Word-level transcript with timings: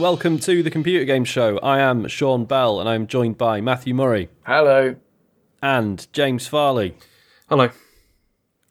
and 0.00 0.02
welcome 0.02 0.38
to 0.38 0.62
the 0.62 0.70
Computer 0.70 1.04
Game 1.04 1.24
Show. 1.24 1.58
I 1.58 1.78
am 1.80 2.08
Sean 2.08 2.46
Bell, 2.46 2.80
and 2.80 2.88
I'm 2.88 3.06
joined 3.06 3.36
by 3.36 3.60
Matthew 3.60 3.92
Murray 3.92 4.30
Hello. 4.46 4.96
and 5.62 6.06
James 6.14 6.46
Farley. 6.46 6.96
Hello. 7.50 7.68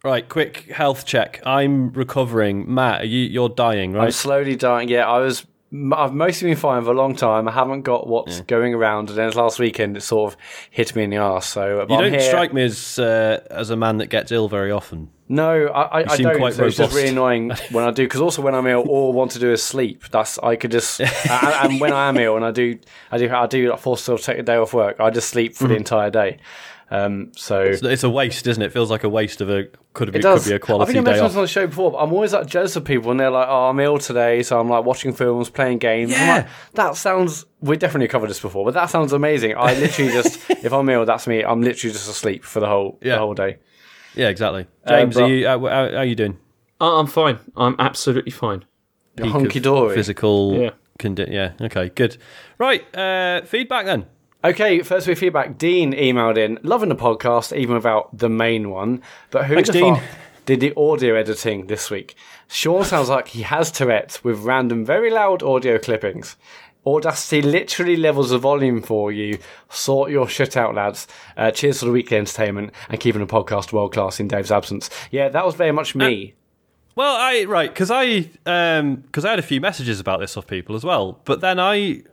Right, 0.04 0.28
quick 0.28 0.72
health 0.72 1.06
check. 1.06 1.40
I'm 1.46 1.92
recovering. 1.92 2.74
Matt, 2.74 3.02
are 3.02 3.06
you, 3.06 3.20
you're 3.20 3.48
dying, 3.48 3.94
right? 3.94 4.06
I'm 4.06 4.12
slowly 4.12 4.56
dying. 4.56 4.90
Yeah, 4.90 5.08
I 5.08 5.20
was. 5.20 5.46
I've 5.72 6.14
mostly 6.14 6.50
been 6.50 6.58
fine 6.58 6.84
for 6.84 6.92
a 6.92 6.96
long 6.96 7.16
time. 7.16 7.48
I 7.48 7.52
haven't 7.52 7.84
got 7.84 8.08
what's 8.08 8.42
going 8.42 8.74
around, 8.74 9.10
and 9.10 9.18
then 9.18 9.32
last 9.34 9.60
weekend 9.60 9.98
it 9.98 10.02
sort 10.02 10.34
of 10.34 10.40
hit 10.72 10.96
me 10.96 11.04
in 11.04 11.12
the 11.12 11.18
arse. 11.18 11.46
So 11.46 11.86
You 11.88 11.96
I'm 11.96 12.12
don't 12.12 12.22
strike 12.22 12.54
me 12.54 12.64
as 12.64 12.98
uh, 12.98 13.46
as 13.52 13.70
a 13.70 13.76
man 13.76 13.98
that 13.98 14.08
gets 14.08 14.32
ill 14.32 14.48
very 14.48 14.72
often. 14.72 15.12
No, 15.32 15.68
I, 15.68 16.02
I, 16.02 16.12
I 16.12 16.16
seem 16.16 16.24
don't. 16.24 16.38
quite 16.40 16.56
so 16.56 16.66
it's 16.66 16.78
just 16.78 16.96
really 16.96 17.10
annoying 17.10 17.52
when 17.72 17.86
I 17.86 17.92
do 17.92 18.04
because 18.04 18.20
also 18.20 18.42
when 18.42 18.56
I'm 18.56 18.66
ill, 18.66 18.82
all 18.90 19.12
I 19.12 19.16
want 19.16 19.32
to 19.32 19.40
do 19.40 19.52
is 19.52 19.62
sleep. 19.62 20.06
That's 20.10 20.40
I 20.40 20.56
could 20.56 20.72
just 20.72 21.00
and, 21.02 21.12
and 21.30 21.80
when 21.80 21.94
I 21.94 22.10
am 22.10 22.18
ill 22.18 22.36
and 22.36 22.44
I 22.44 22.50
do 22.50 22.80
I 23.12 23.20
do 23.20 23.30
I 23.32 23.46
do 23.46 23.76
force 23.78 24.02
myself 24.02 24.22
to 24.22 24.26
take 24.26 24.40
a 24.40 24.44
day 24.44 24.56
off 24.56 24.74
work. 24.74 25.00
I 25.00 25.12
just 25.12 25.30
sleep 25.30 25.56
for 25.56 25.68
the 25.68 25.76
entire 25.76 26.10
day. 26.10 26.40
Um, 26.92 27.32
so 27.36 27.62
It's- 27.62 27.84
It's 27.84 28.04
a 28.04 28.10
waste, 28.10 28.48
isn't 28.48 28.62
it? 28.64 28.68
It 28.68 28.72
feels 28.74 28.90
like 28.90 29.04
a 29.04 29.10
waste 29.10 29.42
of 29.42 29.50
a 29.50 29.68
could 29.94 30.12
be 30.12 30.20
It 30.20 30.22
does. 30.24 30.44
could 30.44 30.50
be 30.50 30.54
a 30.54 30.56
I 30.56 30.60
quality 30.60 30.94
think 30.94 31.02
I 31.08 31.12
day 31.12 31.12
mentioned 31.12 31.30
this 31.30 31.36
on 31.38 31.42
the 31.44 31.48
show 31.48 31.68
before. 31.68 31.92
But 31.92 31.98
I'm 32.00 32.12
always 32.14 32.34
like 32.34 32.48
jealous 32.48 32.76
of 32.76 32.84
people 32.86 33.10
when 33.10 33.18
they're 33.18 33.30
like, 33.30 33.48
"Oh, 33.48 33.70
I'm 33.70 33.80
ill 33.80 34.00
today," 34.00 34.42
so 34.44 34.60
I'm 34.60 34.70
like 34.70 34.86
watching 34.86 35.14
films, 35.14 35.50
playing 35.50 35.78
games. 35.80 36.14
I'm 36.14 36.20
Yeah. 36.28 36.36
like, 36.38 36.48
that 36.74 36.96
sounds. 36.96 37.46
We 37.62 37.78
definitely 37.78 38.08
covered 38.08 38.30
this 38.30 38.40
before, 38.40 38.66
but 38.66 38.74
that 38.74 38.90
sounds 38.90 39.14
amazing. 39.14 39.56
I 39.56 39.74
literally 39.76 40.12
just, 40.12 40.40
if 40.50 40.72
I'm 40.74 40.90
ill, 40.90 41.06
that's 41.06 41.28
me. 41.28 41.44
I'm 41.44 41.62
literally 41.62 41.94
just 41.94 42.10
asleep 42.10 42.44
for 42.44 42.60
the 42.60 42.68
whole 42.68 42.98
Yeah. 43.02 43.14
the 43.16 43.20
whole 43.20 43.34
day. 43.36 43.58
Yeah, 44.16 44.30
exactly. 44.30 44.66
James, 44.88 45.16
bro- 45.16 45.26
are 45.26 45.30
you, 45.30 45.48
how, 45.48 45.60
how, 45.60 45.68
how 45.92 45.98
are 45.98 46.06
you 46.06 46.16
doing? 46.16 46.38
Uh, 46.82 47.00
I'm 47.00 47.08
fine. 47.08 47.38
I'm 47.56 47.76
absolutely 47.78 48.32
fine. 48.32 48.66
Peak 49.16 49.28
of 49.28 49.32
Hunky 49.34 49.60
dory. 49.60 49.94
Physical. 49.96 50.56
Yeah. 50.56 50.70
Condi- 50.98 51.32
yeah. 51.32 51.52
Okay. 51.62 51.90
Good. 51.90 52.18
Right. 52.58 52.84
Uh, 52.96 53.42
feedback 53.44 53.86
then. 53.86 54.06
Okay, 54.42 54.82
first 54.84 55.06
week 55.06 55.18
feedback. 55.18 55.58
Dean 55.58 55.92
emailed 55.92 56.38
in, 56.38 56.60
loving 56.64 56.88
the 56.88 56.96
podcast, 56.96 57.54
even 57.56 57.76
without 57.76 58.18
the 58.18 58.30
main 58.30 58.70
one. 58.70 59.02
But 59.32 59.48
who 59.48 59.56
Thanks, 59.56 59.70
Dean. 59.70 60.00
did 60.46 60.62
the 60.62 60.74
audio 60.78 61.16
editing 61.16 61.68
this 61.68 61.92
week? 61.92 62.16
Sean 62.48 62.86
sounds 62.86 63.10
like 63.10 63.28
he 63.30 63.42
has 63.42 63.70
Tourette's 63.70 64.24
with 64.24 64.40
random, 64.40 64.86
very 64.86 65.12
loud 65.12 65.44
audio 65.44 65.78
clippings. 65.78 66.38
Audacity 66.88 67.42
literally 67.42 67.98
levels 67.98 68.30
the 68.30 68.38
volume 68.38 68.82
for 68.82 69.12
you. 69.12 69.40
Sort 69.70 70.10
your 70.10 70.30
shit 70.30 70.56
out, 70.56 70.74
lads. 70.74 71.06
Uh, 71.36 71.52
cheers 71.52 71.80
for 71.80 71.88
the 71.88 71.92
weekly 71.92 72.16
entertainment 72.16 72.72
and 72.88 72.98
keeping 73.02 73.20
the 73.20 73.28
podcast 73.28 73.74
world 73.74 73.92
class 73.92 74.22
in 74.22 74.30
Dave's 74.30 74.52
absence. 74.52 74.90
Yeah, 75.12 75.28
that 75.28 75.46
was 75.46 75.56
very 75.56 75.74
much 75.74 75.96
me. 75.96 76.36
Well, 76.96 77.16
I 77.18 77.44
right 77.44 77.70
because 77.70 77.92
I 77.92 78.30
um 78.46 78.98
because 78.98 79.26
I 79.26 79.32
had 79.32 79.40
a 79.40 79.44
few 79.44 79.60
messages 79.60 80.00
about 80.00 80.22
this 80.22 80.38
off 80.38 80.48
people 80.48 80.78
as 80.78 80.86
well, 80.86 81.20
but 81.26 81.42
then 81.42 81.60
I 81.60 82.04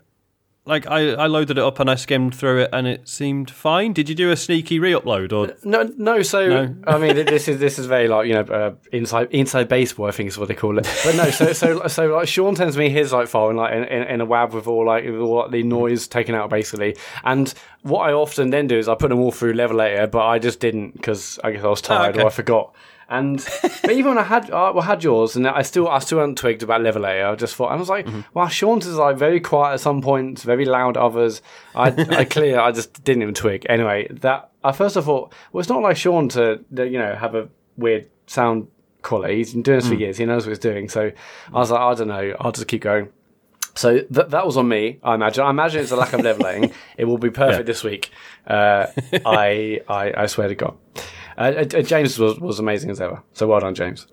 like 0.66 0.86
I, 0.88 1.12
I 1.12 1.26
loaded 1.28 1.58
it 1.58 1.64
up 1.64 1.78
and 1.78 1.88
I 1.88 1.94
skimmed 1.94 2.34
through 2.34 2.62
it 2.62 2.70
and 2.72 2.86
it 2.86 3.08
seemed 3.08 3.50
fine. 3.50 3.92
Did 3.92 4.08
you 4.08 4.14
do 4.14 4.32
a 4.32 4.36
sneaky 4.36 4.80
re-upload 4.80 5.32
or 5.32 5.56
No, 5.64 5.88
no. 5.96 6.22
So 6.22 6.48
No. 6.48 6.74
I 6.86 6.98
mean, 6.98 7.14
this 7.14 7.46
is 7.46 7.60
this 7.60 7.78
is 7.78 7.86
very 7.86 8.08
like 8.08 8.26
you 8.26 8.34
know 8.34 8.40
uh, 8.40 8.74
inside 8.92 9.28
inside 9.30 9.68
baseball. 9.68 10.06
I 10.06 10.10
think 10.10 10.28
is 10.28 10.36
what 10.36 10.48
they 10.48 10.54
call 10.54 10.78
it. 10.78 10.88
But 11.04 11.14
no, 11.14 11.30
so 11.30 11.52
so 11.52 11.86
so 11.86 12.08
like 12.08 12.28
Sean 12.28 12.56
sends 12.56 12.76
me 12.76 12.90
his 12.90 13.12
like 13.12 13.28
file 13.28 13.50
in 13.50 13.56
like 13.56 13.72
in, 13.72 13.84
in, 13.84 14.02
in 14.02 14.20
a 14.20 14.26
WAV 14.26 14.52
with 14.52 14.66
all 14.66 14.84
like 14.84 15.04
with 15.04 15.20
all 15.20 15.48
the 15.48 15.62
noise 15.62 16.08
taken 16.08 16.34
out 16.34 16.50
basically. 16.50 16.96
And 17.22 17.54
what 17.82 18.08
I 18.08 18.12
often 18.12 18.50
then 18.50 18.66
do 18.66 18.76
is 18.76 18.88
I 18.88 18.96
put 18.96 19.10
them 19.10 19.20
all 19.20 19.30
through 19.30 19.52
level 19.52 19.76
Levelator, 19.76 20.10
but 20.10 20.26
I 20.26 20.40
just 20.40 20.58
didn't 20.58 20.94
because 20.94 21.38
I 21.44 21.52
guess 21.52 21.62
I 21.62 21.68
was 21.68 21.80
tired 21.80 22.16
okay. 22.16 22.22
or 22.22 22.26
I 22.26 22.30
forgot. 22.30 22.74
And 23.08 23.38
but 23.82 23.92
even 23.92 24.16
when 24.16 24.18
I 24.18 24.24
had 24.24 24.50
uh, 24.50 24.64
I 24.64 24.70
well, 24.70 24.82
had 24.82 25.04
yours, 25.04 25.36
and 25.36 25.46
I 25.46 25.62
still 25.62 25.88
I 25.88 26.00
still 26.00 26.18
hadn't 26.18 26.38
twigged 26.38 26.64
about 26.64 26.80
Levelator. 26.80 27.32
I 27.32 27.34
just 27.36 27.54
thought 27.54 27.70
I 27.70 27.76
was 27.76 27.88
like, 27.88 28.06
mm-hmm. 28.06 28.22
well, 28.34 28.48
Sean's 28.48 28.84
is 28.86 28.96
like 28.96 29.16
very 29.16 29.38
quiet 29.38 29.74
at 29.74 29.80
some 29.80 30.02
points, 30.02 30.42
very 30.42 30.64
loud 30.64 30.96
at 30.96 31.02
others. 31.02 31.40
I 31.74 31.88
I 32.16 32.24
clear 32.36 32.58
I 32.58 32.72
just 32.72 33.04
didn't 33.04 33.22
even 33.22 33.34
twig. 33.34 33.64
Anyway, 33.68 34.08
that 34.10 34.50
at 34.64 34.72
first 34.74 34.96
I 34.96 35.02
thought, 35.02 35.32
well, 35.52 35.60
it's 35.60 35.68
not 35.68 35.82
like 35.82 35.96
Sean 35.96 36.28
to 36.30 36.64
you 36.72 36.98
know 36.98 37.14
have 37.14 37.36
a 37.36 37.48
weird 37.76 38.08
sound 38.26 38.66
quality. 39.02 39.36
He's 39.36 39.52
been 39.52 39.62
doing 39.62 39.78
this 39.78 39.88
for 39.88 39.94
mm. 39.94 40.00
years. 40.00 40.16
He 40.16 40.24
knows 40.24 40.44
what 40.44 40.50
he's 40.50 40.58
doing. 40.58 40.88
So 40.88 41.12
I 41.52 41.58
was 41.58 41.70
like, 41.70 41.80
I 41.80 41.94
don't 41.94 42.08
know. 42.08 42.36
I'll 42.40 42.52
just 42.52 42.66
keep 42.66 42.82
going. 42.82 43.08
So 43.76 44.00
th- 44.00 44.28
that 44.28 44.44
was 44.46 44.56
on 44.56 44.68
me. 44.68 44.98
I 45.02 45.14
imagine. 45.14 45.44
I 45.44 45.50
imagine 45.50 45.82
it's 45.82 45.92
a 45.92 45.96
lack 45.96 46.12
of 46.12 46.22
leveling. 46.22 46.72
it 46.96 47.04
will 47.04 47.18
be 47.18 47.30
perfect 47.30 47.60
Yeah. 47.60 47.72
this 47.72 47.84
week. 47.84 48.10
Uh, 48.46 48.86
I, 49.24 49.80
I 49.88 50.12
I 50.16 50.26
swear 50.26 50.48
to 50.48 50.54
God. 50.54 50.76
Uh, 51.38 51.42
uh, 51.58 51.64
James 51.82 52.18
was, 52.18 52.38
was 52.40 52.58
amazing 52.58 52.90
as 52.90 53.00
ever. 53.00 53.22
So 53.34 53.46
well 53.46 53.60
done, 53.60 53.74
James. 53.74 54.06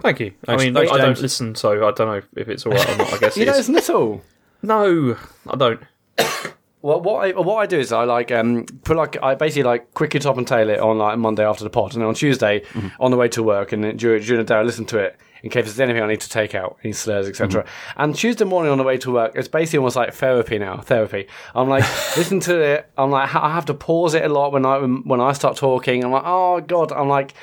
Thank 0.00 0.20
you. 0.20 0.32
Thanks- 0.44 0.62
I 0.62 0.64
mean, 0.66 0.74
thanks, 0.74 0.92
I 0.92 0.98
don't 0.98 1.20
listen, 1.20 1.54
so 1.54 1.86
I 1.88 1.90
don't 1.92 2.06
know 2.08 2.22
if 2.36 2.48
it's 2.48 2.64
all 2.66 2.72
right 2.72 2.88
or 2.88 2.96
not. 2.98 3.12
I 3.12 3.18
guess 3.18 3.36
You 3.36 3.42
it 3.42 3.46
know, 3.46 3.52
is. 3.52 3.58
isn't 3.60 3.76
it 3.76 3.90
all? 3.90 4.22
No, 4.62 5.16
I 5.46 5.56
don't. 5.56 5.80
Well, 6.80 7.00
what 7.00 7.24
I 7.26 7.32
what 7.32 7.56
I 7.56 7.66
do 7.66 7.76
is 7.80 7.90
I 7.90 8.04
like 8.04 8.30
um 8.30 8.64
put 8.84 8.96
like 8.96 9.20
I 9.20 9.34
basically 9.34 9.64
like 9.64 9.92
quickly 9.94 10.20
top 10.20 10.38
and 10.38 10.46
tail 10.46 10.70
it 10.70 10.78
on 10.78 10.96
like 10.96 11.18
Monday 11.18 11.44
after 11.44 11.64
the 11.64 11.70
pod, 11.70 11.92
and 11.94 12.00
then 12.02 12.06
on 12.08 12.14
Tuesday 12.14 12.62
on 13.00 13.10
the 13.10 13.16
way 13.16 13.26
to 13.30 13.42
work, 13.42 13.72
and 13.72 13.98
during, 13.98 14.22
during 14.22 14.38
the 14.38 14.44
day 14.44 14.54
I 14.54 14.62
listen 14.62 14.84
to 14.86 14.98
it 14.98 15.16
in 15.42 15.50
case 15.50 15.64
there's 15.64 15.80
anything 15.80 16.02
I 16.02 16.06
need 16.06 16.20
to 16.20 16.28
take 16.28 16.54
out, 16.54 16.78
any 16.82 16.92
slurs, 16.92 17.28
etc. 17.28 17.62
Mm-hmm. 17.62 18.00
And 18.00 18.14
Tuesday 18.14 18.44
morning 18.44 18.72
on 18.72 18.78
the 18.78 18.84
way 18.84 18.98
to 18.98 19.12
work, 19.12 19.32
it's 19.34 19.48
basically 19.48 19.78
almost 19.78 19.96
like 19.96 20.12
therapy 20.14 20.58
now. 20.58 20.78
Therapy. 20.78 21.28
I'm 21.54 21.68
like 21.68 21.82
listen 22.16 22.40
to 22.40 22.60
it. 22.60 22.90
I'm 22.96 23.10
like 23.10 23.34
I 23.34 23.52
have 23.52 23.66
to 23.66 23.74
pause 23.74 24.14
it 24.14 24.24
a 24.24 24.28
lot 24.28 24.52
when 24.52 24.66
I 24.66 24.78
when 24.78 25.20
I 25.20 25.32
start 25.32 25.56
talking. 25.56 26.04
I'm 26.04 26.10
like 26.10 26.24
oh 26.24 26.60
god. 26.60 26.92
I'm 26.92 27.08
like 27.08 27.34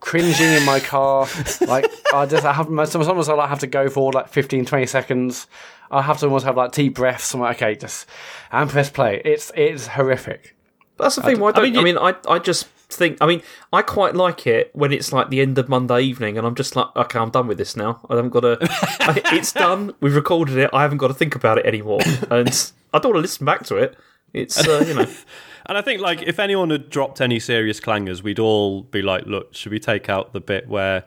cringing 0.00 0.34
in 0.40 0.64
my 0.64 0.80
car. 0.80 1.28
like 1.60 1.86
I 2.12 2.26
just 2.26 2.44
I 2.44 2.52
have 2.52 2.66
sometimes 2.88 3.28
I 3.28 3.34
like 3.34 3.48
have 3.48 3.60
to 3.60 3.66
go 3.66 3.88
for 3.88 4.12
like 4.12 4.28
15, 4.28 4.64
20 4.64 4.86
seconds. 4.86 5.46
I 5.90 6.02
have 6.02 6.18
to 6.18 6.26
almost 6.26 6.44
have 6.44 6.56
like 6.56 6.72
deep 6.72 6.94
breaths. 6.94 7.34
I'm 7.34 7.40
like 7.40 7.56
okay, 7.56 7.74
just 7.74 8.06
and 8.52 8.70
press 8.70 8.90
play. 8.90 9.20
It's 9.24 9.50
it's 9.54 9.88
horrific. 9.88 10.56
That's 10.96 11.16
the 11.16 11.22
thing. 11.22 11.40
Why 11.40 11.52
don't, 11.52 11.64
I 11.64 11.70
mean, 11.70 11.82
mean, 11.82 11.98
I, 11.98 12.14
I 12.28 12.38
just 12.38 12.68
think. 12.96 13.18
I 13.20 13.26
mean, 13.26 13.42
I 13.72 13.82
quite 13.82 14.14
like 14.14 14.46
it 14.46 14.70
when 14.74 14.92
it's 14.92 15.12
like 15.12 15.30
the 15.30 15.40
end 15.40 15.58
of 15.58 15.68
Monday 15.68 16.02
evening, 16.02 16.38
and 16.38 16.46
I'm 16.46 16.54
just 16.54 16.76
like, 16.76 16.86
okay, 16.96 17.18
I'm 17.18 17.30
done 17.30 17.46
with 17.46 17.58
this 17.58 17.76
now. 17.76 18.00
I 18.08 18.16
haven't 18.16 18.30
got 18.30 18.40
to. 18.40 18.58
I, 19.00 19.20
it's 19.32 19.52
done. 19.52 19.94
We've 20.00 20.14
recorded 20.14 20.56
it. 20.58 20.70
I 20.72 20.82
haven't 20.82 20.98
got 20.98 21.08
to 21.08 21.14
think 21.14 21.34
about 21.34 21.58
it 21.58 21.66
anymore, 21.66 22.00
and 22.30 22.48
I 22.92 22.98
don't 22.98 23.12
want 23.12 23.16
to 23.16 23.20
listen 23.20 23.46
back 23.46 23.64
to 23.66 23.76
it. 23.76 23.96
It's 24.32 24.66
uh, 24.66 24.84
you 24.86 24.94
know. 24.94 25.06
And 25.66 25.78
I 25.78 25.82
think 25.82 26.00
like 26.00 26.22
if 26.22 26.40
anyone 26.40 26.70
had 26.70 26.90
dropped 26.90 27.20
any 27.20 27.38
serious 27.38 27.78
clangers, 27.78 28.22
we'd 28.22 28.40
all 28.40 28.82
be 28.82 29.02
like, 29.02 29.26
"Look, 29.26 29.54
should 29.54 29.70
we 29.70 29.78
take 29.78 30.08
out 30.08 30.32
the 30.32 30.40
bit 30.40 30.66
where 30.68 31.04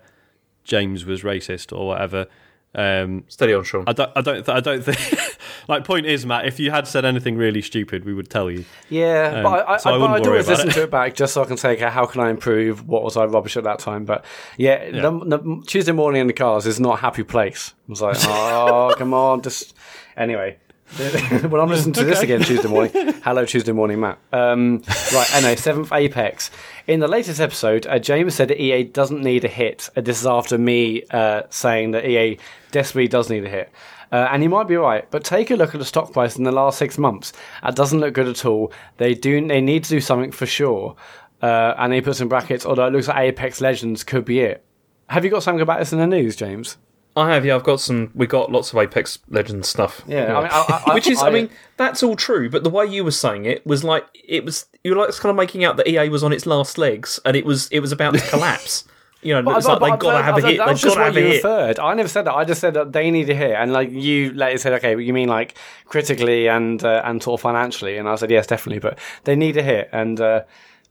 James 0.64 1.04
was 1.04 1.22
racist 1.22 1.78
or 1.78 1.88
whatever?" 1.88 2.28
Um, 2.76 3.24
Steady 3.28 3.54
on, 3.54 3.64
Sean. 3.64 3.84
I 3.86 3.94
don't. 3.94 4.12
I 4.16 4.22
don't. 4.22 4.44
Th- 4.46 4.50
I 4.58 4.60
don't 4.60 4.84
think. 4.84 5.38
like, 5.68 5.84
point 5.84 6.06
is, 6.08 6.26
Matt, 6.26 6.46
if 6.48 6.60
you 6.60 6.72
had 6.72 6.88
said 6.88 7.06
anything 7.06 7.36
really 7.38 7.62
stupid, 7.62 8.04
we 8.04 8.14
would 8.14 8.30
tell 8.30 8.50
you. 8.50 8.66
Yeah, 8.90 9.34
Um, 9.36 9.44
but 9.44 9.68
I, 9.68 9.74
I, 9.74 9.78
so 9.78 9.90
I 9.92 9.94
I, 9.94 9.98
but 9.98 10.02
wouldn't 10.02 10.20
I 10.20 10.24
do 10.24 10.30
worry 10.30 10.40
always 10.40 10.48
listen 10.48 10.70
it. 10.70 10.74
to 10.74 10.84
it 10.84 10.90
back 10.92 11.14
just 11.14 11.34
so 11.36 11.44
I 11.44 11.46
can 11.46 11.58
say, 11.58 11.74
okay, 11.74 11.90
how 11.90 12.06
can 12.08 12.22
I 12.22 12.30
improve? 12.32 12.88
What 12.88 13.04
was 13.04 13.16
I 13.16 13.26
rubbish 13.26 13.58
at 13.58 13.64
that 13.66 13.78
time? 13.80 14.06
But 14.06 14.26
yeah, 14.58 14.90
The, 14.90 15.12
the 15.20 15.64
Tuesday 15.68 15.92
morning 15.92 16.22
in 16.22 16.28
the 16.28 16.34
cars 16.34 16.66
is 16.66 16.80
not 16.80 16.98
a 16.98 17.02
happy 17.02 17.24
place. 17.24 17.74
I 17.88 17.92
was 17.92 18.02
like, 18.02 18.18
oh, 18.22 18.96
come 18.98 19.14
on, 19.14 19.42
just 19.44 19.76
anyway. 20.18 20.58
when 20.98 21.60
I'm 21.60 21.70
listening 21.70 21.94
to 21.94 22.04
this 22.04 22.22
again 22.22 22.42
Tuesday 22.42 22.68
morning, 22.68 22.92
hello 23.24 23.46
Tuesday 23.46 23.72
morning, 23.72 24.00
Matt. 24.00 24.20
Um, 24.32 24.84
right, 25.12 25.28
anyway, 25.34 25.56
seventh 25.56 25.92
Apex. 25.92 26.52
In 26.86 27.00
the 27.00 27.08
latest 27.08 27.40
episode, 27.40 27.88
uh, 27.88 27.98
James 27.98 28.36
said 28.36 28.50
that 28.50 28.62
EA 28.62 28.84
doesn't 28.84 29.24
need 29.24 29.44
a 29.44 29.48
hit. 29.48 29.90
Uh, 29.98 30.02
this 30.02 30.20
is 30.20 30.28
after 30.28 30.56
me 30.60 31.02
uh, 31.10 31.44
saying 31.50 31.92
that 31.92 32.06
EA 32.06 32.38
desperately 32.70 33.08
does 33.08 33.28
need 33.32 33.44
a 33.44 33.50
hit. 33.50 33.72
Uh, 34.12 34.28
and 34.32 34.44
he 34.44 34.48
might 34.48 34.68
be 34.68 34.76
right, 34.76 35.10
but 35.10 35.24
take 35.24 35.50
a 35.50 35.56
look 35.56 35.74
at 35.74 35.80
the 35.80 35.86
stock 35.86 36.14
price 36.14 36.36
in 36.36 36.44
the 36.44 36.52
last 36.52 36.78
six 36.78 37.00
months. 37.00 37.34
That 37.64 37.76
doesn't 37.76 38.00
look 38.00 38.14
good 38.14 38.28
at 38.28 38.46
all. 38.46 38.72
They 38.98 39.16
do. 39.16 39.48
They 39.48 39.62
need 39.62 39.86
to 39.86 39.90
do 39.90 40.00
something 40.00 40.32
for 40.32 40.46
sure. 40.46 40.96
Uh, 41.42 41.74
and 41.80 41.92
he 41.92 42.02
puts 42.02 42.22
in 42.22 42.28
brackets. 42.28 42.68
Although 42.68 42.86
it 42.86 42.94
looks 42.94 43.08
like 43.08 43.18
Apex 43.18 43.62
Legends 43.62 44.04
could 44.04 44.26
be 44.26 44.42
it. 44.42 44.64
Have 45.10 45.26
you 45.26 45.32
got 45.32 45.42
something 45.42 45.62
about 45.62 45.80
this 45.80 45.92
in 45.92 45.98
the 45.98 46.06
news, 46.06 46.36
James? 46.36 46.78
I 47.16 47.32
have, 47.34 47.46
yeah. 47.46 47.56
I've 47.56 47.64
got 47.64 47.80
some. 47.80 48.10
We 48.16 48.26
got 48.28 48.52
lots 48.52 48.74
of 48.74 48.80
Apex 48.80 49.20
Legends 49.30 49.68
stuff. 49.70 50.02
Yeah, 50.08 50.36
I 50.38 50.42
mean, 50.42 50.50
I- 50.52 50.84
I- 50.88 50.94
which 50.96 51.08
is, 51.08 51.22
I, 51.22 51.28
I- 51.28 51.32
mean, 51.32 51.50
that's 51.78 52.02
all 52.02 52.16
true. 52.16 52.50
But 52.50 52.64
the 52.64 52.70
way 52.72 52.86
you 52.86 53.04
were 53.04 53.12
saying 53.12 53.46
it 53.46 53.66
was 53.66 53.84
like 53.84 54.06
it 54.28 54.44
was. 54.46 54.66
You 54.84 54.96
were 54.96 55.06
like 55.06 55.14
kind 55.16 55.30
of 55.30 55.36
making 55.36 55.64
out 55.64 55.78
that 55.78 55.88
EA 55.88 56.10
was 56.10 56.24
on 56.24 56.34
its 56.34 56.46
last 56.46 56.78
legs, 56.78 57.20
and 57.26 57.38
it 57.38 57.46
was 57.46 57.68
it 57.70 57.80
was 57.82 57.92
about 57.92 58.16
to 58.16 58.20
collapse. 58.30 58.86
You 59.22 59.40
know, 59.42 59.56
it's 59.56 59.66
like 59.68 59.80
they 59.80 59.90
got 59.96 60.18
to 60.18 60.24
have 60.24 60.38
a 60.38 60.42
hit. 60.42 60.58
That 60.58 60.68
They've 60.68 60.78
just 60.78 60.96
got 60.98 61.00
to 61.00 61.06
have 61.06 61.16
a 61.16 61.22
you 61.22 61.28
hit. 61.28 61.36
referred. 61.36 61.80
I 61.80 61.94
never 61.94 62.10
said 62.10 62.26
that. 62.26 62.34
I 62.34 62.44
just 62.44 62.60
said 62.60 62.74
that 62.74 62.92
they 62.92 63.10
need 63.10 63.30
a 63.30 63.34
hit, 63.36 63.52
and 63.52 63.72
like 63.72 63.90
you 63.92 64.34
later 64.34 64.58
said, 64.58 64.74
okay, 64.74 64.96
but 64.96 65.06
you 65.06 65.14
mean 65.14 65.30
like 65.30 65.56
critically 65.86 66.50
and 66.50 66.84
uh, 66.84 67.02
and 67.06 67.24
sort 67.24 67.40
of 67.40 67.42
financially, 67.42 67.98
and 67.98 68.10
I 68.10 68.16
said 68.16 68.32
yes, 68.32 68.48
definitely, 68.48 68.80
but 68.80 69.00
they 69.24 69.36
need 69.38 69.56
a 69.56 69.62
hit, 69.64 69.88
and 69.94 70.20
uh, 70.20 70.42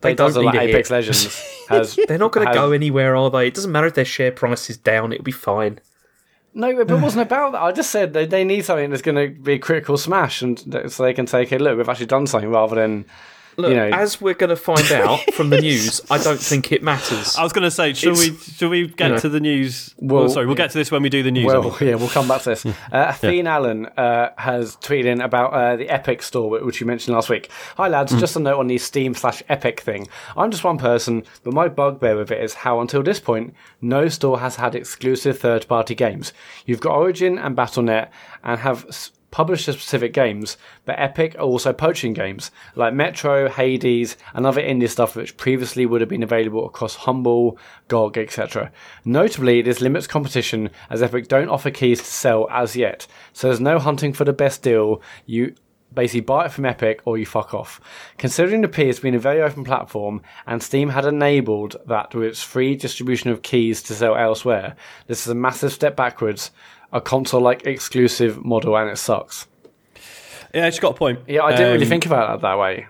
They 0.00 0.14
don't 0.14 0.34
need 0.34 0.44
like 0.44 0.54
Apex 0.60 0.88
hit. 0.88 0.94
Legends 0.94 1.26
has. 1.68 1.98
They're 2.08 2.16
not 2.16 2.32
going 2.32 2.46
to 2.46 2.54
go 2.54 2.72
anywhere, 2.72 3.14
are 3.16 3.28
they? 3.30 3.48
It 3.48 3.54
doesn't 3.54 3.70
matter 3.72 3.88
if 3.88 3.94
their 3.94 4.04
share 4.06 4.32
price 4.32 4.70
is 4.70 4.78
down; 4.78 5.12
it'll 5.12 5.24
be 5.24 5.30
fine. 5.32 5.80
No, 6.54 6.84
but 6.84 6.94
it 6.94 7.00
wasn't 7.00 7.22
about 7.22 7.52
that. 7.52 7.62
I 7.62 7.72
just 7.72 7.90
said 7.90 8.12
they, 8.12 8.26
they 8.26 8.44
need 8.44 8.64
something 8.64 8.90
that's 8.90 9.02
going 9.02 9.16
to 9.16 9.40
be 9.40 9.54
a 9.54 9.58
critical 9.58 9.96
smash, 9.96 10.42
and 10.42 10.58
so 10.92 11.02
they 11.02 11.14
can 11.14 11.24
take 11.26 11.50
a 11.52 11.56
look. 11.56 11.78
We've 11.78 11.88
actually 11.88 12.06
done 12.06 12.26
something 12.26 12.50
rather 12.50 12.76
than 12.76 13.06
Look, 13.56 13.70
you 13.70 13.76
know, 13.76 13.90
as 13.92 14.20
we're 14.20 14.34
going 14.34 14.50
to 14.50 14.56
find 14.56 14.90
out 14.92 15.20
from 15.34 15.50
the 15.50 15.60
news, 15.68 16.00
I 16.10 16.18
don't 16.18 16.40
think 16.40 16.72
it 16.72 16.82
matters. 16.82 17.36
I 17.36 17.42
was 17.42 17.52
going 17.52 17.64
to 17.64 17.70
say, 17.70 17.92
should 17.92 18.16
we 18.16 18.28
It's- 18.28 18.56
should 18.56 18.70
we 18.70 18.86
get 18.88 19.08
you 19.08 19.12
know. 19.14 19.18
to 19.20 19.28
the 19.28 19.40
news? 19.40 19.94
Well- 19.98 20.20
Well, 20.22 20.28
sorry, 20.30 20.46
we'll 20.46 20.54
get 20.54 20.70
to 20.70 20.78
this 20.78 20.90
when 20.90 21.02
we 21.02 21.08
do 21.10 21.22
the 21.22 21.30
news. 21.30 21.46
Well, 21.46 21.76
yeah, 21.80 21.96
we'll 21.96 22.08
come 22.08 22.28
back 22.28 22.42
to 22.42 22.50
this. 22.50 22.64
Uh, 22.92 23.12
Thien 23.12 23.46
Allen 23.46 23.86
uh, 23.96 24.30
has 24.38 24.76
tweeted 24.76 25.04
in 25.06 25.20
about 25.20 25.52
uh, 25.52 25.76
the 25.76 25.88
Epic 25.88 26.22
store, 26.22 26.50
which 26.62 26.80
you 26.80 26.86
mentioned 26.86 27.14
last 27.14 27.28
week. 27.28 27.50
Hi, 27.76 27.88
lads. 27.88 28.18
Just 28.18 28.36
a 28.36 28.40
note 28.40 28.58
on 28.58 28.66
the 28.66 28.78
Steam 28.78 29.14
slash 29.14 29.42
Epic 29.48 29.80
thing. 29.80 30.08
I'm 30.36 30.50
just 30.50 30.64
one 30.64 30.78
person, 30.78 31.22
but 31.42 31.52
my 31.54 31.68
bugbear 31.68 32.16
with 32.16 32.30
it 32.30 32.42
is 32.42 32.54
how, 32.54 32.80
until 32.80 33.02
this 33.02 33.20
point, 33.20 33.54
no 33.80 34.08
store 34.08 34.40
has 34.40 34.56
had 34.56 34.74
exclusive 34.74 35.38
third 35.38 35.66
party 35.68 35.94
games. 35.94 36.32
You've 36.66 36.80
got 36.80 36.94
Origin 36.96 37.38
and 37.38 37.54
Battle.net 37.56 38.12
and 38.44 38.60
have. 38.60 38.86
Publisher 39.32 39.72
specific 39.72 40.12
games, 40.12 40.56
but 40.84 41.00
Epic 41.00 41.34
are 41.34 41.40
also 41.40 41.72
poaching 41.72 42.12
games 42.12 42.52
like 42.76 42.94
Metro, 42.94 43.48
Hades, 43.48 44.16
and 44.34 44.46
other 44.46 44.62
indie 44.62 44.88
stuff 44.88 45.16
which 45.16 45.36
previously 45.36 45.86
would 45.86 46.00
have 46.00 46.10
been 46.10 46.22
available 46.22 46.64
across 46.66 46.94
Humble, 46.94 47.58
GOG, 47.88 48.18
etc. 48.18 48.70
Notably, 49.04 49.60
this 49.62 49.80
limits 49.80 50.06
competition 50.06 50.70
as 50.88 51.02
Epic 51.02 51.26
don't 51.26 51.48
offer 51.48 51.70
keys 51.70 51.98
to 51.98 52.04
sell 52.04 52.46
as 52.50 52.76
yet, 52.76 53.08
so 53.32 53.48
there's 53.48 53.58
no 53.58 53.80
hunting 53.80 54.12
for 54.12 54.24
the 54.24 54.32
best 54.32 54.62
deal. 54.62 55.02
You 55.26 55.54
basically 55.94 56.20
buy 56.20 56.46
it 56.46 56.52
from 56.52 56.66
Epic 56.66 57.00
or 57.04 57.18
you 57.18 57.26
fuck 57.26 57.54
off. 57.54 57.80
Considering 58.18 58.60
the 58.60 58.68
P 58.68 58.86
has 58.86 59.00
been 59.00 59.14
a 59.14 59.18
very 59.18 59.42
open 59.42 59.64
platform 59.64 60.22
and 60.46 60.62
Steam 60.62 60.90
had 60.90 61.04
enabled 61.04 61.76
that 61.86 62.14
with 62.14 62.24
its 62.24 62.42
free 62.42 62.76
distribution 62.76 63.30
of 63.30 63.42
keys 63.42 63.82
to 63.84 63.94
sell 63.94 64.16
elsewhere, 64.16 64.76
this 65.06 65.22
is 65.22 65.28
a 65.28 65.34
massive 65.34 65.72
step 65.72 65.96
backwards. 65.96 66.50
A 66.92 67.00
console 67.00 67.40
like 67.40 67.66
exclusive 67.66 68.44
model 68.44 68.76
and 68.76 68.90
it 68.90 68.98
sucks. 68.98 69.46
yeah, 70.54 70.68
she's 70.70 70.80
got 70.80 70.90
a 70.92 70.98
point. 70.98 71.20
Yeah, 71.26 71.42
I 71.42 71.52
didn't 71.52 71.72
really 71.72 71.84
Um, 71.84 71.88
think 71.88 72.06
about 72.06 72.40
that 72.40 72.46
that 72.46 72.58
way. 72.58 72.86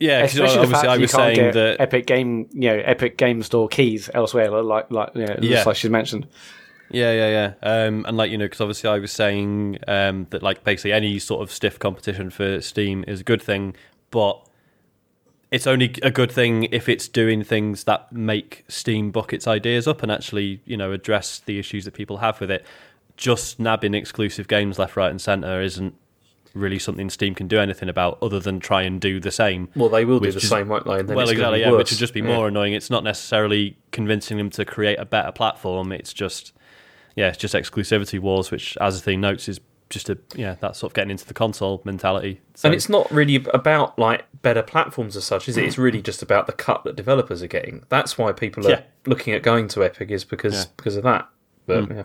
Yeah, 0.00 0.22
because 0.22 0.34
Especially 0.34 0.54
the 0.56 0.62
obviously 0.62 0.88
fact 0.88 0.88
I 0.88 0.98
was 0.98 1.10
can't 1.12 1.36
saying 1.36 1.36
get 1.36 1.54
that. 1.54 1.80
Epic 1.80 2.06
Game, 2.06 2.48
you 2.52 2.70
know, 2.70 2.76
Epic 2.84 3.16
Game 3.18 3.42
Store 3.42 3.68
keys 3.68 4.10
elsewhere, 4.12 4.50
like 4.62 4.90
like 4.90 5.10
you 5.14 5.26
know, 5.26 5.36
Yeah. 5.40 5.50
just 5.56 5.66
like 5.66 5.76
she's 5.76 5.90
mentioned. 5.90 6.26
Yeah, 6.90 7.12
yeah, 7.12 7.28
yeah. 7.62 7.70
Um, 7.86 8.04
and 8.06 8.16
like 8.16 8.30
you 8.30 8.36
know, 8.38 8.44
because 8.46 8.60
obviously 8.60 8.90
I 8.90 8.98
was 8.98 9.12
saying 9.12 9.78
um, 9.86 10.26
that 10.30 10.42
like 10.42 10.64
basically 10.64 10.92
any 10.92 11.18
sort 11.18 11.42
of 11.42 11.52
stiff 11.52 11.78
competition 11.78 12.30
for 12.30 12.60
Steam 12.60 13.04
is 13.06 13.20
a 13.20 13.24
good 13.24 13.40
thing, 13.40 13.76
but 14.10 14.44
it's 15.50 15.66
only 15.66 15.94
a 16.02 16.10
good 16.10 16.32
thing 16.32 16.64
if 16.72 16.88
it's 16.88 17.06
doing 17.08 17.44
things 17.44 17.84
that 17.84 18.10
make 18.12 18.64
Steam 18.68 19.10
book 19.10 19.32
its 19.32 19.46
ideas 19.46 19.86
up 19.86 20.02
and 20.02 20.10
actually 20.10 20.60
you 20.64 20.76
know 20.76 20.92
address 20.92 21.40
the 21.44 21.58
issues 21.58 21.84
that 21.84 21.94
people 21.94 22.16
have 22.18 22.40
with 22.40 22.50
it. 22.50 22.64
Just 23.16 23.60
nabbing 23.60 23.94
exclusive 23.94 24.48
games 24.48 24.78
left, 24.78 24.96
right, 24.96 25.10
and 25.10 25.20
centre 25.20 25.60
isn't 25.60 25.94
really 26.54 26.78
something 26.78 27.08
Steam 27.08 27.34
can 27.34 27.48
do 27.48 27.58
anything 27.58 27.88
about, 27.88 28.18
other 28.22 28.38
than 28.40 28.60
try 28.60 28.82
and 28.82 29.00
do 29.00 29.18
the 29.20 29.30
same. 29.30 29.68
well, 29.74 29.88
they 29.88 30.04
will 30.04 30.20
do 30.20 30.30
the 30.30 30.38
is- 30.38 30.48
same, 30.48 30.68
won't 30.68 30.84
they? 30.84 31.02
Well, 31.02 31.28
exactly, 31.28 31.60
yeah, 31.60 31.70
worse. 31.70 31.78
which 31.78 31.90
would 31.92 31.98
just 31.98 32.14
be 32.14 32.22
more 32.22 32.48
annoying. 32.48 32.72
It's 32.74 32.90
not 32.90 33.04
necessarily 33.04 33.76
convincing 33.90 34.36
them 34.38 34.50
to 34.50 34.64
create 34.64 34.98
a 34.98 35.04
better 35.04 35.32
platform. 35.32 35.92
It's 35.92 36.12
just, 36.12 36.52
yeah, 37.16 37.28
it's 37.28 37.38
just 37.38 37.54
exclusivity 37.54 38.18
wars, 38.18 38.50
which, 38.50 38.76
as 38.80 38.96
the 38.98 39.02
thing 39.04 39.20
notes, 39.20 39.48
is 39.48 39.60
just 39.88 40.08
a 40.08 40.18
yeah, 40.34 40.56
that's 40.60 40.78
sort 40.78 40.90
of 40.90 40.94
getting 40.94 41.10
into 41.10 41.26
the 41.26 41.34
console 41.34 41.82
mentality. 41.84 42.40
So, 42.54 42.68
And 42.68 42.74
it's 42.74 42.88
not 42.88 43.10
really 43.10 43.36
about 43.52 43.98
like 43.98 44.24
better 44.40 44.62
platforms 44.62 45.16
as 45.16 45.24
such, 45.24 45.48
is 45.48 45.56
it? 45.58 45.64
It's 45.64 45.76
really 45.78 46.00
just 46.00 46.22
about 46.22 46.46
the 46.46 46.52
cut 46.54 46.82
that 46.84 46.96
developers 46.96 47.42
are 47.42 47.46
getting. 47.46 47.84
That's 47.90 48.16
why 48.16 48.32
people 48.32 48.66
are 48.66 48.70
Yeah. 48.70 48.80
looking 49.06 49.34
at 49.34 49.42
going 49.42 49.68
to 49.68 49.84
Epic 49.84 50.10
is 50.10 50.24
because 50.24 50.54
Yeah. 50.54 50.64
because 50.76 50.96
of 50.96 51.02
that. 51.04 51.28
But 51.66 51.84
hmm. 51.84 51.92
yeah. 51.92 52.02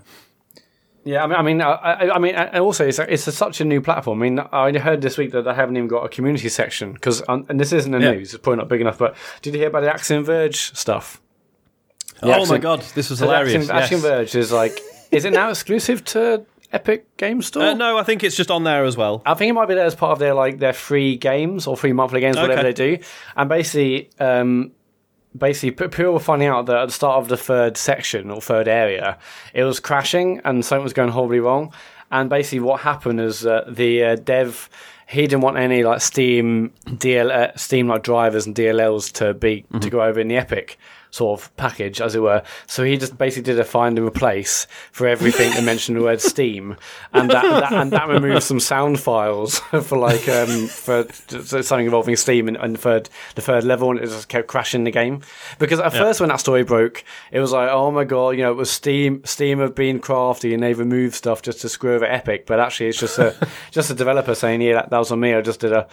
Yeah, 1.08 1.24
I 1.24 1.28
mean, 1.28 1.36
I 1.38 1.42
mean, 1.42 1.62
I, 1.62 2.10
I, 2.16 2.20
mean, 2.20 2.36
and 2.36 2.58
also 2.58 2.86
it's 2.86 3.00
a, 3.00 3.12
it's 3.12 3.26
a, 3.28 3.32
such 3.32 3.62
a 3.62 3.66
new 3.66 3.80
platform. 3.80 4.22
I 4.22 4.30
mean, 4.30 4.40
I 4.40 4.78
heard 4.78 5.02
this 5.02 5.18
week 5.18 5.32
that 5.32 5.44
they 5.44 5.54
haven't 5.54 5.78
even 5.78 5.88
got 5.88 6.04
a 6.04 6.10
community 6.10 6.50
section 6.50 6.92
because, 6.92 7.24
and 7.30 7.58
this 7.58 7.72
isn't 7.72 7.92
the 7.94 8.00
Yeah. 8.00 8.12
news, 8.12 8.34
it's 8.34 8.44
probably 8.44 8.58
not 8.58 8.68
big 8.68 8.82
enough. 8.82 8.98
But 8.98 9.16
did 9.42 9.54
you 9.54 9.60
hear 9.62 9.70
about 9.70 9.82
the 9.84 9.90
Axiom 9.94 10.26
Verge 10.26 10.76
stuff? 10.78 11.22
oh 12.22 12.46
my 12.48 12.58
god, 12.58 12.82
this 12.94 13.10
was 13.10 13.20
the 13.20 13.26
hilarious. 13.26 13.70
Axiom, 13.70 13.78
Axiom. 13.78 14.02
Verge 14.02 14.36
is 14.36 14.52
like, 14.52 14.82
is 15.12 15.24
it 15.24 15.32
now 15.32 15.50
exclusive 15.50 16.04
to 16.06 16.46
Epic 16.74 17.16
Game 17.16 17.42
Store? 17.42 17.64
Uh, 17.64 17.74
no, 17.74 17.98
I 17.98 18.04
think 18.04 18.24
it's 18.24 18.36
just 18.36 18.52
on 18.52 18.66
there 18.66 18.84
as 18.84 18.98
well. 18.98 19.22
I 19.26 19.34
think 19.34 19.50
it 19.50 19.54
might 19.54 19.68
be 19.68 19.76
there 19.76 19.86
as 19.86 19.96
part 19.96 20.12
of 20.12 20.20
their 20.20 20.34
like 20.34 20.60
their 20.60 20.74
free 20.74 21.16
games 21.16 21.68
or 21.68 21.78
free 21.78 21.94
monthly 21.94 22.20
games, 22.20 22.36
whatever 22.36 22.60
Okay. 22.62 22.74
they 22.74 22.98
do. 22.98 23.04
And 23.38 23.48
basically, 23.48 24.10
um, 24.20 24.72
basically, 25.38 25.72
people 25.88 26.14
were 26.14 26.20
finding 26.20 26.48
out 26.48 26.66
that 26.66 26.78
at 26.78 26.86
the 26.88 26.94
start 26.94 27.22
of 27.22 27.28
the 27.28 27.38
third 27.38 27.78
section 27.78 28.32
or 28.32 28.42
third 28.42 28.68
area, 28.68 29.18
it 29.54 29.64
was 29.64 29.80
crashing 29.80 30.42
and 30.44 30.64
something 30.64 30.84
was 30.84 30.94
going 30.94 31.10
horribly 31.10 31.40
wrong. 31.40 31.74
And 32.12 32.30
basically, 32.30 32.62
what 32.62 32.82
happened 32.82 33.20
is 33.20 33.46
uh, 33.46 33.66
the 33.68 34.04
uh, 34.04 34.16
dev 34.16 34.70
he 35.10 35.22
didn't 35.22 35.42
want 35.42 35.58
any 35.58 35.84
like 35.84 36.02
Steam 36.02 36.74
DL 36.86 37.32
uh, 37.32 37.56
Steam 37.56 37.88
like 37.88 38.04
drivers 38.04 38.46
and 38.46 38.56
DLLs 38.56 39.12
to 39.14 39.34
be 39.34 39.66
to 39.80 39.90
go 39.90 40.02
over 40.02 40.20
in 40.20 40.28
the 40.28 40.36
Epic 40.36 40.78
sort 41.12 41.40
of 41.40 41.56
package, 41.58 42.02
as 42.02 42.16
it 42.16 42.22
were. 42.22 42.44
So 42.66 42.84
he 42.84 42.98
just 42.98 43.18
basically 43.18 43.44
did 43.44 43.60
a 43.60 43.64
find 43.64 43.98
and 43.98 44.08
replace 44.08 44.68
for 44.92 45.08
everything 45.08 45.52
that 45.52 45.64
mentioned 45.64 45.98
the 45.98 46.04
word 46.04 46.22
Steam, 46.28 46.78
and 47.14 47.30
that, 47.30 47.44
that 47.44 47.74
and 47.74 47.92
that 47.92 48.08
removed 48.08 48.44
some 48.44 48.60
sound 48.60 49.00
files 49.00 49.60
for 49.84 49.98
like 49.98 50.28
um 50.30 50.68
for 50.68 51.06
something 51.40 51.86
involving 51.86 52.16
Steam 52.16 52.48
and, 52.48 52.58
and 52.58 52.76
the 52.76 52.80
third 52.80 53.10
the 53.36 53.42
third 53.42 53.64
level, 53.64 53.92
and 53.92 54.00
it 54.00 54.08
just 54.08 54.28
kept 54.28 54.48
crashing 54.48 54.84
the 54.84 54.92
game. 54.92 55.22
Because 55.60 55.80
at 55.80 55.94
first 55.94 56.20
when 56.20 56.30
that 56.30 56.40
story 56.40 56.64
broke, 56.64 57.04
it 57.32 57.40
was 57.40 57.52
like, 57.52 57.70
oh 57.70 57.92
my 57.92 58.04
god, 58.04 58.32
you 58.32 58.44
know, 58.44 58.52
it 58.52 58.56
was 58.56 58.70
Steam 58.70 59.24
Steam 59.26 59.60
have 59.60 59.76
been 59.76 60.00
crafty 60.00 60.54
and 60.54 60.64
they 60.64 60.74
removed 60.74 61.16
stuff 61.16 61.42
just 61.42 61.62
to 61.62 61.70
screw 61.70 61.96
over 61.96 62.06
Epic, 62.06 62.46
but 62.46 62.60
actually 62.60 62.88
it's 62.88 63.00
just 63.00 63.20
a 63.20 63.36
just 63.72 63.90
a 63.90 63.94
developer 63.94 64.36
saying, 64.36 64.62
yeah, 64.62 64.74
that, 64.74 64.90
that 64.90 64.98
was 64.98 65.12
on 65.12 65.20
me. 65.20 65.34
I 65.34 65.42
just 65.42 65.60
did 65.60 65.72
a 65.72 65.88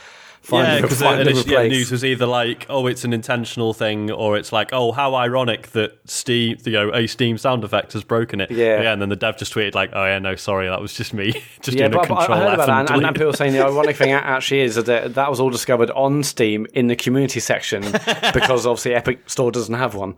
yeah, 0.53 0.81
because 0.81 1.03
and 1.03 1.29
the 1.29 1.45
yeah, 1.47 1.63
news 1.67 1.91
was 1.91 2.05
either 2.05 2.27
like, 2.27 2.67
oh, 2.69 2.87
it's 2.87 3.05
an 3.05 3.13
intentional 3.13 3.73
thing, 3.73 4.11
or 4.11 4.37
it's 4.37 4.53
like, 4.53 4.71
oh, 4.73 4.93
how 4.93 5.15
ironic 5.15 5.69
that 5.69 5.99
Steam, 6.05 6.59
you 6.65 6.73
know, 6.73 6.93
a 6.93 7.07
Steam 7.07 7.39
sound 7.39 7.65
effect 7.65 7.93
has 7.95 8.05
broken 8.05 8.41
it. 8.41 8.51
Yeah. 8.51 8.83
yeah, 8.83 8.93
and 8.93 9.01
then 9.01 9.09
the 9.09 9.17
dev 9.17 9.37
just 9.37 9.55
tweeted 9.55 9.75
like, 9.75 9.91
oh 9.93 10.05
yeah, 10.05 10.19
no, 10.19 10.37
sorry, 10.37 10.69
that 10.69 10.81
was 10.81 10.95
just 10.95 11.15
me, 11.15 11.33
just 11.63 11.77
Yeah, 11.77 11.89
doing 11.89 11.95
a 11.95 11.97
but, 11.99 12.09
but 12.09 12.15
I 12.15 12.27
control 12.27 12.39
heard 12.39 12.49
F 12.49 12.55
about 12.55 12.67
that, 12.67 12.95
and, 12.95 13.07
and, 13.07 13.17
people 13.17 13.33
saying 13.33 13.53
the 13.53 13.65
ironic 13.67 13.97
thing 13.97 14.13
actually 14.13 14.61
is 14.61 14.75
that 14.77 15.15
that 15.15 15.31
was 15.31 15.41
all 15.41 15.51
discovered 15.51 15.91
on 15.93 16.23
Steam 16.23 16.67
in 16.75 16.89
the 16.89 16.97
community 16.97 17.41
section 17.41 17.83
because 18.33 18.67
obviously 18.67 18.95
Epic 18.95 19.29
Store 19.29 19.51
doesn't 19.51 19.75
have 19.75 19.95
one. 19.95 20.17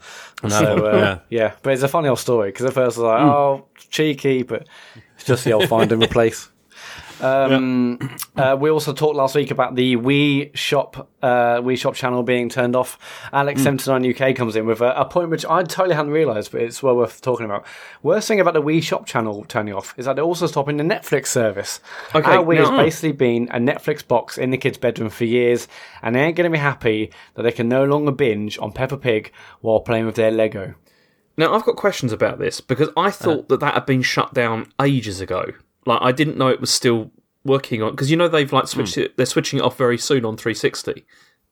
So 0.49 0.87
uh, 0.87 0.97
Yeah. 0.97 1.19
yeah. 1.31 1.53
but 1.63 1.73
it's 1.73 1.83
a 1.83 1.89
funny 1.89 2.09
old 2.09 2.19
story 2.19 2.51
because 2.51 2.67
at 2.67 2.73
first 2.73 2.99
I 2.99 3.03
was 3.03 3.07
like, 3.07 3.21
oh, 3.21 3.67
cheeky, 3.91 4.43
but 4.43 4.67
it's 5.15 5.25
just 5.25 5.45
the 5.45 5.53
old 5.53 5.69
find 5.69 5.93
and 5.93 6.03
replace. 6.03 6.51
Um, 7.21 7.99
uh, 8.37 8.57
we 8.59 8.71
also 8.71 8.93
talked 8.93 9.17
last 9.17 9.35
week 9.35 9.51
about 9.51 9.75
the 9.75 9.97
Wii 9.97 10.55
Shop 10.57 11.09
uh, 11.23 11.61
Wii 11.61 11.79
Shop 11.79 11.95
channel 11.95 12.23
being 12.23 12.49
turned 12.49 12.77
off. 12.77 12.99
Alex 13.33 13.63
seventy 13.63 13.91
nine 13.91 14.09
UK 14.11 14.37
comes 14.37 14.57
in 14.57 14.67
with 14.67 14.81
a, 14.81 15.01
a 15.01 15.05
point 15.05 15.31
which 15.31 15.45
I 15.47 15.63
totally 15.63 15.95
hadn't 15.95 16.13
realised, 16.13 16.53
but 16.53 16.63
it's 16.63 16.83
well 16.83 16.97
worth 16.97 17.21
talking 17.23 17.47
about. 17.47 17.67
Worst 18.03 18.29
thing 18.29 18.41
about 18.41 18.55
the 18.55 18.63
Wii 18.63 18.83
Shop 18.83 19.07
channel 19.07 19.45
turning 19.49 19.75
off 19.75 19.95
is 19.97 20.05
that 20.07 20.17
they're 20.17 20.25
also 20.25 20.47
stopping 20.47 20.77
the 20.77 20.85
Netflix 20.85 21.29
service. 21.29 21.81
Okay, 22.15 22.33
Our 22.33 22.45
Wii 22.45 22.59
has 22.59 22.71
basically 22.71 23.13
been 23.13 23.49
a 23.51 23.59
Netflix 23.59 24.07
box 24.07 24.39
in 24.39 24.51
the 24.51 24.59
kids' 24.59 24.79
bedroom 24.79 25.11
for 25.11 25.25
years, 25.25 25.69
and 26.03 26.15
they 26.15 26.21
ain't 26.21 26.37
going 26.37 26.51
to 26.51 26.55
be 26.55 26.59
happy 26.61 27.11
that 27.35 27.43
they 27.43 27.53
can 27.53 27.69
no 27.69 27.85
longer 27.85 28.13
binge 28.13 28.59
on 28.59 28.73
Peppa 28.73 28.97
Pig 28.97 29.33
while 29.61 29.81
playing 29.81 30.07
with 30.07 30.17
their 30.17 30.31
Lego. 30.31 30.75
Now 31.39 31.55
I've 31.55 31.65
got 31.65 31.77
questions 31.77 32.13
about 32.13 32.39
this 32.39 32.61
because 32.61 32.89
I 32.97 33.11
thought 33.11 33.49
that 33.49 33.61
that 33.61 33.75
had 33.75 33.87
been 33.87 34.03
shut 34.03 34.33
down 34.33 34.73
ages 34.81 35.21
ago. 35.21 35.53
Like 35.87 36.01
I 36.03 36.13
didn't 36.13 36.37
know 36.37 36.49
it 36.49 36.61
was 36.61 36.71
still 36.71 37.11
working 37.45 37.83
on 37.83 37.93
because 37.93 38.11
you 38.11 38.17
know 38.17 38.29
they've 38.29 38.53
like 38.53 38.67
switched 38.69 38.99
it. 38.99 39.17
They're 39.17 39.25
switching 39.27 39.59
it 39.61 39.63
off 39.63 39.77
very 39.79 39.97
soon 39.99 40.25
on 40.25 40.37
360. 40.37 41.07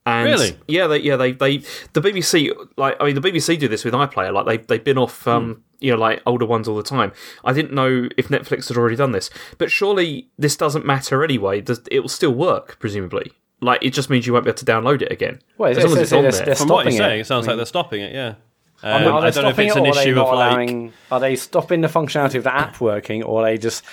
And 0.06 0.26
Really? 0.28 0.58
Yeah, 0.68 0.86
they 0.86 0.98
yeah 0.98 1.16
they 1.16 1.32
they 1.32 1.58
the 1.94 2.00
BBC 2.02 2.50
like 2.76 2.96
I 3.00 3.04
mean 3.06 3.14
the 3.14 3.22
BBC 3.22 3.58
do 3.58 3.68
this 3.68 3.84
with 3.84 3.94
iPlayer 3.94 4.32
like 4.34 4.44
they 4.46 4.56
they've 4.58 4.84
been 4.84 4.98
off 4.98 5.26
um 5.26 5.62
you 5.80 5.90
know 5.92 5.96
like 5.98 6.20
older 6.26 6.44
ones 6.44 6.68
all 6.68 6.76
the 6.76 6.82
time. 6.82 7.12
I 7.44 7.52
didn't 7.54 7.72
know 7.72 8.08
if 8.18 8.28
Netflix 8.28 8.68
had 8.68 8.76
already 8.76 8.96
done 8.96 9.12
this, 9.12 9.30
but 9.56 9.70
surely 9.70 10.28
this 10.38 10.56
doesn't 10.56 10.84
matter 10.84 11.24
anyway. 11.24 11.62
Does 11.62 11.80
it 11.90 12.00
will 12.00 12.08
still 12.10 12.34
work 12.34 12.76
presumably? 12.80 13.32
Like 13.62 13.82
it 13.82 13.90
just 13.94 14.10
means 14.10 14.26
you 14.26 14.34
won't 14.34 14.44
be 14.44 14.50
able 14.50 14.58
to 14.58 14.64
download 14.66 15.00
it 15.00 15.10
again. 15.10 15.40
Well, 15.56 15.70
as 15.70 15.78
it's- 15.78 15.90
long 15.90 15.98
as 16.02 16.12
it's- 16.12 16.12
it's 16.12 16.12
on 16.12 16.18
it's- 16.26 16.34
there. 16.38 16.42
it's- 16.50 16.58
From 16.58 16.68
what 16.68 16.84
you're 16.84 16.92
stopping 16.92 16.94
it. 16.96 16.98
saying, 17.08 17.20
it 17.20 17.26
sounds 17.26 17.46
like 17.46 17.56
they're 17.56 17.64
stopping 17.66 18.00
it. 18.02 18.12
Yeah. 18.12 18.34
I 18.82 18.98
mean, 18.98 19.08
Um, 19.08 19.14
are 19.14 19.20
they 19.22 19.26
I 19.28 19.30
don't 19.30 19.44
know 19.44 19.48
if 19.48 19.54
stopping 19.54 19.66
it's 19.68 19.76
it, 19.76 19.78
an 19.78 19.86
or 19.86 19.88
are 19.88 19.94
they 19.94 20.00
issue 20.02 20.14
not 20.16 20.26
of 20.26 20.34
like. 20.38 20.52
allowing? 20.52 20.92
Are 21.10 21.20
they 21.20 21.36
stopping 21.36 21.80
the 21.80 21.88
functionality 21.88 22.34
of 22.34 22.44
the 22.44 22.54
app 22.54 22.78
working, 22.82 23.22
or 23.22 23.40
are 23.40 23.44
they 23.46 23.56
just 23.56 23.82
s- 23.82 23.90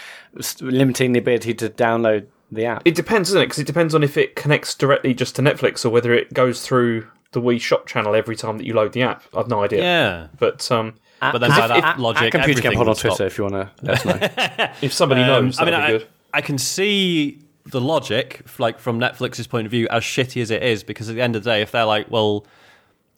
limiting 0.61 1.11
the 1.13 1.19
ability 1.19 1.53
to 1.55 1.69
download 1.69 2.27
the 2.51 2.65
app? 2.65 2.81
It 2.85 2.95
depends, 2.95 3.29
doesn't 3.29 3.41
it? 3.41 3.45
Because 3.45 3.59
it 3.59 3.67
depends 3.67 3.95
on 3.95 4.03
if 4.03 4.17
it 4.17 4.35
connects 4.35 4.75
directly 4.75 5.13
just 5.13 5.35
to 5.37 5.41
Netflix 5.41 5.85
or 5.85 5.89
whether 5.89 6.13
it 6.13 6.33
goes 6.33 6.65
through 6.65 7.07
the 7.31 7.41
Wii 7.41 7.61
Shop 7.61 7.87
channel 7.87 8.13
every 8.15 8.35
time 8.35 8.57
that 8.57 8.65
you 8.65 8.73
load 8.73 8.93
the 8.93 9.03
app. 9.03 9.23
I've 9.35 9.47
no 9.47 9.63
idea. 9.63 9.81
Yeah. 9.81 10.27
But 10.37 10.69
um, 10.71 10.95
But 11.21 11.37
then 11.39 11.49
by 11.51 11.67
that 11.67 11.99
logic, 11.99 12.23
at 12.23 12.31
Computer 12.31 12.61
Game 12.61 12.73
everything 12.73 12.77
Pod 12.77 12.81
on 12.81 12.87
would 12.89 12.97
stop. 12.97 13.11
Twitter 13.17 13.25
if 13.27 13.37
you 13.37 13.43
want 13.45 13.53
to 13.77 13.85
let 13.85 14.05
us 14.05 14.05
know. 14.05 14.67
if 14.81 14.93
somebody 14.93 15.21
Um, 15.21 15.45
knows, 15.45 15.59
I 15.59 15.65
that'd 15.65 15.79
mean, 15.79 15.87
be 15.89 15.95
I, 15.95 15.97
good. 15.99 16.07
I 16.33 16.41
can 16.41 16.57
see 16.57 17.39
the 17.65 17.79
logic, 17.79 18.41
like 18.59 18.79
from 18.79 18.99
Netflix's 18.99 19.47
point 19.47 19.65
of 19.65 19.71
view, 19.71 19.87
as 19.89 20.03
shitty 20.03 20.41
as 20.41 20.51
it 20.51 20.63
is, 20.63 20.83
because 20.83 21.09
at 21.09 21.15
the 21.15 21.21
end 21.21 21.35
of 21.35 21.43
the 21.43 21.49
day, 21.51 21.61
if 21.61 21.71
they're 21.71 21.85
like, 21.85 22.09
well, 22.11 22.45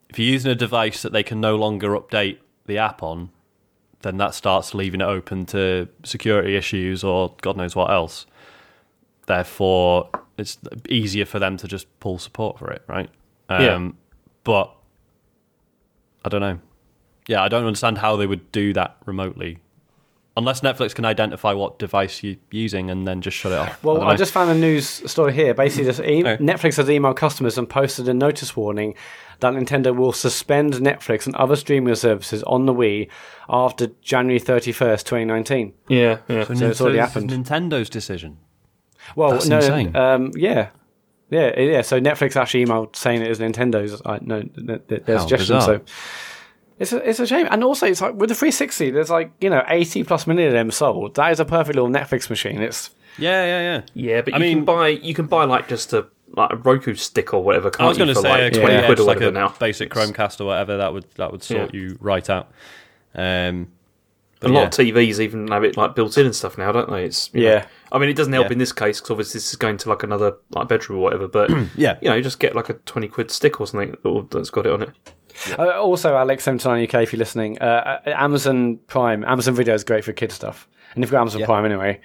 if 0.10 0.20
you're 0.20 0.28
using 0.28 0.52
a 0.52 0.56
device 0.56 1.02
that 1.02 1.12
they 1.12 1.24
can 1.24 1.40
no 1.42 1.56
longer 1.56 1.90
update 1.98 2.38
the 2.68 2.78
app 2.78 3.02
on, 3.02 3.30
then 4.04 4.18
that 4.18 4.36
starts 4.36 4.74
leaving 4.74 5.02
it 5.02 5.06
open 5.06 5.46
to 5.48 5.88
security 6.04 6.56
issues 6.56 7.04
or 7.04 7.36
God 7.42 7.58
knows 7.58 7.76
what 7.76 7.90
else. 7.90 8.26
Therefore, 9.26 10.10
it's 10.38 10.58
easier 10.88 11.26
for 11.26 11.40
them 11.40 11.58
to 11.58 11.68
just 11.68 11.88
pull 12.00 12.20
support 12.20 12.60
for 12.60 12.70
it, 12.72 12.84
right? 12.88 13.10
Um, 13.50 13.62
Yeah. 13.62 13.92
But 14.44 14.76
I 16.26 16.30
don't 16.30 16.42
know. 16.42 16.60
Yeah, 17.28 17.42
I 17.42 17.48
don't 17.48 17.66
understand 17.66 17.98
how 18.00 18.18
they 18.18 18.28
would 18.28 18.52
do 18.52 18.74
that 18.74 18.98
remotely. 19.06 19.60
Unless 20.36 20.62
Netflix 20.62 20.96
can 20.96 21.06
identify 21.06 21.54
what 21.54 21.78
device 21.78 22.24
you're 22.24 22.38
using 22.50 22.90
and 22.90 23.08
then 23.08 23.22
just 23.22 23.38
shut 23.38 23.52
it 23.52 23.60
off. 23.60 23.84
Well, 23.84 23.98
don't 23.98 24.08
I, 24.08 24.16
just 24.16 24.32
found 24.32 24.50
a 24.50 24.56
news 24.56 24.88
story 24.88 25.32
here. 25.32 25.54
Basically, 25.54 25.86
just 25.86 26.00
e- 26.00 26.24
Oh. 26.26 26.38
Netflix 26.38 26.78
has 26.78 26.88
emailed 26.88 27.18
customers 27.18 27.56
and 27.58 27.70
posted 27.70 28.08
a 28.10 28.16
notice 28.16 28.56
warning 28.58 28.96
that 29.42 29.54
Nintendo 29.54 29.96
will 29.96 30.12
suspend 30.12 30.74
Netflix 30.74 31.28
and 31.28 31.36
other 31.36 31.56
streaming 31.56 31.94
services 31.94 32.42
on 32.44 32.66
the 32.66 32.74
Wii 32.74 33.10
after 33.48 33.88
January 34.02 34.40
31st, 34.40 35.04
2019. 35.06 35.74
Yeah, 35.88 36.18
yeah. 36.28 36.46
so 36.46 36.54
it's 36.68 36.82
already 36.82 36.98
Nintendo's- 36.98 37.00
happened. 37.00 37.30
Nintendo's 37.30 37.90
decision. 37.92 38.38
Well, 39.16 39.32
That's 39.34 39.48
no, 39.48 39.58
insane. 39.58 39.96
Um, 39.96 40.32
yeah. 40.36 40.70
Yeah, 41.30 41.60
yeah. 41.60 41.82
So 41.82 42.00
Netflix 42.00 42.36
actually 42.36 42.66
emailed 42.66 42.96
saying 42.96 43.22
it 43.22 43.30
was 43.30 43.40
Nintendo's. 43.40 44.02
I 44.06 44.18
no, 44.22 44.42
th- 44.44 44.82
th- 44.88 45.04
their 45.04 45.20
suggestion. 45.20 45.62
So 45.62 45.82
it's 46.80 46.92
a, 46.94 47.10
it's 47.10 47.20
a 47.20 47.28
shame, 47.28 47.48
and 47.52 47.64
also 47.64 47.86
it's 47.88 48.02
like 48.02 48.16
with 48.16 48.30
the 48.30 48.36
360, 48.36 48.92
there's 48.92 49.10
like 49.10 49.32
you 49.42 49.50
know 49.50 49.64
80 49.68 50.04
plus 50.04 50.26
million 50.28 50.48
of 50.48 50.54
them 50.54 50.72
sold. 50.72 51.16
That 51.16 51.32
is 51.32 51.40
a 51.40 51.46
perfect 51.46 51.76
little 51.76 51.90
Netflix 51.90 52.30
machine. 52.30 52.62
It's 52.62 52.90
Yeah, 53.18 53.46
yeah, 53.46 53.62
yeah. 53.62 53.82
Yeah, 54.16 54.22
but 54.22 54.34
I 54.34 54.38
you 54.38 54.42
mean- 54.42 54.58
can 54.60 54.66
buy 54.66 54.88
you 54.90 55.14
can 55.14 55.28
buy 55.28 55.46
like 55.46 55.68
just 55.68 55.94
a 55.94 56.08
like 56.36 56.52
a 56.52 56.56
Roku 56.56 56.96
stick 56.96 57.32
or 57.34 57.44
whatever. 57.44 57.70
Can't 57.70 57.82
I 57.82 57.88
was 57.90 57.98
you, 58.00 58.06
going 58.06 58.16
to 58.16 58.22
say 58.22 58.30
like 58.30 58.54
twenty 58.54 58.74
yeah, 58.74 58.86
quid 58.88 59.00
or 59.00 59.04
like 59.04 59.18
whatever 59.18 59.30
a 59.38 59.40
now. 59.42 59.50
basic 59.60 59.92
Chromecast 59.92 60.42
or 60.42 60.46
whatever 60.46 60.78
that 60.78 60.92
would 60.94 61.06
that 61.16 61.32
would 61.32 61.44
sort 61.44 61.74
Yeah. 61.74 61.80
you 61.82 61.98
right 62.02 62.28
out. 62.30 62.50
Um, 63.14 63.68
A 64.42 64.46
but 64.48 64.52
lot 64.52 64.64
of 64.80 64.86
TVs 64.86 65.20
even 65.20 65.48
have 65.50 65.64
it 65.64 65.78
like 65.78 65.94
built 65.96 66.18
in 66.18 66.26
and 66.26 66.36
stuff 66.36 66.58
now, 66.58 66.72
don't 66.72 66.90
they? 66.90 67.06
It's 67.06 67.30
you 67.34 67.42
know- 67.42 67.48
Yeah. 67.48 67.66
I 67.92 68.00
mean, 68.00 68.10
it 68.10 68.16
doesn't 68.16 68.34
help 68.34 68.48
Yeah. 68.48 68.54
in 68.54 68.58
this 68.58 68.74
case 68.74 69.00
because 69.00 69.12
obviously 69.12 69.38
this 69.38 69.50
is 69.52 69.56
going 69.58 69.78
to 69.78 69.90
like 69.90 70.02
another 70.02 70.34
like 70.50 70.68
bedroom 70.68 70.98
or 70.98 71.04
whatever. 71.04 71.28
But 71.28 71.52
Yeah. 71.78 72.00
you 72.02 72.10
know, 72.10 72.16
you 72.16 72.24
just 72.24 72.40
get 72.40 72.56
like 72.56 72.70
a 72.70 72.74
twenty 72.74 73.08
quid 73.08 73.30
stick 73.30 73.62
or 73.62 73.68
something 73.68 73.96
that's 74.32 74.50
got 74.50 74.66
it 74.66 74.72
on 74.74 74.82
it. 74.82 74.90
Uh, 75.58 75.80
also, 75.82 76.16
Alex 76.16 76.44
seventy 76.44 76.68
nine 76.68 76.84
UK, 76.84 76.96
if 77.04 77.14
you're 77.14 77.20
listening, 77.20 77.60
uh, 77.60 78.00
uh, 78.06 78.10
Amazon 78.10 78.78
Prime, 78.88 79.24
Amazon 79.24 79.56
Video 79.56 79.74
is 79.74 79.84
great 79.84 80.04
for 80.04 80.14
kid 80.14 80.32
stuff, 80.32 80.68
and 80.96 81.04
if 81.04 81.08
you've 81.08 81.12
got 81.14 81.22
Amazon 81.22 81.42
Yeah. 81.42 81.46
Prime 81.48 81.66
anyway, 81.66 82.00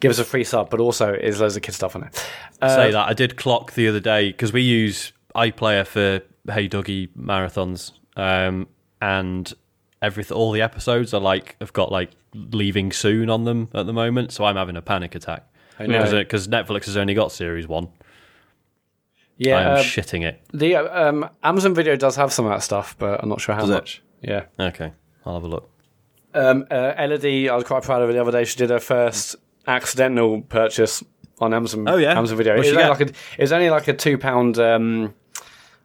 give 0.00 0.10
us 0.10 0.18
a 0.18 0.24
free 0.24 0.44
sub. 0.44 0.70
But 0.70 0.80
also, 0.80 1.12
is 1.12 1.40
loads 1.40 1.56
of 1.56 1.62
kid 1.62 1.72
stuff 1.72 1.96
on 1.96 2.04
it. 2.04 2.30
Uh, 2.60 2.74
say 2.74 2.90
that 2.92 3.08
I 3.08 3.12
did 3.14 3.36
clock 3.36 3.72
the 3.72 3.88
other 3.88 4.00
day 4.00 4.30
because 4.32 4.52
we 4.52 4.62
use 4.62 5.12
iPlayer 5.34 5.86
for 5.86 6.22
Hey 6.52 6.68
Duggee 6.68 7.08
marathons, 7.16 7.92
um, 8.16 8.68
and 9.02 9.52
everything. 10.02 10.36
All 10.36 10.52
the 10.52 10.62
episodes 10.62 11.12
are 11.14 11.20
like 11.20 11.56
have 11.60 11.72
got 11.72 11.92
like 11.92 12.10
leaving 12.34 12.92
soon 12.92 13.30
on 13.30 13.44
them 13.44 13.68
at 13.74 13.86
the 13.86 13.92
moment, 13.92 14.32
so 14.32 14.44
I'm 14.44 14.56
having 14.56 14.76
a 14.76 14.82
panic 14.82 15.14
attack 15.14 15.46
because 15.78 16.48
Netflix 16.48 16.86
has 16.86 16.96
only 16.96 17.14
got 17.14 17.32
series 17.32 17.66
one. 17.66 17.88
Yeah, 19.38 19.56
I'm 19.56 19.66
uh, 19.78 19.78
shitting 19.78 20.24
it. 20.24 20.42
the 20.52 20.76
uh, 20.76 21.08
um, 21.08 21.28
Amazon 21.42 21.74
Video 21.74 21.96
does 21.96 22.16
have 22.16 22.32
some 22.32 22.44
of 22.44 22.50
that 22.50 22.62
stuff, 22.62 22.96
but 22.98 23.22
I'm 23.22 23.28
not 23.28 23.40
sure 23.40 23.54
how 23.54 23.62
Does 23.62 23.70
it? 23.70 23.72
much. 23.72 24.02
Yeah. 24.20 24.44
Okay, 24.58 24.92
I'll 25.24 25.34
have 25.34 25.44
a 25.44 25.48
look. 25.48 25.70
Um, 26.34 26.66
uh, 26.70 26.92
Elodie, 26.98 27.48
I 27.48 27.54
was 27.54 27.64
quite 27.64 27.82
proud 27.84 28.02
of 28.02 28.08
her 28.08 28.12
the 28.12 28.20
other 28.20 28.32
day. 28.32 28.44
She 28.44 28.56
did 28.56 28.70
her 28.70 28.80
first 28.80 29.36
accidental 29.66 30.42
purchase 30.42 31.02
on 31.40 31.54
Amazon. 31.54 31.88
Oh, 31.88 31.96
yeah? 31.96 32.16
Amazon 32.16 32.36
Video. 32.36 32.56
What'd 32.56 32.66
It 32.72 32.76
was, 32.76 32.84
only 32.84 32.90
like 32.90 33.00
a, 33.00 33.12
it 33.38 33.40
was 33.40 33.52
only 33.52 33.70
like 33.70 33.88
a 33.88 33.92
two 33.94 34.18
pound. 34.18 34.58
Um, 34.58 35.14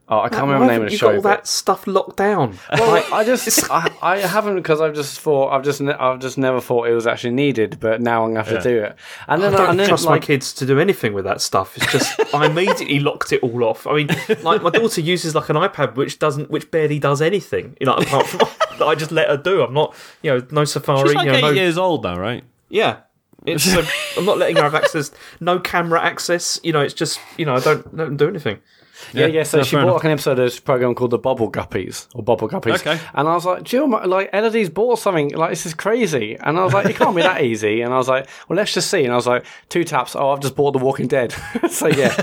oh, 0.10 0.20
I 0.20 0.30
can't 0.30 0.44
remember 0.44 0.66
the 0.66 0.72
name 0.72 0.82
of 0.82 0.84
haven't 0.84 0.86
the 0.88 0.92
you 0.92 0.98
show. 0.98 1.08
got 1.08 1.16
all 1.16 1.22
but- 1.22 1.30
that 1.38 1.48
stuff 1.48 1.88
locked 1.88 2.18
down? 2.18 2.58
Well, 2.72 3.04
I 3.14 3.24
just 3.24 3.70
I, 3.72 3.92
I 4.02 4.18
haven't 4.20 4.56
because 4.56 4.82
I've 4.82 4.94
just 4.94 5.20
thought 5.20 5.52
I've 5.52 5.64
just 5.64 5.80
ne- 5.82 5.94
I've 5.94 6.20
just 6.20 6.38
never 6.38 6.60
thought 6.60 6.88
it 6.88 6.94
was 6.94 7.08
actually 7.08 7.34
needed, 7.34 7.80
but 7.80 8.02
now 8.02 8.24
I'm 8.24 8.34
gonna 8.34 8.46
have 8.46 8.62
to 8.64 8.70
do 8.70 8.84
it. 8.84 8.96
And 9.28 9.42
then 9.42 9.54
I 9.54 9.58
then 9.58 9.60
don't 9.60 9.70
and 9.72 9.80
then 9.80 9.88
trust 9.88 10.06
like 10.06 10.22
my 10.22 10.26
kids 10.26 10.54
to 10.54 10.66
do 10.66 10.80
anything 10.80 11.14
with 11.14 11.26
that 11.26 11.40
stuff. 11.42 11.78
It's 11.78 11.92
just 11.92 12.36
I 12.36 12.48
immediately 12.48 13.00
locked 13.00 13.32
it 13.32 13.42
all 13.44 13.64
off. 13.64 13.88
I 13.88 13.94
mean, 13.94 14.10
like 14.42 14.62
my 14.62 14.70
daughter 14.70 15.02
uses 15.02 15.36
like 15.36 15.50
an 15.50 15.56
iPad 15.56 15.96
which 15.96 16.20
doesn't, 16.20 16.50
which 16.50 16.70
barely 16.72 17.00
does 17.00 17.22
anything. 17.22 17.78
You 17.80 17.86
know, 17.86 17.94
apart 17.94 18.28
from 18.28 18.40
that 18.80 18.86
I 18.86 18.96
just 18.96 19.12
let 19.12 19.30
her 19.30 19.38
do. 19.38 19.62
I'm 19.62 19.74
not, 19.74 19.96
you 20.22 20.32
know, 20.32 20.48
no 20.52 20.66
Safari. 20.66 21.10
She's 21.10 21.16
like 21.16 21.26
you 21.26 21.32
know, 21.32 21.38
eight 21.38 21.42
no, 21.42 21.50
years 21.52 21.78
old 21.78 22.04
now, 22.04 22.18
right? 22.20 22.44
yeah. 22.70 22.98
It's 23.46 23.76
uh, 23.76 23.86
I'm 24.18 24.24
not 24.26 24.38
letting 24.38 24.56
her 24.56 24.64
have 24.64 24.76
access. 24.76 25.12
No 25.42 25.60
camera 25.60 26.02
access. 26.02 26.60
You 26.64 26.72
know, 26.72 26.80
it's 26.80 26.94
just 26.94 27.20
you 27.38 27.46
know 27.46 27.56
I 27.56 27.60
don't 27.60 27.86
let 27.94 28.06
them 28.06 28.16
do 28.16 28.30
anything. 28.30 28.60
Yeah 29.12 29.26
yeah. 29.26 29.44
So 29.44 29.58
no, 29.58 29.64
she 29.64 29.76
bought 29.76 29.94
like 29.96 30.04
an 30.04 30.12
episode 30.12 30.32
of 30.32 30.38
this 30.46 30.60
program 30.60 30.96
called 30.96 31.12
the 31.12 31.18
Bubble 31.18 31.52
Guppies 31.52 32.08
or 32.14 32.24
Bubble 32.24 32.48
Guppies. 32.48 32.76
Okay. 32.76 33.00
And 33.14 33.28
I 33.28 33.34
was 33.34 33.46
like, 33.46 33.64
Jill, 33.64 33.90
like 33.90 34.30
Elodie's 34.34 34.70
bought 34.70 35.00
something 35.00 35.32
like 35.32 35.50
this 35.50 35.66
is 35.66 35.74
crazy. 35.74 36.38
And 36.40 36.58
I 36.58 36.64
was 36.64 36.74
like, 36.74 36.86
it 36.88 36.96
can't 36.96 37.16
be 37.16 37.22
that 37.22 37.44
easy. 37.44 37.82
And 37.82 37.94
I 37.94 37.98
was 37.98 38.08
like, 38.08 38.28
well, 38.48 38.58
let's 38.58 38.74
just 38.74 38.90
see. 38.90 39.04
And 39.04 39.12
I 39.12 39.16
was 39.16 39.28
like, 39.28 39.46
two 39.70 39.84
taps. 39.84 40.16
Oh, 40.16 40.30
I've 40.30 40.40
just 40.40 40.56
bought 40.56 40.72
The 40.72 40.80
Walking 40.80 41.08
Dead. 41.08 41.32
so 41.70 41.88
yeah, 41.88 42.14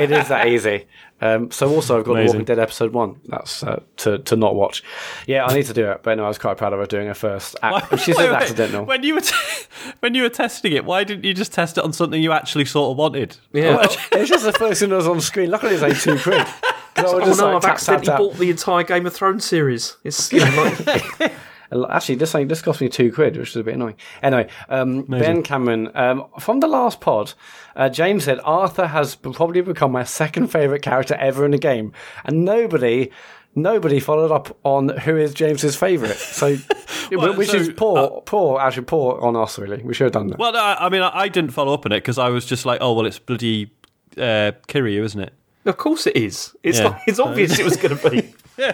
it 0.00 0.10
is 0.10 0.28
that 0.28 0.48
easy. 0.48 0.86
Um, 1.22 1.50
so 1.50 1.68
also 1.68 1.98
I've 1.98 2.04
got 2.04 2.14
The 2.14 2.24
Walking 2.24 2.44
Dead 2.44 2.58
episode 2.58 2.92
one. 2.92 3.20
That's 3.26 3.62
uh, 3.62 3.82
to 3.98 4.18
to 4.20 4.36
not 4.36 4.54
watch. 4.54 4.82
Yeah, 5.26 5.44
I 5.44 5.54
need 5.54 5.66
to 5.66 5.74
do 5.74 5.90
it. 5.90 6.02
But 6.02 6.16
no, 6.16 6.24
I 6.24 6.28
was 6.28 6.38
quite 6.38 6.56
proud 6.56 6.72
of 6.72 6.78
her 6.78 6.86
doing 6.86 7.08
her 7.08 7.14
first. 7.14 7.56
Ac- 7.62 7.98
she 7.98 8.12
said 8.14 8.32
accidental. 8.32 8.84
When 8.84 9.02
you 9.02 9.16
were 9.16 9.20
t- 9.20 9.34
when 10.00 10.14
you 10.14 10.22
were 10.22 10.30
testing 10.30 10.72
it, 10.72 10.84
why 10.84 11.04
didn't 11.04 11.24
you 11.24 11.34
just 11.34 11.52
test 11.52 11.76
it 11.76 11.84
on 11.84 11.92
something 11.92 12.22
you 12.22 12.32
actually 12.32 12.64
sort 12.64 12.92
of 12.92 12.96
wanted? 12.96 13.36
Yeah. 13.52 13.76
Well, 13.76 13.96
it's 14.12 14.30
just 14.30 14.44
the 14.44 14.52
first 14.52 14.80
thing 14.80 14.90
that 14.90 14.96
was 14.96 15.08
on 15.08 15.20
screen. 15.20 15.50
Luckily, 15.50 15.74
it's 15.74 15.82
only 15.82 15.96
two 15.96 16.16
I 16.96 17.02
was 17.02 17.12
Oh 17.14 17.20
just 17.20 17.40
no! 17.40 17.46
like, 17.46 17.54
I've 17.56 17.62
tap, 17.62 17.70
accidentally 17.72 18.06
tap. 18.06 18.18
bought 18.18 18.36
the 18.36 18.50
entire 18.50 18.82
Game 18.82 19.06
of 19.06 19.12
Thrones 19.14 19.44
series. 19.44 19.96
It's 20.04 20.32
you 20.32 20.40
know 20.40 20.74
like 20.96 21.32
Actually, 21.88 22.16
this 22.16 22.32
thing 22.32 22.48
this 22.48 22.62
cost 22.62 22.80
me 22.80 22.88
two 22.88 23.12
quid, 23.12 23.36
which 23.36 23.50
is 23.50 23.56
a 23.56 23.62
bit 23.62 23.74
annoying. 23.74 23.94
Anyway, 24.24 24.48
um, 24.68 25.02
Ben 25.02 25.42
Cameron 25.44 25.88
um, 25.94 26.26
from 26.40 26.58
the 26.58 26.66
last 26.66 27.00
pod, 27.00 27.32
uh, 27.76 27.88
James 27.88 28.24
said 28.24 28.40
Arthur 28.42 28.88
has 28.88 29.14
probably 29.14 29.60
become 29.60 29.92
my 29.92 30.02
second 30.02 30.48
favorite 30.48 30.82
character 30.82 31.14
ever 31.14 31.44
in 31.44 31.52
the 31.52 31.58
game, 31.58 31.92
and 32.24 32.44
nobody. 32.44 33.10
Nobody 33.52 33.98
followed 33.98 34.30
up 34.30 34.56
on 34.62 34.90
who 34.90 35.16
is 35.16 35.34
James's 35.34 35.74
favourite, 35.74 36.14
so 36.14 36.56
Well, 37.10 37.34
which 37.34 37.48
so, 37.50 37.56
is 37.56 37.68
poor, 37.70 38.22
poor, 38.24 38.60
actually 38.60 38.84
poor 38.84 39.20
on 39.20 39.34
us. 39.34 39.58
Really, 39.58 39.82
we 39.82 39.92
should 39.92 40.04
have 40.04 40.12
done 40.12 40.28
that. 40.28 40.38
Well, 40.38 40.56
I 40.56 40.76
I 40.78 40.88
mean, 40.88 41.02
I 41.02 41.10
I 41.12 41.28
didn't 41.28 41.50
follow 41.50 41.74
up 41.74 41.84
on 41.84 41.90
it 41.90 41.96
because 41.96 42.16
I 42.16 42.28
was 42.28 42.46
just 42.46 42.64
like, 42.64 42.78
oh 42.80 42.92
well, 42.92 43.06
it's 43.06 43.18
bloody 43.18 43.72
uh, 44.16 44.52
Kiryu, 44.68 45.02
isn't 45.02 45.20
it? 45.20 45.34
Of 45.64 45.76
course 45.76 46.06
it 46.06 46.16
is. 46.16 46.54
It's 46.62 46.78
Yeah. 46.78 46.88
like, 46.88 47.02
it's 47.06 47.18
obvious 47.18 47.58
it 47.58 47.64
was 47.64 47.76
going 47.76 47.96
to 47.96 48.10
be. 48.10 48.34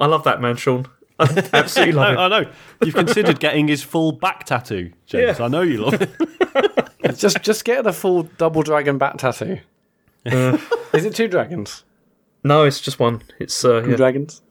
I 0.00 0.06
love 0.06 0.24
that 0.24 0.40
man, 0.40 0.56
Sean. 0.56 0.86
I 1.18 1.48
absolutely 1.52 1.92
love 1.94 2.16
I. 2.18 2.24
I 2.24 2.28
know 2.28 2.50
you've 2.84 2.94
considered 2.94 3.40
getting 3.40 3.68
his 3.68 3.82
full 3.82 4.12
back 4.12 4.44
tattoo, 4.44 4.92
James. 5.06 5.38
Yeah. 5.38 5.44
I 5.44 5.48
know 5.48 5.62
you 5.62 5.78
love 5.78 5.94
it. 6.00 7.16
just 7.18 7.42
just 7.42 7.64
get 7.64 7.84
the 7.84 7.92
full 7.92 8.24
double 8.38 8.62
dragon 8.62 8.98
bat 8.98 9.18
tattoo. 9.18 9.58
is 10.24 11.04
it 11.04 11.14
two 11.14 11.28
dragons? 11.28 11.84
No, 12.44 12.64
it's 12.64 12.80
just 12.80 12.98
one. 13.00 13.22
It's 13.38 13.64
uh, 13.64 13.80
Two 13.80 13.90
yeah. 13.90 13.96
dragons? 13.96 14.42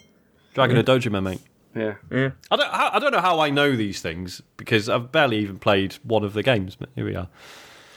Dragon 0.53 0.77
of 0.77 0.86
Dojima, 0.86 1.22
mate. 1.22 1.41
Yeah. 1.75 1.95
yeah. 2.12 2.31
I 2.50 2.55
don't. 2.55 2.72
How, 2.72 2.89
I 2.93 3.00
don't 3.00 3.12
know 3.12 3.22
how 3.22 3.39
I 3.39 3.50
know 3.50 3.75
these 3.75 4.01
things 4.01 4.41
because 4.57 4.89
I've 4.89 5.12
barely 5.12 5.38
even 5.38 5.60
played 5.60 5.93
one 6.03 6.24
of 6.24 6.34
the 6.34 6.41
games. 6.43 6.75
But 6.75 6.89
here 6.95 7.05
we 7.05 7.15
are. 7.15 7.27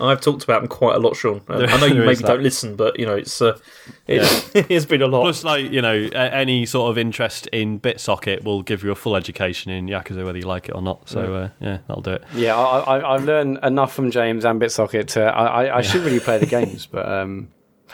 I've 0.01 0.21
talked 0.21 0.45
about 0.45 0.61
them 0.63 0.69
quite 0.69 0.95
a 0.97 0.99
lot, 0.99 1.17
Sean. 1.17 1.41
There- 1.49 1.67
I 1.69 1.81
know 1.81 1.87
you 1.87 2.03
maybe 2.05 2.23
don't 2.23 2.43
listen, 2.43 2.77
but 2.77 2.99
you 2.99 3.07
know 3.07 3.15
it's 3.17 3.43
uh, 3.43 3.59
it, 4.07 4.51
it 4.55 4.71
has 4.71 4.87
been 4.87 5.03
a 5.03 5.07
lot. 5.07 5.23
Plus, 5.23 5.43
like 5.45 5.71
you 5.71 5.83
know, 5.83 5.95
any 6.15 6.67
sort 6.67 6.91
of 6.91 6.99
interest 6.99 7.47
in 7.49 7.81
BitSocket 7.81 8.45
will 8.45 8.63
give 8.63 8.85
you 8.85 8.91
a 8.91 8.95
full 8.95 9.17
education 9.17 9.73
in 9.73 9.87
Yakuza, 9.87 10.25
whether 10.25 10.39
you 10.39 10.47
like 10.47 10.69
it 10.69 10.75
or 10.75 10.83
not. 10.83 11.09
So 11.09 11.35
uh, 11.35 11.49
yeah, 11.61 11.79
that'll 11.89 12.03
do 12.03 12.13
it. 12.13 12.25
Yeah, 12.35 12.57
I, 12.57 12.99
I, 12.99 13.15
I've 13.15 13.25
learned 13.25 13.59
enough 13.63 13.93
from 13.93 14.11
James 14.11 14.45
and 14.45 14.61
Bitsocket. 14.61 15.09
To, 15.09 15.23
I, 15.25 15.65
I, 15.67 15.79
I 15.79 15.81
should 15.83 16.03
really 16.03 16.21
play 16.21 16.39
the 16.39 16.47
games, 16.59 16.87
but 16.87 17.09
um, 17.09 17.49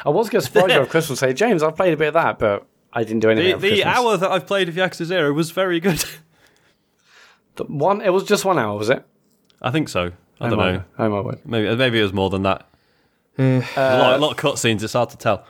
I 0.05 0.11
was 0.11 0.29
going 0.29 0.41
to 0.43 0.47
surprise 0.47 0.71
you 0.73 0.81
over 0.81 0.91
Christmas 0.91 1.23
and 1.23 1.31
say, 1.31 1.35
James, 1.35 1.63
I've 1.63 1.77
played 1.77 1.95
a 1.95 1.97
bit 1.97 2.09
of 2.09 2.15
that, 2.15 2.39
but 2.39 2.67
I 2.93 3.03
didn't 3.05 3.21
do 3.21 3.31
anything. 3.31 3.59
The, 3.61 3.71
the 3.71 3.85
hour 3.85 4.17
that 4.17 4.31
I've 4.31 4.47
played 4.47 4.69
of 4.69 4.75
Yakuza 4.75 5.05
Zero 5.07 5.33
was 5.33 5.51
very 5.53 5.81
good. 5.81 6.05
The 7.57 7.65
one, 7.65 8.01
it 8.01 8.11
was 8.13 8.25
just 8.25 8.45
one 8.45 8.59
hour, 8.59 8.77
was 8.77 8.91
it? 8.91 9.05
I 9.63 9.71
think 9.71 9.89
so. 9.89 10.13
I 10.41 10.49
don't 10.49 10.59
my- 10.59 10.73
know. 10.73 10.85
Oh 10.99 11.09
my 11.09 11.21
word. 11.21 11.39
Maybe 11.45 11.75
maybe 11.77 12.01
it 12.01 12.03
was 12.03 12.13
more 12.13 12.31
than 12.31 12.43
that. 12.43 12.67
a, 13.39 13.59
lot, 13.77 14.15
a 14.15 14.19
lot 14.19 14.31
of 14.33 14.37
cutscenes. 14.37 14.83
It's 14.83 14.93
hard 14.93 15.11
to 15.11 15.17
tell. 15.17 15.45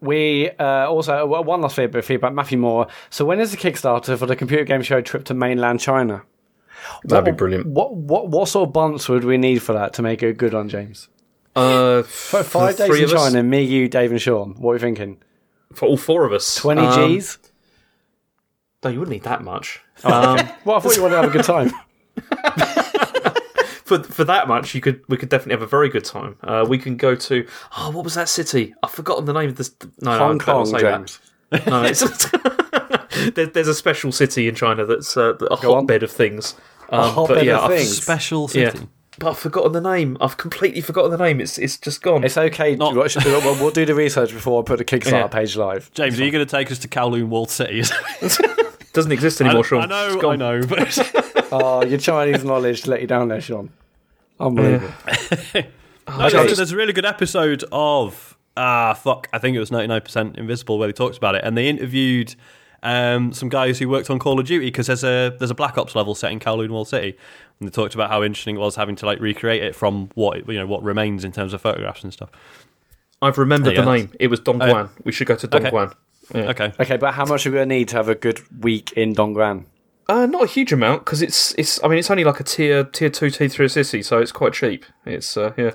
We 0.00 0.50
uh, 0.58 0.88
also 0.88 1.24
well, 1.26 1.42
one 1.44 1.60
last 1.62 1.76
bit 1.76 1.94
of 1.94 2.04
feedback, 2.04 2.32
Matthew 2.34 2.58
Moore. 2.58 2.86
So 3.10 3.24
when 3.24 3.40
is 3.40 3.50
the 3.52 3.56
Kickstarter 3.56 4.18
for 4.18 4.26
the 4.26 4.36
computer 4.36 4.64
game 4.64 4.82
show 4.82 5.00
trip 5.00 5.24
to 5.24 5.34
mainland 5.34 5.80
China? 5.80 6.22
That'd 7.04 7.24
be 7.24 7.32
brilliant. 7.32 7.66
What 7.66 7.94
what 7.94 8.28
what 8.28 8.48
sort 8.48 8.68
of 8.68 8.72
bunts 8.72 9.08
would 9.08 9.24
we 9.24 9.38
need 9.38 9.62
for 9.62 9.72
that 9.72 9.92
to 9.94 10.02
make 10.02 10.22
it 10.22 10.36
good 10.36 10.54
on 10.54 10.68
James? 10.68 11.08
Uh, 11.56 12.02
For 12.02 12.42
for 12.42 12.44
five 12.44 12.76
days 12.76 12.90
in 12.98 13.04
of 13.04 13.12
us? 13.14 13.22
China, 13.32 13.42
me, 13.42 13.62
you, 13.62 13.88
Dave, 13.88 14.10
and 14.10 14.20
Sean. 14.20 14.54
What 14.58 14.72
are 14.72 14.74
we 14.74 14.78
thinking? 14.80 15.18
for 15.72 15.86
all 15.88 15.96
four 15.96 16.24
of 16.24 16.32
us. 16.32 16.54
Twenty 16.56 16.82
Um, 16.82 16.94
G's? 17.10 17.38
No, 18.84 18.90
you 18.90 18.98
wouldn't 19.00 19.12
need 19.14 19.24
that 19.24 19.42
much. 19.42 19.80
Oh, 20.04 20.10
Um, 20.38 20.48
Well, 20.64 20.76
I 20.76 20.80
thought 20.80 20.94
you 20.96 21.02
wanted 21.02 21.16
to 21.16 21.22
have 21.22 21.30
a 21.30 21.32
good 21.32 21.44
time. 21.44 21.72
for 23.86 24.02
for 24.02 24.24
that 24.24 24.48
much, 24.48 24.74
you 24.74 24.80
could 24.80 25.00
we 25.08 25.16
could 25.16 25.28
definitely 25.30 25.54
have 25.54 25.62
a 25.62 25.66
very 25.66 25.88
good 25.88 26.04
time. 26.04 26.36
Uh, 26.42 26.64
we 26.68 26.76
can 26.78 26.96
go 26.96 27.14
to 27.14 27.46
oh, 27.78 27.90
what 27.90 28.04
was 28.04 28.14
that 28.14 28.28
city? 28.28 28.74
I've 28.82 28.90
forgotten 28.90 29.24
the 29.24 29.32
name 29.32 29.48
of 29.48 29.56
this. 29.56 29.74
No, 30.02 30.12
no, 30.12 30.18
Hong 30.18 30.34
I 30.34 30.38
better 30.38 30.52
not 30.52 30.56
Kong, 30.56 30.66
say 30.66 30.80
James. 30.80 31.20
that. 31.50 31.66
No, 31.66 31.82
it's, 31.88 33.30
there, 33.34 33.46
there's 33.46 33.68
a 33.68 33.74
special 33.74 34.12
city 34.12 34.48
in 34.48 34.54
China 34.54 34.84
that's 34.84 35.16
uh, 35.16 35.34
a 35.36 35.38
Go 35.38 35.74
on. 35.74 35.84
hotbed 35.86 36.02
of 36.02 36.10
things. 36.10 36.54
Um, 36.90 37.12
hotbed 37.14 37.36
but 37.36 37.44
yeah, 37.46 37.58
of 37.58 37.64
I've- 37.64 37.76
things. 37.78 37.96
Special 38.02 38.50
Yeah. 38.52 38.70
city. 38.70 38.88
but 39.18 39.30
I've 39.30 39.38
forgotten 39.38 39.72
the 39.72 39.80
name. 39.80 40.16
I've 40.20 40.36
completely 40.36 40.80
forgotten 40.80 41.10
the 41.10 41.16
name. 41.18 41.40
It's 41.40 41.56
it's 41.58 41.78
just 41.78 42.02
gone. 42.02 42.24
It's 42.24 42.36
okay. 42.36 42.74
Not- 42.76 42.94
we'll, 42.94 43.08
we'll 43.24 43.54
we'll 43.56 43.70
do 43.70 43.86
the 43.86 43.94
research 43.94 44.32
before 44.32 44.60
I 44.60 44.64
put 44.64 44.78
the 44.78 44.84
Kickstarter 44.84 45.10
Yeah. 45.12 45.26
page 45.28 45.56
live. 45.56 45.90
James, 45.94 46.18
are 46.20 46.24
you 46.24 46.30
going 46.30 46.44
to 46.46 46.50
take 46.50 46.70
us 46.72 46.78
to 46.80 46.88
Kowloon 46.88 47.28
Walled 47.28 47.50
City? 47.50 47.82
Doesn't 48.96 49.12
exist 49.12 49.40
I, 49.40 49.44
anymore, 49.46 49.62
Sean. 49.64 49.92
I 49.92 50.06
It's 50.06 50.14
know, 50.16 50.20
gone. 50.20 50.42
I 50.42 50.58
know, 50.58 50.66
but 50.66 51.46
Oh, 51.52 51.84
your 51.84 51.98
Chinese 51.98 52.42
knowledge 52.42 52.86
let 52.88 53.00
you 53.00 53.06
down 53.06 53.28
there, 53.28 53.40
Sean. 53.40 53.70
Unbelievable. 54.40 54.92
No, 56.08 56.28
there's, 56.30 56.56
there's 56.56 56.72
a 56.72 56.76
really 56.76 56.92
good 56.92 57.06
episode 57.06 57.64
of 57.72 58.36
ah 58.56 58.94
fuck, 58.94 59.28
I 59.32 59.38
think 59.38 59.56
it 59.56 59.60
was 59.60 59.70
99% 59.70 60.36
Invisible 60.36 60.78
where 60.78 60.88
they 60.88 60.92
talked 60.92 61.16
about 61.16 61.34
it, 61.34 61.42
and 61.44 61.56
they 61.56 61.68
interviewed 61.68 62.34
um, 62.82 63.32
some 63.32 63.48
guys 63.48 63.78
who 63.78 63.88
worked 63.88 64.10
on 64.10 64.18
Call 64.18 64.38
of 64.38 64.46
Duty 64.46 64.66
because 64.66 64.86
there's 64.88 65.04
a 65.04 65.34
there's 65.38 65.50
a 65.50 65.54
Black 65.54 65.78
Ops 65.78 65.94
level 65.94 66.14
set 66.14 66.32
in 66.32 66.40
Kowloon 66.40 66.70
Wall 66.70 66.84
City, 66.84 67.16
and 67.60 67.68
they 67.68 67.72
talked 67.72 67.94
about 67.94 68.10
how 68.10 68.22
interesting 68.22 68.56
it 68.56 68.60
was 68.60 68.76
having 68.76 68.96
to 68.96 69.06
like 69.06 69.20
recreate 69.20 69.62
it 69.62 69.74
from 69.74 70.10
what 70.14 70.48
you 70.48 70.58
know 70.58 70.66
what 70.66 70.82
remains 70.82 71.24
in 71.24 71.32
terms 71.32 71.52
of 71.52 71.60
photographs 71.60 72.02
and 72.04 72.12
stuff. 72.12 72.30
I've 73.22 73.38
remembered 73.38 73.74
Yeah, 73.74 73.82
the 73.82 73.92
name. 73.94 74.12
It 74.20 74.28
was 74.28 74.40
Dongguan. 74.40 74.90
we 75.04 75.12
should 75.12 75.26
go 75.26 75.36
to 75.36 75.46
Okay. 75.56 75.70
Dongguan. 75.70 75.94
Yeah. 76.34 76.50
Okay, 76.50 76.72
Okay, 76.80 76.96
but 76.96 77.14
how 77.14 77.24
much 77.24 77.46
are 77.46 77.50
we 77.50 77.54
going 77.56 77.68
to 77.68 77.74
need 77.74 77.88
to 77.88 77.96
have 77.96 78.08
a 78.08 78.14
good 78.14 78.40
week 78.62 78.92
in 78.92 79.14
Dongguan? 79.14 79.66
Uh, 80.08 80.26
not 80.26 80.44
a 80.44 80.46
huge 80.46 80.72
amount 80.72 81.04
because 81.04 81.20
it's 81.22 81.52
it's. 81.58 81.82
I 81.82 81.88
mean, 81.88 81.98
it's 81.98 82.10
only 82.10 82.24
like 82.24 82.38
a 82.40 82.44
tier 82.44 82.84
tier 82.84 83.10
two, 83.10 83.30
tier 83.30 83.48
three 83.48 83.68
city, 83.68 84.02
so 84.02 84.18
it's 84.18 84.32
quite 84.32 84.52
cheap. 84.52 84.84
It's 85.04 85.36
uh, 85.36 85.52
yeah. 85.56 85.72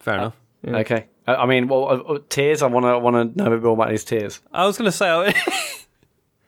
fair 0.00 0.14
enough. 0.14 0.36
Okay. 0.66 1.06
I 1.26 1.34
I 1.36 1.46
mean, 1.46 1.68
well, 1.68 1.84
uh, 1.88 1.96
uh, 2.14 2.18
tiers. 2.28 2.62
I 2.62 2.66
want 2.66 2.84
to 2.84 2.98
want 2.98 3.34
to 3.34 3.38
know 3.42 3.46
a 3.46 3.56
bit 3.56 3.62
more 3.62 3.72
about 3.72 3.88
these 3.88 4.04
tiers. 4.04 4.40
I 4.52 4.66
was 4.66 4.76
going 4.76 4.90
to 4.90 4.96
say, 4.96 5.08
I- 5.08 5.32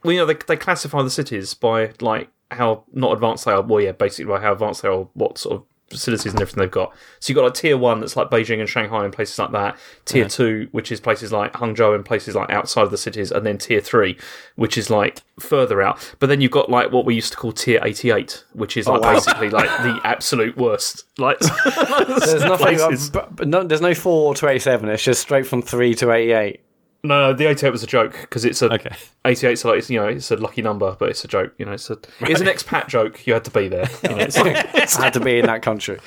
Well, 0.03 0.13
you 0.13 0.19
know, 0.19 0.27
they 0.27 0.37
they 0.47 0.57
classify 0.57 1.03
the 1.03 1.11
cities 1.11 1.55
by 1.55 1.93
like 2.01 2.29
how 2.51 2.85
not 2.93 3.13
advanced 3.13 3.45
they 3.45 3.53
are. 3.53 3.63
Well, 3.63 3.81
yeah, 3.81 3.93
basically 3.93 4.31
by 4.31 4.41
how 4.41 4.53
advanced 4.53 4.83
they 4.83 4.89
are, 4.89 5.09
what 5.15 5.39
sort 5.39 5.57
of 5.61 5.67
facilities 5.93 6.33
and 6.33 6.41
everything 6.41 6.61
they've 6.61 6.71
got. 6.71 6.95
So 7.21 7.31
you've 7.31 7.37
got 7.37 7.45
like 7.45 7.55
tier 7.55 7.77
one 7.77 8.01
that's 8.01 8.17
like 8.17 8.31
Beijing 8.31 8.61
and 8.61 8.69
Shanghai 8.69 9.05
and 9.05 9.13
places 9.13 9.39
like 9.39 9.53
that. 9.53 9.77
Tier 10.05 10.29
two, 10.29 10.69
which 10.73 10.91
is 10.91 11.01
places 11.01 11.33
like 11.33 11.53
Hangzhou 11.53 11.95
and 11.95 12.05
places 12.05 12.35
like 12.35 12.51
outside 12.51 12.83
of 12.83 12.91
the 12.91 12.99
cities, 12.99 13.31
and 13.31 13.47
then 13.47 13.59
tier 13.59 13.81
three, 13.81 14.19
which 14.57 14.77
is 14.77 14.91
like 14.91 15.23
further 15.39 15.83
out. 15.83 16.15
But 16.19 16.29
then 16.29 16.41
you've 16.41 16.51
got 16.51 16.71
like 16.71 16.93
what 16.93 17.05
we 17.05 17.15
used 17.15 17.33
to 17.33 17.39
call 17.39 17.53
tier 17.53 17.81
eighty 17.85 18.11
eight, 18.11 18.45
which 18.53 18.77
is 18.77 18.89
oh, 18.89 18.93
like 18.93 19.03
wow. 19.03 19.15
basically 19.15 19.51
like 19.51 19.69
the 19.83 20.01
absolute 20.05 20.57
worst. 20.57 21.05
Like 21.19 21.39
There's 21.39 22.45
nothing. 22.45 22.79
but 23.37 23.49
no, 23.49 23.65
there's 23.65 23.81
no 23.81 23.95
four 23.95 24.35
to 24.35 24.49
eighty-seven. 24.49 24.89
It's 24.89 25.03
just 25.03 25.23
straight 25.23 25.47
from 25.47 25.63
three 25.63 25.95
to 25.97 26.11
eighty-eight. 26.11 26.61
No, 27.05 27.31
no, 27.31 27.33
the 27.35 27.47
88 27.47 27.71
was 27.71 27.83
a 27.83 27.87
joke 27.87 28.17
because 28.21 28.45
it's 28.45 28.63
a 28.63 28.73
Okay. 28.73 28.95
88. 29.25 29.59
So 29.59 29.71
like, 29.71 29.79
it's, 29.79 29.91
you 29.91 29.99
know, 29.99 30.07
it's 30.07 30.31
a 30.31 30.37
lucky 30.37 30.63
number, 30.63 30.95
but 30.99 31.09
it's 31.09 31.25
a 31.25 31.29
joke. 31.29 31.53
You 31.59 31.67
know, 31.67 31.73
it's 31.73 31.91
a 31.91 31.99
it's 32.21 32.41
an 32.41 32.47
expat 32.47 32.87
joke. 32.89 33.27
You 33.27 33.33
had 33.33 33.45
to 33.45 33.51
be 33.51 33.67
there. 33.69 33.89
You 34.05 34.11
know, 34.11 34.17
it's 34.21 34.39
like, 34.39 34.55
I 35.01 35.05
had 35.05 35.13
to 35.15 35.21
be 35.21 35.39
in 35.41 35.47
that 35.47 35.63
country. 35.63 35.99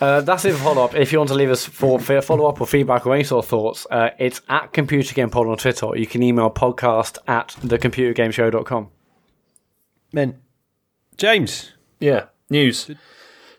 Uh, 0.00 0.20
that's 0.22 0.44
it 0.44 0.54
for 0.54 0.58
follow 0.64 0.84
up. 0.84 0.96
If 0.96 1.12
you 1.12 1.18
want 1.18 1.28
to 1.28 1.36
leave 1.36 1.50
us 1.50 1.64
for 1.64 2.00
follow 2.00 2.46
up 2.46 2.60
or 2.60 2.66
feedback 2.66 3.06
or 3.06 3.14
any 3.14 3.22
sort 3.22 3.44
of 3.44 3.48
thoughts, 3.48 3.86
uh, 3.88 4.10
it's 4.18 4.40
at 4.48 4.72
Computer 4.72 5.14
Game 5.14 5.30
Pod 5.30 5.46
on 5.46 5.56
Twitter. 5.56 5.96
You 5.96 6.06
can 6.08 6.24
email 6.24 6.50
podcast 6.50 7.18
at 7.28 7.48
thecomputergameshow.com. 7.60 8.90
men, 10.12 10.40
James. 11.16 11.70
yeah, 12.00 12.24
news. 12.50 12.90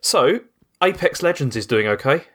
So 0.01 0.41
Apex 0.83 1.23
Legends 1.23 1.55
is 1.55 1.65
doing 1.65 1.87
okay. 1.87 2.25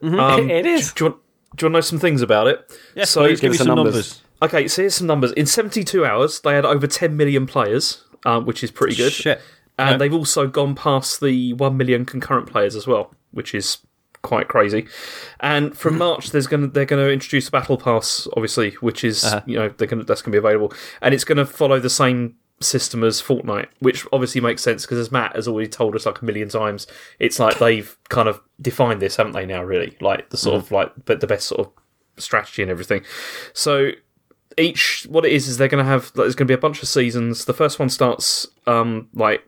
Um, 0.00 0.48
it 0.50 0.64
is. 0.64 0.92
Do 0.92 1.04
you, 1.06 1.10
want, 1.10 1.22
do 1.56 1.66
you 1.66 1.66
want 1.66 1.72
to 1.74 1.76
know 1.76 1.80
some 1.80 1.98
things 1.98 2.22
about 2.22 2.46
it? 2.46 2.78
Yes, 2.94 3.10
so 3.10 3.22
please 3.26 3.40
give 3.40 3.52
me 3.52 3.56
some 3.58 3.66
numbers. 3.68 3.94
numbers. 3.94 4.22
Okay, 4.42 4.68
so 4.68 4.82
here's 4.82 4.94
some 4.94 5.06
numbers. 5.06 5.32
In 5.32 5.46
72 5.46 6.04
hours, 6.04 6.40
they 6.40 6.54
had 6.54 6.64
over 6.64 6.86
10 6.86 7.16
million 7.16 7.46
players, 7.46 8.04
um, 8.24 8.44
which 8.46 8.62
is 8.62 8.70
pretty 8.70 8.94
good. 8.94 9.12
Shit. 9.12 9.40
And 9.78 9.92
Yeah. 9.92 9.96
they've 9.96 10.14
also 10.14 10.46
gone 10.46 10.74
past 10.74 11.20
the 11.20 11.52
1 11.54 11.76
million 11.76 12.04
concurrent 12.04 12.50
players 12.50 12.76
as 12.76 12.86
well, 12.86 13.14
which 13.32 13.54
is 13.54 13.78
quite 14.22 14.48
crazy. 14.48 14.86
And 15.40 15.76
from 15.76 15.98
March, 15.98 16.30
there's 16.32 16.46
going 16.46 16.70
they're 16.70 16.84
going 16.84 17.04
to 17.04 17.12
introduce 17.12 17.48
a 17.48 17.50
battle 17.50 17.76
pass, 17.78 18.26
obviously, 18.36 18.72
which 18.80 19.04
is 19.04 19.24
Uh-huh. 19.24 19.40
you 19.46 19.56
know 19.56 19.68
they're 19.76 19.86
going 19.86 20.04
that's 20.04 20.20
going 20.22 20.32
to 20.32 20.40
be 20.40 20.44
available, 20.46 20.72
and 21.00 21.14
it's 21.14 21.24
going 21.24 21.38
to 21.38 21.46
follow 21.46 21.78
the 21.80 21.90
same 21.90 22.34
system 22.60 23.04
as 23.04 23.20
Fortnite, 23.20 23.68
which 23.80 24.06
obviously 24.12 24.40
makes 24.40 24.62
sense 24.62 24.84
because 24.84 24.98
as 24.98 25.12
Matt 25.12 25.36
has 25.36 25.46
already 25.46 25.68
told 25.68 25.94
us 25.94 26.06
like 26.06 26.22
a 26.22 26.24
million 26.24 26.48
times, 26.48 26.86
it's 27.18 27.38
like 27.38 27.58
they've 27.58 27.96
kind 28.08 28.28
of 28.28 28.40
defined 28.60 29.02
this, 29.02 29.16
haven't 29.16 29.32
they? 29.32 29.46
Now, 29.46 29.62
really, 29.62 29.96
like 30.00 30.30
the 30.30 30.36
sort 30.36 30.56
of 30.56 30.70
like 30.70 30.92
but 31.04 31.20
the 31.20 31.26
best 31.26 31.46
sort 31.46 31.66
of 31.66 31.72
strategy 32.16 32.62
and 32.62 32.70
everything. 32.70 33.04
So 33.52 33.90
each 34.56 35.06
what 35.08 35.26
it 35.26 35.32
is 35.32 35.48
is 35.48 35.58
they're 35.58 35.68
going 35.68 35.84
to 35.84 35.90
have 35.90 36.12
there's 36.14 36.34
going 36.34 36.46
to 36.46 36.50
be 36.50 36.54
a 36.54 36.58
bunch 36.58 36.82
of 36.82 36.88
seasons. 36.88 37.44
The 37.44 37.54
first 37.54 37.78
one 37.78 37.90
starts 37.90 38.46
um 38.66 39.08
like 39.12 39.42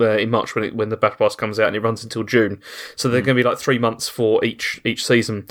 uh, 0.00 0.16
in 0.16 0.30
March 0.30 0.54
when 0.54 0.64
it, 0.64 0.76
when 0.76 0.90
the 0.90 0.96
battle 0.96 1.18
pass 1.18 1.34
comes 1.34 1.58
out 1.58 1.68
and 1.68 1.76
it 1.76 1.80
runs 1.80 2.04
until 2.04 2.22
June. 2.22 2.60
So 2.96 3.08
they're 3.08 3.20
going 3.20 3.36
to 3.36 3.42
be 3.42 3.48
like 3.48 3.58
three 3.58 3.78
months 3.78 4.08
for 4.08 4.44
each 4.44 4.80
each 4.84 5.06
season. 5.06 5.46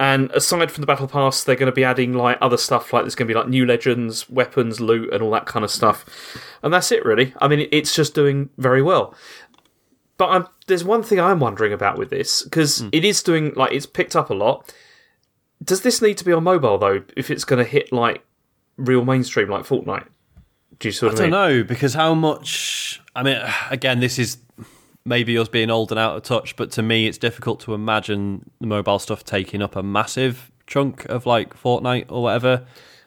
And 0.00 0.30
aside 0.32 0.72
from 0.72 0.82
the 0.82 0.86
battle 0.86 1.06
pass, 1.06 1.44
they're 1.44 1.54
going 1.54 1.70
to 1.70 1.72
be 1.72 1.84
adding 1.84 2.14
like 2.14 2.36
other 2.40 2.56
stuff. 2.56 2.92
Like 2.92 3.04
there's 3.04 3.14
going 3.14 3.28
to 3.28 3.34
be 3.34 3.38
like 3.38 3.48
new 3.48 3.64
legends, 3.64 4.28
weapons, 4.28 4.80
loot, 4.80 5.12
and 5.12 5.22
all 5.22 5.30
that 5.30 5.46
kind 5.46 5.64
of 5.64 5.70
stuff. 5.70 6.04
And 6.62 6.74
that's 6.74 6.90
it, 6.90 7.04
really. 7.04 7.32
I 7.40 7.46
mean, 7.46 7.68
it's 7.70 7.94
just 7.94 8.14
doing 8.14 8.50
very 8.58 8.82
well. 8.82 9.14
But 10.16 10.30
I'm, 10.30 10.48
there's 10.66 10.84
one 10.84 11.02
thing 11.02 11.20
I'm 11.20 11.40
wondering 11.40 11.72
about 11.72 11.98
with 11.98 12.10
this 12.10 12.42
because 12.42 12.78
hmm. 12.78 12.88
it 12.92 13.04
is 13.04 13.22
doing 13.22 13.52
like 13.54 13.72
it's 13.72 13.86
picked 13.86 14.16
up 14.16 14.30
a 14.30 14.34
lot. 14.34 14.72
Does 15.62 15.82
this 15.82 16.02
need 16.02 16.18
to 16.18 16.24
be 16.24 16.32
on 16.32 16.44
mobile 16.44 16.78
though? 16.78 17.02
If 17.16 17.30
it's 17.30 17.44
going 17.44 17.64
to 17.64 17.68
hit 17.68 17.92
like 17.92 18.24
real 18.76 19.04
mainstream 19.04 19.48
like 19.48 19.64
Fortnite, 19.64 20.06
do 20.78 20.88
you 20.88 20.94
what 21.06 21.14
I, 21.14 21.16
I 21.16 21.18
don't 21.18 21.30
know 21.30 21.64
because 21.64 21.94
how 21.94 22.14
much. 22.14 23.00
I 23.14 23.22
mean, 23.22 23.40
again, 23.70 24.00
this 24.00 24.18
is 24.18 24.38
maybe 25.06 25.36
us 25.36 25.48
being 25.48 25.70
old 25.70 25.90
and 25.92 25.98
out 25.98 26.16
of 26.16 26.22
touch, 26.22 26.56
but 26.56 26.70
to 26.72 26.82
me, 26.82 27.06
it's 27.06 27.18
difficult 27.18 27.60
to 27.60 27.74
imagine 27.74 28.50
the 28.60 28.66
mobile 28.66 28.98
stuff 28.98 29.22
taking 29.24 29.60
up 29.62 29.76
a 29.76 29.82
massive 29.82 30.50
chunk 30.66 31.04
of 31.06 31.26
like 31.26 31.54
Fortnite 31.60 32.06
or 32.08 32.22
whatever. 32.22 32.64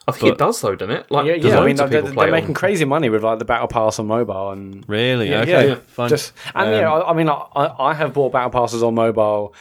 I 0.08 0.12
think 0.12 0.22
But- 0.22 0.32
it 0.34 0.38
does 0.38 0.62
though, 0.62 0.76
doesn't 0.76 0.96
it? 0.96 1.12
Like, 1.12 1.26
Yeah, 1.26 1.34
yeah. 1.34 1.58
I 1.60 1.66
mean, 1.66 1.76
loads 1.78 1.82
of 1.82 1.90
they're, 1.90 2.02
they're 2.04 2.32
making 2.32 2.50
on- 2.50 2.54
crazy 2.54 2.86
money 2.86 3.10
with 3.10 3.24
like 3.24 3.40
the 3.40 3.46
battle 3.46 3.68
pass 3.68 4.00
on 4.00 4.08
mobile 4.08 4.52
and 4.52 4.86
Really? 4.88 5.30
Yeah, 5.30 5.42
okay, 5.42 5.68
yeah. 5.70 5.76
fine. 5.88 6.10
Just 6.10 6.34
and 6.56 6.72
yeah, 6.72 6.94
Um, 6.94 7.02
I, 7.04 7.10
I 7.10 7.14
mean, 7.14 7.30
I, 7.30 7.74
I 7.80 7.94
have 7.94 8.14
bought 8.14 8.32
battle 8.32 8.52
passes 8.52 8.84
on 8.84 8.94
mobile, 8.96 9.54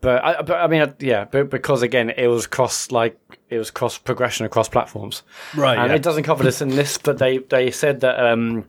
but 0.00 0.24
I, 0.24 0.40
but 0.42 0.56
I 0.56 0.66
mean, 0.68 0.82
I- 0.82 0.94
yeah, 1.00 1.24
but 1.24 1.50
because 1.50 1.82
again, 1.82 2.10
it 2.10 2.28
was 2.28 2.46
cross 2.46 2.90
like 2.90 3.18
it 3.50 3.58
was 3.58 3.70
cross 3.70 3.98
progression 3.98 4.46
across 4.46 4.68
platforms, 4.68 5.24
Right, 5.54 5.76
And 5.76 5.90
yeah. 5.90 5.96
it 5.96 6.02
doesn't 6.02 6.22
cover 6.22 6.42
this 6.42 6.62
in 6.62 6.70
this, 6.70 6.96
but 6.96 7.18
they 7.18 7.38
they 7.38 7.70
said 7.70 8.00
that. 8.00 8.18
um 8.24 8.64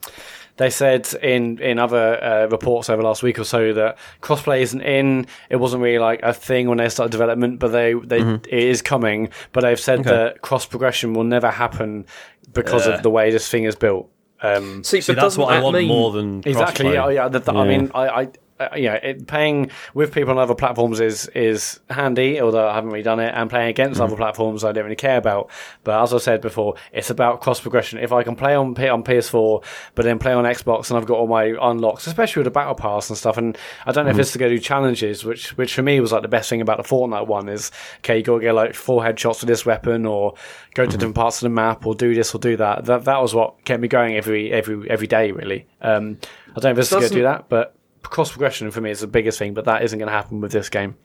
they 0.58 0.70
said 0.70 1.12
in 1.22 1.60
in 1.60 1.80
other 1.80 2.24
uh, 2.24 2.48
reports 2.48 2.90
over 2.90 3.02
the 3.02 3.08
last 3.08 3.24
week 3.24 3.40
or 3.40 3.44
so 3.44 3.74
that 3.74 3.98
crossplay 4.22 4.62
isn't 4.62 4.82
in. 4.82 5.26
It 5.50 5.56
wasn't 5.58 5.82
really 5.84 6.00
like 6.00 6.20
a 6.24 6.34
thing 6.34 6.68
when 6.70 6.78
they 6.78 6.90
started 6.90 7.12
development, 7.12 7.60
but 7.60 7.70
they 7.70 7.94
they 7.94 8.20
Mm-hmm. 8.20 8.46
it 8.46 8.64
is 8.64 8.82
coming. 8.82 9.30
But 9.52 9.62
they've 9.62 9.80
said 9.80 10.04
that 10.06 10.42
cross 10.42 10.66
progression 10.66 11.14
will 11.14 11.24
never 11.24 11.50
happen 11.50 12.06
because 12.54 12.86
of 12.88 13.02
the 13.04 13.10
way 13.10 13.32
this 13.32 13.50
thing 13.50 13.64
is 13.64 13.76
built. 13.76 14.10
Um, 14.42 14.84
See, 14.84 15.00
See, 15.02 15.14
but 15.14 15.16
that's 15.22 15.36
doesn't 15.38 15.42
what 15.44 15.54
I 15.54 15.62
want 15.62 15.78
mean- 15.78 15.88
more 15.88 16.12
than 16.12 16.44
Exactly. 16.46 16.86
crossplay. 16.88 16.94
Yeah. 16.94 17.10
yeah, 17.24 17.28
that, 17.30 17.46
that- 17.46 17.56
I 17.56 17.66
mean, 17.68 17.90
I, 17.96 18.08
I, 18.10 18.28
uh, 18.72 18.76
yeah, 18.76 18.94
it, 18.96 19.28
playing 19.28 19.72
with 19.94 20.14
people 20.14 20.32
on 20.32 20.38
other 20.38 20.56
platforms 20.56 21.00
is 21.00 21.28
is 21.36 21.80
handy. 21.90 22.40
Although 22.42 22.68
I 22.68 22.74
haven't 22.76 22.90
really 22.92 23.04
done 23.04 23.20
it, 23.20 23.34
and 23.36 23.50
playing 23.50 23.70
against 23.70 23.96
Mm-hmm. 24.00 24.04
other 24.04 24.16
platforms, 24.16 24.64
I 24.64 24.72
don't 24.72 24.84
really 24.86 24.96
care 24.96 25.18
about. 25.18 25.50
But 25.84 26.02
as 26.02 26.14
I 26.14 26.18
said 26.18 26.42
before, 26.42 26.76
it's 26.92 27.10
about 27.10 27.42
cross 27.42 27.60
progression. 27.60 28.00
If 28.00 28.12
I 28.12 28.24
can 28.24 28.36
play 28.36 28.56
on 28.56 28.76
P- 28.76 28.88
on 28.88 29.04
PS4, 29.04 29.64
but 29.96 30.04
then 30.04 30.20
play 30.20 30.34
on 30.34 30.44
Xbox, 30.46 30.90
and 30.90 30.98
I've 30.98 31.06
got 31.06 31.18
all 31.18 31.28
my 31.28 31.56
unlocks, 31.62 32.08
especially 32.08 32.42
with 32.42 32.46
the 32.46 32.52
battle 32.52 32.76
pass 32.76 33.10
and 33.10 33.18
stuff. 33.18 33.38
And 33.38 33.58
I 33.86 33.92
don't 33.92 34.06
know 34.06 34.12
Mm-hmm. 34.12 34.20
if 34.20 34.24
it's 34.26 34.32
to 34.34 34.40
go 34.40 34.50
do 34.50 34.60
challenges, 34.60 35.26
which 35.26 35.58
which 35.58 35.74
for 35.76 35.82
me 35.82 36.00
was 36.00 36.12
like 36.12 36.22
the 36.22 36.28
best 36.28 36.50
thing 36.50 36.62
about 36.62 36.78
the 36.78 36.84
Fortnite 36.84 37.28
one 37.28 37.50
is 37.50 37.72
okay, 38.00 38.18
you 38.18 38.24
got 38.24 38.36
to 38.36 38.42
get 38.42 38.54
like 38.56 38.74
four 38.76 39.02
headshots 39.04 39.42
with 39.42 39.48
this 39.48 39.66
weapon, 39.66 40.06
or 40.06 40.34
go 40.74 40.84
to 40.84 40.90
Mm-hmm. 40.90 40.98
different 41.00 41.16
parts 41.16 41.38
of 41.38 41.44
the 41.44 41.50
map, 41.56 41.86
or 41.86 41.96
do 41.96 42.14
this 42.14 42.34
or 42.36 42.40
do 42.40 42.58
that. 42.58 42.86
That 42.86 43.06
that 43.06 43.22
was 43.22 43.34
what 43.36 43.64
kept 43.66 43.82
me 43.82 43.88
going 43.88 44.16
every 44.16 44.52
every 44.52 44.90
every 44.90 45.08
day 45.08 45.32
really. 45.32 45.68
Um, 45.82 46.18
I 46.56 46.60
don't 46.60 46.64
know 46.64 46.72
if 46.72 46.78
it's 46.80 46.92
going 46.92 47.04
to 47.04 47.10
do 47.10 47.24
that, 47.24 47.50
but 47.50 47.76
cross 48.04 48.32
progression 48.32 48.70
for 48.72 48.82
me 48.82 48.92
is 48.92 49.00
the 49.00 49.08
biggest 49.08 49.40
thing. 49.40 49.54
But 49.54 49.66
that 49.66 49.84
isn't 49.84 49.98
going 49.98 50.08
to 50.08 50.14
happen 50.14 50.42
with 50.42 50.52
this 50.52 50.70
game. 50.70 50.96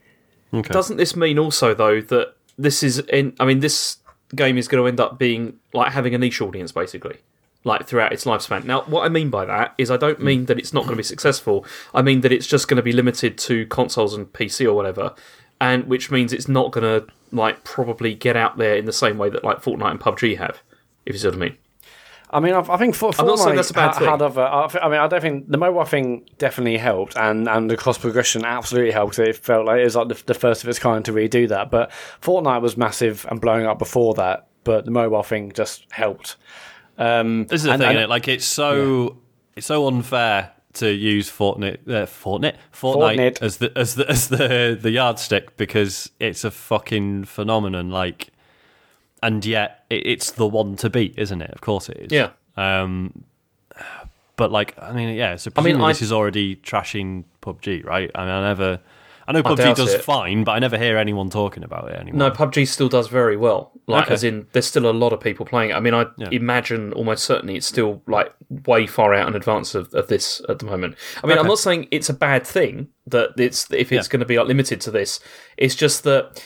Okay. 0.53 0.73
Doesn't 0.73 0.97
this 0.97 1.15
mean 1.15 1.37
also 1.37 1.73
though 1.73 2.01
that 2.01 2.35
this 2.57 2.83
is 2.83 2.99
in? 2.99 3.35
I 3.39 3.45
mean, 3.45 3.59
this 3.59 3.97
game 4.35 4.57
is 4.57 4.67
going 4.67 4.83
to 4.83 4.87
end 4.87 4.99
up 4.99 5.17
being 5.17 5.59
like 5.73 5.91
having 5.91 6.13
a 6.13 6.17
niche 6.17 6.41
audience 6.41 6.71
basically, 6.71 7.17
like 7.63 7.87
throughout 7.87 8.13
its 8.13 8.25
lifespan. 8.25 8.63
Now, 8.65 8.81
what 8.81 9.05
I 9.05 9.09
mean 9.09 9.29
by 9.29 9.45
that 9.45 9.73
is 9.77 9.91
I 9.91 9.97
don't 9.97 10.21
mean 10.21 10.45
that 10.45 10.59
it's 10.59 10.73
not 10.73 10.81
going 10.81 10.93
to 10.93 10.97
be 10.97 11.03
successful. 11.03 11.65
I 11.93 12.01
mean 12.01 12.21
that 12.21 12.31
it's 12.31 12.47
just 12.47 12.67
going 12.67 12.77
to 12.77 12.83
be 12.83 12.91
limited 12.91 13.37
to 13.39 13.65
consoles 13.67 14.13
and 14.13 14.31
PC 14.33 14.65
or 14.65 14.73
whatever, 14.73 15.13
and 15.61 15.85
which 15.85 16.11
means 16.11 16.33
it's 16.33 16.47
not 16.47 16.71
going 16.71 16.83
to 16.83 17.07
like 17.31 17.63
probably 17.63 18.15
get 18.15 18.35
out 18.35 18.57
there 18.57 18.75
in 18.75 18.85
the 18.85 18.93
same 18.93 19.17
way 19.17 19.29
that 19.29 19.43
like 19.43 19.61
Fortnite 19.61 19.91
and 19.91 19.99
PUBG 19.99 20.37
have. 20.37 20.61
If 21.05 21.13
you 21.13 21.19
see 21.19 21.27
what 21.27 21.35
I 21.35 21.39
mean. 21.39 21.57
I 22.31 22.39
mean, 22.39 22.53
I, 22.53 22.59
I 22.59 22.77
think 22.77 22.93
for, 22.95 23.11
I'm 23.17 23.25
not 23.25 23.39
saying 23.39 23.53
Fortnite 23.53 23.55
that's 23.55 23.69
a 23.71 23.73
bad 23.73 23.93
ha- 23.93 23.99
thing. 23.99 24.07
had 24.07 24.21
other. 24.21 24.41
I, 24.41 24.67
I 24.83 24.89
mean, 24.89 24.99
I 24.99 25.07
don't 25.07 25.21
think 25.21 25.49
the 25.49 25.57
mobile 25.57 25.83
thing 25.85 26.27
definitely 26.37 26.77
helped, 26.77 27.17
and, 27.17 27.47
and 27.49 27.69
the 27.71 27.75
cross 27.77 27.97
progression 27.97 28.45
absolutely 28.45 28.91
helped. 28.91 29.17
It 29.19 29.35
felt 29.35 29.65
like 29.65 29.79
it 29.79 29.85
was 29.85 29.95
like 29.95 30.09
the, 30.09 30.21
the 30.27 30.33
first 30.35 30.63
of 30.63 30.69
its 30.69 30.77
kind 30.79 31.03
to 31.05 31.11
redo 31.11 31.47
that. 31.49 31.71
But 31.71 31.91
Fortnite 32.21 32.61
was 32.61 32.77
massive 32.77 33.25
and 33.29 33.41
blowing 33.41 33.65
up 33.65 33.79
before 33.79 34.13
that, 34.15 34.47
but 34.63 34.85
the 34.85 34.91
mobile 34.91 35.23
thing 35.23 35.51
just 35.53 35.85
helped. 35.91 36.35
Um, 36.97 37.45
This 37.45 37.61
is 37.61 37.63
the 37.65 37.71
and- 37.71 37.81
thing, 37.81 37.89
and- 37.89 37.97
innit? 37.99 38.09
Like 38.09 38.27
it's 38.27 38.45
so 38.45 39.17
it's 39.55 39.67
so 39.67 39.87
unfair 39.87 40.51
to 40.73 40.87
use 40.91 41.31
Fortnite, 41.31 41.79
uh, 41.87 42.05
Fortnite, 42.05 42.55
Fortnite, 42.71 43.37
Fortnite. 43.37 43.41
as 43.41 43.57
the 43.57 43.71
as 43.75 43.95
the 43.95 44.07
as 44.09 44.27
the 44.29 44.77
the 44.81 44.91
yardstick 44.91 45.57
because 45.57 46.11
it's 46.19 46.43
a 46.43 46.51
fucking 46.51 47.23
phenomenon. 47.25 47.89
Like, 47.89 48.29
and 49.21 49.45
yet 49.45 49.85
it, 49.89 50.05
it's 50.07 50.31
the 50.31 50.47
one 50.47 50.75
to 50.77 50.89
beat, 50.89 51.15
isn't 51.17 51.41
it? 51.41 51.51
Of 51.51 51.61
course 51.61 51.89
it 51.89 51.97
is. 51.97 52.11
Yeah. 52.11 52.31
Um, 52.57 53.23
but 54.35 54.51
like, 54.51 54.75
I 54.81 54.91
mean, 54.93 55.15
yeah. 55.15 55.35
So 55.35 55.51
I 55.57 55.61
mean, 55.61 55.79
I- 55.81 55.89
this 55.89 56.01
is 56.01 56.11
already 56.11 56.55
trashing 56.57 57.25
PUBG, 57.41 57.85
right? 57.85 58.09
I 58.15 58.21
mean, 58.21 58.29
I 58.33 58.47
never. 58.47 58.79
I 59.27 59.31
know 59.31 59.43
PUBG 59.43 59.57
doubt 59.57 59.77
does 59.77 59.93
it. 59.93 60.01
fine, 60.01 60.43
but 60.43 60.53
I 60.53 60.59
never 60.59 60.75
hear 60.75 60.97
anyone 60.97 61.29
talking 61.29 61.63
about 61.63 61.91
it 61.91 61.95
anymore. 61.99 62.29
No, 62.29 62.31
PUBG 62.31 62.67
still 62.67 62.89
does 62.89 63.09
very 63.09 63.37
well. 63.37 63.71
Like, 63.85 64.05
Okay. 64.05 64.13
as 64.15 64.23
in, 64.23 64.47
there's 64.53 64.65
still 64.65 64.89
a 64.89 64.91
lot 64.91 65.13
of 65.13 65.19
people 65.19 65.45
playing 65.45 65.69
it. 65.69 65.73
I 65.75 65.79
mean, 65.79 65.93
I 65.93 66.07
Yeah. 66.17 66.29
imagine 66.31 66.93
almost 66.93 67.25
certainly 67.25 67.55
it's 67.55 67.67
still 67.67 68.01
like 68.07 68.33
way 68.65 68.87
far 68.87 69.13
out 69.13 69.27
in 69.27 69.35
advance 69.35 69.75
of, 69.75 69.93
of 69.93 70.07
this 70.07 70.41
at 70.49 70.57
the 70.57 70.65
moment. 70.65 70.95
I 71.23 71.27
mean, 71.27 71.37
I'm 71.37 71.45
not 71.45 71.59
saying 71.59 71.87
it's 71.91 72.09
a 72.09 72.13
bad 72.13 72.47
thing 72.47 72.87
that 73.05 73.31
it's 73.37 73.71
if 73.71 73.91
it's 73.91 74.07
Yeah. 74.07 74.11
going 74.11 74.19
to 74.21 74.25
be 74.25 74.37
like 74.39 74.47
limited 74.47 74.81
to 74.81 74.89
this. 74.91 75.19
It's 75.57 75.75
just 75.75 76.03
that 76.05 76.43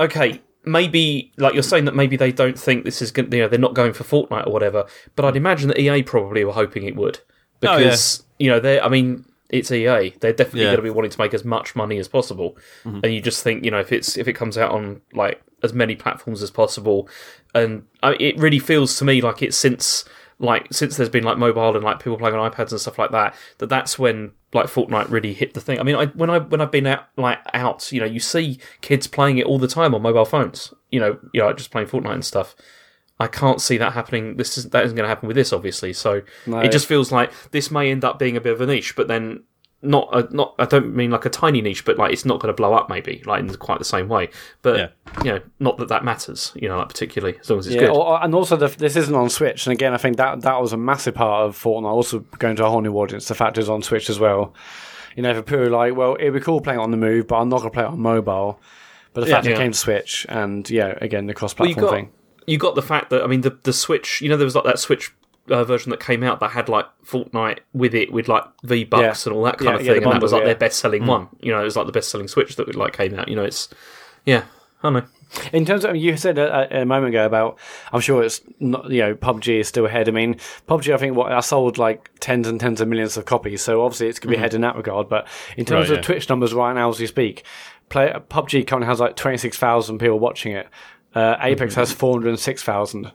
okay, 0.00 0.40
maybe 0.64 1.32
like 1.36 1.54
you're 1.54 1.62
saying 1.62 1.84
that 1.86 1.94
maybe 1.94 2.16
they 2.16 2.32
don't 2.32 2.58
think 2.58 2.84
this 2.84 3.00
is 3.02 3.10
going. 3.10 3.32
You 3.32 3.40
know, 3.42 3.48
they're 3.48 3.58
not 3.58 3.74
going 3.74 3.92
for 3.92 4.04
Fortnite 4.04 4.46
or 4.46 4.52
whatever. 4.52 4.86
But 5.16 5.24
I'd 5.24 5.36
imagine 5.36 5.68
that 5.68 5.78
EA 5.78 6.02
probably 6.02 6.44
were 6.44 6.52
hoping 6.52 6.84
it 6.84 6.96
would 6.96 7.20
Oh, 7.62 7.72
yeah. 7.72 7.78
because 7.78 8.22
you 8.38 8.48
know 8.50 8.60
they. 8.60 8.80
I 8.80 8.88
mean. 8.88 9.24
It's 9.50 9.70
EA. 9.70 10.10
They're 10.18 10.32
definitely 10.32 10.62
Yeah. 10.62 10.68
going 10.68 10.76
to 10.78 10.82
be 10.82 10.90
wanting 10.90 11.12
to 11.12 11.20
make 11.20 11.32
as 11.32 11.44
much 11.44 11.76
money 11.76 11.98
as 11.98 12.08
possible, 12.08 12.56
Mm-hmm. 12.84 13.00
and 13.04 13.14
you 13.14 13.20
just 13.20 13.44
think, 13.44 13.64
you 13.64 13.70
know, 13.70 13.78
if 13.78 13.92
it's 13.92 14.16
if 14.16 14.26
it 14.26 14.32
comes 14.32 14.58
out 14.58 14.72
on 14.72 15.00
like 15.12 15.40
as 15.62 15.72
many 15.72 15.94
platforms 15.94 16.42
as 16.42 16.50
possible, 16.50 17.08
and 17.54 17.84
I, 18.02 18.14
it 18.18 18.36
really 18.38 18.58
feels 18.58 18.96
to 18.98 19.04
me 19.04 19.20
like 19.20 19.42
it's 19.42 19.56
since 19.56 20.04
like 20.38 20.66
since 20.72 20.96
there's 20.96 21.08
been 21.08 21.24
like 21.24 21.38
mobile 21.38 21.74
and 21.74 21.84
like 21.84 21.98
people 21.98 22.18
playing 22.18 22.34
on 22.34 22.50
iPads 22.50 22.70
and 22.72 22.80
stuff 22.80 22.98
like 22.98 23.10
that, 23.12 23.34
that 23.58 23.68
that's 23.68 23.98
when 23.98 24.32
like 24.52 24.66
Fortnite 24.66 25.10
really 25.10 25.32
hit 25.34 25.54
the 25.54 25.60
thing. 25.60 25.78
I 25.80 25.82
mean, 25.82 25.96
I, 25.96 26.06
when 26.06 26.30
I 26.30 26.38
when 26.38 26.60
I've 26.60 26.70
been 26.70 26.86
out 26.86 27.04
like 27.16 27.38
out, 27.52 27.90
you 27.92 28.00
know, 28.00 28.06
you 28.06 28.20
see 28.20 28.58
kids 28.80 29.06
playing 29.06 29.38
it 29.38 29.46
all 29.46 29.58
the 29.58 29.68
time 29.68 29.94
on 29.94 30.02
mobile 30.02 30.24
phones. 30.24 30.72
You 30.90 31.00
know, 31.00 31.18
you 31.32 31.40
know, 31.40 31.52
just 31.52 31.70
playing 31.70 31.88
Fortnite 31.88 32.12
and 32.14 32.24
stuff. 32.24 32.54
I 33.20 33.28
can't 33.28 33.60
see 33.60 33.76
that 33.78 33.92
happening. 33.92 34.36
This 34.36 34.58
is 34.58 34.70
that 34.70 34.84
isn't 34.84 34.96
going 34.96 35.04
to 35.04 35.08
happen 35.08 35.28
with 35.28 35.36
this, 35.36 35.52
obviously. 35.52 35.92
So 35.92 36.22
No. 36.46 36.58
it 36.58 36.72
just 36.72 36.86
feels 36.86 37.12
like 37.12 37.32
this 37.52 37.70
may 37.70 37.90
end 37.90 38.04
up 38.04 38.18
being 38.18 38.36
a 38.36 38.40
bit 38.40 38.52
of 38.52 38.60
a 38.60 38.66
niche, 38.66 38.96
but 38.96 39.06
then 39.08 39.44
not 39.84 40.08
a, 40.12 40.34
not. 40.34 40.54
I 40.58 40.64
don't 40.64 40.94
mean 40.94 41.10
like 41.10 41.24
a 41.24 41.30
tiny 41.30 41.60
niche, 41.60 41.84
but 41.84 41.98
like 41.98 42.12
it's 42.12 42.24
not 42.24 42.40
going 42.40 42.48
to 42.52 42.56
blow 42.56 42.74
up, 42.74 42.88
maybe 42.88 43.22
like 43.26 43.40
in 43.40 43.54
quite 43.56 43.78
the 43.78 43.84
same 43.84 44.08
way. 44.08 44.30
But 44.62 44.76
Yeah. 44.76 44.88
you 45.24 45.30
know, 45.32 45.40
not 45.60 45.78
that 45.78 45.88
that 45.88 46.04
matters. 46.04 46.52
You 46.54 46.68
know, 46.68 46.78
like 46.78 46.88
particularly 46.88 47.38
as 47.40 47.50
long 47.50 47.58
as 47.58 47.66
it's 47.66 47.74
Yeah, 47.76 47.82
good. 47.82 47.90
or- 47.90 48.22
and 48.22 48.34
also 48.34 48.56
the, 48.56 48.68
this 48.68 48.96
isn't 48.96 49.14
on 49.14 49.28
Switch, 49.30 49.66
and 49.66 49.72
again, 49.72 49.92
I 49.94 49.96
think 49.98 50.16
that 50.16 50.40
that 50.42 50.60
was 50.60 50.72
a 50.72 50.76
massive 50.76 51.14
part 51.14 51.46
of 51.46 51.56
Fortnite. 51.60 51.84
Also 51.92 52.20
going 52.38 52.56
to 52.56 52.64
a 52.66 52.70
whole 52.70 52.80
new 52.80 52.94
audience. 52.94 53.28
The 53.28 53.34
fact 53.34 53.58
it's 53.58 53.68
on 53.68 53.82
Switch 53.82 54.08
as 54.10 54.18
well. 54.18 54.54
You 55.16 55.22
know, 55.22 55.32
for 55.34 55.42
people 55.42 55.68
like, 55.70 55.94
well, 55.94 56.16
it'd 56.18 56.34
be 56.34 56.40
cool 56.40 56.60
playing 56.60 56.80
on 56.80 56.90
the 56.90 56.96
move, 56.96 57.28
but 57.28 57.36
I'm 57.36 57.48
not 57.48 57.58
going 57.60 57.70
to 57.70 57.74
play 57.74 57.84
it 57.84 57.88
on 57.88 58.00
mobile. 58.00 58.60
But 59.12 59.20
the 59.20 59.26
fact 59.30 59.46
Yeah. 59.46 59.52
it 59.52 59.58
came 59.58 59.70
to 59.70 59.78
Switch, 59.78 60.26
and 60.28 60.68
yeah, 60.68 60.98
again, 61.00 61.26
the 61.26 61.30
Well, 61.30 61.30
you 61.30 61.34
cross-platform 61.34 61.84
got 61.86 61.92
thing. 61.92 62.10
you 62.48 62.58
got 62.58 62.74
the 62.74 62.82
fact 62.82 63.10
that 63.10 63.22
I 63.22 63.28
mean 63.28 63.42
the 63.42 63.56
the 63.62 63.72
Switch. 63.72 64.20
You 64.20 64.28
know, 64.28 64.36
there 64.36 64.44
was 64.44 64.56
like 64.56 64.64
that 64.64 64.80
Switch. 64.80 65.12
Uh, 65.50 65.62
version 65.62 65.90
that 65.90 66.00
came 66.00 66.22
out 66.22 66.40
that 66.40 66.52
had 66.52 66.70
like 66.70 66.86
Fortnite 67.04 67.58
with 67.74 67.94
it 67.94 68.10
with 68.10 68.28
like 68.28 68.44
V 68.62 68.84
Bucks 68.84 69.26
Yeah. 69.26 69.30
and 69.30 69.36
all 69.36 69.44
that 69.44 69.58
kind 69.58 69.66
Yeah, 69.66 69.74
of 69.74 69.80
yeah, 69.82 69.92
thing, 69.92 70.00
the 70.02 70.08
and 70.08 70.14
that 70.16 70.22
was 70.22 70.32
like 70.32 70.40
yeah. 70.40 70.46
their 70.46 70.54
best 70.54 70.78
selling 70.78 71.04
one. 71.06 71.28
You 71.40 71.52
know, 71.52 71.60
it 71.60 71.64
was 71.64 71.76
like 71.76 71.84
the 71.84 71.92
best 71.92 72.10
selling 72.10 72.28
Switch 72.28 72.56
that 72.56 72.74
like 72.74 72.96
came 72.96 73.18
out. 73.18 73.28
You 73.28 73.36
know, 73.36 73.44
it's 73.44 73.68
yeah, 74.24 74.44
I 74.82 74.90
don't 74.90 74.92
know. 74.94 75.04
In 75.52 75.64
terms 75.66 75.84
of 75.84 75.96
you 75.96 76.16
said 76.16 76.38
a, 76.38 76.82
a 76.82 76.84
moment 76.86 77.08
ago 77.08 77.26
about, 77.26 77.58
I'm 77.92 78.00
sure 78.00 78.22
it's 78.22 78.40
not 78.60 78.88
you 78.90 79.00
know 79.02 79.14
PUBG 79.14 79.60
is 79.60 79.68
still 79.68 79.84
ahead. 79.84 80.08
I 80.08 80.12
mean 80.12 80.36
PUBG, 80.68 80.94
I 80.94 80.96
think 80.96 81.14
what 81.16 81.30
I 81.32 81.40
sold 81.40 81.76
like 81.76 82.10
tens 82.20 82.46
and 82.48 82.58
tens 82.58 82.80
of 82.80 82.88
millions 82.88 83.16
of 83.18 83.26
copies, 83.26 83.60
so 83.60 83.82
obviously 83.84 84.08
it's 84.08 84.18
going 84.18 84.30
to 84.32 84.36
be 84.36 84.38
ahead 84.38 84.54
in 84.54 84.62
that 84.62 84.76
regard. 84.76 85.08
But 85.10 85.26
in 85.58 85.64
terms 85.66 85.90
Right, 85.90 85.98
of 85.98 86.02
yeah. 86.02 86.02
Twitch 86.06 86.28
numbers 86.30 86.54
right 86.54 86.72
now 86.72 86.88
as 86.88 87.00
we 87.00 87.06
speak, 87.06 87.44
play 87.90 88.12
PUBG 88.30 88.66
currently 88.66 88.86
has 88.86 88.98
like 89.00 89.16
twenty 89.16 89.36
six 89.36 89.58
thousand 89.58 89.98
people 89.98 90.18
watching 90.18 90.52
it. 90.52 90.68
Uh, 91.14 91.36
Apex 91.40 91.74
has 91.74 91.92
four 91.92 92.14
hundred 92.14 92.38
six 92.38 92.62
thousand. 92.62 93.12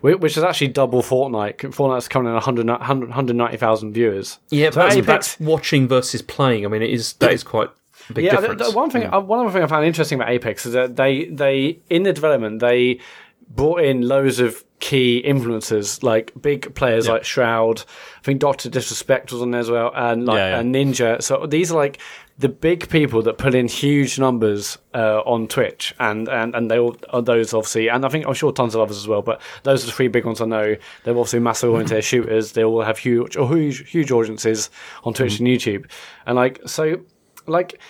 Which 0.00 0.36
is 0.36 0.44
actually 0.44 0.68
double 0.68 1.02
Fortnite. 1.02 1.56
Fortnite's 1.58 2.08
coming 2.08 2.28
in 2.28 2.34
100 2.34 2.66
190,000 2.66 3.92
viewers. 3.92 4.38
Yeah, 4.50 4.70
So 4.70 4.76
but 4.76 4.82
that's, 4.84 4.96
Apex- 4.96 5.06
that's 5.06 5.40
watching 5.40 5.88
versus 5.88 6.22
playing. 6.22 6.64
I 6.64 6.68
mean, 6.68 6.82
it 6.82 6.90
is 6.90 7.14
that 7.14 7.32
is 7.32 7.42
quite 7.42 7.68
a 8.08 8.12
big 8.12 8.24
yeah, 8.24 8.40
difference. 8.40 8.62
the 8.70 8.76
one 8.76 8.90
thing, 8.90 9.04
uh, 9.12 9.20
one 9.20 9.40
other 9.40 9.50
thing 9.52 9.62
I 9.62 9.66
found 9.66 9.84
interesting 9.84 10.20
about 10.20 10.30
Apex 10.30 10.66
is 10.66 10.72
that 10.72 10.96
they, 10.96 11.24
they 11.26 11.80
in 11.90 12.04
the 12.04 12.12
development 12.12 12.60
they 12.60 13.00
brought 13.48 13.82
in 13.82 14.02
loads 14.02 14.38
of 14.40 14.62
key 14.80 15.22
influencers, 15.26 16.02
like 16.02 16.32
big 16.40 16.74
players 16.74 17.08
like 17.08 17.24
Shroud. 17.24 17.84
I 18.18 18.22
think 18.22 18.40
Doctor 18.40 18.68
Disrespect 18.68 19.32
was 19.32 19.42
on 19.42 19.50
there 19.50 19.60
as 19.60 19.70
well, 19.70 19.92
and 19.94 20.26
like 20.26 20.36
Yeah, 20.36 20.48
yeah. 20.48 20.60
a 20.60 20.62
Ninja. 20.62 21.22
So 21.22 21.46
these 21.46 21.72
are 21.72 21.76
like 21.76 21.98
the 22.38 22.48
big 22.48 22.88
people 22.88 23.20
that 23.22 23.36
put 23.36 23.54
in 23.54 23.66
huge 23.66 24.18
numbers 24.18 24.78
uh, 24.94 25.20
on 25.26 25.48
Twitch, 25.48 25.94
and, 25.98 26.28
and 26.28 26.54
and 26.54 26.70
they 26.70 26.78
all 26.78 26.96
are 27.10 27.22
those 27.22 27.52
obviously, 27.52 27.88
and 27.88 28.06
I 28.06 28.08
think 28.08 28.26
I'm 28.26 28.34
sure 28.34 28.52
tons 28.52 28.74
of 28.74 28.80
others 28.80 28.96
as 28.96 29.08
well. 29.08 29.22
But 29.22 29.40
those 29.64 29.82
are 29.82 29.86
the 29.86 29.92
three 29.92 30.08
big 30.08 30.24
ones 30.24 30.40
I 30.40 30.46
know. 30.46 30.76
They're 31.04 31.14
obviously 31.14 31.40
massive 31.40 31.68
mm-hmm. 31.68 31.74
oriented 31.74 32.04
shooters. 32.04 32.52
They 32.52 32.62
all 32.62 32.82
have 32.82 32.98
huge 32.98 33.36
or 33.36 33.48
huge 33.48 33.90
huge 33.90 34.12
audiences 34.12 34.70
on 35.02 35.14
Twitch 35.14 35.34
mm-hmm. 35.34 35.46
and 35.46 35.84
YouTube, 35.84 35.90
and 36.26 36.36
like 36.36 36.60
so, 36.66 37.00
like. 37.46 37.80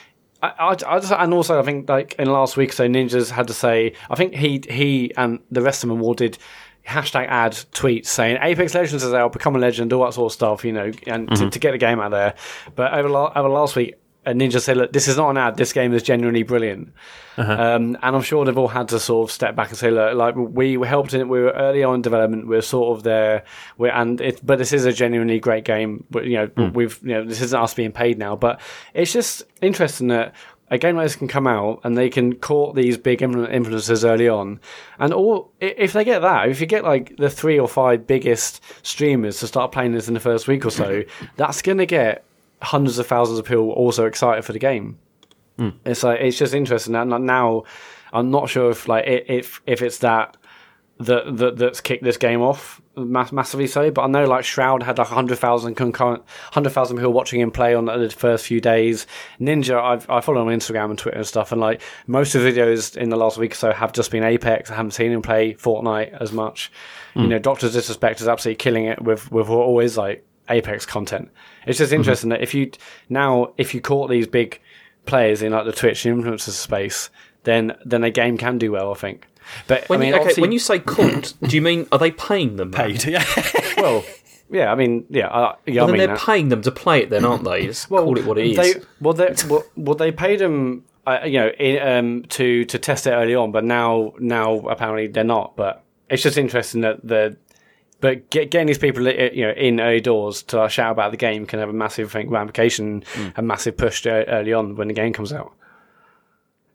I, 0.40 0.52
I, 0.56 0.68
I 0.68 1.00
just, 1.00 1.10
and 1.10 1.34
also 1.34 1.58
I 1.58 1.64
think 1.64 1.88
like 1.88 2.14
in 2.14 2.30
last 2.30 2.56
week, 2.56 2.72
so 2.72 2.86
Ninjas 2.86 3.28
had 3.28 3.48
to 3.48 3.52
say. 3.52 3.94
I 4.08 4.14
think 4.14 4.36
he 4.36 4.62
he 4.70 5.12
and 5.16 5.40
the 5.50 5.62
rest 5.62 5.82
of 5.82 5.88
them 5.88 6.00
all 6.00 6.14
did 6.14 6.38
hashtag 6.88 7.26
ad 7.28 7.52
tweets 7.72 8.06
saying 8.06 8.38
Apex 8.40 8.74
Legends 8.74 9.04
is 9.04 9.12
out, 9.12 9.32
become 9.32 9.54
a 9.54 9.58
legend, 9.58 9.92
all 9.92 10.04
that 10.04 10.14
sort 10.14 10.32
of 10.32 10.34
stuff, 10.34 10.64
you 10.64 10.72
know, 10.72 10.90
and 11.06 11.28
to, 11.28 11.34
mm-hmm. 11.34 11.48
to 11.50 11.58
get 11.58 11.72
the 11.72 11.78
game 11.78 12.00
out 12.00 12.10
there. 12.10 12.34
But 12.74 12.94
over 12.94 13.08
la- 13.08 13.32
over 13.34 13.48
last 13.48 13.76
week, 13.76 13.94
Ninja 14.26 14.60
said, 14.60 14.76
"Look, 14.76 14.92
this 14.92 15.08
is 15.08 15.16
not 15.16 15.30
an 15.30 15.36
ad. 15.36 15.56
This 15.56 15.72
game 15.72 15.92
is 15.92 16.02
genuinely 16.02 16.42
brilliant." 16.42 16.92
Uh-huh. 17.36 17.52
Um, 17.52 17.96
and 18.02 18.16
I'm 18.16 18.22
sure 18.22 18.44
they've 18.44 18.58
all 18.58 18.68
had 18.68 18.88
to 18.88 18.98
sort 18.98 19.28
of 19.28 19.32
step 19.32 19.54
back 19.54 19.68
and 19.68 19.78
say, 19.78 19.90
"Look, 19.90 20.14
like 20.14 20.34
we 20.36 20.76
were 20.76 20.86
helped 20.86 21.14
in 21.14 21.20
it. 21.20 21.28
We 21.28 21.40
were 21.40 21.52
early 21.52 21.84
on 21.84 21.96
in 21.96 22.02
development. 22.02 22.48
We're 22.48 22.62
sort 22.62 22.96
of 22.96 23.04
there. 23.04 23.44
We're 23.76 23.92
and 23.92 24.20
it, 24.20 24.44
but 24.44 24.58
this 24.58 24.72
is 24.72 24.84
a 24.84 24.92
genuinely 24.92 25.38
great 25.40 25.64
game. 25.64 26.04
But 26.10 26.24
you 26.24 26.36
know, 26.36 26.46
hmm. 26.46 26.72
we've 26.72 26.98
you 27.02 27.14
know, 27.14 27.24
this 27.24 27.40
isn't 27.40 27.58
us 27.58 27.74
being 27.74 27.92
paid 27.92 28.18
now. 28.18 28.36
But 28.36 28.60
it's 28.94 29.12
just 29.12 29.44
interesting 29.60 30.08
that." 30.08 30.34
A 30.70 30.78
game 30.78 30.96
like 30.96 31.06
this 31.06 31.16
can 31.16 31.28
come 31.28 31.46
out 31.46 31.80
and 31.82 31.96
they 31.96 32.10
can 32.10 32.34
court 32.34 32.76
these 32.76 32.98
big 32.98 33.20
influencers 33.20 34.08
early 34.08 34.28
on, 34.28 34.60
and 34.98 35.12
all 35.12 35.50
if 35.60 35.92
they 35.92 36.04
get 36.04 36.20
that, 36.20 36.48
if 36.48 36.60
you 36.60 36.66
get 36.66 36.84
like 36.84 37.16
the 37.16 37.30
three 37.30 37.58
or 37.58 37.68
five 37.68 38.06
biggest 38.06 38.62
streamers 38.82 39.40
to 39.40 39.46
start 39.46 39.72
playing 39.72 39.92
this 39.92 40.08
in 40.08 40.14
the 40.14 40.20
first 40.20 40.46
week 40.46 40.66
or 40.66 40.70
so, 40.70 41.02
that's 41.36 41.62
going 41.62 41.78
to 41.78 41.86
get 41.86 42.24
hundreds 42.60 42.98
of 42.98 43.06
thousands 43.06 43.38
of 43.38 43.44
people 43.44 43.70
also 43.70 44.04
excited 44.04 44.44
for 44.44 44.52
the 44.52 44.58
game. 44.58 44.98
Hmm. 45.58 45.70
It's 45.84 46.02
like 46.02 46.20
it's 46.20 46.38
just 46.38 46.54
interesting. 46.54 46.94
And 46.94 47.10
now, 47.26 47.64
I'm 48.12 48.30
not 48.30 48.48
sure 48.48 48.70
if 48.70 48.88
like 48.88 49.04
if 49.06 49.60
if 49.66 49.82
it's 49.82 49.98
that 49.98 50.36
that, 50.98 51.36
that 51.36 51.56
that's 51.56 51.80
kicked 51.80 52.04
this 52.04 52.16
game 52.16 52.42
off 52.42 52.80
mass, 52.98 53.32
massively 53.32 53.66
so. 53.66 53.90
But 53.90 54.02
I 54.02 54.06
know 54.08 54.24
like 54.24 54.44
Shroud 54.44 54.82
had 54.82 54.98
like 54.98 55.08
hundred 55.08 55.38
thousand 55.38 55.74
concurrent, 55.74 56.22
hundred 56.52 56.70
thousand 56.70 56.96
people 56.96 57.12
watching 57.12 57.40
him 57.40 57.50
play 57.50 57.74
on 57.74 57.86
the 57.86 58.10
first 58.10 58.46
few 58.46 58.60
days. 58.60 59.06
Ninja, 59.40 59.80
I've 59.82 60.08
I 60.10 60.20
follow 60.20 60.42
him 60.42 60.48
on 60.48 60.54
Instagram 60.54 60.90
and 60.90 60.98
Twitter 60.98 61.18
and 61.18 61.26
stuff, 61.26 61.52
and 61.52 61.60
like 61.60 61.82
most 62.06 62.34
of 62.34 62.42
the 62.42 62.50
videos 62.50 62.96
in 62.96 63.10
the 63.10 63.16
last 63.16 63.38
week 63.38 63.52
or 63.52 63.56
so 63.56 63.72
have 63.72 63.92
just 63.92 64.10
been 64.10 64.24
Apex. 64.24 64.70
I 64.70 64.74
haven't 64.74 64.92
seen 64.92 65.12
him 65.12 65.22
play 65.22 65.54
Fortnite 65.54 66.20
as 66.20 66.32
much. 66.32 66.70
You 67.14 67.22
hmm. 67.22 67.28
know, 67.28 67.38
Doctor 67.38 67.68
Disrespect 67.68 68.20
is 68.20 68.28
absolutely 68.28 68.56
killing 68.56 68.86
it 68.86 69.02
with 69.02 69.30
with 69.32 69.48
always 69.48 69.96
like 69.96 70.24
Apex 70.48 70.86
content. 70.86 71.30
It's 71.66 71.78
just 71.78 71.90
mm-hmm. 71.90 72.00
interesting 72.00 72.30
that 72.30 72.42
if 72.42 72.54
you 72.54 72.70
now 73.08 73.52
if 73.56 73.74
you 73.74 73.80
caught 73.80 74.10
these 74.10 74.26
big 74.26 74.60
players 75.06 75.42
in 75.42 75.52
like 75.52 75.64
the 75.64 75.72
Twitch 75.72 76.04
influencer 76.04 76.50
space, 76.50 77.10
then 77.44 77.76
then 77.84 78.04
a 78.04 78.10
game 78.10 78.36
can 78.38 78.58
do 78.58 78.72
well. 78.72 78.90
I 78.92 78.94
think. 78.94 79.26
But 79.66 79.88
when 79.88 80.00
I 80.00 80.04
mean, 80.04 80.14
you, 80.14 80.20
okay, 80.20 80.40
when 80.40 80.52
you 80.52 80.58
say 80.58 80.78
caught, 80.78 81.34
do 81.42 81.54
you 81.56 81.62
mean 81.62 81.86
are 81.92 81.98
they 81.98 82.10
paying 82.10 82.56
them? 82.56 82.70
Paid, 82.70 83.04
yeah. 83.04 83.24
well, 83.76 84.04
yeah, 84.50 84.72
I 84.72 84.74
mean, 84.74 85.04
yeah, 85.10 85.26
uh, 85.28 85.56
yeah, 85.66 85.82
Well, 85.82 85.84
I 85.84 85.86
then 85.86 85.92
mean, 85.92 85.98
they're 86.08 86.16
that. 86.16 86.24
paying 86.26 86.48
them 86.48 86.62
to 86.62 86.70
play 86.70 87.02
it, 87.02 87.10
then, 87.10 87.24
aren't 87.24 87.44
they? 87.44 87.66
Just 87.66 87.88
call 87.88 88.16
it 88.18 88.24
what 88.24 88.38
it 88.38 88.46
is. 88.46 88.56
They, 88.56 88.80
well, 89.00 89.14
they, 89.14 89.34
well, 89.48 89.64
well, 89.76 89.94
they 89.94 90.10
paid 90.12 90.38
them, 90.40 90.84
uh, 91.06 91.20
you 91.24 91.38
know, 91.38 91.48
in, 91.48 91.86
um, 91.86 92.22
to 92.30 92.64
to 92.64 92.78
test 92.78 93.06
it 93.06 93.10
early 93.10 93.34
on, 93.34 93.52
but 93.52 93.64
now 93.64 94.14
now 94.18 94.58
apparently 94.60 95.06
they're 95.08 95.24
not. 95.24 95.56
But 95.56 95.82
it's 96.08 96.22
just 96.22 96.38
interesting 96.38 96.80
that 96.82 97.06
the. 97.06 97.36
But 98.00 98.30
get, 98.30 98.52
getting 98.52 98.68
these 98.68 98.78
people, 98.78 99.08
uh, 99.08 99.10
you 99.10 99.42
know, 99.44 99.50
in 99.50 99.80
early 99.80 100.00
doors 100.00 100.44
to 100.44 100.68
shout 100.68 100.92
about 100.92 101.10
the 101.10 101.16
game 101.16 101.46
can 101.46 101.58
have 101.58 101.68
a 101.68 101.72
massive 101.72 102.12
think, 102.12 102.30
ramification, 102.30 103.02
a 103.36 103.42
massive 103.42 103.76
push 103.76 104.06
early 104.06 104.52
on 104.52 104.76
when 104.76 104.86
the 104.86 104.94
game 104.94 105.12
comes 105.12 105.32
out. 105.32 105.52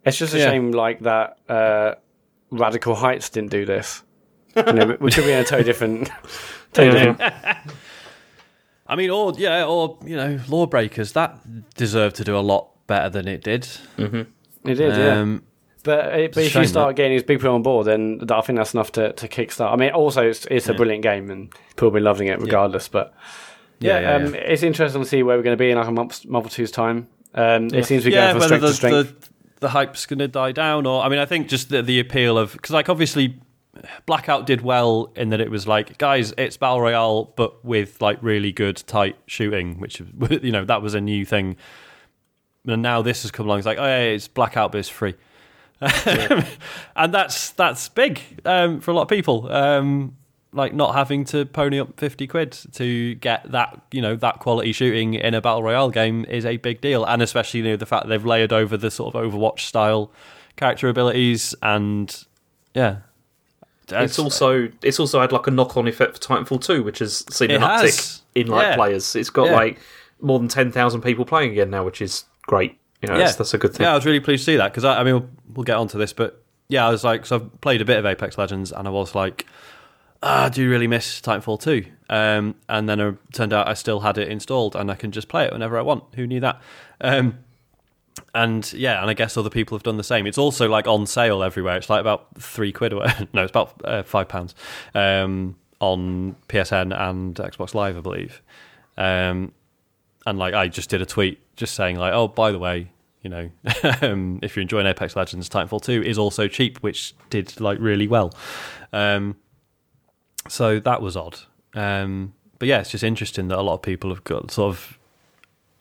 It's 0.06 0.18
just 0.18 0.34
a 0.34 0.38
Yeah. 0.38 0.50
shame, 0.52 0.72
like 0.72 1.00
that. 1.04 1.38
Uh, 1.48 1.96
Radical 2.58 2.96
Heights 2.96 3.30
didn't 3.30 3.52
do 3.52 3.66
this. 3.66 4.04
You 4.56 4.64
know, 4.74 4.98
we 5.00 5.12
could 5.12 5.24
be 5.26 5.32
in 5.32 5.40
a 5.40 5.44
totally 5.44 5.64
different, 5.64 6.10
totally 6.74 6.98
Yeah. 7.00 7.12
different 7.14 7.58
I 8.88 8.96
mean, 8.96 9.10
or 9.10 9.34
yeah, 9.38 9.66
or 9.66 9.98
you 10.06 10.16
know, 10.16 10.40
lawbreakers 10.48 11.14
that 11.14 11.38
deserved 11.76 12.18
to 12.18 12.24
do 12.24 12.38
a 12.38 12.42
lot 12.42 12.70
better 12.88 13.10
than 13.10 13.28
it 13.28 13.44
did. 13.44 13.68
It 13.98 14.28
did, 14.76 14.80
yeah. 14.96 15.20
Um, 15.22 15.44
But, 15.84 16.00
uh, 16.00 16.12
but 16.12 16.20
if 16.20 16.38
you 16.38 16.50
shame, 16.50 16.66
start 16.68 16.96
getting 16.96 17.14
these 17.14 17.24
big 17.24 17.40
people 17.40 17.56
on 17.56 17.64
board, 17.64 17.88
then 17.88 18.20
I 18.30 18.42
think 18.42 18.58
that's 18.58 18.74
enough 18.74 18.92
to, 18.94 19.14
to 19.14 19.28
kickstart. 19.28 19.72
I 19.72 19.76
mean, 19.78 19.92
also 19.92 20.22
it's, 20.28 20.46
it's 20.52 20.68
a 20.70 20.74
brilliant 20.74 21.02
game 21.04 21.30
and 21.32 21.50
people 21.70 21.88
will 21.90 21.96
be 21.96 22.00
loving 22.02 22.28
it 22.28 22.40
regardless. 22.40 22.88
But 22.90 23.14
Yeah, 23.80 24.00
yeah, 24.00 24.16
um, 24.28 24.36
it's 24.36 24.64
interesting 24.64 25.02
to 25.02 25.08
see 25.08 25.24
where 25.24 25.38
we're 25.38 25.44
going 25.44 25.58
to 25.58 25.62
be 25.62 25.72
in 25.72 25.78
like 25.78 25.88
a 25.88 25.92
month, 25.92 26.26
month 26.26 26.46
or 26.46 26.50
two's 26.50 26.72
time. 26.72 27.08
Um, 27.34 27.68
It 27.74 27.86
seems 27.86 28.04
to 28.04 28.10
be 28.10 28.16
yeah, 28.16 28.34
going 28.34 28.42
from 28.42 28.52
whether 28.52 28.74
strength 28.74 29.08
to 29.08 29.14
strength. 29.14 29.22
the 29.22 29.33
the 29.64 29.70
hype's 29.70 30.06
going 30.06 30.20
to 30.20 30.28
die 30.28 30.52
down, 30.52 30.86
or 30.86 31.02
I 31.02 31.10
mean, 31.10 31.18
I 31.18 31.26
think 31.26 31.48
just 31.48 31.70
the, 31.70 31.82
the 31.82 32.00
appeal 32.00 32.38
of 32.38 32.52
because 32.52 32.72
like 32.72 32.90
obviously 32.90 33.40
Blackout 34.06 34.46
did 34.46 34.62
well 34.62 35.12
in 35.16 35.30
that 35.30 35.42
it 35.42 35.50
was 35.50 35.66
like 35.66 35.98
guys, 35.98 36.34
it's 36.38 36.58
battle 36.58 36.82
royale, 36.82 37.34
but 37.36 37.64
with 37.66 38.02
like 38.02 38.20
really 38.22 38.52
good 38.52 38.78
tight 38.86 39.16
shooting, 39.26 39.80
which 39.80 40.02
you 40.30 40.52
know 40.52 40.66
that 40.66 40.82
was 40.82 40.94
a 40.94 41.02
new 41.02 41.26
thing. 41.26 41.58
And 42.68 42.82
now 42.82 43.02
this 43.02 43.24
has 43.24 43.32
come 43.32 43.46
along. 43.46 43.60
It's 43.60 43.66
like, 43.66 43.78
oh, 43.78 43.84
yeah, 43.84 44.00
it's 44.00 44.28
Blackout, 44.28 44.72
but 44.72 44.78
it's 44.78 44.90
free, 44.90 45.16
and 45.82 47.14
that's 47.14 47.52
that's 47.52 47.90
big 47.90 48.22
um, 48.46 48.80
for 48.80 48.92
a 48.92 48.94
lot 48.94 49.04
of 49.04 49.08
people. 49.08 49.52
Um, 49.52 50.18
like 50.54 50.74
not 50.74 50.94
having 50.96 51.26
to 51.26 51.46
pony 51.46 51.80
up 51.80 52.00
50 52.00 52.28
quid 52.28 52.52
to 52.74 53.16
get 53.16 53.52
that 53.52 53.82
you 53.92 54.02
know 54.02 54.16
that 54.16 54.40
quality 54.40 54.72
shooting 54.72 55.16
in 55.16 55.34
a 55.34 55.42
battle 55.42 55.64
royale 55.64 55.90
game 55.90 56.26
is 56.26 56.46
a 56.46 56.58
big 56.58 56.80
deal 56.82 57.04
and 57.06 57.22
especially 57.22 57.62
you 57.62 57.66
know 57.68 57.76
the 57.76 57.86
fact 57.86 58.04
that 58.04 58.10
they've 58.10 58.26
layered 58.26 58.54
over 58.54 58.78
the 58.78 58.92
sort 58.92 59.14
of 59.16 59.22
overwatch 59.22 59.62
style 59.62 60.12
character 60.56 60.88
abilities 60.90 61.56
and 61.64 62.26
yeah 62.76 62.98
It's 63.90 64.18
also 64.20 64.70
it's 64.82 65.00
also 65.00 65.20
had 65.22 65.32
like 65.32 65.48
a 65.48 65.52
knock 65.52 65.76
on 65.78 65.88
effect 65.88 66.14
for 66.16 66.20
Titanfall 66.36 66.64
2, 66.64 66.84
which 66.84 67.00
has 67.00 67.26
seen 67.30 67.52
an 67.52 67.62
uptick 67.62 67.82
has. 67.82 68.22
in 68.36 68.48
like 68.48 68.64
Yeah. 68.64 68.76
players. 68.76 69.16
It's 69.16 69.30
got 69.30 69.48
Yeah. 69.48 69.56
like 69.56 69.80
more 70.22 70.40
than 70.40 70.48
ten 70.48 70.72
thousand 70.72 71.02
people 71.02 71.26
playing 71.26 71.52
again 71.52 71.70
now, 71.70 71.84
which 71.84 72.02
is 72.02 72.24
great. 72.44 72.78
You 73.02 73.10
know, 73.10 73.18
that's, 73.18 73.36
that's 73.36 73.54
a 73.54 73.58
good 73.58 73.74
thing. 73.74 73.84
Yeah, 73.84 73.92
I 73.92 73.96
was 73.96 74.06
really 74.06 74.22
pleased 74.22 74.46
to 74.46 74.52
see 74.52 74.56
that 74.58 74.72
because 74.72 74.86
I, 74.86 75.02
I 75.02 75.04
mean, 75.04 75.16
we'll, 75.16 75.30
we'll 75.56 75.64
get 75.66 75.76
onto 75.76 75.98
this, 75.98 76.14
but 76.14 76.42
yeah, 76.70 76.88
I 76.88 76.90
was 76.92 77.04
like, 77.04 77.26
so 77.26 77.36
I've 77.36 77.62
played 77.62 77.82
a 77.82 77.86
bit 77.86 77.98
of 78.00 78.06
Apex 78.06 78.38
Legends, 78.38 78.72
and 78.72 78.88
I 78.88 78.92
was 78.92 79.14
like, 79.14 79.46
ah, 80.24 80.46
I 80.46 80.50
do 80.50 80.70
really 80.70 80.88
miss 80.88 81.22
Titanfall 81.22 81.62
2. 81.62 81.86
Um, 82.10 82.56
and 82.70 82.88
then 82.88 83.00
it 83.00 83.18
turned 83.34 83.54
out 83.54 83.68
I 83.68 83.74
still 83.74 84.00
had 84.00 84.18
it 84.18 84.30
installed, 84.30 84.76
and 84.76 84.90
I 84.90 84.96
can 84.96 85.12
just 85.12 85.28
play 85.28 85.46
it 85.46 85.54
whenever 85.54 85.78
I 85.78 85.82
want. 85.82 86.04
Who 86.16 86.26
knew 86.26 86.40
that? 86.40 86.62
Um, 87.02 87.40
and 88.34 88.72
yeah, 88.74 89.02
and 89.02 89.10
I 89.10 89.14
guess 89.14 89.38
other 89.38 89.50
people 89.50 89.78
have 89.78 89.84
done 89.84 89.98
the 89.98 90.04
same. 90.04 90.26
It's 90.26 90.38
also 90.38 90.68
like 90.70 90.88
on 90.88 91.06
sale 91.06 91.44
everywhere. 91.44 91.78
It's 91.78 91.90
like 91.90 92.02
about 92.02 92.40
three 92.40 92.72
quid 92.72 92.94
or 92.94 93.06
no, 93.34 93.44
it's 93.44 93.52
about 93.52 93.82
uh, 93.84 94.04
five 94.04 94.28
pounds 94.28 94.56
um, 94.96 95.56
on 95.80 96.36
PSN 96.48 96.98
and 96.98 97.36
Xbox 97.36 97.74
Live, 97.74 97.98
I 97.98 98.02
believe. 98.02 98.42
Um, 98.98 99.54
and 100.26 100.40
like 100.40 100.54
I 100.54 100.68
just 100.68 100.90
did 100.90 101.02
a 101.02 101.06
tweet 101.06 101.40
just 101.56 101.76
saying 101.76 101.98
like, 101.98 102.14
oh, 102.14 102.28
by 102.28 102.52
the 102.52 102.60
way, 102.60 102.92
you 103.22 103.30
know, 103.30 103.50
um, 104.02 104.40
if 104.42 104.56
you're 104.56 104.62
enjoying 104.62 104.86
Apex 104.86 105.16
Legends, 105.16 105.50
Titanfall 105.50 105.82
2 105.82 106.04
is 106.04 106.18
also 106.18 106.48
cheap, 106.48 106.78
which 106.80 107.14
did 107.30 107.60
like 107.60 107.78
really 107.80 108.08
well. 108.08 108.34
Um, 108.92 109.36
so 110.48 110.80
that 110.80 111.02
was 111.02 111.16
odd. 111.18 111.40
Um, 111.74 112.34
but 112.60 112.68
yeah, 112.68 112.80
it's 112.80 112.92
just 112.92 113.04
interesting 113.04 113.48
that 113.50 113.58
a 113.58 113.62
lot 113.62 113.76
of 113.76 113.82
people 113.82 114.10
have 114.10 114.24
got 114.24 114.52
sort 114.52 114.76
of 114.76 114.98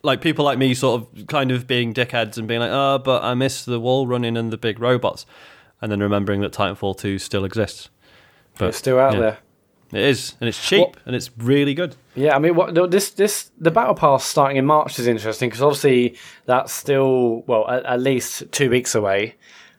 like 0.02 0.20
people 0.20 0.44
like 0.44 0.58
me 0.58 0.74
sort 0.74 1.02
of 1.02 1.26
kind 1.26 1.52
of 1.52 1.66
being 1.66 1.94
dickheads 1.94 2.36
and 2.38 2.48
being 2.48 2.60
like, 2.60 2.70
oh, 2.72 2.98
but 2.98 3.22
I 3.22 3.34
miss 3.34 3.64
the 3.64 3.78
wall 3.78 4.06
running 4.06 4.36
and 4.36 4.52
the 4.52 4.58
big 4.58 4.80
robots. 4.80 5.26
And 5.80 5.90
then 5.90 6.00
remembering 6.00 6.40
that 6.42 6.52
Titanfall 6.52 6.98
2 6.98 7.18
still 7.18 7.44
exists. 7.44 7.88
But 8.58 8.68
it's 8.68 8.78
still 8.78 8.98
out 8.98 9.14
yeah, 9.14 9.20
there. 9.20 9.38
It 9.92 10.00
is. 10.08 10.34
And 10.40 10.48
it's 10.48 10.64
cheap 10.64 10.80
What- 10.88 10.96
and 11.06 11.16
it's 11.16 11.30
really 11.36 11.74
good. 11.74 11.96
Yeah, 12.14 12.36
I 12.36 12.38
mean, 12.38 12.54
what 12.54 12.90
this 12.90 13.10
this 13.10 13.50
the 13.58 13.70
battle 13.70 13.94
pass 13.94 14.24
starting 14.24 14.58
in 14.58 14.66
March 14.66 14.98
is 14.98 15.06
interesting 15.06 15.48
because 15.48 15.62
obviously 15.62 16.16
that's 16.46 16.72
still 16.72 17.42
well 17.46 17.68
at, 17.68 17.84
at 17.84 18.00
least 18.00 18.44
two 18.52 18.68
weeks 18.70 18.94
away. 18.94 19.36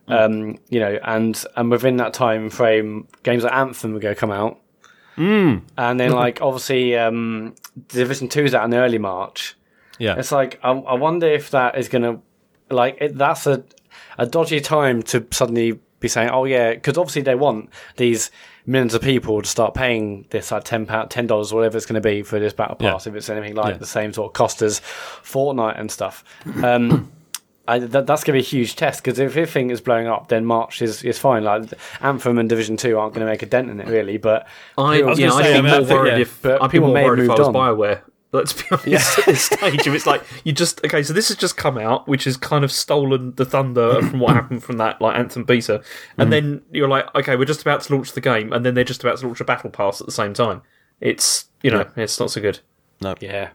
Um, 0.07 0.57
you 0.69 0.79
know, 0.79 0.99
and 1.03 1.41
and 1.55 1.71
within 1.71 1.97
that 1.97 2.13
time 2.13 2.49
frame, 2.49 3.07
games 3.23 3.43
like 3.43 3.53
Anthem 3.53 3.95
are 3.95 3.99
going 3.99 4.15
to 4.15 4.19
come 4.19 4.31
out, 4.31 4.59
mm. 5.17 5.61
and 5.77 5.99
then 5.99 6.11
like 6.11 6.41
obviously 6.41 6.97
um, 6.97 7.55
Division 7.87 8.27
Two 8.27 8.43
is 8.43 8.53
out 8.53 8.65
in 8.65 8.73
early 8.73 8.97
March. 8.97 9.55
Yeah. 9.99 10.15
It's 10.17 10.31
like 10.31 10.59
I, 10.63 10.71
I 10.71 10.93
wonder 10.95 11.27
if 11.27 11.51
that 11.51 11.77
is 11.77 11.87
going 11.87 12.01
to 12.03 12.21
like 12.73 12.97
it, 12.99 13.17
that's 13.17 13.45
a 13.47 13.63
a 14.17 14.25
dodgy 14.25 14.59
time 14.59 15.03
to 15.03 15.25
suddenly 15.31 15.79
be 15.99 16.07
saying, 16.07 16.29
oh 16.29 16.45
yeah, 16.45 16.73
because 16.73 16.97
obviously 16.97 17.21
they 17.21 17.35
want 17.35 17.69
these 17.97 18.29
millions 18.65 18.93
of 18.93 19.01
people 19.01 19.41
to 19.41 19.47
start 19.47 19.73
paying 19.73 20.25
this 20.31 20.51
like 20.51 20.63
ten 20.63 20.85
pound, 20.85 21.09
ten 21.09 21.27
dollars, 21.27 21.53
whatever 21.53 21.77
it's 21.77 21.85
going 21.85 22.01
to 22.01 22.07
be 22.09 22.21
for 22.23 22.39
this 22.39 22.53
battle 22.53 22.75
Yeah. 22.79 22.91
pass. 22.93 23.07
If 23.07 23.15
it's 23.15 23.29
anything 23.29 23.55
like 23.55 23.73
Yeah. 23.73 23.77
the 23.77 23.85
same 23.85 24.13
sort 24.13 24.29
of 24.29 24.33
cost 24.33 24.61
as 24.61 24.79
Fortnite 24.81 25.79
and 25.79 25.89
stuff. 25.91 26.23
Um, 26.63 27.11
I, 27.67 27.79
that, 27.79 28.05
that's 28.05 28.23
going 28.25 28.37
to 28.37 28.41
be 28.43 28.45
a 28.45 28.49
huge 28.49 28.75
test 28.75 29.03
because 29.03 29.19
if 29.19 29.31
everything 29.37 29.69
is 29.69 29.79
blowing 29.79 30.07
up, 30.07 30.27
then 30.27 30.45
March 30.45 30.81
is, 30.81 31.01
is 31.03 31.17
fine. 31.17 31.43
Like 31.45 31.73
Anthem 32.01 32.37
and 32.37 32.49
Division 32.49 32.75
Two 32.75 32.97
aren't 32.99 33.13
going 33.13 33.25
to 33.25 33.31
make 33.31 33.41
a 33.41 33.45
dent 33.45 33.69
in 33.69 33.79
it 33.79 33.87
really, 33.87 34.17
but 34.17 34.47
I, 34.77 34.97
people- 34.97 35.17
yeah, 35.17 35.29
gonna 35.29 35.39
I'd 35.39 35.43
say, 35.45 35.53
be 35.53 35.57
I 35.57 35.61
mean, 35.61 35.71
I 35.73 35.77
more 35.79 35.87
think, 35.87 35.99
worried 35.99 36.11
yeah, 36.11 36.17
if 36.19 36.41
but 36.41 36.61
I'd 36.61 36.67
be 36.67 36.71
people 36.77 36.87
more 36.93 37.03
worried 37.03 37.23
if 37.23 37.29
I 37.29 37.33
was 37.35 37.47
on. 37.47 37.53
Bioware. 37.53 38.01
Let's 38.33 38.51
be 38.53 38.63
honest. 38.71 39.19
At 39.19 39.25
this 39.27 39.41
stage, 39.43 39.85
if 39.87 39.93
it's 39.93 40.05
like 40.07 40.23
you 40.43 40.51
just 40.53 40.83
okay, 40.83 41.03
so 41.03 41.13
this 41.13 41.27
has 41.27 41.37
just 41.37 41.55
come 41.55 41.77
out, 41.77 42.07
which 42.07 42.23
has 42.23 42.35
kind 42.35 42.63
of 42.65 42.71
stolen 42.71 43.33
the 43.35 43.45
thunder 43.45 44.01
from 44.09 44.19
what 44.19 44.33
happened 44.35 44.63
from 44.63 44.77
that 44.77 44.99
like 44.99 45.15
Anthem 45.17 45.43
beta, 45.43 45.83
and 46.17 46.29
Mm. 46.29 46.31
then 46.31 46.61
you're 46.71 46.89
like, 46.89 47.13
okay, 47.15 47.35
we're 47.35 47.45
just 47.45 47.61
about 47.61 47.81
to 47.81 47.95
launch 47.95 48.11
the 48.13 48.21
game, 48.21 48.51
and 48.51 48.65
then 48.65 48.73
they're 48.73 48.83
just 48.83 49.03
about 49.03 49.19
to 49.19 49.27
launch 49.27 49.39
a 49.39 49.45
battle 49.45 49.69
pass 49.69 50.01
at 50.01 50.07
the 50.07 50.11
same 50.11 50.33
time. 50.33 50.63
It's 50.99 51.45
you 51.61 51.69
know, 51.71 51.87
it's 51.95 52.19
not 52.19 52.31
so 52.31 52.41
good. 52.41 52.59
No, 53.01 53.13
yeah. 53.21 53.51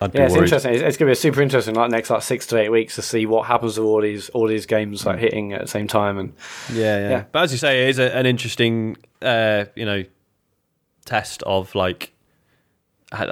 I'd 0.00 0.14
Yeah, 0.14 0.24
it's 0.24 0.32
worried. 0.34 0.44
interesting. 0.44 0.74
It's, 0.74 0.82
it's 0.82 0.96
going 0.96 1.08
to 1.08 1.10
be 1.12 1.14
super 1.14 1.40
interesting, 1.40 1.74
like 1.74 1.90
next 1.90 2.10
like 2.10 2.22
six 2.22 2.46
to 2.48 2.58
eight 2.58 2.68
weeks, 2.70 2.96
to 2.96 3.02
see 3.02 3.26
what 3.26 3.46
happens 3.46 3.78
with 3.78 3.86
all 3.86 4.00
these 4.00 4.28
all 4.30 4.46
these 4.48 4.66
games 4.66 5.06
like 5.06 5.18
hitting 5.18 5.52
at 5.52 5.60
the 5.62 5.68
same 5.68 5.86
time. 5.88 6.18
And 6.18 6.32
Yeah, 6.72 6.98
yeah, 6.98 7.08
Yeah. 7.10 7.24
But 7.30 7.44
as 7.44 7.52
you 7.52 7.58
say, 7.58 7.84
it 7.84 7.90
is 7.90 7.98
a, 7.98 8.14
an 8.16 8.26
interesting, 8.26 8.96
uh, 9.22 9.66
you 9.76 9.84
know, 9.86 10.04
test 11.04 11.42
of 11.44 11.74
like, 11.74 12.10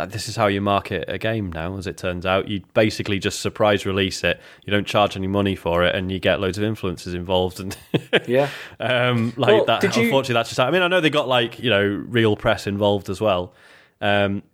this 0.09 0.29
is 0.29 0.37
how 0.37 0.47
you 0.47 0.61
market 0.61 1.05
a 1.09 1.19
game 1.19 1.51
now. 1.51 1.77
As 1.77 1.89
it 1.89 1.97
turns 1.97 2.25
out, 2.25 2.47
you 2.47 2.61
basically 2.75 3.19
just 3.19 3.41
surprise 3.41 3.85
release 3.85 4.23
it. 4.23 4.41
You 4.65 4.71
don't 4.71 4.87
charge 4.87 5.17
any 5.17 5.27
money 5.27 5.57
for 5.57 5.83
it, 5.83 5.95
and 5.97 6.13
you 6.13 6.21
get 6.21 6.41
loads 6.41 6.57
of 6.59 6.63
influencers 6.65 7.15
involved. 7.15 7.59
And 7.59 7.77
yeah, 8.29 8.49
um, 8.79 9.33
like 9.37 9.49
Well, 9.55 9.65
that. 9.65 9.81
did 9.81 9.97
you- 9.97 10.05
Unfortunately, 10.05 10.35
that's 10.35 10.51
just. 10.51 10.61
I 10.61 10.71
mean, 10.71 10.83
I 10.83 10.89
know 10.89 11.01
they 11.01 11.11
got 11.11 11.27
like 11.27 11.59
you 11.59 11.71
know 11.71 11.83
real 11.83 12.37
press 12.37 12.69
involved 12.69 13.09
as 13.11 13.21
well, 13.21 13.55
um, 14.01 14.45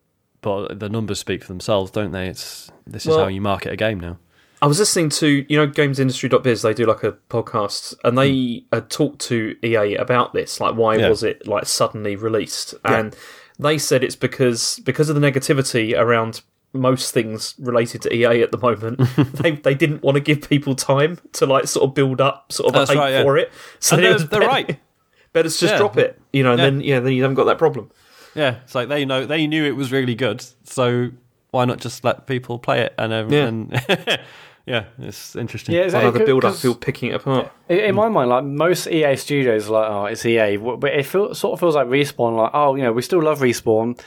but 0.41 0.79
the 0.81 0.89
numbers 0.89 1.19
speak 1.19 1.43
for 1.43 1.49
themselves, 1.49 1.91
don't 1.91 2.13
they? 2.13 2.29
It's 2.29 2.71
this 2.87 3.05
is 3.05 3.11
Well- 3.11 3.21
how 3.21 3.27
you 3.29 3.41
market 3.41 3.73
a 3.73 3.77
game 3.77 4.01
now. 4.01 4.19
I 4.61 4.67
was 4.67 4.81
listening 4.81 5.11
to 5.11 5.47
you 5.49 5.57
know 5.57 5.69
gamesindustry.biz. 5.69 6.63
They 6.63 6.75
do 6.75 6.85
like 6.85 7.05
a 7.05 7.13
podcast, 7.31 7.95
and 8.03 8.19
they 8.19 8.65
hmm. 8.71 8.75
had 8.75 8.91
talked 8.91 9.21
to 9.27 9.57
EA 9.65 9.95
about 9.95 10.33
this. 10.33 10.61
Like, 10.61 10.75
why 10.75 10.97
Yeah. 10.97 11.09
was 11.11 11.23
it 11.23 11.47
like 11.47 11.67
suddenly 11.67 12.17
released? 12.17 12.75
And 12.85 13.15
they 13.59 13.79
said 13.79 14.03
it's 14.03 14.17
because 14.17 14.81
because 14.85 15.09
of 15.09 15.21
the 15.21 15.21
negativity 15.21 15.97
around 15.97 16.43
most 16.73 17.13
things 17.13 17.55
related 17.59 18.03
to 18.03 18.15
EA 18.15 18.43
at 18.43 18.51
the 18.53 18.59
moment. 18.59 18.99
they 19.35 19.53
they 19.53 19.75
didn't 19.75 20.03
want 20.03 20.17
to 20.17 20.21
give 20.21 20.49
people 20.49 20.75
time 20.75 21.19
to 21.33 21.47
like 21.47 21.67
sort 21.67 21.89
of 21.89 21.95
build 21.95 22.21
up 22.21 22.53
sort 22.53 22.69
of 22.69 22.75
That's 22.75 22.91
a 22.91 22.95
hate 22.95 22.99
right, 22.99 23.13
yeah. 23.13 23.23
for 23.23 23.37
it. 23.39 23.53
So 23.79 23.97
And 23.97 24.05
they're, 24.05 24.19
they're 24.19 24.27
better, 24.27 24.47
right. 24.47 24.81
Better 25.35 25.51
to 25.51 25.59
just 25.59 25.73
Yeah. 25.73 25.79
drop 25.79 25.99
it, 25.99 26.19
you 26.33 26.43
know. 26.43 26.53
And 26.53 26.59
Yeah. 26.59 26.65
then 26.65 26.81
yeah, 26.81 27.01
then 27.01 27.13
you 27.13 27.23
haven't 27.23 27.37
got 27.37 27.45
that 27.45 27.59
problem. 27.59 27.91
Yeah, 28.39 28.57
it's 28.65 28.75
like 28.75 28.89
they 28.89 29.05
know 29.05 29.27
they 29.27 29.47
knew 29.47 29.65
it 29.65 29.77
was 29.77 29.91
really 29.93 30.15
good, 30.15 30.45
so 30.65 31.11
why 31.51 31.65
not 31.65 31.79
just 31.81 32.05
let 32.05 32.27
people 32.27 32.59
play 32.59 32.81
it 32.83 32.95
and 32.99 33.13
um, 33.13 33.31
Yeah. 33.33 33.47
and 33.47 33.73
yeah, 34.67 34.85
it's 34.99 35.35
interesting. 35.35 35.75
yeah. 35.75 35.83
It's, 35.83 35.95
Another 35.95 36.09
it 36.09 36.21
could- 36.21 36.27
build 36.27 36.45
up, 36.45 36.53
'cause 36.53 36.63
people 36.63 36.77
picking 36.77 37.11
it 37.11 37.15
apart. 37.17 37.51
in 37.69 37.79
in 37.79 37.95
my 37.95 38.09
mind, 38.09 38.29
like 38.31 38.45
most 38.45 38.87
EA 38.87 39.17
studios, 39.17 39.69
are 39.69 39.73
like 39.73 39.91
oh, 39.91 40.05
it's 40.07 40.25
EA, 40.27 40.57
but 40.57 40.85
it 40.93 41.05
feel, 41.07 41.35
sort 41.35 41.55
of 41.55 41.61
feels 41.61 41.75
like 41.75 41.87
respawn. 41.89 42.37
Like 42.37 42.51
oh, 42.55 42.75
you 42.75 42.83
know, 42.83 42.93
we 42.93 43.03
still 43.03 43.23
love 43.23 43.41
respawn. 43.41 43.99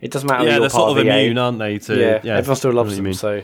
It 0.00 0.10
doesn't 0.10 0.26
matter. 0.28 0.44
yeah, 0.46 0.58
they're 0.60 0.70
part 0.70 0.72
sort 0.72 0.98
of 0.98 1.04
EA. 1.06 1.10
immune, 1.10 1.38
aren't 1.38 1.58
they? 1.58 1.78
To 1.78 1.94
Yeah, 1.98 2.20
yeah, 2.22 2.36
everyone 2.38 2.56
still 2.56 2.72
loves 2.72 2.90
what 2.90 2.96
them. 2.96 3.04
mean. 3.04 3.14
So 3.14 3.42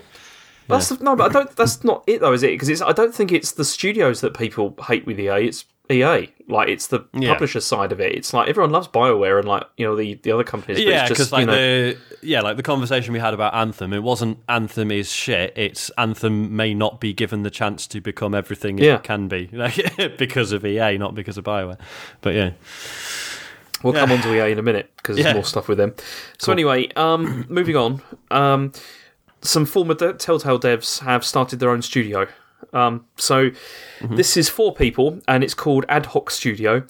That's 0.69 0.89
the, 0.89 1.03
no, 1.05 1.15
but 1.17 1.31
I 1.31 1.33
don't. 1.33 1.55
That's 1.57 1.85
not 1.85 2.03
it 2.07 2.21
though, 2.21 2.33
is 2.33 2.43
it? 2.43 2.59
Because 2.59 2.81
I 2.83 2.93
don't 2.93 3.15
think 3.15 3.31
it's 3.33 3.53
the 3.53 3.65
studios 3.65 4.21
that 4.23 4.37
people 4.37 4.75
hate 4.87 5.07
with 5.07 5.19
EA. 5.21 5.47
It's 5.49 5.65
EA. 5.91 6.29
Like 6.49 6.69
it's 6.69 6.87
the 6.89 7.01
Yeah. 7.13 7.33
publisher 7.33 7.61
side 7.61 7.91
of 7.93 8.01
it. 8.01 8.15
It's 8.15 8.33
like 8.33 8.49
everyone 8.49 8.71
loves 8.71 8.87
Bioware 8.89 9.39
and 9.39 9.49
like 9.49 9.65
you 9.77 9.85
know 9.87 9.97
the, 9.97 10.15
the 10.15 10.31
other 10.33 10.45
companies. 10.45 10.79
But 10.79 10.87
Yeah, 10.87 11.09
because 11.09 11.33
like 11.33 11.41
you 11.41 11.47
know, 11.47 11.53
the 11.55 11.97
yeah, 12.23 12.41
like 12.41 12.57
the 12.57 12.63
conversation 12.63 13.13
we 13.13 13.19
had 13.19 13.35
about 13.35 13.55
Anthem, 13.55 13.93
it 13.93 14.03
wasn't 14.03 14.39
Anthem 14.49 14.91
is 14.91 15.11
shit. 15.13 15.53
It's 15.57 15.91
Anthem 15.99 16.55
may 16.55 16.73
not 16.75 17.01
be 17.01 17.13
given 17.13 17.43
the 17.43 17.51
chance 17.51 17.87
to 17.89 18.01
become 18.01 18.35
everything 18.35 18.79
Yeah. 18.79 18.97
it 18.97 19.03
can 19.03 19.27
be, 19.29 19.49
like, 19.53 19.77
because 20.19 20.53
of 20.53 20.65
EA, 20.65 20.99
not 20.99 21.15
because 21.15 21.37
of 21.37 21.45
Bioware. 21.45 21.79
But 22.21 22.35
yeah, 22.35 22.51
we'll 23.83 23.93
come 23.93 24.13
on 24.13 24.21
to 24.23 24.35
EA 24.35 24.53
in 24.53 24.59
a 24.59 24.63
minute 24.63 24.91
because 24.97 25.17
Yeah. 25.19 25.25
there's 25.25 25.35
more 25.35 25.45
stuff 25.45 25.69
with 25.69 25.79
them. 25.79 25.95
So 26.39 26.53
anyway, 26.53 26.89
um, 26.97 27.47
moving 27.49 27.77
on. 27.77 28.03
Um, 28.31 28.73
some 29.43 29.67
former 29.67 29.95
de- 29.95 30.15
Telltale 30.15 30.59
devs 30.59 31.01
have 31.01 31.25
started 31.25 31.59
their 31.61 31.71
own 31.71 31.83
studio. 31.83 32.27
Um, 32.77 33.07
so 33.17 33.51
this 34.03 34.37
is 34.37 34.49
four 34.49 34.75
people, 34.75 35.21
and 35.27 35.43
it's 35.43 35.55
called 35.55 35.85
Ad 35.89 36.07
Hoc 36.07 36.31
Studio, 36.31 36.85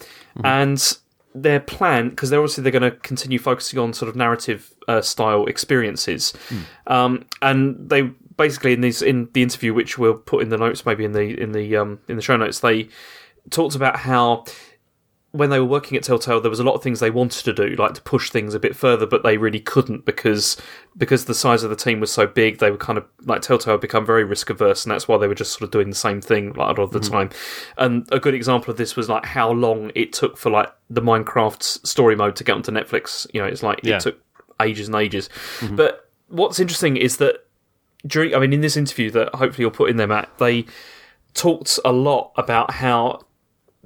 and 0.44 0.98
their 1.34 1.60
plan 1.60 2.08
because 2.10 2.30
they're 2.30 2.40
obviously 2.40 2.62
they're 2.62 2.72
going 2.72 2.90
to 2.90 2.98
continue 2.98 3.38
focusing 3.38 3.78
on 3.78 3.92
sort 3.92 4.08
of 4.08 4.16
narrative 4.16 4.74
uh, 4.88 5.00
style 5.00 5.46
experiences, 5.46 6.32
um, 6.86 7.24
and 7.40 7.88
they 7.88 8.02
basically 8.36 8.72
in 8.72 8.80
these 8.80 9.00
in 9.02 9.28
the 9.32 9.42
interview 9.42 9.72
which 9.72 9.96
we'll 9.98 10.14
put 10.14 10.42
in 10.42 10.48
the 10.48 10.58
notes 10.58 10.84
maybe 10.84 11.04
in 11.04 11.12
the 11.12 11.40
in 11.40 11.52
the 11.52 11.76
um, 11.76 11.98
in 12.08 12.16
the 12.16 12.22
show 12.22 12.36
notes 12.36 12.60
they 12.60 12.88
talked 13.50 13.74
about 13.74 13.96
how 13.96 14.44
when 15.36 15.50
they 15.50 15.58
were 15.58 15.66
working 15.66 15.96
at 15.96 16.02
Telltale, 16.02 16.40
there 16.40 16.50
was 16.50 16.60
a 16.60 16.64
lot 16.64 16.74
of 16.74 16.82
things 16.82 17.00
they 17.00 17.10
wanted 17.10 17.44
to 17.44 17.52
do, 17.52 17.76
like 17.76 17.94
to 17.94 18.02
push 18.02 18.30
things 18.30 18.54
a 18.54 18.58
bit 18.58 18.74
further, 18.74 19.06
but 19.06 19.22
they 19.22 19.36
really 19.36 19.60
couldn't 19.60 20.04
because 20.04 20.56
because 20.96 21.26
the 21.26 21.34
size 21.34 21.62
of 21.62 21.70
the 21.70 21.76
team 21.76 22.00
was 22.00 22.10
so 22.10 22.26
big. 22.26 22.58
They 22.58 22.70
were 22.70 22.76
kind 22.76 22.98
of 22.98 23.04
like 23.24 23.42
Telltale 23.42 23.74
had 23.74 23.80
become 23.80 24.06
very 24.06 24.24
risk 24.24 24.50
averse, 24.50 24.84
and 24.84 24.92
that's 24.92 25.06
why 25.06 25.18
they 25.18 25.28
were 25.28 25.34
just 25.34 25.52
sort 25.52 25.62
of 25.62 25.70
doing 25.70 25.90
the 25.90 25.96
same 25.96 26.20
thing 26.20 26.52
like 26.54 26.76
a 26.76 26.80
lot 26.80 26.80
of 26.80 26.90
the 26.90 27.00
hmm. 27.00 27.12
time. 27.12 27.30
And 27.76 28.08
a 28.12 28.18
good 28.18 28.34
example 28.34 28.70
of 28.70 28.78
this 28.78 28.96
was 28.96 29.08
like 29.08 29.26
how 29.26 29.50
long 29.50 29.92
it 29.94 30.12
took 30.12 30.36
for 30.38 30.50
like 30.50 30.72
the 30.88 31.02
Minecraft 31.02 31.62
story 31.62 32.16
mode 32.16 32.36
to 32.36 32.44
get 32.44 32.54
onto 32.54 32.72
Netflix. 32.72 33.26
You 33.34 33.42
know, 33.42 33.46
it's 33.46 33.62
like 33.62 33.80
Yeah. 33.82 33.96
it 33.96 34.00
took 34.00 34.18
ages 34.60 34.88
and 34.88 34.96
ages. 34.96 35.28
Mm-hmm. 35.60 35.76
But 35.76 36.08
what's 36.28 36.58
interesting 36.58 36.96
is 36.96 37.18
that 37.18 37.46
during, 38.06 38.34
I 38.34 38.38
mean, 38.38 38.52
in 38.52 38.60
this 38.60 38.76
interview 38.76 39.10
that 39.12 39.34
hopefully 39.34 39.62
you'll 39.62 39.70
put 39.70 39.90
in 39.90 39.96
there, 39.96 40.06
Matt, 40.06 40.38
they 40.38 40.66
talked 41.34 41.78
a 41.84 41.92
lot 41.92 42.32
about 42.36 42.72
how 42.72 43.25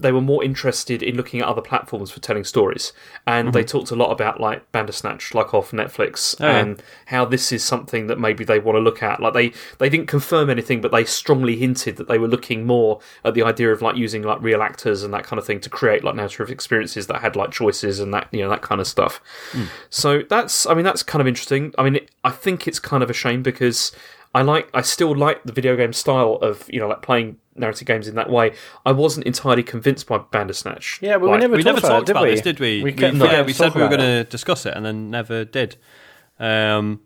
they 0.03 0.13
were 0.13 0.21
more 0.21 0.43
interested 0.43 1.03
in 1.03 1.17
looking 1.17 1.41
at 1.41 1.47
other 1.47 1.61
platforms 1.61 2.11
for 2.11 2.21
telling 2.21 2.45
stories, 2.45 2.93
and 3.27 3.53
they 3.53 3.61
mm-hmm. 3.61 3.79
talked 3.79 3.91
a 3.91 3.97
lot 3.97 4.11
about 4.11 4.41
like 4.41 4.71
Bandersnatch, 4.73 5.35
like 5.35 5.55
off 5.55 5.71
Netflix, 5.71 6.35
oh, 6.41 6.47
yeah. 6.47 6.59
and 6.59 6.83
how 7.07 7.25
this 7.25 7.53
is 7.53 7.65
something 7.65 8.07
that 8.07 8.19
maybe 8.19 8.45
they 8.45 8.59
want 8.59 8.77
to 8.77 8.81
look 8.81 9.03
at. 9.03 9.21
Like 9.21 9.35
they 9.35 9.53
they 9.79 9.89
didn't 9.89 10.07
confirm 10.07 10.51
anything, 10.51 10.81
but 10.81 10.93
they 10.93 11.05
strongly 11.05 11.57
hinted 11.57 11.97
that 11.97 12.09
they 12.09 12.19
were 12.19 12.29
looking 12.29 12.67
more 12.67 13.01
at 13.25 13.35
the 13.35 13.43
idea 13.43 13.73
of 13.73 13.83
like 13.83 13.97
using 13.97 14.23
like 14.23 14.41
real 14.41 14.63
actors 14.63 15.03
and 15.03 15.13
that 15.15 15.25
kind 15.25 15.39
of 15.39 15.47
thing 15.47 15.61
to 15.61 15.71
create 15.71 16.05
like 16.05 16.15
narrative 16.15 16.51
experiences 16.51 17.07
that 17.07 17.21
had 17.21 17.37
like 17.37 17.51
choices 17.51 18.01
and 18.01 18.13
that 18.15 18.29
you 18.33 18.41
know 18.41 18.49
that 18.49 18.63
kind 18.63 18.81
of 18.81 18.87
stuff. 18.87 19.21
Hmm. 19.53 19.65
So 19.91 20.23
that's 20.29 20.67
I 20.67 20.75
mean 20.75 20.85
that's 20.85 21.03
kind 21.03 21.21
of 21.21 21.27
interesting. 21.27 21.75
I 21.79 21.83
mean 21.83 21.97
it, 21.97 22.11
I 22.25 22.31
think 22.31 22.67
it's 22.67 22.79
kind 22.79 23.03
of 23.03 23.11
a 23.11 23.15
shame 23.15 23.43
because 23.43 23.93
I 24.35 24.43
like 24.43 24.71
I 24.75 24.83
still 24.83 25.17
like 25.17 25.43
the 25.45 25.53
video 25.53 25.77
game 25.77 25.93
style 25.93 26.35
of 26.41 26.65
you 26.73 26.79
know 26.81 26.89
like 26.89 27.03
playing 27.03 27.37
narrative 27.57 27.87
games 27.87 28.07
in 28.09 28.15
that 28.15 28.31
way. 28.31 28.55
I 28.87 28.93
wasn't 28.93 29.27
entirely 29.27 29.63
convinced 29.63 30.07
by 30.07 30.19
Bandersnatch. 30.19 31.01
Yeah, 31.03 31.19
but 31.19 31.31
we 31.31 31.37
never 31.39 31.57
we 31.57 31.63
talked 31.63 31.75
never 31.75 31.79
about 31.87 31.89
talked 31.89 32.09
it, 32.09 32.13
about 32.13 32.21
did 32.25 32.29
we? 32.29 32.35
this, 32.35 32.41
did 32.43 32.61
we? 32.61 32.77
We 32.79 32.85
We- 32.85 32.93
kept 32.93 33.17
yeah, 33.17 33.43
we 33.43 33.53
said 33.53 33.75
we 33.75 33.83
were 33.83 33.89
going 33.89 34.01
to 34.01 34.25
discuss 34.25 34.67
it, 34.67 34.75
and 34.75 34.87
then 34.87 35.11
never 35.11 35.45
did. 35.45 35.77
Um, 36.39 37.01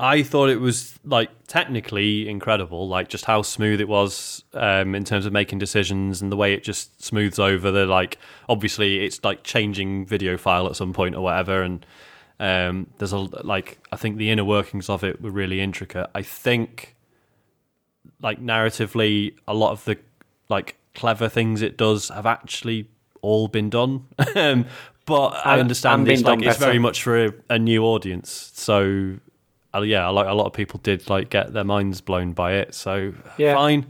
I 0.00 0.22
thought 0.22 0.48
it 0.48 0.60
was 0.60 0.96
like 1.02 1.30
technically 1.48 2.28
incredible, 2.28 2.86
like 2.88 3.08
just 3.08 3.24
how 3.24 3.42
smooth 3.42 3.80
it 3.80 3.88
was 3.88 4.44
um, 4.54 4.94
in 4.94 5.02
terms 5.04 5.26
of 5.26 5.32
making 5.32 5.58
decisions 5.58 6.22
and 6.22 6.30
the 6.30 6.36
way 6.36 6.52
it 6.54 6.62
just 6.62 7.02
smooths 7.02 7.38
over 7.40 7.72
the 7.72 7.84
like. 7.86 8.18
Obviously, 8.48 9.04
it's 9.04 9.24
like 9.24 9.42
changing 9.42 10.06
video 10.06 10.36
file 10.36 10.66
at 10.68 10.76
some 10.76 10.92
point 10.92 11.16
or 11.16 11.22
whatever, 11.22 11.62
and 11.62 11.84
um, 12.40 12.86
there's 12.98 13.12
a 13.12 13.18
like 13.18 13.78
I 13.92 13.96
think 13.96 14.16
the 14.16 14.30
inner 14.30 14.44
workings 14.44 14.88
of 14.88 15.02
it 15.04 15.20
were 15.20 15.30
really 15.30 15.60
intricate. 15.60 16.08
I 16.14 16.22
think 16.22 16.94
like 18.20 18.40
narratively, 18.40 19.34
a 19.46 19.54
lot 19.54 19.72
of 19.72 19.84
the 19.84 19.98
like 20.48 20.76
clever 20.94 21.28
things 21.28 21.62
it 21.62 21.76
does 21.76 22.08
have 22.08 22.26
actually 22.26 22.88
all 23.22 23.48
been 23.48 23.70
done. 23.70 24.06
um, 24.36 24.66
but 25.06 25.28
I 25.44 25.52
And- 25.54 25.62
understand 25.62 26.08
and 26.08 26.22
like 26.22 26.42
it's 26.42 26.58
very 26.58 26.78
much 26.78 27.02
for 27.02 27.26
a, 27.26 27.32
a 27.50 27.58
new 27.58 27.84
audience. 27.84 28.52
So 28.54 29.16
uh, 29.74 29.80
yeah, 29.82 30.08
like 30.08 30.26
a 30.26 30.32
lot 30.34 30.46
of 30.46 30.52
people 30.52 30.80
did 30.82 31.08
like 31.10 31.30
get 31.30 31.52
their 31.52 31.64
minds 31.64 32.00
blown 32.00 32.32
by 32.32 32.54
it. 32.54 32.74
So 32.74 33.12
Yeah. 33.36 33.54
fine. 33.54 33.86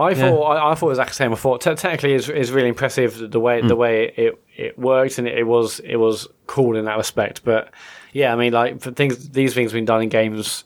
I 0.00 0.14
thought 0.14 0.42
I, 0.42 0.70
I 0.72 0.74
thought 0.74 0.86
it 0.86 0.90
was 0.90 0.98
exactly 0.98 1.10
the 1.12 1.14
same. 1.16 1.32
I 1.32 1.36
thought 1.36 1.60
te- 1.60 1.74
technically 1.74 2.14
is 2.14 2.28
is 2.28 2.50
really 2.52 2.68
impressive 2.68 3.18
the 3.30 3.38
Hmm. 3.38 3.44
way 3.44 3.60
the 3.62 3.76
way 3.76 4.12
it 4.16 4.42
it 4.56 4.78
worked 4.78 5.18
and 5.18 5.26
it, 5.28 5.46
was 5.46 5.80
it 5.80 5.96
was 5.96 6.28
cool 6.46 6.76
in 6.76 6.84
that 6.86 6.96
respect. 6.96 7.42
But 7.44 7.70
yeah, 8.12 8.32
I 8.32 8.36
mean 8.36 8.52
like 8.52 8.80
for 8.80 8.90
things 8.90 9.30
these 9.30 9.54
things 9.54 9.70
have 9.72 9.76
been 9.76 9.84
done 9.84 10.02
in 10.02 10.08
games 10.08 10.64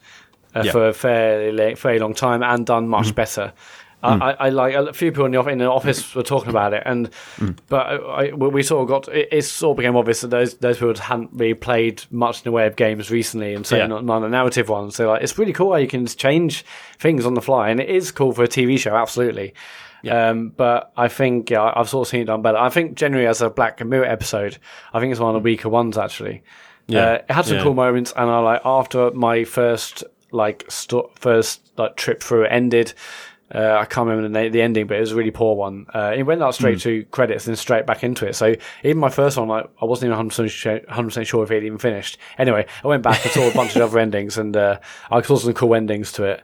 uh, 0.55 0.63
Yeah. 0.65 0.73
For 0.73 0.89
a 0.89 0.93
fairly 0.93 1.75
fairly 1.75 1.99
long 1.99 2.15
time 2.15 2.43
and 2.43 2.65
done 2.65 2.89
much 2.89 3.15
better. 3.15 3.53
Mm. 4.05 4.23
I, 4.23 4.33
I, 4.33 4.49
like 4.51 4.75
a 4.75 4.93
few 4.93 5.11
people 5.11 5.25
in 5.27 5.33
the, 5.33 5.39
off- 5.39 5.49
in 5.49 5.59
the 5.59 5.71
office 5.71 6.15
were 6.15 6.23
talking 6.23 6.51
about 6.51 6.73
it, 6.75 6.83
and 6.85 7.11
Mm. 7.39 7.57
but 7.69 7.87
I, 7.87 8.33
we 8.33 8.63
sort 8.63 8.83
of 8.83 8.89
got 8.89 9.15
it, 9.15 9.29
it 9.33 9.43
sort 9.43 9.73
of 9.73 9.77
became 9.79 9.97
obvious 9.97 10.21
that 10.21 10.29
those 10.29 10.55
those 10.59 10.77
people 10.79 10.95
hadn't 10.95 11.31
really 11.33 11.55
played 11.55 12.03
much 12.11 12.39
in 12.39 12.45
the 12.45 12.53
way 12.53 12.67
of 12.67 12.77
games 12.77 13.11
recently, 13.11 13.55
and 13.55 13.67
so 13.67 13.77
Yeah. 13.77 13.87
not, 13.87 14.05
not 14.05 14.21
the 14.21 14.29
narrative 14.29 14.69
ones. 14.69 14.95
So 14.97 15.09
like, 15.09 15.23
it's 15.23 15.39
really 15.39 15.53
cool 15.53 15.73
how 15.73 15.79
you 15.79 15.89
can 15.89 16.05
just 16.07 16.19
change 16.19 16.65
things 16.99 17.25
on 17.27 17.35
the 17.35 17.43
fly, 17.43 17.71
and 17.71 17.81
it 17.81 17.89
is 17.89 18.11
cool 18.13 18.33
for 18.33 18.43
a 18.45 18.49
TV 18.49 18.79
show, 18.79 18.95
absolutely. 18.95 19.55
Um, 20.11 20.51
but 20.51 20.93
I 20.99 21.09
think 21.09 21.49
yeah, 21.49 21.73
I've 21.75 21.89
sort 21.89 22.07
of 22.07 22.11
seen 22.11 22.21
it 22.21 22.25
done 22.27 22.43
better. 22.43 22.59
I 22.59 22.69
think 22.69 22.95
generally 22.95 23.27
as 23.27 23.41
a 23.41 23.49
Black 23.49 23.83
Mirror 23.83 24.05
episode, 24.05 24.59
I 24.93 25.01
think 25.01 25.13
it's 25.13 25.21
one 25.21 25.35
of 25.35 25.43
the 25.43 25.45
weaker 25.45 25.71
ones 25.71 25.97
actually. 25.97 26.43
Yeah. 26.89 27.01
Uh, 27.07 27.15
it 27.15 27.31
had 27.31 27.47
some 27.47 27.57
Yeah. 27.57 27.63
cool 27.63 27.73
moments, 27.73 28.13
and 28.15 28.29
I 28.31 28.39
like 28.41 28.61
after 28.67 29.11
my 29.13 29.45
first 29.45 30.05
like 30.31 30.65
sto- 30.69 31.11
first 31.19 31.63
like 31.79 31.97
trip 31.97 32.23
through 32.23 32.43
it 32.45 32.49
ended. 32.49 32.93
Uh, 33.55 33.79
I 33.81 33.85
can't 33.85 34.09
remember 34.09 34.29
the, 34.29 34.45
na- 34.47 34.51
the 34.53 34.61
ending, 34.61 34.87
but 34.89 34.97
it 34.97 35.01
was 35.01 35.13
a 35.13 35.17
really 35.17 35.31
poor 35.31 35.55
one. 35.55 35.87
Uh, 35.95 36.13
it 36.17 36.25
went 36.25 36.43
out 36.43 36.55
straight 36.55 36.81
to 36.81 37.05
credits 37.05 37.47
and 37.47 37.57
straight 37.57 37.87
back 37.87 38.03
into 38.03 38.27
it. 38.27 38.35
So 38.35 38.55
even 38.83 38.99
my 38.99 39.11
first 39.11 39.37
one, 39.37 39.47
like, 39.49 39.71
I 39.81 39.85
wasn't 39.85 40.13
even 40.13 40.29
100% 40.29 40.51
sure, 40.51 40.81
100% 40.81 41.27
sure 41.27 41.45
if 41.45 41.51
it 41.51 41.55
had 41.55 41.65
even 41.65 41.79
finished. 41.79 42.19
Anyway, 42.37 42.67
I 42.83 42.89
went 42.89 43.05
back 43.05 43.23
and 43.25 43.33
saw 43.33 43.49
a 43.49 43.55
bunch 43.55 43.77
of 43.77 43.83
other 43.89 43.99
endings, 44.01 44.37
and 44.39 44.57
uh, 44.57 44.81
I 45.11 45.23
saw 45.23 45.37
some 45.37 45.53
cool 45.55 45.75
endings 45.75 46.11
to 46.13 46.25
it. 46.25 46.43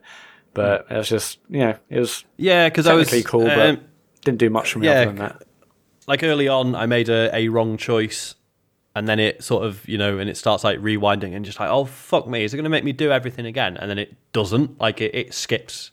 But 0.55 0.87
it 0.90 0.96
was 0.96 1.09
just, 1.09 1.38
you 1.49 1.61
know, 1.61 1.75
it 1.88 2.01
was 2.01 2.25
Yeah, 2.37 2.68
because 2.68 2.87
I 2.87 2.94
was 2.94 3.11
cool, 3.25 3.49
um, 3.49 3.57
but 3.57 3.81
didn't 4.25 4.38
do 4.38 4.51
much 4.51 4.73
for 4.73 4.79
me 4.79 4.87
yeah, 4.87 4.92
other 4.92 5.07
than 5.07 5.16
that. 5.16 5.42
like 6.07 6.23
early 6.23 6.49
on, 6.49 6.75
I 6.75 6.87
made 6.87 7.09
a, 7.09 7.35
a 7.35 7.49
wrong 7.49 7.77
choice, 7.77 8.35
and 8.94 9.09
then 9.09 9.18
it 9.20 9.42
sort 9.44 9.64
of 9.64 9.87
you 9.88 9.96
know, 9.99 10.18
and 10.18 10.29
it 10.29 10.37
starts 10.37 10.64
like 10.64 10.79
rewinding 10.81 11.35
and 11.35 11.44
just 11.44 11.59
like, 11.61 11.70
oh 11.70 11.85
fuck 11.85 12.27
me, 12.29 12.44
is 12.44 12.53
it 12.53 12.57
going 12.57 12.64
to 12.64 12.70
make 12.70 12.85
me 12.85 12.92
do 12.92 13.11
everything 13.12 13.46
again? 13.46 13.77
And 13.77 13.88
then 13.90 13.99
it 13.99 14.14
doesn't. 14.33 14.81
Like 14.81 15.01
it, 15.01 15.14
it 15.14 15.35
skips, 15.35 15.92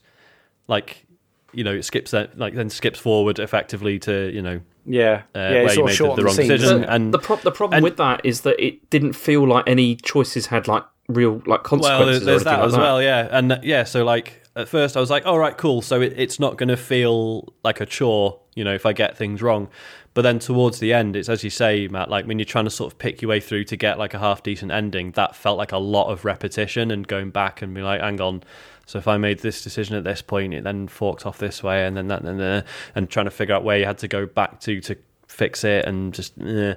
like 0.66 1.06
you 1.52 1.64
know, 1.64 1.74
it 1.74 1.84
skips 1.84 2.10
that, 2.12 2.38
like 2.38 2.54
then 2.54 2.70
skips 2.70 2.98
forward 2.98 3.38
effectively 3.38 3.98
to 4.00 4.30
you 4.34 4.42
know 4.42 4.60
Yeah, 4.84 5.22
uh, 5.34 5.38
yeah, 5.38 5.50
where 5.50 5.64
it's 5.66 5.76
you 5.76 5.84
made 5.84 5.90
the, 5.92 5.96
short 5.96 6.16
the 6.16 6.24
wrong 6.24 6.34
scenes, 6.34 6.48
decision. 6.48 6.76
isn't? 6.78 6.84
And 6.90 7.14
the 7.14 7.18
pro- 7.18 7.36
the 7.36 7.52
problem 7.52 7.78
and- 7.78 7.84
with 7.84 7.96
that 7.96 8.20
is 8.24 8.42
that 8.42 8.62
it 8.64 8.88
didn't 8.90 9.14
feel 9.14 9.46
like 9.46 9.64
any 9.66 9.96
choices 9.96 10.46
had 10.46 10.68
like 10.68 10.84
real 11.08 11.34
like 11.46 11.46
well, 11.48 11.58
consequences. 11.80 12.24
there's 12.24 12.42
or 12.42 12.44
that 12.44 12.52
anything 12.54 12.66
as 12.66 12.72
like 12.74 12.82
well, 12.82 13.02
yeah, 13.02 13.28
and 13.30 13.52
uh, 13.52 13.58
yeah. 13.62 13.84
So 13.84 14.04
like 14.04 14.42
at 14.56 14.68
first, 14.68 14.96
I 14.96 15.00
was 15.00 15.08
like, 15.10 15.24
all 15.24 15.38
right, 15.38 15.56
cool. 15.56 15.82
So 15.82 16.00
it, 16.00 16.14
it's 16.16 16.38
not 16.40 16.56
going 16.58 16.68
to 16.68 16.76
feel 16.76 17.52
like 17.62 17.80
a 17.80 17.86
chore, 17.86 18.40
you 18.56 18.64
know, 18.64 18.74
if 18.74 18.84
I 18.86 18.92
get 18.92 19.16
things 19.16 19.40
wrong. 19.40 19.68
But 20.14 20.22
then 20.22 20.40
towards 20.40 20.80
the 20.80 20.92
end, 20.92 21.14
it's 21.14 21.28
as 21.28 21.44
you 21.44 21.50
say, 21.50 21.86
Mat. 21.86 22.10
Like 22.10 22.26
when 22.26 22.40
you're 22.40 22.44
trying 22.46 22.64
to 22.64 22.70
sort 22.70 22.92
of 22.92 22.98
pick 22.98 23.22
your 23.22 23.28
way 23.28 23.38
through 23.38 23.64
to 23.64 23.76
get 23.76 23.98
like 23.98 24.14
a 24.14 24.18
half 24.18 24.42
decent 24.42 24.72
ending, 24.72 25.12
that 25.12 25.36
felt 25.36 25.58
like 25.58 25.70
a 25.70 25.78
lot 25.78 26.10
of 26.10 26.24
repetition 26.24 26.90
and 26.90 27.06
going 27.06 27.30
back 27.30 27.62
and 27.62 27.72
be 27.72 27.82
like, 27.82 28.00
hang 28.00 28.20
on. 28.20 28.42
So 28.88 28.98
if 28.98 29.06
I 29.06 29.18
made 29.18 29.40
this 29.40 29.62
decision 29.62 29.96
at 29.96 30.04
this 30.04 30.22
point, 30.22 30.54
it 30.54 30.64
then 30.64 30.88
forked 30.88 31.26
off 31.26 31.36
this 31.36 31.62
way, 31.62 31.86
and 31.86 31.94
then 31.94 32.08
that, 32.08 32.22
and 32.22 32.40
then, 32.40 32.64
and 32.94 33.10
trying 33.10 33.26
to 33.26 33.30
figure 33.30 33.54
out 33.54 33.62
where 33.62 33.78
you 33.78 33.84
had 33.84 33.98
to 33.98 34.08
go 34.08 34.24
back 34.24 34.60
to 34.60 34.80
to 34.80 34.96
fix 35.26 35.62
it, 35.62 35.84
and 35.84 36.14
just 36.14 36.32
eh. 36.40 36.74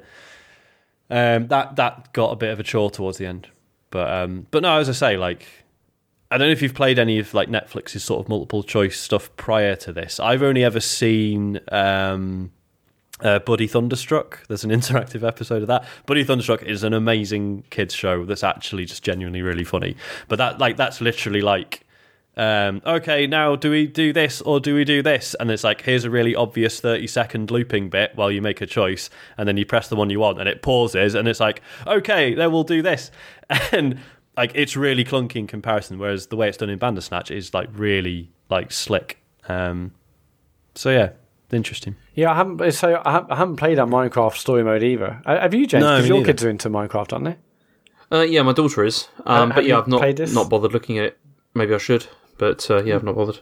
um, 1.10 1.48
that 1.48 1.78
that 1.78 2.12
got 2.12 2.32
a 2.32 2.36
bit 2.36 2.50
of 2.50 2.60
a 2.60 2.64
chore 2.64 2.92
towards 2.92 3.18
the 3.18 3.26
end. 3.26 3.48
But 3.92 4.12
um, 4.12 4.46
but 4.52 4.62
no, 4.62 4.78
as 4.78 4.90
I 4.90 4.92
say, 4.92 5.16
like 5.16 5.48
I 6.30 6.38
don't 6.38 6.50
know 6.50 6.52
if 6.52 6.62
you've 6.62 6.74
played 6.74 7.00
any 7.00 7.18
of 7.18 7.34
like 7.34 7.48
Netflix's 7.48 8.04
sort 8.04 8.20
of 8.20 8.28
multiple 8.28 8.62
choice 8.62 9.00
stuff 9.00 9.34
prior 9.38 9.78
to 9.78 9.94
this. 9.94 10.20
I've 10.20 10.44
only 10.44 10.66
ever 10.66 10.82
seen 10.82 11.62
um, 11.72 12.52
uh, 13.22 13.40
Buddy 13.40 13.68
Thunderstruck. 13.68 14.46
There's 14.48 14.66
an 14.66 14.72
interactive 14.72 15.26
episode 15.26 15.62
of 15.62 15.70
that. 15.70 15.86
Buddy 16.06 16.26
Thunderstruck 16.26 16.64
is 16.64 16.84
an 16.84 16.94
amazing 16.94 17.64
kids 17.70 17.94
show 17.94 18.26
that's 18.26 18.44
actually 18.44 18.84
just 18.84 19.02
genuinely 19.02 19.42
really 19.42 19.64
funny. 19.64 19.96
But 20.28 20.38
that 20.40 20.60
like 20.60 20.76
that's 20.76 21.00
literally 21.00 21.42
like. 21.42 21.86
Um, 22.42 22.82
okay, 22.86 23.28
now 23.28 23.56
do 23.56 23.70
we 23.70 23.86
do 23.86 24.12
this 24.14 24.42
or 24.42 24.60
do 24.60 24.74
we 24.74 24.84
do 24.84 25.04
this? 25.04 25.36
And 25.40 25.52
it's 25.52 25.64
like, 25.64 25.82
here's 25.82 26.06
a 26.06 26.10
really 26.10 26.34
obvious 26.36 26.80
30 26.80 27.06
second 27.06 27.52
looping 27.52 27.90
bit 27.90 28.14
while 28.16 28.32
you 28.32 28.42
make 28.42 28.62
a 28.62 28.66
choice, 28.66 29.12
and 29.38 29.48
then 29.48 29.58
you 29.58 29.66
press 29.66 29.90
the 29.90 29.96
one 29.96 30.10
you 30.10 30.20
want, 30.20 30.40
and 30.40 30.50
it 30.50 30.62
pauses, 30.64 31.14
and 31.14 31.28
it's 31.28 31.40
like, 31.40 31.62
okay, 31.86 32.34
then 32.34 32.52
we'll 32.52 32.64
do 32.64 32.82
this. 32.82 33.12
And 33.72 34.00
like, 34.38 34.54
it's 34.56 34.76
really 34.76 35.04
clunky 35.06 35.36
in 35.36 35.46
comparison, 35.46 36.00
whereas 36.00 36.28
the 36.28 36.36
way 36.36 36.48
it's 36.48 36.58
done 36.58 36.70
in 36.70 36.80
Bandersnatch 36.80 37.30
is 37.30 37.54
like 37.54 37.70
really 37.74 38.32
like 38.50 38.72
slick. 38.72 39.20
Um, 39.48 39.92
so 40.74 40.90
yeah, 40.90 41.10
interesting. 41.52 41.96
Yeah, 42.16 42.32
I 42.32 42.36
haven't. 42.36 42.72
So 42.72 43.02
I 43.06 43.12
haven't- 43.36 43.58
played 43.58 43.78
that 43.78 43.88
Minecraft 43.88 44.36
story 44.36 44.64
mode 44.64 44.84
either. 44.84 45.22
Uh, 45.26 45.40
Have 45.42 45.54
you, 45.54 45.68
James? 45.68 45.84
No, 45.84 45.90
Because 45.98 46.04
me 46.04 46.08
your 46.08 46.18
neither. 46.20 46.28
kids 46.34 46.44
are 46.46 46.50
into 46.50 46.70
Minecraft, 46.70 47.14
aren't 47.14 47.26
they? 47.26 48.18
Uh, 48.18 48.22
yeah, 48.22 48.42
my 48.42 48.54
daughter 48.54 48.84
is. 48.84 49.10
Um, 49.26 49.50
have 49.52 49.56
but 49.58 49.66
yeah, 49.66 49.78
I've 49.78 49.88
not 49.88 50.00
played 50.00 50.18
this? 50.18 50.34
not 50.34 50.50
bothered 50.50 50.74
looking 50.74 50.98
at 50.98 51.06
it. 51.06 51.18
Maybe 51.54 51.74
I 51.76 51.78
should, 51.78 52.08
but 52.42 52.72
uh, 52.72 52.82
yeah, 52.84 52.96
I've 52.96 53.04
not 53.04 53.14
bothered. 53.16 53.40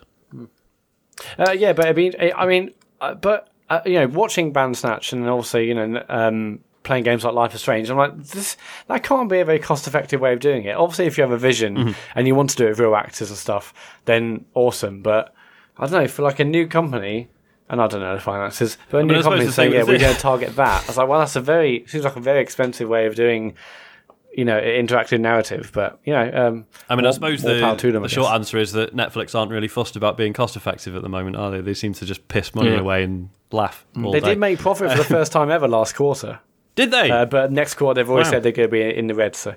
Uh, 1.38 1.52
yeah, 1.52 1.72
but 1.72 1.88
I 1.88 1.94
mean, 1.94 2.14
I 2.20 2.46
mean, 2.46 2.74
uh, 3.00 3.14
but 3.14 3.50
uh, 3.70 3.80
you 3.86 3.94
know, 3.94 4.08
watching 4.08 4.52
Bandersnatch 4.52 5.14
and 5.14 5.26
also 5.30 5.58
you 5.58 5.74
know, 5.74 6.04
um, 6.10 6.60
playing 6.84 7.06
games 7.06 7.24
like 7.24 7.34
Life 7.34 7.56
is 7.56 7.62
Strange, 7.62 7.90
I'm 7.90 7.96
like, 7.96 8.18
this 8.18 8.58
that 8.88 9.04
can't 9.04 9.30
be 9.30 9.40
a 9.40 9.46
very 9.46 9.60
cost-effective 9.60 10.20
way 10.20 10.34
of 10.34 10.42
doing 10.42 10.66
it. 10.66 10.76
Obviously, 10.76 11.06
if 11.06 11.18
you 11.18 11.22
have 11.22 11.32
a 11.32 11.38
vision 11.38 11.78
Mm-hmm. 11.78 11.92
and 12.14 12.28
you 12.28 12.36
want 12.36 12.50
to 12.50 12.58
do 12.58 12.66
it 12.66 12.72
with 12.72 12.80
real 12.80 12.94
actors 12.94 13.30
and 13.30 13.38
stuff, 13.40 13.74
then 14.04 14.44
awesome. 14.54 15.02
But 15.02 15.34
I 15.78 15.88
don't 15.88 16.02
know 16.02 16.08
for 16.10 16.24
like 16.24 16.40
a 16.42 16.46
new 16.46 16.68
company. 16.68 17.30
And 17.72 17.80
I 17.80 17.86
don't 17.86 18.02
know 18.02 18.16
the 18.16 18.20
finances, 18.20 18.80
but 18.90 18.98
a 18.98 19.06
mean, 19.06 19.16
new 19.16 19.24
company 19.24 19.48
saying, 19.48 19.74
"Yeah, 19.74 19.84
we're 19.84 20.00
going 20.00 20.16
to 20.16 20.20
target 20.20 20.56
that." 20.56 20.84
I 20.86 20.88
was 20.88 20.98
like, 20.98 21.08
"Well, 21.08 21.20
that's 21.20 21.36
a 21.36 21.42
very 21.42 21.86
seems 21.86 22.04
like 22.04 22.16
a 22.16 22.20
very 22.20 22.42
expensive 22.42 22.90
way 22.90 23.06
of 23.06 23.14
doing 23.14 23.54
you 24.36 24.46
know 24.46 24.60
interactive 24.60 25.20
narrative. 25.20 25.72
But 25.74 26.00
you 26.06 26.14
know, 26.14 26.32
um, 26.34 26.66
I 26.90 26.96
mean, 26.96 27.04
more- 27.04 27.10
I 27.10 27.14
suppose 27.14 27.42
the, 27.42 27.56
them, 27.56 27.64
I 27.64 27.74
the 27.76 28.10
short 28.10 28.28
guess. 28.28 28.34
answer 28.36 28.58
is 28.58 28.72
that 28.74 28.96
Netflix 28.96 29.34
aren't 29.36 29.52
really 29.52 29.68
fussed 29.68 29.96
about 29.96 30.18
being 30.18 30.34
cost 30.34 30.56
effective 30.56 30.96
at 30.96 31.02
the 31.02 31.10
moment, 31.10 31.36
are 31.36 31.52
they? 31.52 31.62
They 31.62 31.74
seem 31.74 31.94
to 31.94 32.06
just 32.06 32.28
piss 32.28 32.54
money 32.56 32.72
Yeah. 32.72 32.80
away 32.80 33.04
and 33.04 33.30
laugh 33.52 33.86
all 33.98 34.12
They 34.12 34.20
day. 34.20 34.30
did 34.30 34.40
make 34.40 34.60
profit 34.60 34.92
for 34.92 34.98
the 34.98 35.04
first 35.18 35.32
time 35.32 35.50
ever 35.50 35.68
last 35.68 35.96
quarter, 35.96 36.40
Did 36.76 36.92
they? 36.92 37.10
uh, 37.10 37.26
but 37.26 37.52
next 37.52 37.76
quarter 37.76 37.96
they've 38.02 38.10
always 38.10 38.26
Wow. 38.28 38.32
said 38.32 38.44
they're 38.44 38.52
going 38.52 38.70
to 38.70 38.72
be 38.72 38.82
in 38.82 39.08
the 39.08 39.16
red. 39.16 39.36
So 39.36 39.56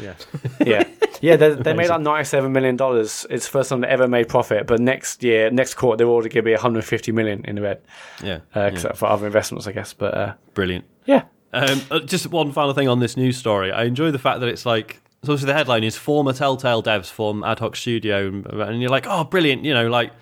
yeah. 0.00 0.14
yeah, 0.64 0.84
yeah, 1.20 1.36
they, 1.36 1.50
they 1.54 1.72
made 1.72 1.88
like 1.88 2.00
ninety-seven 2.00 2.50
million 2.52 2.76
dollars. 2.76 3.24
It's 3.30 3.44
the 3.46 3.50
first 3.52 3.70
time 3.70 3.80
they 3.82 3.88
ever 3.88 4.08
made 4.08 4.28
profit. 4.28 4.66
But 4.66 4.80
next 4.80 5.22
year, 5.22 5.50
next 5.50 5.74
quarter, 5.74 5.98
they're 5.98 6.08
already 6.08 6.30
going 6.30 6.42
to 6.44 6.48
be 6.48 6.52
one 6.52 6.60
hundred 6.60 6.84
fifty 6.84 7.12
million 7.12 7.44
in 7.44 7.54
the 7.56 7.62
red, 7.62 7.80
Yeah. 8.22 8.34
uh, 8.34 8.60
yeah. 8.60 8.66
except 8.66 8.96
for 8.96 9.06
other 9.06 9.24
investments, 9.26 9.66
I 9.68 9.72
guess. 9.72 9.92
But 9.92 10.14
uh, 10.14 10.34
Brilliant. 10.54 10.84
yeah, 11.06 11.22
Um, 11.54 11.80
uh, 11.90 12.00
just 12.00 12.26
one 12.26 12.50
final 12.52 12.74
thing 12.74 12.88
on 12.88 12.98
this 12.98 13.16
news 13.16 13.36
story. 13.36 13.70
I 13.70 13.84
enjoy 13.84 14.10
the 14.10 14.18
fact 14.18 14.40
that 14.40 14.48
it's 14.48 14.66
like, 14.66 15.00
so 15.22 15.32
obviously 15.32 15.46
the 15.46 15.54
headline 15.54 15.84
is 15.84 15.96
former 15.96 16.32
Telltale 16.32 16.82
devs 16.82 17.10
form 17.10 17.44
ad 17.44 17.60
hoc 17.60 17.76
studio, 17.76 18.26
and, 18.26 18.46
and 18.46 18.80
you're 18.80 18.90
like, 18.90 19.06
oh, 19.08 19.22
brilliant. 19.22 19.64
You 19.64 19.72
know, 19.72 19.88
like 19.88 20.12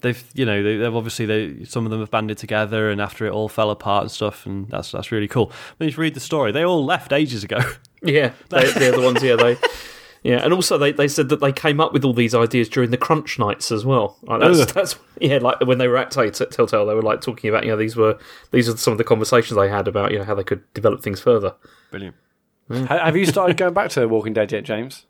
they've, 0.00 0.24
you 0.34 0.46
know, 0.46 0.62
they, 0.62 0.78
they've 0.78 0.94
obviously 0.94 1.26
they 1.26 1.64
some 1.64 1.84
of 1.84 1.90
them 1.90 2.00
have 2.00 2.10
banded 2.10 2.38
together, 2.38 2.90
and 2.90 3.00
after 3.00 3.26
it 3.26 3.30
all 3.30 3.48
fell 3.48 3.70
apart 3.70 4.04
and 4.04 4.10
stuff, 4.10 4.46
and 4.46 4.68
that's 4.68 4.90
that's 4.90 5.12
really 5.12 5.28
cool. 5.28 5.52
But 5.78 5.88
if 5.88 5.96
you 5.96 6.00
read 6.00 6.14
the 6.14 6.20
story, 6.20 6.50
they 6.50 6.64
all 6.64 6.84
left 6.84 7.12
ages 7.12 7.44
ago. 7.44 7.60
Yeah, 8.02 8.32
they, 8.48 8.70
they're 8.72 8.92
the 8.92 9.02
ones. 9.02 9.22
Yeah, 9.22 9.36
they. 9.36 9.58
Yeah, 10.22 10.36
and 10.44 10.52
also 10.52 10.76
they, 10.76 10.92
they 10.92 11.08
said 11.08 11.30
that 11.30 11.40
they 11.40 11.50
came 11.52 11.80
up 11.80 11.92
with 11.94 12.04
all 12.04 12.12
these 12.12 12.34
ideas 12.34 12.68
during 12.68 12.90
the 12.90 12.98
crunch 12.98 13.38
nights 13.38 13.72
as 13.72 13.86
well. 13.86 14.18
Like 14.22 14.40
that's, 14.40 14.60
Ugh. 14.60 14.68
that's 14.68 14.96
yeah, 15.20 15.38
like 15.38 15.60
when 15.60 15.78
they 15.78 15.88
were 15.88 15.96
at 15.96 16.10
Tell- 16.10 16.30
Telltale, 16.30 16.84
they 16.86 16.94
were 16.94 17.02
like 17.02 17.20
talking 17.22 17.48
about 17.48 17.64
you 17.64 17.70
know 17.70 17.76
these 17.76 17.96
were 17.96 18.18
these 18.50 18.68
are 18.68 18.76
some 18.76 18.92
of 18.92 18.98
the 18.98 19.04
conversations 19.04 19.56
they 19.58 19.68
had 19.70 19.88
about 19.88 20.12
you 20.12 20.18
know 20.18 20.24
how 20.24 20.34
they 20.34 20.44
could 20.44 20.62
develop 20.74 21.02
things 21.02 21.20
further. 21.20 21.54
brilliant. 21.90 22.16
Ha- 22.70 23.04
have 23.04 23.16
you 23.16 23.26
started 23.26 23.56
going 23.56 23.74
back 23.74 23.90
to 23.90 24.06
Walking 24.06 24.32
Dead 24.34 24.52
yet, 24.52 24.64
James? 24.64 25.06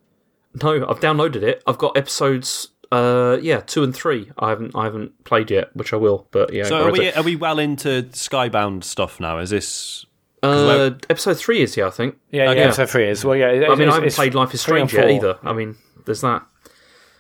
No, 0.63 0.85
I've 0.89 0.99
downloaded 0.99 1.43
it. 1.45 1.63
I've 1.67 1.79
got 1.79 1.97
episodes. 1.97 2.71
Uh, 2.91 3.39
yeah, 3.41 3.61
two 3.61 3.85
and 3.85 3.95
three. 3.95 4.33
I 4.37 4.49
haven't 4.49 4.75
I 4.75 4.83
haven't 4.83 5.23
played 5.23 5.49
yet, 5.49 5.75
which 5.77 5.93
I 5.93 5.97
will. 5.97 6.27
But 6.33 6.53
yeah, 6.53 6.65
So 6.65 6.89
are 6.89 6.91
we 6.91 7.07
it- 7.07 7.17
are 7.17 7.23
we 7.23 7.37
well 7.37 7.61
into 7.61 8.03
Skybound 8.11 8.83
stuff 8.83 9.21
now? 9.21 9.39
Is 9.39 9.51
this? 9.51 10.07
Uh, 10.43 10.91
episode 11.09 11.38
three 11.38 11.62
is 11.62 11.76
yeah, 11.76 11.86
I 11.86 11.91
think. 11.91 12.16
Yeah, 12.30 12.45
yeah, 12.45 12.51
Okay. 12.51 12.62
episode 12.62 12.91
three 12.91 13.09
is. 13.09 13.24
Well, 13.24 13.36
yeah. 13.36 13.47
I 13.49 13.53
mean, 13.53 13.62
it's- 13.62 13.78
I 13.80 13.84
haven't 13.95 14.05
it's 14.07 14.16
played 14.16 14.34
Life 14.34 14.55
is 14.55 14.64
three 14.64 14.80
and 14.80 14.88
Strange 14.91 15.12
yet 15.12 15.20
four. 15.20 15.30
either. 15.30 15.38
I 15.49 15.53
mean, 15.53 15.76
there's 16.07 16.20
that. 16.22 16.43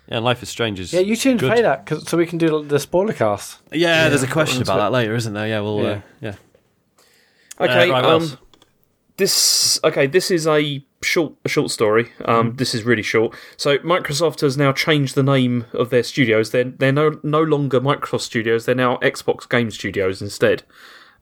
Yeah, 0.08 0.18
Life 0.18 0.42
is 0.42 0.48
Strange 0.48 0.80
is. 0.80 0.92
Yeah, 0.92 1.00
you 1.00 1.14
shouldn't 1.14 1.40
good. 1.40 1.52
play 1.52 1.62
that 1.62 1.86
'cause- 1.86 2.08
so 2.08 2.16
we 2.16 2.26
can 2.26 2.38
do 2.38 2.64
the 2.64 2.78
spoiler 2.80 3.12
cast. 3.12 3.58
Yeah, 3.72 4.08
there's 4.08 4.22
a 4.22 4.26
question 4.26 4.62
about 4.62 4.78
that 4.78 4.92
later, 4.92 5.14
isn't 5.14 5.32
there? 5.34 5.46
Yeah, 5.46 5.60
well, 5.60 5.78
Yeah. 5.82 5.88
Uh, 5.90 6.00
yeah. 6.20 6.34
Okay, 7.60 7.72
Uh, 7.72 7.76
right, 7.76 7.90
what 7.90 8.04
um, 8.06 8.22
else? 8.22 8.36
this 9.18 9.78
okay. 9.84 10.06
This 10.06 10.30
is 10.30 10.46
a 10.46 10.82
short 11.02 11.34
a 11.44 11.48
short 11.48 11.70
story. 11.70 12.10
Um, 12.24 12.54
this 12.56 12.74
is 12.74 12.84
really 12.84 13.02
short. 13.02 13.34
So 13.56 13.78
Microsoft 13.78 14.40
has 14.40 14.56
now 14.56 14.72
changed 14.72 15.14
the 15.14 15.22
name 15.22 15.66
of 15.74 15.90
their 15.90 16.02
studios. 16.02 16.50
They're 16.50 16.64
they're 16.64 16.92
no 16.92 17.18
no 17.22 17.42
longer 17.42 17.80
Microsoft 17.80 18.22
Studios. 18.22 18.64
They're 18.64 18.74
now 18.74 18.96
Xbox 19.02 19.48
Game 19.48 19.70
Studios 19.70 20.22
instead. 20.22 20.62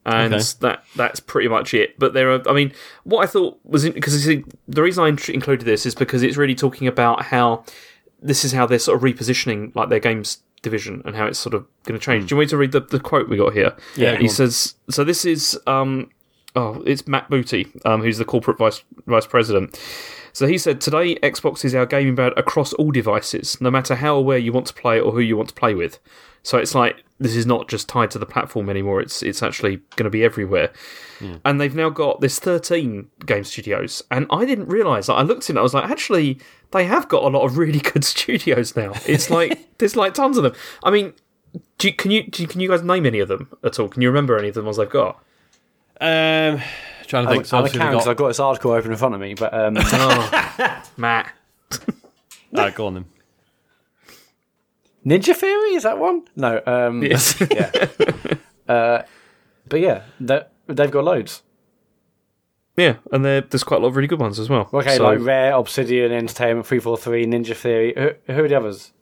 And 0.07 0.32
Okay. 0.32 0.42
that 0.61 0.84
that's 0.96 1.20
pretty 1.20 1.49
much 1.49 1.74
it. 1.74 1.99
But 1.99 2.14
there 2.14 2.30
are, 2.32 2.49
I 2.49 2.53
mean, 2.55 2.72
what 3.05 3.22
I 3.22 3.26
thought 3.26 3.59
was 3.64 3.88
because 3.90 4.24
the 4.24 4.82
reason 4.82 5.05
I 5.05 5.09
included 5.09 5.64
this 5.66 5.84
is 5.84 5.94
because 5.94 6.22
it's 6.22 6.36
really 6.36 6.55
talking 6.55 6.88
about 6.88 7.24
how 7.24 7.64
this 8.22 8.44
is 8.44 8.53
how 8.53 8.64
they're 8.66 8.78
sort 8.78 8.96
of 8.96 9.03
repositioning 9.03 9.74
like 9.76 9.90
their 9.90 10.01
games 10.01 10.42
division 10.62 11.03
and 11.05 11.14
how 11.14 11.26
it's 11.26 11.38
sort 11.38 11.55
of 11.55 11.66
going 11.84 11.99
to 11.99 12.05
change. 12.05 12.28
Do 12.28 12.32
you 12.32 12.36
want 12.38 12.46
me 12.46 12.51
to 12.51 12.57
read 12.57 12.72
the, 12.72 12.80
the 12.80 12.99
quote 13.01 13.28
we 13.28 13.36
got 13.36 13.53
here? 13.53 13.76
Yeah, 13.96 14.16
he 14.16 14.28
says. 14.28 14.74
So 14.90 15.05
this 15.05 15.24
is 15.24 15.59
um, 15.66 16.11
oh, 16.57 16.82
it's 16.86 17.07
Matt 17.07 17.28
Booty, 17.28 17.66
um, 17.84 18.03
who's 18.03 18.18
the 18.18 18.24
corporate 18.24 18.59
vice 18.59 18.82
vice 19.07 19.26
president. 19.26 19.78
So 20.32 20.46
he 20.46 20.57
said, 20.59 20.80
Today, 20.80 21.16
Xbox 21.16 21.64
is 21.64 21.74
our 21.74 21.86
gaming 21.86 22.14
brand 22.14 22.34
across 22.36 22.72
all 22.74 22.90
devices, 22.92 23.61
no 23.61 23.70
matter 23.70 23.96
how 23.96 24.16
aware 24.16 24.38
you 24.38 24.53
want 24.53 24.66
to 24.68 24.74
play 24.74 25.01
or 25.01 25.12
who 25.12 25.20
you 25.20 25.36
want 25.36 25.49
to 25.51 25.55
play 25.55 25.74
with. 25.74 25.99
So 26.42 26.59
it's 26.59 26.74
like 26.74 27.05
this 27.21 27.35
is 27.35 27.47
not 27.47 27.69
just 27.69 27.89
tied 27.89 28.11
to 28.12 28.19
the 28.19 28.27
platform 28.27 28.69
anymore, 28.71 29.01
it's 29.01 29.23
it's 29.23 29.43
actually 29.43 29.77
going 29.97 30.05
to 30.05 30.11
be 30.11 30.25
everywhere. 30.25 30.71
And 31.45 31.61
they've 31.61 31.75
now 31.75 31.91
got 31.91 32.21
this 32.21 32.39
13 32.39 33.09
game 33.27 33.43
studios. 33.43 34.05
And 34.09 34.27
I 34.31 34.45
didn't 34.45 34.69
realise, 34.69 35.09
like, 35.09 35.19
I 35.19 35.23
looked 35.23 35.51
in 35.51 35.59
I 35.59 35.62
was 35.62 35.75
like, 35.75 35.91
actually, 35.91 36.39
they 36.71 36.85
have 36.85 37.09
got 37.09 37.25
a 37.25 37.29
lot 37.29 37.45
of 37.45 37.59
really 37.59 37.81
good 37.93 38.05
studios 38.05 38.77
now. 38.77 38.93
It's 39.05 39.29
like, 39.29 39.59
there's 39.79 39.97
like 39.97 40.14
tons 40.14 40.37
of 40.37 40.45
them. 40.45 40.53
I 40.85 40.93
mean, 40.93 41.12
do 41.79 41.89
you, 41.89 41.95
can 41.95 42.12
you 42.12 42.23
do 42.23 42.43
you, 42.43 42.47
can 42.49 42.61
you 42.61 42.69
guys 42.69 42.83
name 42.85 43.05
any 43.05 43.19
of 43.19 43.27
them 43.27 43.49
at 43.64 43.81
all? 43.81 43.89
Can 43.89 44.01
you 44.01 44.09
remember 44.09 44.39
any 44.39 44.47
of 44.49 44.55
the 44.55 44.62
ones 44.62 44.77
they've 44.77 44.89
got? 44.89 45.16
Um, 46.01 46.61
trying 47.09 47.27
to 47.27 47.31
think. 47.33 47.47
So 47.47 47.57
I 47.57 47.61
obviously 47.61 47.81
can 47.81 47.89
they've 47.89 47.95
'cause 47.97 48.05
got, 48.05 48.11
I've 48.12 48.16
got 48.16 48.29
this 48.29 48.39
article 48.41 48.71
open 48.71 48.93
in 48.93 48.97
front 48.97 49.16
of 49.16 49.21
me, 49.21 49.35
but 49.35 49.53
um, 49.53 49.75
Oh, 49.77 50.83
Mat. 50.97 51.33
Alright, 52.55 52.75
go 52.77 52.87
on 52.87 52.95
then. 52.95 53.05
Ninja 55.07 55.34
Theory 55.34 55.74
is 55.74 55.82
that 55.84 55.99
one? 55.99 56.22
No. 56.36 56.61
Um, 56.66 57.03
Yes. 57.05 57.40
yeah. 57.51 57.70
uh, 58.68 59.03
but 59.68 59.80
yeah, 59.80 60.03
they- 60.20 60.44
they've 60.66 60.90
got 60.90 61.05
loads. 61.05 61.42
Yeah, 62.76 62.96
and 63.11 63.24
there's 63.24 63.64
quite 63.64 63.78
a 63.78 63.82
lot 63.82 63.88
of 63.88 63.96
really 63.96 64.07
good 64.07 64.20
ones 64.20 64.38
as 64.38 64.49
well. 64.49 64.68
Okay, 64.72 64.96
So, 64.99 65.03
like 65.05 65.18
Rare, 65.20 65.53
Obsidian, 65.55 66.12
Entertainment, 66.12 66.64
Three 66.64 66.78
Four 66.78 66.96
Three, 66.96 67.26
Ninja 67.26 67.57
Theory. 67.57 67.92
Who, 67.96 68.32
who 68.32 68.44
are 68.44 68.49
the 68.49 68.55
others? 68.55 68.92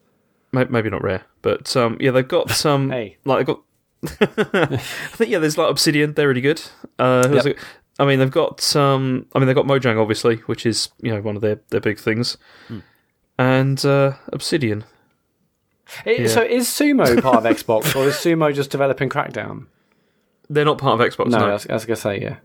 maybe 0.52 0.88
not 0.88 1.02
rare, 1.02 1.22
but 1.42 1.76
um, 1.76 1.98
yeah, 2.00 2.10
they've 2.10 2.26
got 2.26 2.48
some. 2.64 2.90
Hey. 2.90 3.18
like 3.26 3.44
they've 3.46 3.54
got. 3.54 3.62
I 4.72 4.76
think 4.78 5.30
yeah, 5.30 5.38
there's 5.40 5.58
like 5.58 5.70
Obsidian. 5.70 6.14
They're 6.14 6.28
really 6.28 6.40
good. 6.40 6.62
Uh, 6.98 7.40
Yep. 7.44 7.58
I 7.98 8.06
mean, 8.06 8.18
they've 8.18 8.30
got. 8.30 8.74
Um, 8.74 9.26
I 9.34 9.38
mean, 9.38 9.46
they've 9.46 9.54
got 9.56 9.66
Mojang 9.66 10.00
obviously, 10.00 10.36
which 10.46 10.64
is 10.64 10.88
you 11.02 11.12
know 11.12 11.20
one 11.20 11.36
of 11.36 11.42
their 11.42 11.60
their 11.68 11.80
big 11.80 11.98
things, 11.98 12.38
Hmm. 12.68 12.78
and 13.38 13.84
uh, 13.84 14.12
Obsidian. 14.32 14.84
It- 16.04 16.20
Yeah. 16.20 16.26
So 16.28 16.42
is 16.42 16.66
Sumo 16.68 17.20
part 17.22 17.44
of 17.44 17.56
Xbox, 17.56 17.94
or 17.96 18.08
is 18.08 18.14
Sumo 18.14 18.54
just 18.54 18.70
developing 18.70 19.08
Crackdown? 19.08 19.66
They're 20.48 20.64
not 20.64 20.78
part 20.78 21.00
of 21.00 21.06
Xbox. 21.12 21.28
No, 21.28 21.38
No, 21.38 21.46
I 21.46 21.52
was, 21.54 21.66
I 21.68 21.74
was 21.74 21.84
gonna 21.86 21.96
say 21.96 22.20
yeah. 22.20 22.36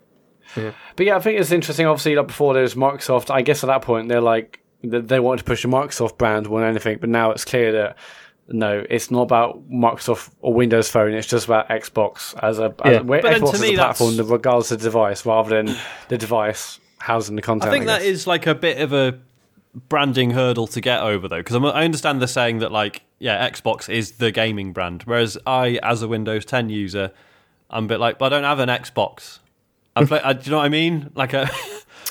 Yeah. 0.56 0.72
But 0.96 1.06
yeah, 1.06 1.16
I 1.16 1.20
think 1.20 1.40
it's 1.40 1.52
interesting. 1.52 1.86
Obviously, 1.86 2.16
like 2.16 2.28
before 2.28 2.54
there 2.54 2.64
was 2.64 2.76
Microsoft. 2.76 3.30
I 3.30 3.42
guess 3.42 3.64
at 3.64 3.68
that 3.68 3.82
point 3.84 4.10
they're 4.10 4.22
like 4.22 4.60
they 4.84 5.00
they 5.00 5.20
wanted 5.20 5.40
to 5.40 5.44
push 5.46 5.62
the 5.62 5.68
Microsoft 5.70 6.18
brand 6.18 6.50
more 6.50 6.60
than 6.60 6.70
anything. 6.70 6.98
But 7.00 7.10
now 7.10 7.32
it's 7.32 7.46
clear 7.46 7.72
that 7.72 7.98
no, 8.48 8.84
it's 8.90 9.10
not 9.12 9.22
about 9.22 9.70
Microsoft 9.72 10.30
or 10.42 10.54
Windows 10.54 10.90
Phone. 10.90 11.14
It's 11.14 11.28
just 11.28 11.46
about 11.46 11.70
Xbox 11.70 12.36
as 12.44 12.60
a 12.60 12.74
Yeah. 12.84 12.92
as, 13.00 13.04
where 13.04 13.22
Xbox 13.22 13.54
as 13.54 13.64
a 13.64 13.74
platform, 13.76 14.12
that's- 14.18 14.30
regardless 14.32 14.72
of 14.72 14.80
the 14.80 14.84
device, 14.84 15.26
rather 15.26 15.56
than 15.64 15.78
the 16.10 16.18
device 16.18 16.80
housing 16.98 17.36
the 17.38 17.42
content. 17.42 17.70
I 17.70 17.72
think 17.72 17.86
that 17.86 18.00
guess. 18.00 18.08
is 18.08 18.28
like 18.28 18.46
a 18.48 18.56
bit 18.56 18.80
of 18.82 18.92
a 18.94 19.20
branding 19.74 20.32
hurdle 20.32 20.68
to 20.68 20.82
get 20.82 21.02
over 21.02 21.28
though, 21.28 21.38
because 21.44 21.56
I 21.56 21.84
understand 21.84 22.20
they're 22.22 22.28
saying 22.28 22.60
that 22.60 22.72
like 22.72 23.04
yeah, 23.20 23.48
Xbox 23.50 23.88
is 23.88 24.14
the 24.14 24.32
gaming 24.32 24.74
brand, 24.74 25.04
whereas 25.04 25.38
I, 25.46 25.80
as 25.84 26.02
a 26.02 26.08
Windows 26.08 26.44
10 26.46 26.70
user, 26.70 27.12
I'm 27.70 27.86
a 27.86 27.88
bit 27.88 28.00
like, 28.00 28.18
but 28.18 28.34
I 28.34 28.36
don't 28.38 28.44
have 28.44 28.60
an 28.60 28.70
Xbox. 28.70 29.40
I 29.96 30.06
play. 30.06 30.20
I, 30.22 30.34
do 30.34 30.42
you 30.46 30.52
know 30.52 30.58
what 30.58 30.66
I 30.66 30.70
mean? 30.70 31.12
Like 31.16 31.34
uh, 31.34 31.46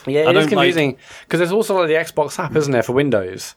a 0.06 0.10
yeah, 0.10 0.28
it 0.28 0.36
is 0.36 0.42
like- 0.44 0.48
confusing 0.50 0.98
because 1.22 1.38
there's 1.38 1.52
also 1.52 1.78
like 1.78 1.88
the 1.88 1.94
Xbox 1.94 2.38
app, 2.38 2.54
isn't 2.54 2.72
there, 2.72 2.82
for 2.82 2.92
Windows? 2.92 3.54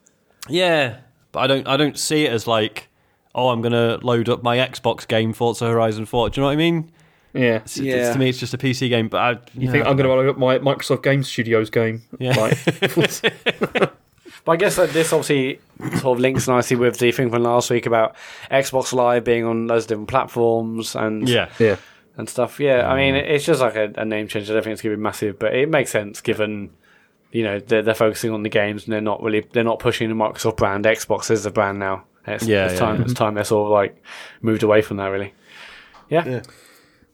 yeah, 0.49 0.97
but 1.32 1.39
I 1.39 1.47
don't. 1.47 1.68
I 1.68 1.78
don't 1.78 1.97
see 1.97 2.26
it 2.26 2.32
as 2.32 2.47
like, 2.47 2.89
oh, 3.36 3.49
I'm 3.49 3.62
gonna 3.62 3.97
load 4.01 4.30
up 4.30 4.41
my 4.41 4.58
Xbox 4.58 5.08
game 5.08 5.34
Forza 5.34 5.68
Horizon 5.68 6.06
4. 6.06 6.30
Do 6.30 6.39
you 6.39 6.41
know 6.41 6.47
what 6.47 6.54
I 6.54 6.56
mean? 6.56 6.91
Yeah. 7.34 7.55
It's, 7.57 7.77
Yeah. 7.77 7.95
it's, 7.95 8.13
to 8.13 8.19
me, 8.19 8.29
it's 8.29 8.39
just 8.39 8.53
a 8.53 8.57
PC 8.57 8.89
game. 8.89 9.07
But 9.09 9.17
I, 9.17 9.39
You 9.57 9.71
think 9.71 9.86
I'm 9.86 9.95
going 9.97 10.07
to 10.09 10.13
load 10.15 10.29
up 10.29 10.38
my 10.38 10.59
Microsoft 10.59 11.03
Game 11.03 11.23
Studios 11.23 11.69
game? 11.69 12.03
Yeah. 12.19 12.36
Like, 12.39 12.57
But 14.45 14.51
I 14.51 14.55
guess 14.57 14.75
that 14.75 14.89
this 14.89 15.13
obviously 15.13 15.59
sort 15.99 16.17
of 16.17 16.19
links 16.19 16.47
nicely 16.47 16.75
with 16.75 16.97
the 16.99 17.11
thing 17.11 17.29
from 17.29 17.43
last 17.43 17.69
week 17.69 17.86
about 17.86 18.15
Xbox 18.51 18.91
Live 18.91 19.23
being 19.23 19.45
on 19.45 19.67
loads 19.67 19.86
of 19.86 19.89
different 19.89 20.09
platforms 20.09 20.95
and 20.95 21.29
Yeah, 21.29 21.49
yeah. 21.59 21.77
and 22.17 22.27
stuff. 22.29 22.59
Yeah, 22.59 22.91
I 22.91 22.95
mean, 22.97 23.15
mm. 23.15 23.23
it's 23.25 23.45
just 23.45 23.61
like 23.61 23.75
a, 23.75 23.93
a 23.95 24.03
name 24.03 24.27
change. 24.27 24.49
I 24.49 24.53
don't 24.53 24.63
think 24.63 24.73
it's 24.73 24.81
going 24.81 24.91
to 24.93 24.97
be 24.97 25.03
massive, 25.03 25.39
but 25.39 25.53
it 25.55 25.69
makes 25.69 25.91
sense 25.91 26.19
given 26.19 26.71
you 27.31 27.43
know 27.43 27.59
they're, 27.59 27.81
they're 27.81 27.95
focusing 27.95 28.31
on 28.31 28.43
the 28.43 28.49
games 28.49 28.84
and 28.84 28.93
they're 28.93 29.01
not 29.01 29.23
really 29.23 29.45
they're 29.53 29.63
not 29.63 29.79
pushing 29.79 30.09
the 30.09 30.15
Microsoft 30.15 30.57
brand. 30.57 30.84
Xbox 30.84 31.31
is 31.31 31.43
the 31.43 31.51
brand 31.51 31.79
now. 31.79 32.03
It's, 32.27 32.45
Yeah, 32.45 32.65
it's 32.65 32.73
yeah, 32.73 32.79
time. 32.79 32.97
yeah. 32.97 33.03
It's 33.03 33.13
time 33.13 33.36
they're 33.36 33.43
sort 33.45 33.67
of 33.67 33.71
like 33.71 34.03
moved 34.41 34.63
away 34.63 34.81
from 34.81 34.97
that. 34.97 35.07
Really. 35.07 35.34
Yeah. 36.09 36.41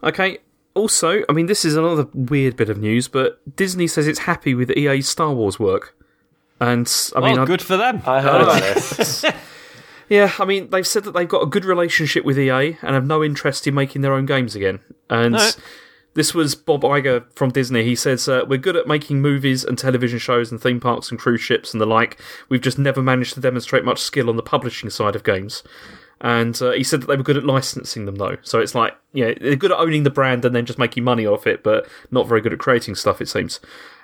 Okay. 0.04 0.40
Also, 0.76 1.24
I 1.28 1.34
mean, 1.34 1.48
this 1.48 1.66
is 1.66 1.76
another 1.76 2.08
weird 2.14 2.56
bit 2.56 2.70
of 2.70 2.78
news, 2.78 3.08
but 3.08 3.40
Disney 3.56 3.88
says 3.88 4.08
it's 4.08 4.20
happy 4.20 4.54
with 4.54 4.72
EA's 4.72 5.10
Star 5.10 5.34
Wars 5.34 5.60
work. 5.60 5.96
And 6.62 6.92
I 7.16 7.20
well, 7.20 7.30
mean, 7.32 7.40
I- 7.40 7.46
good 7.46 7.62
for 7.62 7.78
them. 7.78 8.02
I 8.06 8.22
heard 8.22 8.42
about 8.42 8.62
this. 8.62 9.26
yeah, 10.10 10.32
I 10.40 10.46
mean, 10.46 10.70
they've 10.70 10.86
said 10.88 11.04
that 11.06 11.12
they've 11.12 11.28
got 11.28 11.42
a 11.44 11.48
good 11.48 11.66
relationship 11.66 12.24
with 12.24 12.38
EA 12.40 12.78
and 12.82 12.96
have 12.96 13.06
no 13.06 13.24
interest 13.24 13.66
in 13.68 13.74
making 13.74 14.02
their 14.02 14.14
own 14.14 14.26
games 14.26 14.56
again. 14.56 14.80
And 15.10 15.34
No. 15.34 15.50
this 16.14 16.34
was 16.34 16.56
Bob 16.56 16.82
Iger 16.84 17.26
from 17.36 17.50
Disney. 17.52 17.84
He 17.84 17.96
says, 17.96 18.28
uh, 18.30 18.44
We're 18.48 18.58
good 18.58 18.76
at 18.76 18.88
making 18.88 19.22
movies 19.22 19.64
and 19.66 19.78
television 19.78 20.20
shows 20.20 20.52
and 20.52 20.62
theme 20.62 20.80
parks 20.80 21.10
and 21.10 21.20
cruise 21.20 21.42
ships 21.42 21.74
and 21.74 21.82
the 21.82 21.86
like. 21.88 22.22
We've 22.50 22.62
just 22.62 22.78
never 22.78 23.02
managed 23.02 23.34
to 23.36 23.40
demonstrate 23.42 23.84
much 23.86 24.00
skill 24.00 24.30
on 24.30 24.36
the 24.36 24.44
publishing 24.44 24.90
side 24.90 25.16
of 25.16 25.24
games. 25.24 25.64
And 26.22 26.62
uh, 26.62 26.72
he 26.72 26.84
said 26.84 27.02
that 27.02 27.08
they 27.08 27.16
were 27.16 27.24
good 27.24 27.38
at 27.38 27.46
licensing 27.46 28.06
them, 28.06 28.16
though. 28.18 28.36
So 28.42 28.60
it's 28.60 28.76
like, 28.76 28.94
yeah, 29.14 29.34
they're 29.40 29.56
good 29.56 29.72
at 29.72 29.78
owning 29.80 30.04
the 30.04 30.10
brand 30.10 30.44
and 30.44 30.54
then 30.54 30.66
just 30.66 30.78
making 30.80 31.04
money 31.06 31.26
off 31.26 31.48
it, 31.48 31.64
but 31.64 31.88
not 32.12 32.28
very 32.28 32.42
good 32.42 32.52
at 32.54 32.60
creating 32.60 32.96
stuff, 32.96 33.22
it 33.22 33.30
seems. 33.30 33.60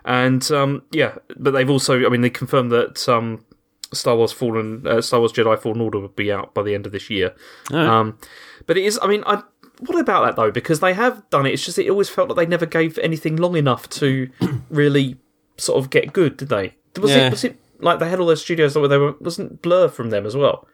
And 0.05 0.49
um, 0.51 0.83
yeah, 0.91 1.15
but 1.37 1.51
they've 1.51 1.69
also, 1.69 2.05
I 2.05 2.09
mean, 2.09 2.21
they 2.21 2.29
confirmed 2.29 2.71
that 2.71 3.07
um, 3.09 3.43
Star 3.91 4.15
Wars 4.15 4.31
Fallen, 4.31 4.85
uh, 4.87 5.01
Star 5.01 5.19
Wars 5.19 5.33
Jedi 5.33 5.59
Fallen 5.59 5.81
Order 5.81 5.99
would 5.99 6.15
be 6.15 6.31
out 6.31 6.53
by 6.53 6.63
the 6.63 6.73
end 6.73 6.85
of 6.85 6.91
this 6.93 7.09
year. 7.09 7.33
Um, 7.71 8.17
but 8.65 8.77
it 8.77 8.85
is, 8.85 8.97
I 9.01 9.07
mean, 9.07 9.23
I, 9.25 9.43
what 9.79 9.99
about 9.99 10.23
that 10.25 10.35
though? 10.37 10.51
Because 10.51 10.79
they 10.79 10.93
have 10.93 11.29
done 11.31 11.45
it. 11.45 11.51
It's 11.53 11.65
just 11.65 11.77
it 11.77 11.89
always 11.89 12.07
felt 12.09 12.29
like 12.29 12.37
they 12.37 12.45
never 12.45 12.65
gave 12.65 12.97
anything 12.99 13.35
long 13.35 13.57
enough 13.57 13.89
to 13.89 14.29
really 14.69 15.17
sort 15.57 15.79
of 15.83 15.89
get 15.89 16.13
good, 16.13 16.37
did 16.37 16.47
they? 16.49 16.75
Was 16.97 17.11
Yeah. 17.11 17.27
it 17.27 17.31
was 17.31 17.43
it 17.43 17.59
like 17.79 17.99
they 17.99 18.09
had 18.09 18.19
all 18.21 18.27
those 18.27 18.41
studios 18.41 18.77
where 18.77 18.87
they 18.87 18.97
were 18.97 19.15
wasn't 19.19 19.61
Blur 19.61 19.89
from 19.89 20.11
them 20.11 20.25
as 20.25 20.33
well? 20.35 20.65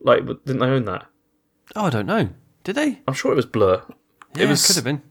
Like 0.00 0.26
didn't 0.26 0.58
they 0.58 0.66
own 0.66 0.84
that? 0.86 1.06
Oh, 1.76 1.84
I 1.84 1.90
don't 1.90 2.06
know. 2.06 2.30
Did 2.64 2.74
they? 2.76 3.00
I'm 3.06 3.14
sure 3.14 3.32
it 3.32 3.36
was 3.36 3.46
Blur. 3.46 3.82
Yeah, 4.34 4.48
was- 4.50 4.66
could 4.66 4.76
have 4.76 4.84
been. 4.84 5.02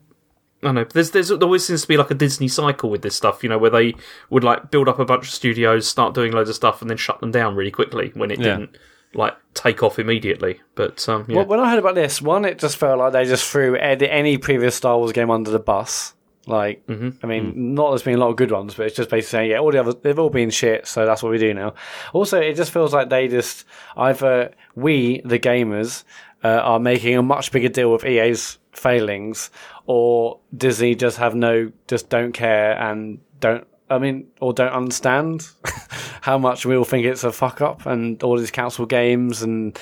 I 0.62 0.68
don't 0.68 0.76
know. 0.76 0.84
There's, 0.84 1.12
there's 1.12 1.30
there 1.30 1.38
always 1.42 1.66
seems 1.66 1.84
to 1.84 1.88
be 1.88 1.96
like 1.96 2.12
a 2.12 2.16
Disney 2.16 2.50
cycle 2.50 2.90
with 2.90 3.02
this 3.02 3.16
stuff, 3.16 3.44
you 3.44 3.50
know, 3.50 3.58
where 3.58 3.70
they 3.70 3.94
would 4.30 4.44
like 4.44 4.72
build 4.72 4.90
up 4.90 5.00
a 5.00 5.06
bunch 5.06 5.24
of 5.24 5.30
studios, 5.34 5.88
start 5.88 6.14
doing 6.14 6.34
loads 6.34 6.50
of 6.50 6.56
stuff, 6.58 6.82
and 6.82 6.90
then 6.90 6.98
shut 6.98 7.22
them 7.22 7.32
down 7.32 7.56
really 7.56 7.72
quickly 7.72 8.12
when 8.14 8.30
it 8.30 8.40
Yeah. 8.40 8.58
didn't 8.58 8.78
like 9.14 9.36
take 9.54 9.82
off 9.84 10.00
immediately. 10.00 10.60
But 10.76 11.08
um, 11.08 11.26
yeah. 11.30 11.38
Well, 11.38 11.46
when 11.46 11.60
I 11.62 11.70
heard 11.70 11.80
about 11.80 11.96
this, 11.96 12.22
one, 12.22 12.44
it 12.44 12.60
just 12.60 12.76
felt 12.76 13.00
like 13.00 13.14
they 13.14 13.24
just 13.24 13.50
threw 13.50 13.78
ed- 13.78 14.04
any 14.04 14.38
previous 14.38 14.76
Star 14.76 14.98
Wars 14.98 15.14
game 15.14 15.32
under 15.32 15.50
the 15.50 15.60
bus. 15.60 16.14
Like, 16.50 16.84
I 17.24 17.28
mean, 17.28 17.76
not 17.76 17.92
there's 17.92 18.04
been 18.04 18.16
a 18.16 18.18
lot 18.18 18.30
of 18.30 18.36
good 18.36 18.52
ones, 18.52 18.74
but 18.74 18.88
it's 18.88 18.96
just 18.96 19.10
basically 19.10 19.30
saying, 19.30 19.52
yeah, 19.52 19.60
all 19.60 19.72
the 19.72 19.80
others, 19.80 19.96
they've 20.02 20.18
all 20.18 20.32
been 20.32 20.50
shit, 20.50 20.88
so 20.88 21.06
that's 21.06 21.22
what 21.22 21.32
we 21.32 21.38
do 21.38 21.54
now. 21.54 21.76
Also, 22.12 22.40
it 22.40 22.56
just 22.56 22.72
feels 22.72 22.94
like 22.94 23.10
they 23.10 23.28
just, 23.28 23.66
either 23.96 24.52
we, 24.76 25.22
the 25.24 25.38
gamers, 25.38 26.04
uh, 26.44 26.48
are 26.48 26.80
making 26.80 27.16
a 27.16 27.22
much 27.22 27.52
bigger 27.52 27.70
deal 27.70 27.92
with 27.92 28.04
EA's 28.04 28.58
failings, 28.72 29.52
or 29.86 30.40
Disney 30.56 30.96
just 30.96 31.18
have 31.18 31.36
no, 31.36 31.72
just 31.88 32.10
don't 32.10 32.32
care 32.32 32.78
and 32.82 33.20
don't, 33.40 33.68
I 33.90 34.00
mean, 34.00 34.28
or 34.40 34.52
don't 34.52 34.74
understand 34.74 35.48
how 36.22 36.38
much 36.38 36.66
we 36.66 36.76
all 36.76 36.84
think 36.84 37.06
it's 37.06 37.24
a 37.24 37.32
fuck 37.32 37.62
up 37.62 37.86
and 37.86 38.22
all 38.24 38.38
these 38.38 38.52
council 38.52 38.86
games 38.86 39.42
and 39.42 39.78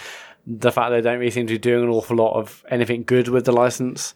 the 0.45 0.71
fact 0.71 0.91
they 0.91 1.01
don't 1.01 1.19
really 1.19 1.31
seem 1.31 1.47
to 1.47 1.53
be 1.53 1.59
doing 1.59 1.83
an 1.83 1.89
awful 1.89 2.15
lot 2.15 2.33
of 2.33 2.65
anything 2.69 3.03
good 3.03 3.27
with 3.27 3.45
the 3.45 3.51
license. 3.51 4.13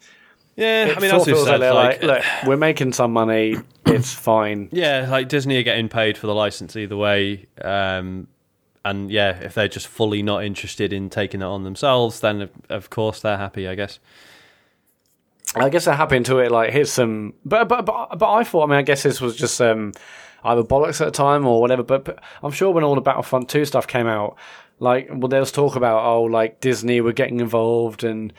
Yeah, 0.62 0.86
It 0.86 0.97
I 0.97 0.99
mean, 0.99 1.18
we 1.18 1.24
feels 1.24 1.45
said, 1.45 1.57
they're 1.57 1.74
like, 1.74 2.03
look, 2.03 2.24
we're 2.45 2.55
making 2.55 2.93
some 2.93 3.12
money. 3.12 3.55
It's 3.84 4.14
fine. 4.14 4.70
yeah, 4.72 5.07
like 5.09 5.28
Disney 5.28 5.57
are 5.57 5.64
getting 5.64 5.89
paid 5.89 6.18
for 6.18 6.28
the 6.28 6.36
license 6.36 6.78
either 6.78 6.95
way. 6.95 7.47
Um, 7.62 8.28
and 8.86 9.12
yeah, 9.12 9.38
if 9.39 9.55
they're 9.55 9.68
just 9.68 9.88
fully 9.88 10.22
not 10.22 10.45
interested 10.45 10.93
in 10.93 11.09
taking 11.09 11.41
it 11.41 11.45
on 11.45 11.64
themselves, 11.64 12.20
then 12.22 12.43
of, 12.43 12.51
of 12.70 12.89
course 12.89 13.22
they're 13.22 13.39
happy, 13.39 13.68
I 13.68 13.76
guess. 13.76 13.99
I 15.55 15.68
guess 15.70 15.86
they're 15.86 15.95
happy 15.95 16.16
until 16.16 16.39
it 16.39 16.51
like 16.51 16.72
here's 16.72 16.91
some. 16.91 17.34
But 17.43 17.68
but 17.68 17.86
but 17.86 18.18
but 18.18 18.32
I 18.32 18.43
thought. 18.43 18.64
I 18.64 18.68
mean, 18.68 18.78
I 18.78 18.84
guess 18.84 19.03
this 19.03 19.20
was 19.20 19.36
just 19.36 19.59
um 19.59 19.91
either 20.45 20.64
bollocks 20.64 21.01
at 21.01 21.05
the 21.05 21.12
time 21.12 21.45
or 21.45 21.59
whatever. 21.59 21.84
But, 21.84 22.05
but 22.05 22.24
I'm 22.43 22.51
sure 22.51 22.72
when 22.72 22.84
all 22.84 22.95
the 22.95 23.01
Battlefront 23.01 23.49
two 23.49 23.66
stuff 23.66 23.88
came 23.88 24.07
out, 24.07 24.38
like 24.80 25.09
well, 25.09 25.28
there 25.28 25.41
was 25.41 25.51
talk 25.51 25.76
about 25.76 26.05
oh, 26.05 26.24
like 26.24 26.62
Disney 26.62 27.01
were 27.01 27.14
getting 27.14 27.39
involved 27.39 28.03
and 28.03 28.32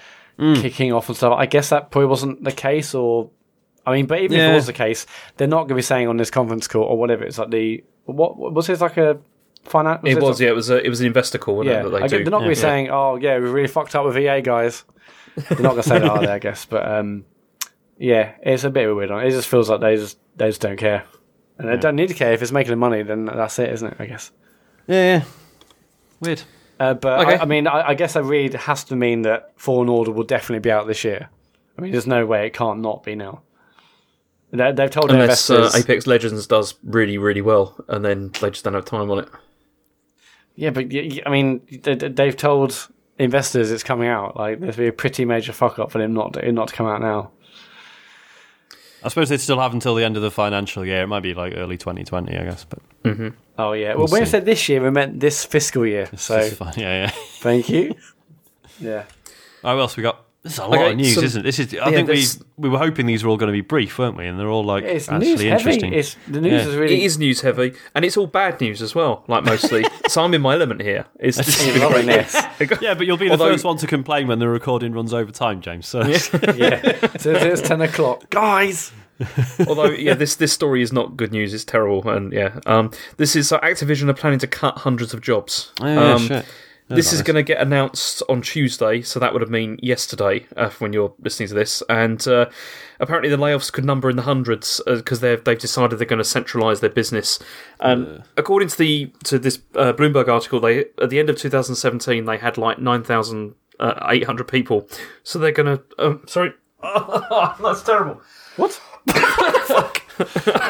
kicking 0.57 0.93
off 0.93 1.09
and 1.09 1.17
stuff. 1.17 1.35
I 1.37 1.47
guess 1.47 1.69
that 1.71 1.91
probably 1.91 2.07
wasn't 2.09 2.43
the 2.45 2.53
case, 2.53 2.95
or 2.95 3.31
I 3.87 3.93
mean, 3.93 4.07
but 4.07 4.21
even 4.21 4.39
if 4.39 4.51
it 4.53 4.55
was 4.55 4.67
the 4.67 4.73
case, 4.73 5.07
they're 5.37 5.49
not 5.49 5.61
going 5.61 5.69
to 5.71 5.75
be 5.77 5.83
saying 5.83 6.09
on 6.09 6.17
this 6.17 6.31
conference 6.31 6.69
call 6.69 6.83
or 6.85 6.99
whatever. 6.99 7.25
It's 7.25 7.39
like 7.39 7.51
the 7.51 7.83
what 8.05 8.37
was 8.37 8.69
it 8.69 8.81
like 8.81 8.97
a 8.97 9.19
finance? 9.65 10.01
it 10.05 10.21
was, 10.21 10.41
yeah, 10.41 10.49
it 10.49 10.55
was 10.55 10.71
a, 10.71 10.85
it 10.85 10.89
was 10.89 11.01
an 11.01 11.07
investor 11.07 11.39
call, 11.39 11.65
Yeah, 11.65 11.87
it, 11.87 11.91
that 11.91 12.01
they 12.03 12.09
they're 12.09 12.25
not 12.25 12.41
going 12.41 12.51
to 12.55 12.57
be 12.57 12.61
Yeah. 12.61 12.61
saying, 12.61 12.91
"Oh, 12.91 13.17
yeah, 13.17 13.39
we 13.39 13.49
really 13.49 13.69
fucked 13.69 13.95
up 13.95 14.05
with 14.05 14.17
EA 14.19 14.41
guys." 14.43 14.85
They're 15.37 15.61
not 15.61 15.71
going 15.71 15.83
to 15.83 15.89
say 15.89 15.99
that, 15.99 16.09
are 16.11 16.21
they? 16.21 16.27
I 16.33 16.39
guess, 16.39 16.65
but 16.67 16.87
um, 16.87 17.25
yeah, 17.99 18.33
it's 18.43 18.65
a 18.65 18.71
bit 18.71 18.85
of 18.85 18.91
a 18.91 18.95
weird 18.95 19.11
one. 19.11 19.25
It 19.27 19.31
just 19.31 19.49
feels 19.49 19.71
like 19.71 19.81
they 19.81 19.97
just 19.97 20.19
they 20.37 20.49
just 20.49 20.61
don't 20.61 20.77
care, 20.77 21.05
and 21.59 21.69
they 21.69 21.77
don't 21.77 21.97
need 21.97 22.09
to 22.09 22.15
care 22.15 22.33
if 22.33 22.43
it's 22.43 22.53
making 22.53 22.71
them 22.71 22.81
money. 22.81 23.03
Then 23.03 23.25
that's 23.27 23.59
it, 23.59 23.71
isn't 23.71 23.93
it? 23.93 23.97
I 23.99 24.07
guess. 24.07 24.31
Yeah, 24.89 25.19
yeah. 25.19 25.25
Weird. 26.21 26.43
Uh, 26.83 26.95
but 26.95 27.21
Okay. 27.27 27.37
I, 27.37 27.43
I 27.43 27.45
mean, 27.45 27.67
I, 27.67 27.89
I 27.91 27.95
guess 27.95 28.15
that 28.15 28.25
really 28.25 28.57
has 28.57 28.83
to 28.85 28.97
mean 28.97 29.23
that 29.23 29.53
Fallen 29.57 29.89
Order 29.89 30.11
will 30.11 30.25
definitely 30.25 30.61
be 30.61 30.71
out 30.71 30.87
this 30.87 31.05
year. 31.05 31.29
I 31.79 31.81
mean, 31.83 31.93
there's 31.93 32.07
no 32.07 32.27
way 32.27 32.47
it 32.47 32.55
can't 32.55 32.81
not 32.81 33.03
be 33.05 33.15
now. 33.15 33.43
They, 34.51 34.73
they've 34.73 34.91
told 34.91 35.09
their 35.11 35.21
Unless 35.21 35.49
uh. 35.49 35.71
Apex 35.75 36.07
Legends 36.07 36.47
does 36.47 36.75
really, 36.85 37.19
really 37.19 37.41
well, 37.41 37.77
and 37.89 38.05
then 38.05 38.31
they 38.41 38.51
just 38.51 38.65
don't 38.65 38.75
have 38.75 38.85
time 38.85 39.11
on 39.11 39.21
it. 39.21 39.29
Yeah, 40.57 40.71
but 40.71 40.87
I 40.95 41.31
mean, 41.31 41.63
they- 41.83 41.95
they- 41.95 42.09
they've 42.09 42.37
told 42.37 42.89
investors 43.19 43.71
it's 43.71 43.83
coming 43.83 44.09
out. 44.09 44.37
Like, 44.37 44.61
there's 44.61 44.77
be 44.77 44.89
a 44.89 44.93
pretty 44.93 45.25
major 45.25 45.53
fuck 45.53 45.79
up 45.79 45.91
for 45.93 45.99
them 45.99 46.13
not 46.13 46.35
to, 46.35 46.53
not 46.53 46.69
to 46.69 46.75
come 46.75 46.87
out 46.87 47.01
now. 47.01 47.31
I 49.05 49.09
suppose 49.09 49.29
they 49.31 49.39
still 49.39 49.59
have 49.61 49.73
until 49.73 49.95
the 49.95 50.05
end 50.05 50.17
of 50.17 50.23
the 50.23 50.31
financial 50.31 50.85
year. 50.85 51.03
It 51.03 51.07
might 51.07 51.23
be 51.23 51.35
like 51.35 51.55
early 51.57 51.77
2020, 51.79 52.37
I 52.37 52.45
guess. 52.45 52.65
But 52.65 52.81
Oh 53.59 53.73
yeah. 53.73 53.95
Well, 53.95 54.07
when 54.07 54.23
we 54.23 54.27
see. 54.27 54.31
said 54.33 54.45
this 54.45 54.69
year, 54.69 54.83
we 54.83 54.91
meant 54.91 55.21
this 55.21 55.45
fiscal 55.45 55.87
year. 55.87 56.09
So 56.17 56.39
it's 56.39 56.57
fine. 56.57 56.75
Yeah, 56.77 57.05
yeah. 57.05 57.11
thank 57.41 57.69
you. 57.69 57.95
Yeah. 58.81 59.05
All 59.63 59.71
right, 59.71 59.75
what 59.75 59.81
else 59.83 59.97
we 59.97 60.03
got? 60.03 60.25
This 60.43 60.55
is 60.55 60.59
a 60.59 60.63
lot 60.67 60.75
Okay, 60.81 60.91
of 60.91 60.97
news, 60.97 61.15
so- 61.15 61.21
isn't 61.23 61.41
it? 61.41 61.45
This 61.45 61.59
is. 61.61 61.73
I 61.75 61.77
yeah, 61.77 61.91
think 61.91 62.09
we 62.09 62.17
this- 62.17 62.43
we 62.57 62.69
were 62.69 62.79
hoping 62.79 63.07
these 63.07 63.23
were 63.23 63.31
all 63.31 63.37
going 63.37 63.49
to 63.49 63.53
be 63.53 63.61
brief, 63.61 63.97
weren't 63.97 64.17
we? 64.17 64.27
And 64.27 64.41
they're 64.41 64.49
all 64.49 64.65
like 64.65 64.83
It's 64.83 65.09
actually 65.09 65.27
news 65.29 65.41
heavy. 65.43 65.51
interesting. 65.51 65.93
It's 65.93 66.17
the 66.27 66.41
news 66.41 66.53
Yeah. 66.65 66.69
is 66.69 66.75
really. 66.77 66.95
It 67.01 67.05
is 67.05 67.19
news 67.19 67.43
heavy, 67.43 67.75
and 67.95 68.05
it's 68.05 68.17
all 68.17 68.27
bad 68.27 68.61
news 68.61 68.83
as 68.83 68.93
well, 68.97 69.23
like 69.29 69.45
mostly. 69.45 69.85
so 70.09 70.25
I'm 70.25 70.35
in 70.35 70.43
my 70.43 70.55
element 70.55 70.81
here. 70.83 71.05
It's 71.21 71.37
just 71.37 71.63
has 71.63 71.73
been 71.75 71.83
loving 71.83 72.07
great 72.07 72.27
this. 72.27 72.81
yeah, 72.83 72.95
but 72.95 73.07
you'll 73.07 73.19
be 73.19 73.27
the 73.27 73.33
Although- 73.33 73.53
first 73.53 73.65
one 73.65 73.77
to 73.77 73.87
complain 73.87 74.27
when 74.27 74.41
the 74.41 74.49
recording 74.49 74.93
runs 74.93 75.15
over 75.15 75.31
time, 75.31 75.61
James. 75.61 75.87
So 75.87 76.01
yeah. 76.01 76.17
So 77.19 77.31
it's 77.33 77.63
ten 77.63 77.81
o'clock, 77.83 78.29
guys. 78.31 78.91
Although, 79.69 79.91
yeah, 79.91 80.15
this 80.15 80.37
this 80.37 80.53
story 80.53 80.83
is 80.83 80.93
not 80.93 81.17
good 81.17 81.33
news. 81.33 81.55
It's 81.55 81.65
terrible, 81.65 82.09
and 82.09 82.33
yeah, 82.33 82.61
um, 82.67 82.91
this 83.17 83.37
is 83.37 83.53
uh, 83.53 83.61
Activision 83.61 84.09
are 84.09 84.15
planning 84.15 84.39
to 84.41 84.47
cut 84.47 84.79
hundreds 84.79 85.15
of 85.15 85.21
jobs. 85.21 85.73
Oh, 85.81 85.87
yeah, 85.87 86.13
um, 86.15 86.27
shit. 86.27 86.47
This 86.89 87.13
is 87.13 87.23
going 87.23 87.37
to 87.37 87.43
get 87.43 87.61
announced 87.61 88.23
on 88.29 88.43
Tuesday, 88.43 89.03
so 89.03 89.19
that 89.19 89.33
would 89.33 89.41
have 89.41 89.51
been 89.51 89.79
yesterday 89.83 90.47
uh, 90.57 90.71
when 90.79 90.93
you're 90.93 91.15
listening 91.21 91.49
to 91.49 91.55
this. 91.55 91.83
And 91.89 92.27
uh, 92.29 92.51
apparently, 93.01 93.31
the 93.31 93.37
layoffs 93.37 93.73
could 93.73 93.85
number 93.85 94.11
in 94.11 94.17
the 94.17 94.23
hundreds 94.23 94.81
because 94.87 95.21
they've 95.21 95.43
they've 95.43 95.59
decided 95.59 95.99
they're 95.99 96.07
going 96.07 96.23
to 96.23 96.25
centralise 96.25 96.81
their 96.81 96.91
business. 96.91 97.39
And 97.81 98.25
according 98.37 98.69
to 98.69 98.79
the 98.79 99.13
to 99.25 99.39
this 99.39 99.61
uh, 99.75 99.93
Bloomberg 99.93 100.29
article, 100.29 100.61
they 100.61 100.87
at 101.01 101.11
the 101.11 101.19
end 101.19 101.31
of 101.31 101.39
2017 101.39 102.25
they 102.25 102.39
had 102.39 102.59
like 102.59 102.79
9,800 102.79 104.49
people. 104.49 104.89
So 105.23 105.39
they're 105.39 105.53
going 105.53 105.79
to 105.79 105.85
um, 105.99 106.23
sorry, 106.27 106.53
that's 106.83 107.83
terrible. 107.83 108.21
What? 108.57 108.81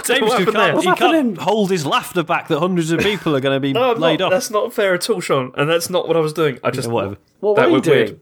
James, 0.05 0.39
you 0.39 0.47
can't, 0.47 0.75
What's 0.75 0.85
he 0.87 0.95
can't 0.95 1.37
hold 1.39 1.71
his 1.71 1.85
laughter 1.85 2.23
back 2.23 2.49
that 2.49 2.59
hundreds 2.59 2.91
of 2.91 3.01
people 3.01 3.37
are 3.37 3.41
going 3.41 3.57
to 3.57 3.61
be 3.61 3.73
No, 3.75 3.93
laid 3.93 4.21
not, 4.21 4.27
off. 4.27 4.31
That's 4.33 4.51
not 4.51 4.73
fair 4.73 4.95
at 4.95 5.09
all, 5.11 5.21
Sean. 5.21 5.53
And 5.57 5.69
that's 5.69 5.91
not 5.91 6.09
what 6.09 6.17
I 6.17 6.21
was 6.21 6.33
doing. 6.33 6.59
I 6.65 6.71
just 6.71 6.89
Yeah, 6.89 6.95
whatever. 6.95 7.17
What 7.41 7.57
That 7.57 7.71
were 7.71 7.77
you 7.77 7.83
doing? 7.83 7.97
weird. 8.07 8.21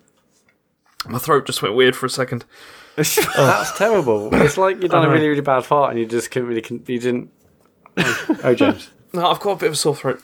My 1.08 1.18
throat 1.18 1.46
just 1.46 1.62
went 1.62 1.74
weird 1.74 1.96
for 1.96 2.06
a 2.06 2.10
second. 2.10 2.44
That's 2.96 3.78
terrible. 3.78 4.34
It's 4.34 4.58
like 4.58 4.82
you've 4.82 4.90
done 4.90 5.04
a 5.04 5.08
really, 5.08 5.28
really 5.28 5.40
bad 5.40 5.64
part, 5.64 5.90
and 5.90 5.98
you 5.98 6.04
just 6.04 6.30
couldn't 6.30 6.48
really. 6.48 6.60
Con- 6.60 6.84
you 6.86 6.98
didn't. 6.98 7.30
Oh, 7.96 8.36
oh, 8.44 8.54
James. 8.54 8.90
No, 9.14 9.26
I've 9.26 9.40
got 9.40 9.52
a 9.52 9.56
bit 9.56 9.66
of 9.68 9.72
a 9.72 9.76
sore 9.76 9.96
throat. 9.96 10.22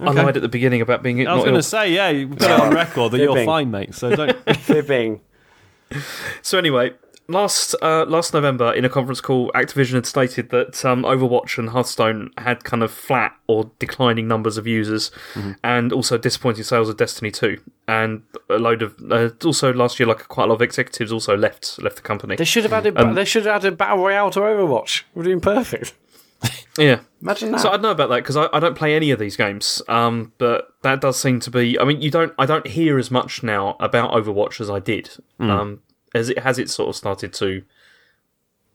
I 0.00 0.10
lied 0.10 0.36
at 0.36 0.42
the 0.42 0.48
beginning 0.48 0.80
about 0.80 1.02
being 1.02 1.26
I 1.26 1.34
was 1.34 1.44
going 1.44 1.54
to 1.56 1.62
say, 1.62 1.92
yeah, 1.92 2.08
you've 2.08 2.38
got 2.38 2.58
it 2.58 2.60
on 2.66 2.74
record 2.74 3.12
that 3.12 3.18
you're 3.18 3.44
fine, 3.44 3.70
mate. 3.70 3.94
So 3.94 4.14
don't. 4.14 4.56
Fibbing. 4.56 5.20
So 6.42 6.58
anyway, 6.58 6.94
last 7.28 7.74
uh, 7.82 8.04
last 8.06 8.34
November 8.34 8.72
in 8.72 8.84
a 8.84 8.88
conference 8.88 9.20
call, 9.20 9.50
Activision 9.52 9.94
had 9.94 10.06
stated 10.06 10.50
that 10.50 10.84
um, 10.84 11.02
Overwatch 11.02 11.58
and 11.58 11.70
Hearthstone 11.70 12.30
had 12.38 12.64
kind 12.64 12.82
of 12.82 12.90
flat 12.90 13.34
or 13.46 13.70
declining 13.78 14.28
numbers 14.28 14.56
of 14.56 14.66
users, 14.66 15.10
and 15.62 15.92
also 15.92 16.18
disappointing 16.18 16.64
sales 16.64 16.88
of 16.88 16.96
Destiny 16.96 17.30
Two, 17.30 17.60
and 17.88 18.22
a 18.50 18.58
load 18.58 18.82
of 18.82 18.94
uh, 19.10 19.30
also 19.44 19.72
last 19.72 19.98
year, 19.98 20.06
like 20.06 20.28
quite 20.28 20.44
a 20.44 20.46
lot 20.48 20.56
of 20.56 20.62
executives 20.62 21.12
also 21.12 21.36
left 21.36 21.80
left 21.82 21.96
the 21.96 22.02
company. 22.02 22.36
They 22.36 22.44
should 22.44 22.64
have 22.64 22.72
added. 22.72 22.96
they 23.14 23.24
should 23.24 23.46
have 23.46 23.56
added 23.56 23.76
battle 23.78 23.98
royale 23.98 24.30
to 24.32 24.40
Overwatch. 24.40 25.02
We're 25.14 25.24
doing 25.24 25.40
perfect. 25.40 25.94
Yeah. 26.76 27.00
Imagine 27.22 27.52
that. 27.52 27.60
So 27.60 27.68
I 27.68 27.72
don't 27.74 27.82
know 27.82 27.90
about 27.92 28.08
that 28.08 28.16
because 28.16 28.36
I, 28.36 28.48
I 28.52 28.58
don't 28.58 28.74
play 28.76 28.96
any 28.96 29.12
of 29.12 29.18
these 29.20 29.36
games. 29.36 29.80
Um, 29.88 30.32
but 30.38 30.74
that 30.82 31.00
does 31.00 31.18
seem 31.18 31.38
to 31.40 31.50
be. 31.50 31.78
I 31.78 31.84
mean, 31.84 32.02
you 32.02 32.10
don't. 32.10 32.32
I 32.36 32.46
don't 32.46 32.66
hear 32.66 32.98
as 32.98 33.10
much 33.12 33.42
now 33.44 33.76
about 33.78 34.10
Overwatch 34.10 34.60
as 34.60 34.68
I 34.68 34.80
did. 34.80 35.08
Um, 35.38 35.80
as 36.14 36.28
it 36.30 36.38
has 36.38 36.58
it 36.58 36.70
sort 36.70 36.88
of 36.88 36.96
started 36.96 37.32
to. 37.34 37.62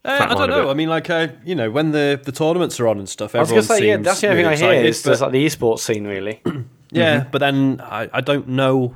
Uh, 0.06 0.28
I 0.30 0.34
don't 0.34 0.50
know. 0.50 0.70
I 0.70 0.74
mean, 0.74 0.88
like, 0.88 1.10
uh, 1.10 1.28
you 1.44 1.56
know, 1.56 1.70
when 1.70 1.92
the, 1.92 2.20
the 2.24 2.32
tournaments 2.32 2.80
are 2.80 2.88
on 2.88 3.00
and 3.00 3.10
stuff, 3.10 3.36
I 3.36 3.40
was 3.40 3.50
everyone 3.50 3.68
going 3.68 3.68
to 3.68 3.84
say, 3.84 3.88
yeah, 3.88 3.96
seems 3.96 4.06
that's 4.06 4.22
the 4.22 4.28
only 4.30 4.44
really 4.44 4.56
thing 4.56 4.66
I 4.66 4.72
hear 4.72 4.74
excited, 4.74 4.90
is 4.90 5.04
there's 5.04 5.20
but- 5.20 5.26
like 5.26 5.32
the 5.34 5.46
esports 5.46 5.80
scene, 5.80 6.06
really. 6.06 6.42
Yeah, 6.92 7.26
but 7.32 7.38
then 7.38 7.82
I, 7.82 8.10
I 8.12 8.22
don't 8.22 8.48
know. 8.48 8.96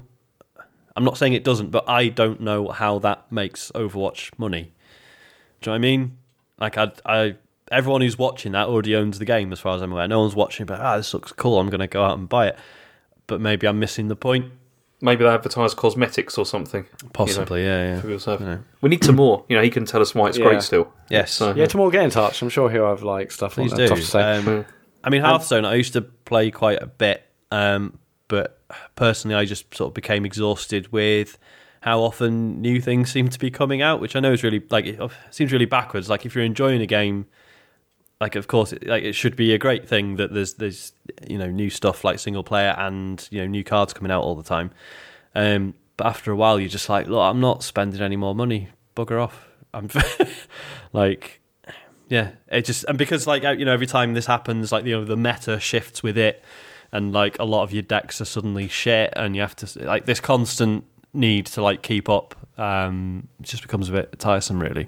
I'm 0.96 1.04
not 1.04 1.16
saying 1.16 1.34
it 1.34 1.44
doesn't, 1.44 1.70
but 1.70 1.88
I 1.88 2.08
don't 2.08 2.42
know 2.42 2.70
how 2.70 2.98
that 3.00 3.32
makes 3.32 3.72
Overwatch 3.76 4.32
money. 4.40 4.72
Do 5.62 5.70
you 5.70 5.72
know 5.72 5.72
what 5.74 5.76
I 5.76 5.78
mean? 5.78 6.18
Like, 6.60 6.78
I, 6.80 6.92
I, 7.06 7.36
everyone 7.72 8.02
who's 8.02 8.18
watching 8.18 8.54
that 8.54 8.68
already 8.68 8.96
owns 8.96 9.20
the 9.20 9.26
game, 9.26 9.54
as 9.54 9.60
far 9.60 9.76
as 9.76 9.84
I'm 9.84 9.92
aware. 9.92 10.08
No 10.08 10.22
one's 10.22 10.36
watching, 10.36 10.66
but 10.66 10.80
ah, 10.80 10.98
this 10.98 11.14
looks 11.14 11.32
cool. 11.32 11.60
I'm 11.60 11.70
going 11.70 11.82
to 11.82 11.88
go 11.88 12.04
out 12.04 12.18
and 12.18 12.28
buy 12.28 12.48
it. 12.48 12.58
But 13.28 13.40
maybe 13.42 13.68
I'm 13.68 13.78
missing 13.80 14.08
the 14.08 14.16
point. 14.16 14.52
Maybe 15.04 15.24
they 15.24 15.30
advertise 15.30 15.74
cosmetics 15.74 16.38
or 16.38 16.46
something. 16.46 16.86
Possibly, 17.12 17.64
yeah, 17.64 18.00
for 18.00 18.08
yeah. 18.08 18.16
people 18.18 18.38
to 18.38 18.46
have. 18.46 18.64
We 18.82 18.90
need 18.90 19.04
some 19.04 19.18
more. 19.18 19.46
You 19.50 19.58
know, 19.58 19.62
he 19.62 19.70
can 19.70 19.86
tell 19.86 20.02
us 20.02 20.16
why 20.16 20.30
it's 20.30 20.38
Yeah. 20.38 20.46
great 20.46 20.64
still. 20.64 20.92
Yes. 21.10 21.32
So, 21.32 21.54
Yeah, 21.54 21.66
tomorrow 21.66 21.92
get 21.92 22.04
in 22.06 22.10
touch. 22.10 22.42
I'm 22.42 22.50
sure 22.50 22.70
he'll 22.72 22.88
have 22.88 23.04
like 23.04 23.32
stuff 23.32 23.56
Please 23.56 23.74
on 23.74 23.78
do. 23.78 23.82
there. 23.84 23.90
Tough 23.90 24.00
to 24.00 24.06
say. 24.06 24.38
Um, 24.38 24.66
I 25.04 25.10
mean, 25.10 25.22
Hearthstone, 25.22 25.66
I 25.66 25.76
used 25.76 25.94
to 25.94 26.02
play 26.02 26.50
quite 26.50 26.82
a 26.82 26.88
bit, 26.88 27.24
um, 27.52 28.00
but 28.30 28.62
personally, 28.96 29.36
I 29.36 29.44
just 29.46 29.76
sort 29.76 29.90
of 29.90 29.94
became 29.94 30.26
exhausted 30.26 30.92
with 30.94 31.38
how 31.82 32.00
often 32.00 32.62
new 32.62 32.80
things 32.80 33.12
seem 33.12 33.28
to 33.28 33.38
be 33.38 33.52
coming 33.52 33.82
out, 33.82 34.00
which 34.00 34.16
I 34.16 34.22
know 34.22 34.32
is 34.32 34.42
really 34.42 34.64
like 34.72 34.86
it 34.86 35.00
seems 35.32 35.52
really 35.52 35.66
backwards. 35.66 36.10
Like 36.10 36.26
if 36.26 36.34
you're 36.34 36.46
enjoying 36.46 36.82
a 36.82 36.86
game, 36.86 37.26
like 38.24 38.38
of 38.38 38.48
course, 38.48 38.72
it, 38.72 38.88
like 38.88 39.04
it 39.04 39.14
should 39.14 39.36
be 39.36 39.54
a 39.54 39.58
great 39.58 39.86
thing 39.86 40.16
that 40.16 40.34
there's 40.34 40.54
there's 40.54 40.94
you 41.28 41.38
know 41.38 41.52
new 41.52 41.70
stuff 41.70 42.06
like 42.06 42.20
single 42.20 42.44
player 42.44 42.74
and 42.78 43.28
you 43.32 43.42
know 43.42 43.48
new 43.48 43.66
cards 43.66 43.92
coming 43.92 44.12
out 44.14 44.24
all 44.24 44.36
the 44.36 44.44
time. 44.44 44.72
Um, 45.36 45.74
but 45.98 46.08
after 46.08 46.32
a 46.32 46.36
while, 46.36 46.58
you're 46.58 46.70
just 46.70 46.88
like, 46.88 47.08
look, 47.08 47.20
I'm 47.20 47.42
not 47.42 47.64
spending 47.64 48.02
any 48.02 48.16
more 48.16 48.34
money. 48.34 48.70
Bugger 48.96 49.22
off. 49.22 49.46
I'm 49.74 49.90
like 50.94 51.42
yeah, 52.08 52.32
it 52.48 52.64
just 52.64 52.86
and 52.86 52.98
because 52.98 53.28
like 53.28 53.44
you 53.44 53.66
know 53.66 53.74
every 53.74 53.88
time 53.88 54.14
this 54.14 54.28
happens, 54.28 54.72
like 54.72 54.86
you 54.86 54.98
know 54.98 55.04
the 55.04 55.18
meta 55.18 55.60
shifts 55.60 56.02
with 56.02 56.18
it, 56.18 56.42
and 56.94 57.12
like 57.12 57.38
a 57.40 57.44
lot 57.44 57.64
of 57.64 57.74
your 57.74 57.84
decks 57.84 58.22
are 58.22 58.26
suddenly 58.26 58.70
shit, 58.70 59.12
and 59.18 59.36
you 59.36 59.42
have 59.42 59.56
to 59.58 59.86
like 59.86 60.06
this 60.06 60.22
constant 60.22 60.86
need 61.14 61.48
to 61.48 61.62
like 61.62 61.82
keep 61.82 62.08
up. 62.08 62.36
Um, 62.58 63.28
just 63.42 63.64
becomes 63.64 63.90
a 63.90 63.92
bit 63.92 64.18
tiresome, 64.18 64.62
really. 64.62 64.88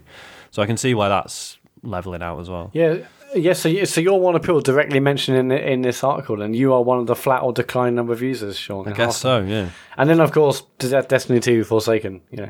So 0.52 0.62
I 0.62 0.68
can 0.68 0.78
see 0.78 0.94
why 0.94 1.10
that's 1.10 1.58
leveling 1.86 2.22
out 2.22 2.40
as 2.40 2.50
well. 2.50 2.72
Yeah, 2.74 2.98
yeah. 3.36 3.54
So, 3.54 3.84
so 3.86 4.02
you're 4.02 4.18
one 4.20 4.36
of 4.36 4.42
people 4.42 4.62
directly 4.62 5.00
mentioned 5.00 5.38
in 5.38 5.52
in 5.52 5.82
this 5.82 6.04
article, 6.04 6.42
and 6.42 6.56
you 6.56 6.74
are 6.74 6.82
one 6.82 7.00
of 7.00 7.08
the 7.08 7.16
flat 7.16 7.44
or 7.44 7.54
decline 7.54 7.96
number 7.96 8.14
of 8.14 8.22
users, 8.22 8.58
Sean. 8.58 8.88
I 8.88 8.92
guess 8.94 9.18
so, 9.18 9.42
yeah. 9.42 9.70
And 9.98 10.10
then, 10.10 10.20
of 10.20 10.32
course, 10.32 10.64
De- 10.80 11.02
Destiny 11.04 11.40
Two 11.40 11.64
Forsaken. 11.64 12.22
You 12.32 12.38
know, 12.38 12.50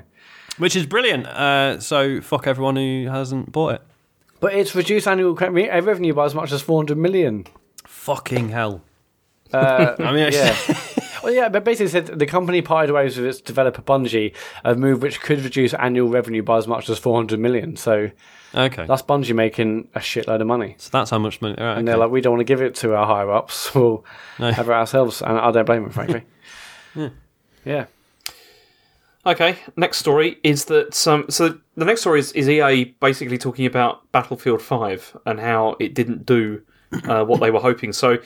Which 0.57 0.75
is 0.75 0.85
brilliant. 0.85 1.27
Uh, 1.27 1.79
so 1.79 2.21
fuck 2.21 2.47
everyone 2.47 2.75
who 2.75 3.07
hasn't 3.09 3.51
bought 3.51 3.75
it. 3.75 3.81
but 4.39 4.53
it's 4.53 4.75
reduced 4.75 5.07
annual 5.07 5.37
uh, 5.41 5.81
revenue 5.81 6.13
by 6.13 6.25
as 6.25 6.35
much 6.35 6.51
as 6.51 6.61
400 6.61 6.97
million. 6.97 7.45
Fucking 7.85 8.49
hell. 8.49 8.81
Uh, 9.53 9.95
I 9.99 10.11
mean, 10.13 10.31
yeah. 10.31 10.55
Well, 11.23 11.33
yeah, 11.33 11.49
but 11.49 11.63
basically 11.63 11.87
said 11.89 12.05
the 12.05 12.27
company 12.27 12.61
parted 12.61 12.93
ways 12.93 13.17
with 13.17 13.25
its 13.25 13.41
developer 13.41 13.81
Bungie, 13.81 14.35
a 14.63 14.75
move 14.75 15.01
which 15.01 15.21
could 15.21 15.41
reduce 15.41 15.73
annual 15.73 16.07
revenue 16.07 16.43
by 16.43 16.57
as 16.57 16.67
much 16.67 16.87
as 16.87 16.99
400 16.99 17.39
million. 17.39 17.75
So 17.77 18.11
okay. 18.53 18.85
that's 18.85 19.01
Bungie 19.01 19.33
making 19.35 19.87
a 19.95 19.99
shitload 19.99 20.41
of 20.41 20.47
money. 20.47 20.75
so 20.77 20.89
that's 20.91 21.09
how 21.09 21.19
much 21.19 21.41
money. 21.41 21.55
Right, 21.57 21.77
And 21.77 21.87
they're 21.87 21.95
okay. 21.95 22.01
like, 22.01 22.11
we 22.11 22.21
don't 22.21 22.33
want 22.33 22.41
to 22.41 22.45
give 22.45 22.61
it 22.61 22.75
to 22.75 22.95
our 22.95 23.05
higher 23.05 23.31
ups. 23.31 23.71
We'll 23.75 24.05
No. 24.39 24.51
have 24.51 24.69
it 24.69 24.73
ourselves. 24.73 25.21
And 25.21 25.37
I 25.37 25.51
don't 25.51 25.65
blame 25.65 25.83
them, 25.83 25.91
frankly. 25.91 26.23
yeah. 27.65 27.85
Okay, 29.25 29.57
next 29.75 29.97
story 29.97 30.37
is 30.43 30.65
that 30.65 30.93
some. 30.93 31.25
So 31.29 31.57
the 31.75 31.85
next 31.85 32.01
story 32.01 32.19
is, 32.19 32.31
is 32.33 32.47
EA 32.47 32.95
basically 32.99 33.39
talking 33.39 33.65
about 33.65 34.11
Battlefield 34.11 34.61
Five 34.61 35.17
and 35.25 35.39
how 35.39 35.75
it 35.79 35.95
didn't 35.95 36.27
do 36.27 36.61
uh, 37.05 37.25
what 37.25 37.39
they 37.39 37.49
were 37.49 37.59
hoping. 37.59 37.91
So 37.91 38.19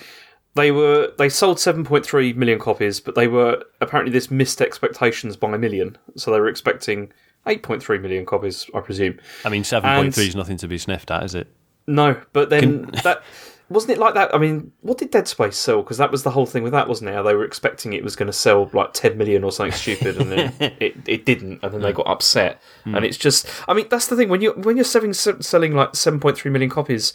they 0.55 0.72
were 0.72 1.13
they 1.17 1.30
sold 1.30 1.55
7.3 1.57 2.36
million 2.36 2.59
copies, 2.59 2.99
but 2.99 3.15
they 3.15 3.28
were 3.28 3.63
apparently 3.80 4.11
this 4.11 4.30
missed 4.30 4.61
expectations 4.61 5.38
by 5.38 5.53
a 5.55 5.57
million. 5.57 5.97
So 6.17 6.32
they 6.32 6.39
were 6.39 6.49
expecting 6.49 7.13
8.3 7.49 8.01
million 8.01 8.25
copies, 8.25 8.69
I 8.73 8.81
presume. 8.81 9.19
I 9.43 9.49
mean, 9.49 9.63
seven 9.63 9.89
point 9.95 10.13
three 10.13 10.27
is 10.27 10.35
nothing 10.35 10.57
to 10.57 10.67
be 10.67 10.77
sniffed 10.77 11.11
at, 11.11 11.23
is 11.23 11.35
it? 11.35 11.47
No, 11.87 12.21
but 12.33 12.49
then 12.49 12.83
that 13.03 13.23
wasn't 13.69 13.93
it 13.93 13.99
like 13.99 14.13
that. 14.15 14.33
I 14.33 14.37
mean, 14.37 14.71
what 14.81 14.97
did 14.97 15.11
Dead 15.11 15.27
Space 15.27 15.57
sell? 15.57 15.81
Because 15.81 15.97
that 15.97 16.11
was 16.11 16.23
the 16.23 16.31
whole 16.31 16.45
thing 16.45 16.63
with 16.63 16.73
that, 16.73 16.87
wasn't 16.87 17.09
it? 17.09 17.13
How 17.13 17.23
they 17.23 17.35
were 17.35 17.45
expecting 17.45 17.93
it 17.93 18.03
was 18.03 18.15
going 18.15 18.27
to 18.27 18.33
sell 18.33 18.69
like 18.73 18.93
10 18.93 19.17
million 19.17 19.43
or 19.43 19.51
something 19.51 19.71
stupid, 19.71 20.17
and 20.17 20.31
then 20.31 20.53
it, 20.79 20.97
it 21.07 21.25
didn't, 21.25 21.59
and 21.63 21.73
then 21.73 21.81
they 21.81 21.91
mm. 21.91 21.95
got 21.95 22.07
upset. 22.07 22.61
Mm. 22.85 22.97
And 22.97 23.05
it's 23.05 23.17
just, 23.17 23.47
I 23.67 23.73
mean, 23.73 23.87
that's 23.89 24.07
the 24.07 24.15
thing 24.15 24.29
when 24.29 24.41
you 24.41 24.51
when 24.53 24.75
you're 24.77 24.83
selling 24.83 25.13
selling 25.13 25.73
like 25.73 25.93
7.3 25.93 26.51
million 26.51 26.69
copies, 26.69 27.13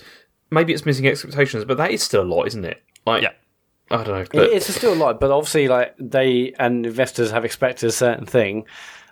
maybe 0.51 0.73
it's 0.73 0.87
missing 0.87 1.07
expectations, 1.07 1.65
but 1.65 1.77
that 1.77 1.91
is 1.91 2.03
still 2.03 2.23
a 2.23 2.25
lot, 2.25 2.47
isn't 2.47 2.65
it? 2.65 2.83
Like, 3.07 3.23
Yeah. 3.23 3.33
I 3.91 4.03
don't 4.03 4.19
know. 4.19 4.25
But 4.33 4.51
it's 4.51 4.75
still 4.75 4.95
a 4.95 4.97
lot, 4.97 5.21
but 5.21 5.31
obviously, 5.31 5.69
like 5.69 5.95
they 5.99 6.55
and 6.59 6.87
investors 6.87 7.31
have 7.31 7.45
expected 7.45 7.87
a 7.87 7.93
certain 7.93 8.25
thing, 8.25 8.65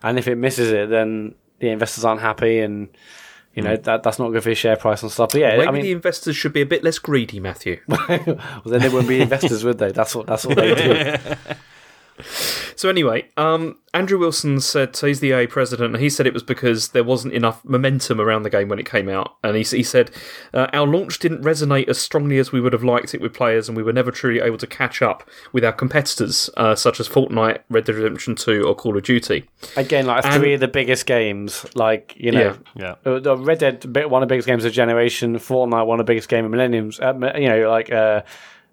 and 0.03 0.19
if 0.19 0.29
it 0.29 0.37
misses 0.37 0.71
it, 0.71 0.91
then 0.91 1.35
the 1.59 1.69
investors 1.69 2.05
aren't 2.05 2.21
happy, 2.21 2.59
and 2.61 2.89
you 3.55 3.63
know 3.63 3.77
hmm. 3.77 3.83
that 3.83 4.03
that's 4.03 4.19
not 4.19 4.31
good 4.31 4.43
for 4.43 4.51
your 4.51 4.57
share 4.57 4.77
price 4.77 5.03
and 5.03 5.11
stuff. 5.11 5.31
But 5.33 5.41
yeah, 5.41 5.57
maybe 5.57 5.69
I 5.69 5.71
mean, 5.71 5.83
the 5.83 5.93
investors 5.93 6.37
should 6.37 6.53
be 6.53 6.63
a 6.63 6.67
bit 6.67 6.85
less 6.85 6.99
greedy, 6.99 7.41
Matthew. 7.41 7.81
well, 7.89 8.09
then 8.65 8.81
they 8.81 8.89
wouldn't 8.89 9.09
be 9.09 9.21
investors, 9.21 9.65
would 9.65 9.79
they? 9.79 9.93
That's 9.93 10.15
what 10.15 10.27
that's 10.27 10.45
what 10.45 10.57
they 10.57 10.75
do. 10.75 11.17
So 12.77 12.89
anyway, 12.89 13.29
um, 13.37 13.77
Andrew 13.95 14.19
Wilson 14.19 14.61
said 14.61 14.97
so 14.97 15.07
he's 15.07 15.21
the 15.21 15.29
EA 15.39 15.47
president, 15.47 15.95
and 15.95 16.03
he 16.03 16.09
said 16.11 16.27
it 16.27 16.33
was 16.35 16.43
because 16.43 16.89
there 16.89 17.05
wasn't 17.05 17.35
enough 17.35 17.65
momentum 17.65 18.21
around 18.21 18.43
the 18.43 18.51
game 18.51 18.69
when 18.69 18.79
it 18.79 18.87
came 18.87 19.09
out, 19.09 19.37
and 19.43 19.57
he, 19.57 19.63
he 19.63 19.83
said 19.83 20.11
uh, 20.55 20.67
our 20.73 20.87
launch 20.87 21.19
didn't 21.19 21.43
resonate 21.43 21.89
as 21.89 21.99
strongly 22.01 22.39
as 22.39 22.53
we 22.53 22.61
would 22.61 22.73
have 22.73 22.85
liked 22.85 23.15
it 23.15 23.21
with 23.21 23.35
players, 23.35 23.69
and 23.69 23.77
we 23.77 23.83
were 23.83 23.93
never 23.93 24.11
truly 24.11 24.41
able 24.41 24.59
to 24.59 24.67
catch 24.67 25.03
up 25.03 25.29
with 25.53 25.65
our 25.65 25.73
competitors, 25.73 26.49
uh, 26.57 26.75
such 26.75 27.01
as 27.01 27.09
Fortnite, 27.09 27.61
Red 27.69 27.85
Dead 27.85 27.97
Redemption 27.97 28.35
Two, 28.35 28.65
or 28.67 28.75
Call 28.75 28.97
of 28.97 29.03
Duty. 29.03 29.49
Again, 29.77 30.07
like 30.07 30.25
And- 30.25 30.35
three 30.35 30.55
of 30.55 30.61
the 30.61 30.69
biggest 30.69 31.07
games, 31.07 31.67
like 31.75 32.15
you 32.17 32.31
know, 32.31 32.57
Yeah. 32.75 32.95
The 33.05 33.37
Red 33.37 33.59
Dead, 33.59 33.85
one 34.11 34.23
of 34.23 34.29
the 34.29 34.33
biggest 34.33 34.47
games 34.47 34.65
of 34.65 34.71
the 34.71 34.75
generation. 34.75 35.37
Fortnite, 35.39 35.87
one 35.87 36.01
of 36.01 36.07
the 36.07 36.11
biggest 36.11 36.29
game 36.29 36.45
of 36.45 36.51
millenniums. 36.51 36.99
Uh, 37.01 37.15
you 37.37 37.49
know, 37.49 37.69
like 37.71 37.93
uh, 37.93 38.23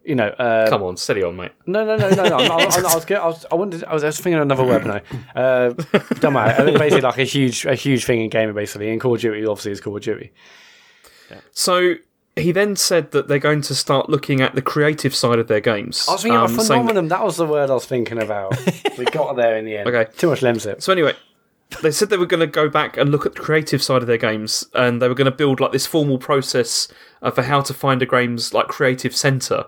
you 0.09 0.15
know, 0.15 0.27
uh, 0.27 0.67
Come 0.69 0.83
on, 0.83 0.97
steady 0.97 1.23
on, 1.23 1.35
mate. 1.37 1.51
No, 1.65 1.85
no, 1.85 1.95
no, 1.95 2.09
no, 2.09 2.23
no. 2.27 2.35
I'm, 2.37 2.51
I'm, 2.51 2.59
I'm, 2.71 2.85
I 2.85 2.95
was, 2.95 3.05
get- 3.05 3.21
I 3.21 3.27
was, 3.27 3.45
I 3.51 3.55
wanted, 3.55 3.83
I 3.85 3.93
was, 3.93 4.03
I 4.03 4.07
was 4.07 4.17
thinking 4.19 4.33
of 4.35 4.41
another 4.41 4.65
word 4.65 4.85
now. 4.85 5.01
Uh, 5.41 5.69
don't 6.19 6.33
matter. 6.33 6.63
I 6.63 6.71
basically, 6.71 7.01
like 7.01 7.17
a 7.19 7.23
huge, 7.23 7.65
a 7.65 7.75
huge 7.75 8.03
thing 8.05 8.21
in 8.21 8.29
gaming, 8.29 8.55
basically. 8.55 8.89
And 8.89 8.99
Call 8.99 9.15
of 9.15 9.21
Duty, 9.21 9.45
obviously, 9.45 9.71
is 9.71 9.79
Call 9.81 9.95
of 9.95 10.03
Duty. 10.03 10.31
So 11.51 11.95
he 12.35 12.51
then 12.51 12.75
said 12.75 13.11
that 13.11 13.27
they're 13.27 13.39
going 13.39 13.61
to 13.61 13.75
start 13.75 14.09
looking 14.09 14.41
at 14.41 14.55
the 14.55 14.61
creative 14.61 15.13
side 15.13 15.39
of 15.39 15.47
their 15.47 15.59
games. 15.59 16.05
I 16.07 16.13
was 16.13 16.21
thinking 16.23 16.37
um, 16.37 16.43
of 16.45 16.49
saying 16.51 16.57
that- 16.57 16.67
phenomenon. 16.67 17.07
That 17.09 17.23
was 17.23 17.37
the 17.37 17.45
word 17.45 17.69
I 17.69 17.73
was 17.73 17.85
thinking 17.85 18.21
about. 18.21 18.55
we 18.97 19.05
got 19.05 19.35
there 19.35 19.57
in 19.57 19.65
the 19.65 19.77
end. 19.77 19.87
Okay. 19.89 20.11
Too 20.17 20.29
much 20.29 20.41
lemsip. 20.41 20.81
So 20.81 20.91
anyway, 20.91 21.13
they 21.83 21.91
said 21.91 22.09
they 22.09 22.17
were 22.17 22.25
going 22.25 22.39
to 22.39 22.47
go 22.47 22.67
back 22.69 22.97
and 22.97 23.11
look 23.11 23.25
at 23.25 23.35
the 23.35 23.41
creative 23.41 23.83
side 23.83 24.01
of 24.01 24.07
their 24.07 24.17
games, 24.17 24.65
and 24.73 25.01
they 25.01 25.07
were 25.07 25.13
going 25.15 25.29
to 25.29 25.35
build 25.35 25.59
like 25.59 25.71
this 25.71 25.85
formal 25.85 26.17
process 26.17 26.87
uh, 27.21 27.29
for 27.31 27.43
how 27.43 27.61
to 27.61 27.73
find 27.73 28.01
a 28.01 28.05
game's 28.05 28.53
like 28.53 28.67
creative 28.67 29.15
center. 29.15 29.65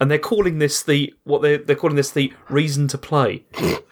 And 0.00 0.10
they're 0.10 0.18
calling 0.18 0.58
this 0.58 0.82
the 0.82 1.14
what 1.24 1.42
they're 1.42 1.58
they're 1.58 1.76
calling 1.76 1.96
this 1.96 2.10
the 2.10 2.32
reason 2.48 2.88
to 2.88 2.98
play. 2.98 3.44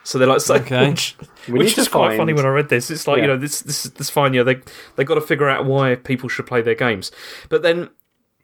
So 0.05 0.19
they're 0.19 0.29
like 0.29 0.41
saying, 0.41 0.63
Okay. 0.63 0.89
which, 0.91 1.17
which 1.49 1.79
is 1.79 1.89
quite 1.89 2.09
find- 2.09 2.19
funny 2.19 2.33
when 2.33 2.45
I 2.47 2.49
read 2.49 2.69
this. 2.69 2.91
It's 2.91 3.07
like 3.07 3.21
you 3.21 3.27
know 3.27 3.37
this 3.37 3.61
this 3.61 3.85
this 3.85 4.11
fine. 4.11 4.35
Yeah, 4.35 4.43
they 4.43 4.61
they 4.97 5.05
got 5.05 5.15
to 5.15 5.21
figure 5.21 5.49
out 5.49 5.65
why 5.65 5.95
people 5.95 6.29
should 6.29 6.47
play 6.47 6.63
their 6.63 6.75
games. 6.75 7.13
But 7.49 7.63
then 7.63 7.91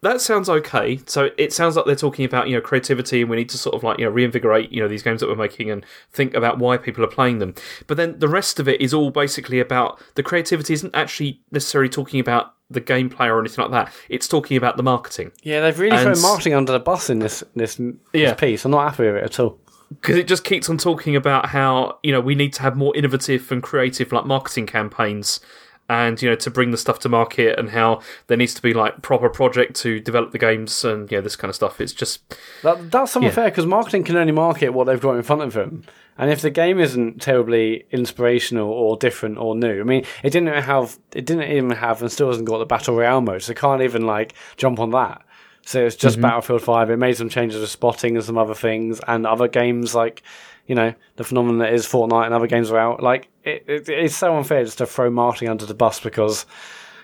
that 0.01 0.21
sounds 0.21 0.49
okay. 0.49 1.01
So 1.07 1.31
it 1.37 1.53
sounds 1.53 1.75
like 1.75 1.85
they're 1.85 1.97
talking 1.97 2.25
about 2.25 2.49
you 2.49 2.55
know 2.55 2.61
creativity, 2.61 3.23
and 3.23 3.31
we 3.31 3.37
need 3.37 3.49
to 3.49 3.59
sort 3.59 3.75
of 3.75 3.83
like 3.83 3.99
you 3.99 4.05
know 4.05 4.11
reinvigorate 4.13 4.71
you 4.71 4.81
know 4.81 4.87
these 4.89 5.03
games 5.03 5.21
that 5.21 5.29
we're 5.29 5.35
making 5.35 5.71
and 5.71 5.85
think 6.13 6.35
about 6.35 6.59
why 6.59 6.77
people 6.77 7.03
are 7.05 7.09
playing 7.09 7.39
them. 7.41 7.55
But 7.89 7.97
then 7.97 8.19
the 8.21 8.29
rest 8.29 8.61
of 8.61 8.69
it 8.69 8.81
is 8.81 8.95
all 8.95 9.11
basically 9.11 9.59
about 9.59 10.01
the 10.15 10.23
creativity 10.23 10.73
isn't 10.75 10.95
actually 10.95 11.41
necessarily 11.51 11.89
talking 11.89 12.21
about 12.21 12.55
the 12.71 12.81
gameplay 12.81 13.27
or 13.29 13.41
anything 13.41 13.63
like 13.63 13.71
that. 13.73 13.93
It's 14.09 14.29
talking 14.29 14.57
about 14.57 14.77
the 14.77 14.83
marketing 14.83 15.33
Yeah, 15.43 15.61
they've 15.63 15.79
really 15.79 15.97
And- 15.97 16.03
thrown 16.15 16.21
marketing 16.21 16.55
under 16.55 16.73
the 16.73 16.79
bus 16.81 17.09
in 17.09 17.19
this 17.21 17.43
this, 17.57 17.77
this 17.77 17.93
Yeah. 18.13 18.35
piece. 18.35 18.65
I'm 18.65 18.71
not 18.73 18.91
happy 18.91 19.05
with 19.07 19.17
it 19.17 19.25
at 19.25 19.41
all. 19.41 19.59
because 19.91 20.17
it 20.17 20.29
just 20.29 20.45
keeps 20.45 20.69
on 20.69 20.77
talking 20.77 21.17
about 21.17 21.47
how 21.47 21.97
you 22.03 22.13
know 22.13 22.21
we 22.21 22.35
need 22.35 22.53
to 22.53 22.61
have 22.63 22.77
more 22.77 22.95
innovative 22.95 23.51
and 23.51 23.63
creative 23.63 24.13
like 24.13 24.27
marketing 24.27 24.67
campaigns 24.67 25.41
and 25.89 26.21
you 26.21 26.29
know 26.29 26.37
to 26.37 26.51
bring 26.51 26.71
the 26.71 26.77
stuff 26.77 26.99
to 26.99 27.09
market 27.09 27.59
and 27.59 27.71
how 27.71 28.01
there 28.27 28.37
needs 28.37 28.55
to 28.55 28.63
be 28.63 28.75
like 28.75 29.01
proper 29.03 29.29
project 29.29 29.75
to 29.77 30.01
develop 30.01 30.33
the 30.33 30.39
games 30.39 30.85
and 30.85 31.11
you 31.11 31.17
know 31.17 31.23
this 31.23 31.37
kind 31.37 31.49
of 31.49 31.55
stuff 31.55 31.81
it's 31.81 31.93
just 31.93 32.37
That, 32.63 32.91
that's 32.91 33.13
somewhat 33.13 33.31
Yeah. 33.31 33.35
fair 33.35 33.51
because 33.51 33.67
marketing 33.67 34.05
can 34.05 34.17
only 34.17 34.33
market 34.33 34.71
what 34.71 34.85
they've 34.85 35.01
got 35.01 35.17
in 35.17 35.23
front 35.23 35.43
of 35.43 35.53
them. 35.55 35.85
And 36.21 36.33
if 36.33 36.41
the 36.41 36.51
game 36.51 36.81
isn't 36.81 37.23
terribly 37.23 37.87
inspirational 37.93 38.69
or 38.73 38.97
different 38.97 39.39
or 39.39 39.55
new, 39.55 39.81
I 39.81 39.85
mean, 39.85 40.05
it 40.25 40.31
didn't 40.31 40.49
have, 40.53 40.99
it 41.15 41.25
didn't 41.25 41.45
even 41.45 41.71
have, 41.71 42.03
and 42.03 42.11
still 42.11 42.27
hasn't 42.27 42.49
got 42.49 42.59
the 42.59 42.67
battle 42.67 42.97
royale 42.97 43.21
mode, 43.21 43.43
so 43.45 43.55
can't 43.55 43.83
even 43.83 44.05
like 44.05 44.35
jump 44.57 44.81
on 44.81 44.91
that. 44.91 45.23
So 45.65 45.87
it's 45.87 45.95
just 45.95 46.17
mm-hmm. 46.17 46.23
Battlefield 46.23 46.63
Five. 46.63 46.91
It 46.91 46.97
made 46.97 47.17
some 47.17 47.29
changes 47.29 47.61
to 47.61 47.69
spotting 47.69 48.17
and 48.17 48.25
some 48.25 48.37
other 48.37 48.57
things, 48.57 49.01
and 49.07 49.29
other 49.29 49.47
games 49.47 49.95
like, 49.95 50.25
you 50.67 50.75
know, 50.75 50.93
the 51.15 51.23
phenomenon 51.23 51.59
that 51.59 51.73
is 51.73 51.87
Fortnite 51.87 52.25
and 52.25 52.35
other 52.35 52.49
games 52.49 52.73
are 52.73 52.79
out. 52.79 53.01
Like, 53.01 53.29
it, 53.49 53.65
it, 53.67 53.89
it's 53.89 54.17
so 54.17 54.37
unfair 54.37 54.65
just 54.65 54.79
to 54.79 54.87
throw 54.87 55.11
marketing 55.11 55.49
under 55.49 55.67
the 55.67 55.75
bus 55.75 56.01
because 56.01 56.47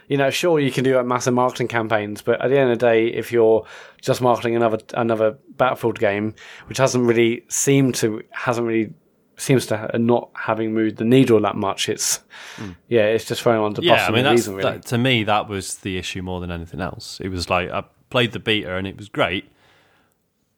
you 0.09 0.17
know, 0.17 0.31
sure 0.31 0.61
you 0.61 0.71
can 0.71 0.85
do 0.85 0.97
like, 0.97 1.07
massive 1.07 1.35
marketing 1.35 1.69
campaigns, 1.69 2.23
but 2.23 2.41
at 2.41 2.49
the 2.49 2.59
end 2.59 2.71
of 2.71 2.79
the 2.79 2.87
day, 2.87 3.07
if 3.07 3.33
you're 3.33 3.65
just 4.01 4.21
marketing 4.21 4.55
another 4.55 4.79
another 4.95 5.39
Battlefield 5.57 5.99
game, 5.99 6.35
which 6.67 6.79
hasn't 6.79 7.07
really 7.07 7.45
seemed 7.49 7.95
to 7.97 8.23
hasn't 8.31 8.67
really 8.67 8.93
seems 9.37 9.67
to 9.67 9.77
ha- 9.77 9.89
not 9.95 10.31
having 10.35 10.75
moved 10.75 10.99
the 10.99 11.05
needle 11.05 11.41
that 11.41 11.57
much, 11.57 11.89
it's 11.89 12.21
hmm. 12.57 12.73
yeah, 12.89 13.05
it's 13.05 13.25
just 13.25 13.43
throwing 13.43 13.65
under 13.65 13.81
the 13.81 13.89
bus 13.89 14.01
Yeah, 14.01 14.07
I 14.07 14.11
mean, 14.11 14.25
that's, 14.25 14.33
reason, 14.33 14.55
really. 14.57 14.73
that, 14.73 14.87
to 14.87 14.99
me, 14.99 15.25
that 15.25 15.49
was 15.49 15.77
the 15.77 15.97
issue 15.97 16.23
more 16.23 16.41
than 16.41 16.51
anything 16.51 16.81
else. 16.81 17.21
It 17.21 17.29
was 17.29 17.49
like 17.49 17.71
I 17.71 17.85
played 18.11 18.33
the 18.33 18.41
beta 18.41 18.77
and 18.77 18.87
it 18.87 18.97
was 18.97 19.09
great, 19.09 19.51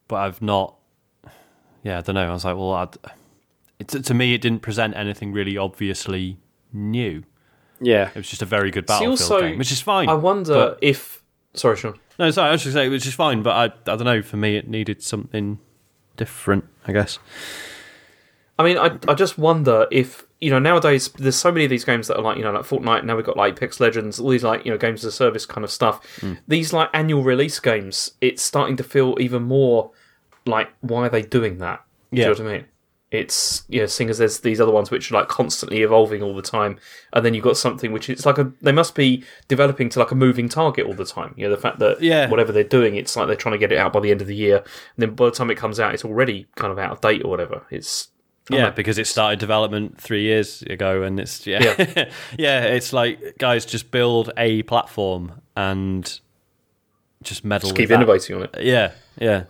but 0.07 0.17
I've 0.17 0.41
not. 0.41 0.75
Yeah, 1.83 1.99
I 1.99 2.01
don't 2.01 2.15
know. 2.15 2.29
I 2.29 2.33
was 2.33 2.43
like, 2.43 2.57
well, 2.57 2.73
I'd, 2.73 2.97
it, 3.79 3.87
to 3.89 4.13
me, 4.13 4.33
it 4.33 4.41
didn't 4.41 4.61
present 4.61 4.95
anything 4.95 5.31
really 5.33 5.57
obviously 5.57 6.37
new. 6.73 7.23
Yeah. 7.79 8.09
It 8.09 8.15
was 8.15 8.29
just 8.29 8.41
a 8.41 8.45
very 8.45 8.71
good 8.71 8.83
See, 8.89 8.93
Battlefield 8.93 9.11
also, 9.11 9.41
game, 9.41 9.57
which 9.57 9.71
is 9.71 9.81
fine. 9.81 10.09
I 10.09 10.13
wonder 10.15 10.53
but- 10.53 10.79
if. 10.81 11.23
Sorry, 11.53 11.75
Sean. 11.77 11.97
No, 12.19 12.29
sorry, 12.31 12.49
I 12.49 12.51
was 12.53 12.63
just 12.63 12.73
saying, 12.73 12.91
which 12.91 13.05
is 13.05 13.13
fine, 13.13 13.43
but 13.43 13.51
I, 13.51 13.63
I 13.91 13.95
don't 13.95 14.05
know. 14.05 14.21
For 14.23 14.37
me, 14.37 14.57
it 14.57 14.67
needed 14.67 15.03
something 15.03 15.59
different, 16.15 16.65
I 16.87 16.91
guess. 16.91 17.19
I 18.59 18.63
mean, 18.63 18.77
I, 18.77 18.97
I 19.07 19.13
just 19.13 19.37
wonder 19.37 19.87
if 19.91 20.25
you 20.41 20.49
know 20.49 20.57
nowadays 20.59 21.09
there's 21.17 21.35
so 21.35 21.51
many 21.51 21.63
of 21.65 21.69
these 21.69 21.83
games 21.83 22.07
that 22.07 22.17
are 22.17 22.21
like 22.23 22.37
you 22.37 22.43
know 22.43 22.51
like 22.51 22.65
Fortnite. 22.65 23.03
Now 23.05 23.15
we've 23.15 23.25
got 23.25 23.37
like 23.37 23.53
Apex 23.53 23.79
Legends, 23.79 24.19
all 24.19 24.29
these 24.29 24.43
like 24.43 24.65
you 24.65 24.71
know 24.71 24.77
games 24.79 25.05
as 25.05 25.13
a 25.13 25.15
service 25.15 25.45
kind 25.45 25.63
of 25.63 25.69
stuff. 25.71 26.03
Hmm. 26.21 26.33
These 26.47 26.73
like 26.73 26.89
annual 26.93 27.23
release 27.23 27.59
games, 27.59 28.11
it's 28.19 28.41
starting 28.41 28.77
to 28.77 28.83
feel 28.83 29.15
even 29.19 29.43
more 29.43 29.91
like 30.47 30.69
why 30.81 31.05
are 31.05 31.09
they 31.09 31.21
doing 31.21 31.59
that? 31.59 31.83
Do 32.11 32.17
Yeah. 32.19 32.29
you 32.29 32.35
know 32.35 32.43
what 32.43 32.51
I 32.51 32.57
mean? 32.57 32.65
It's 33.09 33.63
you 33.69 33.79
know, 33.79 33.85
seeing 33.85 34.09
as 34.09 34.17
there's 34.17 34.41
these 34.41 34.59
other 34.59 34.71
ones 34.71 34.91
which 34.91 35.11
are 35.11 35.15
like 35.15 35.29
constantly 35.29 35.81
evolving 35.81 36.21
all 36.21 36.35
the 36.35 36.41
time, 36.41 36.77
and 37.13 37.25
then 37.25 37.33
you've 37.33 37.43
got 37.43 37.55
something 37.55 37.93
which 37.93 38.09
it's 38.09 38.25
like 38.25 38.37
a 38.37 38.51
they 38.61 38.73
must 38.73 38.95
be 38.95 39.23
developing 39.47 39.87
to 39.89 39.99
like 39.99 40.11
a 40.11 40.15
moving 40.15 40.49
target 40.49 40.85
all 40.85 40.93
the 40.93 41.05
time. 41.05 41.33
You 41.37 41.45
know, 41.45 41.55
the 41.55 41.61
fact 41.61 41.79
that 41.79 42.01
Yeah. 42.01 42.29
whatever 42.29 42.51
they're 42.51 42.65
doing, 42.65 42.97
it's 42.97 43.15
like 43.15 43.27
they're 43.27 43.37
trying 43.37 43.53
to 43.53 43.59
get 43.59 43.71
it 43.71 43.77
out 43.77 43.93
by 43.93 44.01
the 44.01 44.11
end 44.11 44.19
of 44.19 44.27
the 44.27 44.35
year, 44.35 44.57
and 44.57 44.65
then 44.97 45.15
by 45.15 45.25
the 45.25 45.31
time 45.31 45.49
it 45.49 45.55
comes 45.55 45.79
out, 45.79 45.93
it's 45.93 46.03
already 46.03 46.47
kind 46.55 46.69
of 46.71 46.77
out 46.77 46.91
of 46.91 46.99
date 46.99 47.23
or 47.23 47.29
whatever. 47.29 47.65
It's 47.71 48.09
Yeah, 48.49 48.71
because 48.71 48.97
it 48.97 49.07
started 49.07 49.39
development 49.39 50.01
three 50.01 50.23
years 50.23 50.61
ago, 50.63 51.03
and 51.03 51.17
it's 51.17 51.47
yeah, 51.47 51.63
Yeah. 51.77 52.09
yeah, 52.37 52.63
it's 52.63 52.91
like 52.91 53.37
guys 53.37 53.65
just 53.65 53.89
build 53.89 54.31
a 54.37 54.63
platform 54.63 55.41
and 55.55 56.19
just 57.23 57.45
meddle. 57.45 57.69
keep 57.69 57.79
with 57.79 57.89
that. 57.89 57.95
innovating 57.95 58.35
on 58.35 58.43
it. 58.43 58.55
Yeah, 58.59 58.91
yeah, 59.17 59.43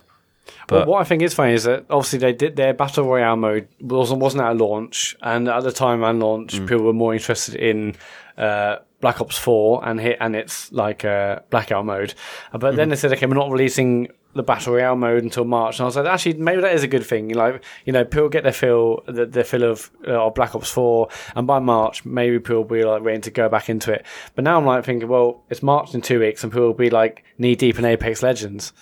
Well, 0.70 0.80
but 0.80 0.88
what 0.88 1.00
I 1.00 1.04
think 1.04 1.22
is 1.22 1.34
funny 1.34 1.52
is 1.54 1.64
that 1.64 1.86
obviously 1.90 2.18
they 2.18 2.32
did 2.32 2.56
their 2.56 2.74
battle 2.74 3.04
royale 3.04 3.36
mode 3.36 3.68
wasn't 3.80 4.20
wasn't 4.20 4.42
at 4.44 4.56
launch, 4.56 5.16
and 5.22 5.48
at 5.48 5.62
the 5.62 5.72
time 5.72 6.02
around 6.02 6.20
launch, 6.20 6.54
Mm. 6.58 6.68
people 6.68 6.84
were 6.84 6.92
more 6.92 7.12
interested 7.14 7.54
in 7.54 7.94
uh, 8.36 8.76
Black 9.00 9.20
Ops 9.20 9.36
Four 9.38 9.86
and 9.86 10.00
hit 10.00 10.16
and 10.20 10.34
it's 10.36 10.70
like 10.72 11.04
uh, 11.04 11.40
blackout 11.50 11.84
mode. 11.84 12.14
But 12.52 12.60
Mm-hmm. 12.60 12.76
then 12.76 12.88
they 12.90 12.96
said, 12.96 13.12
okay, 13.12 13.26
we're 13.26 13.34
not 13.34 13.50
releasing 13.50 14.08
the 14.34 14.42
battle 14.42 14.74
royale 14.74 14.94
mode 14.94 15.24
until 15.24 15.44
March, 15.44 15.78
and 15.78 15.84
I 15.84 15.86
was 15.86 15.96
like, 15.96 16.06
actually, 16.06 16.34
maybe 16.34 16.60
that 16.60 16.74
is 16.74 16.82
a 16.84 16.86
good 16.88 17.04
thing. 17.04 17.30
Like, 17.30 17.64
you 17.86 17.92
know, 17.92 18.04
people 18.04 18.28
get 18.28 18.42
their 18.44 18.52
fill 18.52 19.02
their, 19.08 19.26
their 19.26 19.42
fill 19.44 19.64
of 19.64 19.90
uh, 20.06 20.12
of 20.26 20.34
Black 20.34 20.54
Ops 20.54 20.70
Four, 20.70 21.08
and 21.34 21.46
by 21.46 21.58
March, 21.58 22.04
maybe 22.04 22.38
people 22.38 22.56
will 22.58 22.64
be 22.64 22.84
like 22.84 23.02
ready 23.02 23.20
to 23.22 23.30
go 23.30 23.48
back 23.48 23.68
into 23.68 23.92
it. 23.92 24.04
But 24.34 24.44
now 24.44 24.56
I'm 24.58 24.66
like 24.66 24.84
thinking, 24.84 25.08
well, 25.08 25.42
it's 25.50 25.62
March 25.62 25.94
in 25.94 26.00
two 26.02 26.20
weeks, 26.20 26.44
and 26.44 26.52
people 26.52 26.66
will 26.68 26.74
be 26.74 26.90
like 26.90 27.24
knee 27.38 27.56
deep 27.56 27.78
in 27.78 27.84
Apex 27.84 28.22
Legends 28.22 28.72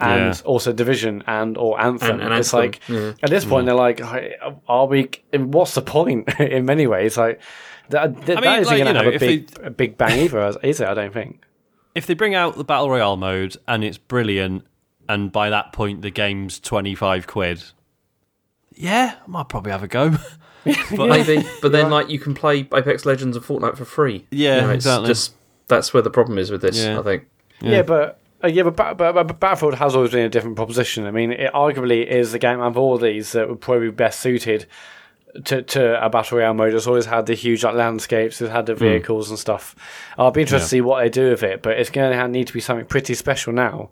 and 0.00 0.34
Yeah. 0.34 0.42
also 0.44 0.72
Division 0.72 1.22
and 1.26 1.56
or 1.56 1.80
Anthem. 1.80 2.12
And- 2.12 2.22
and 2.22 2.34
it's 2.34 2.52
Anthem, 2.54 2.70
like 2.70 2.80
yeah. 2.88 3.12
at 3.22 3.30
this 3.30 3.44
point 3.44 3.66
mm-hmm. 3.66 4.00
they're 4.00 4.34
like, 4.44 4.60
are 4.68 4.86
we? 4.86 5.10
What's 5.32 5.74
the 5.74 5.82
point? 5.82 6.28
in 6.40 6.64
many 6.64 6.86
ways, 6.86 7.16
like 7.16 7.40
that, 7.90 8.14
that, 8.26 8.36
mean, 8.36 8.44
that 8.44 8.60
isn't 8.60 8.66
like, 8.66 8.66
going 8.66 8.78
you 8.78 8.84
to 8.84 8.94
have 8.94 9.04
know, 9.04 9.10
a 9.10 9.14
if 9.14 9.20
big, 9.20 9.66
a 9.66 9.70
big 9.70 9.98
bang 9.98 10.18
either, 10.24 10.54
is 10.62 10.80
it? 10.80 10.88
I 10.88 10.94
don't 10.94 11.12
think. 11.12 11.42
if 11.94 12.06
they 12.06 12.14
bring 12.14 12.34
out 12.34 12.56
the 12.56 12.64
battle 12.64 12.88
royale 12.90 13.16
mode 13.16 13.56
and 13.66 13.82
it's 13.84 13.98
brilliant, 13.98 14.64
and 15.08 15.32
by 15.32 15.50
that 15.50 15.72
point 15.72 16.02
the 16.02 16.10
game's 16.10 16.60
twenty 16.60 16.94
five 16.94 17.26
quid, 17.26 17.62
yeah, 18.74 19.16
I 19.26 19.30
might 19.30 19.48
probably 19.48 19.72
have 19.72 19.82
a 19.82 19.88
go. 19.88 20.10
but 20.96 21.08
Maybe, 21.08 21.42
but 21.62 21.72
then 21.72 21.90
like 21.90 22.10
you 22.10 22.18
can 22.18 22.34
play 22.34 22.68
Apex 22.72 23.06
Legends 23.06 23.36
and 23.36 23.44
Fortnite 23.44 23.76
for 23.76 23.84
free. 23.84 24.26
Yeah, 24.30 24.56
You 24.56 24.60
know, 24.60 24.70
it's 24.70 24.84
exactly. 24.84 25.08
Just 25.08 25.34
that's 25.68 25.94
where 25.94 26.02
the 26.02 26.10
problem 26.10 26.38
is 26.38 26.50
with 26.50 26.62
this. 26.62 26.78
Yeah. 26.78 27.00
I 27.00 27.02
think. 27.02 27.26
Yeah, 27.62 27.82
but. 27.82 28.19
Uh, 28.42 28.48
yeah, 28.48 28.62
but, 28.62 28.76
Ba- 28.76 28.94
but, 28.96 29.12
but 29.26 29.38
Battlefield 29.40 29.74
has 29.74 29.94
always 29.94 30.12
been 30.12 30.24
a 30.24 30.28
different 30.30 30.56
proposition. 30.56 31.04
I 31.06 31.10
mean, 31.10 31.30
it 31.32 31.52
arguably 31.52 32.06
is 32.06 32.32
the 32.32 32.38
game 32.38 32.60
of 32.60 32.78
all 32.78 32.96
these 32.98 33.32
that 33.32 33.48
would 33.48 33.60
probably 33.60 33.88
be 33.88 33.92
best 33.94 34.20
suited 34.20 34.66
to, 35.44 35.62
to 35.62 36.04
a 36.04 36.08
battle 36.08 36.38
royale 36.38 36.54
mode. 36.54 36.72
It's 36.74 36.86
always 36.86 37.06
had 37.06 37.26
the 37.26 37.34
huge 37.34 37.62
like, 37.62 37.74
landscapes, 37.74 38.40
it's 38.40 38.50
had 38.50 38.66
the 38.66 38.74
vehicles 38.74 39.28
and 39.30 39.38
stuff. 39.38 39.76
I'll 40.18 40.30
be 40.30 40.40
interested 40.40 40.64
to 40.64 40.68
see 40.70 40.80
what 40.80 41.02
they 41.02 41.08
do 41.10 41.30
with 41.30 41.42
it, 41.42 41.62
but 41.62 41.78
it's 41.78 41.90
going 41.90 42.12
to 42.16 42.28
need 42.28 42.46
to 42.46 42.52
be 42.52 42.60
something 42.60 42.86
pretty 42.86 43.14
special 43.14 43.52
now 43.52 43.90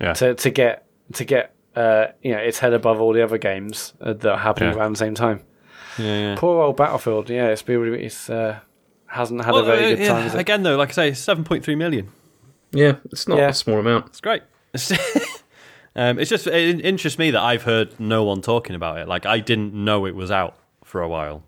yeah, 0.00 0.12
to 0.14 0.34
to 0.34 0.50
get 0.50 0.86
to 1.14 1.24
get 1.24 1.54
uh, 1.74 2.06
you 2.22 2.32
know 2.32 2.38
its 2.38 2.58
head 2.60 2.72
above 2.72 3.00
all 3.00 3.12
the 3.12 3.22
other 3.22 3.36
games 3.38 3.94
uh, 4.00 4.12
that 4.12 4.30
are 4.30 4.38
happening 4.38 4.70
Yeah. 4.72 4.78
around 4.78 4.92
the 4.92 4.98
same 4.98 5.14
time. 5.16 5.42
yeah, 5.98 6.04
yeah. 6.20 6.34
Poor 6.38 6.62
old 6.62 6.76
Battlefield, 6.76 7.28
yeah, 7.30 7.48
it's 7.48 7.62
been 7.62 7.80
really- 7.80 8.04
it's 8.04 8.30
uh, 8.30 8.60
hasn't 9.06 9.44
had 9.44 9.52
Well, 9.52 9.62
a 9.64 9.66
very 9.66 9.92
uh, 9.92 9.96
good 9.96 10.06
time. 10.06 10.38
Again, 10.38 10.62
though, 10.62 10.76
like 10.76 10.90
I 10.90 10.92
say, 10.92 11.12
seven 11.14 11.42
point 11.44 11.64
three 11.64 11.74
million. 11.74 12.12
Yeah, 12.72 12.96
it's 13.06 13.26
not 13.28 13.38
Yeah. 13.38 13.48
a 13.48 13.54
small 13.54 13.78
amount. 13.78 14.06
It's 14.06 14.20
great. 14.20 14.42
um, 15.96 16.18
it's 16.18 16.30
just 16.30 16.46
it 16.46 16.80
interests 16.84 17.18
me 17.18 17.30
that 17.30 17.40
I've 17.40 17.62
heard 17.62 17.98
no 17.98 18.24
one 18.24 18.40
talking 18.42 18.76
about 18.76 18.98
it. 18.98 19.08
Like 19.08 19.26
I 19.26 19.40
didn't 19.40 19.72
know 19.74 20.06
it 20.06 20.14
was 20.14 20.30
out 20.30 20.56
for 20.84 21.00
a 21.02 21.08
while. 21.08 21.44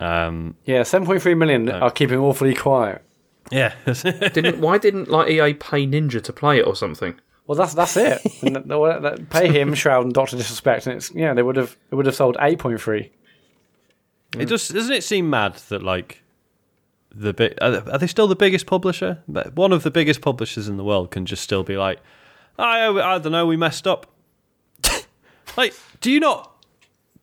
Um, 0.00 0.56
Yeah, 0.64 0.82
seven 0.82 1.06
point 1.06 1.22
three 1.22 1.34
million 1.34 1.68
are 1.70 1.90
keeping 1.90 2.18
awfully 2.18 2.54
quiet. 2.54 3.02
yeah, 3.50 3.74
Didn't 3.84 4.58
why 4.60 4.78
didn't 4.78 5.08
like 5.08 5.28
EA 5.30 5.54
pay 5.54 5.86
Ninja 5.86 6.22
to 6.22 6.32
play 6.32 6.58
it 6.58 6.66
or 6.66 6.76
something? 6.76 7.18
Well, 7.46 7.56
that's 7.56 7.74
that's 7.74 7.96
it. 7.96 8.20
Pay 9.30 9.48
him, 9.52 9.72
Shroud, 9.74 10.04
and 10.04 10.12
Doctor 10.12 10.36
Disrespect, 10.36 10.88
and 10.88 10.96
it's 10.96 11.14
yeah, 11.14 11.32
they 11.32 11.42
would 11.42 11.54
have 11.56 11.76
it 11.92 11.94
would 11.94 12.06
have 12.06 12.14
sold 12.16 12.36
eight 12.40 12.58
point 12.58 12.80
three. 12.80 13.12
it 14.36 14.46
just 14.46 14.72
doesn't 14.74 14.92
it 14.92 15.04
seem 15.04 15.30
mad 15.30 15.54
that 15.68 15.82
like 15.82 16.22
the 17.18 17.32
big 17.32 17.54
are 17.60 17.98
they- 17.98 18.06
still 18.06 18.26
the 18.26 18.36
biggest 18.36 18.66
publisher? 18.66 19.22
But 19.26 19.54
One 19.56 19.72
of 19.72 19.82
the 19.82 19.90
biggest 19.90 20.20
publishers 20.20 20.68
in 20.68 20.76
the 20.76 20.84
world 20.84 21.10
can 21.10 21.26
just 21.26 21.42
still 21.42 21.64
be 21.64 21.76
like, 21.76 22.00
oh, 22.58 22.62
I 22.64 23.14
I 23.14 23.18
don't 23.18 23.32
know, 23.32 23.46
we 23.46 23.56
messed 23.56 23.86
up. 23.86 24.06
like, 25.56 25.74
do 26.00 26.10
you 26.10 26.20
not 26.20 26.52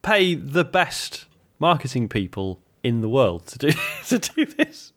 pay 0.02 0.36
the 0.36 0.64
best 0.64 1.26
marketing 1.60 2.10
people 2.10 2.60
in 2.84 3.02
the 3.02 3.10
world 3.10 3.46
to 3.48 3.58
do 3.58 3.72
to 4.08 4.20
do 4.20 4.46
this? 4.46 4.92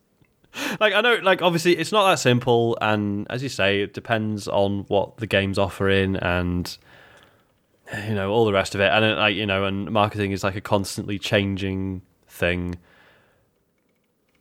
Like 0.80 0.94
I 0.94 1.02
know, 1.02 1.16
like 1.22 1.42
obviously 1.42 1.76
it's 1.76 1.92
not 1.92 2.08
that 2.10 2.18
simple, 2.18 2.78
and 2.80 3.26
as 3.28 3.42
you 3.42 3.50
say, 3.50 3.82
it 3.82 3.92
depends 3.92 4.48
on 4.48 4.84
what 4.88 5.18
the 5.18 5.26
game's 5.26 5.58
offering 5.58 6.16
and 6.16 6.76
you 8.08 8.14
know 8.14 8.30
all 8.32 8.46
the 8.46 8.52
rest 8.54 8.74
of 8.74 8.80
it, 8.80 8.90
and 8.90 9.04
it, 9.04 9.16
like 9.18 9.36
you 9.36 9.44
know, 9.44 9.64
and 9.64 9.90
marketing 9.90 10.32
is 10.32 10.42
like 10.42 10.56
a 10.56 10.60
constantly 10.62 11.18
changing 11.18 12.00
thing. 12.26 12.76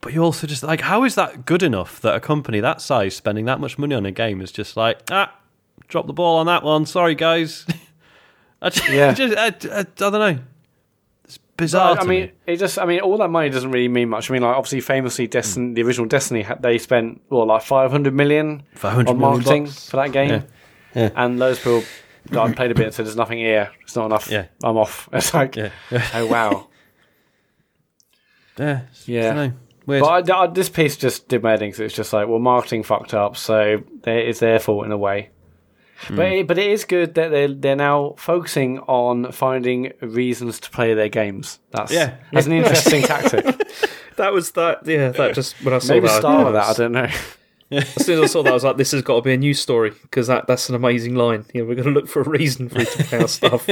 But 0.06 0.14
you 0.14 0.22
also 0.24 0.46
just 0.46 0.62
like, 0.62 0.82
how 0.82 1.04
is 1.04 1.16
that 1.16 1.46
good 1.48 1.64
enough 1.64 2.00
that 2.02 2.14
a 2.14 2.20
company 2.20 2.60
that 2.60 2.80
size 2.80 3.16
spending 3.16 3.46
that 3.46 3.60
much 3.60 3.80
money 3.80 3.96
on 3.96 4.06
a 4.06 4.12
game 4.12 4.40
is 4.40 4.52
just 4.52 4.78
like, 4.78 5.00
ah, 5.10 5.34
drop 5.88 6.06
the 6.06 6.14
ball 6.14 6.38
on 6.38 6.46
that 6.46 6.62
one. 6.62 6.86
Sorry, 6.86 7.16
guys. 7.16 7.66
I 8.62 8.70
just, 8.70 8.88
Yeah. 8.88 9.10
I, 9.10 9.14
just, 9.16 9.36
I, 9.36 9.78
I, 9.78 9.80
I 9.80 9.84
don't 9.98 10.14
know. 10.14 10.40
It's 11.24 11.40
bizarre. 11.58 11.98
I 11.98 12.02
to 12.04 12.08
mean, 12.08 12.22
me. 12.26 12.32
it 12.46 12.58
just 12.58 12.78
I 12.78 12.86
mean, 12.86 13.00
all 13.00 13.18
that 13.18 13.30
money 13.30 13.50
doesn't 13.50 13.72
really 13.72 13.88
mean 13.88 14.10
much. 14.10 14.30
I 14.30 14.34
mean, 14.34 14.44
like 14.44 14.56
obviously, 14.56 14.82
famously, 14.82 15.26
Destiny, 15.26 15.74
the 15.74 15.82
original 15.82 16.08
Destiny, 16.08 16.46
they 16.60 16.78
spent 16.78 17.22
well 17.32 17.48
like 17.48 17.64
five 17.64 17.90
hundred 17.90 18.14
million 18.14 18.62
500 18.76 19.10
on 19.10 19.18
marketing 19.18 19.66
bucks. 19.66 19.90
for 19.90 19.98
that 19.98 20.12
game, 20.12 20.30
Yeah. 20.30 20.42
Yeah. 20.94 21.10
and 21.16 21.42
those 21.42 21.58
people. 21.58 21.84
I 22.32 22.52
played 22.54 22.70
a 22.70 22.76
bit 22.76 22.86
and 22.86 22.94
said, 22.94 23.06
"There's 23.08 23.16
nothing 23.16 23.40
here. 23.40 23.72
It's 23.82 23.96
not 23.96 24.06
enough. 24.06 24.30
Yeah. 24.30 24.46
I'm 24.64 24.78
off." 24.78 25.10
It's 25.14 25.34
like, 25.34 25.56
Yeah. 25.56 25.72
oh 26.14 26.28
wow. 26.28 26.68
yeah. 28.60 28.82
Yeah. 29.06 29.50
Weird. 29.86 30.02
But 30.02 30.32
I, 30.32 30.44
I- 30.44 30.48
this 30.48 30.70
piece 30.70 30.98
just 30.98 31.28
did 31.28 31.44
my 31.44 31.52
head 31.52 31.62
in 31.62 31.72
'cause 31.72 31.80
it's 31.80 31.94
just 31.96 32.12
like, 32.14 32.28
well, 32.28 32.40
marketing 32.40 32.84
fucked 32.84 33.14
up, 33.14 33.38
so 33.38 33.84
it's 34.06 34.40
their 34.40 34.60
fault 34.60 34.86
in 34.86 34.92
a 34.92 34.98
way. 34.98 35.30
Hmm. 36.08 36.16
But 36.18 36.26
it, 36.32 36.48
but 36.48 36.58
it 36.58 36.70
is 36.72 36.84
good 36.84 37.14
that 37.16 37.30
they 37.30 37.48
they're 37.48 37.76
now 37.76 38.16
focusing 38.18 38.80
on 38.80 39.32
finding 39.32 39.94
reasons 40.02 40.60
to 40.62 40.70
play 40.70 40.94
their 40.94 41.08
games. 41.10 41.60
That's 41.72 41.92
Yeah. 41.92 42.16
that's 42.34 42.48
an 42.48 42.54
interesting 42.54 43.02
tactic. 43.04 43.46
That 44.18 44.34
was 44.34 44.52
that. 44.52 44.86
Yeah, 44.86 45.10
that 45.12 45.36
just 45.36 45.56
when 45.64 45.74
I 45.74 45.80
saw 45.80 45.94
Maybe 45.94 46.08
that. 46.08 46.20
start 46.20 46.42
I 46.42 46.44
with 46.44 46.54
that. 46.54 46.66
I 46.70 46.74
don't 46.74 46.92
know. 46.92 47.10
As 47.72 48.06
soon 48.06 48.24
as 48.24 48.30
I 48.30 48.34
saw 48.34 48.44
that, 48.44 48.52
I 48.52 48.54
was 48.54 48.64
like, 48.64 48.78
"This 48.78 48.92
has 48.92 49.02
got 49.02 49.16
to 49.16 49.22
be 49.22 49.34
a 49.34 49.38
news 49.38 49.60
story 49.60 49.92
because 50.04 50.28
that, 50.28 50.48
that's 50.48 50.70
an 50.70 50.76
amazing 50.76 51.16
line." 51.16 51.46
You 51.54 51.62
know, 51.62 51.68
we're 51.68 51.76
going 51.76 51.88
to 51.88 51.94
look 51.94 52.08
for 52.08 52.22
a 52.22 52.30
reason 52.30 52.70
for 52.70 52.80
it 52.82 52.90
to 52.90 53.04
play 53.06 53.20
our 53.22 53.28
stuff. 53.40 53.68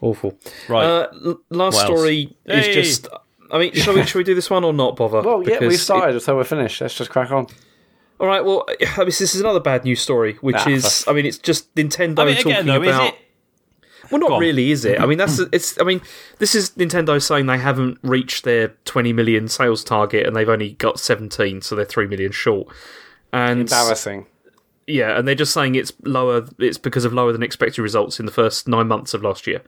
Awful. 0.00 0.38
right. 0.68 0.84
Uh, 0.84 1.08
l- 1.24 1.40
last 1.50 1.74
What 1.74 1.84
else? 1.90 1.98
story 2.00 2.36
is 2.44 2.66
Hey! 2.66 2.72
just. 2.74 3.08
I 3.54 3.58
mean, 3.58 3.72
shall 3.72 3.94
we, 3.94 4.04
shall 4.04 4.18
we 4.18 4.24
do 4.24 4.34
this 4.34 4.50
one 4.50 4.64
or 4.64 4.72
not 4.72 4.96
bother? 4.96 5.22
Well, 5.22 5.42
yeah, 5.42 5.58
we 5.60 5.68
Because 5.68 5.82
started, 5.82 6.20
so 6.20 6.36
we're 6.36 6.44
finished. 6.44 6.80
Let's 6.80 6.94
just 6.94 7.08
crack 7.10 7.30
on. 7.30 7.46
all 8.20 8.26
right. 8.26 8.44
Well, 8.44 8.66
I 8.68 8.98
mean, 8.98 9.06
this 9.06 9.20
is 9.20 9.40
another 9.40 9.60
bad 9.60 9.84
news 9.84 10.00
story, 10.00 10.34
which 10.40 10.56
Ah, 10.58 10.68
is. 10.68 11.04
I 11.08 11.12
mean, 11.12 11.24
it's 11.24 11.38
just 11.38 11.74
Nintendo 11.74 12.18
I 12.20 12.24
mean, 12.26 12.34
talking 12.36 12.52
again, 12.52 12.66
though, 12.66 12.82
about. 12.82 13.08
it? 13.08 13.14
Well, 14.10 14.20
not 14.20 14.38
really, 14.38 14.70
is 14.70 14.84
it? 14.84 15.00
I 15.00 15.06
mean, 15.06 15.16
that's 15.18 15.38
it's. 15.52 15.80
I 15.80 15.84
mean, 15.84 16.00
this 16.38 16.54
is 16.54 16.70
Nintendo 16.72 17.20
saying 17.22 17.46
they 17.46 17.56
haven't 17.58 17.98
reached 18.02 18.44
their 18.44 18.68
20 18.84 19.12
million 19.14 19.48
sales 19.48 19.82
target, 19.82 20.26
and 20.26 20.36
they've 20.36 20.48
only 20.48 20.72
got 20.74 21.00
17, 21.00 21.62
so 21.62 21.74
they're 21.74 21.84
three 21.86 22.06
million 22.06 22.30
short. 22.30 22.68
And 23.32 23.60
Embarrassing. 23.62 24.26
yeah, 24.86 25.18
and 25.18 25.26
they're 25.26 25.34
just 25.34 25.54
saying 25.54 25.74
it's 25.76 25.92
lower. 26.04 26.46
It's 26.58 26.76
because 26.76 27.04
of 27.06 27.12
lower 27.14 27.32
than 27.32 27.42
expected 27.42 27.80
results 27.82 28.20
in 28.20 28.26
the 28.26 28.32
first 28.32 28.68
nine 28.68 28.88
months 28.88 29.14
of 29.14 29.22
last 29.22 29.46
year, 29.46 29.62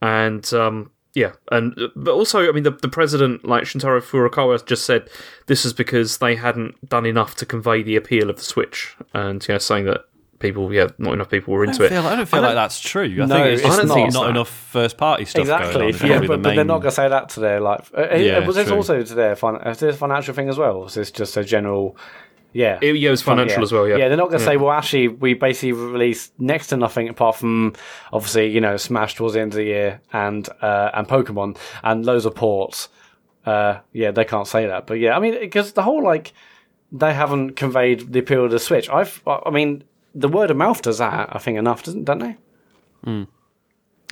and 0.00 0.50
um, 0.54 0.90
yeah, 1.16 1.32
and 1.50 1.72
uh, 1.80 1.88
but 1.96 2.12
also, 2.12 2.46
I 2.46 2.52
mean, 2.52 2.62
the 2.64 2.70
the 2.72 2.88
president, 2.88 3.44
like 3.44 3.64
Shuntaro 3.64 4.00
Furukawa, 4.02 4.64
just 4.66 4.84
said 4.84 5.08
this 5.46 5.64
is 5.64 5.72
because 5.72 6.18
they 6.18 6.36
hadn't 6.36 6.88
done 6.88 7.06
enough 7.06 7.34
to 7.36 7.46
convey 7.46 7.82
the 7.82 7.96
appeal 7.96 8.28
of 8.30 8.36
the 8.36 8.42
Switch, 8.42 8.94
and 9.14 9.42
you 9.48 9.54
know, 9.54 9.58
saying 9.58 9.86
that 9.86 10.02
people, 10.38 10.70
yeah, 10.74 10.88
not 10.98 11.14
enough 11.14 11.30
people 11.30 11.54
were 11.54 11.64
I 11.64 11.68
into 11.68 11.78
don't 11.78 11.86
it. 11.86 11.90
feel, 11.94 12.06
I 12.06 12.16
don't 12.16 12.28
feel 12.28 12.42
like 12.42 12.54
that's 12.54 12.78
true. 12.78 13.04
I 13.04 13.24
No, 13.24 13.34
think 13.34 13.46
it's 13.46 13.64
I 13.64 13.68
don't 13.78 13.88
not, 13.88 13.94
think 13.94 14.06
it's 14.08 14.14
not 14.14 14.24
that. 14.24 14.30
enough 14.30 14.50
first 14.50 14.98
party 14.98 15.24
stuff 15.24 15.40
exactly. 15.40 15.72
going 15.72 15.84
on. 15.84 15.88
It's 15.94 16.02
yeah, 16.02 16.18
but, 16.18 16.26
the 16.28 16.36
but 16.38 16.54
they're 16.54 16.64
not 16.64 16.78
going 16.82 16.90
to 16.90 17.00
say 17.02 17.08
that 17.08 17.30
today. 17.30 17.58
Like, 17.58 17.80
uh, 17.96 18.14
Yeah, 18.16 18.36
uh, 18.40 18.46
was 18.46 18.56
this 18.56 18.68
true. 18.68 18.76
also 18.76 19.02
today? 19.02 19.30
a 19.30 19.36
Fin- 19.36 19.56
is 19.64 19.78
this 19.78 19.94
a 19.94 19.98
financial 19.98 20.34
thing 20.34 20.50
as 20.50 20.58
well? 20.58 20.76
Or 20.76 20.86
is 20.88 20.94
this 20.94 21.10
just 21.10 21.34
a 21.38 21.44
general? 21.44 21.96
Yeah, 22.56 22.78
It- 22.80 22.96
yeah, 22.96 23.08
it 23.08 23.10
was 23.10 23.22
financial 23.22 23.62
as 23.62 23.72
well, 23.72 23.86
yeah. 23.86 23.96
yeah. 23.96 24.08
They're 24.08 24.16
not 24.16 24.28
going 24.30 24.38
to 24.38 24.44
Yeah. 24.44 24.52
say, 24.52 24.56
well, 24.56 24.72
actually, 24.72 25.08
we 25.08 25.34
basically 25.34 25.72
released 25.72 26.32
next 26.38 26.68
to 26.68 26.76
nothing 26.76 27.08
apart 27.08 27.36
from 27.36 27.74
obviously, 28.12 28.46
you 28.48 28.60
know, 28.60 28.76
Smash 28.78 29.14
towards 29.14 29.34
the 29.34 29.40
end 29.40 29.52
of 29.52 29.56
the 29.56 29.64
year 29.64 30.00
and 30.12 30.48
uh, 30.62 30.90
and 30.94 31.06
Pokemon 31.06 31.58
and 31.84 32.06
loads 32.06 32.24
of 32.24 32.34
ports. 32.34 32.88
Uh, 33.44 33.78
yeah, 33.92 34.10
they 34.10 34.24
can't 34.24 34.48
say 34.48 34.66
that, 34.66 34.86
but 34.86 34.98
yeah, 34.98 35.16
I 35.16 35.20
mean, 35.20 35.38
because 35.38 35.72
the 35.72 35.82
whole 35.82 36.02
like 36.02 36.32
they 36.90 37.12
haven't 37.12 37.56
conveyed 37.56 38.12
the 38.12 38.20
appeal 38.20 38.44
of 38.46 38.50
the 38.50 38.58
Switch. 38.58 38.88
I've, 38.88 39.20
I 39.26 39.50
mean, 39.50 39.84
the 40.14 40.28
word 40.28 40.50
of 40.50 40.56
mouth 40.56 40.80
does 40.82 40.98
that. 40.98 41.28
I 41.32 41.38
think 41.38 41.58
enough, 41.58 41.82
doesn't 41.82 42.04
don't 42.04 42.18
they? 42.20 42.36
I 43.04 43.26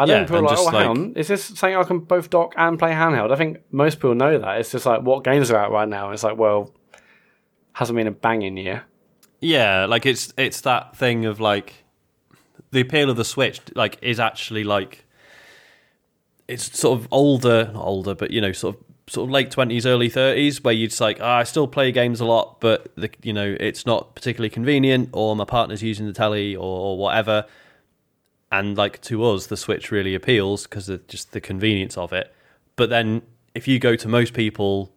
Yeah, 0.07 0.17
don't 0.19 0.27
feel 0.29 0.39
and 0.39 0.47
like, 0.47 0.59
oh, 0.59 0.69
hang 0.71 0.89
on, 0.89 1.13
is 1.17 1.29
this 1.29 1.45
something 1.45 1.77
I 1.77 1.85
can 1.85 2.01
both 2.01 2.29
dock 2.31 2.53
and 2.57 2.79
play 2.79 2.91
handheld? 2.93 3.33
I 3.33 3.37
think 3.37 3.59
most 3.71 3.97
people 3.97 4.15
know 4.15 4.39
that. 4.39 4.59
It's 4.61 4.73
just 4.73 4.87
like 4.87 5.03
what 5.03 5.23
games 5.25 5.51
are 5.51 5.57
out 5.57 5.71
right 5.73 5.89
now. 5.89 6.11
It's 6.11 6.25
like, 6.25 6.37
well, 6.37 6.73
hasn't 7.75 7.97
been 7.97 8.07
a 8.07 8.13
banging 8.13 8.57
year. 8.57 8.85
Yeah, 9.41 9.85
like 9.85 10.07
it's 10.07 10.33
it's 10.39 10.63
that 10.63 10.97
thing 10.97 11.27
of 11.27 11.39
like 11.39 11.85
the 12.71 12.81
appeal 12.81 13.11
of 13.11 13.17
the 13.17 13.25
Switch 13.25 13.61
like 13.75 13.99
is 14.03 14.19
actually 14.19 14.65
like 14.65 15.05
it's 16.49 16.79
sort 16.79 16.99
of 16.99 17.09
older, 17.11 17.71
not 17.73 17.85
older, 17.85 18.15
but 18.15 18.31
you 18.31 18.41
know, 18.41 18.53
sort 18.53 18.77
of 18.77 18.83
sort 19.07 19.29
of 19.29 19.31
late 19.33 19.51
twenties, 19.51 19.87
early 19.87 20.09
thirties, 20.09 20.63
where 20.63 20.75
you'd 20.75 20.99
like, 21.01 21.19
ah, 21.21 21.39
I 21.39 21.43
still 21.45 21.67
play 21.67 21.93
games 21.93 22.21
a 22.21 22.25
lot, 22.25 22.61
but 22.61 22.95
the, 22.97 23.11
you 23.23 23.33
know, 23.33 23.57
it's 23.61 23.85
not 23.87 24.15
particularly 24.15 24.51
convenient, 24.51 25.11
or 25.13 25.37
my 25.37 25.45
partner's 25.45 25.83
using 25.83 26.07
the 26.07 26.13
telly, 26.13 26.57
or, 26.57 26.63
or 26.63 26.99
whatever. 26.99 27.47
And 28.53 28.77
like 28.77 29.01
to 29.03 29.25
us, 29.25 29.47
the 29.47 29.57
Switch 29.57 29.91
really 29.91 30.15
appeals 30.15 30.65
because 30.65 30.89
of 30.89 31.07
just 31.09 31.33
the 31.33 31.41
convenience 31.41 31.99
of 31.99 32.13
it. 32.13 32.33
But 32.77 32.89
then 32.89 33.23
if 33.55 33.67
you 33.67 33.79
go 33.79 33.97
to 33.97 34.09
most 34.09 34.33
people, 34.33 34.94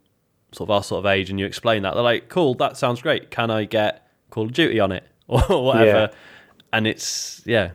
sort 0.52 0.70
of 0.70 0.72
our 0.76 0.84
sort 0.84 1.00
of 1.00 1.06
age, 1.06 1.30
and 1.30 1.40
you 1.40 1.46
explain 1.46 1.84
that, 1.84 1.94
they're 1.94 2.04
like, 2.04 2.30
"Cool, 2.30 2.54
that 2.56 2.78
sounds 2.78 3.02
great. 3.02 3.32
Can 3.32 3.50
I 3.52 3.66
get 3.66 4.08
Call 4.30 4.46
of 4.46 4.54
Duty 4.54 4.80
on 4.80 4.92
it 4.92 5.04
or 5.28 5.64
whatever?" 5.66 6.10
And 6.74 6.86
it's 6.88 7.42
yeah, 7.46 7.72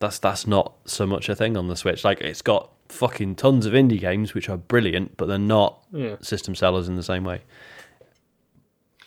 that's 0.00 0.18
that's 0.18 0.46
not 0.46 0.74
so 0.84 1.06
much 1.06 1.28
a 1.28 1.34
thing 1.36 1.56
on 1.56 1.68
the 1.68 1.76
Switch. 1.76 2.04
Like 2.04 2.20
it's 2.20 2.42
got 2.42 2.70
fucking 2.88 3.34
tons 3.36 3.66
of 3.66 3.72
indie 3.72 3.98
games 4.00 4.34
which 4.34 4.48
are 4.48 4.56
brilliant, 4.56 5.16
but 5.16 5.26
they're 5.26 5.38
not 5.38 5.82
Yeah. 5.92 6.16
system 6.20 6.54
sellers 6.54 6.86
in 6.88 6.96
the 6.96 7.02
same 7.02 7.24
way. 7.24 7.40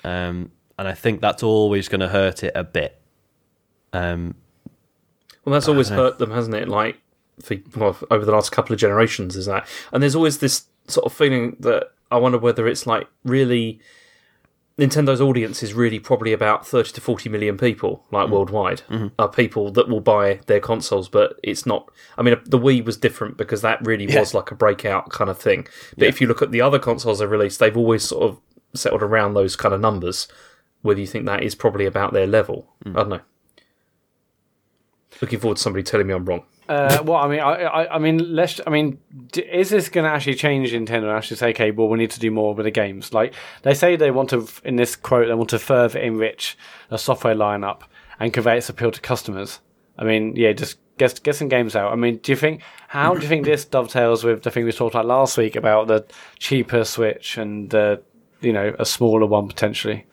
Um, 0.04 0.52
and 0.80 0.88
I 0.88 0.94
think 0.94 1.22
that's 1.22 1.44
always 1.44 1.88
going 1.88 2.02
to 2.02 2.08
hurt 2.10 2.44
it 2.44 2.52
a 2.56 2.64
bit. 2.64 3.00
Um, 3.94 4.36
Well, 5.46 5.54
that's 5.54 5.68
always 5.68 5.90
hurt 5.90 6.18
them, 6.20 6.32
hasn't 6.32 6.56
it? 6.56 6.68
Like 6.68 7.00
for 7.42 7.56
well, 7.76 7.98
over 8.12 8.26
the 8.26 8.32
last 8.32 8.52
couple 8.52 8.74
of 8.74 8.80
generations, 8.80 9.36
is 9.36 9.46
that? 9.46 9.68
And 9.92 10.02
there's 10.04 10.16
always 10.16 10.40
this 10.40 10.66
sort 10.88 11.06
of 11.06 11.14
feeling 11.14 11.56
that 11.60 11.92
I 12.12 12.18
wonder 12.18 12.38
whether 12.38 12.68
it's 12.68 12.88
like 12.88 13.08
really 13.24 13.80
Nintendo's 14.78 15.20
audience 15.20 15.64
is 15.64 15.74
really 15.74 16.00
probably 16.00 16.34
about 16.34 16.66
thirty 16.66 16.92
to 16.92 17.02
forty 17.02 17.30
million 17.30 17.58
people, 17.58 18.06
like 18.12 18.26
mm-hmm. 18.26 18.34
worldwide, 18.34 18.84
mm-hmm. 18.90 19.08
are 19.18 19.28
people 19.28 19.72
that 19.72 19.90
will 19.90 20.02
buy 20.02 20.40
their 20.46 20.60
consoles. 20.60 21.10
But 21.10 21.40
it's 21.44 21.66
not. 21.66 21.90
I 22.18 22.22
mean, 22.22 22.36
the 22.46 22.60
Wii 22.60 22.86
was 22.86 22.96
different 22.96 23.38
because 23.38 23.62
that 23.62 23.84
really 23.86 24.06
was 24.06 24.36
like 24.36 24.52
a 24.52 24.56
breakout 24.56 25.10
kind 25.10 25.32
of 25.32 25.40
thing. 25.40 25.68
But 25.98 26.08
if 26.08 26.22
you 26.22 26.28
look 26.28 26.44
at 26.44 26.52
the 26.52 26.62
other 26.62 26.78
consoles 26.78 27.20
they've 27.20 27.30
released, 27.30 27.60
they've 27.60 27.76
always 27.76 28.04
sort 28.04 28.24
of 28.30 28.40
settled 28.76 29.02
around 29.02 29.34
those 29.34 29.56
kind 29.56 29.74
of 29.74 29.82
numbers. 29.82 30.28
Whether 30.84 31.00
you 31.00 31.08
think 31.08 31.26
that 31.26 31.42
is 31.42 31.56
probably 31.56 31.88
about 31.88 32.14
their 32.14 32.28
level, 32.28 32.68
mm. 32.86 32.92
I 32.92 33.00
don't 33.00 33.10
know. 33.10 33.22
Looking 35.22 35.40
forward 35.40 35.58
to 35.58 35.64
somebody 35.64 35.82
telling 35.82 36.06
me 36.06 36.14
I'm 36.14 36.26
wrong. 36.26 36.46
Uh, 36.70 37.02
well, 37.06 37.18
I 37.18 37.28
mean, 37.28 37.40
I, 37.40 37.54
I, 37.64 37.96
I 37.96 38.00
mean, 38.00 38.36
let's. 38.36 38.60
I 38.68 38.70
mean, 38.70 38.98
d- 39.32 39.42
is 39.42 39.70
this 39.70 39.90
going 39.90 40.04
to 40.06 40.12
actually 40.12 40.36
change 40.36 40.72
Nintendo? 40.74 41.04
and 41.04 41.12
Actually, 41.12 41.38
say, 41.38 41.50
okay, 41.52 41.72
well, 41.72 41.88
we 41.88 41.98
need 41.98 42.12
to 42.12 42.20
do 42.20 42.30
more 42.32 42.54
with 42.54 42.66
the 42.66 42.72
games. 42.72 43.14
Like 43.14 43.34
they 43.64 43.74
say, 43.74 43.96
they 43.96 44.12
want 44.12 44.30
to. 44.32 44.48
In 44.66 44.76
this 44.76 44.96
quote, 44.96 45.28
they 45.28 45.34
want 45.34 45.50
to 45.52 45.60
further 45.60 46.00
enrich 46.00 46.58
the 46.90 46.98
software 46.98 47.36
lineup 47.36 47.82
and 48.20 48.34
convey 48.34 48.58
its 48.58 48.70
appeal 48.70 48.92
to 48.92 49.00
customers. 49.00 49.60
I 49.98 50.04
mean, 50.04 50.36
yeah, 50.36 50.52
just 50.52 50.78
get 50.98 51.22
get 51.24 51.36
some 51.36 51.48
games 51.48 51.76
out. 51.76 51.92
I 51.92 51.96
mean, 51.96 52.18
do 52.18 52.32
you 52.32 52.36
think? 52.36 52.62
How 52.90 53.14
do 53.16 53.22
you 53.22 53.28
think 53.28 53.46
this 53.46 53.66
dovetails 53.66 54.24
with 54.24 54.44
the 54.44 54.52
thing 54.52 54.66
we 54.66 54.72
talked 54.72 54.96
about 54.96 55.06
last 55.06 55.38
week 55.38 55.56
about 55.56 55.88
the 55.88 56.06
cheaper 56.40 56.84
Switch 56.84 57.38
and 57.38 57.70
the, 57.70 58.02
you 58.42 58.52
know, 58.54 58.74
a 58.80 58.86
smaller 58.86 59.26
one 59.26 59.48
potentially? 59.48 60.06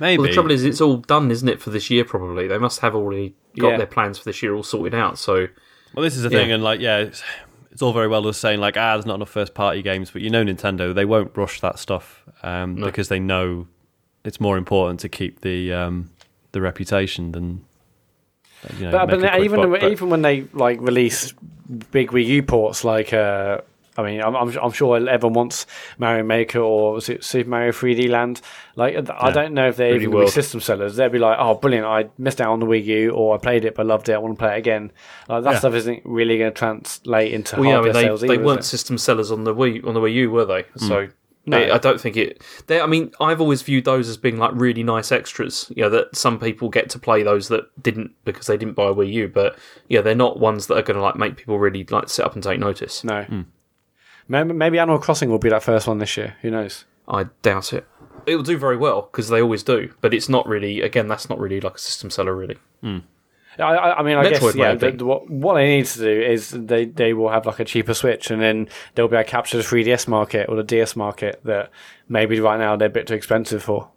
maybe 0.00 0.18
Well, 0.20 0.28
the 0.28 0.34
trouble 0.34 0.50
is, 0.52 0.64
it's 0.64 0.80
all 0.80 0.96
done, 0.98 1.30
isn't 1.30 1.48
it, 1.48 1.60
for 1.60 1.70
this 1.70 1.90
year? 1.90 2.04
Probably 2.04 2.46
they 2.46 2.58
must 2.58 2.80
have 2.80 2.94
already 2.94 3.34
got 3.58 3.70
Yeah. 3.70 3.76
their 3.78 3.86
plans 3.86 4.18
for 4.18 4.24
this 4.24 4.42
year 4.42 4.54
all 4.54 4.62
sorted 4.62 4.94
out. 4.94 5.18
So 5.18 5.46
Well, 5.98 6.04
this 6.04 6.16
is 6.16 6.22
the 6.22 6.30
thing, 6.30 6.50
Yeah. 6.50 6.54
and 6.54 6.62
like, 6.62 6.78
yeah, 6.78 6.98
it's, 6.98 7.24
it's 7.72 7.82
all 7.82 7.92
very 7.92 8.06
well 8.06 8.22
just 8.22 8.40
saying 8.40 8.60
like, 8.60 8.76
ah, 8.76 8.94
there's 8.94 9.04
not 9.04 9.16
enough 9.16 9.30
first 9.30 9.52
party 9.52 9.82
games, 9.82 10.12
but 10.12 10.22
you 10.22 10.30
know, 10.30 10.44
Nintendo, 10.44 10.94
they 10.94 11.04
won't 11.04 11.36
rush 11.36 11.60
that 11.60 11.80
stuff 11.80 12.22
um, 12.44 12.76
because 12.76 13.08
they 13.08 13.18
know 13.18 13.66
it's 14.22 14.40
more 14.40 14.56
important 14.56 15.00
to 15.00 15.08
keep 15.08 15.40
the 15.40 15.72
um, 15.72 16.08
the 16.52 16.60
reputation 16.60 17.32
than. 17.32 17.64
You 18.78 18.84
know, 18.86 18.92
But, 18.92 19.20
but 19.20 19.40
even 19.40 19.60
buck, 19.60 19.80
but- 19.80 19.90
even 19.90 20.08
when 20.08 20.22
they 20.22 20.42
like 20.52 20.80
release 20.80 21.32
big 21.90 22.12
Wii 22.12 22.26
U 22.26 22.42
ports, 22.44 22.84
like 22.84 23.12
uh, 23.12 23.62
I 23.98 24.02
mean, 24.04 24.22
I'm, 24.22 24.36
I'm 24.36 24.56
I'm 24.58 24.70
sure 24.70 24.96
everyone 24.96 25.34
wants 25.34 25.66
Mario 25.98 26.22
Maker 26.22 26.60
or 26.60 26.92
was 26.92 27.08
it 27.08 27.24
Super 27.24 27.50
Mario 27.50 27.72
3D 27.72 28.08
Land. 28.08 28.40
Like 28.76 28.94
I 29.10 29.30
don't 29.32 29.54
know 29.54 29.68
if 29.68 29.76
they're 29.76 29.92
3D 29.92 29.96
even 29.96 30.10
gonna 30.12 30.24
be 30.26 30.30
system 30.30 30.60
sellers. 30.60 30.94
they 30.94 31.04
would 31.04 31.12
be 31.12 31.18
like, 31.18 31.36
oh, 31.40 31.54
brilliant! 31.56 31.84
I 31.84 32.08
missed 32.16 32.40
out 32.40 32.52
on 32.52 32.60
the 32.60 32.66
Wii 32.66 32.84
U, 32.84 33.10
or 33.10 33.34
I 33.34 33.38
played 33.38 33.64
it 33.64 33.74
but 33.74 33.86
loved 33.86 34.08
it. 34.08 34.12
I 34.12 34.18
want 34.18 34.38
to 34.38 34.38
play 34.38 34.54
it 34.54 34.58
again. 34.58 34.92
Like 35.28 35.42
that 35.42 35.54
Yeah. 35.54 35.58
stuff 35.58 35.74
isn't 35.74 36.02
really 36.04 36.38
going 36.38 36.52
to 36.52 36.56
translate 36.56 37.32
into 37.32 37.56
well, 37.56 37.64
yeah, 37.64 37.70
I 37.70 37.74
hardware 37.74 37.92
mean, 37.94 38.02
sales 38.04 38.20
they, 38.20 38.26
they 38.28 38.34
either, 38.34 38.44
weren't 38.44 38.60
it? 38.60 38.64
system 38.64 38.98
sellers 38.98 39.32
on 39.32 39.42
the 39.42 39.54
Wii 39.54 39.84
on 39.84 39.94
the 39.94 40.00
Wii 40.00 40.14
U, 40.14 40.30
were 40.30 40.44
they? 40.44 40.62
Hmm. 40.62 40.86
So. 40.86 41.08
No. 41.46 41.56
I 41.56 41.76
I 41.76 41.78
don't 41.78 41.98
think 41.98 42.18
it. 42.18 42.42
They, 42.66 42.78
I 42.78 42.84
mean, 42.86 43.10
I've 43.22 43.40
always 43.40 43.62
viewed 43.62 43.86
those 43.86 44.06
as 44.10 44.18
being 44.18 44.36
like 44.36 44.50
really 44.52 44.82
nice 44.82 45.10
extras. 45.10 45.72
You 45.74 45.84
know, 45.84 45.88
that 45.88 46.14
some 46.14 46.38
people 46.38 46.68
get 46.68 46.90
to 46.90 46.98
play 46.98 47.22
those 47.22 47.48
that 47.48 47.64
didn't 47.82 48.10
because 48.26 48.46
they 48.48 48.58
didn't 48.58 48.74
buy 48.74 48.88
a 48.88 48.94
Wii 48.94 49.10
U. 49.14 49.28
But 49.28 49.56
yeah, 49.88 50.02
they're 50.02 50.14
not 50.14 50.38
ones 50.38 50.66
that 50.66 50.76
are 50.76 50.82
going 50.82 50.98
to 50.98 51.02
like 51.02 51.16
make 51.16 51.36
people 51.38 51.58
really 51.58 51.84
like 51.90 52.10
sit 52.10 52.22
up 52.26 52.34
and 52.34 52.42
take 52.42 52.60
notice. 52.60 53.02
No. 53.02 53.22
Hmm. 53.22 53.40
Maybe, 54.28 54.52
maybe 54.52 54.78
Animal 54.78 54.98
Crossing 54.98 55.30
will 55.30 55.38
be 55.38 55.48
that 55.48 55.62
first 55.62 55.86
one 55.86 55.98
this 55.98 56.16
year. 56.16 56.36
Who 56.42 56.50
knows? 56.50 56.84
I 57.08 57.24
doubt 57.42 57.72
it. 57.72 57.86
It 58.26 58.36
will 58.36 58.42
do 58.42 58.58
very 58.58 58.76
well 58.76 59.02
because 59.10 59.28
they 59.30 59.40
always 59.40 59.62
do. 59.62 59.92
But 60.02 60.12
it's 60.12 60.28
not 60.28 60.46
really. 60.46 60.82
Again, 60.82 61.08
that's 61.08 61.28
not 61.30 61.38
really 61.38 61.60
like 61.60 61.76
a 61.76 61.78
system 61.78 62.10
seller, 62.10 62.34
really. 62.34 62.58
Hmm. 62.82 62.98
I, 63.58 63.62
I, 63.62 63.98
I 63.98 64.02
mean, 64.02 64.16
I 64.18 64.24
Metroid 64.24 64.30
guess 64.40 64.54
yeah. 64.54 64.74
The, 64.74 64.90
the- 64.92 65.04
what, 65.04 65.28
what 65.30 65.54
they 65.54 65.66
need 65.78 65.86
to 65.86 65.98
do 65.98 66.20
is 66.22 66.50
they, 66.50 66.84
they 66.84 67.12
will 67.14 67.30
have 67.30 67.46
like 67.46 67.58
a 67.58 67.64
cheaper 67.64 67.94
Switch, 67.94 68.30
and 68.30 68.40
then 68.40 68.68
they'll 68.94 69.08
be 69.08 69.16
able 69.16 69.24
to 69.24 69.30
capture 69.30 69.56
the 69.56 69.62
3DS 69.64 70.06
market 70.06 70.48
or 70.48 70.56
the 70.56 70.62
DS 70.62 70.94
market 70.94 71.40
that 71.44 71.70
maybe 72.08 72.38
right 72.38 72.58
now 72.58 72.76
they're 72.76 72.86
a 72.88 72.90
bit 72.90 73.06
too 73.08 73.14
expensive 73.14 73.62
for. 73.62 73.88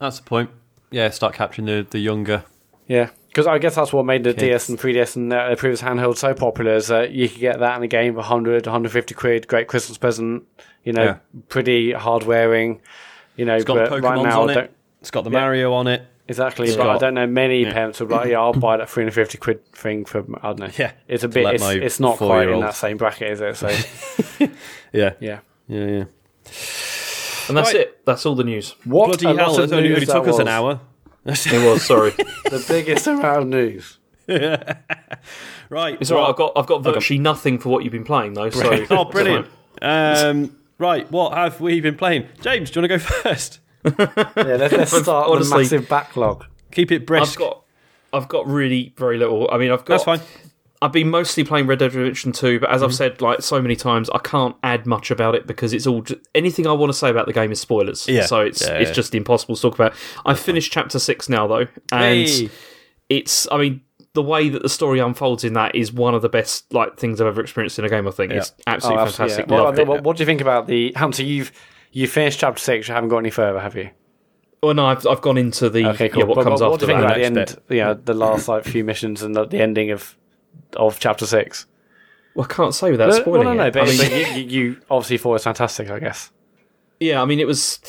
that's 0.00 0.16
the 0.18 0.24
point. 0.24 0.50
Yeah, 0.90 1.10
start 1.10 1.34
capturing 1.34 1.66
the 1.66 1.86
the 1.88 1.98
younger. 1.98 2.44
Yeah, 2.88 3.10
because 3.36 3.46
I 3.46 3.58
guess 3.58 3.74
that's 3.74 3.92
what 3.92 4.06
made 4.06 4.24
the 4.24 4.30
Kids. 4.32 4.66
DS 4.66 4.68
and 4.70 4.78
3DS 4.78 5.16
and 5.16 5.30
uh, 5.30 5.50
the 5.50 5.56
previous 5.56 5.82
handheld 5.82 6.16
so 6.16 6.32
popular 6.32 6.72
is 6.76 6.86
that 6.86 7.10
you 7.10 7.28
could 7.28 7.38
get 7.38 7.58
that 7.60 7.76
in 7.76 7.82
a 7.82 7.86
game 7.86 8.14
for 8.14 8.20
100, 8.20 8.64
150 8.64 9.14
quid, 9.14 9.46
great 9.46 9.68
Christmas 9.68 9.98
present. 9.98 10.44
You 10.84 10.94
know, 10.94 11.04
Yeah. 11.04 11.16
pretty 11.50 11.92
hard 11.92 12.22
wearing. 12.22 12.80
You 13.36 13.44
know, 13.44 13.54
It's 13.56 13.66
got 13.66 13.74
but 13.74 13.90
the 13.90 14.00
right 14.00 14.22
now, 14.22 14.40
on 14.44 14.48
it. 14.48 14.72
it's 15.02 15.10
got 15.10 15.24
the 15.24 15.30
Yeah. 15.30 15.38
Mario 15.40 15.74
on 15.74 15.86
it. 15.86 16.06
Exactly, 16.26 16.68
It's 16.68 16.78
but 16.78 16.88
I 16.88 16.96
don't 16.96 17.12
know 17.12 17.26
many 17.26 17.64
yeah. 17.64 17.74
parents 17.74 18.00
would 18.00 18.08
be 18.08 18.14
like, 18.14 18.28
yeah, 18.30 18.40
I'll 18.40 18.54
buy 18.54 18.78
that 18.78 18.88
three 18.88 19.02
hundred 19.02 19.12
fifty 19.12 19.36
quid 19.36 19.70
thing 19.72 20.06
for 20.06 20.24
I 20.42 20.46
don't 20.48 20.58
know. 20.60 20.70
Yeah, 20.78 20.92
it's 21.06 21.22
a 21.22 21.28
bit. 21.28 21.56
It's, 21.56 21.62
it's 21.62 22.00
not 22.00 22.16
quite 22.16 22.48
in 22.48 22.60
that 22.60 22.74
same 22.74 22.96
bracket, 22.96 23.32
is 23.32 23.40
it? 23.42 23.56
So 23.56 23.68
Yeah, 24.94 25.12
yeah. 25.20 25.40
yeah, 25.68 25.84
yeah. 25.84 26.04
And 27.48 27.56
that's 27.56 27.74
Right. 27.74 27.76
it. 27.82 28.04
That's 28.06 28.24
all 28.24 28.34
the 28.34 28.44
news. 28.44 28.74
What 28.84 29.08
Bloody 29.20 29.26
a 29.26 29.42
hell! 29.42 29.60
It 29.60 29.70
only, 29.72 29.88
news 29.88 29.96
only 29.98 30.06
that 30.06 30.12
took 30.14 30.26
us 30.28 30.38
an 30.38 30.48
hour. 30.48 30.80
It 31.26 31.64
was 31.66 31.84
sorry. 31.84 32.10
The 32.46 32.64
biggest 32.68 33.06
amount 33.06 33.42
of 33.42 33.48
news. 33.48 33.98
Right. 35.68 35.98
It's 36.00 36.10
all 36.12 36.18
right. 36.20 36.28
I've 36.30 36.36
got 36.36 36.52
I've 36.56 36.66
got 36.66 36.82
virtually 36.84 37.18
nothing 37.18 37.58
for 37.58 37.70
what 37.70 37.82
you've 37.82 37.92
been 37.92 38.04
playing 38.04 38.34
though. 38.34 38.50
So 38.50 38.86
Oh, 38.90 39.04
brilliant. 39.06 39.48
Um, 39.82 40.56
right, 40.78 41.10
what 41.10 41.32
have 41.36 41.60
we 41.60 41.80
been 41.80 41.96
playing? 41.96 42.28
James, 42.40 42.70
do 42.70 42.80
you 42.80 42.88
want 42.88 43.02
to 43.02 43.08
go 43.08 43.14
first? 43.22 43.58
Yeah, 43.84 44.56
let's, 44.56 44.72
let's 44.72 44.96
start 45.02 45.28
Honestly- 45.28 45.50
the 45.50 45.58
massive 45.76 45.88
backlog. 45.88 46.44
Keep 46.70 46.92
it 46.92 47.06
brisk. 47.06 47.32
I've 47.32 47.38
got 47.38 47.62
I've 48.12 48.28
got 48.28 48.46
really 48.46 48.94
very 48.96 49.18
little. 49.18 49.48
I 49.50 49.58
mean, 49.58 49.70
I've 49.72 49.84
got 49.84 50.04
That's 50.04 50.04
fine. 50.04 50.20
I've 50.82 50.92
been 50.92 51.08
mostly 51.08 51.42
playing 51.42 51.66
Red 51.66 51.78
Dead 51.78 51.94
Redemption 51.94 52.32
2, 52.32 52.60
but 52.60 52.70
as 52.70 52.82
I've 52.82 52.90
mm-hmm. 52.90 52.96
said 52.96 53.22
like 53.22 53.42
so 53.42 53.62
many 53.62 53.76
times, 53.76 54.10
I 54.10 54.18
can't 54.18 54.54
add 54.62 54.86
much 54.86 55.10
about 55.10 55.34
it 55.34 55.46
because 55.46 55.72
it's 55.72 55.86
all 55.86 56.02
ju- 56.02 56.20
anything 56.34 56.66
I 56.66 56.72
want 56.72 56.90
to 56.92 56.98
say 56.98 57.08
about 57.08 57.26
the 57.26 57.32
game 57.32 57.50
is 57.50 57.60
spoilers. 57.60 58.06
Yeah. 58.06 58.26
So 58.26 58.40
it's 58.40 58.60
Yeah, 58.60 58.74
it's 58.74 58.90
yeah. 58.90 58.94
just 58.94 59.14
impossible 59.14 59.56
to 59.56 59.62
talk 59.62 59.74
about. 59.74 59.94
I 60.26 60.34
finished 60.34 60.72
chapter 60.72 60.98
6 60.98 61.28
now 61.28 61.46
though, 61.46 61.66
and 61.92 62.28
Hey. 62.28 62.50
it's 63.08 63.48
I 63.50 63.56
mean 63.58 63.80
the 64.12 64.22
way 64.22 64.48
that 64.48 64.62
the 64.62 64.68
story 64.68 64.98
unfolds 64.98 65.44
in 65.44 65.52
that 65.54 65.74
is 65.74 65.92
one 65.92 66.14
of 66.14 66.22
the 66.22 66.28
best 66.28 66.72
like 66.72 66.98
things 66.98 67.20
I've 67.20 67.26
ever 67.26 67.40
experienced 67.40 67.78
in 67.78 67.84
a 67.84 67.88
game. 67.88 68.06
I 68.08 68.10
think 68.10 68.32
it's 68.32 68.52
absolutely 68.66 68.98
Oh, 69.02 69.06
absolutely, 69.06 69.34
fantastic. 69.44 69.50
yeah. 69.50 69.84
What, 69.84 70.02
what, 70.04 70.16
do 70.16 70.22
you 70.22 70.26
think 70.26 70.40
about 70.40 70.66
the 70.66 70.92
Hunter? 70.92 71.22
You've 71.22 71.52
you 71.92 72.06
finished 72.06 72.40
chapter 72.40 72.60
six. 72.60 72.88
You 72.88 72.94
haven't 72.94 73.10
got 73.10 73.18
any 73.18 73.30
further, 73.30 73.60
have 73.60 73.76
you? 73.76 73.90
Well, 74.62 74.74
no, 74.74 74.86
I've 74.86 75.06
I've 75.06 75.20
gone 75.20 75.38
into 75.38 75.70
the 75.70 75.86
Okay, 75.90 76.08
cool. 76.08 76.20
yeah, 76.20 76.24
what 76.26 76.36
But- 76.36 76.44
comes 76.44 76.60
but 76.60 76.66
after 76.66 76.70
what 76.70 76.80
do 76.80 76.86
you 76.86 76.92
think 76.92 77.04
about 77.04 77.16
the 77.16 77.24
end? 77.24 77.58
Yeah, 77.68 77.94
the 77.94 78.14
last 78.14 78.48
like 78.48 78.64
few 78.64 78.84
missions 78.84 79.22
and 79.22 79.34
the, 79.34 79.46
the 79.46 79.60
ending 79.60 79.90
of 79.90 80.16
of 80.76 80.98
chapter 80.98 81.26
six. 81.26 81.66
Well, 82.34 82.46
I 82.48 82.52
can't 82.52 82.74
say 82.74 82.90
without 82.90 83.08
Well, 83.08 83.20
spoiling 83.20 83.44
no, 83.44 83.54
no, 83.54 83.66
it. 83.66 83.72
but, 83.72 83.82
I 83.82 83.86
mean, 83.86 83.98
but 83.98 84.36
you, 84.36 84.60
you- 84.60 84.80
obviously 84.90 85.18
thought 85.18 85.30
it 85.30 85.32
was 85.34 85.44
fantastic, 85.44 85.90
I 85.90 85.98
guess. 85.98 86.30
yeah, 87.00 87.22
I 87.22 87.24
mean, 87.24 87.40
it 87.40 87.46
was. 87.46 87.80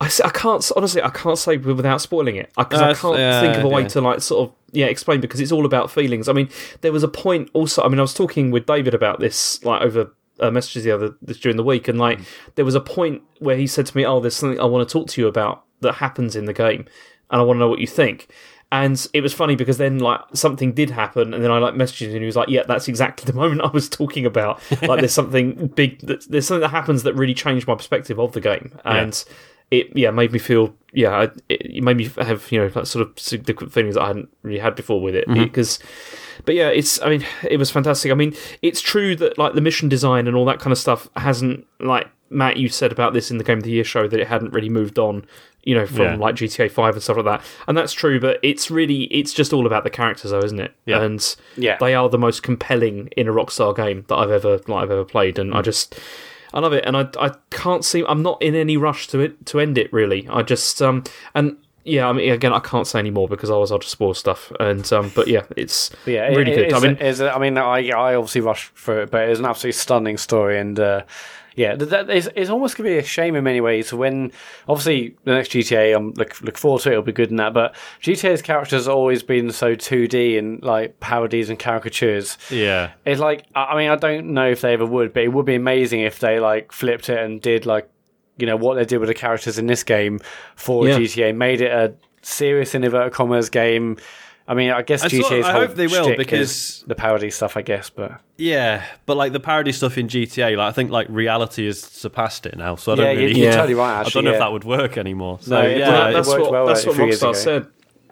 I 0.00 0.08
can't 0.08 0.70
honestly. 0.76 1.00
I 1.02 1.08
can't 1.10 1.38
say 1.38 1.56
without 1.56 2.00
spoiling 2.00 2.36
it 2.36 2.50
because 2.58 2.80
I 2.80 2.86
That's- 2.88 3.00
can't 3.00 3.18
yeah, 3.18 3.40
think 3.40 3.56
of 3.56 3.64
a 3.64 3.68
way 3.68 3.82
yeah. 3.82 3.88
to 3.88 4.00
like 4.00 4.20
sort 4.20 4.48
of 4.48 4.54
yeah 4.72 4.86
explain 4.86 5.20
because 5.20 5.40
it's 5.40 5.52
all 5.52 5.64
about 5.64 5.90
feelings. 5.90 6.28
I 6.28 6.32
mean, 6.34 6.48
there 6.82 6.92
was 6.92 7.02
a 7.02 7.08
point 7.08 7.48
also. 7.54 7.82
I 7.82 7.88
mean, 7.88 7.98
I 7.98 8.02
was 8.02 8.12
talking 8.12 8.50
with 8.50 8.66
David 8.66 8.92
about 8.92 9.20
this 9.20 9.64
like 9.64 9.80
over 9.82 10.12
uh, 10.40 10.50
messages 10.50 10.84
the 10.84 10.90
other 10.90 11.14
this 11.22 11.38
during 11.38 11.56
the 11.56 11.62
week, 11.62 11.88
and 11.88 11.98
like 11.98 12.18
there 12.56 12.64
was 12.66 12.74
a 12.74 12.80
point 12.80 13.22
where 13.38 13.56
he 13.56 13.66
said 13.66 13.86
to 13.86 13.96
me, 13.96 14.04
"Oh, 14.04 14.20
there's 14.20 14.36
something 14.36 14.60
I 14.60 14.64
want 14.64 14.86
to 14.86 14.92
talk 14.92 15.08
to 15.10 15.20
you 15.20 15.26
about 15.28 15.64
that 15.80 15.94
happens 15.94 16.36
in 16.36 16.44
the 16.46 16.52
game, 16.52 16.86
and 17.30 17.40
I 17.40 17.44
want 17.44 17.56
to 17.56 17.60
know 17.60 17.68
what 17.68 17.78
you 17.78 17.86
think." 17.86 18.28
And 18.74 19.06
it 19.12 19.20
was 19.20 19.32
funny 19.32 19.54
because 19.54 19.78
then 19.78 20.00
like 20.00 20.20
something 20.32 20.72
did 20.72 20.90
happen, 20.90 21.32
and 21.32 21.44
then 21.44 21.52
I 21.52 21.58
like 21.58 21.74
messaged 21.74 22.08
him, 22.08 22.10
and 22.10 22.18
he 22.18 22.26
was 22.26 22.34
like, 22.34 22.48
"Yeah, 22.48 22.64
that's 22.66 22.88
exactly 22.88 23.24
the 23.30 23.32
moment 23.32 23.60
I 23.60 23.68
was 23.68 23.88
talking 23.88 24.26
about. 24.26 24.60
Like, 24.82 24.98
there's 24.98 25.12
something 25.12 25.68
big. 25.68 26.00
That, 26.00 26.28
there's 26.28 26.48
something 26.48 26.62
that 26.62 26.70
happens 26.70 27.04
that 27.04 27.14
really 27.14 27.34
changed 27.34 27.68
my 27.68 27.76
perspective 27.76 28.18
of 28.18 28.32
the 28.32 28.40
game, 28.40 28.76
and 28.84 29.24
it 29.70 29.96
yeah 29.96 30.10
made 30.10 30.32
me 30.32 30.40
feel 30.40 30.74
yeah 30.92 31.22
it, 31.22 31.42
it 31.48 31.82
made 31.84 31.96
me 31.96 32.10
have 32.18 32.50
you 32.50 32.58
know 32.58 32.68
that 32.68 32.86
sort 32.86 33.06
of 33.06 33.18
significant 33.18 33.72
feelings 33.72 33.94
that 33.94 34.02
I 34.02 34.08
hadn't 34.08 34.28
really 34.42 34.58
had 34.58 34.74
before 34.74 35.00
with 35.00 35.14
it 35.14 35.28
mm-hmm. 35.28 35.44
because." 35.44 35.78
But 36.44 36.56
yeah, 36.56 36.68
it's. 36.68 37.00
I 37.00 37.10
mean, 37.10 37.24
it 37.48 37.58
was 37.58 37.70
fantastic. 37.70 38.10
I 38.10 38.16
mean, 38.16 38.34
it's 38.60 38.80
true 38.80 39.14
that 39.16 39.38
like 39.38 39.54
the 39.54 39.60
mission 39.60 39.88
design 39.88 40.26
and 40.26 40.36
all 40.36 40.44
that 40.46 40.58
kind 40.58 40.72
of 40.72 40.78
stuff 40.78 41.08
hasn't 41.14 41.64
like 41.78 42.08
Mat. 42.30 42.56
You 42.56 42.68
said 42.68 42.92
about 42.92 43.12
this 43.12 43.30
in 43.30 43.38
the 43.38 43.44
Game 43.44 43.58
of 43.58 43.64
the 43.64 43.70
Year 43.70 43.84
show 43.84 44.08
that 44.08 44.18
it 44.20 44.28
hadn't 44.28 44.52
really 44.52 44.68
moved 44.68 44.98
on. 44.98 45.24
You 45.66 45.74
know, 45.74 45.86
from 45.86 46.02
Yeah. 46.02 46.16
like 46.16 46.34
GTA 46.34 46.70
Five 46.70 46.92
and 46.92 47.02
stuff 47.02 47.16
like 47.16 47.24
that, 47.24 47.40
and 47.66 47.74
that's 47.76 47.94
true. 47.94 48.20
But 48.20 48.38
it's 48.42 48.70
really, 48.70 49.04
it's 49.04 49.32
just 49.32 49.50
all 49.54 49.64
about 49.66 49.82
the 49.82 49.88
characters, 49.88 50.30
though, 50.30 50.40
isn't 50.44 50.60
it? 50.60 50.72
Yeah. 50.84 51.00
And 51.02 51.36
Yeah. 51.56 51.78
they 51.80 51.94
are 51.94 52.10
the 52.10 52.18
most 52.18 52.42
compelling 52.42 53.08
in 53.16 53.28
a 53.28 53.32
Rockstar 53.32 53.74
game 53.74 54.04
that 54.08 54.14
I've 54.16 54.30
ever 54.30 54.60
like 54.68 54.82
I've 54.84 54.90
ever 54.90 55.04
played, 55.06 55.38
and 55.38 55.54
I 55.54 55.62
just 55.62 55.98
I 56.52 56.60
love 56.60 56.74
it, 56.74 56.84
and 56.86 56.96
I 56.98 57.08
I 57.18 57.30
can't 57.50 57.82
see 57.82 58.04
I'm 58.06 58.22
not 58.22 58.42
in 58.42 58.54
any 58.54 58.76
rush 58.76 59.06
to 59.08 59.20
it 59.20 59.46
to 59.46 59.58
end 59.58 59.78
it 59.78 59.90
really. 59.90 60.28
I 60.30 60.42
just 60.42 60.82
um 60.82 61.02
and 61.34 61.56
yeah, 61.82 62.10
I 62.10 62.12
mean 62.12 62.30
again 62.30 62.52
I 62.52 62.60
can't 62.60 62.86
say 62.86 62.98
any 62.98 63.10
more 63.10 63.26
because 63.26 63.50
otherwise 63.50 63.72
I'll 63.72 63.78
just 63.78 63.92
spoil 63.92 64.12
stuff. 64.12 64.52
And 64.60 64.90
um 64.92 65.12
but 65.14 65.28
yeah, 65.28 65.44
it's 65.56 65.90
But 66.04 66.12
yeah, 66.12 66.26
really 66.28 66.52
it, 66.52 66.56
good. 66.56 66.64
It's, 66.66 66.74
I 66.74 66.80
mean 66.80 66.98
it's, 67.00 67.20
I 67.20 67.38
mean, 67.38 67.56
I, 67.56 67.88
I 67.88 68.14
obviously 68.16 68.42
rushed 68.42 68.74
through 68.76 69.04
it, 69.04 69.10
but 69.10 69.30
it's 69.30 69.38
an 69.40 69.46
absolutely 69.46 69.72
stunning 69.78 70.18
story, 70.18 70.58
and 70.58 70.78
uh, 70.78 71.02
yeah, 71.56 71.76
that, 71.76 72.10
is, 72.10 72.28
it's 72.34 72.50
almost 72.50 72.76
gonna 72.76 72.88
be 72.88 72.98
a 72.98 73.02
shame 73.04 73.36
in 73.36 73.44
many 73.44 73.60
ways 73.60 73.92
when 73.92 74.32
obviously 74.68 75.16
the 75.24 75.32
next 75.32 75.52
GTA, 75.52 75.96
I'm 75.96 76.12
look 76.12 76.40
look 76.42 76.58
forward 76.58 76.82
to 76.82 76.88
it. 76.90 76.92
It'll 76.92 77.04
be 77.04 77.12
good 77.12 77.30
in 77.30 77.36
that, 77.36 77.54
but 77.54 77.74
GTA's 78.02 78.42
characters 78.42 78.86
have 78.86 78.94
always 78.94 79.22
been 79.22 79.50
so 79.52 79.74
2D 79.76 80.38
and 80.38 80.62
like 80.62 80.98
parodies 81.00 81.50
and 81.50 81.58
caricatures. 81.58 82.38
Yeah. 82.50 82.92
It's 83.04 83.20
like 83.20 83.46
I 83.54 83.64
I 83.64 83.76
mean, 83.78 83.90
I 83.90 83.96
don't 83.96 84.34
know 84.34 84.50
if 84.50 84.60
they 84.60 84.72
ever 84.72 84.86
would, 84.86 85.12
but 85.12 85.22
it 85.22 85.28
would 85.28 85.46
be 85.46 85.54
amazing 85.54 86.00
if 86.00 86.18
they 86.18 86.40
like 86.40 86.72
flipped 86.72 87.08
it 87.08 87.18
and 87.18 87.40
did 87.40 87.66
like 87.66 87.88
you 88.36 88.46
know 88.46 88.56
what 88.56 88.74
they 88.74 88.84
did 88.84 88.98
with 88.98 89.08
the 89.08 89.14
characters 89.14 89.58
in 89.58 89.66
this 89.66 89.84
game 89.84 90.18
for 90.56 90.88
Yeah. 90.88 90.98
GTA, 90.98 91.36
made 91.36 91.60
it 91.60 91.70
a 91.70 91.94
serious 92.22 92.74
in 92.74 92.82
inverted 92.84 93.12
commas 93.12 93.48
game. 93.48 93.96
I 94.46 94.54
mean, 94.54 94.70
I 94.70 94.82
guess 94.82 95.02
I 95.02 95.08
sort- 95.08 95.32
GTA's 95.32 95.46
I 95.46 95.52
whole 95.52 95.60
hope 95.62 95.74
they 95.74 95.86
will, 95.86 96.16
because- 96.16 96.84
the 96.86 96.94
parody 96.94 97.30
stuff, 97.30 97.56
I 97.56 97.62
guess. 97.62 97.88
But 97.88 98.20
Yeah, 98.36 98.84
but 99.06 99.16
like 99.16 99.32
the 99.32 99.40
parody 99.40 99.72
stuff 99.72 99.96
in 99.96 100.08
GTA, 100.08 100.56
like 100.56 100.68
I 100.68 100.72
think 100.72 100.90
like 100.90 101.06
reality 101.08 101.66
has 101.66 101.80
surpassed 101.80 102.44
it 102.44 102.56
now. 102.56 102.76
So 102.76 102.92
I 102.92 102.96
yeah, 102.96 103.04
don't 103.04 103.14
you- 103.14 103.20
really, 103.26 103.40
you're 103.40 103.50
Yeah. 103.50 103.56
totally 103.56 103.74
right. 103.74 104.00
I 104.06 104.08
don't 104.10 104.24
know 104.24 104.30
yeah. 104.30 104.36
if 104.36 104.40
that 104.40 104.52
would 104.52 104.64
work 104.64 104.98
anymore. 104.98 105.38
So 105.40 105.50
No, 105.62 105.66
it- 105.66 105.78
yeah, 105.78 105.88
well, 105.88 106.12
that's 106.12 106.28
what 106.28 106.50
well 106.52 106.66
that's 106.66 106.84
what 106.86 106.96
Rockstar 106.96 107.34
said. 107.34 107.66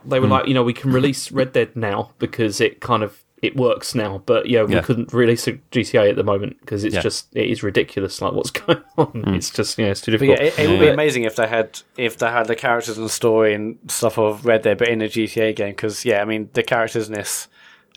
They 0.05 0.18
were 0.18 0.26
hmm. 0.26 0.33
like, 0.33 0.49
you 0.49 0.55
know, 0.55 0.64
we 0.64 0.72
can 0.72 0.93
release 0.93 1.30
Red 1.30 1.53
Dead 1.53 1.76
now 1.76 2.11
because 2.18 2.61
it 2.61 2.80
kind 2.80 3.03
of 3.03 3.22
it 3.43 3.57
works 3.57 3.95
now, 3.95 4.22
but 4.24 4.49
yeah, 4.49 4.62
we 4.62 4.74
Yeah. 4.74 4.82
couldn't 4.82 5.12
release 5.12 5.47
a 5.49 5.53
GTA 5.72 6.09
at 6.11 6.16
the 6.16 6.22
moment 6.22 6.59
because 6.61 6.84
it's 6.84 6.95
Yeah. 6.95 7.01
Just 7.03 7.26
it 7.36 7.51
is 7.51 7.62
ridiculous. 7.62 8.22
Like 8.22 8.32
what's 8.32 8.51
going 8.62 8.80
on? 8.97 9.07
Hmm. 9.09 9.34
It's 9.34 9.51
just 9.51 9.76
yeah, 9.78 9.86
it's 9.86 10.01
too 10.01 10.12
But 10.12 10.20
difficult. 10.20 10.40
yeah, 10.40 10.47
it, 10.47 10.59
it 10.61 10.68
would 10.70 10.80
be 10.80 10.88
amazing 10.88 11.24
if 11.24 11.34
they 11.36 11.49
had 11.49 11.80
if 11.97 12.16
they 12.18 12.28
had 12.28 12.47
the 12.47 12.55
characters 12.57 12.99
and 12.99 13.11
story 13.11 13.53
and 13.55 13.76
stuff 13.88 14.16
of 14.18 14.47
Red 14.47 14.62
Dead, 14.62 14.78
but 14.78 14.88
in 14.88 15.03
a 15.03 15.09
GTA 15.09 15.55
game. 15.57 15.70
Because 15.70 16.05
yeah, 16.05 16.22
I 16.22 16.24
mean 16.24 16.49
the 16.53 16.62
characters 16.62 17.09
in 17.09 17.14
this 17.14 17.49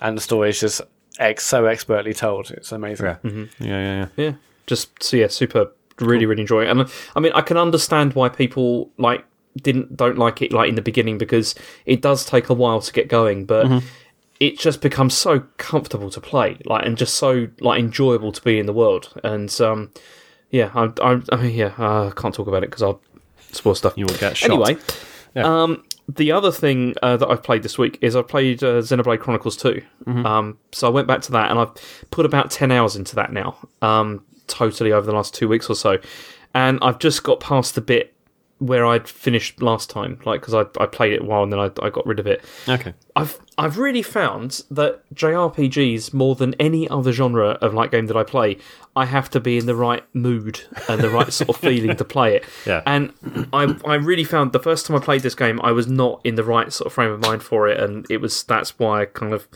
and 0.02 0.18
the 0.18 0.22
story 0.22 0.50
is 0.50 0.60
just 0.60 0.82
ex- 1.20 1.46
so 1.46 1.66
expertly 1.66 2.14
told. 2.14 2.52
It's 2.52 2.72
amazing. 2.72 3.06
yeah. 3.06 3.18
Mm-hmm. 3.24 3.64
yeah, 3.64 3.80
yeah, 3.80 3.98
yeah. 4.00 4.08
Yeah, 4.26 4.34
just 4.68 5.02
so 5.04 5.16
yeah, 5.18 5.28
super. 5.28 5.72
Really, 6.02 6.26
really 6.26 6.42
enjoy 6.42 6.64
it, 6.66 6.70
and 6.70 6.90
I 7.16 7.20
mean, 7.22 7.32
I 7.36 7.40
can 7.42 7.56
understand 7.56 8.16
why 8.16 8.28
people 8.28 8.90
like 8.98 9.24
didn't 9.62 9.96
don't 9.96 10.18
like 10.18 10.42
it 10.42 10.52
like 10.52 10.68
in 10.68 10.76
the 10.76 10.82
beginning 10.82 11.18
because 11.18 11.56
it 11.86 12.02
does 12.02 12.26
take 12.26 12.50
a 12.50 12.54
while 12.54 12.82
to 12.82 12.92
get 12.92 13.08
going, 13.08 13.46
but 13.46 13.66
mm-hmm. 13.66 13.88
It 14.40 14.60
just 14.60 14.82
becomes 14.82 15.14
so 15.16 15.42
comfortable 15.58 16.10
to 16.10 16.22
play, 16.22 16.58
like 16.66 16.86
and 16.86 16.98
just 16.98 17.16
so 17.16 17.48
like 17.60 17.80
enjoyable 17.80 18.32
to 18.32 18.42
be 18.42 18.60
in 18.60 18.66
the 18.66 18.74
world, 18.74 19.14
and 19.24 19.56
um, 19.62 19.92
yeah, 20.52 20.72
I, 20.76 20.92
I, 21.02 21.22
I 21.32 21.36
mean, 21.38 21.56
yeah, 21.56 21.74
uh, 21.78 22.08
I 22.08 22.12
can't 22.16 22.34
talk 22.34 22.48
about 22.48 22.64
it 22.64 22.70
because 22.70 22.84
I'll 22.84 23.02
spoil 23.52 23.76
stuff. 23.76 23.94
You 23.98 24.06
will 24.06 24.16
get 24.18 24.38
shot. 24.38 24.52
Anyway, 24.52 24.78
Yeah. 25.36 25.64
um, 25.64 25.84
the 26.08 26.32
other 26.32 26.52
thing 26.52 26.94
uh, 27.02 27.18
that 27.18 27.28
I've 27.28 27.42
played 27.42 27.64
this 27.64 27.78
week 27.78 27.98
is 28.02 28.16
I've 28.16 28.28
played 28.28 28.64
uh, 28.64 28.80
Xenoblade 28.82 29.20
Chronicles 29.20 29.58
2. 29.58 29.82
Mm-hmm. 30.06 30.26
Um, 30.26 30.58
so 30.72 30.88
I 30.88 30.92
went 30.92 31.08
back 31.08 31.22
to 31.24 31.32
that 31.32 31.50
and 31.50 31.60
I've 31.60 31.72
put 32.12 32.26
about 32.28 32.52
10 32.52 32.72
hours 32.72 32.96
into 32.96 33.16
that 33.16 33.34
now, 33.34 33.58
um, 33.82 34.24
totally 34.48 34.92
over 34.92 35.06
the 35.06 35.14
last 35.14 35.34
two 35.34 35.48
weeks 35.48 35.68
or 35.70 35.76
so. 35.76 35.98
And 36.54 36.78
I've 36.84 37.00
just 37.00 37.24
got 37.24 37.40
past 37.40 37.74
the 37.76 37.82
bit 37.82 38.15
where 38.60 38.86
I'd 38.86 39.08
finished 39.08 39.62
last 39.62 39.90
time, 39.90 40.20
like 40.26 40.40
because 40.42 40.54
I, 40.54 40.62
I 40.82 40.86
played 40.86 41.12
it 41.12 41.22
a 41.22 41.26
while 41.26 41.44
and 41.44 41.52
then 41.52 41.60
I, 41.60 41.70
I 41.82 41.90
got 41.90 42.06
rid 42.06 42.20
of 42.20 42.28
it. 42.28 42.44
Okay. 42.68 42.94
I've 43.16 43.38
I've 43.58 43.78
really 43.78 44.02
found 44.02 44.62
that 44.72 45.02
JRPGs 45.14 46.14
more 46.14 46.36
than 46.36 46.54
any 46.56 46.88
other 46.88 47.12
genre 47.12 47.52
of 47.62 47.74
like 47.74 47.92
game 47.92 48.06
that 48.08 48.16
I 48.16 48.24
play, 48.24 48.58
I 48.96 49.06
have 49.06 49.30
to 49.32 49.42
be 49.42 49.58
in 49.58 49.66
the 49.66 49.76
right 49.76 50.04
mood 50.14 50.62
and 50.88 51.02
the 51.02 51.10
right 51.10 51.32
sort 51.34 51.50
of 51.50 51.58
feeling 51.58 51.98
to 51.98 52.06
play 52.06 52.36
it. 52.38 52.46
Yeah. 52.66 52.82
And 52.86 53.14
I 53.54 53.76
I 53.86 53.96
really 53.96 54.24
found 54.24 54.52
the 54.52 54.60
first 54.60 54.86
time 54.86 54.96
I 54.98 55.00
played 55.00 55.22
this 55.22 55.36
game, 55.36 55.60
I 55.62 55.72
was 55.72 55.88
not 55.88 56.22
in 56.24 56.36
the 56.36 56.44
right 56.44 56.72
sort 56.72 56.88
of 56.88 56.94
frame 56.94 57.12
of 57.12 57.20
mind 57.20 57.44
for 57.44 57.68
it, 57.68 57.80
and 57.80 58.06
it 58.10 58.18
was 58.18 58.42
that's 58.44 58.80
why 58.80 59.02
I 59.02 59.06
kind 59.06 59.34
of 59.34 59.48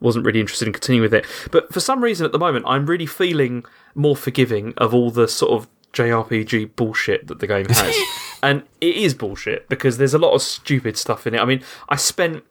wasn't 0.00 0.26
really 0.26 0.40
interested 0.40 0.66
in 0.66 0.72
continuing 0.74 1.02
with 1.02 1.14
it. 1.14 1.26
But 1.50 1.72
for 1.72 1.80
some 1.80 2.02
reason 2.02 2.26
at 2.26 2.32
the 2.32 2.38
moment, 2.38 2.64
I'm 2.68 2.86
really 2.86 3.06
feeling 3.06 3.64
more 3.94 4.16
forgiving 4.16 4.74
of 4.76 4.92
all 4.92 5.10
the 5.10 5.28
sort 5.28 5.52
of 5.52 5.68
JRPG 5.92 6.76
bullshit 6.76 7.26
that 7.28 7.40
the 7.40 7.46
game 7.46 7.66
has. 7.68 7.96
and 8.42 8.62
it 8.80 8.96
is 8.96 9.14
bullshit 9.14 9.68
because 9.68 9.98
there's 9.98 10.14
a 10.14 10.18
lot 10.18 10.34
of 10.34 10.42
stupid 10.42 10.96
stuff 10.96 11.26
in 11.26 11.34
it. 11.34 11.40
I 11.40 11.44
mean, 11.44 11.62
I 11.88 11.96
spent 11.96 12.44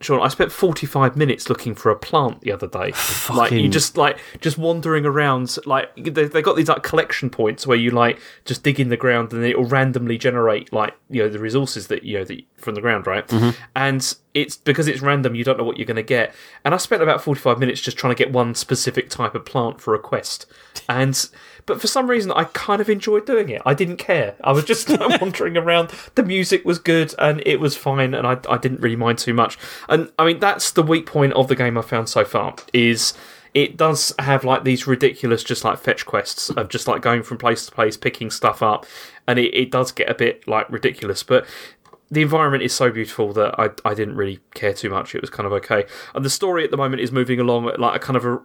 Sean, 0.00 0.20
I 0.20 0.28
spent 0.28 0.52
45 0.52 1.16
minutes 1.16 1.48
looking 1.48 1.74
for 1.74 1.90
a 1.90 1.96
plant 1.96 2.42
the 2.42 2.52
other 2.52 2.68
day. 2.68 2.92
Like 3.28 3.50
you 3.50 3.68
just 3.68 3.96
like 3.96 4.18
just 4.40 4.56
wandering 4.56 5.04
around 5.04 5.56
like 5.66 5.94
they 5.96 6.24
they 6.24 6.40
got 6.40 6.56
these 6.56 6.68
like 6.68 6.82
collection 6.82 7.30
points 7.30 7.66
where 7.66 7.76
you 7.76 7.90
like 7.90 8.20
just 8.44 8.62
dig 8.62 8.78
in 8.78 8.88
the 8.88 8.96
ground 8.96 9.32
and 9.32 9.44
it 9.44 9.58
will 9.58 9.66
randomly 9.66 10.16
generate 10.16 10.72
like 10.72 10.94
you 11.10 11.22
know 11.22 11.28
the 11.28 11.38
resources 11.38 11.88
that 11.88 12.04
you 12.04 12.18
know 12.18 12.24
that, 12.24 12.40
from 12.56 12.74
the 12.74 12.80
ground, 12.80 13.06
right? 13.06 13.26
Mm-hmm. 13.26 13.50
And 13.74 14.14
it's 14.34 14.56
because 14.56 14.86
it's 14.86 15.02
random, 15.02 15.34
you 15.34 15.42
don't 15.42 15.58
know 15.58 15.64
what 15.64 15.78
you're 15.78 15.86
going 15.86 15.96
to 15.96 16.02
get. 16.02 16.32
And 16.64 16.74
I 16.74 16.76
spent 16.76 17.02
about 17.02 17.20
45 17.20 17.58
minutes 17.58 17.80
just 17.80 17.98
trying 17.98 18.14
to 18.14 18.18
get 18.18 18.32
one 18.32 18.54
specific 18.54 19.10
type 19.10 19.34
of 19.34 19.44
plant 19.44 19.80
for 19.80 19.94
a 19.94 19.98
quest. 19.98 20.46
And 20.88 21.28
but 21.68 21.80
for 21.80 21.86
some 21.86 22.10
reason 22.10 22.32
I 22.32 22.44
kind 22.44 22.80
of 22.80 22.90
enjoyed 22.90 23.26
doing 23.26 23.48
it. 23.50 23.62
I 23.64 23.74
didn't 23.74 23.98
care. 23.98 24.34
I 24.42 24.50
was 24.50 24.64
just 24.64 24.88
wandering 25.20 25.56
around. 25.56 25.90
The 26.16 26.24
music 26.24 26.64
was 26.64 26.80
good 26.80 27.14
and 27.18 27.40
it 27.46 27.60
was 27.60 27.76
fine 27.76 28.14
and 28.14 28.26
I 28.26 28.38
I 28.50 28.58
didn't 28.58 28.80
really 28.80 28.96
mind 28.96 29.18
too 29.18 29.34
much. 29.34 29.56
And 29.88 30.10
I 30.18 30.26
mean 30.26 30.40
that's 30.40 30.72
the 30.72 30.82
weak 30.82 31.06
point 31.06 31.34
of 31.34 31.46
the 31.46 31.54
game 31.54 31.78
I 31.78 31.82
found 31.82 32.08
so 32.08 32.24
far 32.24 32.56
is 32.72 33.14
it 33.54 33.76
does 33.76 34.14
have 34.18 34.44
like 34.44 34.64
these 34.64 34.86
ridiculous 34.86 35.44
just 35.44 35.64
like 35.64 35.78
fetch 35.78 36.06
quests 36.06 36.50
of 36.50 36.68
just 36.68 36.88
like 36.88 37.02
going 37.02 37.22
from 37.22 37.38
place 37.38 37.66
to 37.66 37.72
place 37.72 37.96
picking 37.96 38.30
stuff 38.30 38.62
up 38.62 38.86
and 39.26 39.38
it, 39.38 39.54
it 39.54 39.70
does 39.70 39.92
get 39.92 40.10
a 40.10 40.14
bit 40.14 40.46
like 40.46 40.70
ridiculous 40.70 41.22
but 41.22 41.46
the 42.10 42.22
environment 42.22 42.62
is 42.62 42.74
so 42.74 42.90
beautiful 42.90 43.32
that 43.32 43.58
I, 43.58 43.70
I 43.84 43.94
didn't 43.94 44.16
really 44.16 44.40
care 44.54 44.72
too 44.72 44.90
much 44.90 45.14
it 45.14 45.20
was 45.20 45.30
kind 45.30 45.46
of 45.46 45.52
okay 45.54 45.84
and 46.14 46.24
the 46.24 46.30
story 46.30 46.62
at 46.64 46.70
the 46.70 46.76
moment 46.76 47.00
is 47.00 47.10
moving 47.10 47.40
along 47.40 47.68
at 47.68 47.80
like 47.80 47.96
a 47.96 47.98
kind 47.98 48.16
of 48.16 48.24
a 48.24 48.40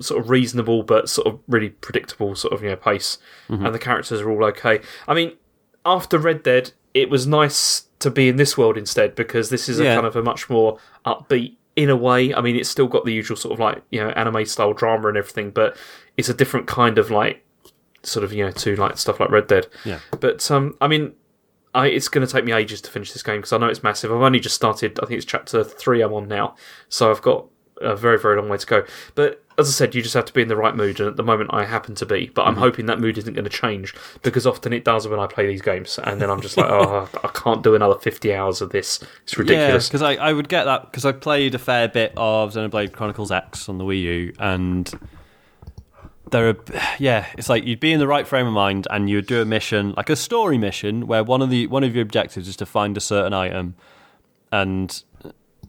sort 0.00 0.20
of 0.20 0.28
reasonable 0.30 0.82
but 0.82 1.08
sort 1.08 1.26
of 1.26 1.38
really 1.48 1.70
predictable 1.70 2.34
sort 2.34 2.52
of 2.52 2.62
you 2.62 2.68
know 2.70 2.76
pace 2.76 3.18
and 3.48 3.72
the 3.74 3.78
characters 3.78 4.20
are 4.20 4.30
all 4.30 4.44
okay 4.44 4.80
i 5.06 5.14
mean 5.14 5.32
after 5.86 6.18
red 6.18 6.42
dead 6.42 6.72
it 6.94 7.08
was 7.10 7.26
nice 7.26 7.86
to 8.00 8.10
be 8.10 8.28
in 8.28 8.36
this 8.36 8.58
world 8.58 8.76
instead 8.76 9.14
because 9.14 9.50
this 9.50 9.68
is 9.68 9.78
a 9.78 9.84
Yeah. 9.84 9.94
kind 9.94 10.06
of 10.06 10.16
a 10.16 10.22
much 10.22 10.50
more 10.50 10.78
upbeat 11.06 11.54
in 11.76 11.90
a 11.90 11.96
way 11.96 12.34
i 12.34 12.40
mean 12.40 12.56
it's 12.56 12.68
still 12.68 12.88
got 12.88 13.04
the 13.04 13.12
usual 13.12 13.36
sort 13.36 13.52
of 13.52 13.60
like 13.60 13.82
you 13.90 14.00
know 14.02 14.10
anime 14.10 14.44
style 14.46 14.72
drama 14.72 15.08
and 15.08 15.16
everything 15.16 15.50
but 15.50 15.76
it's 16.16 16.28
a 16.28 16.34
different 16.34 16.66
kind 16.66 16.98
of 16.98 17.10
like 17.10 17.44
sort 18.02 18.24
of 18.24 18.32
you 18.32 18.44
know 18.44 18.50
to 18.50 18.74
like 18.76 18.98
stuff 18.98 19.20
like 19.20 19.30
red 19.30 19.46
dead 19.46 19.66
Yeah. 19.84 20.00
but 20.20 20.50
um 20.50 20.76
i 20.80 20.88
mean 20.88 21.12
I, 21.76 21.88
it's 21.88 22.06
going 22.08 22.24
to 22.24 22.32
take 22.32 22.44
me 22.44 22.52
ages 22.52 22.80
to 22.82 22.90
finish 22.92 23.12
this 23.12 23.24
game 23.24 23.38
because 23.38 23.52
I 23.52 23.58
know 23.58 23.66
it's 23.66 23.82
massive. 23.82 24.12
I've 24.12 24.20
only 24.22 24.38
just 24.38 24.54
started. 24.54 24.96
I 25.02 25.06
think 25.06 25.16
it's 25.16 25.26
chapter 25.26 25.64
three 25.64 26.02
I'm 26.02 26.12
on 26.12 26.28
now, 26.28 26.54
so 26.88 27.10
I've 27.10 27.20
got 27.20 27.46
a 27.84 27.96
very 27.96 28.18
very 28.18 28.36
long 28.36 28.48
way 28.48 28.58
to 28.58 28.66
go. 28.66 28.84
But 29.14 29.44
as 29.56 29.68
I 29.68 29.72
said, 29.72 29.94
you 29.94 30.02
just 30.02 30.14
have 30.14 30.24
to 30.24 30.32
be 30.32 30.42
in 30.42 30.48
the 30.48 30.56
right 30.56 30.74
mood, 30.74 30.98
and 31.00 31.08
at 31.08 31.16
the 31.16 31.22
moment 31.22 31.50
I 31.52 31.64
happen 31.64 31.94
to 31.96 32.06
be. 32.06 32.30
But 32.34 32.46
I'm 32.46 32.56
mhm. 32.56 32.60
hoping 32.60 32.86
that 32.86 33.00
mood 33.00 33.18
isn't 33.18 33.34
going 33.34 33.44
to 33.44 33.50
change 33.50 33.94
because 34.22 34.46
often 34.46 34.72
it 34.72 34.84
does 34.84 35.06
when 35.06 35.20
I 35.20 35.26
play 35.26 35.46
these 35.46 35.62
games, 35.62 35.98
and 36.02 36.20
then 36.20 36.30
I'm 36.30 36.40
just 36.40 36.56
like, 36.56 36.66
oh, 36.68 37.08
I 37.24 37.28
can't 37.28 37.62
do 37.62 37.74
another 37.74 37.98
50 37.98 38.34
hours 38.34 38.60
of 38.60 38.70
this. 38.70 39.02
It's 39.22 39.38
ridiculous. 39.38 39.88
because 39.88 40.02
I, 40.02 40.14
I 40.14 40.32
would 40.32 40.48
get 40.48 40.64
that 40.64 40.90
because 40.90 41.04
I 41.04 41.12
played 41.12 41.54
a 41.54 41.58
fair 41.58 41.88
bit 41.88 42.12
of 42.16 42.52
Xenoblade 42.52 42.92
Chronicles 42.92 43.30
X 43.30 43.68
on 43.68 43.78
the 43.78 43.84
Wii 43.84 44.02
U, 44.02 44.32
and 44.38 44.92
there 46.30 46.48
are 46.48 46.56
yeah, 46.98 47.26
it's 47.38 47.48
like 47.48 47.64
you'd 47.64 47.80
be 47.80 47.92
in 47.92 48.00
the 48.00 48.08
right 48.08 48.26
frame 48.26 48.46
of 48.46 48.52
mind, 48.52 48.86
and 48.90 49.08
you 49.08 49.16
would 49.16 49.26
do 49.26 49.40
a 49.40 49.44
mission 49.44 49.94
like 49.96 50.10
a 50.10 50.16
story 50.16 50.58
mission 50.58 51.06
where 51.06 51.22
one 51.22 51.42
of 51.42 51.50
the 51.50 51.66
one 51.68 51.84
of 51.84 51.94
your 51.94 52.02
objectives 52.02 52.48
is 52.48 52.56
to 52.56 52.66
find 52.66 52.96
a 52.96 53.00
certain 53.00 53.32
item, 53.32 53.76
and 54.50 55.02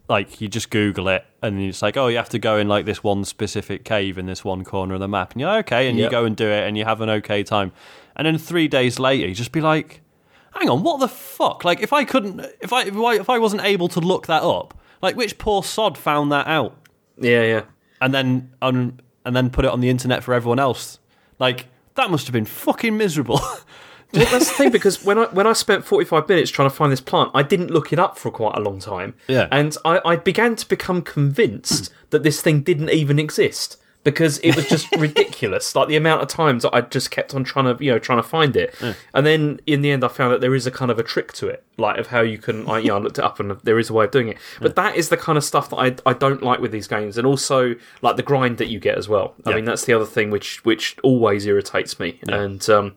like 0.08 0.40
you 0.40 0.48
just 0.48 0.70
Google 0.70 1.08
it, 1.08 1.24
and 1.42 1.60
it's 1.60 1.82
like, 1.82 1.96
oh, 1.96 2.08
you 2.08 2.16
have 2.16 2.28
to 2.30 2.38
go 2.38 2.58
in 2.58 2.68
like 2.68 2.84
this 2.84 3.02
one 3.02 3.24
specific 3.24 3.84
cave 3.84 4.18
in 4.18 4.26
this 4.26 4.44
one 4.44 4.64
corner 4.64 4.94
of 4.94 5.00
the 5.00 5.08
map, 5.08 5.32
and 5.32 5.40
you're 5.40 5.50
like, 5.50 5.66
okay, 5.66 5.88
and 5.88 5.98
you 5.98 6.08
go 6.08 6.24
and 6.24 6.36
do 6.36 6.48
it, 6.48 6.66
and 6.66 6.78
you 6.78 6.84
have 6.84 7.00
an 7.00 7.10
okay 7.10 7.42
time, 7.42 7.72
and 8.14 8.26
then 8.26 8.38
three 8.38 8.68
days 8.68 8.98
later, 8.98 9.26
you 9.26 9.34
just 9.34 9.52
be 9.52 9.60
like, 9.60 10.00
hang 10.54 10.68
on, 10.68 10.82
what 10.82 11.00
the 11.00 11.08
fuck? 11.08 11.64
Like, 11.64 11.80
if 11.80 11.92
I 11.92 12.04
couldn't, 12.04 12.40
if 12.60 12.72
I 12.72 12.82
if 12.82 12.96
I, 12.96 13.14
if 13.14 13.30
I 13.30 13.38
wasn't 13.38 13.62
able 13.62 13.88
to 13.88 14.00
look 14.00 14.26
that 14.26 14.42
up, 14.42 14.78
like, 15.02 15.16
which 15.16 15.38
poor 15.38 15.62
sod 15.62 15.98
found 15.98 16.30
that 16.32 16.46
out, 16.46 16.76
yeah, 17.18 17.42
yeah. 17.42 17.62
and 18.00 18.14
then 18.14 18.52
um, 18.62 18.98
and 19.24 19.34
then 19.34 19.50
put 19.50 19.64
it 19.64 19.70
on 19.70 19.80
the 19.80 19.88
internet 19.88 20.22
for 20.22 20.34
everyone 20.34 20.58
else? 20.58 20.98
Like, 21.38 21.66
that 21.96 22.10
must 22.10 22.26
have 22.26 22.32
been 22.32 22.44
fucking 22.46 22.96
miserable. 22.96 23.40
Well, 24.16 24.30
that's 24.30 24.48
the 24.48 24.54
thing 24.56 24.70
because 24.70 25.04
when 25.04 25.18
I 25.18 25.24
when 25.26 25.46
I 25.46 25.52
spent 25.52 25.84
forty 25.84 26.04
five 26.04 26.28
minutes 26.28 26.50
trying 26.50 26.68
to 26.68 26.74
find 26.74 26.90
this 26.90 27.00
plant, 27.00 27.30
I 27.34 27.42
didn't 27.42 27.70
look 27.70 27.92
it 27.92 27.98
up 27.98 28.18
for 28.18 28.30
quite 28.30 28.56
a 28.56 28.60
long 28.60 28.80
time. 28.80 29.14
Yeah. 29.28 29.48
and 29.52 29.76
I, 29.84 30.00
I 30.04 30.16
began 30.16 30.56
to 30.56 30.68
become 30.68 31.02
convinced 31.02 31.92
that 32.10 32.22
this 32.22 32.40
thing 32.40 32.62
didn't 32.62 32.90
even 32.90 33.18
exist 33.18 33.76
because 34.06 34.38
it 34.38 34.54
was 34.54 34.66
just 34.68 34.86
ridiculous. 34.98 35.74
Like 35.74 35.88
the 35.88 35.96
amount 35.96 36.22
of 36.22 36.28
times 36.28 36.62
that 36.62 36.72
I 36.74 36.80
just 36.80 37.10
kept 37.10 37.34
on 37.34 37.42
trying 37.44 37.64
to 37.76 37.84
you 37.84 37.90
know 37.90 37.98
trying 37.98 38.18
to 38.22 38.28
find 38.28 38.56
it, 38.56 38.74
and 39.12 39.26
then 39.26 39.60
in 39.66 39.82
the 39.82 39.90
end 39.90 40.04
I 40.04 40.08
found 40.08 40.32
that 40.32 40.40
there 40.40 40.54
is 40.54 40.66
a 40.66 40.70
kind 40.70 40.90
of 40.90 40.98
a 40.98 41.02
trick 41.02 41.32
to 41.34 41.48
it, 41.48 41.64
like 41.76 41.98
of 41.98 42.06
how 42.06 42.20
you 42.22 42.38
can. 42.38 42.66
I, 42.68 42.78
you 42.78 42.88
know, 42.88 42.96
I 42.96 43.00
looked 43.00 43.18
it 43.18 43.24
up 43.24 43.40
and 43.40 43.50
there 43.64 43.78
is 43.78 43.90
a 43.90 43.92
way 43.92 44.04
of 44.06 44.12
doing 44.12 44.28
it. 44.28 44.38
But 44.60 44.76
that 44.76 44.96
is 44.96 45.08
the 45.08 45.16
kind 45.16 45.36
of 45.36 45.44
stuff 45.44 45.68
that 45.70 45.76
I 45.76 45.96
I 46.08 46.12
don't 46.12 46.42
like 46.42 46.60
with 46.60 46.70
these 46.72 46.86
games, 46.88 47.18
and 47.18 47.26
also 47.26 47.74
like 48.00 48.16
the 48.16 48.22
grind 48.22 48.58
that 48.58 48.68
you 48.68 48.78
get 48.78 48.96
as 48.96 49.08
well. 49.08 49.34
I 49.44 49.50
Yeah. 49.50 49.56
mean 49.56 49.64
that's 49.66 49.84
the 49.84 49.92
other 49.92 50.06
thing 50.06 50.30
which 50.30 50.64
which 50.64 50.96
always 51.02 51.44
irritates 51.44 51.98
me, 51.98 52.20
and 52.28 52.68
um, 52.70 52.94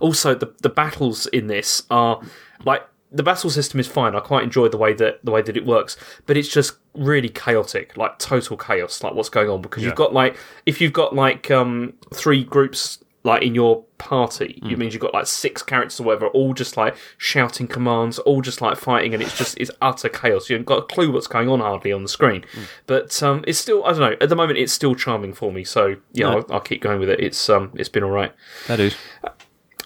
also 0.00 0.34
the 0.34 0.52
the 0.62 0.70
battles 0.70 1.26
in 1.26 1.48
this 1.48 1.82
are 1.90 2.20
like 2.64 2.82
the 3.14 3.22
battle 3.22 3.50
system 3.50 3.78
is 3.78 3.86
fine. 3.86 4.14
I 4.16 4.20
quite 4.20 4.42
enjoy 4.44 4.68
the 4.68 4.78
way 4.78 4.94
that 4.94 5.24
the 5.24 5.30
way 5.30 5.42
that 5.42 5.56
it 5.56 5.66
works, 5.66 5.96
but 6.26 6.36
it's 6.36 6.48
just 6.48 6.72
really 6.94 7.28
chaotic, 7.28 7.96
like 7.96 8.18
total 8.18 8.56
chaos, 8.56 9.02
like 9.02 9.14
what's 9.14 9.28
going 9.28 9.48
on 9.50 9.60
because 9.62 9.82
you've 9.82 9.94
got 9.96 10.12
like 10.14 10.36
if 10.66 10.80
you've 10.80 10.92
got 10.92 11.14
like 11.14 11.50
um 11.50 11.92
three 12.14 12.42
groups 12.44 12.98
like 13.24 13.42
in 13.42 13.54
your 13.54 13.84
party, 13.98 14.58
it 14.64 14.76
means 14.78 14.92
you've 14.94 15.00
got 15.00 15.14
like 15.14 15.28
six 15.28 15.62
characters 15.62 16.00
or 16.00 16.02
whatever, 16.04 16.26
all 16.28 16.54
just 16.54 16.76
like 16.76 16.96
shouting 17.18 17.68
commands, 17.68 18.18
all 18.18 18.40
just 18.42 18.60
like 18.60 18.76
fighting, 18.76 19.14
and 19.14 19.22
it's 19.22 19.38
just 19.38 19.56
it's 19.58 19.70
utter 19.80 20.08
chaos. 20.08 20.50
You 20.50 20.54
haven't 20.54 20.66
got 20.66 20.78
a 20.78 20.82
clue 20.82 21.12
what's 21.12 21.28
going 21.28 21.48
on 21.48 21.60
hardly 21.60 21.92
on 21.92 22.02
the 22.02 22.08
screen, 22.08 22.44
but 22.86 23.22
um, 23.22 23.44
it's 23.46 23.60
still 23.60 23.84
I 23.84 23.90
don't 23.90 24.00
know. 24.00 24.16
At 24.20 24.28
the 24.28 24.34
moment, 24.34 24.58
it's 24.58 24.72
still 24.72 24.96
charming 24.96 25.34
for 25.34 25.52
me. 25.52 25.62
So 25.62 25.96
yeah, 26.12 26.30
No. 26.30 26.38
I'll, 26.38 26.46
I'll 26.54 26.60
keep 26.60 26.82
going 26.82 26.98
with 26.98 27.10
it. 27.10 27.20
It's 27.20 27.48
um 27.48 27.70
it's 27.74 27.88
been 27.88 28.02
all 28.02 28.10
right. 28.10 28.32
that 28.66 28.80
is. 28.80 28.96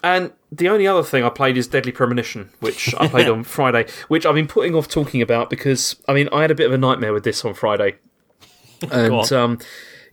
And 0.03 0.31
the 0.51 0.69
only 0.69 0.87
other 0.87 1.03
thing 1.03 1.23
I 1.23 1.29
played 1.29 1.57
is 1.57 1.67
Deadly 1.67 1.91
Premonition, 1.91 2.49
which 2.59 2.93
I 2.99 3.07
played 3.09 3.27
on 3.27 3.43
Friday, 3.43 3.87
which 4.07 4.25
I've 4.25 4.35
been 4.35 4.47
putting 4.47 4.75
off 4.75 4.87
talking 4.87 5.21
about 5.21 5.49
because 5.49 5.95
I 6.07 6.13
mean 6.13 6.29
I 6.31 6.41
had 6.41 6.51
a 6.51 6.55
bit 6.55 6.67
of 6.67 6.73
a 6.73 6.77
nightmare 6.77 7.13
with 7.13 7.23
this 7.23 7.43
on 7.43 7.53
Friday, 7.53 7.95
and 8.91 9.13
on. 9.13 9.33
um, 9.33 9.59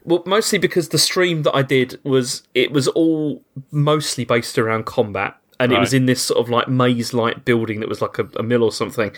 well, 0.05 0.23
mostly 0.27 0.59
because 0.59 0.91
the 0.91 0.99
stream 0.99 1.43
that 1.43 1.55
I 1.55 1.63
did 1.63 2.01
was 2.05 2.43
it 2.55 2.73
was 2.73 2.89
all 2.89 3.43
mostly 3.71 4.25
based 4.25 4.59
around 4.59 4.87
combat, 4.87 5.37
and 5.61 5.73
it 5.73 5.79
was 5.79 5.95
in 5.95 6.07
this 6.07 6.23
sort 6.23 6.41
of 6.41 6.51
like 6.51 6.69
maze-like 6.69 7.45
building 7.45 7.81
that 7.81 7.89
was 7.89 8.03
like 8.03 8.19
a, 8.19 8.29
a 8.37 8.43
mill 8.43 8.63
or 8.63 8.73
something, 8.73 9.13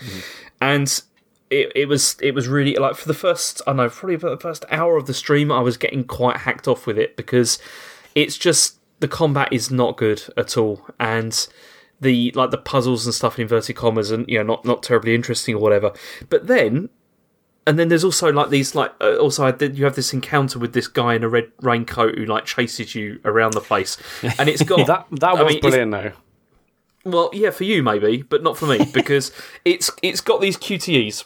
and. 0.61 1.01
It, 1.49 1.71
it 1.75 1.85
was 1.87 2.17
it 2.21 2.35
was 2.35 2.49
really 2.49 2.75
like 2.75 2.97
for 2.97 3.07
the 3.07 3.13
first 3.13 3.61
I 3.65 3.69
don't 3.69 3.77
know 3.77 3.89
probably 3.89 4.17
for 4.17 4.29
the 4.29 4.35
first 4.35 4.65
hour 4.69 4.97
of 4.97 5.07
the 5.07 5.13
stream 5.13 5.49
I 5.49 5.61
was 5.61 5.77
getting 5.77 6.03
quite 6.03 6.35
hacked 6.35 6.67
off 6.67 6.85
with 6.85 6.97
it 6.97 7.15
because 7.15 7.57
it's 8.15 8.37
just 8.37 8.76
the 8.99 9.07
combat 9.07 9.49
is 9.51 9.71
not 9.71 9.97
good 9.97 10.23
at 10.35 10.57
all. 10.57 10.85
And 10.99 11.47
the 11.99 12.31
like 12.35 12.51
the 12.51 12.57
puzzles 12.57 13.05
and 13.05 13.13
stuff 13.13 13.37
in 13.37 13.43
inverted 13.43 13.75
commas 13.75 14.11
and 14.11 14.27
you 14.27 14.37
know 14.37 14.43
not 14.43 14.65
not 14.65 14.83
terribly 14.83 15.15
interesting 15.15 15.55
or 15.55 15.59
whatever. 15.59 15.91
But 16.29 16.47
then 16.47 16.89
and 17.65 17.77
then 17.77 17.89
there's 17.89 18.03
also 18.03 18.31
like 18.31 18.49
these 18.49 18.75
like 18.75 18.93
uh, 19.01 19.15
also 19.17 19.45
I 19.45 19.51
did, 19.51 19.77
you 19.77 19.83
have 19.85 19.95
this 19.95 20.13
encounter 20.13 20.57
with 20.59 20.73
this 20.73 20.87
guy 20.87 21.15
in 21.15 21.23
a 21.23 21.29
red 21.29 21.51
raincoat 21.61 22.17
who 22.17 22.25
like 22.25 22.45
chases 22.45 22.95
you 22.95 23.19
around 23.25 23.53
the 23.53 23.61
place. 23.61 23.97
And 24.39 24.47
it's 24.47 24.63
got 24.63 24.87
That 24.87 25.07
that 25.11 25.35
I 25.35 25.43
was 25.43 25.53
mean, 25.53 25.61
brilliant 25.61 25.91
though. 25.91 26.11
well, 27.03 27.29
yeah, 27.33 27.49
for 27.49 27.65
you 27.65 27.83
maybe, 27.83 28.21
but 28.21 28.41
not 28.43 28.57
for 28.57 28.67
me 28.67 28.85
because 28.93 29.31
it's 29.65 29.91
it's 30.01 30.21
got 30.21 30.39
these 30.39 30.57
QTEs 30.57 31.25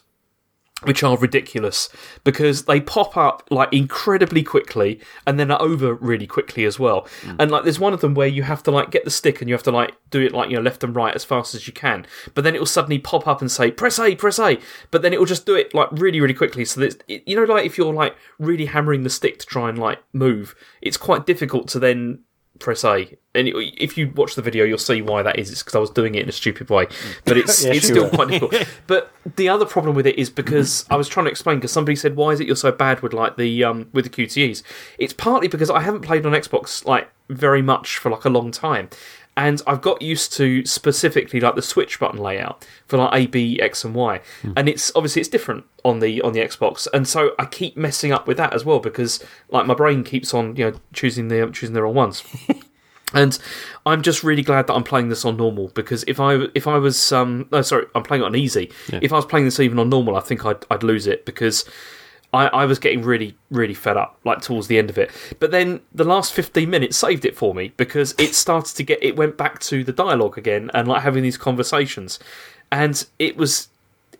which 0.83 1.03
are 1.03 1.17
ridiculous 1.17 1.89
because 2.23 2.65
they 2.65 2.81
pop 2.81 3.15
up 3.15 3.47
like 3.49 3.71
incredibly 3.71 4.43
quickly 4.43 4.99
and 5.27 5.39
then 5.39 5.51
are 5.51 5.61
over 5.61 5.93
really 5.95 6.27
quickly 6.27 6.65
as 6.65 6.79
well. 6.79 7.07
Mm. 7.21 7.35
And 7.39 7.51
like 7.51 7.63
there's 7.63 7.79
one 7.79 7.93
of 7.93 8.01
them 8.01 8.13
where 8.13 8.27
you 8.27 8.43
have 8.43 8.63
to 8.63 8.71
like 8.71 8.91
get 8.91 9.05
the 9.05 9.11
stick 9.11 9.41
and 9.41 9.49
you 9.49 9.53
have 9.53 9.63
to 9.63 9.71
like 9.71 9.95
do 10.09 10.21
it 10.21 10.33
like 10.33 10.49
you 10.49 10.55
know 10.55 10.61
left 10.61 10.83
and 10.83 10.95
right 10.95 11.13
as 11.13 11.23
fast 11.23 11.53
as 11.55 11.67
you 11.67 11.73
can. 11.73 12.05
But 12.33 12.43
then 12.43 12.55
it 12.55 12.59
will 12.59 12.65
suddenly 12.65 12.99
pop 12.99 13.27
up 13.27 13.41
and 13.41 13.51
say 13.51 13.71
press 13.71 13.99
A, 13.99 14.15
press 14.15 14.39
A. 14.39 14.57
But 14.89 15.01
then 15.01 15.13
it 15.13 15.19
will 15.19 15.25
just 15.25 15.45
do 15.45 15.55
it 15.55 15.73
like 15.73 15.89
really 15.91 16.19
really 16.19 16.33
quickly 16.33 16.65
so 16.65 16.81
that 16.81 17.03
you 17.07 17.35
know 17.35 17.43
like 17.43 17.65
if 17.65 17.77
you're 17.77 17.93
like 17.93 18.15
really 18.39 18.65
hammering 18.65 19.03
the 19.03 19.09
stick 19.09 19.39
to 19.39 19.45
try 19.45 19.69
and 19.69 19.77
like 19.77 19.99
move, 20.13 20.55
it's 20.81 20.97
quite 20.97 21.25
difficult 21.25 21.67
to 21.69 21.79
then 21.79 22.19
press 22.61 22.83
A. 22.83 23.17
And 23.33 23.47
if 23.55 23.97
you 23.97 24.11
watch 24.15 24.35
the 24.35 24.41
video, 24.41 24.65
you'll 24.65 24.77
see 24.77 25.01
why 25.01 25.23
that 25.23 25.39
is. 25.39 25.51
It's 25.51 25.61
because 25.63 25.75
I 25.75 25.79
was 25.79 25.89
doing 25.89 26.15
it 26.15 26.23
in 26.23 26.29
a 26.29 26.33
stupid 26.33 26.69
way, 26.69 26.87
but 27.25 27.37
it's 27.37 27.63
Yes, 27.65 27.77
it's 27.77 27.87
still 27.87 28.03
were. 28.05 28.09
quite 28.09 28.27
difficult. 28.29 28.67
But 28.87 29.11
the 29.37 29.47
other 29.49 29.65
problem 29.65 29.95
with 29.95 30.05
it 30.07 30.17
is 30.19 30.29
because 30.29 30.85
I 30.89 30.95
was 30.95 31.07
trying 31.07 31.25
to 31.25 31.31
explain 31.31 31.57
because 31.57 31.71
somebody 31.71 31.95
said, 31.95 32.15
"Why 32.15 32.31
is 32.31 32.39
it 32.39 32.47
you're 32.47 32.55
so 32.55 32.71
bad 32.71 33.01
with 33.01 33.13
like 33.13 33.37
the 33.37 33.63
um 33.63 33.87
with 33.93 34.05
the 34.05 34.09
QTEs?" 34.11 34.63
It's 34.97 35.13
partly 35.13 35.47
because 35.47 35.69
I 35.69 35.79
haven't 35.81 36.01
played 36.01 36.25
on 36.25 36.33
Xbox 36.33 36.85
like 36.85 37.09
very 37.29 37.61
much 37.61 37.97
for 37.97 38.09
like 38.11 38.25
a 38.25 38.29
long 38.29 38.51
time. 38.51 38.89
And 39.37 39.61
I've 39.65 39.81
got 39.81 40.01
used 40.01 40.33
to 40.33 40.65
specifically 40.65 41.39
like 41.39 41.55
the 41.55 41.61
switch 41.61 41.99
button 41.99 42.19
layout 42.19 42.67
for 42.87 42.97
like 42.97 43.13
A, 43.13 43.27
B, 43.27 43.61
X, 43.61 43.85
and 43.85 43.95
Y, 43.95 44.19
and 44.57 44.67
it's 44.67 44.91
obviously 44.93 45.21
it's 45.21 45.29
different 45.29 45.63
on 45.85 45.99
the 45.99 46.21
on 46.21 46.33
the 46.33 46.41
Xbox, 46.41 46.87
and 46.93 47.07
so 47.07 47.31
I 47.39 47.45
keep 47.45 47.77
messing 47.77 48.11
up 48.11 48.27
with 48.27 48.37
that 48.37 48.53
as 48.53 48.65
well 48.65 48.79
because 48.79 49.23
like 49.49 49.65
my 49.65 49.73
brain 49.73 50.03
keeps 50.03 50.33
on 50.33 50.55
you 50.57 50.69
know 50.69 50.77
choosing 50.93 51.29
the 51.29 51.49
choosing 51.53 51.73
the 51.73 51.81
wrong 51.81 51.95
ones. 51.95 52.23
And 53.13 53.37
I'm 53.85 54.01
just 54.01 54.23
really 54.23 54.41
glad 54.41 54.67
that 54.67 54.73
I'm 54.73 54.83
playing 54.83 55.09
this 55.09 55.25
on 55.25 55.37
normal 55.37 55.67
because 55.69 56.03
if 56.07 56.19
I 56.19 56.45
if 56.55 56.67
I 56.67 56.77
was 56.77 57.11
um 57.11 57.47
no 57.51 57.61
sorry 57.61 57.85
I'm 57.95 58.03
playing 58.03 58.23
it 58.23 58.25
on 58.25 58.35
easy. 58.35 58.71
If 59.01 59.11
I 59.11 59.17
was 59.17 59.25
playing 59.25 59.45
this 59.45 59.59
even 59.59 59.79
on 59.79 59.89
normal, 59.89 60.15
I 60.15 60.21
think 60.21 60.45
I'd 60.45 60.65
I'd 60.71 60.83
lose 60.83 61.07
it 61.07 61.25
because 61.25 61.65
I, 62.33 62.47
I 62.47 62.65
was 62.65 62.79
getting 62.79 63.01
really 63.01 63.35
really 63.49 63.73
fed 63.73 63.97
up 63.97 64.19
like 64.23 64.41
towards 64.41 64.67
the 64.67 64.77
end 64.77 64.89
of 64.89 64.97
it. 64.97 65.11
But 65.39 65.51
then 65.51 65.81
the 65.93 66.03
last 66.03 66.33
15 66.33 66.69
minutes 66.69 66.97
saved 66.97 67.25
it 67.25 67.35
for 67.35 67.53
me 67.53 67.73
because 67.77 68.15
it 68.17 68.35
started 68.35 68.75
to 68.75 68.83
get 68.83 69.03
it 69.03 69.15
went 69.15 69.37
back 69.37 69.59
to 69.61 69.83
the 69.83 69.93
dialogue 69.93 70.37
again 70.37 70.71
and 70.73 70.87
like 70.87 71.03
having 71.03 71.23
these 71.23 71.37
conversations, 71.37 72.19
and 72.71 73.05
it 73.19 73.37
was 73.37 73.69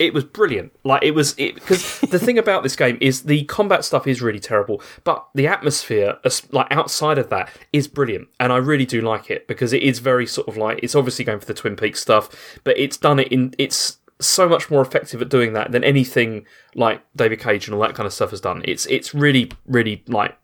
it 0.01 0.15
was 0.15 0.23
brilliant. 0.23 0.71
Like 0.83 1.03
it 1.03 1.11
was 1.11 1.35
it 1.37 1.53
because 1.53 1.99
the 2.01 2.17
thing 2.17 2.39
about 2.39 2.63
this 2.63 2.75
game 2.75 2.97
is 2.99 3.23
the 3.23 3.43
combat 3.43 3.85
stuff 3.85 4.07
is 4.07 4.19
really 4.19 4.39
terrible, 4.39 4.81
but 5.03 5.27
the 5.35 5.45
atmosphere, 5.45 6.17
like 6.51 6.67
outside 6.71 7.19
of 7.19 7.29
that, 7.29 7.51
is 7.71 7.87
brilliant, 7.87 8.27
and 8.39 8.51
I 8.51 8.57
really 8.57 8.85
do 8.87 8.99
like 9.01 9.29
it 9.29 9.47
because 9.47 9.73
it 9.73 9.83
is 9.83 9.99
very 9.99 10.25
sort 10.25 10.47
of 10.47 10.57
like 10.57 10.79
it's 10.81 10.95
obviously 10.95 11.23
going 11.23 11.39
for 11.39 11.45
the 11.45 11.53
Twin 11.53 11.75
Peaks 11.75 12.01
stuff, 12.01 12.59
but 12.63 12.77
it's 12.79 12.97
done 12.97 13.19
it 13.19 13.27
in 13.27 13.53
it's 13.59 13.99
so 14.21 14.47
much 14.47 14.69
more 14.71 14.81
effective 14.81 15.21
at 15.21 15.29
doing 15.29 15.53
that 15.53 15.71
than 15.71 15.83
anything 15.83 16.45
like 16.75 17.01
David 17.15 17.39
Cage 17.39 17.67
and 17.67 17.75
all 17.75 17.81
that 17.81 17.95
kind 17.95 18.07
of 18.07 18.13
stuff 18.13 18.29
has 18.31 18.41
done. 18.41 18.61
It's 18.65 18.85
it's 18.87 19.13
really 19.13 19.51
really 19.65 20.03
like 20.07 20.37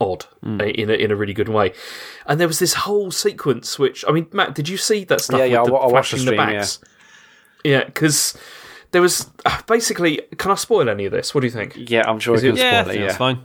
odd 0.00 0.26
uh, 0.44 0.64
in 0.64 0.90
a, 0.90 0.94
in 0.94 1.10
a 1.12 1.16
really 1.16 1.32
good 1.34 1.48
way. 1.48 1.72
And 2.26 2.40
there 2.40 2.48
was 2.48 2.58
this 2.58 2.74
whole 2.74 3.10
sequence 3.12 3.78
which 3.78 4.04
I 4.08 4.12
mean, 4.12 4.26
Mat, 4.32 4.54
did 4.54 4.68
you 4.68 4.76
see 4.76 5.04
that 5.04 5.20
stuff? 5.20 5.38
Yeah, 5.38 5.44
yeah, 5.44 5.60
with 5.62 5.70
the 5.70 5.74
I 5.76 5.78
wa- 5.80 5.88
I 5.88 5.92
watched 5.92 6.10
the 6.10 6.16
flashing 6.18 6.26
stream, 6.26 6.36
backs? 6.36 6.78
Yeah, 7.64 7.84
because 7.84 8.36
there 8.90 9.00
was 9.02 9.30
uh, 9.46 9.60
basically. 9.66 10.20
Can 10.38 10.50
I 10.50 10.54
spoil 10.56 10.88
any 10.88 11.04
of 11.06 11.12
this? 11.12 11.34
What 11.34 11.42
do 11.42 11.46
you 11.46 11.52
think? 11.52 11.74
Yeah, 11.90 12.02
I'm 12.10 12.18
sure 12.18 12.34
Is 12.34 12.42
it 12.42 12.48
it- 12.48 12.50
can 12.50 12.58
Yeah, 12.58 12.82
spoil 12.82 12.92
think 12.92 12.96
it. 12.96 13.00
that's 13.06 13.14
Yeah. 13.14 13.18
fine. 13.18 13.42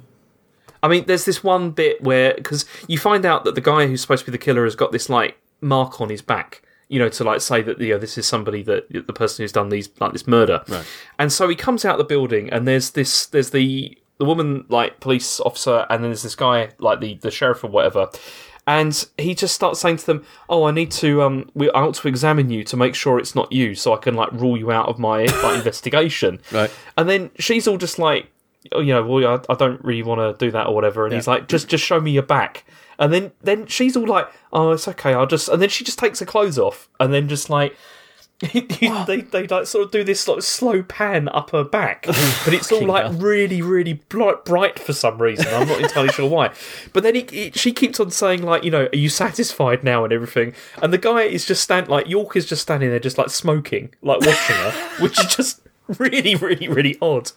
I 0.84 0.88
mean, 0.88 1.06
there's 1.08 1.26
this 1.26 1.44
one 1.44 1.72
bit 1.72 2.02
where 2.04 2.34
because 2.36 2.66
you 2.88 2.98
find 2.98 3.26
out 3.26 3.46
that 3.46 3.56
the 3.56 3.62
guy 3.62 3.88
who's 3.88 4.02
supposed 4.02 4.26
to 4.26 4.32
be 4.32 4.38
the 4.38 4.44
killer 4.44 4.64
has 4.64 4.76
got 4.76 4.92
this 4.92 5.10
like 5.10 5.38
mark 5.62 6.00
on 6.02 6.10
his 6.10 6.22
back. 6.22 6.62
You 6.90 7.00
know, 7.00 7.10
to 7.10 7.24
like 7.24 7.42
say 7.42 7.62
that 7.62 7.80
you 7.80 7.94
know 7.94 8.00
this 8.00 8.18
is 8.18 8.26
somebody 8.26 8.64
that 8.64 8.90
the 8.92 9.14
person 9.14 9.44
who's 9.44 9.52
done 9.52 9.70
these 9.70 9.90
like 10.00 10.14
this 10.14 10.28
murder. 10.28 10.64
Right. 10.68 10.86
And 11.20 11.32
so 11.32 11.50
he 11.50 11.56
comes 11.56 11.84
out 11.84 11.94
of 11.94 11.98
the 11.98 12.06
building, 12.06 12.50
and 12.50 12.68
there's 12.68 12.92
this 12.92 13.26
there's 13.26 13.50
the 13.50 13.98
the 14.18 14.26
woman 14.26 14.66
like 14.70 15.00
police 15.00 15.40
officer, 15.42 15.86
and 15.90 16.04
then 16.04 16.12
there's 16.12 16.24
this 16.24 16.36
guy 16.36 16.70
like 16.80 17.00
the 17.00 17.16
the 17.16 17.32
sheriff 17.32 17.64
or 17.64 17.68
whatever. 17.68 18.10
And 18.66 19.08
he 19.18 19.34
just 19.34 19.56
starts 19.56 19.80
saying 19.80 19.98
to 19.98 20.06
them, 20.06 20.26
"Oh, 20.50 20.66
I 20.66 20.72
need 20.72 20.92
to 20.92 21.22
um, 21.22 21.50
we 21.54 21.72
I 21.72 21.82
want 21.82 21.96
to 21.96 22.08
examine 22.08 22.50
you 22.50 22.66
to 22.66 22.76
make 22.76 22.96
sure 22.96 23.18
it's 23.18 23.34
not 23.34 23.52
you, 23.52 23.76
so 23.76 23.94
I 23.94 23.98
can 23.98 24.14
like 24.16 24.32
rule 24.34 24.58
you 24.58 24.72
out 24.72 24.90
of 24.90 25.00
my 25.00 25.24
like 25.24 25.56
investigation." 25.58 26.42
Right. 26.52 26.70
And 26.98 27.10
then 27.10 27.32
she's 27.40 27.66
all 27.68 27.78
just 27.78 27.98
like, 27.98 28.28
oh, 28.74 28.82
you 28.82 28.94
know, 28.94 29.06
well, 29.06 29.42
I, 29.50 29.54
I 29.54 29.56
don't 29.56 29.84
really 29.84 30.04
want 30.04 30.20
to 30.20 30.46
do 30.46 30.52
that 30.52 30.68
or 30.68 30.76
whatever. 30.76 31.06
And 31.06 31.14
he's 31.14 31.28
like, 31.28 31.48
just 31.48 31.70
just 31.70 31.84
show 31.84 32.02
me 32.02 32.12
your 32.12 32.24
back. 32.24 32.66
And 33.00 33.14
then 33.14 33.32
then 33.42 33.68
she's 33.68 33.96
all 33.96 34.08
like, 34.08 34.28
oh, 34.52 34.72
it's 34.72 34.88
okay. 34.88 35.14
I'll 35.14 35.28
just. 35.28 35.50
And 35.50 35.62
then 35.62 35.70
she 35.70 35.84
just 35.84 36.00
takes 36.00 36.20
her 36.20 36.26
clothes 36.26 36.60
off, 36.60 36.90
and 37.00 37.14
then 37.14 37.28
just 37.28 37.50
like. 37.50 37.76
they 38.54 39.22
they 39.22 39.48
like 39.48 39.66
sort 39.66 39.86
of 39.86 39.90
do 39.90 40.04
this 40.04 40.28
like 40.28 40.44
slow 40.44 40.84
pan 40.84 41.28
up 41.30 41.50
her 41.50 41.64
back, 41.64 42.06
oh, 42.08 42.42
but 42.46 42.54
it's 42.54 42.72
all 42.72 42.86
like 42.86 43.12
really 43.16 43.64
really 43.64 43.94
bright, 43.94 44.46
bright 44.46 44.78
for 44.78 44.94
some 44.94 45.20
reason. 45.20 45.48
I'm 45.48 45.68
not 45.68 45.82
entirely 45.82 46.14
sure 46.14 46.30
why. 46.30 46.54
But 46.94 47.02
then 47.02 47.16
he, 47.16 47.26
he, 47.32 47.52
she 47.56 47.72
keeps 47.72 48.00
on 48.00 48.12
saying 48.12 48.44
like, 48.44 48.64
you 48.64 48.70
know, 48.70 48.90
are 48.94 48.96
you 48.96 49.10
satisfied 49.10 49.84
now 49.84 50.04
and 50.04 50.14
everything? 50.14 50.54
And 50.84 50.94
the 50.94 51.00
guy 51.00 51.24
is 51.24 51.46
just 51.46 51.64
stand 51.64 51.88
like 51.88 52.08
York 52.08 52.36
is 52.36 52.46
just 52.46 52.62
standing 52.62 52.92
there, 52.92 53.00
just 53.00 53.18
like 53.18 53.32
smoking, 53.32 53.90
like 54.04 54.20
watching 54.20 54.56
her, 54.56 54.72
which 55.00 55.20
is 55.20 55.36
just 55.36 55.67
really 56.00 56.36
really 56.36 56.68
really 56.68 56.98
odd. 57.02 57.32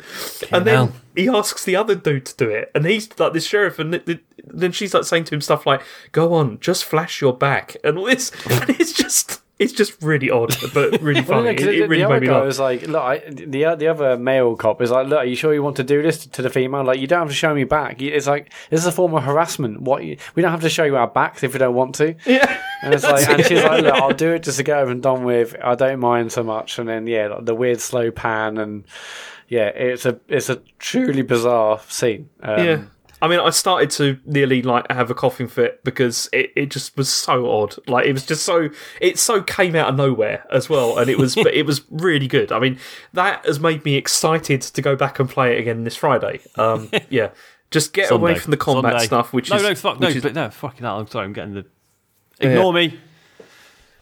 and 0.51 0.67
then 0.67 0.93
he 1.17 1.29
asks 1.29 1.65
the 1.65 1.77
other 1.77 1.95
dude 1.95 2.27
to 2.27 2.37
do 2.37 2.49
it, 2.51 2.71
and 2.75 2.85
he's 2.87 3.09
like 3.19 3.33
this 3.33 3.47
sheriff, 3.47 3.79
and 3.79 3.93
th- 3.93 4.05
th- 4.07 4.21
then 4.45 4.73
she's 4.73 4.93
like 4.95 5.05
saying 5.05 5.25
to 5.25 5.35
him 5.35 5.41
stuff 5.41 5.67
like, 5.67 5.83
"Go 6.13 6.35
on, 6.35 6.59
just 6.61 6.85
flash 6.85 7.21
your 7.21 7.33
back," 7.33 7.77
and 7.85 7.99
all 7.99 8.05
this, 8.07 8.31
and 8.51 8.71
it's 8.71 8.93
just. 8.93 9.41
It's 9.61 9.75
just 9.75 10.03
really 10.03 10.31
odd, 10.31 10.57
but 10.73 11.03
really 11.03 11.21
Well, 11.29 11.43
funny. 11.43 11.51
no, 11.51 11.55
'cause 11.55 11.67
it, 11.67 11.75
it 11.81 11.89
really 11.91 12.03
the 12.03 12.09
made 12.09 12.15
other 12.15 12.21
me 12.23 12.27
guy 12.29 12.37
laugh. 12.39 12.47
was 12.47 12.59
like, 12.59 12.81
"Look, 12.89 13.03
I, 13.03 13.19
the 13.29 13.75
the 13.79 13.89
other 13.89 14.17
male 14.17 14.57
cop 14.57 14.81
is 14.81 14.91
like, 14.91 15.07
look, 15.07 15.19
are 15.19 15.25
you 15.27 15.37
sure 15.37 15.53
you 15.53 15.63
want 15.63 15.77
to 15.77 15.85
do 15.85 16.01
this 16.01 16.25
to 16.29 16.41
the 16.41 16.49
female? 16.49 16.83
Like, 16.83 16.99
you 16.99 17.07
don't 17.07 17.19
have 17.19 17.29
to 17.29 17.35
show 17.35 17.55
me 17.55 17.65
back. 17.65 18.01
It's 18.01 18.27
like 18.27 18.51
this 18.71 18.81
is 18.81 18.87
a 18.87 18.91
form 18.93 19.13
of 19.13 19.23
harassment. 19.25 19.83
What 19.83 20.03
you, 20.03 20.17
we 20.35 20.41
don't 20.41 20.51
have 20.51 20.63
to 20.63 20.71
show 20.71 20.85
you 20.85 20.97
our 20.97 21.09
backs 21.09 21.43
if 21.43 21.53
we 21.53 21.59
don't 21.59 21.75
want 21.75 21.95
to." 21.97 22.15
Yeah. 22.25 22.59
And 22.83 22.95
it's 22.95 23.05
like, 23.05 23.29
and 23.29 23.45
she's 23.45 23.63
like, 23.63 23.83
"Look, 23.83 23.95
I'll 23.95 24.15
do 24.15 24.33
it 24.33 24.43
just 24.43 24.57
to 24.59 24.63
get 24.63 24.79
over 24.79 24.91
and 24.91 25.03
done 25.03 25.25
with. 25.25 25.55
I 25.63 25.75
don't 25.75 26.01
mind 26.01 26.33
so 26.33 26.43
much." 26.43 26.79
And 26.79 26.89
then 26.89 27.07
yeah, 27.07 27.39
the 27.41 27.55
weird 27.55 27.81
slow 27.81 28.11
pan 28.11 28.57
and 28.59 28.85
yeah, 29.49 29.67
it's 29.69 30.07
a 30.07 30.19
it's 30.29 30.49
a 30.49 30.63
truly 30.79 31.23
bizarre 31.23 31.81
scene. 31.89 32.31
Um, 32.43 32.65
Yeah. 32.65 32.83
I 33.23 33.29
mean, 33.29 33.39
I 33.39 33.51
started 33.51 33.91
to 33.91 34.19
nearly 34.25 34.63
like 34.63 34.91
have 34.91 35.11
a 35.11 35.15
coughing 35.15 35.47
fit 35.47 35.85
because 35.85 36.31
it, 36.33 36.53
it 36.57 36.71
just 36.71 36.97
was 36.97 37.11
so 37.11 37.51
odd. 37.51 37.75
Like 37.87 38.07
it 38.07 38.15
was 38.15 38.25
just 38.25 38.45
so 38.45 38.71
it 38.99 39.19
so 39.19 39.43
came 39.43 39.77
out 39.77 39.91
of 39.91 39.97
nowhere 39.97 40.47
as 40.51 40.71
well, 40.71 40.97
and 40.97 41.11
it 41.11 41.19
was 41.19 41.35
but 41.35 41.53
it 41.53 41.67
was 41.67 41.83
really 41.91 42.27
good. 42.29 42.51
I 42.51 42.59
mean, 42.61 42.79
that 43.13 43.45
has 43.45 43.61
made 43.61 43.85
me 43.85 43.97
excited 43.97 44.63
to 44.63 44.81
go 44.81 44.97
back 44.97 45.19
and 45.19 45.29
play 45.29 45.55
it 45.55 45.61
again 45.61 45.85
this 45.85 45.97
Friday. 45.97 46.41
Um, 46.57 46.91
yeah, 47.11 47.33
just 47.71 47.93
get 47.93 48.11
away 48.11 48.37
from 48.37 48.53
the 48.53 48.57
combat 48.57 48.93
Sunday. 48.93 49.05
stuff, 49.05 49.35
which 49.35 49.51
no, 49.51 49.57
is 49.57 49.63
no, 49.65 49.75
fuck, 49.75 50.01
no, 50.01 50.09
is- 50.09 50.23
but 50.23 50.33
no, 50.33 50.49
fucking 50.49 50.81
hell. 50.83 50.99
I'm 50.99 51.07
sorry, 51.07 51.27
I'm 51.27 51.35
getting 51.35 51.53
the. 51.53 51.67
Ignore 52.41 52.73
me. 52.73 52.99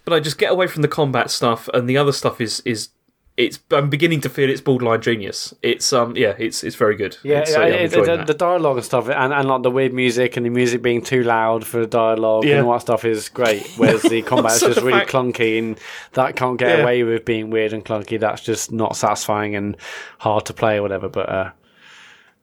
but 0.05 0.15
I 0.15 0.21
just 0.21 0.39
get 0.39 0.53
away 0.53 0.67
from 0.67 0.83
the 0.83 0.89
combat 0.89 1.31
stuff, 1.31 1.69
and 1.75 1.89
the 1.89 1.97
other 1.99 2.13
stuff 2.13 2.41
is 2.41 2.61
is 2.65 2.89
it's. 3.37 3.61
I'm 3.71 3.89
beginning 3.89 4.21
to 4.23 4.29
feel 4.29 4.51
it's 4.51 4.61
borderline 4.61 5.01
genius. 5.01 5.55
It's 5.63 5.93
um 5.93 6.17
yeah, 6.17 6.35
it's 6.39 6.65
it's 6.65 6.75
very 6.77 6.97
good. 6.97 7.17
Yeah, 7.23 7.41
It's, 7.41 7.55
uh, 7.55 7.61
I'm 7.61 7.73
it- 7.73 7.93
it- 7.93 8.05
the, 8.07 8.25
the 8.27 8.35
dialogue 8.35 8.77
and 8.79 8.85
stuff, 8.85 9.09
and, 9.09 9.33
and 9.33 9.47
like 9.49 9.63
the 9.63 9.71
weird 9.71 9.93
music 9.93 10.37
and 10.37 10.45
the 10.45 10.51
music 10.51 10.83
being 10.83 11.03
too 11.03 11.23
loud 11.23 11.65
for 11.65 11.79
the 11.81 11.87
dialogue 11.87 12.45
Yeah. 12.45 12.57
and 12.59 12.67
all 12.67 12.73
that 12.73 12.81
stuff 12.81 13.05
is 13.05 13.29
great. 13.29 13.65
Whereas 13.77 14.03
the 14.03 14.23
combat 14.31 14.53
is 14.53 14.61
just 14.61 14.81
really 14.81 14.99
fact- 15.01 15.11
clunky, 15.11 15.59
and 15.59 15.79
that 16.15 16.35
can't 16.37 16.59
get 16.59 16.79
Yeah. 16.79 16.83
away 16.83 17.05
with 17.05 17.25
being 17.25 17.51
weird 17.51 17.73
and 17.73 17.85
clunky. 17.85 18.19
That's 18.19 18.43
just 18.43 18.73
not 18.73 18.97
satisfying 18.97 19.55
and 19.55 19.77
hard 20.19 20.45
to 20.47 20.53
play 20.53 20.79
or 20.79 20.83
whatever. 20.83 21.09
But 21.09 21.29
uh, 21.29 21.51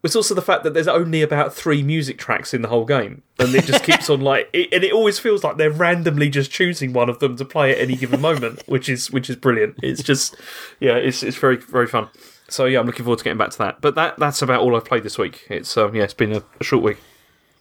It's 0.06 0.16
also 0.16 0.34
the 0.34 0.42
fact 0.42 0.64
that 0.64 0.74
there's 0.74 0.88
only 0.88 1.22
about 1.22 1.54
three 1.54 1.84
music 1.84 2.18
tracks 2.18 2.54
in 2.54 2.62
the 2.62 2.68
whole 2.70 2.86
game, 2.86 3.24
and 3.40 3.54
it 3.54 3.66
just 3.66 3.84
keeps 3.84 4.10
on 4.10 4.22
like, 4.22 4.50
it, 4.54 4.70
and 4.72 4.84
it 4.84 4.94
always 4.94 5.20
feels 5.20 5.44
like 5.44 5.58
they're 5.58 5.72
randomly 5.72 6.30
just 6.30 6.52
choosing 6.52 6.94
one 6.94 7.10
of 7.10 7.20
them 7.20 7.36
to 7.38 7.46
play 7.46 7.72
at 7.72 7.80
any 7.80 7.96
given 7.96 8.22
moment, 8.22 8.64
which 8.68 8.88
is 8.88 9.12
which 9.12 9.30
is 9.30 9.36
brilliant. 9.36 9.76
It's 9.84 10.04
just, 10.04 10.36
yeah, 10.80 10.96
it's 10.96 11.24
it's 11.24 11.38
very 11.38 11.58
very 11.58 11.88
fun. 11.88 12.10
So 12.48 12.66
yeah, 12.66 12.80
I'm 12.80 12.86
looking 12.86 13.04
forward 13.04 13.18
to 13.18 13.24
getting 13.24 13.40
back 13.40 13.50
to 13.52 13.58
that. 13.58 13.82
But 13.82 13.96
that 13.96 14.18
that's 14.18 14.42
about 14.42 14.62
all 14.62 14.76
I've 14.76 14.86
played 14.86 15.04
this 15.04 15.18
week. 15.18 15.46
It's 15.50 15.76
um 15.76 15.96
yeah, 15.96 16.04
it's 16.04 16.14
been 16.14 16.32
a, 16.34 16.44
a 16.62 16.64
short 16.64 16.84
week. 16.84 16.98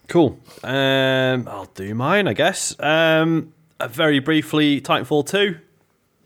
Cool. 0.07 0.39
Um, 0.63 1.47
I'll 1.47 1.69
do 1.73 1.95
mine, 1.95 2.27
I 2.27 2.33
guess. 2.33 2.79
Um, 2.79 3.53
uh, 3.79 3.87
very 3.87 4.19
briefly, 4.19 4.79
Titanfall 4.79 5.25
2. 5.27 5.57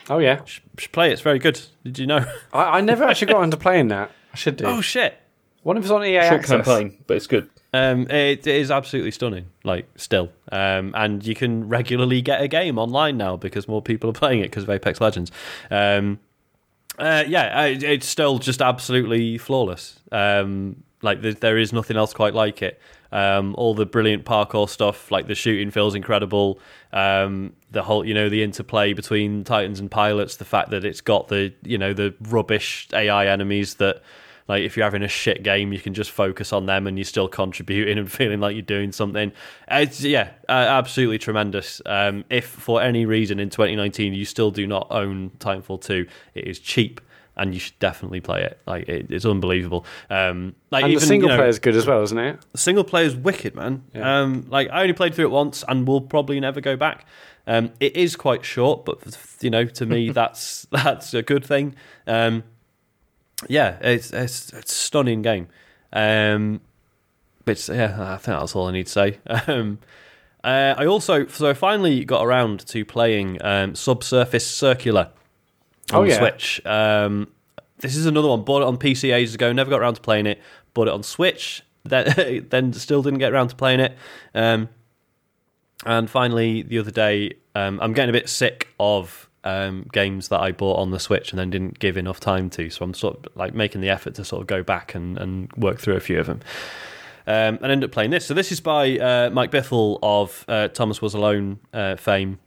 oh 0.10 0.20
yeah, 0.20 0.42
Should 0.46 0.92
play 0.92 1.10
it. 1.10 1.14
It's 1.14 1.22
very 1.22 1.40
good. 1.40 1.62
Did 1.84 1.98
you 1.98 2.06
know? 2.06 2.26
I, 2.54 2.64
I 2.80 2.82
never 2.82 3.06
actually 3.06 3.32
got 3.32 3.42
into 3.44 3.58
playing 3.58 3.88
that. 3.88 4.12
I 4.34 4.36
should 4.36 4.58
do. 4.58 4.66
oh, 4.66 4.82
shit. 4.82 5.18
What 5.64 5.78
of 5.78 5.84
it's 5.84 5.92
on 5.92 6.04
EA 6.04 6.22
Short 6.22 6.34
Access? 6.34 6.66
campaign, 6.66 7.04
but 7.08 7.18
it's 7.18 7.28
good. 7.28 7.50
Um, 7.74 8.04
it, 8.10 8.48
it 8.48 8.48
is 8.48 8.72
absolutely 8.72 9.12
stunning, 9.12 9.48
like 9.64 9.88
still, 9.96 10.32
um, 10.52 10.94
and 10.96 11.26
you 11.26 11.36
can 11.36 11.68
regularly 11.70 12.22
get 12.22 12.42
a 12.42 12.48
game 12.48 12.80
online 12.80 13.18
now 13.18 13.36
because 13.36 13.68
more 13.68 13.82
people 13.82 14.10
are 14.10 14.14
playing 14.14 14.40
it 14.40 14.44
because 14.44 14.64
of 14.64 14.70
Apex 14.70 15.00
Legends. 15.00 15.32
Um, 15.70 16.20
uh, 16.98 17.24
yeah, 17.28 17.62
uh, 17.62 17.66
it's 17.68 18.08
still 18.08 18.40
just 18.40 18.62
absolutely 18.62 19.38
flawless. 19.38 20.00
Um, 20.12 20.84
like 21.02 21.22
there, 21.22 21.34
there 21.34 21.58
is 21.58 21.72
nothing 21.72 21.98
else 21.98 22.14
quite 22.14 22.34
like 22.34 22.62
it. 22.62 22.80
Um, 23.12 23.56
all 23.58 23.74
the 23.74 23.86
brilliant 23.86 24.26
parkour 24.26 24.70
stuff, 24.70 25.10
like 25.10 25.28
the 25.28 25.36
shooting, 25.36 25.72
feels 25.72 25.96
incredible. 25.96 26.60
Um, 26.94 27.54
the 27.72 27.82
whole, 27.84 28.06
you 28.06 28.14
know, 28.14 28.30
the 28.30 28.44
interplay 28.44 28.94
between 28.94 29.44
Titans 29.44 29.80
and 29.80 29.90
pilots, 29.90 30.36
the 30.36 30.46
fact 30.46 30.70
that 30.72 30.86
it's 30.86 31.02
got 31.02 31.28
the, 31.28 31.54
you 31.64 31.78
know, 31.78 31.94
the 31.94 32.14
rubbish 32.22 32.88
AI 32.94 33.28
enemies 33.28 33.76
that 33.76 34.04
like 34.50 34.64
if 34.64 34.76
you're 34.76 34.84
having 34.84 35.04
a 35.04 35.08
shit 35.08 35.44
game, 35.44 35.72
you 35.72 35.80
can 35.80 35.94
just 35.94 36.10
focus 36.10 36.52
on 36.52 36.66
them 36.66 36.88
and 36.88 36.98
you're 36.98 37.06
still 37.06 37.28
contributing 37.30 37.98
and 38.00 38.12
feeling 38.20 38.40
like 38.40 38.56
you're 38.56 38.64
doing 38.64 38.92
something. 38.92 39.32
It's 39.70 40.02
yeah, 40.02 40.32
uh, 40.50 40.52
absolutely 40.52 41.20
tremendous. 41.20 41.82
Um, 41.86 42.26
if 42.30 42.48
for 42.48 42.82
any 42.82 43.06
reason 43.06 43.40
in 43.40 43.50
2019 43.50 44.14
you 44.14 44.26
still 44.26 44.52
do 44.52 44.66
not 44.66 44.88
own 44.90 45.30
Titanfall 45.38 45.82
2, 45.82 46.08
it 46.34 46.46
is 46.46 46.60
cheap 46.60 47.00
and 47.38 47.54
you 47.54 47.60
should 47.60 47.78
definitely 47.80 48.20
play 48.20 48.42
it. 48.42 48.60
Like 48.66 48.90
it, 48.90 49.12
it's 49.12 49.26
unbelievable. 49.26 49.86
Um, 50.10 50.56
like 50.72 50.84
And 50.84 50.92
even 50.94 51.00
the 51.00 51.08
single 51.08 51.30
you 51.30 51.36
know, 51.36 51.40
player 51.40 51.50
is 51.50 51.60
good 51.60 51.76
as 51.76 51.86
well, 51.86 52.02
isn't 52.02 52.18
it? 52.18 52.40
single 52.56 52.84
player 52.84 53.06
is 53.06 53.16
wicked, 53.16 53.56
man. 53.56 53.84
Um, 53.96 54.48
like 54.50 54.68
I 54.72 54.82
only 54.82 54.94
played 54.94 55.14
through 55.14 55.26
it 55.26 55.32
once, 55.32 55.64
and 55.68 55.88
will 55.88 56.02
probably 56.02 56.40
never 56.40 56.60
go 56.60 56.76
back. 56.76 57.06
Um, 57.48 57.72
it 57.80 57.96
is 57.96 58.16
quite 58.16 58.44
short, 58.44 58.84
but 58.84 59.18
you 59.42 59.50
know, 59.50 59.66
to 59.66 59.86
me, 59.86 60.10
that's 60.12 60.68
that's 60.72 61.14
a 61.14 61.22
good 61.22 61.46
thing. 61.46 61.76
Um, 62.08 62.44
yeah, 63.48 63.78
it's, 63.82 64.12
it's 64.12 64.52
it's 64.54 64.72
a 64.72 64.76
stunning 64.76 65.22
game. 65.22 65.48
Um, 65.94 66.62
but 67.46 67.68
yeah, 67.68 68.14
I 68.14 68.18
think 68.18 68.38
that's 68.40 68.56
all 68.56 68.68
I 68.68 68.72
need 68.72 68.88
to 68.88 68.92
say. 68.92 69.18
Um, 69.48 69.80
uh, 70.42 70.74
I 70.78 70.86
also 70.86 71.28
so 71.28 71.50
I 71.50 71.54
finally 71.54 72.06
got 72.06 72.26
around 72.26 72.66
to 72.68 72.86
playing 72.86 73.44
um, 73.44 73.76
Subsurface 73.76 74.48
Circular 74.48 75.10
on 75.92 76.00
Oh, 76.00 76.04
yeah. 76.04 76.18
Switch. 76.18 76.66
Um, 76.66 77.28
this 77.80 77.96
is 77.96 78.06
another 78.06 78.30
one. 78.30 78.44
Bought 78.44 78.62
it 78.62 78.68
on 78.68 78.78
PC 78.78 79.14
ages 79.14 79.36
ago. 79.36 79.52
Never 79.52 79.70
got 79.70 79.82
around 79.82 79.96
to 79.96 80.02
playing 80.02 80.28
it. 80.28 80.40
Bought 80.74 80.88
it 80.88 80.94
on 80.94 81.04
Switch. 81.04 81.64
Then 81.86 82.46
then 82.50 82.74
still 82.74 83.02
didn't 83.02 83.20
get 83.20 83.32
around 83.32 83.48
to 83.48 83.56
playing 83.56 83.80
it. 83.80 83.98
Um, 84.36 84.68
and 85.86 86.10
finally, 86.10 86.62
the 86.62 86.78
other 86.78 86.92
day, 86.92 87.36
um, 87.56 87.80
I'm 87.82 87.94
getting 87.94 88.10
a 88.10 88.14
bit 88.14 88.28
sick 88.28 88.68
of 88.80 89.29
um, 89.44 89.88
games 89.92 90.28
that 90.30 90.40
I 90.40 90.52
bought 90.52 90.78
on 90.80 90.92
the 90.92 91.00
Switch 91.00 91.32
and 91.32 91.40
then 91.40 91.50
didn't 91.50 91.80
give 91.80 91.98
enough 91.98 92.20
time 92.20 92.50
to. 92.52 92.70
So 92.70 92.84
I'm 92.84 92.94
sort 92.94 93.26
of 93.26 93.36
like 93.36 93.54
making 93.54 93.82
the 93.82 93.90
effort 93.90 94.16
to 94.16 94.26
sort 94.26 94.42
of 94.42 94.48
go 94.48 94.64
back 94.64 94.96
and, 94.96 95.18
and 95.18 95.52
work 95.54 95.80
through 95.80 95.96
a 95.96 96.00
few 96.00 96.20
of 96.20 96.28
them. 96.28 96.42
Um, 97.28 97.60
and 97.62 97.66
end 97.66 97.84
up 97.84 97.92
playing 97.92 98.10
this. 98.10 98.26
So 98.26 98.34
this 98.34 98.52
is 98.52 98.60
by 98.60 98.98
uh, 98.98 99.30
Mike 99.30 99.52
Bithell 99.52 100.00
of 100.02 100.46
uh, 100.48 100.68
Thomas 100.70 101.02
Was 101.02 101.14
Alone 101.14 101.60
uh, 101.74 101.96
fame, 101.96 102.40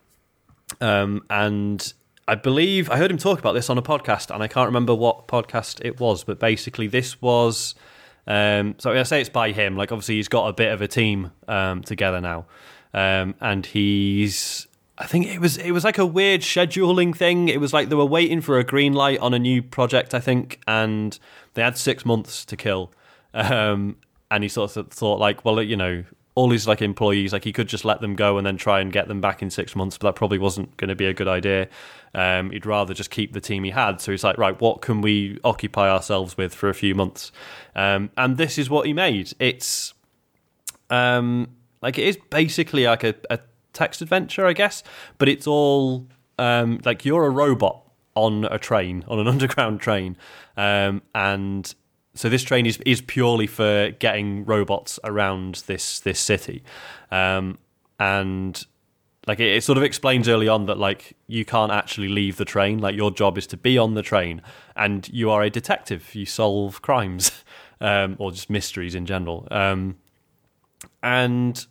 um, 0.81 1.24
and 1.31 1.93
I 2.27 2.35
believe 2.35 2.90
I 2.90 2.97
heard 2.97 3.10
him 3.10 3.19
talk 3.19 3.39
about 3.39 3.52
this 3.52 3.70
on 3.70 3.78
a 3.78 3.82
podcast, 3.82 4.35
and 4.35 4.43
I 4.43 4.48
can't 4.48 4.66
remember 4.66 4.94
what 4.94 5.28
podcast 5.28 5.81
it 5.85 6.01
was, 6.01 6.24
but 6.24 6.40
basically 6.40 6.89
this 6.89 7.23
was. 7.23 7.77
Um, 8.27 8.74
so 8.78 8.93
I 8.93 9.02
say 9.05 9.20
it's 9.20 9.31
by 9.31 9.52
him. 9.52 9.77
Like 9.77 9.93
obviously 9.93 10.16
he's 10.16 10.28
got 10.28 10.48
a 10.48 10.52
bit 10.52 10.73
of 10.73 10.81
a 10.82 10.89
team 10.89 11.31
um, 11.47 11.82
together 11.82 12.20
now, 12.20 12.47
um, 12.93 13.35
and 13.40 13.64
he's. 13.64 14.66
I 15.02 15.06
think 15.06 15.26
it 15.26 15.40
was 15.40 15.56
it 15.56 15.72
was 15.72 15.82
like 15.82 15.98
a 15.98 16.06
weird 16.06 16.42
scheduling 16.42 17.14
thing. 17.14 17.48
It 17.48 17.60
was 17.60 17.72
like 17.72 17.88
they 17.88 17.96
were 17.96 18.04
waiting 18.04 18.40
for 18.40 18.58
a 18.60 18.64
green 18.64 18.92
light 18.92 19.18
on 19.18 19.34
a 19.34 19.38
new 19.38 19.60
project, 19.60 20.14
I 20.14 20.20
think, 20.20 20.60
and 20.68 21.18
they 21.54 21.62
had 21.62 21.76
six 21.76 22.06
months 22.06 22.44
to 22.44 22.56
kill. 22.56 22.92
Um, 23.34 23.96
and 24.30 24.44
he 24.44 24.48
sort 24.48 24.76
of 24.76 24.88
thought 24.88 25.18
like, 25.18 25.44
well, 25.44 25.60
you 25.60 25.76
know, 25.76 26.04
all 26.36 26.50
his 26.50 26.68
like 26.68 26.80
employees, 26.80 27.32
like 27.32 27.42
he 27.42 27.52
could 27.52 27.66
just 27.66 27.84
let 27.84 28.00
them 28.00 28.14
go 28.14 28.38
and 28.38 28.46
then 28.46 28.56
try 28.56 28.80
and 28.80 28.92
get 28.92 29.08
them 29.08 29.20
back 29.20 29.42
in 29.42 29.50
six 29.50 29.74
months, 29.74 29.98
but 29.98 30.08
that 30.08 30.14
probably 30.14 30.38
wasn't 30.38 30.76
going 30.76 30.88
to 30.88 30.94
be 30.94 31.06
a 31.06 31.12
good 31.12 31.28
idea. 31.28 31.68
Um, 32.14 32.50
he'd 32.50 32.64
rather 32.64 32.94
just 32.94 33.10
keep 33.10 33.32
the 33.32 33.40
team 33.40 33.64
he 33.64 33.70
had. 33.70 34.00
So 34.00 34.12
he's 34.12 34.22
like, 34.22 34.38
right, 34.38 34.58
what 34.60 34.82
can 34.82 35.00
we 35.00 35.38
occupy 35.42 35.90
ourselves 35.90 36.36
with 36.36 36.54
for 36.54 36.68
a 36.68 36.74
few 36.74 36.94
months? 36.94 37.32
Um, 37.74 38.10
and 38.16 38.36
this 38.36 38.56
is 38.56 38.70
what 38.70 38.86
he 38.86 38.92
made. 38.92 39.32
It's 39.40 39.94
um, 40.90 41.48
like 41.82 41.98
it 41.98 42.06
is 42.06 42.18
basically 42.30 42.84
like 42.84 43.02
a, 43.02 43.14
a 43.28 43.40
text 43.72 44.02
adventure, 44.02 44.46
I 44.46 44.52
guess, 44.52 44.82
but 45.18 45.28
it's 45.28 45.46
all 45.46 46.06
um, 46.38 46.80
like 46.84 47.04
you're 47.04 47.24
a 47.24 47.30
robot 47.30 47.82
on 48.14 48.44
a 48.46 48.58
train, 48.58 49.04
on 49.08 49.18
an 49.18 49.28
underground 49.34 49.80
train, 49.80 50.16
um, 50.56 51.02
and 51.14 51.74
so 52.14 52.28
this 52.28 52.42
train 52.42 52.66
is 52.66 52.78
is 52.84 53.00
purely 53.00 53.46
for 53.46 53.90
getting 53.98 54.44
robots 54.44 54.98
around 55.04 55.62
this 55.66 56.00
this 56.00 56.20
city, 56.20 56.62
um, 57.10 57.58
and 57.98 58.66
like 59.26 59.40
it, 59.40 59.56
it 59.56 59.64
sort 59.64 59.78
of 59.78 59.84
explains 59.84 60.28
early 60.28 60.48
on 60.48 60.66
that 60.66 60.78
like 60.78 61.16
you 61.26 61.44
can't 61.44 61.72
actually 61.72 62.08
leave 62.08 62.36
the 62.36 62.44
train. 62.44 62.78
Like 62.78 62.96
your 62.96 63.10
job 63.10 63.38
is 63.38 63.46
to 63.48 63.56
be 63.56 63.78
on 63.78 63.94
the 63.94 64.02
train, 64.02 64.42
and 64.76 65.08
you 65.08 65.30
are 65.30 65.42
a 65.42 65.50
detective. 65.50 66.14
You 66.14 66.26
solve 66.26 66.82
crimes. 66.82 67.32
um, 67.82 68.16
or 68.18 68.30
just 68.30 68.48
mysteries 68.48 68.94
in 68.94 69.04
general. 69.04 69.46
Um, 69.50 69.96
and 71.02 71.66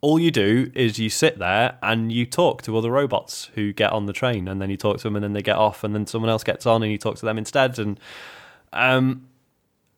all 0.00 0.18
you 0.18 0.30
do 0.30 0.70
is 0.74 0.98
you 0.98 1.08
sit 1.08 1.38
there 1.38 1.78
and 1.82 2.12
you 2.12 2.26
talk 2.26 2.62
to 2.62 2.76
other 2.76 2.90
robots 2.90 3.50
who 3.54 3.72
get 3.72 3.92
on 3.92 4.06
the 4.06 4.12
train, 4.12 4.48
and 4.48 4.60
then 4.60 4.70
you 4.70 4.76
talk 4.76 4.98
to 4.98 5.04
them, 5.04 5.16
and 5.16 5.24
then 5.24 5.32
they 5.32 5.42
get 5.42 5.56
off, 5.56 5.84
and 5.84 5.94
then 5.94 6.06
someone 6.06 6.30
else 6.30 6.44
gets 6.44 6.66
on, 6.66 6.82
and 6.82 6.92
you 6.92 6.98
talk 6.98 7.16
to 7.16 7.26
them 7.26 7.38
instead, 7.38 7.78
and 7.78 7.98
um, 8.72 9.28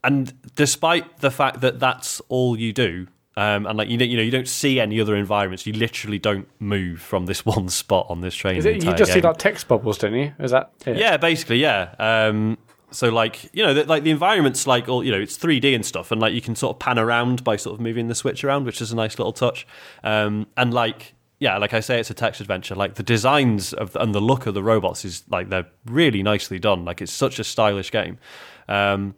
and 0.05 0.33
despite 0.55 1.19
the 1.19 1.31
fact 1.31 1.61
that 1.61 1.81
that's 1.81 2.20
all 2.29 2.59
you 2.59 2.73
do, 2.73 3.09
um, 3.37 3.66
and 3.66 3.79
like 3.79 3.89
you 3.89 3.97
know, 3.97 4.05
you 4.05 4.16
know, 4.16 4.23
you 4.23 4.31
don't 4.31 4.49
see 4.49 4.81
any 4.81 5.01
other 5.01 5.15
environments. 5.15 5.66
You 5.66 5.73
literally 5.73 6.19
don't 6.19 6.49
move 6.59 7.01
from 7.01 7.27
this 7.27 7.45
one 7.47 7.69
spot 7.69 8.07
on 8.09 8.20
this 8.20 8.35
train. 8.35 8.57
Is 8.57 8.66
it, 8.66 8.77
you 8.77 8.93
just 8.95 9.12
game. 9.12 9.15
see 9.15 9.20
like 9.20 9.37
text 9.39 9.69
bubbles, 9.69 9.99
don't 9.99 10.15
you? 10.15 10.33
Is 10.39 10.51
that? 10.51 10.73
It? 10.87 10.97
Yeah, 10.97 11.16
basically, 11.16 11.59
yeah. 11.59 11.95
Um, 11.99 12.59
so 12.90 13.09
like 13.09 13.48
you 13.52 13.65
know, 13.65 13.74
the, 13.74 13.85
like 13.85 14.02
the 14.02 14.10
environment's 14.10 14.66
like 14.66 14.89
all 14.89 15.05
you 15.05 15.12
know, 15.12 15.20
it's 15.20 15.36
3D 15.36 15.74
and 15.74 15.85
stuff, 15.85 16.10
and 16.10 16.20
like 16.20 16.32
you 16.32 16.40
can 16.40 16.56
sort 16.56 16.77
of 16.77 16.81
pan 16.81 16.98
around 16.98 17.44
by 17.44 17.56
sort 17.56 17.74
of 17.74 17.81
moving 17.81 18.09
the 18.09 18.15
switch 18.15 18.44
around, 18.44 18.65
which 18.65 18.81
is 18.81 18.93
a 18.93 18.97
nice 18.97 19.19
little 19.19 19.32
touch. 19.32 19.66
Um, 20.02 20.47
and 20.56 20.73
like 20.73 21.15
yeah, 21.40 21.56
like 21.59 21.73
I 21.73 21.81
say, 21.81 22.01
it's 22.01 22.10
a 22.10 22.15
text 22.15 22.40
adventure. 22.40 22.74
Like 22.74 22.94
the 22.97 23.02
designs 23.02 23.73
of 23.73 23.93
the, 23.93 24.02
and 24.02 24.15
the 24.15 24.20
look 24.20 24.47
of 24.47 24.55
the 24.55 24.62
robots 24.62 25.05
is 25.05 25.23
like 25.28 25.51
they're 25.51 25.69
really 25.86 26.23
nicely 26.23 26.59
done. 26.59 26.85
Like 26.85 27.01
it's 27.01 27.12
such 27.12 27.39
a 27.39 27.44
stylish 27.44 27.93
game. 27.93 28.19
Um, 28.69 29.15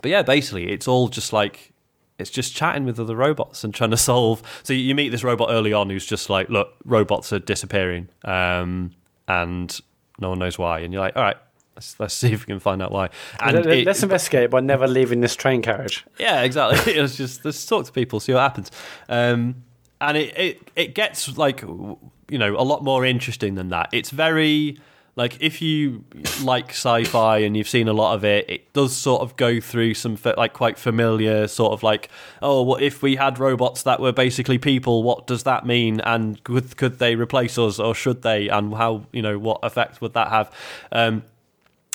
but 0.00 0.10
yeah, 0.10 0.22
basically, 0.22 0.70
it's 0.70 0.88
all 0.88 1.08
just 1.08 1.32
like 1.32 1.72
it's 2.18 2.30
just 2.30 2.54
chatting 2.54 2.84
with 2.84 2.98
other 2.98 3.16
robots 3.16 3.64
and 3.64 3.74
trying 3.74 3.90
to 3.90 3.96
solve. 3.96 4.42
So 4.62 4.72
you 4.72 4.94
meet 4.94 5.10
this 5.10 5.24
robot 5.24 5.48
early 5.50 5.72
on 5.72 5.90
who's 5.90 6.06
just 6.06 6.30
like, 6.30 6.48
look, 6.48 6.74
robots 6.84 7.32
are 7.32 7.38
disappearing, 7.38 8.08
um, 8.24 8.92
and 9.28 9.78
no 10.18 10.30
one 10.30 10.38
knows 10.38 10.58
why. 10.58 10.80
And 10.80 10.92
you're 10.92 11.02
like, 11.02 11.16
all 11.16 11.22
right, 11.22 11.36
let's, 11.76 11.98
let's 11.98 12.14
see 12.14 12.32
if 12.32 12.46
we 12.46 12.52
can 12.52 12.60
find 12.60 12.82
out 12.82 12.92
why. 12.92 13.10
And 13.40 13.64
let's 13.84 14.02
investigate 14.02 14.50
by 14.50 14.60
never 14.60 14.86
leaving 14.86 15.20
this 15.20 15.36
train 15.36 15.62
carriage. 15.62 16.04
Yeah, 16.18 16.42
exactly. 16.42 16.92
it's 16.96 17.16
just 17.16 17.44
let's 17.44 17.64
talk 17.66 17.86
to 17.86 17.92
people, 17.92 18.20
see 18.20 18.32
what 18.32 18.40
happens. 18.40 18.70
Um, 19.08 19.64
and 20.00 20.16
it, 20.16 20.36
it 20.36 20.70
it 20.74 20.94
gets 20.94 21.36
like 21.36 21.62
you 21.62 22.38
know 22.38 22.56
a 22.56 22.64
lot 22.64 22.82
more 22.82 23.04
interesting 23.04 23.54
than 23.54 23.68
that. 23.68 23.88
It's 23.92 24.10
very 24.10 24.78
like 25.14 25.36
if 25.40 25.60
you 25.60 26.04
like 26.42 26.70
sci-fi 26.70 27.38
and 27.38 27.56
you've 27.56 27.68
seen 27.68 27.86
a 27.86 27.92
lot 27.92 28.14
of 28.14 28.24
it 28.24 28.48
it 28.48 28.72
does 28.72 28.96
sort 28.96 29.20
of 29.20 29.36
go 29.36 29.60
through 29.60 29.92
some 29.92 30.16
like 30.38 30.54
quite 30.54 30.78
familiar 30.78 31.46
sort 31.46 31.72
of 31.72 31.82
like 31.82 32.08
oh 32.40 32.62
what 32.62 32.82
if 32.82 33.02
we 33.02 33.16
had 33.16 33.38
robots 33.38 33.82
that 33.82 34.00
were 34.00 34.12
basically 34.12 34.56
people 34.56 35.02
what 35.02 35.26
does 35.26 35.42
that 35.42 35.66
mean 35.66 36.00
and 36.00 36.42
could, 36.44 36.76
could 36.78 36.98
they 36.98 37.14
replace 37.14 37.58
us 37.58 37.78
or 37.78 37.94
should 37.94 38.22
they 38.22 38.48
and 38.48 38.74
how 38.74 39.04
you 39.12 39.20
know 39.20 39.38
what 39.38 39.60
effect 39.62 40.00
would 40.00 40.14
that 40.14 40.28
have 40.28 40.50
um, 40.92 41.22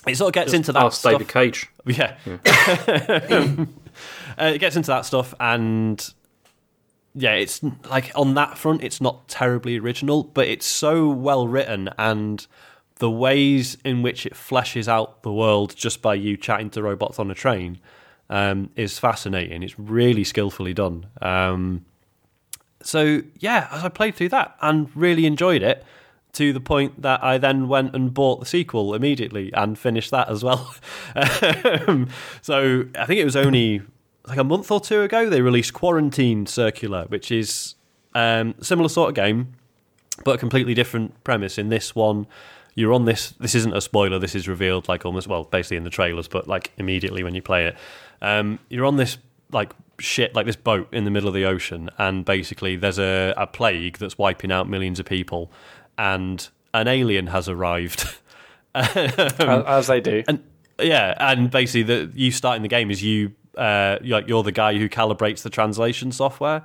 it 0.08 0.18
sort 0.18 0.30
of 0.30 0.34
gets 0.34 0.52
Just 0.52 0.56
into 0.56 0.72
that 0.74 0.94
stuff. 0.94 1.14
David 1.14 1.28
Cage 1.28 1.70
yeah, 1.86 2.18
yeah. 2.26 2.38
uh, 4.40 4.46
it 4.54 4.60
gets 4.60 4.76
into 4.76 4.88
that 4.88 5.06
stuff 5.06 5.34
and 5.40 6.14
yeah, 7.14 7.34
it's 7.34 7.62
like 7.90 8.12
on 8.14 8.36
that 8.36 8.58
front, 8.58 8.84
it's 8.84 9.02
not 9.02 9.28
terribly 9.28 9.78
original, 9.78 10.24
but 10.24 10.48
it's 10.48 10.68
so 10.68 11.10
well 11.10 11.48
written 11.48 11.90
and 11.98 12.46
the 13.00 13.10
ways 13.10 13.78
in 13.84 14.02
which 14.02 14.26
it 14.26 14.34
fleshes 14.34 14.88
out 14.88 15.24
the 15.24 15.32
world 15.32 15.76
just 15.76 16.02
by 16.02 16.14
you 16.14 16.38
chatting 16.38 16.70
to 16.72 16.84
robots 16.84 17.18
on 17.20 17.32
a 17.32 17.36
train 17.36 17.80
um, 18.30 18.70
is 18.76 19.00
fascinating. 19.00 19.64
It's 19.64 19.78
really 19.80 20.24
skillfully 20.24 20.74
done. 20.74 21.08
Um, 21.22 21.86
so 22.82 23.22
yeah, 23.40 23.68
as 23.72 23.84
I 23.84 23.90
played 23.90 24.16
through 24.16 24.30
that 24.30 24.56
and 24.62 24.96
really 24.96 25.26
enjoyed 25.26 25.64
it 25.64 25.84
to 26.38 26.54
the 26.54 26.60
point 26.60 27.02
that 27.02 27.24
I 27.24 27.38
then 27.38 27.68
went 27.68 27.96
and 27.96 28.14
bought 28.14 28.40
the 28.40 28.46
sequel 28.46 28.94
immediately 28.94 29.52
and 29.54 29.78
finished 29.78 30.12
that 30.12 30.30
as 30.30 30.44
well. 30.44 30.76
um, 31.88 32.10
so 32.42 32.86
I 32.98 33.06
think 33.06 33.20
it 33.20 33.26
was 33.26 33.36
only 33.36 33.82
like 34.28 34.38
a 34.38 34.44
month 34.44 34.70
or 34.72 34.80
two 34.80 35.02
ago 35.02 35.30
they 35.30 35.42
released 35.42 35.74
Quarantine 35.74 36.46
Circular, 36.46 37.06
which 37.06 37.32
is 37.32 37.76
um, 38.14 38.56
similar 38.62 38.90
sort 38.90 39.10
of 39.10 39.16
game, 39.16 39.54
but 40.24 40.36
a 40.36 40.38
completely 40.38 40.74
different 40.74 41.24
premise. 41.24 41.58
In 41.58 41.70
this 41.70 41.96
one, 41.96 42.28
you're 42.76 42.94
on 42.94 43.06
this. 43.06 43.32
This 43.40 43.56
isn't 43.56 43.76
a 43.76 43.82
spoiler. 43.82 44.20
This 44.20 44.36
is 44.36 44.48
revealed 44.48 44.88
like 44.88 45.06
almost 45.06 45.28
well, 45.28 45.44
basically 45.44 45.78
in 45.78 45.84
the 45.84 45.90
trailers, 45.90 46.28
but 46.28 46.48
like 46.48 46.72
immediately 46.78 47.24
when 47.24 47.34
you 47.34 47.42
play 47.42 47.66
it, 47.66 47.78
um, 48.22 48.60
you're 48.70 48.86
on 48.86 48.98
this 48.98 49.18
like 49.52 49.74
shit 50.00 50.36
like 50.36 50.46
this 50.46 50.56
boat 50.56 50.88
in 50.94 51.04
the 51.04 51.12
middle 51.12 51.28
of 51.28 51.34
the 51.34 51.46
ocean, 51.46 51.90
and 51.98 52.26
basically 52.26 52.76
there's 52.76 53.00
a, 53.00 53.34
a 53.38 53.48
plague 53.48 53.98
that's 53.98 54.18
wiping 54.18 54.52
out 54.52 54.70
millions 54.70 55.00
of 55.00 55.06
people, 55.06 55.52
and 55.98 56.48
an 56.74 56.88
alien 56.88 57.28
has 57.28 57.50
arrived. 57.50 58.16
um, 58.76 59.64
as 59.66 59.88
they 59.88 60.00
do, 60.00 60.24
and 60.28 60.44
yeah, 60.80 61.16
and 61.20 61.50
basically 61.50 61.84
the 61.84 62.12
you 62.14 62.32
starting 62.32 62.62
the 62.62 62.68
game 62.68 62.92
is 62.92 63.04
you 63.04 63.34
uh, 63.58 63.98
you're, 64.02 64.20
like, 64.20 64.28
you're 64.28 64.44
the 64.44 64.52
guy 64.52 64.78
who 64.78 64.88
calibrates 64.88 65.42
the 65.42 65.50
translation 65.50 66.12
software. 66.12 66.64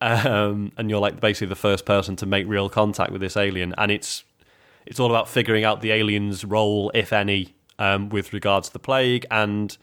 Um, 0.00 0.72
and 0.76 0.90
you're 0.90 1.00
like 1.00 1.20
basically 1.20 1.46
the 1.46 1.54
first 1.54 1.86
person 1.86 2.16
to 2.16 2.26
make 2.26 2.46
real 2.46 2.68
contact 2.68 3.10
with 3.10 3.20
this 3.22 3.36
alien, 3.36 3.74
and 3.78 3.90
it's 3.90 4.24
it's 4.84 5.00
all 5.00 5.08
about 5.08 5.28
figuring 5.28 5.64
out 5.64 5.80
the 5.80 5.92
alien's 5.92 6.44
role, 6.44 6.90
if 6.94 7.12
any, 7.12 7.54
um, 7.78 8.10
with 8.10 8.32
regards 8.32 8.68
to 8.68 8.72
the 8.74 8.80
plague, 8.80 9.24
and 9.30 9.78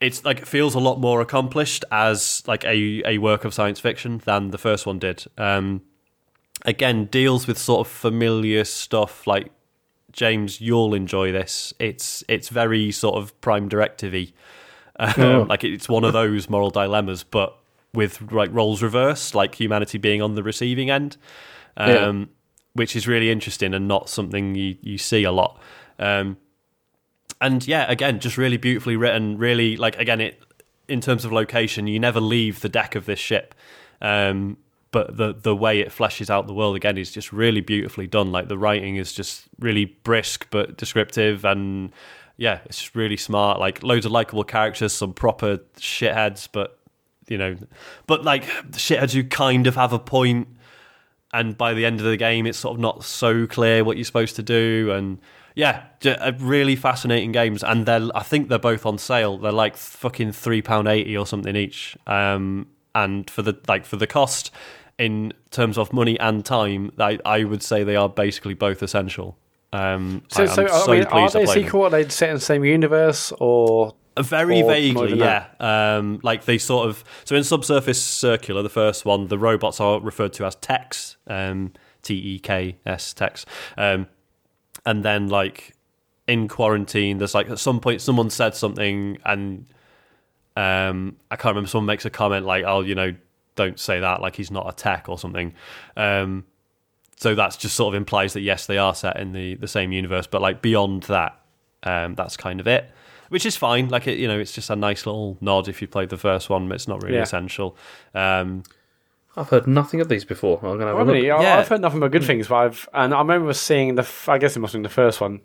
it's 0.00 0.24
like 0.24 0.40
it 0.40 0.48
feels 0.48 0.74
a 0.74 0.78
lot 0.78 1.00
more 1.00 1.20
accomplished 1.20 1.84
as 1.90 2.42
like 2.46 2.64
a 2.64 3.02
a 3.06 3.18
work 3.18 3.44
of 3.44 3.54
science 3.54 3.80
fiction 3.80 4.18
than 4.26 4.50
the 4.50 4.58
first 4.58 4.84
one 4.84 4.98
did. 4.98 5.24
Um, 5.38 5.82
again, 6.64 7.06
deals 7.06 7.46
with 7.46 7.58
sort 7.58 7.86
of 7.86 7.92
familiar 7.92 8.64
stuff 8.64 9.26
like 9.26 9.50
James, 10.12 10.60
you'll 10.60 10.94
enjoy 10.94 11.32
this. 11.32 11.72
It's 11.78 12.24
it's 12.28 12.48
very 12.48 12.90
sort 12.90 13.16
of 13.16 13.38
prime 13.40 13.68
directive 13.68 14.14
um, 15.00 15.14
oh. 15.18 15.46
Like 15.48 15.62
it's 15.62 15.88
one 15.88 16.04
of 16.04 16.12
those 16.12 16.50
moral 16.50 16.70
dilemmas, 16.70 17.22
but 17.22 17.56
with 17.94 18.32
like 18.32 18.52
roles 18.52 18.82
reversed, 18.82 19.34
like 19.34 19.54
humanity 19.54 19.98
being 19.98 20.20
on 20.22 20.34
the 20.34 20.42
receiving 20.42 20.90
end. 20.90 21.16
Um, 21.76 21.90
yeah 21.90 22.24
which 22.78 22.94
is 22.94 23.08
really 23.08 23.30
interesting 23.30 23.74
and 23.74 23.88
not 23.88 24.08
something 24.08 24.54
you, 24.54 24.76
you 24.80 24.96
see 24.96 25.24
a 25.24 25.32
lot. 25.32 25.60
Um, 25.98 26.36
and 27.40 27.66
yeah, 27.66 27.90
again, 27.90 28.20
just 28.20 28.38
really 28.38 28.56
beautifully 28.56 28.96
written. 28.96 29.36
Really, 29.36 29.76
like 29.76 29.98
again, 29.98 30.20
it 30.20 30.40
in 30.88 31.00
terms 31.00 31.24
of 31.24 31.32
location, 31.32 31.86
you 31.86 31.98
never 31.98 32.20
leave 32.20 32.60
the 32.60 32.68
deck 32.68 32.94
of 32.94 33.04
this 33.04 33.18
ship. 33.18 33.54
Um, 34.00 34.56
but 34.90 35.16
the 35.16 35.34
the 35.34 35.54
way 35.54 35.80
it 35.80 35.88
fleshes 35.88 36.30
out 36.30 36.46
the 36.46 36.54
world 36.54 36.76
again 36.76 36.98
is 36.98 37.10
just 37.10 37.32
really 37.32 37.60
beautifully 37.60 38.06
done. 38.06 38.32
Like 38.32 38.48
the 38.48 38.58
writing 38.58 38.96
is 38.96 39.12
just 39.12 39.44
really 39.58 39.84
brisk 39.84 40.46
but 40.50 40.76
descriptive, 40.76 41.44
and 41.44 41.92
yeah, 42.36 42.60
it's 42.66 42.78
just 42.78 42.94
really 42.94 43.16
smart. 43.16 43.58
Like 43.58 43.82
loads 43.82 44.06
of 44.06 44.12
likable 44.12 44.44
characters, 44.44 44.92
some 44.92 45.12
proper 45.12 45.58
shitheads, 45.76 46.48
but 46.50 46.78
you 47.28 47.38
know, 47.38 47.56
but 48.06 48.24
like 48.24 48.46
the 48.46 48.78
shitheads 48.78 49.12
who 49.12 49.24
kind 49.24 49.66
of 49.66 49.74
have 49.74 49.92
a 49.92 49.98
point. 49.98 50.46
point 50.46 50.58
and 51.32 51.58
by 51.58 51.74
the 51.74 51.84
end 51.84 52.00
of 52.00 52.06
the 52.06 52.16
game, 52.16 52.46
it's 52.46 52.58
sort 52.58 52.74
of 52.74 52.80
not 52.80 53.04
so 53.04 53.46
clear 53.46 53.84
what 53.84 53.96
you're 53.96 54.04
supposed 54.04 54.36
to 54.36 54.42
do. 54.42 54.90
And 54.92 55.18
yeah, 55.54 55.84
really 56.38 56.76
fascinating 56.76 57.32
games. 57.32 57.62
And 57.62 57.84
they're, 57.84 58.08
I 58.14 58.22
think 58.22 58.48
they're 58.48 58.58
both 58.58 58.86
on 58.86 58.98
sale. 58.98 59.36
They're 59.36 59.52
like 59.52 59.76
fucking 59.76 60.32
three 60.32 60.62
pound 60.62 60.88
eighty 60.88 61.16
or 61.16 61.26
something 61.26 61.54
each. 61.54 61.96
Um, 62.06 62.68
and 62.94 63.28
for 63.30 63.42
the 63.42 63.58
like 63.68 63.84
for 63.84 63.96
the 63.96 64.06
cost 64.06 64.50
in 64.98 65.32
terms 65.50 65.78
of 65.78 65.92
money 65.92 66.18
and 66.18 66.44
time, 66.44 66.92
I, 66.98 67.18
I 67.24 67.44
would 67.44 67.62
say 67.62 67.84
they 67.84 67.96
are 67.96 68.08
basically 68.08 68.54
both 68.54 68.82
essential. 68.82 69.38
Um, 69.72 70.22
so, 70.28 70.44
I, 70.44 70.46
so, 70.46 70.66
so 70.66 70.92
I 70.92 70.98
mean, 70.98 71.04
are 71.04 71.30
they 71.30 71.46
sequel? 71.46 71.84
Are 71.84 71.90
they 71.90 72.08
set 72.08 72.30
in 72.30 72.36
the 72.36 72.40
same 72.40 72.64
universe 72.64 73.32
or 73.38 73.94
very 74.22 74.62
vaguely, 74.62 75.18
yeah. 75.18 75.46
Um, 75.60 76.20
like 76.22 76.44
they 76.44 76.58
sort 76.58 76.88
of 76.88 77.04
so 77.24 77.36
in 77.36 77.44
Subsurface 77.44 78.02
Circular, 78.02 78.62
the 78.62 78.68
first 78.68 79.04
one, 79.04 79.28
the 79.28 79.38
robots 79.38 79.80
are 79.80 80.00
referred 80.00 80.32
to 80.34 80.46
as 80.46 80.54
techs, 80.56 81.16
um, 81.26 81.72
T 82.02 82.14
E 82.14 82.38
K 82.38 82.78
S 82.86 83.12
Tex, 83.12 83.46
um, 83.76 84.06
and 84.84 85.04
then 85.04 85.28
like 85.28 85.74
in 86.26 86.48
quarantine, 86.48 87.18
there's 87.18 87.34
like 87.34 87.48
at 87.50 87.58
some 87.58 87.80
point 87.80 88.00
someone 88.00 88.30
said 88.30 88.54
something, 88.54 89.18
and 89.24 89.66
um, 90.56 91.16
I 91.30 91.36
can't 91.36 91.52
remember. 91.52 91.68
Someone 91.68 91.86
makes 91.86 92.04
a 92.04 92.10
comment 92.10 92.44
like, 92.46 92.64
"Oh, 92.66 92.80
you 92.80 92.94
know, 92.94 93.14
don't 93.58 93.78
say 93.78 94.00
that," 94.00 94.22
like 94.22 94.36
he's 94.36 94.50
not 94.50 94.66
a 94.68 94.72
tech 94.72 95.08
or 95.08 95.18
something. 95.18 95.52
Um, 95.96 96.46
so 97.16 97.34
that's 97.34 97.56
just 97.56 97.74
sort 97.74 97.94
of 97.94 97.98
implies 97.98 98.32
that 98.32 98.40
yes, 98.40 98.66
they 98.66 98.78
are 98.78 98.94
set 98.94 99.18
in 99.20 99.32
the 99.32 99.56
the 99.56 99.68
same 99.68 99.92
universe, 99.92 100.26
but 100.26 100.40
like 100.40 100.62
beyond 100.62 101.02
that, 101.04 101.38
um, 101.82 102.14
that's 102.14 102.36
kind 102.36 102.60
of 102.60 102.66
it 102.66 102.90
which 103.28 103.46
is 103.46 103.56
fine. 103.56 103.88
Like 103.88 104.06
it, 104.06 104.18
you 104.18 104.28
know, 104.28 104.38
it's 104.38 104.52
just 104.52 104.70
a 104.70 104.76
nice 104.76 105.06
little 105.06 105.36
nod 105.40 105.68
if 105.68 105.80
you 105.80 105.88
played 105.88 106.08
the 106.08 106.16
first 106.16 106.50
one, 106.50 106.68
but 106.68 106.74
it's 106.74 106.88
not 106.88 107.02
really 107.02 107.16
yeah. 107.16 107.22
essential. 107.22 107.76
Um, 108.14 108.62
I've 109.36 109.48
heard 109.48 109.66
nothing 109.66 110.00
of 110.00 110.08
these 110.08 110.24
before. 110.24 110.58
I'm 110.62 110.78
gonna 110.78 110.96
have 110.96 111.06
really? 111.06 111.26
Yeah. 111.26 111.58
I've 111.58 111.68
heard 111.68 111.80
nothing 111.80 112.00
but 112.00 112.10
good 112.10 112.24
things. 112.24 112.48
But 112.48 112.56
I've 112.56 112.88
and 112.92 113.14
I 113.14 113.18
remember 113.18 113.52
seeing 113.52 113.94
the. 113.94 114.08
I 114.26 114.38
guess 114.38 114.56
it 114.56 114.60
must 114.60 114.72
have 114.72 114.78
been 114.78 114.82
the 114.82 114.88
first 114.88 115.20
one, 115.20 115.40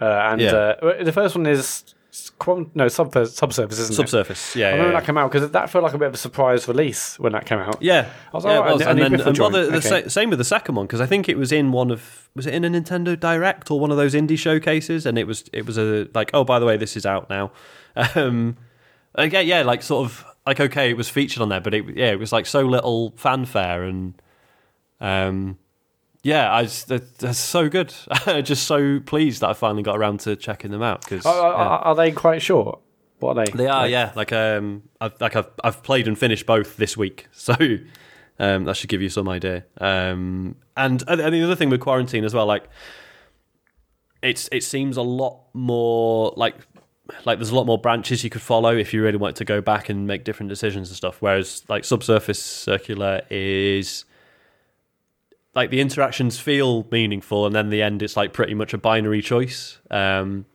uh, 0.00 0.04
and 0.04 0.40
yeah. 0.40 0.52
uh, 0.52 1.02
the 1.02 1.12
first 1.12 1.34
one 1.36 1.46
is 1.46 1.84
no 2.74 2.88
sub 2.88 3.12
subsurface, 3.12 3.78
isn't 3.78 3.94
subsurface, 3.94 4.54
it? 4.54 4.60
yeah. 4.60 4.68
I 4.68 4.70
remember 4.72 4.92
yeah, 4.92 5.00
that 5.00 5.06
came 5.06 5.18
out 5.18 5.32
because 5.32 5.50
that 5.50 5.70
felt 5.70 5.82
like 5.82 5.94
a 5.94 5.98
bit 5.98 6.08
of 6.08 6.14
a 6.14 6.18
surprise 6.18 6.68
release 6.68 7.18
when 7.18 7.32
that 7.32 7.44
came 7.44 7.58
out. 7.58 7.78
Yeah, 7.80 8.08
I 8.32 8.36
was 8.36 8.44
like, 8.44 8.52
yeah, 8.52 8.58
oh, 8.58 8.72
was. 8.72 8.82
and, 8.82 9.00
and, 9.00 9.14
then 9.14 9.20
and 9.28 9.38
well, 9.38 9.50
the, 9.50 9.66
the 9.66 9.76
okay. 9.78 10.08
same 10.08 10.30
with 10.30 10.38
the 10.38 10.44
second 10.44 10.76
one 10.76 10.86
because 10.86 11.00
I 11.00 11.06
think 11.06 11.28
it 11.28 11.36
was 11.36 11.50
in 11.50 11.72
one 11.72 11.90
of 11.90 12.28
was 12.36 12.46
it 12.46 12.54
in 12.54 12.64
a 12.64 12.70
Nintendo 12.70 13.18
Direct 13.18 13.70
or 13.70 13.80
one 13.80 13.90
of 13.90 13.96
those 13.96 14.14
indie 14.14 14.38
showcases, 14.38 15.06
and 15.06 15.18
it 15.18 15.26
was 15.26 15.44
it 15.52 15.66
was 15.66 15.76
a 15.76 16.08
like 16.14 16.30
oh 16.34 16.44
by 16.44 16.58
the 16.58 16.66
way 16.66 16.76
this 16.76 16.96
is 16.96 17.04
out 17.04 17.28
now, 17.28 17.50
um, 18.14 18.56
again, 19.16 19.46
yeah, 19.46 19.62
like 19.62 19.82
sort 19.82 20.06
of 20.06 20.24
like 20.46 20.60
okay, 20.60 20.90
it 20.90 20.96
was 20.96 21.08
featured 21.08 21.42
on 21.42 21.48
there, 21.48 21.60
but 21.60 21.74
it 21.74 21.96
yeah, 21.96 22.10
it 22.12 22.18
was 22.18 22.32
like 22.32 22.46
so 22.46 22.62
little 22.62 23.12
fanfare 23.16 23.82
and 23.82 24.14
um 25.00 25.58
yeah, 26.24 26.52
I 26.52 26.62
just, 26.62 26.88
they're, 26.88 27.34
so 27.34 27.68
good. 27.68 27.94
Just 28.44 28.66
so 28.66 28.98
pleased 28.98 29.42
that 29.42 29.50
I 29.50 29.52
finally 29.52 29.82
got 29.82 29.98
around 29.98 30.20
to 30.20 30.34
checking 30.36 30.70
them 30.70 30.82
out 30.82 31.02
because 31.02 31.26
Are, 31.26 31.52
are, 31.52 31.78
are 31.80 31.94
they 31.94 32.12
quite 32.12 32.40
short? 32.40 32.80
What 33.20 33.36
are 33.36 33.44
they? 33.44 33.52
they 33.52 33.66
are 33.66 33.86
yeah. 33.86 34.10
Like 34.16 34.32
um, 34.32 34.84
I've, 35.02 35.20
like 35.20 35.36
I've 35.36 35.48
I've 35.62 35.82
played 35.82 36.08
and 36.08 36.18
finished 36.18 36.46
both 36.46 36.78
this 36.78 36.96
week, 36.96 37.28
so 37.32 37.54
um, 38.38 38.64
that 38.64 38.76
should 38.76 38.88
give 38.88 39.02
you 39.02 39.10
some 39.10 39.28
idea. 39.28 39.64
Um, 39.78 40.56
and 40.76 41.04
and 41.06 41.34
the 41.34 41.44
other 41.44 41.56
thing 41.56 41.68
with 41.68 41.80
quarantine 41.80 42.24
as 42.24 42.32
well, 42.32 42.46
like 42.46 42.64
it's 44.22 44.48
it 44.50 44.64
seems 44.64 44.96
a 44.96 45.02
lot 45.02 45.42
more 45.52 46.32
like 46.38 46.56
like 47.26 47.38
there's 47.38 47.50
a 47.50 47.54
lot 47.54 47.66
more 47.66 47.78
branches 47.78 48.24
you 48.24 48.30
could 48.30 48.42
follow 48.42 48.74
if 48.74 48.94
you 48.94 49.02
really 49.02 49.18
want 49.18 49.36
to 49.36 49.44
go 49.44 49.60
back 49.60 49.90
and 49.90 50.06
make 50.06 50.24
different 50.24 50.48
decisions 50.48 50.88
and 50.88 50.96
stuff. 50.96 51.20
Whereas 51.20 51.64
like 51.68 51.84
subsurface 51.84 52.42
circular 52.42 53.20
is 53.28 54.06
like 55.54 55.70
the 55.70 55.80
interactions 55.80 56.38
feel 56.38 56.86
meaningful, 56.90 57.46
and 57.46 57.54
then 57.54 57.70
the 57.70 57.82
end 57.82 58.02
it's 58.02 58.16
like 58.16 58.32
pretty 58.32 58.54
much 58.54 58.74
a 58.74 58.78
binary 58.78 59.22
choice. 59.22 59.78
Um, 59.90 60.46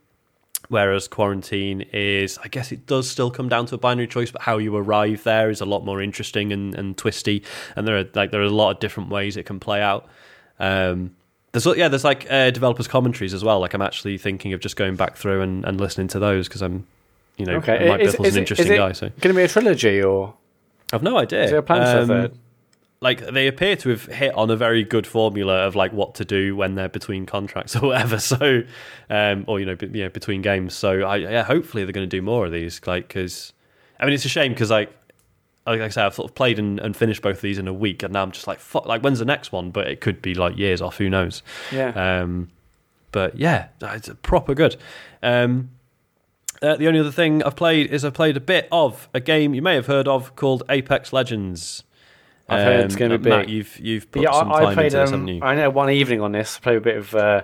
whereas 0.68 1.08
quarantine 1.08 1.82
is, 1.94 2.38
I 2.44 2.48
guess 2.48 2.72
it 2.72 2.86
does 2.86 3.10
still 3.10 3.32
come 3.32 3.50
down 3.50 3.66
to 3.68 3.76
a 3.76 3.78
binary 3.78 4.08
choice, 4.08 4.30
but 4.32 4.42
how 4.44 4.58
you 4.58 4.76
arrive 4.76 5.24
there 5.24 5.50
is 5.50 5.62
a 5.62 5.66
lot 5.66 5.84
more 5.86 6.02
interesting 6.02 6.52
and, 6.54 6.76
and 6.76 6.98
twisty, 6.98 7.44
and 7.76 7.88
there 7.88 7.98
are 7.98 8.06
like 8.14 8.32
there 8.32 8.42
are 8.42 8.46
a 8.46 8.50
lot 8.50 8.72
of 8.72 8.80
different 8.80 9.10
ways 9.10 9.38
it 9.38 9.46
can 9.46 9.60
play 9.60 9.82
out. 9.82 10.08
Um, 10.60 11.16
there's 11.52 11.66
yeah, 11.78 11.88
there's 11.88 12.04
like 12.04 12.28
uh, 12.30 12.52
developers 12.52 12.88
commentaries 12.88 13.34
as 13.34 13.44
well. 13.44 13.60
Like 13.60 13.74
I'm 13.74 13.82
actually 13.82 14.18
thinking 14.20 14.54
of 14.54 14.60
just 14.60 14.76
going 14.76 14.96
back 14.96 15.16
through 15.16 15.42
and, 15.42 15.66
and 15.66 15.80
listening 15.82 16.08
to 16.10 16.20
those 16.20 16.48
because 16.48 16.62
I'm, 16.62 16.86
you 17.38 17.46
know, 17.46 17.56
Okay, 17.56 17.88
Mike 17.90 18.02
is, 18.02 18.14
Bithell's 18.16 18.28
is 18.28 18.36
an 18.36 18.38
it- 18.38 18.42
interesting 18.42 18.74
it 18.74 18.78
guy. 18.78 18.92
So 18.92 19.08
going 19.22 19.34
to 19.34 19.40
be 19.40 19.42
a 19.44 19.48
trilogy 19.48 20.04
or 20.04 20.36
I've 20.94 21.02
no 21.02 21.18
idea. 21.18 21.44
is 21.46 21.50
there 21.50 21.60
a 21.60 21.64
plan 21.64 21.82
for 21.82 21.98
a 21.98 22.02
Um, 22.04 22.08
third? 22.08 22.38
Like 23.02 23.26
they 23.32 23.48
appear 23.48 23.76
to 23.78 23.90
have 23.90 24.06
hit 24.06 24.34
on 24.36 24.50
a 24.50 24.56
very 24.56 24.84
good 24.84 25.08
formula 25.08 25.66
of 25.66 25.76
like 25.76 25.94
what 25.94 26.16
to 26.16 26.26
do 26.26 26.56
when 26.56 26.76
they're 26.76 26.90
between 26.90 27.26
contracts 27.26 27.76
or 27.78 27.88
whatever. 27.88 28.20
So, 28.20 28.64
um, 29.10 29.46
or 29.48 29.60
you 29.60 29.66
know, 29.66 29.78
you 29.80 30.04
know, 30.04 30.10
between 30.10 30.42
games. 30.42 30.74
So, 30.74 31.02
I 31.02 31.18
yeah, 31.18 31.44
hopefully 31.44 31.84
they're 31.84 31.94
going 31.94 32.10
to 32.10 32.18
do 32.18 32.22
more 32.22 32.46
of 32.46 32.52
these. 32.52 32.82
Like, 32.86 33.08
because 33.08 33.54
I 34.00 34.06
mean, 34.06 34.14
it's 34.14 34.26
a 34.26 34.30
shame 34.30 34.54
because 34.54 34.72
like. 34.72 34.94
Like 35.68 35.82
I 35.82 35.90
say, 35.90 36.02
I've 36.02 36.16
sort 36.16 36.32
of 36.32 36.34
played 36.34 36.58
and, 36.58 36.80
and 36.80 36.98
finished 36.98 37.22
both 37.22 37.36
of 37.36 37.42
these 37.42 37.60
in 37.60 37.68
a 37.68 37.74
week, 37.74 38.02
and 38.02 38.12
now 38.12 38.24
I'm 38.24 38.32
just 38.32 38.48
like, 38.48 38.60
fuck, 38.60 38.88
like 38.88 39.04
when's 39.04 39.20
the 39.20 39.26
next 39.26 39.52
one? 39.52 39.70
But 39.70 39.88
it 39.88 40.02
could 40.02 40.20
be 40.20 40.34
like 40.34 40.58
years 40.58 40.82
off. 40.82 40.98
Who 40.98 41.10
knows? 41.10 41.44
Yeah. 41.72 41.90
Um, 42.22 42.50
but 43.12 43.38
yeah, 43.38 43.68
it's 43.80 44.08
a 44.08 44.16
proper 44.16 44.56
good. 44.56 44.78
Um, 45.22 45.70
uh, 46.62 46.76
the 46.76 46.88
only 46.88 47.00
other 47.00 47.12
thing 47.12 47.44
I've 47.44 47.56
played 47.56 47.92
is 47.92 48.04
I've 48.04 48.14
played 48.14 48.36
a 48.36 48.42
bit 48.42 48.68
of 48.72 49.10
a 49.14 49.20
game 49.20 49.54
you 49.54 49.62
may 49.62 49.76
have 49.76 49.86
heard 49.86 50.08
of 50.08 50.36
called 50.36 50.64
Apex 50.70 51.14
Legends. 51.14 51.84
I've 52.52 52.64
heard 52.64 52.86
it's 52.86 52.96
gonna 52.96 53.16
uh, 53.16 53.18
be 53.18 53.30
Mat, 53.30 53.46
big. 53.46 53.50
you've 53.56 53.80
you've 53.80 54.12
put 54.12 54.22
yeah, 54.24 54.32
some 54.32 54.52
I, 54.52 54.60
time 54.60 54.68
I 54.68 54.74
played. 54.74 54.86
into 54.88 54.98
this, 54.98 55.10
Um, 55.12 55.14
haven't 55.20 55.28
you? 55.28 55.36
Mm-hmm. 55.36 55.44
I 55.46 55.56
know 55.56 55.70
one 55.70 55.90
evening 55.92 56.22
on 56.22 56.32
this. 56.32 56.58
I 56.58 56.60
played 56.62 56.78
a 56.78 56.82
bit 56.82 56.98
of 56.98 57.16
uh, 57.16 57.42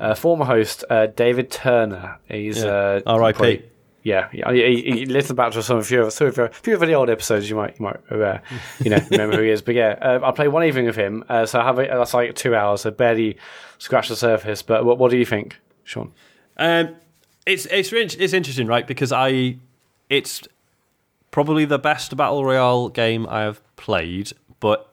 uh, 0.00 0.14
former 0.14 0.44
host 0.44 0.84
uh, 0.90 1.06
David 1.06 1.50
Turner. 1.50 2.18
He's 2.28 2.58
Yeah. 2.62 2.70
uh, 2.70 3.00
R.I.P.. 3.06 3.36
probably- 3.36 3.64
Yeah, 4.02 4.28
yeah. 4.32 4.52
He, 4.52 4.82
he, 4.82 4.90
he 5.00 5.06
listened 5.06 5.36
back 5.36 5.52
to 5.52 5.62
some 5.62 5.78
of 5.78 5.86
few, 5.86 6.08
few, 6.10 6.30
few, 6.30 6.48
few 6.48 6.74
of 6.74 6.80
the 6.80 6.92
old 6.94 7.10
episodes. 7.10 7.50
You 7.50 7.56
might, 7.56 7.76
you 7.80 7.84
might, 7.86 7.98
uh, 8.12 8.38
you 8.80 8.90
know, 8.90 8.98
remember 9.10 9.36
who 9.36 9.42
he 9.42 9.50
is. 9.50 9.62
But 9.62 9.74
yeah, 9.74 9.96
uh, 10.00 10.20
I 10.22 10.30
played 10.30 10.48
one 10.48 10.62
evening 10.64 10.86
of 10.86 10.94
him. 10.96 11.24
Uh, 11.28 11.44
so 11.46 11.58
I 11.60 11.64
have 11.64 11.78
a, 11.80 11.86
that's 11.88 12.14
like 12.14 12.34
two 12.36 12.54
hours. 12.54 12.86
I 12.86 12.90
barely 12.90 13.36
scratched 13.78 14.10
the 14.10 14.16
surface. 14.16 14.62
But 14.62 14.84
what, 14.84 14.98
what 14.98 15.10
do 15.10 15.16
you 15.18 15.26
think, 15.26 15.58
Sean? 15.82 16.12
Um, 16.56 16.94
it's 17.46 17.66
it's 17.66 17.92
it's 17.92 18.32
interesting, 18.32 18.66
right? 18.68 18.86
Because 18.86 19.10
I, 19.12 19.56
it's 20.08 20.42
probably 21.30 21.64
the 21.64 21.78
best 21.78 22.16
battle 22.16 22.44
royale 22.44 22.88
game 22.88 23.26
I 23.28 23.42
have 23.42 23.60
played, 23.76 24.32
but 24.60 24.92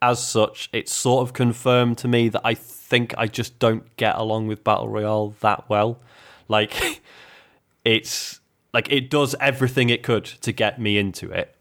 as 0.00 0.22
such, 0.26 0.68
it's 0.72 0.92
sort 0.92 1.22
of 1.26 1.32
confirmed 1.32 1.96
to 1.98 2.08
me 2.08 2.28
that 2.28 2.40
I 2.44 2.54
think 2.54 3.14
I 3.16 3.26
just 3.28 3.58
don't 3.60 3.96
get 3.96 4.16
along 4.16 4.48
with 4.48 4.64
battle 4.64 4.88
royale 4.88 5.34
that 5.40 5.68
well. 5.68 6.00
Like, 6.48 7.00
it's 7.84 8.40
like 8.74 8.90
it 8.90 9.08
does 9.08 9.34
everything 9.40 9.90
it 9.90 10.02
could 10.02 10.24
to 10.24 10.52
get 10.52 10.80
me 10.80 10.98
into 10.98 11.30
it, 11.30 11.54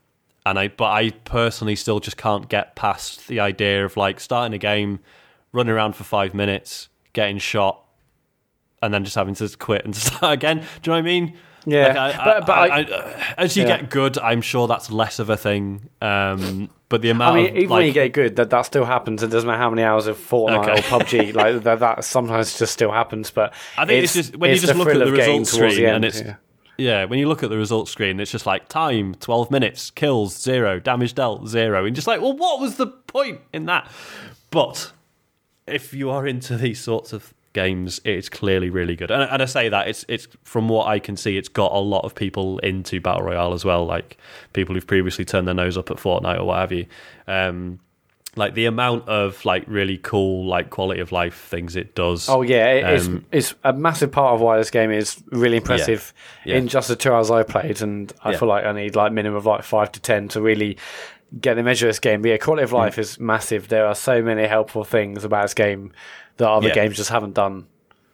and 0.45 0.57
I 0.57 0.69
but 0.69 0.91
I 0.91 1.11
personally 1.11 1.75
still 1.75 1.99
just 1.99 2.17
can't 2.17 2.49
get 2.49 2.75
past 2.75 3.27
the 3.27 3.39
idea 3.39 3.85
of 3.85 3.95
like 3.95 4.19
starting 4.19 4.55
a 4.55 4.57
game, 4.57 4.99
running 5.51 5.71
around 5.73 5.95
for 5.95 6.03
five 6.03 6.33
minutes, 6.33 6.89
getting 7.13 7.37
shot, 7.37 7.85
and 8.81 8.91
then 8.93 9.03
just 9.03 9.15
having 9.15 9.35
to 9.35 9.47
quit 9.57 9.85
and 9.85 9.95
start 10.07 10.33
again. 10.33 10.57
Do 10.57 10.63
you 10.63 10.67
know 10.87 10.93
what 10.93 10.99
I 10.99 11.01
mean? 11.01 11.37
Yeah, 11.65 11.87
Like, 11.87 12.15
I, 12.19 12.25
but- 12.25 12.45
but 12.47 12.57
I, 12.57 12.79
I- 12.79 13.33
as 13.37 13.55
you 13.55 13.63
Yeah. 13.63 13.77
get 13.77 13.89
good, 13.89 14.17
I'm 14.17 14.41
sure 14.41 14.67
that's 14.67 14.89
less 14.91 15.19
of 15.19 15.29
a 15.29 15.37
thing. 15.37 15.89
Um, 16.01 16.69
but 16.89 17.01
the 17.01 17.09
amount 17.11 17.33
I 17.37 17.41
mean, 17.41 17.49
of 17.51 17.55
even 17.57 17.69
like, 17.69 17.77
when 17.77 17.85
you 17.87 17.93
get 17.93 18.13
good, 18.13 18.35
that 18.37 18.49
that 18.49 18.63
still 18.63 18.83
happens. 18.85 19.23
It 19.23 19.27
doesn't 19.29 19.47
matter 19.47 19.59
how 19.61 19.69
many 19.69 19.83
hours 19.83 20.07
of 20.07 20.17
Fortnite 20.17 20.67
Okay. 20.67 20.71
or 20.73 20.99
PUBG, 20.99 21.33
like 21.35 21.63
that, 21.63 21.79
that 21.79 22.03
sometimes 22.03 22.57
just 22.57 22.73
still 22.73 22.91
happens. 22.91 23.29
But 23.31 23.53
I 23.77 23.85
think 23.85 24.03
it's, 24.03 24.13
just 24.13 24.35
when 24.35 24.49
you 24.49 24.57
just 24.59 24.75
look 24.75 24.89
at 24.89 24.97
the 24.99 25.11
results 25.11 25.51
screen 25.51 25.75
the 25.75 25.85
and 25.85 26.03
it's 26.03 26.19
yeah. 26.21 26.35
yeah, 26.77 27.05
when 27.05 27.19
you 27.19 27.27
look 27.29 27.43
at 27.43 27.49
the 27.49 27.57
results 27.57 27.91
screen, 27.91 28.19
it's 28.19 28.31
just 28.31 28.45
like 28.45 28.67
time, 28.67 29.15
twelve 29.15 29.51
minutes, 29.51 29.89
kills 29.91 30.35
zero, 30.41 30.79
damage 30.79 31.13
dealt 31.13 31.47
zero, 31.47 31.85
and 31.85 31.95
just 31.95 32.07
like, 32.07 32.19
well, 32.21 32.33
what 32.35 32.59
was 32.59 32.75
the 32.75 32.87
point 32.87 33.39
in 33.53 33.65
that? 33.67 33.89
But 34.49 34.91
if 35.67 35.93
you 35.93 36.09
are 36.09 36.25
into 36.27 36.57
these 36.57 36.79
sorts 36.81 37.13
of 37.13 37.33
games, 37.53 37.99
it's 38.03 38.29
clearly 38.29 38.69
really 38.69 38.95
good. 38.95 39.11
And, 39.11 39.23
and 39.23 39.41
I 39.41 39.45
say 39.45 39.69
that 39.69 39.87
it's 39.87 40.05
it's 40.07 40.27
from 40.43 40.69
what 40.69 40.87
I 40.87 40.99
can 40.99 41.17
see, 41.17 41.37
it's 41.37 41.49
got 41.49 41.71
a 41.71 41.79
lot 41.79 42.05
of 42.05 42.15
people 42.15 42.59
into 42.59 42.99
battle 43.01 43.23
royale 43.23 43.53
as 43.53 43.65
well, 43.65 43.85
like 43.85 44.17
people 44.53 44.75
who've 44.75 44.87
previously 44.87 45.25
turned 45.25 45.47
their 45.47 45.55
nose 45.55 45.77
up 45.77 45.91
at 45.91 45.97
Fortnite 45.97 46.39
or 46.39 46.45
what 46.45 46.59
have 46.59 46.71
you. 46.71 46.85
Um, 47.27 47.79
like 48.37 48.53
the 48.53 48.63
amount 48.65 49.09
of 49.09 49.43
like 49.43 49.65
really 49.67 49.97
cool 49.97 50.45
like 50.45 50.69
quality 50.69 51.01
of 51.01 51.11
life 51.11 51.35
things 51.49 51.75
it 51.75 51.95
does. 51.95 52.29
Oh 52.29 52.41
yeah, 52.43 52.67
it- 52.71 52.85
it's 52.95 53.07
Um, 53.07 53.25
it's 53.31 53.53
a 53.65 53.73
massive 53.73 54.11
part 54.13 54.33
of 54.35 54.39
why 54.39 54.57
this 54.57 54.71
game 54.71 54.89
is 54.89 55.21
really 55.31 55.57
impressive 55.57 56.13
Yeah. 56.45 56.55
in 56.55 56.69
just 56.69 56.87
the 56.87 56.95
two 56.95 57.11
hours 57.11 57.29
I 57.29 57.43
played, 57.43 57.81
and 57.81 58.13
I 58.23 58.31
Yeah. 58.31 58.37
feel 58.37 58.47
like 58.47 58.63
I 58.63 58.71
need 58.71 58.95
like 58.95 59.11
minimum 59.11 59.35
of 59.37 59.45
like 59.45 59.63
five 59.63 59.91
to 59.91 59.99
ten 59.99 60.29
to 60.29 60.39
really 60.41 60.77
get 61.41 61.55
the 61.55 61.63
measure 61.63 61.87
of 61.87 61.89
this 61.89 61.99
game. 61.99 62.21
But 62.21 62.29
yeah, 62.29 62.37
quality 62.37 62.61
Mm. 62.61 62.65
of 62.67 62.71
life 62.73 62.97
is 62.97 63.19
massive. 63.19 63.67
There 63.67 63.85
are 63.85 63.95
so 63.95 64.21
many 64.21 64.45
helpful 64.47 64.85
things 64.85 65.25
about 65.25 65.41
this 65.43 65.53
game 65.53 65.91
that 66.37 66.49
other 66.49 66.67
Yeah. 66.69 66.73
games 66.73 66.97
just 66.97 67.09
haven't 67.09 67.33
done. 67.33 67.65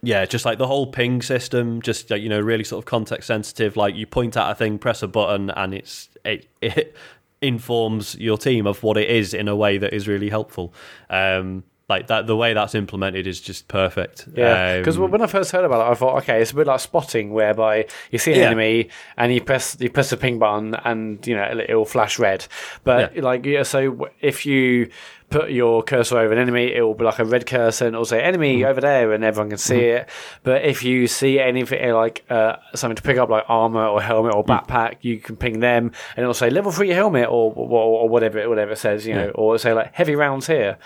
Yeah, 0.04 0.26
just 0.26 0.46
like 0.46 0.58
the 0.60 0.68
whole 0.68 0.88
ping 0.88 1.22
system, 1.22 1.82
just 1.82 2.10
like, 2.12 2.22
you 2.22 2.30
know, 2.30 2.40
really 2.40 2.64
sort 2.64 2.80
of 2.82 2.86
context 2.86 3.28
sensitive. 3.28 3.76
Like 3.76 3.96
you 3.96 4.06
point 4.06 4.38
at 4.38 4.50
a 4.52 4.56
thing, 4.56 4.78
press 4.78 5.02
a 5.02 5.08
button, 5.08 5.50
and 5.50 5.74
it's 5.74 6.10
it, 6.24 6.48
it 6.62 6.96
informs 7.42 8.16
your 8.16 8.38
team 8.38 8.66
of 8.68 8.84
what 8.84 8.98
it 8.98 9.10
is 9.10 9.34
in 9.34 9.48
a 9.48 9.56
way 9.56 9.78
that 9.78 9.94
is 9.94 10.08
really 10.08 10.30
helpful. 10.30 10.74
Um, 11.10 11.64
like 11.90 12.08
that, 12.08 12.28
the 12.28 12.36
way 12.36 12.54
that's 12.54 12.76
implemented 12.76 13.28
is 13.28 13.40
just 13.40 13.70
perfect. 13.70 14.28
Yeah, 14.36 14.78
because 14.80 14.98
Um, 14.98 15.10
when 15.10 15.22
I 15.22 15.28
first 15.28 15.52
heard 15.54 15.64
about 15.64 15.88
it, 15.88 15.92
I 15.92 15.96
thought, 15.96 16.18
okay, 16.24 16.42
it's 16.42 16.52
a 16.52 16.56
bit 16.56 16.68
like 16.68 16.82
spotting, 16.82 17.32
whereby 17.32 17.86
you 18.12 18.20
see 18.20 18.34
an 18.34 18.40
Yeah. 18.40 18.46
enemy 18.48 18.90
and 19.16 19.34
you 19.34 19.40
press 19.42 19.78
you 19.80 19.90
press 19.90 20.10
the 20.10 20.18
ping 20.18 20.38
button, 20.38 20.76
and 20.84 21.26
you 21.26 21.36
know 21.36 21.44
it 21.44 21.74
will 21.74 21.86
flash 21.86 22.20
red. 22.20 22.46
But 22.84 23.16
Yeah. 23.16 23.22
like, 23.22 23.46
yeah, 23.46 23.64
so 23.64 24.10
if 24.20 24.46
you 24.46 24.90
put 25.30 25.52
your 25.52 25.84
cursor 25.84 26.18
over 26.18 26.32
an 26.32 26.40
enemy, 26.40 26.74
it 26.74 26.82
will 26.82 26.94
be 26.94 27.04
like 27.04 27.20
a 27.20 27.26
red 27.26 27.46
cursor, 27.46 27.86
and 27.86 27.94
it'll 27.94 28.06
say 28.06 28.22
enemy 28.22 28.60
Mm-hmm. 28.60 28.70
over 28.70 28.80
there, 28.80 29.12
and 29.12 29.24
everyone 29.26 29.50
can 29.50 29.58
see 29.58 29.80
it. 29.80 30.08
But 30.44 30.64
if 30.64 30.84
you 30.84 31.08
see 31.08 31.38
anything 31.40 31.92
uh, 31.92 31.96
like 31.96 32.24
uh, 32.30 32.56
something 32.76 32.96
to 32.96 33.02
pick 33.02 33.18
up, 33.18 33.30
like 33.30 33.44
armor 33.50 33.86
or 33.86 34.02
helmet 34.02 34.34
or 34.34 34.46
Mm. 34.46 34.48
backpack, 34.66 34.96
you 35.02 35.18
can 35.20 35.36
ping 35.36 35.60
them, 35.60 35.92
and 36.16 36.24
it'll 36.24 36.34
say 36.34 36.50
level 36.50 36.72
three 36.72 36.90
helmet 36.92 37.28
or 37.28 37.52
or, 37.56 38.02
or 38.04 38.10
whatever 38.10 38.48
whatever 38.48 38.72
it 38.72 38.78
says, 38.78 39.06
you 39.06 39.14
know, 39.16 39.20
Yeah. 39.26 39.28
Mm-hmm. 39.32 39.42
or 39.42 39.56
it'll 39.56 39.64
say 39.64 39.74
like 39.74 39.94
heavy 39.94 40.16
rounds 40.16 40.48
here. 40.48 40.78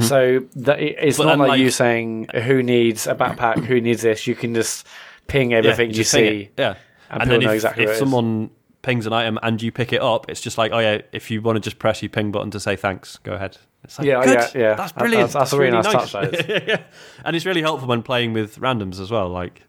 So 0.00 0.40
that 0.56 0.80
it's 0.80 1.18
But 1.18 1.24
not 1.24 1.38
like, 1.38 1.48
like- 1.48 1.60
you 1.60 1.70
saying 1.70 2.28
who 2.44 2.62
needs 2.62 3.06
a 3.08 3.14
backpack, 3.16 3.64
who 3.64 3.80
needs 3.80 4.02
this. 4.02 4.26
You 4.28 4.34
can 4.36 4.54
just 4.54 4.86
ping 5.26 5.52
everything 5.54 5.88
you 5.90 5.94
just 5.96 6.14
ping 6.14 6.24
see. 6.44 6.50
Yeah, 6.56 6.76
and 7.10 7.22
and, 7.22 7.30
then 7.30 7.40
know 7.40 7.48
if, 7.48 7.54
exactly 7.56 7.82
if 7.84 7.88
what 7.88 7.92
it 7.92 7.94
is. 7.94 7.98
someone 7.98 8.50
pings 8.82 9.06
an 9.06 9.12
item 9.12 9.40
and 9.42 9.60
you 9.60 9.72
pick 9.72 9.92
it 9.92 10.00
up, 10.00 10.30
it's 10.30 10.40
just 10.40 10.56
like, 10.56 10.70
oh 10.72 10.78
yeah, 10.78 11.00
if 11.12 11.30
you 11.32 11.42
want 11.42 11.56
to 11.56 11.60
just 11.60 11.80
press 11.80 12.00
your 12.00 12.08
ping 12.10 12.30
button 12.30 12.50
to 12.52 12.60
say 12.60 12.76
thanks, 12.76 13.16
go 13.18 13.32
ahead. 13.32 13.58
It's 13.84 13.98
like, 13.98 14.06
Yeah, 14.08 14.24
good. 14.24 14.34
yeah, 14.54 14.60
yeah. 14.60 14.74
That's 14.74 14.92
brilliant. 14.92 15.32
that's- 15.32 15.50
that's 15.50 15.52
a 15.52 15.58
really 15.58 15.70
nice 15.70 16.10
touch, 16.10 16.48
yeah. 16.48 16.82
And 17.24 17.36
it's 17.36 17.46
really 17.46 17.62
helpful 17.62 17.88
when 17.88 18.02
playing 18.02 18.32
with 18.32 18.58
randoms 18.58 19.00
as 19.00 19.10
well. 19.10 19.28
Like, 19.28 19.62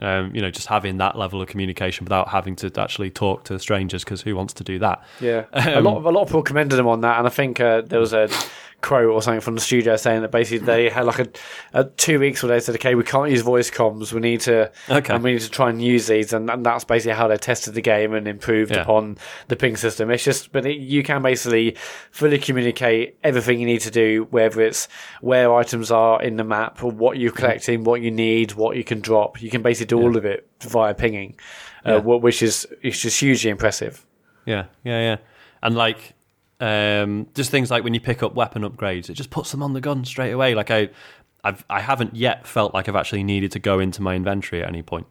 um, 0.00 0.34
you 0.34 0.42
know, 0.42 0.50
just 0.50 0.66
having 0.66 0.98
that 0.98 1.16
level 1.16 1.40
of 1.40 1.48
communication 1.48 2.04
without 2.04 2.28
having 2.28 2.56
to 2.56 2.70
actually 2.80 3.10
talk 3.10 3.44
to 3.44 3.58
strangers 3.58 4.02
because 4.04 4.20
who 4.22 4.34
wants 4.34 4.52
to 4.54 4.64
do 4.64 4.78
that? 4.80 5.02
Yeah, 5.20 5.44
a 5.52 5.80
lot 5.80 5.96
of 5.96 6.04
a 6.06 6.10
lot 6.10 6.22
of 6.22 6.28
people 6.28 6.42
commended 6.42 6.78
him 6.78 6.88
on 6.88 7.00
that, 7.02 7.18
and 7.18 7.26
I 7.26 7.30
think 7.30 7.60
uh, 7.60 7.82
there 7.82 8.00
was 8.00 8.12
a 8.12 8.28
quote 8.82 9.08
or 9.10 9.22
something 9.22 9.40
from 9.40 9.54
the 9.54 9.60
studio 9.60 9.96
saying 9.96 10.22
that 10.22 10.30
basically 10.32 10.66
they 10.66 10.90
had 10.90 11.06
like 11.06 11.20
a, 11.20 11.28
a 11.72 11.84
two 11.84 12.18
weeks 12.18 12.42
where 12.42 12.50
they 12.50 12.60
said, 12.60 12.74
okay, 12.74 12.94
we 12.94 13.04
can't 13.04 13.30
use 13.30 13.40
voice 13.40 13.70
comms. 13.70 14.12
We 14.12 14.20
need 14.20 14.40
to, 14.42 14.70
Okay. 14.90 15.14
and 15.14 15.22
we 15.24 15.32
need 15.32 15.40
to 15.40 15.50
try 15.50 15.70
and 15.70 15.80
use 15.80 16.08
these, 16.08 16.32
and, 16.32 16.50
and 16.50 16.66
that's 16.66 16.84
basically 16.84 17.14
how 17.16 17.28
they 17.28 17.36
tested 17.36 17.74
the 17.74 17.80
game 17.80 18.12
and 18.12 18.26
improved 18.28 18.72
Yeah. 18.72 18.82
upon 18.82 19.18
the 19.48 19.56
ping 19.56 19.76
system. 19.76 20.10
It's 20.10 20.24
just, 20.24 20.52
but 20.52 20.66
it, 20.66 20.78
you 20.78 21.02
can 21.02 21.22
basically 21.22 21.76
fully 22.10 22.38
communicate 22.38 23.16
everything 23.22 23.60
you 23.60 23.66
need 23.66 23.82
to 23.82 23.90
do, 23.90 24.26
whether 24.30 24.60
it's 24.60 24.88
where 25.20 25.54
items 25.54 25.90
are 25.90 26.20
in 26.22 26.36
the 26.36 26.44
map, 26.44 26.82
or 26.82 26.90
what 26.90 27.18
you're 27.18 27.32
collecting, 27.32 27.84
what 27.84 28.00
you 28.02 28.10
need, 28.10 28.52
what 28.52 28.76
you 28.76 28.84
can 28.84 29.00
drop. 29.00 29.40
You 29.40 29.48
can 29.50 29.62
basically 29.62 29.86
do 29.96 30.00
all 30.02 30.16
of 30.16 30.24
it 30.24 30.48
via 30.60 30.92
pinging, 30.92 31.36
Yeah. 31.86 31.94
uh, 31.96 32.00
which 32.00 32.42
is 32.42 32.66
it's 32.82 32.98
just 33.00 33.20
hugely 33.20 33.50
impressive. 33.50 34.04
Yeah, 34.44 34.64
yeah, 34.84 35.00
yeah. 35.00 35.16
And 35.62 35.76
like, 35.76 36.14
um, 36.62 37.26
just 37.34 37.50
things 37.50 37.72
like 37.72 37.82
when 37.82 37.92
you 37.92 38.00
pick 38.00 38.22
up 38.22 38.34
weapon 38.36 38.62
upgrades, 38.62 39.10
it 39.10 39.14
just 39.14 39.30
puts 39.30 39.50
them 39.50 39.64
on 39.64 39.72
the 39.72 39.80
gun 39.80 40.04
straight 40.04 40.30
away. 40.30 40.54
Like 40.54 40.70
I, 40.70 40.90
I've 41.42 41.64
I 41.68 41.80
haven't 41.80 42.14
yet 42.14 42.46
felt 42.46 42.72
like 42.72 42.88
I've 42.88 42.94
actually 42.94 43.24
needed 43.24 43.50
to 43.52 43.58
go 43.58 43.80
into 43.80 44.00
my 44.00 44.14
inventory 44.14 44.62
at 44.62 44.68
any 44.68 44.82
point. 44.82 45.06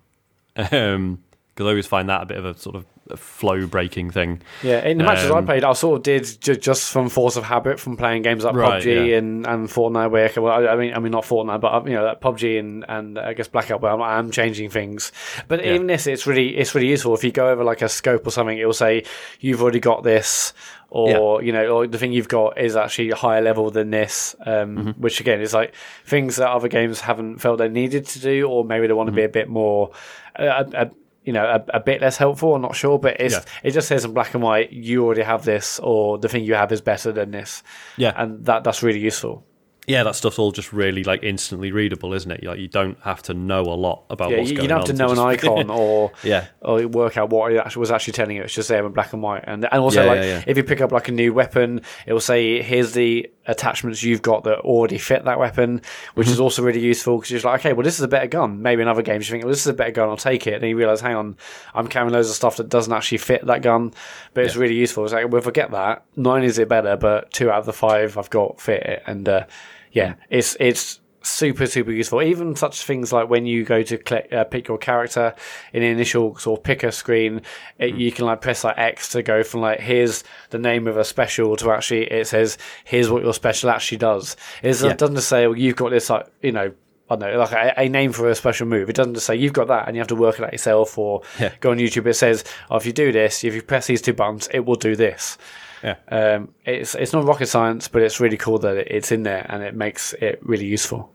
Um, 0.72 1.23
because 1.62 1.68
I 1.68 1.70
always 1.70 1.88
find 1.88 2.10
that 2.10 2.24
a 2.24 2.26
bit 2.26 2.38
of 2.38 2.46
a 2.46 2.58
sort 2.58 2.76
of 2.76 2.86
a 3.10 3.18
flow 3.18 3.66
breaking 3.68 4.10
thing. 4.12 4.42
Yeah, 4.64 4.86
in 4.88 4.98
the 4.98 5.04
matches 5.04 5.30
I 5.30 5.38
Um, 5.40 5.46
played, 5.46 5.64
I 5.64 5.74
sort 5.74 5.98
of 5.98 6.04
did 6.04 6.24
ju- 6.42 6.56
just 6.56 6.92
from 6.92 7.10
force 7.10 7.36
of 7.36 7.44
habit 7.44 7.80
from 7.80 7.98
playing 7.98 8.22
games 8.22 8.44
like 8.46 8.56
Right, 8.56 8.82
PUBG 8.82 9.10
yeah. 9.10 9.18
and, 9.18 9.46
and 9.46 9.68
Fortnite. 9.68 10.12
Where 10.12 10.32
well, 10.38 10.54
I, 10.54 10.74
I 10.74 10.76
mean, 10.78 10.94
I 10.94 11.00
mean 11.00 11.12
not 11.12 11.24
Fortnite, 11.26 11.60
but 11.62 11.74
uh, 11.74 11.84
you 11.86 11.94
know, 11.96 12.06
like 12.06 12.22
PUBG 12.22 12.60
and, 12.60 12.86
and 12.88 13.20
I 13.20 13.34
guess 13.34 13.48
Blackout. 13.48 13.82
Where 13.82 13.92
I'm, 13.92 14.02
I'm 14.02 14.32
changing 14.32 14.70
things, 14.70 15.12
but 15.48 15.64
Yeah. 15.66 15.74
even 15.74 15.88
this, 15.88 16.08
it's 16.08 16.26
really 16.26 16.56
it's 16.58 16.74
really 16.74 16.88
useful. 16.90 17.14
If 17.14 17.24
you 17.24 17.32
go 17.32 17.50
over 17.50 17.64
like 17.64 17.82
a 17.82 17.90
scope 17.90 18.26
or 18.26 18.32
something, 18.32 18.58
it 18.58 18.66
will 18.66 18.74
say 18.74 19.04
you've 19.40 19.62
already 19.62 19.80
got 19.82 20.04
this, 20.04 20.54
or 20.90 21.42
you 21.44 21.52
know, 21.52 21.68
or 21.68 21.88
the 21.88 21.98
thing 21.98 22.14
you've 22.14 22.30
got 22.30 22.58
is 22.60 22.76
actually 22.78 23.10
higher 23.10 23.42
level 23.42 23.72
than 23.72 23.90
this. 23.90 24.36
Um, 24.46 24.72
Mm-hmm. 24.78 25.02
Which 25.02 25.20
again 25.20 25.42
is 25.42 25.54
like 25.54 25.74
things 26.06 26.38
that 26.38 26.50
other 26.50 26.68
games 26.70 27.02
haven't 27.02 27.40
felt 27.40 27.58
they 27.58 27.68
needed 27.68 28.06
to 28.08 28.20
do, 28.20 28.48
or 28.48 28.64
maybe 28.64 28.88
they 28.88 28.94
want 28.94 29.08
to 29.08 29.12
be 29.14 29.24
a 29.24 29.26
Mm-hmm. 29.26 29.34
bit 29.34 29.50
more. 29.50 29.92
Uh, 30.40 30.64
a, 30.74 30.82
a, 30.86 30.92
you 31.23 31.34
know, 31.34 31.45
a, 31.45 31.77
a 31.77 31.80
bit 31.80 32.02
less 32.02 32.18
helpful. 32.18 32.56
I'm 32.56 32.61
not 32.61 32.76
sure, 32.76 32.98
but 32.98 33.19
it's 33.19 33.34
Yeah. 33.35 33.43
it 33.64 33.72
just 33.72 33.88
says 33.88 34.06
in 34.06 34.14
black 34.14 34.34
and 34.34 34.41
white, 34.43 34.72
you 34.73 35.06
already 35.06 35.22
have 35.22 35.45
this, 35.45 35.80
or 35.84 36.18
the 36.18 36.27
thing 36.27 36.43
you 36.43 36.56
have 36.56 36.72
is 36.72 36.81
better 36.81 37.11
than 37.11 37.31
this. 37.31 37.64
Yeah. 37.98 38.14
and 38.15 38.43
that 38.45 38.64
that's 38.64 38.81
really 38.84 38.99
useful. 38.99 39.45
Yeah, 39.92 40.04
that 40.04 40.16
stuff's 40.16 40.40
all 40.40 40.52
just 40.52 40.72
really 40.74 41.04
like 41.04 41.22
instantly 41.24 41.72
readable, 41.72 42.14
isn't 42.14 42.32
it? 42.32 42.44
Like 42.44 42.60
you 42.60 42.68
don't 42.68 42.98
have 43.02 43.22
to 43.24 43.34
know 43.34 43.62
a 43.62 43.76
lot 43.76 44.04
about 44.10 44.32
Yeah, 44.32 44.38
what's 44.38 44.50
you, 44.52 44.58
going 44.58 44.72
on. 44.72 44.82
you 44.82 44.88
don't 44.88 44.88
have 44.88 44.98
to 44.98 45.16
know 45.18 45.24
an 45.30 45.36
just- 45.36 45.46
icon 45.46 45.70
or 45.70 46.12
Yeah. 46.24 46.48
or 46.62 46.88
work 46.88 47.18
out 47.18 47.30
what 47.30 47.52
it 47.52 47.76
was 47.76 47.92
actually 47.92 48.14
telling 48.14 48.38
you. 48.38 48.44
It's 48.44 48.54
just 48.54 48.70
there 48.70 48.86
in 48.86 48.92
black 48.94 49.14
and 49.14 49.22
white, 49.22 49.44
and 49.46 49.66
and 49.72 49.82
also 49.82 50.04
Yeah, 50.04 50.10
like 50.10 50.22
yeah, 50.24 50.44
if 50.48 50.58
you 50.58 50.64
pick 50.64 50.82
up 50.82 50.92
like 50.92 51.08
a 51.08 51.12
new 51.12 51.34
weapon, 51.34 51.82
it 52.08 52.14
will 52.14 52.20
say 52.20 52.62
here's 52.62 52.94
the 52.94 53.30
attachments 53.48 54.04
you've 54.04 54.22
got 54.22 54.44
that 54.44 54.60
already 54.60 54.98
fit 55.00 55.26
that 55.26 55.40
weapon, 55.40 55.82
which 56.14 56.28
Mm-hmm. 56.28 56.34
is 56.34 56.40
also 56.40 56.62
really 56.62 56.80
useful 56.80 57.18
because 57.18 57.32
you're 57.32 57.38
just 57.38 57.46
like, 57.46 57.60
okay, 57.62 57.74
well 57.74 57.84
this 57.84 57.96
is 57.96 58.02
a 58.04 58.08
better 58.08 58.28
gun. 58.28 58.62
Maybe 58.62 58.82
in 58.82 58.88
other 58.88 59.02
games 59.02 59.28
you 59.28 59.34
think, 59.34 59.44
well 59.44 59.52
this 59.52 59.62
is 59.62 59.68
a 59.68 59.74
better 59.74 59.92
gun, 59.92 60.10
I'll 60.10 60.18
take 60.18 60.48
it, 60.48 60.54
and 60.54 60.64
then 60.64 60.70
you 60.70 60.78
realize, 60.78 61.02
hang 61.02 61.16
on, 61.16 61.36
I'm 61.74 61.88
carrying 61.88 62.14
loads 62.14 62.30
of 62.30 62.36
stuff 62.36 62.58
that 62.58 62.70
doesn't 62.70 62.94
actually 62.94 63.18
fit 63.18 63.46
that 63.48 63.62
gun, 63.62 63.94
but 64.34 64.46
it's 64.46 64.56
really 64.56 64.76
useful. 64.76 65.04
It's 65.04 65.14
like, 65.14 65.30
well, 65.32 65.42
forget 65.42 65.72
that. 65.72 66.06
Nine 66.16 66.44
is 66.44 66.60
it 66.60 66.70
better, 66.70 66.96
but 66.98 67.32
two 67.34 67.50
out 67.50 67.60
of 67.60 67.66
the 67.66 67.74
five 67.74 68.18
I've 68.18 68.30
got 68.30 68.62
fit 68.62 68.84
it, 68.84 69.04
and 69.08 69.28
uh, 69.28 69.46
yeah, 69.92 70.16
it's 70.30 70.56
it's 70.60 71.00
super 71.24 71.68
super 71.68 71.92
useful 71.92 72.20
even 72.20 72.56
such 72.56 72.84
things 72.84 73.14
like 73.14 73.30
when 73.30 73.46
you 73.46 73.64
go 73.64 73.84
to 73.84 73.96
click, 73.96 74.28
uh, 74.34 74.44
pick 74.44 74.68
your 74.68 74.80
character 74.80 75.36
in 75.72 75.82
the 75.84 75.88
initial 75.88 76.36
sort 76.38 76.60
of 76.60 76.64
picker 76.64 76.90
screen 76.90 77.44
it, 77.78 77.94
you 77.94 78.12
can 78.12 78.26
like 78.26 78.42
press 78.42 78.64
like 78.64 78.76
x 78.80 79.10
to 79.10 79.22
go 79.22 79.44
from 79.44 79.62
like 79.62 79.80
here's 79.80 80.24
the 80.50 80.58
name 80.58 80.88
of 80.88 80.98
a 80.98 81.04
special 81.06 81.56
to 81.56 81.70
actually 81.70 82.06
it 82.12 82.26
says 82.26 82.58
here's 82.86 83.08
what 83.08 83.22
your 83.22 83.36
special 83.36 83.70
actually 83.70 84.00
does 84.00 84.36
it 84.64 84.82
Yeah. 84.82 84.94
doesn't 84.94 85.16
just 85.16 85.30
say 85.30 85.46
well, 85.46 85.56
you've 85.56 85.76
got 85.76 85.92
this 85.92 86.10
like 86.10 86.26
you 86.42 86.54
know 86.54 86.72
I 87.08 87.16
don't 87.18 87.34
know, 87.34 87.40
like 87.40 87.52
a, 87.52 87.74
a 87.82 87.90
name 87.90 88.14
for 88.14 88.30
a 88.30 88.34
special 88.36 88.66
move. 88.68 88.90
It 88.90 88.96
doesn't 88.96 89.16
just 89.16 89.26
say 89.26 89.36
you've 89.36 89.52
got 89.52 89.68
that 89.68 89.86
and 89.86 89.98
you 89.98 90.00
have 90.00 90.08
to 90.08 90.16
work 90.16 90.40
it 90.40 90.46
out 90.46 90.54
yourself 90.54 90.98
or 90.98 91.22
Yeah. 91.42 91.52
go 91.60 91.72
on 91.72 91.78
YouTube. 91.78 92.06
It 92.08 92.14
says, 92.14 92.46
oh, 92.70 92.78
if 92.78 92.86
you 92.86 92.94
do 92.94 93.12
this, 93.12 93.44
if 93.44 93.54
you 93.54 93.62
press 93.62 93.88
these 93.88 94.02
two 94.02 94.14
buttons, 94.14 94.48
it 94.54 94.62
will 94.66 94.78
do 94.78 94.96
this. 94.96 95.38
Yeah. 95.84 95.95
Um, 96.10 96.53
it's 96.66 96.95
it's 96.95 97.14
not 97.14 97.26
rocket 97.26 97.48
science, 97.48 97.88
but 97.88 98.02
it's 98.02 98.20
really 98.20 98.38
cool 98.38 98.60
that 98.60 98.94
it's 98.94 99.12
in 99.12 99.24
there 99.24 99.45
and 99.49 99.64
it 99.64 99.76
makes 99.76 100.14
it 100.14 100.40
really 100.44 100.66
useful. 100.66 101.12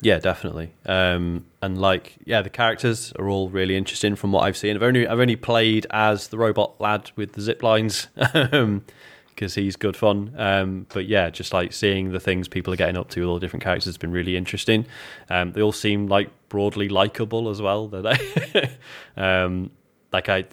Yeah, 0.00 0.18
definitely. 0.18 0.72
Um, 0.86 1.46
and 1.60 1.80
like, 1.80 2.16
yeah, 2.24 2.42
the 2.42 2.50
characters 2.50 3.12
are 3.18 3.28
all 3.28 3.48
really 3.48 3.76
interesting 3.76 4.14
from 4.14 4.30
what 4.30 4.44
I've 4.44 4.56
seen. 4.56 4.76
I've 4.76 4.82
only 4.82 5.06
I've 5.06 5.18
only 5.18 5.36
played 5.36 5.86
as 5.90 6.28
the 6.28 6.38
robot 6.38 6.80
lad 6.80 7.10
with 7.16 7.32
the 7.32 7.40
zip 7.40 7.62
lines 7.62 8.08
because 8.16 9.54
he's 9.54 9.76
good 9.76 9.96
fun. 9.96 10.34
Um, 10.36 10.86
but 10.92 11.06
yeah, 11.06 11.30
just 11.30 11.52
like 11.52 11.72
seeing 11.72 12.12
the 12.12 12.20
things 12.20 12.48
people 12.48 12.72
are 12.72 12.76
getting 12.76 12.96
up 12.96 13.08
to 13.10 13.20
with 13.20 13.28
all 13.28 13.34
the 13.34 13.40
different 13.40 13.64
characters 13.64 13.86
has 13.86 13.98
been 13.98 14.12
really 14.12 14.36
interesting. 14.36 14.86
Um, 15.30 15.52
they 15.52 15.62
all 15.62 15.72
seem 15.72 16.06
like 16.06 16.30
broadly 16.48 16.88
likable 16.88 17.48
as 17.48 17.60
well. 17.60 17.88
Don't 17.88 18.04
they? 18.04 18.70
um, 19.16 19.70
like 20.12 20.28
I, 20.28 20.44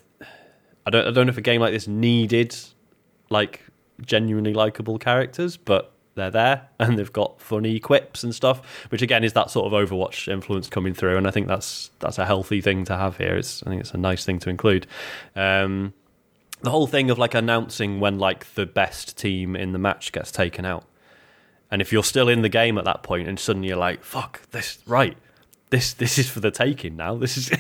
I 0.86 0.90
don't 0.90 1.08
I 1.08 1.12
don't 1.12 1.28
know 1.28 1.32
if 1.32 1.38
a 1.38 1.42
game 1.42 1.62
like 1.62 1.72
this 1.72 1.88
needed 1.88 2.56
like 3.30 3.62
genuinely 4.02 4.54
likable 4.54 4.98
characters, 4.98 5.58
but 5.58 5.92
they're 6.16 6.32
there 6.32 6.70
and 6.80 6.98
they've 6.98 7.14
got 7.14 7.40
funny 7.40 7.80
quips 7.80 8.24
and 8.24 8.34
stuff, 8.34 8.88
which 8.90 9.02
again 9.02 9.24
is 9.24 9.34
that 9.34 9.52
sort 9.52 9.72
of 9.72 9.74
Overwatch 9.74 10.32
influence 10.32 10.68
coming 10.70 10.94
through, 10.94 11.18
and 11.18 11.28
I 11.28 11.32
think 11.32 11.48
that's 11.48 11.92
that's 12.00 12.18
a 12.18 12.26
healthy 12.26 12.62
thing 12.62 12.86
to 12.86 12.98
have 12.98 13.18
here. 13.18 13.36
It's 13.36 13.64
I 13.64 13.70
think 13.70 13.82
it's 13.82 13.92
a 13.92 13.98
nice 13.98 14.26
thing 14.26 14.40
to 14.40 14.50
include. 14.50 14.88
Um, 15.36 15.94
the 16.62 16.72
whole 16.72 16.88
thing 16.88 17.12
of 17.12 17.20
like 17.20 17.36
announcing 17.36 18.00
when 18.00 18.18
like 18.18 18.54
the 18.56 18.66
best 18.66 19.18
team 19.18 19.56
in 19.56 19.72
the 19.72 19.80
match 19.80 20.12
gets 20.12 20.32
taken 20.32 20.66
out, 20.66 20.86
and 21.70 21.82
if 21.82 21.92
you're 21.92 22.04
still 22.04 22.30
in 22.30 22.42
the 22.42 22.50
game 22.50 22.78
at 22.78 22.86
that 22.86 23.04
point, 23.04 23.28
and 23.28 23.40
suddenly 23.40 23.68
you're 23.68 23.78
like, 23.78 24.04
"Fuck 24.04 24.50
this!" 24.52 24.80
Right, 24.88 25.18
this 25.70 25.94
this 25.94 26.18
is 26.18 26.30
for 26.30 26.40
the 26.40 26.52
taking 26.52 26.96
now. 26.96 27.16
This 27.16 27.38
is 27.38 27.52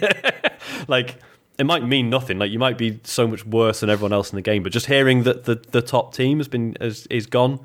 like 0.88 1.20
it 1.57 1.65
might 1.65 1.84
mean 1.86 2.10
nothing. 2.10 2.38
Like 2.40 2.52
you 2.52 2.60
might 2.60 2.77
be 2.77 2.99
so 3.03 3.27
much 3.27 3.45
worse 3.45 3.80
than 3.80 3.90
everyone 3.90 4.14
else 4.14 4.32
in 4.32 4.36
the 4.36 4.41
game, 4.41 4.64
but 4.64 4.72
just 4.72 4.86
hearing 4.88 5.23
that 5.23 5.45
the, 5.45 5.56
the 5.72 5.82
top 5.82 6.14
team 6.14 6.38
has 6.40 6.48
been 6.48 6.76
is, 6.82 7.07
is 7.07 7.26
gone 7.27 7.60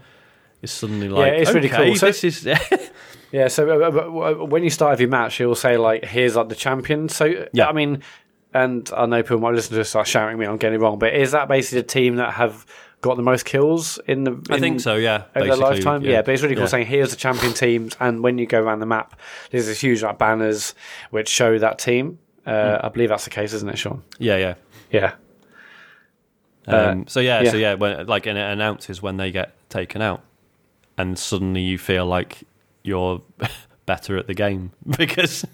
is 0.63 0.71
suddenly 0.71 1.09
like 1.09 1.27
yeah, 1.33 1.39
it's 1.41 1.53
really 1.53 1.71
okay, 1.71 1.87
cool. 1.89 1.97
So- 1.97 2.07
this 2.07 2.25
is 2.25 2.47
Yeah, 3.33 3.47
so 3.47 3.69
uh, 3.71 3.91
uh, 3.91 4.43
uh, 4.43 4.45
when 4.45 4.65
you 4.65 4.71
start 4.71 4.93
every 4.95 5.07
match, 5.07 5.41
it 5.41 5.47
will 5.47 5.55
say 5.55 5.77
like, 5.77 6.05
"Here's 6.05 6.35
like 6.35 6.49
the 6.49 6.57
champion." 6.57 7.09
So 7.09 7.47
Yeah. 7.53 7.69
I 7.69 7.73
mean, 7.73 8.03
and 8.53 8.91
I 8.97 9.07
know 9.07 9.23
people 9.23 9.39
might 9.39 9.55
listen 9.55 9.71
to 9.71 9.77
this 9.77 9.95
are 9.95 10.05
shouting 10.05 10.33
at 10.35 10.39
me, 10.39 10.47
I'm 10.47 10.57
getting 10.57 10.81
it 10.81 10.83
wrong, 10.83 10.99
but 10.99 11.15
is 11.15 11.31
that 11.31 11.47
basically 11.47 11.83
the 11.83 11.87
team 11.87 12.17
that 12.17 12.33
have 12.35 12.67
got 13.03 13.17
the 13.17 13.23
most 13.23 13.45
kills 13.45 13.99
in 14.09 14.25
the? 14.25 14.45
I 14.51 14.59
think 14.59 14.81
so. 14.81 14.97
Yeah, 14.97 15.25
Over 15.37 15.47
their 15.47 15.57
lifetime, 15.57 16.03
yeah. 16.03 16.23
but 16.23 16.33
it's 16.35 16.43
really 16.43 16.57
cool 16.57 16.65
Yeah. 16.65 16.69
saying 16.71 16.87
here's 16.87 17.11
the 17.11 17.17
champion 17.17 17.53
teams, 17.53 17.97
and 18.01 18.23
when 18.25 18.37
you 18.39 18.47
go 18.47 18.61
around 18.61 18.81
the 18.81 18.87
map, 18.87 19.19
there's 19.53 19.67
this 19.67 19.81
huge 19.81 20.03
like 20.03 20.19
banners 20.19 20.75
which 21.11 21.29
show 21.29 21.57
that 21.59 21.79
team. 21.79 22.19
Uh, 22.51 22.79
Hmm. 22.79 22.87
I 22.87 22.89
believe 22.89 23.09
that's 23.11 23.25
the 23.25 23.31
case, 23.31 23.53
isn't 23.53 23.69
it, 23.69 23.79
Sean? 23.79 24.03
Yeah, 24.19 24.37
yeah. 24.37 24.55
Yeah, 24.93 25.13
Um, 26.67 27.07
so 27.07 27.21
yeah, 27.21 27.41
yeah. 27.43 27.51
so 27.51 27.57
yeah, 27.57 27.75
when 27.75 28.07
like 28.07 28.27
and 28.27 28.37
it 28.39 28.43
announces 28.43 29.01
when 29.03 29.17
they 29.17 29.31
get 29.31 29.53
taken 29.71 30.03
out, 30.03 30.21
and 30.99 31.19
suddenly 31.19 31.63
you 31.63 31.79
feel 31.79 32.07
like 32.07 32.43
you're 32.83 33.23
better 33.87 34.17
at 34.19 34.27
the 34.27 34.35
game 34.35 34.73
because, 34.99 35.45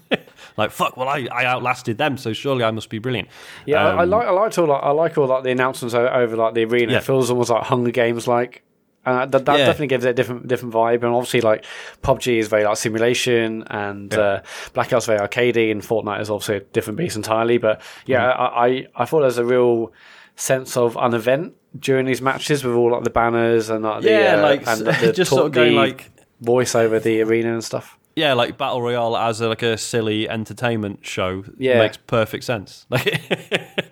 like, 0.57 0.71
fuck, 0.71 0.97
well, 0.97 1.07
I, 1.07 1.27
I 1.31 1.45
outlasted 1.45 1.97
them, 1.97 2.17
so 2.17 2.33
surely 2.33 2.63
I 2.63 2.71
must 2.71 2.89
be 2.89 2.99
brilliant. 2.99 3.29
yeah. 3.65 3.83
I, 3.85 3.91
I 3.95 4.03
Um, 4.03 4.09
like 4.09 4.27
I 4.27 4.31
liked 4.31 4.57
all 4.57 4.67
like, 4.67 4.83
I 4.83 4.91
like 4.91 5.17
all 5.17 5.27
like 5.27 5.43
the 5.43 5.51
announcements 5.51 5.93
o- 5.95 6.07
over 6.07 6.35
like 6.35 6.53
the 6.55 6.65
arena. 6.65 6.91
Yeah. 6.93 6.97
It 6.99 7.03
feels 7.03 7.29
almost 7.29 7.49
like 7.49 7.63
Hunger 7.63 7.91
Games 7.91 8.27
like. 8.27 8.63
Uh, 9.07 9.25
that 9.25 9.45
that 9.45 9.57
Yeah. 9.59 9.65
definitely 9.65 9.87
gives 9.87 10.05
it 10.05 10.09
a 10.09 10.13
different 10.13 10.47
different 10.47 10.73
vibe, 10.73 11.03
and 11.03 11.13
obviously, 11.15 11.41
like 11.41 11.63
PUBG 12.03 12.37
is 12.39 12.47
very 12.49 12.63
like 12.65 12.77
simulation, 12.77 13.63
and 13.69 14.11
Yeah. 14.13 14.19
uh, 14.19 14.41
Blackout's 14.73 15.05
very 15.05 15.19
arcadey, 15.19 15.71
and 15.71 15.81
Fortnite 15.81 16.21
is 16.21 16.29
obviously 16.29 16.57
a 16.57 16.59
different 16.75 16.97
beast 16.97 17.15
entirely. 17.15 17.57
But 17.57 17.81
yeah, 18.05 18.25
Mm-hmm. 18.33 18.41
I, 18.41 18.65
I 18.67 18.87
I 19.03 19.05
thought 19.05 19.21
there's 19.21 19.37
a 19.37 19.45
real 19.45 19.93
sense 20.35 20.75
of 20.77 20.97
an 20.97 21.13
event 21.13 21.53
during 21.79 22.05
these 22.05 22.21
matches 22.21 22.63
with 22.63 22.75
all 22.75 22.91
like 22.91 23.03
the 23.03 23.09
banners 23.09 23.69
and 23.69 23.83
like 23.83 24.03
the, 24.03 24.09
yeah, 24.09 24.35
uh, 24.37 24.41
like 24.41 24.67
and 24.67 24.79
the, 24.81 24.91
the 24.91 25.13
just 25.21 25.29
talk- 25.29 25.37
sort 25.39 25.45
of 25.47 25.51
going 25.53 25.75
like 25.75 26.11
voice 26.41 26.75
over 26.75 26.99
the 26.99 27.21
arena 27.21 27.53
and 27.53 27.63
stuff. 27.63 27.97
yeah, 28.15 28.33
like 28.33 28.57
battle 28.57 28.81
royale 28.81 29.15
as 29.15 29.41
a, 29.41 29.47
like 29.47 29.63
a 29.63 29.77
silly 29.77 30.27
entertainment 30.29 31.05
show 31.05 31.43
Yeah. 31.57 31.79
makes 31.79 31.97
perfect 31.97 32.43
sense. 32.43 32.85
Like, 32.89 33.21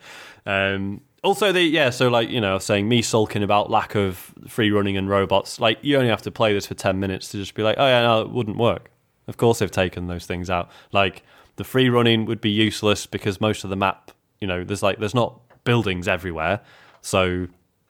um, 0.45 1.01
also 1.25 1.51
the 1.51 1.61
yeah, 1.61 1.89
so 1.89 2.07
like 2.07 2.29
you 2.29 2.39
know, 2.39 2.59
saying 2.59 2.87
me 2.87 3.01
sulking 3.01 3.43
about 3.43 3.69
lack 3.69 3.95
of 3.95 4.33
free 4.47 4.71
running 4.71 4.95
and 4.95 5.09
robots. 5.09 5.59
Like 5.59 5.79
you 5.81 5.97
only 5.97 6.09
have 6.09 6.21
to 6.23 6.31
play 6.31 6.53
this 6.53 6.67
for 6.67 6.75
ten 6.75 6.99
minutes 6.99 7.29
to 7.29 7.37
just 7.37 7.55
be 7.55 7.63
like, 7.63 7.75
oh 7.77 7.85
yeah, 7.85 8.01
no, 8.03 8.21
it 8.21 8.29
wouldn't 8.29 8.57
work. 8.57 8.91
Of 9.27 9.37
course, 9.37 9.59
they've 9.59 9.71
taken 9.71 10.07
those 10.07 10.25
things 10.25 10.49
out. 10.49 10.69
Like 10.91 11.23
the 11.55 11.63
free 11.63 11.89
running 11.89 12.25
would 12.25 12.41
be 12.41 12.51
useless 12.51 13.05
because 13.05 13.41
most 13.41 13.63
of 13.63 13.69
the 13.69 13.75
map, 13.75 14.11
you 14.39 14.47
know, 14.47 14.63
there's 14.63 14.83
like 14.83 14.99
there's 14.99 15.15
not 15.15 15.39
buildings 15.63 16.07
everywhere, 16.07 16.61
so 17.01 17.47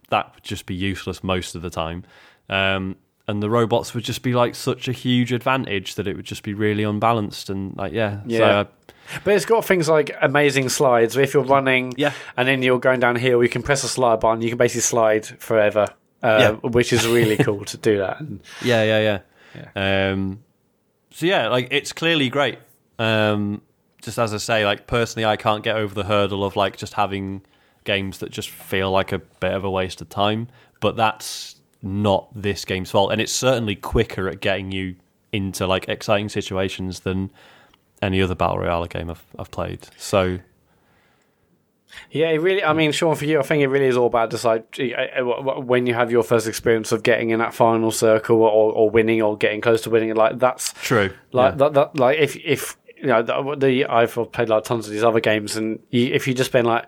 that 0.10 0.34
would 0.34 0.44
just 0.44 0.66
be 0.66 0.76
useless 0.76 1.24
most 1.24 1.56
of 1.56 1.62
the 1.62 1.70
time. 1.70 2.04
Um, 2.50 2.96
and 3.28 3.42
the 3.42 3.50
robots 3.50 3.94
would 3.94 4.04
just 4.04 4.22
be 4.22 4.34
like 4.34 4.54
such 4.56 4.88
a 4.88 4.92
huge 4.92 5.32
advantage 5.32 5.96
that 5.96 6.08
it 6.08 6.16
would 6.16 6.26
just 6.26 6.44
be 6.44 6.54
really 6.54 6.84
unbalanced 6.84 7.50
and 7.50 7.76
like 7.76 7.92
yeah, 7.92 8.22
Yeah. 8.26 8.38
So, 8.38 8.46
uh, 8.46 8.66
But 9.24 9.34
it's 9.36 9.46
got 9.46 9.66
things 9.66 9.88
like 9.90 10.16
amazing 10.22 10.70
slides. 10.70 11.16
Where 11.16 11.24
if 11.24 11.34
you're 11.34 11.44
running, 11.44 11.94
Yeah. 11.98 12.14
and 12.38 12.48
then 12.48 12.62
you're 12.64 12.80
going 12.80 13.00
down 13.00 13.16
here, 13.16 13.42
you 13.42 13.50
can 13.50 13.62
press 13.64 13.84
a 13.84 13.88
slide 13.88 14.20
button. 14.20 14.42
You 14.42 14.50
can 14.50 14.58
basically 14.58 14.82
slide 14.82 15.26
forever. 15.26 15.88
uh, 16.24 16.38
Yeah. 16.64 16.70
which 16.70 16.92
is 16.92 17.08
really 17.08 17.38
cool 17.44 17.66
to 17.66 17.78
do 17.78 17.98
that. 18.00 18.20
And, 18.20 18.40
Yeah, 18.64 18.84
yeah, 18.84 19.20
yeah. 19.76 20.10
Um, 20.12 20.40
so 21.12 21.26
yeah, 21.28 21.48
like 21.50 21.68
it's 21.72 21.94
clearly 21.94 22.30
great. 22.30 22.58
Um, 23.00 23.62
just 24.02 24.18
as 24.18 24.34
I 24.34 24.38
say, 24.38 24.66
like 24.66 24.88
personally, 24.88 25.26
I 25.26 25.36
can't 25.36 25.64
get 25.64 25.76
over 25.76 25.94
the 25.94 26.06
hurdle 26.06 26.44
of 26.44 26.56
like 26.56 26.78
just 26.78 26.94
having 26.96 27.42
games 27.84 28.18
that 28.20 28.32
just 28.32 28.50
feel 28.50 28.90
like 28.92 29.12
a 29.12 29.20
bit 29.20 29.54
of 29.54 29.64
a 29.64 29.70
waste 29.70 30.02
of 30.02 30.10
time. 30.10 30.48
But 30.82 30.96
that's 30.96 31.56
not 31.84 32.30
this 32.34 32.66
game's 32.66 32.90
fault, 32.92 33.12
and 33.12 33.22
it's 33.22 33.32
certainly 33.32 33.76
quicker 33.76 34.28
at 34.28 34.40
getting 34.42 34.72
you 34.72 34.96
into 35.32 35.68
like 35.68 35.88
exciting 35.90 36.30
situations 36.30 37.02
than 37.02 37.30
any 38.02 38.22
other 38.22 38.36
battle 38.36 38.60
royale 38.60 38.86
game 38.86 39.10
I've 39.10 39.24
I've 39.38 39.52
played. 39.52 39.88
So 39.98 40.40
Yeah, 42.12 42.30
it 42.30 42.38
really. 42.38 42.64
I 42.64 42.74
mean, 42.74 42.92
Sean, 42.92 43.16
for 43.16 43.26
you, 43.26 43.40
I 43.40 43.44
think 43.44 43.62
it 43.62 43.68
really 43.68 43.86
is 43.86 43.98
all 43.98 44.08
about 44.08 44.32
just 44.32 44.46
like 44.46 44.80
uh, 44.80 45.22
uh, 45.22 45.60
when 45.60 45.88
you 45.88 45.94
have 45.94 46.12
your 46.12 46.24
first 46.24 46.48
experience 46.48 46.92
of 46.92 47.04
getting 47.04 47.30
in 47.30 47.40
that 47.40 47.54
final 47.54 47.92
circle 47.92 48.38
or, 48.42 48.74
or 48.74 48.90
winning 48.90 49.22
or 49.22 49.38
getting 49.38 49.62
close 49.62 49.82
to 49.82 49.90
winning. 49.90 50.14
Like 50.16 50.40
that's 50.40 50.74
true. 50.74 51.12
like 51.32 51.54
yeah. 51.54 51.58
that, 51.58 51.74
that. 51.74 52.00
Like 52.00 52.20
if 52.20 52.36
if 52.38 52.78
you 52.98 53.08
know 53.08 53.22
the, 53.22 53.56
the 53.58 53.86
I've 53.86 54.14
played 54.32 54.50
like 54.50 54.64
tons 54.64 54.88
of 54.88 54.94
these 54.94 55.04
other 55.04 55.20
games, 55.20 55.56
and 55.56 55.80
you, 55.90 56.08
if 56.14 56.28
you 56.28 56.34
just 56.34 56.52
been 56.52 56.66
like 56.66 56.86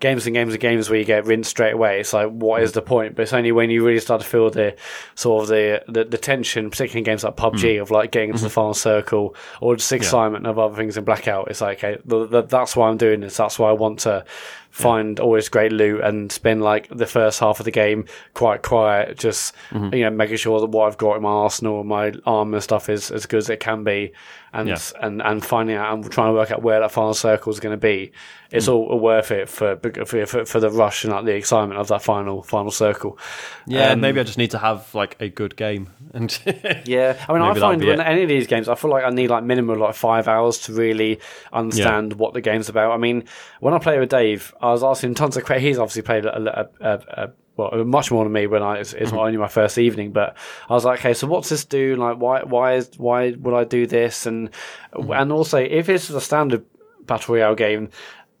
games 0.00 0.26
and 0.26 0.34
games 0.34 0.52
and 0.52 0.60
games 0.60 0.88
where 0.88 0.98
you 0.98 1.04
get 1.04 1.26
rinsed 1.26 1.50
straight 1.50 1.74
away, 1.74 2.00
it's 2.00 2.12
like 2.12 2.28
what 2.28 2.62
is 2.62 2.72
the 2.72 2.82
point? 2.82 3.16
But 3.16 3.22
it's 3.22 3.32
only 3.32 3.52
when 3.52 3.70
you 3.70 3.84
really 3.84 4.00
start 4.00 4.20
to 4.20 4.26
feel 4.26 4.50
the 4.50 4.76
sort 5.14 5.42
of 5.42 5.48
the 5.48 5.82
the, 5.88 6.04
the 6.04 6.18
tension, 6.18 6.70
particularly 6.70 7.00
in 7.00 7.04
games 7.04 7.24
like 7.24 7.36
PUBG, 7.36 7.76
mm. 7.76 7.82
of 7.82 7.90
like 7.90 8.12
getting 8.12 8.30
into 8.30 8.42
the 8.42 8.48
mm-hmm. 8.48 8.54
final 8.54 8.74
circle 8.74 9.34
or 9.60 9.76
just 9.76 9.92
excitement 9.92 10.46
of 10.46 10.58
other 10.58 10.76
things 10.76 10.96
in 10.96 11.04
Blackout. 11.04 11.48
It's 11.48 11.60
like 11.60 11.78
okay, 11.78 12.00
th- 12.08 12.30
th- 12.30 12.46
that's 12.48 12.76
why 12.76 12.88
I'm 12.88 12.96
doing 12.96 13.20
this. 13.20 13.36
That's 13.36 13.58
why 13.58 13.70
I 13.70 13.72
want 13.72 14.00
to 14.00 14.24
find 14.70 15.18
all 15.18 15.32
this 15.32 15.48
great 15.48 15.72
loot 15.72 16.02
and 16.02 16.30
spend 16.30 16.62
like 16.62 16.88
the 16.88 17.06
first 17.06 17.40
half 17.40 17.58
of 17.58 17.64
the 17.64 17.70
game 17.70 18.04
quite 18.34 18.62
quiet, 18.62 19.18
just 19.18 19.54
mm-hmm. 19.70 19.94
you 19.94 20.04
know 20.04 20.10
making 20.10 20.36
sure 20.36 20.60
that 20.60 20.66
what 20.66 20.86
I've 20.86 20.98
got 20.98 21.16
in 21.16 21.22
my 21.22 21.30
arsenal, 21.30 21.82
my 21.84 22.12
armor 22.26 22.60
stuff 22.60 22.88
is 22.88 23.10
as 23.10 23.26
good 23.26 23.38
as 23.38 23.50
it 23.50 23.60
can 23.60 23.82
be, 23.82 24.12
and 24.52 24.68
Yeah. 24.68 24.78
and 25.00 25.20
and 25.22 25.44
finding 25.44 25.76
out 25.76 25.92
and 25.94 26.10
trying 26.10 26.28
to 26.30 26.32
work 26.34 26.50
out 26.50 26.62
where 26.62 26.80
that 26.80 26.90
final 26.92 27.14
circle 27.14 27.52
is 27.52 27.60
going 27.60 27.72
to 27.74 27.80
be. 27.80 28.12
It's 28.50 28.66
all 28.66 28.98
worth 28.98 29.30
it 29.30 29.46
for, 29.50 29.76
for 30.06 30.24
for 30.26 30.44
for 30.46 30.58
the 30.58 30.70
rush 30.70 31.04
and 31.04 31.12
like 31.12 31.26
the 31.26 31.34
excitement 31.34 31.78
of 31.78 31.88
that 31.88 32.00
final 32.02 32.42
final 32.42 32.70
circle. 32.70 33.18
yeah, 33.66 33.90
Um, 33.92 34.00
maybe 34.00 34.20
I 34.20 34.22
just 34.22 34.38
need 34.38 34.52
to 34.52 34.58
have 34.58 34.94
like 34.94 35.16
a 35.20 35.28
good 35.28 35.54
game 35.54 35.90
and 36.14 36.30
Yeah, 36.86 37.22
I 37.28 37.32
mean, 37.34 37.42
I 37.42 37.52
find 37.52 37.84
when 37.84 38.00
it. 38.00 38.06
any 38.06 38.22
of 38.22 38.28
these 38.30 38.46
games, 38.46 38.68
I 38.70 38.74
feel 38.74 38.90
like 38.90 39.04
I 39.04 39.10
need 39.10 39.28
like 39.28 39.44
minimum 39.44 39.78
like 39.78 39.94
five 39.94 40.28
hours 40.28 40.58
to 40.60 40.72
really 40.72 41.20
understand 41.52 42.14
what 42.14 42.32
the 42.32 42.40
game's 42.40 42.70
about. 42.70 42.92
I 42.92 42.96
mean, 42.96 43.24
when 43.60 43.74
I 43.74 43.78
play 43.78 43.98
with 43.98 44.08
Dave, 44.08 44.54
I 44.62 44.70
was 44.70 44.82
asking 44.82 45.14
tons 45.16 45.36
of 45.36 45.44
questions. 45.44 45.66
He's 45.68 45.78
obviously 45.78 46.02
played 46.02 46.24
a, 46.24 46.70
a, 46.80 46.88
a, 46.94 47.24
a 47.24 47.30
well, 47.58 47.84
much 47.84 48.10
more 48.10 48.24
than 48.24 48.32
me 48.32 48.46
when 48.46 48.62
I 48.62 48.76
it's, 48.78 48.94
it's 48.94 49.12
only 49.12 49.36
my 49.36 49.48
first 49.48 49.76
evening. 49.76 50.12
But 50.12 50.36
I 50.70 50.72
was 50.72 50.84
like, 50.86 51.00
okay, 51.00 51.12
so 51.12 51.26
what's 51.26 51.50
this 51.50 51.66
do? 51.66 51.96
Like, 51.96 52.16
why 52.18 52.42
why 52.44 52.74
is 52.76 52.90
why 52.96 53.32
would 53.32 53.54
I 53.54 53.64
do 53.64 53.86
this? 53.86 54.24
And 54.24 54.48
and 54.94 55.30
also, 55.32 55.58
if 55.58 55.90
it's 55.90 56.08
a 56.08 56.20
standard 56.20 56.64
battle 57.04 57.34
royale 57.34 57.54
game. 57.54 57.90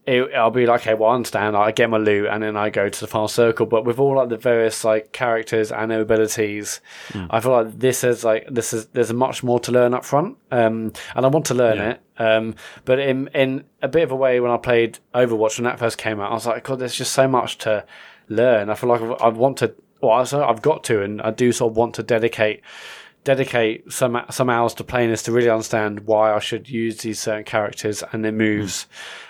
It, 0.06 0.32
I'll 0.34 0.50
be 0.50 0.64
like, 0.64 0.80
okay, 0.80 0.94
well, 0.94 1.10
I 1.10 1.16
understand. 1.16 1.54
I 1.54 1.70
get 1.70 1.90
my 1.90 1.98
loot, 1.98 2.28
and 2.28 2.42
then 2.42 2.56
I 2.56 2.70
go 2.70 2.88
to 2.88 3.00
the 3.00 3.06
final 3.06 3.28
circle. 3.28 3.66
But 3.66 3.84
with 3.84 3.98
all 3.98 4.16
like 4.16 4.30
the 4.30 4.38
various 4.38 4.82
like 4.82 5.12
characters 5.12 5.70
and 5.70 5.92
abilities, 5.92 6.80
I 7.28 7.40
feel 7.40 7.52
like 7.52 7.78
this 7.78 8.02
is 8.04 8.24
like 8.24 8.48
this 8.50 8.72
is 8.72 8.86
there's 8.94 9.12
much 9.12 9.42
more 9.44 9.60
to 9.60 9.70
learn 9.70 9.92
up 9.92 10.06
front, 10.06 10.38
um, 10.50 10.94
and 11.14 11.26
I 11.26 11.28
want 11.28 11.44
to 11.46 11.54
learn 11.54 11.76
Yeah. 11.76 11.90
it. 11.90 12.00
Um, 12.22 12.54
but 12.86 12.98
in 13.00 13.28
in 13.34 13.64
a 13.82 13.88
bit 13.88 14.02
of 14.02 14.10
a 14.10 14.16
way, 14.16 14.40
when 14.40 14.50
I 14.50 14.56
played 14.56 14.98
Overwatch 15.14 15.58
when 15.58 15.64
that 15.64 15.78
first 15.78 15.98
came 15.98 16.20
out, 16.20 16.30
I 16.30 16.34
was 16.34 16.46
like, 16.46 16.64
God, 16.64 16.78
there's 16.78 16.94
just 16.94 17.12
so 17.12 17.28
much 17.28 17.58
to 17.58 17.84
learn. 18.28 18.70
I 18.70 18.74
feel 18.74 18.88
like 18.88 19.02
I 19.20 19.28
want 19.28 19.58
to, 19.58 19.74
well, 20.00 20.12
I 20.12 20.48
I've 20.48 20.62
got 20.62 20.84
to, 20.84 21.02
and 21.02 21.20
I 21.22 21.30
do 21.30 21.52
sort 21.52 21.72
of 21.72 21.76
want 21.76 21.94
to 21.96 22.02
dedicate 22.02 22.62
dedicate 23.24 23.92
some 23.92 24.18
some 24.30 24.48
hours 24.48 24.72
to 24.74 24.84
playing 24.84 25.10
this 25.10 25.22
to 25.24 25.32
really 25.32 25.50
understand 25.50 26.00
why 26.00 26.32
I 26.32 26.38
should 26.38 26.68
use 26.68 26.98
these 26.98 27.20
certain 27.20 27.44
characters 27.44 28.02
and 28.12 28.24
their 28.24 28.32
moves. 28.32 28.86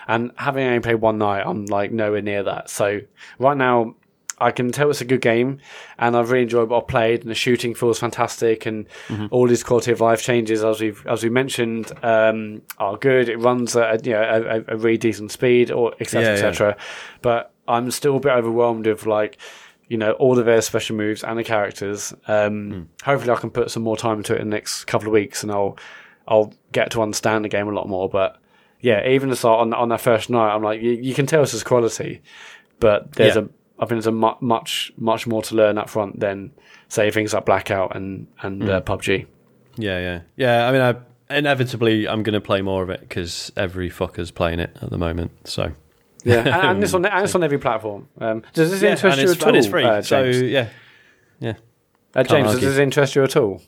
And 0.06 0.30
having 0.36 0.66
only 0.66 0.80
played 0.80 0.96
one 0.96 1.18
night, 1.18 1.42
I'm 1.44 1.64
like 1.66 1.90
nowhere 1.90 2.22
near 2.22 2.42
that. 2.44 2.70
So 2.70 3.00
right 3.38 3.56
now, 3.56 3.96
I 4.40 4.52
can 4.52 4.70
tell 4.70 4.88
it's 4.88 5.00
a 5.00 5.04
good 5.04 5.20
game, 5.20 5.58
and 5.98 6.16
I've 6.16 6.30
really 6.30 6.44
enjoyed 6.44 6.68
what 6.68 6.82
I've 6.82 6.88
played. 6.88 7.22
And 7.22 7.30
the 7.30 7.34
shooting 7.34 7.74
feels 7.74 7.98
fantastic, 7.98 8.66
and 8.66 8.86
all 9.30 9.48
these 9.48 9.64
quality 9.64 9.90
of 9.90 10.00
life 10.00 10.22
changes, 10.22 10.62
as 10.62 10.80
we've 10.80 11.04
as 11.06 11.24
we 11.24 11.28
mentioned, 11.30 11.90
um, 12.04 12.62
are 12.78 12.96
good. 12.96 13.28
It 13.28 13.38
runs 13.38 13.74
at 13.74 14.00
a, 14.00 14.04
you 14.04 14.12
know 14.12 14.22
a, 14.68 14.74
a- 14.74 14.76
really 14.76 14.98
decent 14.98 15.32
speed, 15.32 15.70
or 15.72 15.94
etc. 16.00 16.22
Yeah, 16.22 16.28
yeah. 16.28 16.34
etc. 16.34 16.76
But 17.20 17.52
I'm 17.68 17.90
still 17.90 18.16
a 18.16 18.20
bit 18.20 18.32
overwhelmed 18.32 18.86
with 18.86 19.06
like 19.06 19.38
you 19.88 19.96
know 19.96 20.12
all 20.12 20.34
the 20.34 20.42
various 20.42 20.66
special 20.66 20.96
moves 20.96 21.22
and 21.22 21.38
the 21.38 21.44
characters. 21.44 22.12
Um, 22.26 22.88
Hopefully, 23.04 23.32
I 23.32 23.36
can 23.36 23.50
put 23.50 23.70
some 23.70 23.82
more 23.82 23.96
time 23.96 24.18
into 24.18 24.34
it 24.34 24.40
in 24.40 24.50
the 24.50 24.56
next 24.56 24.84
couple 24.86 25.06
of 25.08 25.12
weeks, 25.12 25.42
and 25.42 25.52
I'll 25.52 25.78
I'll 26.26 26.52
get 26.72 26.90
to 26.92 27.02
understand 27.02 27.44
the 27.44 27.48
game 27.48 27.68
a 27.68 27.72
lot 27.72 27.88
more. 27.88 28.08
But 28.08 28.38
yeah, 28.80 29.06
even 29.08 29.30
as 29.30 29.44
on 29.44 29.72
on 29.74 29.88
that 29.90 30.00
first 30.00 30.30
night, 30.30 30.54
I'm 30.54 30.62
like, 30.62 30.80
you, 30.82 30.92
you 30.92 31.14
can 31.14 31.26
tell 31.26 31.40
this 31.40 31.54
is 31.54 31.62
quality, 31.64 32.22
but 32.80 33.12
there's 33.12 33.36
Yeah. 33.36 33.42
a 33.42 33.48
I 33.80 33.82
think 33.86 33.90
there's 33.90 34.06
a 34.08 34.12
mu- 34.12 34.34
much 34.40 34.92
much 34.96 35.26
more 35.26 35.40
to 35.42 35.54
learn 35.54 35.78
up 35.78 35.88
front 35.88 36.18
than 36.18 36.50
say 36.88 37.10
things 37.12 37.32
like 37.32 37.44
Blackout 37.46 37.94
and 37.94 38.26
and 38.42 38.68
uh, 38.68 38.80
PUBG. 38.80 39.26
Yeah, 39.76 40.00
yeah, 40.00 40.20
yeah. 40.36 40.68
I 40.68 40.72
mean, 40.72 40.80
I, 40.80 41.36
inevitably, 41.38 42.08
I'm 42.08 42.22
going 42.24 42.32
to 42.34 42.40
play 42.40 42.60
more 42.62 42.82
of 42.82 42.90
it 42.90 43.00
because 43.00 43.52
every 43.56 43.88
fucker's 43.88 44.30
playing 44.32 44.58
it 44.58 44.76
at 44.82 44.90
the 44.90 44.98
moment. 44.98 45.30
So 45.48 45.70
Yeah, 46.24 46.40
and, 46.40 46.48
and 46.48 46.82
this 46.82 46.94
on 46.94 47.04
and 47.04 47.24
it's 47.24 47.34
on 47.36 47.44
every 47.44 47.58
platform. 47.58 48.08
Um, 48.20 48.42
does 48.52 48.70
this 48.70 48.82
yeah, 48.82 48.90
interest 48.90 49.18
and 49.18 49.26
you 49.26 49.32
it's, 49.32 49.40
at 49.40 49.42
all? 49.42 49.48
and 49.48 49.56
it's 49.56 49.66
free. 49.66 49.84
uh, 49.84 50.02
so 50.02 50.24
James, 50.30 50.42
yeah, 50.50 50.68
yeah. 51.40 51.54
uh, 52.14 52.22
James 52.24 52.52
does 52.52 52.60
this 52.60 52.78
interest 52.78 53.14
you 53.14 53.22
at 53.22 53.36
all? 53.36 53.62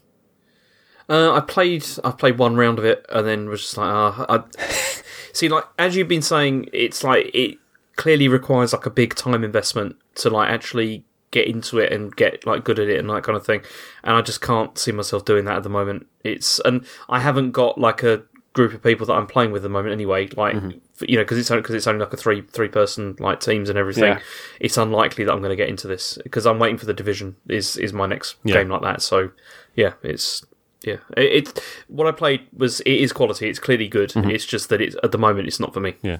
Uh, 1.08 1.32
I 1.32 1.40
played. 1.40 1.84
I 2.04 2.12
played 2.12 2.38
one 2.38 2.56
round 2.56 2.78
of 2.78 2.84
it, 2.84 3.04
and 3.08 3.26
then 3.26 3.48
was 3.48 3.62
just 3.62 3.76
like, 3.76 3.90
ah. 3.90 4.26
I 4.28 4.42
see, 5.32 5.48
like 5.48 5.64
as 5.78 5.96
you've 5.96 6.08
been 6.08 6.22
saying, 6.22 6.68
it's 6.72 7.02
like 7.02 7.30
it 7.34 7.58
clearly 7.96 8.28
requires 8.28 8.72
like 8.72 8.86
a 8.86 8.90
big 8.90 9.14
time 9.14 9.44
investment 9.44 9.96
to 10.16 10.30
like 10.30 10.50
actually 10.50 11.04
get 11.30 11.46
into 11.46 11.78
it 11.78 11.92
and 11.92 12.14
get 12.16 12.44
like 12.46 12.64
good 12.64 12.78
at 12.78 12.88
it 12.88 12.98
and 12.98 13.08
that 13.10 13.22
kind 13.22 13.36
of 13.36 13.44
thing. 13.44 13.62
And 14.02 14.14
I 14.14 14.22
just 14.22 14.40
can't 14.40 14.76
see 14.78 14.92
myself 14.92 15.24
doing 15.24 15.44
that 15.44 15.56
at 15.56 15.62
the 15.62 15.68
moment. 15.68 16.06
It's 16.24 16.60
and 16.60 16.84
I 17.08 17.20
haven't 17.20 17.52
got 17.52 17.78
like 17.78 18.02
a 18.02 18.22
group 18.52 18.72
of 18.74 18.82
people 18.82 19.06
that 19.06 19.12
I'm 19.12 19.26
playing 19.28 19.52
with 19.52 19.60
at 19.60 19.64
the 19.64 19.68
moment 19.68 19.92
anyway. 19.92 20.28
Like 20.28 20.56
f- 20.56 21.08
you 21.08 21.16
know, 21.16 21.22
because 21.22 21.38
it's 21.38 21.50
only 21.50 21.62
because 21.62 21.74
it's 21.76 21.86
only 21.86 22.00
like 22.04 22.12
a 22.12 22.16
three 22.16 22.42
three 22.42 22.68
person 22.68 23.16
like 23.18 23.40
teams 23.40 23.68
and 23.68 23.78
everything. 23.78 24.04
Yeah. 24.04 24.20
It's 24.58 24.76
unlikely 24.76 25.24
that 25.24 25.32
I'm 25.32 25.38
going 25.40 25.50
to 25.50 25.56
get 25.56 25.68
into 25.68 25.86
this 25.86 26.18
because 26.24 26.46
I'm 26.46 26.58
waiting 26.58 26.78
for 26.78 26.86
the 26.86 26.94
division. 26.94 27.36
Is 27.48 27.76
is 27.76 27.92
my 27.92 28.06
next 28.06 28.36
Yeah. 28.44 28.54
game 28.54 28.68
like 28.68 28.82
that? 28.82 29.02
So 29.02 29.30
yeah, 29.76 29.92
it's 30.02 30.44
yeah. 30.82 30.96
It, 31.16 31.48
it 31.48 31.62
what 31.88 32.06
I 32.06 32.12
played 32.12 32.42
was 32.56 32.80
it 32.80 32.90
is 32.92 33.12
quality. 33.12 33.48
It's 33.48 33.58
clearly 33.58 33.86
good. 33.88 34.12
It's 34.16 34.46
just 34.46 34.68
that 34.70 34.80
it's 34.80 34.96
at 35.02 35.12
the 35.12 35.18
moment 35.18 35.46
it's 35.46 35.60
not 35.60 35.72
for 35.72 35.80
me. 35.80 35.94
Yeah. 36.02 36.18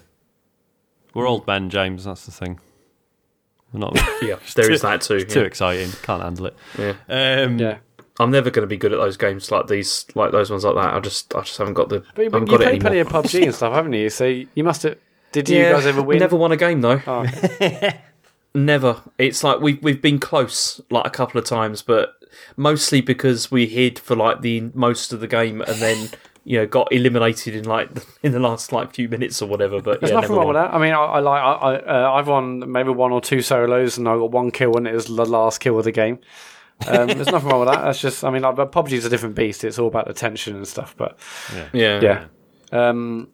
We're 1.14 1.26
old 1.26 1.46
men, 1.46 1.70
James. 1.70 2.04
That's 2.04 2.24
the 2.26 2.30
thing. 2.32 2.60
We're 3.72 3.80
not 3.80 3.96
Yeah, 4.22 4.36
there 4.54 4.70
is 4.70 4.82
that 4.82 5.00
too. 5.00 5.20
too 5.24 5.40
yeah. 5.40 5.46
exciting. 5.46 5.90
Can't 6.02 6.22
handle 6.22 6.46
it. 6.46 6.56
Yeah. 6.78 6.94
Um, 7.08 7.58
Yeah. 7.58 7.78
I'm 8.20 8.30
never 8.30 8.50
going 8.50 8.62
to 8.62 8.68
be 8.68 8.76
good 8.76 8.92
at 8.92 8.98
those 8.98 9.16
games 9.16 9.50
like 9.50 9.66
these, 9.66 10.04
like 10.14 10.30
those 10.30 10.50
ones 10.50 10.64
like 10.64 10.74
that. 10.74 10.94
I 10.94 11.00
just, 11.00 11.34
I 11.34 11.40
just 11.40 11.56
haven't 11.56 11.74
got 11.74 11.88
the. 11.88 12.04
But, 12.14 12.20
I 12.20 12.24
haven't 12.24 12.44
but 12.44 12.52
you 12.52 12.58
got 12.58 12.60
it 12.60 12.68
played 12.68 12.80
plenty 12.80 12.98
of 12.98 13.08
PUBG 13.08 13.44
and 13.44 13.54
stuff, 13.54 13.72
haven't 13.72 13.94
you? 13.94 14.10
So 14.10 14.26
you 14.26 14.64
must 14.64 14.82
have. 14.82 14.98
Did 15.32 15.48
you 15.48 15.62
guys 15.62 15.86
ever 15.86 16.02
win? 16.02 16.18
Never 16.18 16.36
won 16.36 16.52
a 16.52 16.56
game 16.56 16.80
though. 16.80 17.00
Oh. 17.06 17.26
Never. 18.54 19.00
It's 19.16 19.44
like 19.44 19.60
we've 19.60 19.82
we've 19.82 20.02
been 20.02 20.18
close 20.18 20.80
like 20.90 21.06
a 21.06 21.10
couple 21.10 21.38
of 21.38 21.44
times, 21.44 21.82
but 21.82 22.14
mostly 22.56 23.00
because 23.00 23.50
we 23.50 23.66
hid 23.66 23.98
for 23.98 24.16
like 24.16 24.40
the 24.40 24.70
most 24.74 25.12
of 25.12 25.20
the 25.20 25.28
game 25.28 25.60
and 25.62 25.76
then 25.80 26.10
you 26.44 26.58
know 26.58 26.66
got 26.66 26.92
eliminated 26.92 27.54
in 27.54 27.64
like 27.64 27.88
in 28.22 28.32
the 28.32 28.40
last 28.40 28.72
like 28.72 28.92
few 28.92 29.08
minutes 29.08 29.40
or 29.40 29.46
whatever. 29.46 29.80
But 29.80 30.00
There's 30.00 30.10
yeah, 30.10 30.16
nothing 30.16 30.30
never 30.30 30.40
wrong 30.40 30.48
with 30.48 30.56
that. 30.56 30.74
I 30.74 30.78
mean, 30.78 30.92
I, 30.92 31.04
I 31.04 31.20
like 31.20 31.42
I, 31.42 31.52
I 31.52 31.76
uh, 31.78 32.12
I've 32.12 32.28
won 32.28 32.70
maybe 32.70 32.90
one 32.90 33.12
or 33.12 33.20
two 33.20 33.40
solos, 33.40 33.96
and 33.98 34.08
I 34.08 34.16
got 34.16 34.32
one 34.32 34.50
kill, 34.50 34.76
and 34.76 34.88
it 34.88 34.94
was 34.94 35.06
the 35.06 35.24
last 35.24 35.60
kill 35.60 35.78
of 35.78 35.84
the 35.84 35.92
game. 35.92 36.18
Um, 36.88 37.08
there's 37.08 37.30
nothing 37.30 37.48
wrong 37.48 37.60
with 37.60 37.68
that. 37.68 37.82
That's 37.82 38.00
just, 38.00 38.24
I 38.24 38.30
mean, 38.30 38.42
like, 38.42 38.56
but 38.56 38.72
PUBG's 38.72 39.04
a 39.04 39.08
different 39.10 39.34
beast. 39.34 39.64
It's 39.64 39.78
all 39.78 39.88
about 39.88 40.06
the 40.06 40.14
tension 40.14 40.56
and 40.56 40.66
stuff. 40.66 40.94
But 40.96 41.18
Yeah, 41.72 42.00
yeah, 42.00 42.24
um, 42.88 43.28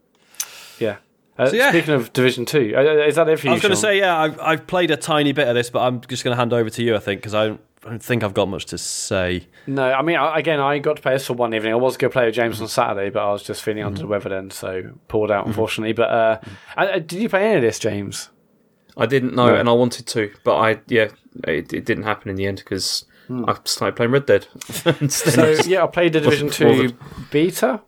yeah. 0.79 0.97
Uh, 1.39 1.51
yeah. 1.53 1.69
Speaking 1.71 1.95
of 1.95 2.13
Division 2.15 2.47
Two, 2.47 2.73
uh, 2.77 2.81
is 3.07 3.17
that 3.17 3.29
it 3.29 3.39
for 3.39 3.47
you? 3.47 3.51
I 3.51 3.55
was 3.55 3.63
going 3.63 3.71
to 3.75 3.77
say, 3.81 3.99
yeah, 3.99 4.19
I've, 4.19 4.41
I've 4.41 4.67
played 4.67 4.91
a 4.91 4.97
tiny 4.97 5.33
bit 5.33 5.47
of 5.49 5.55
this, 5.55 5.69
but 5.71 5.81
I'm 5.81 6.01
just 6.03 6.25
going 6.25 6.35
to 6.35 6.39
hand 6.39 6.53
over 6.55 6.71
to 6.71 6.83
you, 6.83 6.97
I 6.97 6.99
think, 6.99 7.21
because 7.21 7.35
I 7.35 7.49
don't, 7.49 7.61
I 7.85 7.91
don't 7.91 8.03
think 8.03 8.25
I've 8.25 8.33
got 8.35 8.49
much 8.49 8.65
to 8.67 8.79
say. 8.79 9.47
no. 9.67 9.93
I 9.93 10.01
mean, 10.03 10.17
I, 10.17 10.39
again, 10.39 10.61
I 10.61 10.79
got 10.79 10.97
to 10.97 11.03
play 11.03 11.13
this 11.13 11.27
for 11.27 11.35
one 11.35 11.53
evening. 11.55 11.73
I 11.73 11.77
was 11.77 11.97
going 11.99 12.11
to 12.11 12.13
play 12.13 12.25
with 12.27 12.35
James 12.35 12.61
on 12.61 12.69
Saturday, 12.69 13.11
but 13.11 13.23
I 13.23 13.31
was 13.33 13.43
just 13.43 13.63
feeling 13.63 13.85
under 13.85 14.01
the 14.01 14.07
weather 14.07 14.31
then, 14.31 14.51
so 14.51 14.91
pulled 15.09 15.31
out 15.31 15.47
unfortunately. 15.47 15.93
But 15.93 16.11
uh, 16.11 16.41
uh, 16.77 16.99
did 17.01 17.13
you 17.13 17.29
play 17.29 17.45
any 17.47 17.57
of 17.57 17.63
this, 17.63 17.79
James? 17.79 18.31
I 18.97 19.05
didn't 19.05 19.35
know, 19.35 19.49
No. 19.49 19.55
and 19.57 19.69
I 19.69 19.73
wanted 19.73 20.07
to, 20.07 20.33
but 20.43 20.57
I 20.57 20.81
yeah, 20.89 21.09
it, 21.47 21.71
it 21.75 21.85
didn't 21.85 22.05
happen 22.05 22.31
in 22.31 22.37
the 22.37 22.47
end 22.47 22.57
because 22.59 23.05
I 23.31 23.57
started 23.65 23.97
playing 23.97 24.13
Red 24.13 24.27
Dead. 24.27 24.47
So 25.11 25.51
yeah, 25.67 25.85
I 25.85 25.87
played 25.89 26.13
the 26.13 26.21
Division 26.21 26.51
Two 26.51 26.97
beta. 27.31 27.81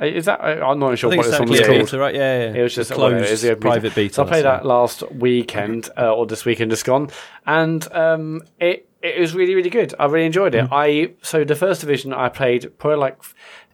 Uh, 0.00 0.06
Is 0.06 0.24
that? 0.24 0.40
I'm 0.42 0.78
not 0.78 0.98
sure 0.98 1.10
I 1.10 1.16
think 1.16 1.24
what 1.24 1.26
it's 1.26 1.30
this 1.32 1.40
one 1.40 1.48
was 1.48 1.58
technically 1.58 1.76
a 1.76 1.78
called. 1.80 1.90
beta, 1.90 1.98
right? 1.98 2.14
Yeah, 2.14 2.38
yeah. 2.52 2.58
It 2.58 2.62
was 2.62 2.74
just 2.74 2.90
a 2.90 2.96
well, 2.96 3.10
closed 3.10 3.24
it 3.26 3.30
is 3.32 3.44
a 3.44 3.48
beta. 3.48 3.60
private 3.60 3.94
beta. 3.94 4.14
So 4.14 4.24
I 4.24 4.28
played 4.28 4.38
so- 4.42 4.50
that 4.50 4.64
last 4.66 5.02
weekend 5.12 5.90
uh, 5.98 6.14
or 6.14 6.26
this 6.26 6.44
weekend 6.44 6.70
just 6.70 6.84
gone, 6.84 7.10
and 7.46 7.86
um, 7.92 8.42
it 8.58 8.88
it 9.02 9.20
was 9.20 9.34
really 9.34 9.54
really 9.54 9.70
good. 9.70 9.94
I 9.98 10.06
really 10.06 10.26
enjoyed 10.26 10.54
it. 10.54 10.68
I 10.72 11.12
so 11.22 11.44
the 11.44 11.54
first 11.56 11.82
division 11.82 12.12
I 12.14 12.28
played 12.30 12.78
probably 12.78 12.98
like 12.98 13.18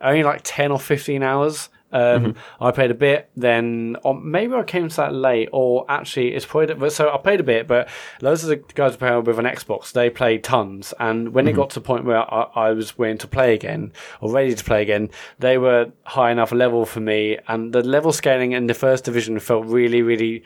only 0.01 0.23
like 0.25 0.41
ten 0.45 0.73
or 0.73 0.79
fifteen 0.81 1.23
hours. 1.23 1.69
Um, 1.97 2.35
I 2.61 2.71
played 2.73 2.91
a 2.91 2.95
bit, 2.95 3.31
then 3.37 3.97
or 4.03 4.15
maybe 4.15 4.55
I 4.55 4.63
came 4.65 4.89
to 4.89 4.97
that 4.97 5.15
late, 5.15 5.49
or 5.53 5.87
actually 5.89 6.35
it's 6.35 6.45
probably 6.45 6.91
so 6.91 7.11
I 7.13 7.17
played 7.17 7.41
a 7.41 7.45
bit, 7.45 7.67
but 7.67 7.89
loads 8.21 8.43
of 8.45 8.51
the 8.51 8.57
guys 8.75 8.97
playing 8.97 9.25
with 9.25 9.39
an 9.39 9.47
Xbox, 9.47 9.93
they 9.93 10.11
played 10.11 10.45
tons, 10.45 10.93
and 11.01 11.31
when 11.31 11.49
it 11.49 11.55
got 11.55 11.71
to 11.71 11.81
the 11.81 11.87
point 11.87 12.05
where 12.05 12.23
I, 12.33 12.43
I 12.55 12.73
was 12.73 12.99
willing 12.99 13.19
to 13.19 13.29
play 13.29 13.55
again 13.55 13.93
or 14.21 14.31
ready 14.31 14.55
to 14.55 14.65
play 14.65 14.83
again, 14.83 15.11
they 15.39 15.57
were 15.57 15.91
high 16.05 16.31
enough 16.31 16.53
level 16.53 16.85
for 16.85 17.01
me, 17.01 17.39
and 17.49 17.73
the 17.73 17.83
level 17.83 18.13
scaling 18.13 18.53
in 18.53 18.67
the 18.67 18.75
first 18.75 19.05
division 19.05 19.39
felt 19.41 19.65
really 19.67 20.03
really 20.03 20.43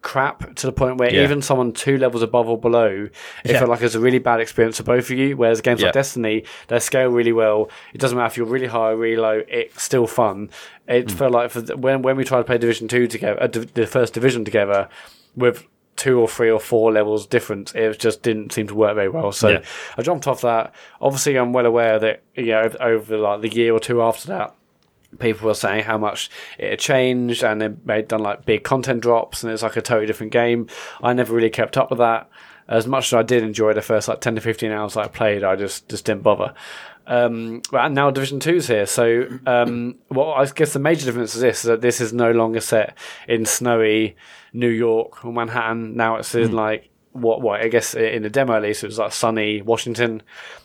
crap 0.00 0.54
to 0.54 0.66
the 0.66 0.72
point 0.72 0.96
where 0.96 1.12
Yeah. 1.12 1.24
even 1.24 1.42
someone 1.42 1.72
two 1.72 1.98
levels 1.98 2.22
above 2.22 2.48
or 2.48 2.56
below, 2.58 3.08
it 3.44 3.50
Yeah. 3.50 3.58
felt 3.58 3.70
like 3.70 3.80
it 3.80 3.84
was 3.84 3.94
a 3.94 4.00
really 4.00 4.18
bad 4.20 4.40
experience 4.40 4.76
for 4.76 4.84
both 4.84 5.10
of 5.10 5.18
you. 5.18 5.36
Whereas 5.36 5.60
games 5.60 5.80
Yeah. 5.80 5.86
like 5.88 5.94
Destiny, 5.94 6.44
they 6.68 6.78
scale 6.78 7.08
really 7.08 7.32
well. 7.32 7.68
It 7.92 8.00
doesn't 8.00 8.16
matter 8.16 8.28
if 8.28 8.36
you're 8.36 8.46
really 8.46 8.66
high 8.68 8.90
or 8.90 8.96
really 8.96 9.16
low; 9.20 9.42
it's 9.48 9.82
still 9.82 10.06
fun. 10.06 10.50
It 10.86 11.10
Hmm. 11.10 11.16
felt 11.16 11.32
like 11.32 11.50
for 11.50 11.60
the, 11.62 11.76
when 11.76 12.02
when 12.02 12.16
we 12.16 12.24
tried 12.24 12.38
to 12.38 12.44
play 12.44 12.58
Division 12.58 12.86
Two 12.88 13.06
together, 13.06 13.42
uh, 13.42 13.46
div- 13.48 13.74
the 13.74 13.86
first 13.86 14.14
division 14.14 14.44
together, 14.44 14.88
with 15.36 15.64
two 15.96 16.20
or 16.20 16.28
three 16.28 16.48
or 16.48 16.60
four 16.60 16.92
levels 16.92 17.26
difference, 17.26 17.74
it 17.74 17.98
just 17.98 18.22
didn't 18.22 18.52
seem 18.52 18.68
to 18.68 18.74
work 18.76 18.94
very 18.94 19.08
well. 19.08 19.32
So. 19.32 19.60
I 19.98 20.02
jumped 20.02 20.28
off 20.28 20.42
that. 20.42 20.72
Obviously, 21.00 21.34
I'm 21.36 21.52
well 21.52 21.66
aware 21.66 21.98
that 21.98 22.22
you 22.36 22.46
know 22.52 22.60
over, 22.60 22.80
over 22.82 23.18
like 23.18 23.40
the 23.40 23.48
year 23.48 23.72
or 23.74 23.80
two 23.80 24.00
after 24.00 24.28
that 24.28 24.54
people 25.18 25.46
were 25.46 25.54
saying 25.54 25.84
how 25.84 25.98
much 25.98 26.30
it 26.58 26.70
had 26.70 26.78
changed 26.78 27.42
and 27.42 27.60
they 27.60 27.68
they'd 27.68 28.08
done 28.08 28.22
like 28.22 28.44
big 28.44 28.62
content 28.62 29.00
drops 29.00 29.42
and 29.42 29.52
it's 29.52 29.62
like 29.62 29.76
a 29.76 29.82
totally 29.82 30.06
different 30.06 30.32
game. 30.32 30.68
I 31.02 31.12
never 31.12 31.34
really 31.34 31.50
kept 31.50 31.76
up 31.76 31.90
with 31.90 31.98
that. 31.98 32.28
As 32.68 32.86
much 32.86 33.06
as 33.06 33.14
I 33.14 33.22
did 33.22 33.42
enjoy 33.42 33.72
the 33.72 33.82
first 33.82 34.08
like 34.08 34.20
ten 34.20 34.34
to 34.34 34.40
fifteen 34.40 34.70
hours 34.70 34.96
I 34.96 35.08
played, 35.08 35.42
I 35.42 35.56
just 35.56 35.88
just 35.88 36.04
didn't 36.04 36.22
bother. 36.22 36.54
Um, 37.06 37.62
but 37.70 37.86
and 37.86 37.94
now 37.94 38.10
Division 38.10 38.38
Two's 38.38 38.68
here, 38.68 38.84
so 38.84 39.26
um, 39.46 39.94
well, 40.10 40.32
I 40.32 40.44
guess 40.44 40.74
the 40.74 40.78
major 40.78 41.06
difference 41.06 41.34
is 41.34 41.40
this: 41.40 41.58
is 41.60 41.68
that 41.68 41.80
this 41.80 42.02
is 42.02 42.12
no 42.12 42.32
longer 42.32 42.60
set 42.60 42.98
in 43.26 43.46
snowy 43.46 44.14
New 44.52 44.68
York 44.68 45.24
or 45.24 45.32
Manhattan. 45.32 45.96
Now 45.96 46.16
it's 46.16 46.34
in 46.34 46.52
like 46.52 46.90
what 47.20 47.40
what 47.40 47.60
I 47.60 47.68
guess 47.68 47.94
in 47.94 48.22
the 48.22 48.30
demo 48.30 48.54
at 48.54 48.62
least 48.62 48.84
it 48.84 48.86
was 48.86 48.98
like 48.98 49.12
sunny 49.12 49.62
Washington. 49.62 50.22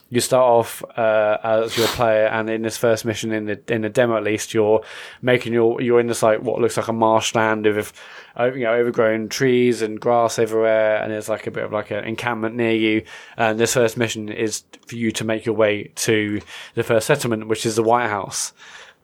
You 0.10 0.20
start 0.20 0.44
off 0.44 0.84
uh, 0.96 1.38
as 1.44 1.76
your 1.76 1.88
player, 1.88 2.28
and 2.28 2.48
in 2.48 2.62
this 2.62 2.78
first 2.78 3.04
mission 3.04 3.32
in 3.32 3.46
the 3.46 3.60
in 3.68 3.82
the 3.82 3.90
demo 3.90 4.16
at 4.16 4.24
least, 4.24 4.54
you're 4.54 4.84
making 5.24 5.54
your 5.54 5.82
you're 5.82 6.00
in 6.00 6.06
this 6.06 6.22
like 6.22 6.42
what 6.42 6.62
looks 6.62 6.78
like 6.78 6.88
a 6.88 6.94
marshland 6.94 7.66
uh, 7.66 8.52
you 8.54 8.64
know 8.64 8.74
overgrown 8.74 9.30
trees 9.30 9.82
and 9.82 10.00
grass 10.00 10.38
everywhere, 10.38 11.02
and 11.02 11.12
there's 11.12 11.30
like 11.30 11.48
a 11.48 11.52
bit 11.52 11.64
of 11.64 11.72
like 11.72 11.90
an 11.90 12.04
encampment 12.04 12.56
near 12.56 12.74
you. 12.74 13.04
And 13.38 13.60
this 13.60 13.74
first 13.74 13.98
mission 13.98 14.30
is 14.30 14.64
for 14.86 14.96
you 14.96 15.12
to 15.14 15.24
make 15.24 15.46
your 15.46 15.56
way 15.56 15.92
to 15.96 16.42
the 16.76 16.84
first 16.84 17.08
settlement, 17.08 17.48
which 17.48 17.66
is 17.66 17.76
the 17.76 17.84
White 17.84 18.10
House. 18.10 18.54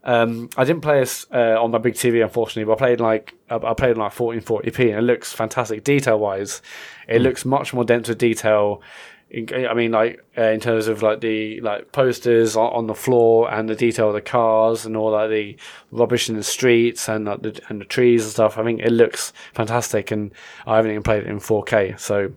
Um, 0.03 0.49
I 0.55 0.63
didn't 0.63 0.81
play 0.81 0.99
this 1.01 1.25
uh, 1.33 1.61
on 1.61 1.71
my 1.71 1.77
big 1.77 1.93
TV, 1.93 2.23
unfortunately, 2.23 2.63
but 2.63 2.73
I 2.73 2.87
played 2.87 2.99
like 3.01 3.35
I 3.49 3.55
I 3.55 3.73
played 3.73 3.97
like 3.97 4.13
1440p, 4.13 4.89
and 4.89 4.99
it 4.99 5.01
looks 5.01 5.33
fantastic 5.33 5.83
detail 5.83 6.19
wise. 6.19 6.61
It 7.07 7.21
looks 7.21 7.43
much 7.45 7.73
more 7.73 7.83
dense 7.83 8.07
with 8.07 8.17
detail. 8.17 8.81
In- 9.29 9.67
I 9.67 9.73
mean, 9.73 9.91
like 9.91 10.23
uh, 10.37 10.43
in 10.43 10.59
terms 10.59 10.87
of 10.87 11.03
like 11.03 11.21
the 11.21 11.59
like 11.61 11.91
posters 11.91 12.55
on, 12.55 12.71
on 12.73 12.87
the 12.87 12.95
floor 12.95 13.51
and 13.53 13.67
the 13.67 13.75
detail 13.75 14.07
of 14.07 14.13
the 14.13 14.21
cars 14.21 14.85
and 14.85 14.95
all 14.95 15.11
like 15.11 15.29
the 15.29 15.57
rubbish 15.91 16.29
in 16.29 16.35
the 16.35 16.43
streets 16.43 17.09
and 17.09 17.25
like 17.25 17.41
the 17.41 17.59
and 17.67 17.81
the 17.81 17.85
trees 17.85 18.23
and 18.23 18.31
stuff. 18.31 18.57
I 18.57 18.63
think 18.63 18.79
it 18.79 18.91
looks 18.91 19.33
fantastic, 19.53 20.11
and 20.11 20.31
I 20.65 20.77
haven't 20.77 20.91
even 20.91 21.03
played 21.03 21.23
it 21.23 21.27
in 21.27 21.39
4K, 21.39 21.99
so 21.99 22.17
I'm 22.17 22.33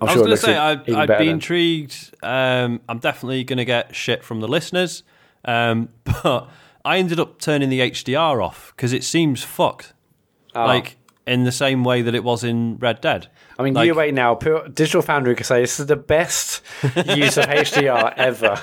I 0.00 0.04
was 0.04 0.12
sure 0.12 0.22
going 0.24 0.30
to 0.30 0.36
say, 0.36 0.56
I'd, 0.56 0.90
I'd 0.90 1.18
be 1.18 1.28
intrigued. 1.28 2.14
Um, 2.22 2.80
I'm 2.88 2.98
definitely 2.98 3.44
going 3.44 3.58
to 3.58 3.64
get 3.64 3.94
shit 3.94 4.22
from 4.22 4.40
the 4.40 4.48
listeners, 4.48 5.02
um, 5.44 5.88
but 6.22 6.48
I 6.84 6.98
ended 6.98 7.18
up 7.18 7.38
turning 7.40 7.68
the 7.70 7.80
HDR 7.80 8.42
off 8.44 8.72
because 8.76 8.92
it 8.92 9.04
seems 9.04 9.42
fucked. 9.42 9.92
Ah. 10.54 10.66
Like 10.66 10.96
in 11.26 11.44
the 11.44 11.52
same 11.52 11.84
way 11.84 12.02
that 12.02 12.14
it 12.14 12.22
was 12.22 12.44
in 12.44 12.76
Red 12.78 13.00
Dead. 13.00 13.28
I 13.58 13.62
mean, 13.62 13.74
Like- 13.74 13.86
you 13.86 13.94
wait 13.94 14.12
now. 14.14 14.34
Digital 14.34 15.00
Foundry 15.02 15.34
could 15.34 15.46
say 15.46 15.60
this 15.60 15.80
is 15.80 15.86
the 15.86 15.96
best 15.96 16.60
use 17.06 17.36
of 17.38 17.46
HDR 17.46 18.12
ever. 18.16 18.60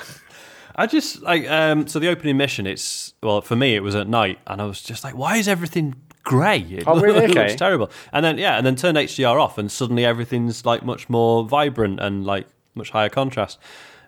I 0.76 0.86
just 0.86 1.20
like 1.22 1.48
um, 1.50 1.86
so 1.86 1.98
the 1.98 2.08
opening 2.08 2.36
mission. 2.36 2.66
It's 2.66 3.12
well 3.22 3.40
for 3.42 3.56
me 3.56 3.74
it 3.74 3.82
was 3.82 3.94
at 3.94 4.08
night, 4.08 4.38
and 4.46 4.62
I 4.62 4.64
was 4.64 4.80
just 4.82 5.04
like, 5.04 5.14
why 5.16 5.36
is 5.36 5.46
everything 5.48 5.94
grey? 6.22 6.60
It 6.60 6.84
Oh, 6.86 6.98
really? 7.00 7.20
looks 7.26 7.38
Okay. 7.38 7.56
terrible. 7.56 7.90
And 8.12 8.24
then 8.24 8.38
yeah, 8.38 8.56
and 8.56 8.64
then 8.64 8.76
turn 8.76 8.94
HDR 8.94 9.38
off, 9.40 9.58
and 9.58 9.70
suddenly 9.70 10.04
everything's 10.04 10.64
like 10.64 10.82
much 10.82 11.10
more 11.10 11.44
vibrant 11.46 12.00
and 12.00 12.24
like 12.24 12.46
much 12.74 12.90
higher 12.90 13.10
contrast. 13.10 13.58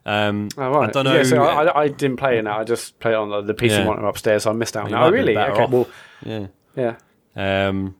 Um, 0.06 0.48
Oh, 0.58 0.70
right. 0.70 0.88
I 0.88 0.92
don't 0.92 1.04
know. 1.04 1.16
Yeah, 1.16 1.22
so 1.22 1.42
I, 1.42 1.64
I, 1.64 1.80
I 1.84 1.88
didn't 1.88 2.16
play 2.18 2.38
it 2.38 2.42
now. 2.42 2.58
I 2.60 2.64
just 2.64 2.98
played 3.00 3.12
it 3.12 3.16
on 3.16 3.30
the, 3.30 3.40
the 3.40 3.54
PC 3.54 3.70
Yeah. 3.70 3.84
monitor 3.84 4.06
upstairs, 4.06 4.42
so 4.42 4.50
I 4.50 4.52
missed 4.52 4.76
out 4.76 4.84
on 4.84 4.90
that. 4.90 5.02
Oh, 5.02 5.10
really? 5.10 5.36
Okay, 5.36 5.62
off. 5.62 5.70
well, 5.70 5.88
yeah. 6.24 6.46
yeah. 6.76 6.96
Um, 7.36 7.96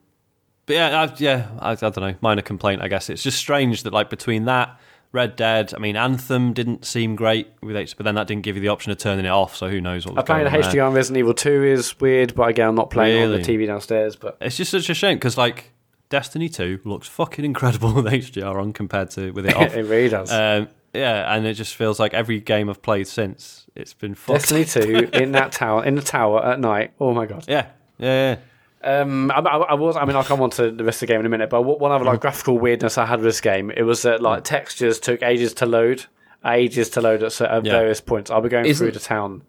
but 0.67 0.75
yeah, 0.77 1.03
I, 1.03 1.15
yeah, 1.19 1.49
I, 1.61 1.73
I 1.73 1.75
don't 1.75 1.97
know. 2.01 2.15
Minor 2.21 2.43
complaint, 2.43 2.83
I 2.83 2.89
guess. 2.89 3.11
It's 3.11 3.23
just 3.23 3.39
strange 3.39 3.83
that 3.85 3.93
like 3.93 4.11
between 4.11 4.45
that, 4.47 4.79
Red 5.13 5.37
Dead. 5.37 5.73
I 5.75 5.79
mean, 5.79 5.97
Anthem 5.97 6.53
didn't 6.53 6.85
seem 6.85 7.17
great 7.17 7.49
with 7.63 7.77
H, 7.77 7.97
but 7.97 8.05
then 8.05 8.15
that 8.17 8.27
didn't 8.27 8.43
give 8.43 8.57
you 8.57 8.63
the 8.63 8.69
option 8.69 8.91
of 8.93 8.99
turning 8.99 9.25
it 9.27 9.31
off. 9.31 9.57
So 9.57 9.69
who 9.69 9.81
knows 9.81 10.05
what 10.07 10.15
was 10.17 10.23
Apparently, 10.23 10.51
going 10.51 10.65
on 10.65 10.71
there. 10.73 10.83
HDR 10.83 10.87
on 10.89 10.95
Resident 10.95 11.19
Evil 11.19 11.35
2 11.35 11.65
is 11.65 12.01
weird, 12.01 12.35
but 12.35 12.49
again, 12.49 12.69
I'm 12.69 12.75
not 12.75 12.91
playing 12.91 13.25
on 13.25 13.33
the 13.33 13.39
TV 13.39 13.67
downstairs. 13.67 14.17
But 14.17 14.37
It's 14.41 14.57
just 14.57 14.71
such 14.71 14.89
a 14.91 14.95
shame 14.95 15.17
because 15.17 15.37
like 15.39 15.71
Destiny 16.09 16.49
Two 16.49 16.81
looks 16.85 17.09
fucking 17.09 17.45
incredible 17.45 17.93
with 17.95 18.07
HDR 18.07 18.57
on 18.57 18.73
compared 18.73 19.11
to 19.13 19.31
with 19.33 19.47
it 19.47 19.55
off. 19.57 19.75
it 19.75 19.83
really 19.85 20.09
does. 20.09 20.33
um, 20.33 20.69
yeah, 20.95 21.35
and 21.35 21.47
it 21.47 21.55
just 21.55 21.75
feels 21.75 21.99
like 22.01 22.15
every 22.15 22.41
game 22.41 22.71
I've 22.71 22.83
played 22.83 23.07
since 23.09 23.67
it's 23.75 23.93
been 23.95 24.15
fucked. 24.15 24.49
Destiny 24.49 24.65
2 24.65 25.11
in 25.13 25.33
that 25.33 25.53
tower, 25.53 25.85
in 25.85 25.95
the 25.97 26.03
tower 26.03 26.45
at 26.45 26.61
night. 26.61 26.93
Oh 27.01 27.13
my 27.13 27.27
god. 27.27 27.45
Yeah, 27.49 27.67
yeah, 27.99 28.37
yeah. 28.83 29.01
Um, 29.01 29.31
I, 29.31 29.37
I, 29.41 29.57
I 29.57 29.75
was. 29.75 29.97
I 29.97 30.05
mean, 30.05 30.15
I'll 30.15 30.25
come 30.25 30.43
on 30.43 30.51
to 30.51 30.71
the 30.71 30.85
rest 30.85 30.97
of 31.03 31.07
the 31.09 31.13
game 31.15 31.21
in 31.21 31.27
a 31.27 31.31
minute. 31.31 31.49
But 31.51 31.63
one 31.63 31.91
other 31.91 32.05
Mm. 32.05 32.09
like 32.09 32.21
graphical 32.21 32.59
weirdness 32.59 32.99
I 32.99 33.07
had 33.07 33.21
with 33.21 33.25
this 33.25 33.41
game, 33.41 33.71
it 33.71 33.83
was 33.83 34.03
that 34.03 34.21
like 34.21 34.45
textures 34.45 35.01
took 35.01 35.23
ages 35.23 35.55
to 35.55 35.67
load, 35.67 36.05
ages 36.45 36.91
to 36.91 37.01
load 37.01 37.23
at, 37.23 37.41
at 37.41 37.65
Yeah. 37.65 37.73
various 37.73 38.01
points. 38.03 38.31
I'll 38.31 38.43
be 38.43 38.51
going 38.51 38.67
Isn't- 38.67 38.85
through 38.85 38.93
the 38.93 39.01
town, 39.01 39.43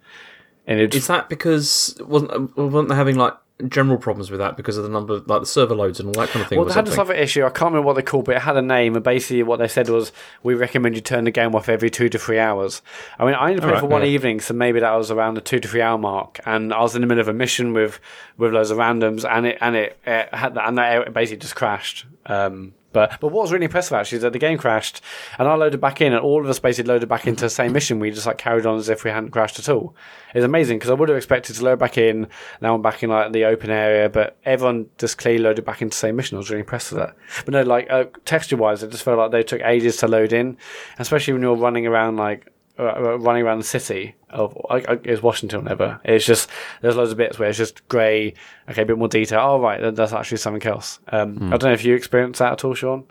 and 0.66 0.80
it 0.80 0.96
Is 0.96 1.08
that 1.08 1.28
because 1.28 1.98
wasn't 2.00 2.56
wasn't 2.58 2.88
they 2.90 2.96
having 2.96 3.18
like 3.18 3.34
general 3.70 3.98
problems 3.98 4.30
with 4.30 4.40
that 4.40 4.58
because 4.58 4.76
of 4.78 4.84
the 4.84 4.90
number 4.90 5.20
like 5.26 5.42
the 5.42 5.46
server 5.46 5.76
loads 5.76 6.00
and 6.00 6.08
all 6.08 6.22
that 6.22 6.30
kind 6.30 6.44
of 6.44 6.50
thing? 6.50 6.58
Well, 6.58 6.68
they 6.68 6.74
had 6.74 6.86
this 6.86 6.98
other 6.98 7.14
issue. 7.14 7.46
I 7.46 7.50
can't 7.50 7.72
remember 7.72 7.86
what 7.88 7.94
they 7.94 8.02
called, 8.02 8.26
but 8.26 8.36
it 8.36 8.42
had 8.42 8.58
a 8.58 8.62
name. 8.62 8.96
And 8.96 9.04
basically, 9.04 9.44
what 9.44 9.60
they 9.60 9.68
said 9.68 9.88
was, 9.90 10.12
"We 10.44 10.56
recommend 10.56 10.96
you 10.96 11.02
turn 11.02 11.24
the 11.24 11.32
game 11.32 11.56
off 11.56 11.70
every 11.70 11.90
two 11.90 12.10
to 12.10 12.20
three 12.20 12.40
hours." 12.40 12.82
I 13.18 13.26
mean, 13.26 13.36
I 13.36 13.50
only 13.50 13.60
played 13.60 13.68
Alright, 13.68 13.82
for 13.82 13.88
one 13.88 14.02
yeah. 14.02 14.10
evening, 14.10 14.42
so 14.42 14.54
maybe 14.54 14.80
that 14.82 14.92
was 14.92 15.10
around 15.10 15.36
the 15.36 15.42
two 15.42 15.60
to 15.60 15.68
three 15.68 15.82
hour 15.82 15.98
mark. 15.98 16.40
And 16.46 16.74
I 16.74 16.82
was 16.82 16.96
in 16.96 17.02
the 17.02 17.08
middle 17.08 17.22
of 17.22 17.28
a 17.28 17.34
mission 17.34 17.74
with 17.74 18.00
with 18.38 18.54
loads 18.54 18.72
of 18.72 18.78
randoms, 18.78 19.30
and 19.30 19.46
it 19.46 19.58
and 19.62 19.76
it, 19.76 19.98
it 20.06 20.34
had 20.34 20.56
that, 20.56 20.68
and 20.68 20.78
that 20.78 21.08
it 21.08 21.14
basically 21.14 21.40
just 21.40 21.56
crashed. 21.56 22.06
Um, 22.26 22.74
but 22.96 23.20
but 23.20 23.28
what 23.28 23.42
was 23.42 23.52
really 23.52 23.66
impressive 23.66 23.92
actually 23.92 24.16
is 24.16 24.22
that 24.22 24.32
the 24.32 24.40
game 24.40 24.58
crashed, 24.58 25.02
and 25.38 25.50
I 25.50 25.54
loaded 25.56 25.82
back 25.82 26.00
in, 26.00 26.14
and 26.14 26.22
all 26.22 26.42
of 26.42 26.50
us 26.50 26.60
basically 26.60 26.94
loaded 26.94 27.10
back 27.10 27.28
into 27.28 27.42
the 27.42 27.50
same 27.50 27.74
mission. 27.74 28.00
We 28.00 28.10
just 28.10 28.26
like 28.26 28.38
carried 28.38 28.66
on 28.66 28.78
as 28.78 28.88
if 28.88 29.04
we 29.04 29.12
hadn't 29.12 29.32
crashed 29.32 29.60
at 29.60 29.68
all. 29.68 29.94
It's 30.34 30.46
amazing 30.46 30.80
because 30.80 30.90
I 30.90 30.94
would 30.94 31.10
have 31.10 31.18
expected 31.18 31.58
to 31.58 31.64
load 31.66 31.78
back 31.78 31.98
in. 31.98 32.28
Now 32.62 32.74
I'm 32.74 32.82
back 32.82 33.04
in 33.04 33.10
like 33.10 33.34
the 33.34 33.44
open 33.44 33.70
area, 33.70 34.08
but 34.08 34.38
everyone 34.46 34.88
just 34.98 35.18
clearly 35.18 35.44
loaded 35.44 35.66
back 35.66 35.82
into 35.82 35.94
the 35.94 36.00
same 36.00 36.16
mission. 36.16 36.38
I 36.38 36.40
was 36.40 36.50
really 36.50 36.62
impressed 36.62 36.94
with 36.94 37.02
that. 37.02 37.18
But 37.44 37.52
no, 37.52 37.64
like 37.64 37.92
uh, 37.92 38.06
texture 38.24 38.56
wise, 38.56 38.82
it 38.82 38.92
just 38.92 39.04
felt 39.04 39.18
like 39.18 39.32
they 39.32 39.44
took 39.44 39.62
ages 39.62 39.98
to 39.98 40.08
load 40.08 40.32
in, 40.32 40.58
especially 40.98 41.34
when 41.34 41.42
you're 41.42 41.56
running 41.56 41.86
around 41.86 42.16
like. 42.16 42.48
Uh, 42.78 42.84
uh, 42.84 43.18
running 43.20 43.44
around 43.44 43.58
the 43.60 43.64
city 43.64 44.16
of 44.30 44.58
I, 44.70 44.76
I, 44.76 45.00
it's 45.06 45.24
Washington, 45.24 45.64
whatever. 45.64 46.00
It's 46.04 46.26
just 46.26 46.50
there's 46.82 46.96
loads 46.98 47.12
of 47.12 47.18
bits 47.18 47.40
where 47.40 47.48
it's 47.48 47.58
just 47.58 47.88
grey. 47.88 48.34
Okay, 48.70 48.82
a 48.82 48.86
bit 48.86 48.98
more 48.98 49.08
detail. 49.08 49.40
Oh 49.42 49.60
right, 49.62 49.96
that's 49.96 50.12
actually 50.12 50.38
something 50.38 50.68
else. 50.70 51.00
Um, 51.08 51.38
I 51.54 51.58
don't 51.58 51.64
know 51.70 51.74
if 51.74 51.86
you 51.86 51.96
experienced 51.96 52.40
that 52.40 52.52
at 52.52 52.66
all, 52.66 52.74
Sean. 52.74 53.06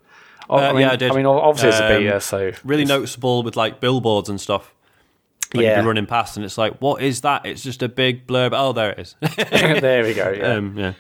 Oh, 0.51 0.57
Uh, 0.59 0.61
I 0.61 0.73
mean, 0.73 0.81
yeah, 0.83 0.91
I 0.93 0.97
did. 0.97 1.11
I 1.11 1.15
mean, 1.15 1.25
obviously 1.25 1.71
it's 1.71 1.79
a 1.81 1.97
Um, 1.97 2.03
beta, 2.03 2.21
so 2.21 2.53
Really 2.63 2.85
noticeable 2.85 3.43
with 3.43 3.57
like 3.57 3.81
billboards 3.81 4.29
and 4.29 4.39
stuff. 4.39 4.75
Like 5.55 5.63
Yeah. 5.65 5.77
you're 5.79 5.87
running 5.87 6.05
past, 6.07 6.37
and 6.37 6.45
it's 6.45 6.59
like, 6.59 6.79
what 6.81 7.01
is 7.01 7.23
that? 7.23 7.47
It's 7.47 7.63
just 7.63 7.83
a 7.83 7.89
big 7.89 8.27
blurb. 8.27 8.51
Oh, 8.53 8.73
there 8.75 8.91
it 8.91 8.99
is. 8.99 9.17
there 9.81 10.03
we 10.05 10.13
go. 10.13 10.31
Yeah. 10.31 10.45
um, 10.57 10.77
yeah. 10.77 10.93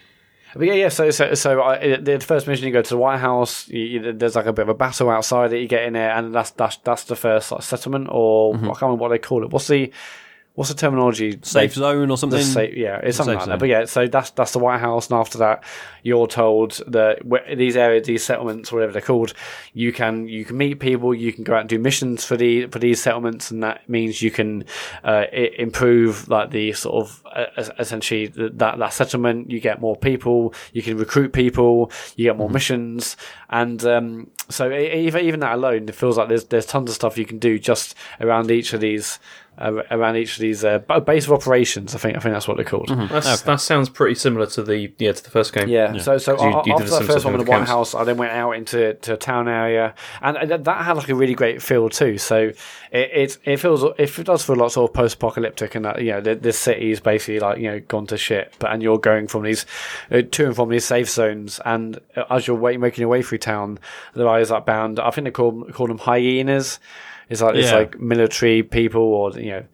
But 0.56 0.66
yeah, 0.66 0.74
yeah. 0.74 0.89
So, 0.89 1.10
so, 1.10 1.35
so 1.35 1.60
I, 1.60 1.93
uh, 1.93 2.01
the 2.01 2.20
first 2.20 2.47
mission 2.47 2.66
you 2.66 2.72
go 2.72 2.82
to 2.82 2.89
the 2.89 2.98
White 2.98 3.18
House. 3.18 3.68
You, 3.68 3.81
you, 3.81 4.12
there's 4.12 4.36
like 4.36 4.47
a 4.47 4.52
bit 4.52 4.62
of 4.62 4.68
a 4.68 4.74
battle 4.74 5.10
outside 5.10 5.48
that 5.48 5.59
You 5.59 5.68
get 5.68 5.85
in 5.85 5.94
there, 5.94 6.10
and 6.10 6.35
that's 6.35 6.51
that's 6.51 6.76
that's 6.78 7.05
the 7.05 7.16
first 7.16 7.51
like, 7.52 7.62
settlement, 7.62 8.09
or 8.10 8.55
mm-hmm. 8.55 8.64
I 8.64 8.68
can't 8.68 8.82
remember 8.82 9.02
what 9.02 9.09
they 9.09 9.18
call 9.18 9.43
it. 9.43 9.51
What's 9.51 9.68
the 9.68 9.93
what's 10.55 10.70
the 10.70 10.76
terminology? 10.76 11.39
Safe 11.43 11.74
zone 11.74 12.10
or 12.10 12.16
something. 12.16 12.40
safe, 12.40 12.76
yeah, 12.76 13.01
it's 13.02 13.16
something 13.16 13.36
like 13.36 13.47
that. 13.47 13.59
But 13.59 13.68
yeah, 13.68 13.85
so 13.86 14.06
that's 14.06 14.31
that's 14.31 14.52
the 14.52 14.60
White 14.60 14.81
House, 14.81 15.10
and 15.10 15.18
after 15.18 15.39
that, 15.39 15.64
you're 16.02 16.26
told 16.26 16.81
that 16.86 17.22
these 17.56 17.76
areas, 17.76 18.06
these 18.06 18.24
settlements, 18.24 18.70
whatever 18.70 18.93
they're 18.93 19.02
called, 19.02 19.35
you 19.72 19.93
can 19.93 20.28
you 20.28 20.44
can 20.44 20.56
meet 20.56 20.81
people, 20.81 21.14
you 21.14 21.32
can 21.32 21.44
go 21.44 21.55
out 21.55 21.60
and 21.60 21.68
do 21.68 21.78
missions 21.78 22.24
for 22.24 22.36
the 22.36 22.66
for 22.66 22.78
these 22.78 23.02
settlements, 23.02 23.51
and 23.51 23.62
that 23.62 23.89
means 23.89 24.22
you 24.22 24.31
can 24.31 24.64
uh, 25.02 25.24
improve 25.32 26.28
like 26.28 26.51
the 26.51 26.72
sort 26.72 27.05
of 27.05 27.22
uh, 27.35 27.47
essentially 27.78 28.28
that 28.28 28.78
that 28.78 28.93
settlement. 28.93 29.51
You 29.51 29.60
get 29.60 29.81
more 29.81 29.97
people, 29.97 30.55
you 30.72 30.82
can 30.82 30.97
recruit 30.97 31.32
people, 31.32 31.90
you 32.16 32.24
get 32.24 32.36
more 32.36 32.51
missions, 32.51 33.16
and 33.51 33.85
um, 33.85 34.31
so 34.48 34.72
even 34.72 35.24
even 35.24 35.40
that 35.40 35.55
alone, 35.55 35.89
it 35.89 35.94
feels 35.94 36.16
like 36.16 36.28
there's 36.28 36.44
there's 36.44 36.66
tons 36.66 36.90
of 36.90 36.94
stuff 36.94 37.18
you 37.18 37.26
can 37.26 37.39
do 37.39 37.59
just 37.59 37.97
around 38.20 38.51
each 38.51 38.72
of 38.72 38.81
these. 38.81 39.18
Uh, 39.56 39.82
around 39.93 40.16
each 40.16 40.32
of 40.35 40.40
these 40.40 40.64
uh, 40.64 40.78
base 41.06 41.26
of 41.26 41.32
operations, 41.32 41.94
I 41.94 41.98
think 41.98 42.16
I 42.16 42.20
think 42.20 42.35
that's 42.35 42.48
what 42.48 42.56
they're 42.56 42.66
called. 42.66 42.89
That's, 42.89 43.43
That 43.43 43.60
sounds 43.60 43.89
pretty 43.89 44.16
similar 44.16 44.47
to 44.47 44.62
the 44.64 44.93
yeah 44.98 45.12
to 45.12 45.22
the 45.22 45.31
first 45.31 45.52
game. 45.52 45.68
Yeah. 45.68 45.97
So 45.98 46.18
so 46.18 46.32
You- 46.43 46.48
you 46.48 46.62
did 46.64 46.72
after 46.72 46.85
the 46.86 46.98
that 46.98 47.05
first 47.05 47.24
one 47.24 47.35
of 47.35 47.39
with 47.39 47.47
the 47.47 47.52
White. 47.52 47.68
House, 47.68 47.94
I 47.94 48.02
then 48.05 48.16
went 48.16 48.32
out 48.32 48.52
into 48.52 48.94
to 48.94 49.12
a 49.14 49.16
town 49.16 49.47
area, 49.48 49.94
and 50.22 50.36
and 50.36 50.51
that, 50.51 50.64
that 50.64 50.85
had 50.85 50.97
like 50.97 51.09
a 51.09 51.14
really 51.14 51.35
great 51.35 51.62
feel 51.62 51.89
too. 51.89 52.18
So 52.18 52.36
it 52.47 52.56
it, 52.93 53.39
it 53.44 53.56
feels 53.59 53.85
it 53.97 54.24
does 54.24 54.44
feel 54.44 54.56
like 54.56 54.70
sort 54.72 54.90
of 54.90 54.94
post 54.94 55.14
apocalyptic, 55.16 55.74
and 55.76 55.85
that 55.85 56.02
you 56.02 56.10
know 56.12 56.20
the, 56.20 56.35
this 56.35 56.59
city 56.59 56.90
is 56.90 56.98
basically 57.01 57.39
like 57.39 57.59
you 57.59 57.70
know 57.70 57.81
gone 57.81 58.06
to 58.09 58.16
shit, 58.16 58.52
but 58.59 58.72
and 58.72 58.82
you're 58.82 58.98
going 58.98 59.28
from 59.28 59.43
these 59.44 59.66
uh, 60.10 60.22
to 60.32 60.47
and 60.47 60.56
from 60.56 60.68
these 60.68 60.85
safe 60.85 61.09
zones, 61.09 61.60
and 61.64 61.98
uh, 62.16 62.24
as 62.31 62.47
you're 62.48 62.56
way, 62.56 62.76
making 62.76 63.02
your 63.02 63.09
way 63.09 63.22
through 63.22 63.39
town, 63.39 63.78
there 64.14 64.26
are 64.26 64.39
these 64.39 64.51
like 64.51 64.66
bound. 64.66 64.98
I 64.98 65.10
think 65.10 65.26
they 65.26 65.31
call 65.31 65.62
call 65.72 65.86
them 65.86 65.98
hyenas. 65.98 66.81
It's 67.28 67.42
like 67.42 67.55
it's 67.56 67.70
Yeah. 67.70 67.76
like 67.76 68.01
military 68.01 68.62
people 68.62 69.02
or 69.02 69.32
you 69.32 69.51
know 69.51 69.64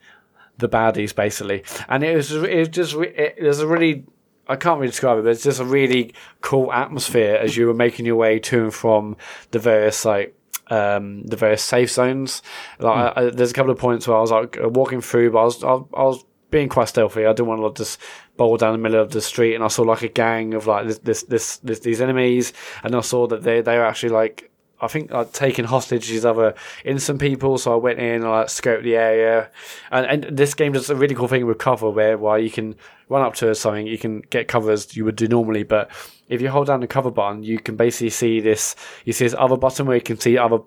the 0.58 0.68
baddies 0.68 1.14
basically, 1.14 1.62
and 1.88 2.04
it 2.04 2.14
was 2.16 2.32
it 2.32 2.58
was 2.58 2.68
just 2.68 2.94
re- 2.94 3.08
it, 3.14 3.36
there's 3.40 3.60
a 3.60 3.66
really 3.66 4.04
I 4.48 4.56
can't 4.56 4.78
really 4.80 4.90
describe 4.90 5.18
it, 5.18 5.22
but 5.24 5.30
it's 5.30 5.44
just 5.44 5.60
a 5.60 5.64
really 5.64 6.12
cool 6.40 6.72
atmosphere 6.72 7.36
as 7.36 7.56
you 7.56 7.66
were 7.66 7.74
making 7.74 8.04
your 8.06 8.16
way 8.16 8.38
to 8.40 8.64
and 8.64 8.74
from 8.74 9.16
the 9.52 9.58
various 9.58 10.04
like 10.04 10.34
um, 10.68 11.22
the 11.24 11.36
various 11.36 11.62
safe 11.62 11.90
zones. 11.90 12.42
Like 12.78 13.16
I, 13.16 13.20
I, 13.26 13.30
there's 13.30 13.50
a 13.50 13.54
couple 13.54 13.72
of 13.72 13.78
points 13.78 14.06
where 14.06 14.16
I 14.16 14.20
was 14.20 14.30
like 14.30 14.56
walking 14.60 15.00
through, 15.00 15.30
but 15.32 15.38
I 15.40 15.44
was 15.44 15.64
I, 15.64 15.68
I 15.68 16.02
was 16.02 16.24
being 16.50 16.68
quite 16.68 16.88
stealthy. 16.88 17.26
I 17.26 17.32
didn't 17.32 17.46
want 17.46 17.60
to 17.60 17.66
like, 17.66 17.76
just 17.76 18.00
bowl 18.36 18.56
down 18.56 18.72
the 18.72 18.78
middle 18.78 19.00
of 19.00 19.10
the 19.12 19.20
street, 19.20 19.54
and 19.54 19.62
I 19.64 19.68
saw 19.68 19.82
like 19.82 20.02
a 20.02 20.08
gang 20.08 20.54
of 20.54 20.66
like 20.66 20.86
this 20.86 20.98
this, 20.98 21.22
this, 21.24 21.56
this 21.58 21.80
these 21.80 22.00
enemies, 22.00 22.52
and 22.82 22.94
I 22.94 23.00
saw 23.00 23.26
that 23.28 23.42
they 23.44 23.60
they 23.60 23.76
were 23.78 23.84
actually 23.84 24.10
like 24.10 24.49
I 24.80 24.88
think 24.88 25.12
I'd 25.12 25.32
taken 25.32 25.64
hostage 25.64 26.08
these 26.08 26.24
other 26.24 26.54
innocent 26.84 27.20
people, 27.20 27.58
so 27.58 27.72
I 27.72 27.76
went 27.76 27.98
in 27.98 28.22
and 28.22 28.24
like 28.24 28.46
scoped 28.46 28.82
the 28.82 28.96
area. 28.96 29.50
And, 29.90 30.24
and 30.24 30.36
this 30.36 30.54
game 30.54 30.72
does 30.72 30.90
a 30.90 30.96
really 30.96 31.14
cool 31.14 31.28
thing 31.28 31.46
with 31.46 31.58
cover 31.58 31.90
where 31.90 32.16
while 32.16 32.38
you 32.38 32.50
can 32.50 32.74
run 33.08 33.22
up 33.22 33.34
to 33.36 33.54
something, 33.54 33.86
you 33.86 33.98
can 33.98 34.20
get 34.30 34.48
cover 34.48 34.70
as 34.70 34.96
you 34.96 35.04
would 35.04 35.16
do 35.16 35.28
normally. 35.28 35.62
But 35.62 35.90
if 36.28 36.40
you 36.40 36.48
hold 36.48 36.68
down 36.68 36.80
the 36.80 36.86
cover 36.86 37.10
button, 37.10 37.42
you 37.42 37.58
can 37.58 37.76
basically 37.76 38.10
see 38.10 38.40
this. 38.40 38.74
You 39.04 39.12
see 39.12 39.24
this 39.24 39.34
other 39.38 39.56
button 39.56 39.86
where 39.86 39.96
you 39.96 40.02
can 40.02 40.18
see 40.18 40.38
other 40.38 40.60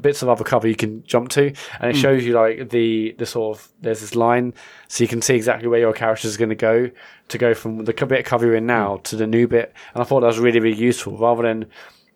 bits 0.00 0.22
of 0.22 0.28
other 0.28 0.44
cover 0.44 0.66
you 0.66 0.74
can 0.74 1.02
jump 1.04 1.28
to, 1.30 1.52
and 1.80 1.90
it 1.90 1.94
hmm. 1.94 2.00
shows 2.00 2.24
you 2.24 2.34
like 2.34 2.70
the 2.70 3.14
the 3.18 3.26
sort 3.26 3.56
of 3.56 3.68
there's 3.80 4.00
this 4.00 4.14
line, 4.14 4.52
so 4.88 5.04
you 5.04 5.08
can 5.08 5.22
see 5.22 5.34
exactly 5.34 5.68
where 5.68 5.80
your 5.80 5.92
character 5.92 6.26
is 6.26 6.36
going 6.36 6.48
to 6.48 6.54
go 6.54 6.90
to 7.28 7.38
go 7.38 7.54
from 7.54 7.84
the 7.84 7.92
bit 7.92 8.20
of 8.20 8.24
cover 8.24 8.46
you're 8.46 8.56
in 8.56 8.66
now 8.66 8.96
hmm. 8.96 9.02
to 9.04 9.16
the 9.16 9.26
new 9.26 9.46
bit. 9.46 9.72
And 9.94 10.02
I 10.02 10.04
thought 10.04 10.20
that 10.20 10.26
was 10.26 10.38
really 10.38 10.60
really 10.60 10.76
useful 10.76 11.16
rather 11.16 11.42
than 11.42 11.66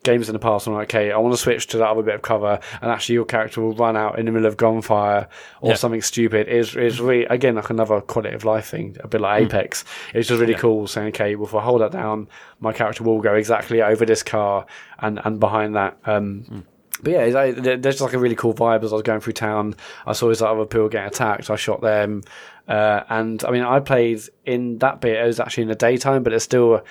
games 0.04 0.28
in 0.28 0.32
the 0.32 0.38
past. 0.38 0.66
I'm 0.66 0.74
like, 0.74 0.92
okay, 0.94 1.12
I 1.12 1.18
want 1.18 1.32
to 1.34 1.38
switch 1.38 1.66
to 1.68 1.78
that 1.78 1.88
other 1.88 2.02
bit 2.02 2.14
of 2.14 2.22
cover, 2.22 2.58
and 2.80 2.90
actually 2.90 3.14
your 3.14 3.24
character 3.24 3.60
will 3.60 3.74
run 3.74 3.96
out 3.96 4.18
in 4.18 4.26
the 4.26 4.32
middle 4.32 4.46
of 4.46 4.56
gunfire 4.56 5.28
or 5.60 5.70
Yeah. 5.70 5.76
something 5.76 6.02
stupid. 6.02 6.48
Is 6.48 6.74
is 6.76 7.00
really 7.00 7.24
again 7.26 7.54
like 7.54 7.70
another 7.70 8.00
quality 8.00 8.34
of 8.34 8.44
life 8.44 8.66
thing, 8.66 8.96
a 9.00 9.08
bit 9.08 9.20
like 9.20 9.44
Apex. 9.44 9.84
It's 10.14 10.28
just 10.28 10.40
really 10.40 10.54
cool 10.54 10.86
saying, 10.86 11.08
okay, 11.08 11.34
well 11.36 11.46
if 11.46 11.54
I 11.54 11.62
hold 11.62 11.80
that 11.82 11.92
down, 11.92 12.28
my 12.60 12.72
character 12.72 13.04
will 13.04 13.20
go 13.20 13.34
exactly 13.34 13.80
over 13.82 14.04
this 14.04 14.22
car 14.22 14.66
and 14.98 15.20
and 15.24 15.38
behind 15.38 15.76
that. 15.76 15.96
Um, 16.04 16.64
but 17.02 17.10
yeah, 17.12 17.24
like, 17.26 17.56
there's 17.56 17.80
just 17.82 18.00
like 18.00 18.12
a 18.12 18.18
really 18.18 18.36
cool 18.36 18.54
vibe 18.54 18.84
as 18.84 18.92
I 18.92 18.96
was 18.96 19.02
going 19.02 19.18
through 19.20 19.32
town. 19.32 19.74
I 20.06 20.12
saw 20.12 20.28
these 20.28 20.40
other 20.42 20.66
people 20.66 20.88
getting 20.88 21.08
attacked. 21.08 21.50
I 21.50 21.56
shot 21.56 21.80
them, 21.80 22.22
uh, 22.68 23.00
and 23.08 23.42
I 23.44 23.50
mean, 23.50 23.62
I 23.62 23.80
played 23.80 24.20
in 24.46 24.78
that 24.78 25.00
bit. 25.00 25.16
It 25.16 25.26
was 25.26 25.40
actually 25.40 25.62
in 25.62 25.68
the 25.68 25.74
daytime, 25.74 26.22
but 26.22 26.32
it's 26.32 26.44
still 26.44 26.84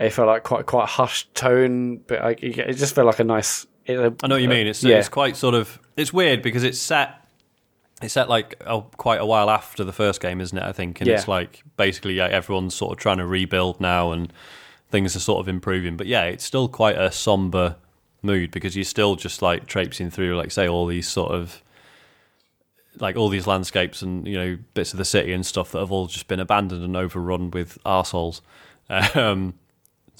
it 0.00 0.10
felt 0.10 0.26
like 0.26 0.42
quite 0.42 0.66
quite 0.66 0.84
a 0.84 0.86
hushed 0.86 1.34
tone. 1.34 1.98
But 1.98 2.22
like, 2.22 2.42
it 2.42 2.72
just 2.74 2.94
felt 2.94 3.06
like 3.06 3.20
a 3.20 3.24
nice. 3.24 3.66
It, 3.86 3.98
I 4.22 4.26
know 4.26 4.34
what 4.34 4.42
you 4.42 4.48
mean. 4.48 4.66
It's 4.66 4.82
yeah. 4.82 4.98
it's 4.98 5.08
quite 5.08 5.36
sort 5.36 5.54
of 5.54 5.78
it's 5.96 6.12
weird 6.12 6.42
because 6.42 6.64
it's 6.64 6.78
set 6.78 7.16
it's 8.02 8.14
set 8.14 8.28
like 8.28 8.60
oh, 8.66 8.82
quite 8.96 9.20
a 9.20 9.26
while 9.26 9.50
after 9.50 9.84
the 9.84 9.92
first 9.92 10.20
game, 10.20 10.40
isn't 10.40 10.56
it? 10.56 10.64
I 10.64 10.72
think, 10.72 11.00
and 11.00 11.08
Yeah. 11.08 11.16
it's 11.16 11.28
like 11.28 11.62
basically 11.76 12.20
everyone's 12.20 12.74
sort 12.74 12.92
of 12.92 12.98
trying 12.98 13.18
to 13.18 13.26
rebuild 13.26 13.80
now, 13.80 14.12
and 14.12 14.32
things 14.90 15.14
are 15.14 15.20
sort 15.20 15.40
of 15.40 15.48
improving. 15.48 15.96
But 15.96 16.06
yeah, 16.06 16.24
it's 16.24 16.44
still 16.44 16.68
quite 16.68 16.96
a 16.96 17.12
somber 17.12 17.76
mood 18.22 18.50
because 18.50 18.76
you're 18.76 18.84
still 18.84 19.16
just 19.16 19.42
like 19.42 19.66
traipsing 19.66 20.10
through, 20.10 20.36
like 20.36 20.50
say, 20.50 20.66
all 20.68 20.86
these 20.86 21.08
sort 21.08 21.32
of 21.32 21.62
like 22.98 23.16
all 23.16 23.28
these 23.28 23.46
landscapes 23.46 24.02
and 24.02 24.26
you 24.26 24.36
know 24.36 24.58
bits 24.74 24.92
of 24.92 24.98
the 24.98 25.04
city 25.04 25.32
and 25.32 25.44
stuff 25.46 25.72
that 25.72 25.78
have 25.78 25.92
all 25.92 26.06
just 26.06 26.26
been 26.26 26.40
abandoned 26.40 26.82
and 26.82 26.96
overrun 26.96 27.50
with 27.50 27.78
arseholes. 27.84 28.40
Um, 29.14 29.54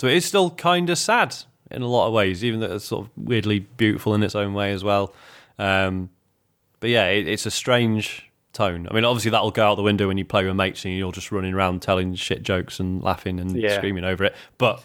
so 0.00 0.06
it 0.06 0.14
is 0.14 0.24
still 0.24 0.48
kind 0.50 0.88
of 0.88 0.96
sad 0.96 1.36
in 1.70 1.82
a 1.82 1.86
lot 1.86 2.06
of 2.06 2.14
ways, 2.14 2.42
even 2.42 2.60
though 2.60 2.74
it's 2.74 2.86
sort 2.86 3.04
of 3.04 3.10
weirdly 3.16 3.58
beautiful 3.58 4.14
in 4.14 4.22
its 4.22 4.34
own 4.34 4.54
way 4.54 4.72
as 4.72 4.82
well. 4.82 5.14
Um, 5.58 6.08
but 6.80 6.88
yeah, 6.88 7.08
it, 7.08 7.28
it's 7.28 7.44
a 7.44 7.50
strange 7.50 8.30
tone. 8.54 8.88
I 8.90 8.94
mean, 8.94 9.04
obviously 9.04 9.30
that'll 9.30 9.50
go 9.50 9.66
out 9.68 9.74
the 9.74 9.82
window 9.82 10.08
when 10.08 10.16
you 10.16 10.24
play 10.24 10.46
with 10.46 10.56
mates 10.56 10.86
and 10.86 10.94
you're 10.96 11.12
just 11.12 11.30
running 11.30 11.52
around 11.52 11.82
telling 11.82 12.14
shit 12.14 12.42
jokes 12.42 12.80
and 12.80 13.02
laughing 13.02 13.38
and 13.38 13.54
Yeah. 13.54 13.76
screaming 13.76 14.04
over 14.04 14.24
it. 14.24 14.34
But 14.56 14.82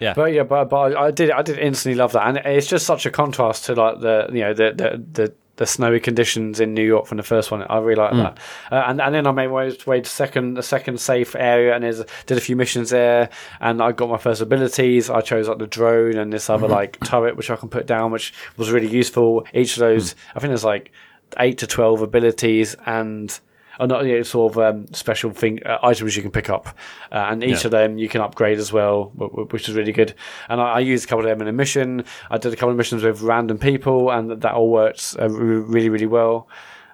yeah, 0.00 0.12
But 0.14 0.32
yeah, 0.32 0.42
but 0.42 0.64
but 0.64 0.96
I 0.96 1.12
did 1.12 1.30
I 1.30 1.42
did 1.42 1.56
instantly 1.60 1.96
love 1.96 2.10
that, 2.12 2.26
and 2.26 2.38
it's 2.38 2.66
just 2.66 2.84
such 2.84 3.06
a 3.06 3.12
contrast 3.12 3.66
to 3.66 3.74
like 3.76 4.00
the 4.00 4.28
you 4.32 4.40
know 4.40 4.52
the 4.52 4.72
the 4.72 5.04
the, 5.12 5.34
the 5.56 5.66
snowy 5.66 6.00
conditions 6.00 6.60
in 6.60 6.74
New 6.74 6.84
York 6.84 7.06
from 7.06 7.16
the 7.16 7.22
first 7.22 7.50
one. 7.50 7.62
I 7.62 7.78
really 7.78 8.00
like 8.00 8.12
hmm. 8.12 8.18
that, 8.18 8.38
uh, 8.72 8.84
and 8.86 9.00
and 9.00 9.14
then 9.14 9.26
I 9.26 9.32
made 9.32 9.48
my 9.48 9.76
way 9.86 10.00
to 10.00 10.08
second 10.08 10.54
the 10.54 10.62
second 10.62 11.00
safe 11.00 11.34
area, 11.36 11.74
and 11.74 11.84
there's, 11.84 12.02
did 12.26 12.38
a 12.38 12.40
few 12.40 12.56
missions 12.56 12.90
there, 12.90 13.30
and 13.60 13.82
I 13.82 13.92
got 13.92 14.08
my 14.08 14.18
first 14.18 14.40
abilities. 14.40 15.10
I 15.10 15.20
chose 15.20 15.48
like 15.48 15.58
the 15.58 15.66
drone 15.66 16.16
and 16.16 16.32
this 16.32 16.50
other 16.50 16.64
mm-hmm. 16.64 16.72
like 16.72 17.00
turret 17.04 17.36
which 17.36 17.50
I 17.50 17.56
can 17.56 17.68
put 17.68 17.86
down, 17.86 18.10
which 18.10 18.34
was 18.56 18.70
really 18.70 18.88
useful. 18.88 19.46
Each 19.54 19.74
of 19.74 19.80
those, 19.80 20.12
hmm. 20.12 20.18
I 20.34 20.40
think 20.40 20.50
there's 20.50 20.64
like 20.64 20.92
eight 21.38 21.58
to 21.58 21.66
twelve 21.66 22.02
abilities 22.02 22.74
and. 22.86 23.38
Oh, 23.80 23.86
not 23.86 24.06
yeah, 24.06 24.22
sort 24.22 24.52
of 24.52 24.58
um, 24.58 24.86
special 24.92 25.30
thing 25.30 25.60
uh, 25.66 25.78
items 25.82 26.14
you 26.16 26.22
can 26.22 26.30
pick 26.30 26.48
up, 26.48 26.68
uh, 27.10 27.26
and 27.30 27.42
each 27.42 27.60
Yeah. 27.62 27.66
of 27.66 27.70
them 27.72 27.98
you 27.98 28.08
can 28.08 28.20
upgrade 28.20 28.58
as 28.58 28.72
well, 28.72 29.10
wh- 29.18 29.32
wh- 29.34 29.52
which 29.52 29.68
is 29.68 29.74
really 29.74 29.92
good. 29.92 30.14
And 30.48 30.60
I, 30.60 30.74
I 30.74 30.78
used 30.80 31.04
a 31.04 31.08
couple 31.08 31.24
of 31.24 31.30
them 31.30 31.40
in 31.42 31.48
a 31.48 31.52
mission. 31.52 32.04
I 32.30 32.38
did 32.38 32.52
a 32.52 32.56
couple 32.56 32.70
of 32.70 32.76
missions 32.76 33.02
with 33.02 33.20
random 33.22 33.58
people, 33.58 34.10
and 34.10 34.30
that 34.30 34.52
all 34.54 34.70
worked 34.70 35.16
uh, 35.20 35.28
really, 35.28 35.88
really 35.88 36.06
well. 36.06 36.48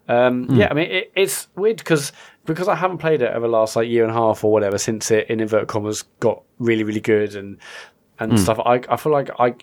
Um, 0.08 0.46
Yeah, 0.50 0.68
I 0.70 0.74
mean 0.74 0.90
it, 0.90 1.12
it's 1.14 1.48
weird 1.54 1.76
because 1.78 2.12
because 2.46 2.66
I 2.66 2.74
haven't 2.74 2.98
played 2.98 3.22
it 3.22 3.30
over 3.32 3.46
the 3.46 3.52
last 3.52 3.76
like 3.76 3.88
year 3.88 4.02
and 4.02 4.10
a 4.10 4.14
half 4.14 4.42
or 4.42 4.50
whatever 4.50 4.78
since 4.78 5.10
it 5.10 5.28
in 5.30 5.38
inverted 5.40 5.68
commas 5.68 6.02
got 6.18 6.42
really, 6.58 6.82
really 6.84 7.00
good 7.00 7.36
and 7.36 7.58
and 8.18 8.38
stuff. 8.40 8.58
I 8.58 8.80
I 8.88 8.96
feel 8.96 9.12
like 9.12 9.30
I 9.38 9.54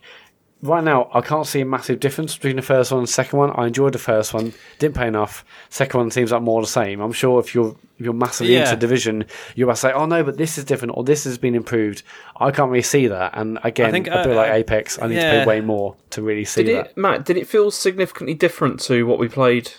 right 0.61 0.83
now 0.83 1.09
I 1.13 1.21
can't 1.21 1.45
see 1.45 1.61
a 1.61 1.65
massive 1.65 1.99
difference 1.99 2.35
between 2.35 2.55
the 2.55 2.61
first 2.61 2.91
one 2.91 2.99
and 2.99 3.07
the 3.07 3.11
second 3.11 3.39
one. 3.39 3.51
I 3.55 3.67
enjoyed 3.67 3.93
the 3.93 3.99
first 3.99 4.33
one, 4.33 4.53
didn't 4.79 4.95
pay 4.95 5.07
enough. 5.07 5.45
Second 5.69 5.99
one 5.99 6.11
seems 6.11 6.31
like 6.31 6.41
more 6.41 6.61
the 6.61 6.67
same. 6.67 6.99
I'm 6.99 7.11
sure 7.13 7.39
if 7.39 7.53
you're 7.53 7.75
if 7.99 8.05
you're 8.05 8.13
massively 8.13 8.53
Yeah. 8.53 8.61
into 8.69 8.75
division, 8.75 9.25
you 9.55 9.65
might 9.65 9.77
say, 9.77 9.91
"Oh 9.91 10.05
no, 10.05 10.23
but 10.23 10.37
this 10.37 10.57
is 10.57 10.63
different 10.65 10.95
or 10.95 11.03
this 11.03 11.23
has 11.23 11.37
been 11.37 11.55
improved." 11.55 12.03
I 12.39 12.51
can't 12.51 12.69
really 12.69 12.83
see 12.83 13.07
that. 13.07 13.31
And 13.35 13.57
again, 13.63 13.91
think, 13.91 14.07
a 14.07 14.23
bit 14.23 14.31
uh, 14.31 14.35
like 14.35 14.51
Apex, 14.51 14.99
I 15.01 15.07
need 15.07 15.15
to 15.15 15.21
pay 15.21 15.45
way 15.45 15.61
more 15.61 15.95
to 16.11 16.21
really 16.21 16.45
see 16.45 16.63
Did 16.63 16.75
that. 16.77 16.85
it, 16.91 16.97
Mat? 16.97 17.25
Did 17.25 17.37
it 17.37 17.47
feel 17.47 17.71
significantly 17.71 18.35
different 18.35 18.79
to 18.81 19.05
what 19.07 19.17
we 19.19 19.27
played? 19.27 19.71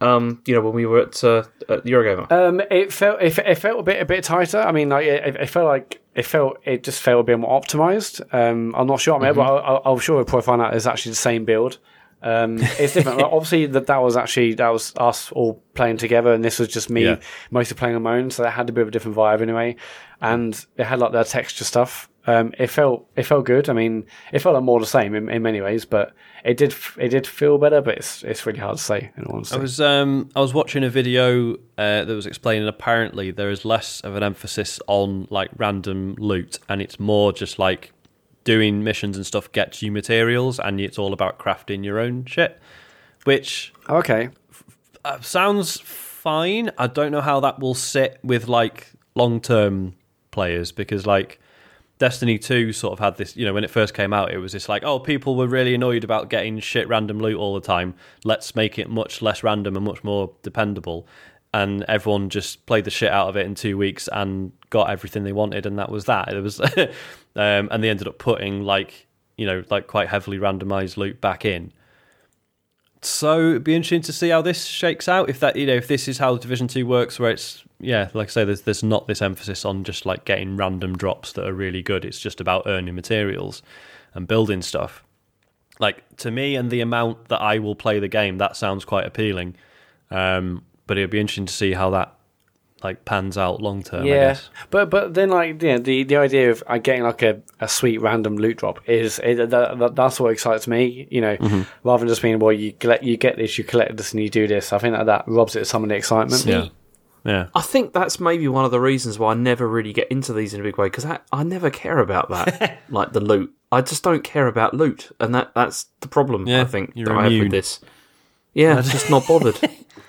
Um, 0.00 0.42
you 0.44 0.54
know, 0.54 0.60
when 0.60 0.74
we 0.74 0.84
were 0.84 1.00
at, 1.00 1.24
uh, 1.24 1.44
at 1.70 1.84
Eurogamer. 1.84 2.30
Um, 2.30 2.60
it 2.70 2.92
felt 2.92 3.20
it, 3.22 3.38
it 3.38 3.54
felt 3.54 3.80
a 3.80 3.82
bit 3.82 4.02
a 4.02 4.04
bit 4.04 4.24
tighter. 4.24 4.58
I 4.60 4.70
mean, 4.72 4.90
like 4.90 5.06
it, 5.06 5.36
it 5.36 5.46
felt 5.48 5.66
like 5.66 6.00
it 6.16 6.24
felt 6.24 6.58
it 6.64 6.82
just 6.82 7.00
felt 7.02 7.20
a 7.20 7.22
bit 7.22 7.38
more 7.38 7.60
optimized. 7.60 8.20
Um, 8.34 8.74
I'm 8.74 8.86
not 8.88 9.00
sure. 9.00 9.14
I 9.14 9.18
mean, 9.24 9.34
but 9.34 9.42
I, 9.42 9.80
I'm 9.84 9.98
sure 10.00 10.16
we'll 10.16 10.24
probably 10.24 10.46
find 10.46 10.60
out 10.62 10.74
it's 10.74 10.86
actually 10.86 11.12
the 11.12 11.16
same 11.16 11.44
build. 11.44 11.78
Um, 12.22 12.56
it's 12.60 12.94
different. 12.94 13.20
Obviously, 13.36 13.66
that 13.66 13.86
that 13.86 13.98
was 13.98 14.16
actually 14.16 14.54
that 14.54 14.70
was 14.70 14.92
us 14.96 15.30
all 15.32 15.62
playing 15.74 15.98
together, 15.98 16.32
and 16.32 16.42
this 16.42 16.58
was 16.58 16.68
just 16.68 16.88
me 16.90 17.04
Yeah. 17.04 17.20
mostly 17.50 17.76
playing 17.76 17.94
on 17.94 18.02
my 18.02 18.16
own. 18.16 18.30
So 18.30 18.44
it 18.44 18.50
had 18.50 18.68
a 18.68 18.72
bit 18.72 18.82
of 18.82 18.88
a 18.88 18.90
different 18.90 19.16
vibe 19.16 19.42
anyway, 19.42 19.76
and 20.20 20.52
it 20.76 20.84
had 20.84 20.98
like 20.98 21.12
their 21.12 21.24
texture 21.24 21.64
stuff. 21.64 22.08
Um, 22.26 22.52
it 22.58 22.68
felt 22.68 23.06
it 23.14 23.24
felt 23.24 23.44
good. 23.44 23.68
I 23.68 23.74
mean, 23.74 24.06
it 24.32 24.40
felt 24.40 24.54
like 24.54 24.64
more 24.64 24.80
the 24.80 24.86
same 24.86 25.14
in, 25.14 25.28
in 25.28 25.42
many 25.42 25.60
ways, 25.60 25.84
but 25.84 26.12
it 26.46 26.56
did 26.56 26.72
it 26.96 27.08
did 27.08 27.26
feel 27.26 27.58
better. 27.58 27.80
But 27.82 27.98
it's 27.98 28.22
it's 28.22 28.46
really 28.46 28.60
hard 28.60 28.76
to 28.76 28.82
say. 28.82 29.10
In 29.16 29.24
all 29.24 29.36
honesty. 29.36 29.56
I 29.56 29.58
was 29.58 29.80
um 29.80 30.30
I 30.36 30.40
was 30.40 30.54
watching 30.54 30.84
a 30.84 30.88
video 30.88 31.54
uh, 31.76 32.04
that 32.04 32.08
was 32.08 32.24
explaining 32.24 32.68
apparently 32.68 33.32
there 33.32 33.50
is 33.50 33.64
less 33.64 34.00
of 34.02 34.14
an 34.14 34.22
emphasis 34.22 34.78
on 34.86 35.26
like 35.28 35.50
random 35.56 36.14
loot 36.18 36.60
and 36.68 36.80
it's 36.80 37.00
more 37.00 37.32
just 37.32 37.58
like 37.58 37.92
doing 38.44 38.84
missions 38.84 39.16
and 39.16 39.26
stuff 39.26 39.50
gets 39.50 39.82
you 39.82 39.90
materials 39.90 40.60
and 40.60 40.80
it's 40.80 40.98
all 40.98 41.12
about 41.12 41.36
crafting 41.36 41.84
your 41.84 41.98
own 41.98 42.24
shit, 42.26 42.60
which 43.24 43.74
okay. 43.88 44.28
uh, 45.04 45.20
sounds 45.20 45.80
fine. 45.80 46.70
I 46.78 46.86
don't 46.86 47.10
know 47.10 47.22
how 47.22 47.40
that 47.40 47.58
will 47.58 47.74
sit 47.74 48.20
with 48.22 48.46
like 48.46 48.92
long 49.16 49.40
term 49.40 49.96
players 50.30 50.70
because 50.70 51.06
like 51.06 51.40
Destiny 51.98 52.38
2 52.38 52.72
sort 52.72 52.92
of 52.92 52.98
had 52.98 53.16
this, 53.16 53.36
you 53.36 53.46
know, 53.46 53.54
when 53.54 53.64
it 53.64 53.70
first 53.70 53.94
came 53.94 54.12
out, 54.12 54.30
it 54.30 54.38
was 54.38 54.52
just 54.52 54.68
like, 54.68 54.84
oh, 54.84 54.98
people 54.98 55.34
were 55.34 55.46
really 55.46 55.74
annoyed 55.74 56.04
about 56.04 56.28
getting 56.28 56.58
shit 56.60 56.86
random 56.88 57.18
loot 57.18 57.38
all 57.38 57.54
the 57.54 57.60
time. 57.60 57.94
Let's 58.24 58.54
make 58.54 58.78
it 58.78 58.90
much 58.90 59.22
less 59.22 59.42
random 59.42 59.76
and 59.76 59.84
much 59.84 60.04
more 60.04 60.32
dependable. 60.42 61.06
And 61.54 61.84
everyone 61.84 62.28
just 62.28 62.66
played 62.66 62.84
the 62.84 62.90
shit 62.90 63.10
out 63.10 63.28
of 63.30 63.36
it 63.36 63.46
in 63.46 63.54
two 63.54 63.78
weeks 63.78 64.08
and 64.12 64.52
got 64.68 64.90
everything 64.90 65.24
they 65.24 65.32
wanted, 65.32 65.64
and 65.64 65.78
that 65.78 65.90
was 65.90 66.04
that. 66.04 66.28
It 66.32 66.42
was, 66.42 66.60
um, 67.36 67.68
and 67.70 67.82
they 67.82 67.88
ended 67.88 68.08
up 68.08 68.18
putting 68.18 68.62
like, 68.62 69.06
you 69.38 69.46
know, 69.46 69.64
like 69.70 69.86
quite 69.86 70.08
heavily 70.08 70.38
randomized 70.38 70.98
loot 70.98 71.20
back 71.22 71.46
in. 71.46 71.72
So 73.06 73.50
it'd 73.50 73.64
be 73.64 73.74
interesting 73.74 74.02
to 74.02 74.12
see 74.12 74.30
how 74.30 74.42
this 74.42 74.64
shakes 74.64 75.08
out. 75.08 75.30
If 75.30 75.38
that, 75.40 75.54
you 75.54 75.66
know, 75.66 75.74
if 75.74 75.86
this 75.86 76.08
is 76.08 76.18
how 76.18 76.36
Division 76.36 76.66
Two 76.66 76.86
works, 76.86 77.20
where 77.20 77.30
it's 77.30 77.62
yeah, 77.78 78.10
like 78.14 78.28
I 78.28 78.30
say, 78.30 78.44
there's 78.44 78.62
there's 78.62 78.82
not 78.82 79.06
this 79.06 79.22
emphasis 79.22 79.64
on 79.64 79.84
just 79.84 80.06
like 80.06 80.24
getting 80.24 80.56
random 80.56 80.96
drops 80.96 81.32
that 81.34 81.46
are 81.46 81.52
really 81.52 81.82
good. 81.82 82.04
It's 82.04 82.18
just 82.18 82.40
about 82.40 82.64
earning 82.66 82.96
materials 82.96 83.62
and 84.14 84.26
building 84.26 84.60
stuff. 84.60 85.04
Like 85.78 86.04
to 86.16 86.32
me, 86.32 86.56
and 86.56 86.70
the 86.70 86.80
amount 86.80 87.28
that 87.28 87.40
I 87.40 87.60
will 87.60 87.76
play 87.76 88.00
the 88.00 88.08
game, 88.08 88.38
that 88.38 88.56
sounds 88.56 88.84
quite 88.84 89.06
appealing. 89.06 89.54
Um, 90.10 90.64
but 90.86 90.98
it'd 90.98 91.10
be 91.10 91.20
interesting 91.20 91.46
to 91.46 91.52
see 91.52 91.74
how 91.74 91.90
that 91.90 92.15
like 92.82 93.04
pans 93.04 93.38
out 93.38 93.60
long 93.62 93.82
term. 93.82 94.02
I 94.02 94.06
Yeah, 94.06 94.14
guess. 94.32 94.50
but 94.70 94.90
but 94.90 95.14
then 95.14 95.30
like 95.30 95.62
yeah, 95.62 95.78
the 95.78 96.02
the 96.04 96.16
idea 96.16 96.50
of 96.50 96.62
uh, 96.66 96.78
getting 96.78 97.02
like 97.04 97.22
a, 97.22 97.40
a 97.60 97.68
sweet 97.68 98.00
random 98.00 98.36
loot 98.36 98.58
drop 98.58 98.80
is 98.88 99.18
it, 99.24 99.50
that, 99.50 99.78
that, 99.78 99.94
that's 99.94 100.20
what 100.20 100.32
excites 100.32 100.68
me. 100.68 101.08
You 101.10 101.20
know, 101.20 101.36
Mm-hmm. 101.36 101.62
rather 101.84 102.00
than 102.00 102.08
just 102.08 102.22
being 102.22 102.38
well, 102.38 102.52
you 102.52 102.72
collect 102.72 103.02
you 103.02 103.16
get 103.16 103.36
this, 103.36 103.56
you 103.58 103.64
collect 103.64 103.96
this, 103.96 104.12
and 104.12 104.22
you 104.22 104.28
do 104.28 104.46
this. 104.46 104.72
I 104.72 104.78
think 104.78 104.94
that 104.94 105.06
that 105.06 105.24
robs 105.26 105.56
it 105.56 105.60
of 105.62 105.66
some 105.66 105.82
of 105.82 105.88
the 105.88 105.94
excitement. 105.96 106.44
yeah, 106.44 106.68
yeah. 107.24 107.46
I 107.54 107.62
think 107.62 107.92
that's 107.92 108.20
maybe 108.20 108.46
one 108.46 108.64
of 108.64 108.70
the 108.70 108.80
reasons 108.80 109.18
why 109.18 109.32
I 109.32 109.34
never 109.34 109.66
really 109.66 109.92
get 109.92 110.08
into 110.12 110.32
these 110.32 110.54
in 110.54 110.60
a 110.60 110.62
big 110.62 110.76
way 110.78 110.86
because 110.86 111.04
I, 111.04 111.18
I 111.32 111.42
never 111.42 111.70
care 111.70 111.98
about 111.98 112.28
that, 112.30 112.78
like 112.90 113.12
the 113.12 113.20
loot. 113.20 113.52
I 113.72 113.80
just 113.80 114.04
don't 114.04 114.22
care 114.22 114.46
about 114.46 114.74
loot, 114.74 115.10
and 115.18 115.34
that 115.34 115.52
that's 115.54 115.86
the 116.00 116.08
problem. 116.08 116.46
Yeah, 116.46 116.60
I 116.62 116.64
think 116.66 116.92
you're 116.94 117.06
that 117.08 117.16
I 117.16 117.22
have 117.30 117.32
with 117.42 117.50
this. 117.50 117.80
Yeah, 118.54 118.76
I'm 118.76 118.82
just 118.96 119.10
not 119.10 119.26
bothered. 119.26 119.58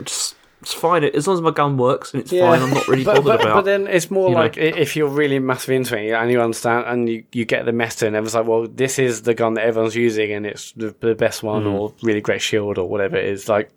just 0.03 0.35
it's 0.72 0.80
fine 0.81 1.03
as 1.06 1.27
long 1.27 1.38
as 1.38 1.41
my 1.41 1.52
gun 1.52 1.77
works 1.77 2.14
and 2.14 2.22
it's 2.22 2.31
fine. 2.31 2.61
I'm 2.61 2.72
not 2.73 2.88
really 2.88 3.03
but, 3.10 3.15
bothered 3.23 3.26
but, 3.39 3.41
about. 3.41 3.56
But 3.56 3.65
then 3.65 3.88
it's 3.88 4.11
more 4.11 4.30
you 4.30 4.35
know. 4.35 4.41
like 4.41 4.57
if 4.57 4.95
you're 4.95 5.07
really 5.07 5.39
massive 5.39 5.69
into 5.72 5.98
it 5.98 6.11
and 6.11 6.30
you 6.30 6.41
understand 6.41 6.85
and 6.88 7.07
you, 7.07 7.23
you 7.31 7.45
get 7.45 7.65
the 7.65 7.72
meta 7.72 8.06
and 8.06 8.15
everyone's 8.15 8.35
like, 8.35 8.45
well, 8.48 8.68
this 8.68 8.99
is 8.99 9.22
the 9.22 9.34
gun 9.34 9.53
that 9.53 9.64
everyone's 9.65 9.95
using 9.95 10.31
and 10.34 10.45
it's 10.45 10.73
the, 10.73 10.94
the 10.99 11.15
best 11.15 11.41
one 11.44 11.64
Mm. 11.64 11.73
or 11.73 11.94
really 12.03 12.22
great 12.22 12.41
shield 12.41 12.77
or 12.77 12.88
whatever 12.89 13.15
it 13.18 13.26
is. 13.26 13.48
Like 13.48 13.69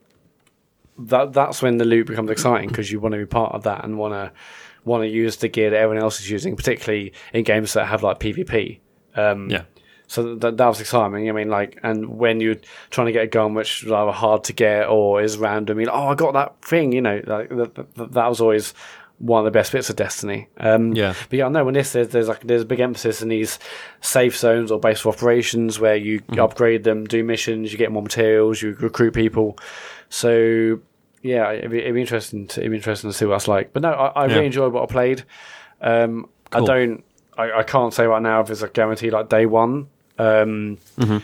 that 0.99 1.33
that's 1.33 1.63
when 1.63 1.79
the 1.79 1.85
loot 1.85 2.07
becomes 2.07 2.31
exciting 2.31 2.69
because 2.69 2.91
you 2.91 3.01
want 3.01 3.13
to 3.13 3.19
be 3.19 3.25
part 3.27 3.55
of 3.55 3.63
that 3.63 3.85
and 3.85 3.97
want 3.97 4.13
to 4.15 4.33
want 4.85 5.03
to 5.05 5.09
use 5.09 5.37
the 5.37 5.49
gear 5.49 5.71
that 5.71 5.77
everyone 5.79 6.03
else 6.03 6.21
is 6.21 6.29
using, 6.31 6.57
particularly 6.57 7.13
in 7.33 7.45
games 7.45 7.73
that 7.75 7.87
have 7.87 8.03
like 8.03 8.19
PvP. 8.19 8.81
Um, 9.15 9.49
Yeah. 9.51 9.63
So 10.11 10.35
that, 10.35 10.57
that 10.57 10.67
was 10.67 10.81
exciting. 10.81 11.29
I 11.29 11.33
mean, 11.33 11.51
like, 11.51 11.79
and 11.85 12.19
when 12.19 12.41
you're 12.41 12.57
trying 12.91 13.07
to 13.07 13.13
get 13.13 13.23
a 13.23 13.29
gun 13.29 13.55
which 13.55 13.85
is 13.85 13.93
either 13.93 14.11
hard 14.11 14.43
to 14.45 14.53
get 14.53 14.89
or 14.89 15.23
is 15.23 15.39
random, 15.39 15.79
you 15.79 15.87
know, 15.87 15.93
oh, 15.93 16.09
I 16.09 16.17
got 16.17 16.33
that 16.33 16.61
thing, 16.65 16.91
you 16.91 17.01
know, 17.01 17.23
like 17.25 17.49
that, 17.51 17.77
that, 17.95 18.13
that 18.15 18.27
was 18.27 18.41
always 18.41 18.75
one 19.19 19.39
of 19.39 19.45
the 19.45 19.53
best 19.53 19.71
bits 19.71 19.89
of 19.89 19.95
Destiny. 19.95 20.49
Um, 20.57 20.95
Yeah. 20.95 21.15
But 21.29 21.39
yeah, 21.39 21.47
I 21.47 21.49
know 21.49 21.65
when 21.65 21.75
this 21.75 21.95
is, 21.95 22.09
there's 22.09 22.27
like 22.27 22.41
there's 22.41 22.63
a 22.63 22.65
big 22.65 22.81
emphasis 22.81 23.23
in 23.23 23.29
these 23.29 23.61
safe 24.01 24.37
zones 24.37 24.73
or 24.73 24.81
base 24.81 24.99
of 25.01 25.15
operations 25.15 25.79
where 25.79 25.95
you 25.95 26.23
upgrade 26.37 26.83
them, 26.83 27.05
do 27.05 27.23
missions, 27.23 27.71
you 27.71 27.79
get 27.79 27.93
more 27.93 28.03
materials, 28.03 28.61
you 28.61 28.75
recruit 28.81 29.15
people. 29.15 29.59
So 30.09 30.81
yeah, 31.23 31.53
it'd 31.53 31.71
be, 31.71 31.79
it'd 31.79 31.95
be 31.95 32.01
interesting. 32.01 32.49
To, 32.49 32.61
it'd 32.61 32.71
be 32.73 32.77
interesting 32.79 33.11
to 33.11 33.17
see 33.17 33.27
what 33.27 33.35
that's 33.35 33.47
like. 33.47 33.73
But 33.73 33.83
no, 33.83 33.93
I, 33.93 34.07
I 34.09 34.27
Yeah. 34.27 34.33
really 34.35 34.47
enjoyed 34.47 34.73
what 34.73 34.83
I 34.83 34.87
played. 34.93 35.23
Um, 35.81 36.29
Cool. 36.51 36.65
I 36.65 36.67
don't. 36.67 37.05
I, 37.39 37.53
I 37.61 37.63
can't 37.63 37.95
say 37.95 38.07
right 38.07 38.21
now 38.21 38.41
if 38.41 38.51
it's 38.51 38.63
a 38.63 38.69
guarantee 38.69 39.11
like 39.11 39.29
day 39.29 39.47
one. 39.47 39.87
Um, 40.21 40.79
Mm-hmm. 40.99 41.19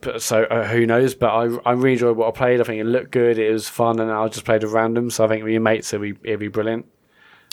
but, 0.00 0.22
so 0.22 0.44
uh, 0.44 0.64
who 0.68 0.86
knows? 0.86 1.14
But 1.14 1.30
I 1.30 1.44
I 1.70 1.72
really 1.72 1.92
enjoyed 1.94 2.16
what 2.16 2.28
I 2.28 2.30
played. 2.36 2.60
I 2.60 2.64
think 2.64 2.80
it 2.80 2.84
looked 2.84 3.10
good. 3.10 3.38
It 3.38 3.52
was 3.52 3.68
fun, 3.68 3.98
and 4.00 4.10
I 4.10 4.28
just 4.28 4.44
played 4.44 4.62
at 4.64 4.70
random. 4.70 5.10
So 5.10 5.24
I 5.24 5.28
think 5.28 5.42
with 5.44 5.52
your 5.52 5.60
mates, 5.60 5.92
it'd 5.92 6.02
be 6.02 6.28
it'd 6.28 6.40
be 6.40 6.48
brilliant. 6.48 6.86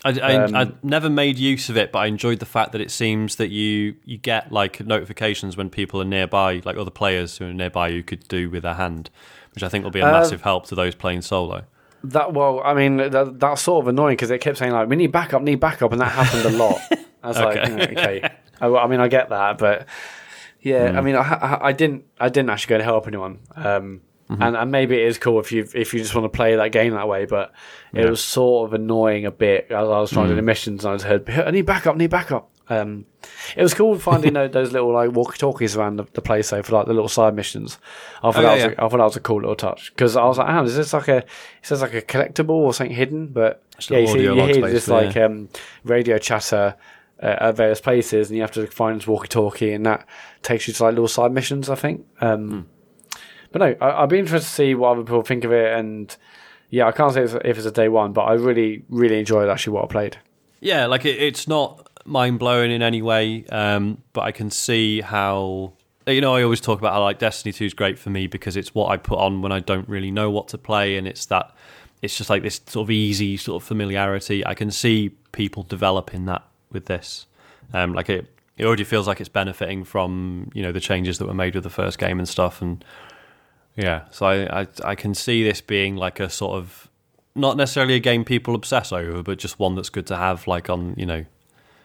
I, 0.03 0.09
I, 0.21 0.35
Um, 0.43 0.55
I 0.55 0.71
never 0.83 1.09
made 1.09 1.39
use 1.39 1.67
of 1.69 1.77
it, 1.77 1.91
but 1.91 1.97
I 1.99 2.05
enjoyed 2.05 2.37
the 2.37 2.45
fact 2.45 2.73
that 2.73 2.81
it 2.81 2.91
seems 2.91 3.37
that 3.37 3.49
you 3.49 3.95
you 4.05 4.17
get 4.19 4.51
like 4.51 4.85
notifications 4.85 5.57
when 5.57 5.69
people 5.71 5.99
are 6.01 6.05
nearby, 6.05 6.61
like 6.63 6.77
other 6.77 6.91
players 6.91 7.37
who 7.39 7.45
are 7.47 7.53
nearby 7.53 7.87
you 7.87 8.03
could 8.03 8.27
do 8.27 8.49
with 8.51 8.63
a 8.65 8.75
hand, 8.75 9.09
which 9.55 9.63
I 9.63 9.67
think 9.69 9.83
will 9.83 9.91
be 9.91 10.01
a 10.01 10.05
Uh, 10.05 10.11
massive 10.11 10.41
help 10.43 10.67
to 10.67 10.75
those 10.75 10.93
playing 10.93 11.23
solo. 11.23 11.63
That 12.03 12.33
well, 12.33 12.61
I 12.63 12.75
mean 12.75 12.97
that, 12.97 13.39
that's 13.39 13.63
sort 13.63 13.83
of 13.83 13.87
annoying 13.87 14.15
because 14.17 14.29
it 14.29 14.41
kept 14.41 14.59
saying 14.59 14.73
like 14.73 14.87
we 14.87 14.95
need 14.95 15.11
backup, 15.11 15.41
need 15.41 15.59
backup, 15.59 15.91
and 15.91 15.99
that 16.01 16.11
happened 16.11 16.45
a 16.53 16.55
lot. 16.55 16.79
I 17.23 17.27
was 17.29 17.37
like, 17.39 17.57
Okay. 17.57 17.71
"Mm, 17.71 17.97
okay. 17.97 18.29
I, 18.61 18.67
I 18.67 18.85
mean, 18.87 18.99
I 18.99 19.07
get 19.07 19.29
that, 19.29 19.57
but 19.57 19.87
yeah, 20.65 20.89
Hmm. 20.91 20.97
I 20.97 21.01
mean, 21.01 21.15
I, 21.15 21.57
I, 21.69 21.71
didn't, 21.71 22.03
I 22.19 22.27
didn't 22.29 22.49
actually 22.49 22.71
go 22.71 22.77
to 22.79 22.83
help 22.83 23.07
anyone. 23.07 23.39
Um, 23.55 24.01
Mm-hmm. 24.27 24.41
and, 24.41 24.57
and 24.57 24.71
maybe 24.71 24.95
it 24.99 25.05
is 25.05 25.19
cool 25.19 25.39
if 25.39 25.51
you 25.51 25.67
if 25.75 25.93
you 25.93 25.99
just 25.99 26.15
want 26.15 26.25
to 26.25 26.35
play 26.35 26.55
that 26.55 26.71
game 26.71 26.93
that 26.93 27.07
way, 27.07 27.25
but 27.25 27.53
it 27.93 28.09
was 28.09 28.19
sort 28.23 28.67
of 28.67 28.73
annoying 28.73 29.27
a 29.27 29.29
bit 29.29 29.65
as 29.69 29.75
I 29.87 29.99
was 29.99 30.09
trying 30.09 30.25
Hmm. 30.25 30.29
to 30.29 30.33
do 30.33 30.35
the 30.37 30.41
missions 30.41 30.83
and 30.83 30.93
I 30.93 30.95
just 30.97 31.05
heard 31.05 31.29
I 31.47 31.51
need 31.51 31.67
backup, 31.67 31.95
need 31.95 32.09
backup. 32.09 32.49
Um, 32.67 33.05
it 33.55 33.61
was 33.61 33.75
cool 33.75 33.99
finding 33.99 34.33
those, 34.51 34.71
little 34.71 34.91
like 34.91 35.11
walkie 35.11 35.37
talkies 35.37 35.77
around 35.77 35.97
the, 35.97 36.05
the 36.13 36.23
place 36.23 36.49
though 36.49 36.63
for 36.63 36.73
like 36.73 36.87
the 36.87 36.93
little 36.93 37.07
side 37.07 37.35
missions. 37.35 37.77
I 38.23 38.31
thought 38.31 38.37
Oh, 38.37 38.41
that 38.47 38.57
yeah, 38.57 38.65
was 38.69 38.73
a, 38.73 38.83
I 38.83 38.89
thought 38.89 38.97
that 38.97 39.03
was 39.03 39.15
a 39.17 39.19
cool 39.19 39.41
little 39.41 39.55
touch 39.55 39.91
because 39.93 40.15
I 40.15 40.25
was 40.25 40.39
like, 40.39 40.49
ah, 40.49 40.63
is 40.63 40.75
this 40.75 40.91
like 40.93 41.07
a 41.07 41.17
it 41.17 41.27
says 41.61 41.81
like 41.83 41.93
a 41.93 42.01
collectible 42.01 42.49
or 42.49 42.73
something 42.73 42.95
hidden? 42.95 43.27
But 43.27 43.61
yeah, 43.91 43.99
you, 43.99 44.07
see, 44.07 44.23
you 44.23 44.33
hear 44.33 44.61
this 44.71 44.87
like 44.87 45.15
um, 45.17 45.49
radio 45.83 46.17
chatter 46.17 46.73
uh, 47.21 47.37
at 47.39 47.55
various 47.55 47.81
places, 47.81 48.29
and 48.29 48.35
you 48.35 48.41
have 48.41 48.51
to 48.51 48.67
find 48.67 48.99
this 48.99 49.07
walkie 49.07 49.27
talkie, 49.27 49.73
and 49.73 49.85
that 49.85 50.05
takes 50.41 50.67
you 50.67 50.73
to 50.73 50.83
like 50.83 50.91
little 50.91 51.07
side 51.07 51.31
missions. 51.31 51.69
I 51.69 51.75
think. 51.75 52.05
Um, 52.21 52.49
Hmm. 52.49 52.61
But 53.51 53.59
no, 53.59 53.85
I, 53.87 54.03
I'd 54.03 54.09
be 54.09 54.19
interested 54.19 54.45
to 54.47 54.53
see 54.53 54.75
what 54.75 54.89
other 54.89 55.03
people 55.03 55.21
think 55.21 55.45
of 55.45 55.53
it, 55.53 55.77
and 55.77 56.13
yeah, 56.69 56.87
I 56.87 56.91
can't 56.91 57.13
say 57.13 57.23
it's, 57.23 57.33
if 57.33 57.57
it's 57.57 57.65
a 57.65 57.71
day 57.71 57.87
one, 57.87 58.11
but 58.11 58.23
I 58.23 58.33
really, 58.33 58.83
really 58.89 59.17
enjoyed 59.17 59.49
actually 59.49 59.73
what 59.73 59.85
I 59.85 59.87
played. 59.87 60.17
Yeah, 60.59 60.87
like 60.87 61.05
it, 61.05 61.21
it's 61.21 61.47
not 61.47 61.87
mind 62.03 62.39
blowing 62.39 62.69
in 62.69 62.81
any 62.81 63.01
way, 63.01 63.45
um, 63.51 64.03
but 64.11 64.21
I 64.21 64.31
can 64.31 64.51
see 64.51 65.01
how. 65.01 65.73
You 66.07 66.21
know, 66.21 66.35
I 66.35 66.43
always 66.43 66.61
talk 66.61 66.79
about 66.79 66.93
how 66.93 67.01
like 67.01 67.17
Destiny 67.17 67.53
Two 67.53 67.65
is 67.65 67.73
great 67.73 67.97
for 67.97 68.09
me 68.09 68.27
because 68.27 68.57
it's 68.57 68.75
what 68.75 68.91
I 68.91 68.97
put 68.97 69.19
on 69.19 69.41
when 69.41 69.51
I 69.51 69.59
don't 69.59 69.87
really 69.87 70.11
know 70.11 70.29
what 70.29 70.49
to 70.49 70.57
play, 70.57 70.97
and 70.97 71.07
it's 71.07 71.25
that 71.27 71.55
it's 72.01 72.17
just 72.17 72.29
like 72.29 72.43
this 72.43 72.59
sort 72.67 72.85
of 72.85 72.91
easy 72.91 73.37
sort 73.37 73.63
of 73.63 73.67
familiarity. 73.67 74.45
I 74.45 74.53
can 74.53 74.69
see 74.69 75.09
people 75.31 75.63
developing 75.63 76.25
that 76.25 76.43
with 76.71 76.85
this. 76.85 77.25
Um, 77.73 77.93
like 77.93 78.09
it, 78.09 78.27
it 78.57 78.65
already 78.65 78.83
feels 78.83 79.07
like 79.07 79.19
it's 79.19 79.29
benefiting 79.29 79.83
from 79.83 80.51
you 80.53 80.63
know 80.63 80.71
the 80.71 80.79
changes 80.79 81.17
that 81.17 81.27
were 81.27 81.33
made 81.33 81.55
with 81.55 81.63
the 81.63 81.69
first 81.69 81.97
game 81.97 82.19
and 82.19 82.27
stuff, 82.29 82.61
and 82.61 82.83
yeah, 83.75 84.03
so 84.11 84.25
I 84.25 84.61
I, 84.61 84.67
I 84.83 84.95
can 84.95 85.13
see 85.13 85.43
this 85.43 85.61
being 85.61 85.95
like 85.95 86.19
a 86.19 86.29
sort 86.29 86.57
of 86.57 86.89
not 87.35 87.57
necessarily 87.57 87.95
a 87.95 87.99
game 87.99 88.23
people 88.23 88.55
obsess 88.55 88.91
over, 88.93 89.21
but 89.23 89.37
just 89.37 89.59
one 89.59 89.75
that's 89.75 89.89
good 89.89 90.07
to 90.07 90.15
have 90.15 90.47
like 90.47 90.69
on 90.69 90.93
you 90.97 91.05
know 91.05 91.25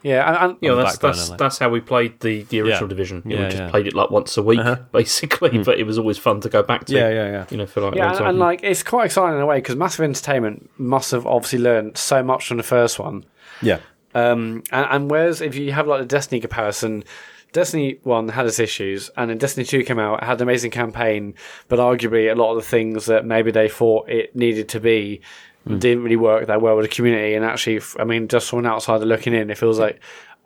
Yeah, 0.02 0.28
and, 0.28 0.52
and 0.52 0.59
you 0.61 0.69
know, 0.69 0.77
that's 0.77 0.98
that's 0.98 1.28
like- 1.31 1.39
that's 1.39 1.59
how 1.59 1.69
we 1.70 1.81
played 1.81 2.20
the, 2.20 2.44
the 2.44 2.61
original 2.61 2.85
Yeah. 2.85 2.89
division. 2.89 3.23
You 3.24 3.31
know, 3.31 3.36
Yeah, 3.36 3.44
we 3.47 3.51
just 3.51 3.62
yeah. 3.65 3.70
played 3.70 3.86
it 3.89 3.94
like 3.94 4.11
once 4.11 4.36
a 4.36 4.43
week, 4.43 4.61
Uh-huh. 4.61 4.77
basically. 4.93 5.59
But 5.59 5.78
it 5.81 5.85
was 5.85 5.98
always 5.98 6.19
fun 6.19 6.40
to 6.43 6.48
go 6.48 6.62
back 6.62 6.85
to. 6.86 6.94
yeah 6.94 7.09
yeah 7.09 7.31
yeah. 7.32 7.44
You 7.51 7.57
know, 7.57 7.66
for 7.66 7.81
like 7.81 7.97
yeah, 7.97 8.16
and, 8.16 8.27
and 8.27 8.39
like 8.39 8.61
it's 8.62 8.82
quite 8.85 9.07
exciting 9.07 9.36
in 9.36 9.43
a 9.43 9.47
way 9.47 9.57
because 9.59 9.74
Massive 9.77 10.05
Entertainment 10.05 10.70
must 10.78 11.11
have 11.11 11.27
obviously 11.27 11.59
learned 11.59 11.98
so 11.98 12.23
much 12.23 12.47
from 12.47 12.59
the 12.59 12.62
first 12.62 12.98
one. 13.01 13.24
yeah 13.61 13.78
Um, 14.15 14.62
and, 14.73 14.87
and 14.91 15.11
whereas 15.11 15.41
if 15.41 15.57
you 15.57 15.73
have 15.73 15.87
like 15.87 16.01
the 16.01 16.07
Destiny 16.07 16.41
comparison, 16.41 17.05
Destiny 17.53 17.99
One 18.03 18.28
had 18.28 18.47
its 18.47 18.59
issues, 18.59 19.11
and 19.16 19.31
then 19.31 19.39
Destiny 19.39 19.65
Two 19.65 19.85
came 19.85 19.99
out, 19.99 20.23
had 20.23 20.39
an 20.39 20.43
amazing 20.43 20.70
campaign, 20.70 21.35
but 21.69 21.78
arguably 21.78 22.31
a 22.31 22.35
lot 22.35 22.51
of 22.51 22.57
the 22.57 22.69
things 22.69 23.07
that 23.07 23.24
maybe 23.24 23.51
they 23.51 23.69
thought 23.69 24.09
it 24.09 24.35
needed 24.35 24.69
to 24.70 24.81
be 24.81 25.20
didn't 25.66 26.03
really 26.03 26.16
work 26.16 26.47
that 26.47 26.62
well 26.62 26.74
with 26.74 26.89
the 26.89 26.95
community. 26.95 27.35
And 27.35 27.45
actually, 27.45 27.81
I 27.99 28.05
mean, 28.05 28.28
just 28.28 28.49
from 28.49 28.61
an 28.61 28.66
outsider 28.66 29.05
looking 29.05 29.35
in, 29.35 29.51
it 29.51 29.59
feels 29.59 29.78
like 29.78 30.01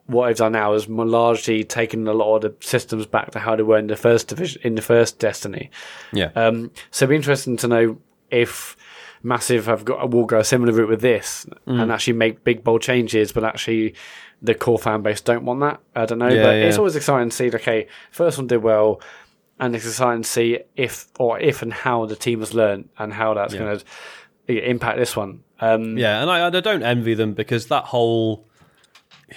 what 0.07 0.29
I've 0.29 0.37
done 0.37 0.53
now 0.53 0.75
is 0.75 0.89
largely 0.89 1.65
taken 1.65 2.07
a 2.09 2.13
lot 2.13 2.37
of 2.37 2.43
the 2.43 2.67
systems 2.67 3.07
back 3.07 3.31
to 3.31 3.39
how 3.39 3.57
they 3.57 3.63
were 3.63 3.79
in 3.79 3.87
the 3.87 3.97
first 3.97 4.29
division, 4.29 4.61
in 4.65 4.75
the 4.75 4.83
first 4.83 5.19
Destiny. 5.19 5.71
yeah 6.13 6.31
Um, 6.35 6.71
so 6.91 7.05
it'd 7.05 7.11
be 7.11 7.17
interesting 7.17 7.57
to 7.59 7.69
know 7.69 7.99
if 8.31 8.77
Massive 9.25 9.67
have 9.67 9.85
got 9.85 10.03
a 10.05 10.07
will 10.07 10.27
go 10.27 10.39
a 10.39 10.45
similar 10.45 10.73
route 10.73 10.89
with 10.89 11.01
this 11.01 11.47
Mm. 11.67 11.81
and 11.83 11.91
actually 11.91 12.13
make 12.13 12.45
big 12.45 12.63
bold 12.63 12.83
changes, 12.83 13.33
but 13.33 13.43
actually 13.43 13.95
the 14.43 14.55
core 14.55 14.79
fan 14.79 15.01
base 15.03 15.21
don't 15.23 15.45
want 15.45 15.61
that. 15.61 15.81
I 15.97 16.05
don't 16.07 16.19
know, 16.19 16.29
Yeah, 16.29 16.43
but 16.43 16.57
yeah. 16.57 16.65
it's 16.67 16.77
always 16.79 16.95
exciting 16.95 17.31
to 17.31 17.35
see. 17.37 17.49
Okay, 17.55 17.89
first 18.13 18.37
one 18.39 18.47
did 18.47 18.63
well, 18.63 19.01
and 19.59 19.75
it's 19.75 19.87
exciting 19.87 20.23
to 20.23 20.29
see 20.29 20.59
if 20.77 21.09
or 21.19 21.41
if 21.41 21.63
and 21.63 21.73
how 21.73 22.05
the 22.07 22.17
team 22.17 22.41
has 22.41 22.53
learned 22.55 22.89
and 22.99 23.13
how 23.15 23.33
that's 23.35 23.55
Yeah. 23.55 23.61
going 23.61 23.81
to 24.49 24.69
impact 24.71 24.99
this 24.99 25.17
one. 25.17 25.41
Um, 25.61 25.97
yeah, 25.97 26.21
and 26.21 26.31
I, 26.31 26.47
I 26.47 26.51
don't 26.51 26.83
envy 26.83 27.15
them 27.15 27.33
because 27.33 27.69
that 27.69 27.85
whole 27.85 28.47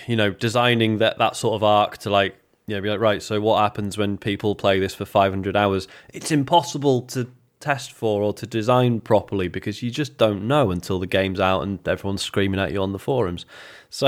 you 0.08 0.16
know 0.18 0.32
designing 0.32 0.98
that 0.98 1.18
that 1.20 1.36
sort 1.38 1.56
of 1.56 1.64
arc 1.64 1.98
to 2.00 2.10
like 2.10 2.36
yeah 2.68 2.80
be 2.82 2.90
like 2.90 3.00
right 3.00 3.24
so 3.24 3.40
what 3.40 3.62
happens 3.62 3.98
when 3.98 4.18
people 4.18 4.54
play 4.54 4.80
this 4.80 4.94
for 4.94 5.06
500 5.06 5.56
hours 5.56 5.88
it's 6.14 6.30
impossible 6.30 7.04
to 7.04 7.28
test 7.60 7.92
for 7.92 8.22
or 8.22 8.34
to 8.34 8.46
design 8.46 9.00
properly 9.00 9.48
because 9.48 9.82
you 9.82 9.90
just 9.90 10.18
don't 10.18 10.48
know 10.48 10.72
until 10.72 11.00
the 11.00 11.08
game's 11.08 11.40
out 11.40 11.62
and 11.62 11.86
everyone's 11.88 12.22
screaming 12.22 12.60
at 12.60 12.72
you 12.72 12.82
on 12.82 12.92
the 12.92 13.00
forums. 13.00 13.46
So 13.90 14.08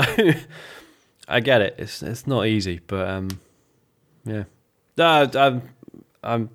I 1.28 1.40
get 1.40 1.60
it. 1.60 1.74
It's 1.78 2.02
it's 2.02 2.26
not 2.26 2.46
easy, 2.46 2.80
but 2.86 3.08
um, 3.08 3.28
yeah, 4.24 4.44
uh, 4.98 5.28
I'm 5.34 5.62
I'm 6.22 6.50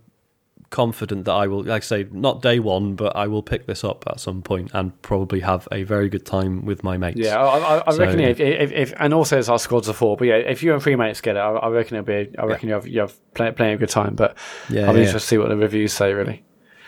confident 0.69 1.23
that 1.23 1.31
I 1.31 1.47
will, 1.47 1.63
like 1.63 1.83
I 1.83 1.85
say, 1.85 2.07
not 2.11 2.41
day 2.41 2.59
one, 2.59 2.95
but 2.95 3.15
I 3.15 3.27
will 3.27 3.41
pick 3.41 3.65
this 3.65 3.83
up 3.83 4.03
at 4.07 4.19
some 4.19 4.41
point 4.41 4.71
and 4.73 4.99
probably 5.01 5.39
have 5.39 5.67
a 5.71 5.83
very 5.83 6.09
good 6.09 6.25
time 6.25 6.65
with 6.65 6.83
my 6.83 6.97
mates. 6.97 7.17
Yeah, 7.17 7.37
I, 7.37 7.57
I, 7.57 7.83
I 7.87 7.91
so, 7.91 7.99
reckon 7.99 8.19
if, 8.19 8.39
if, 8.39 8.71
if, 8.71 8.93
and 8.99 9.13
also 9.13 9.37
as 9.37 9.47
our 9.47 9.57
squads 9.57 9.87
of 9.87 9.95
four. 9.95 10.17
But 10.17 10.27
yeah, 10.27 10.35
if 10.35 10.63
you 10.63 10.73
and 10.73 10.83
three 10.83 10.97
mates 10.97 11.21
get 11.21 11.37
it, 11.37 11.39
I, 11.39 11.51
I 11.51 11.69
reckon 11.69 11.97
it'll 11.97 12.05
be. 12.05 12.37
I 12.37 12.45
reckon 12.45 12.69
yeah. 12.69 12.75
you 12.75 12.81
have 12.81 12.87
you 12.87 12.99
have 12.99 13.33
play, 13.33 13.51
playing 13.51 13.75
a 13.75 13.77
good 13.77 13.89
time. 13.89 14.15
But 14.15 14.37
yeah, 14.69 14.87
I'll 14.87 14.93
be 14.93 14.99
yeah. 14.99 15.05
interested 15.05 15.19
to 15.19 15.25
see 15.25 15.37
what 15.37 15.49
the 15.49 15.55
reviews 15.57 15.93
say. 15.93 16.13
Really. 16.13 16.43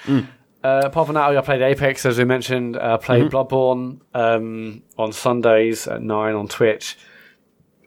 Mm. 0.08 0.28
Uh, 0.64 0.82
apart 0.86 1.08
from 1.08 1.16
that, 1.16 1.38
I 1.38 1.42
played 1.42 1.62
Apex, 1.62 2.06
as 2.06 2.18
we 2.18 2.26
mentioned. 2.26 2.76
Uh, 2.76 2.98
played 2.98 3.26
mm-hmm. 3.26 3.36
Bloodborne 3.36 4.00
um, 4.14 4.82
on 4.98 5.14
Sundays 5.14 5.88
at 5.88 6.02
nine 6.02 6.36
on 6.36 6.48
Twitch. 6.48 6.98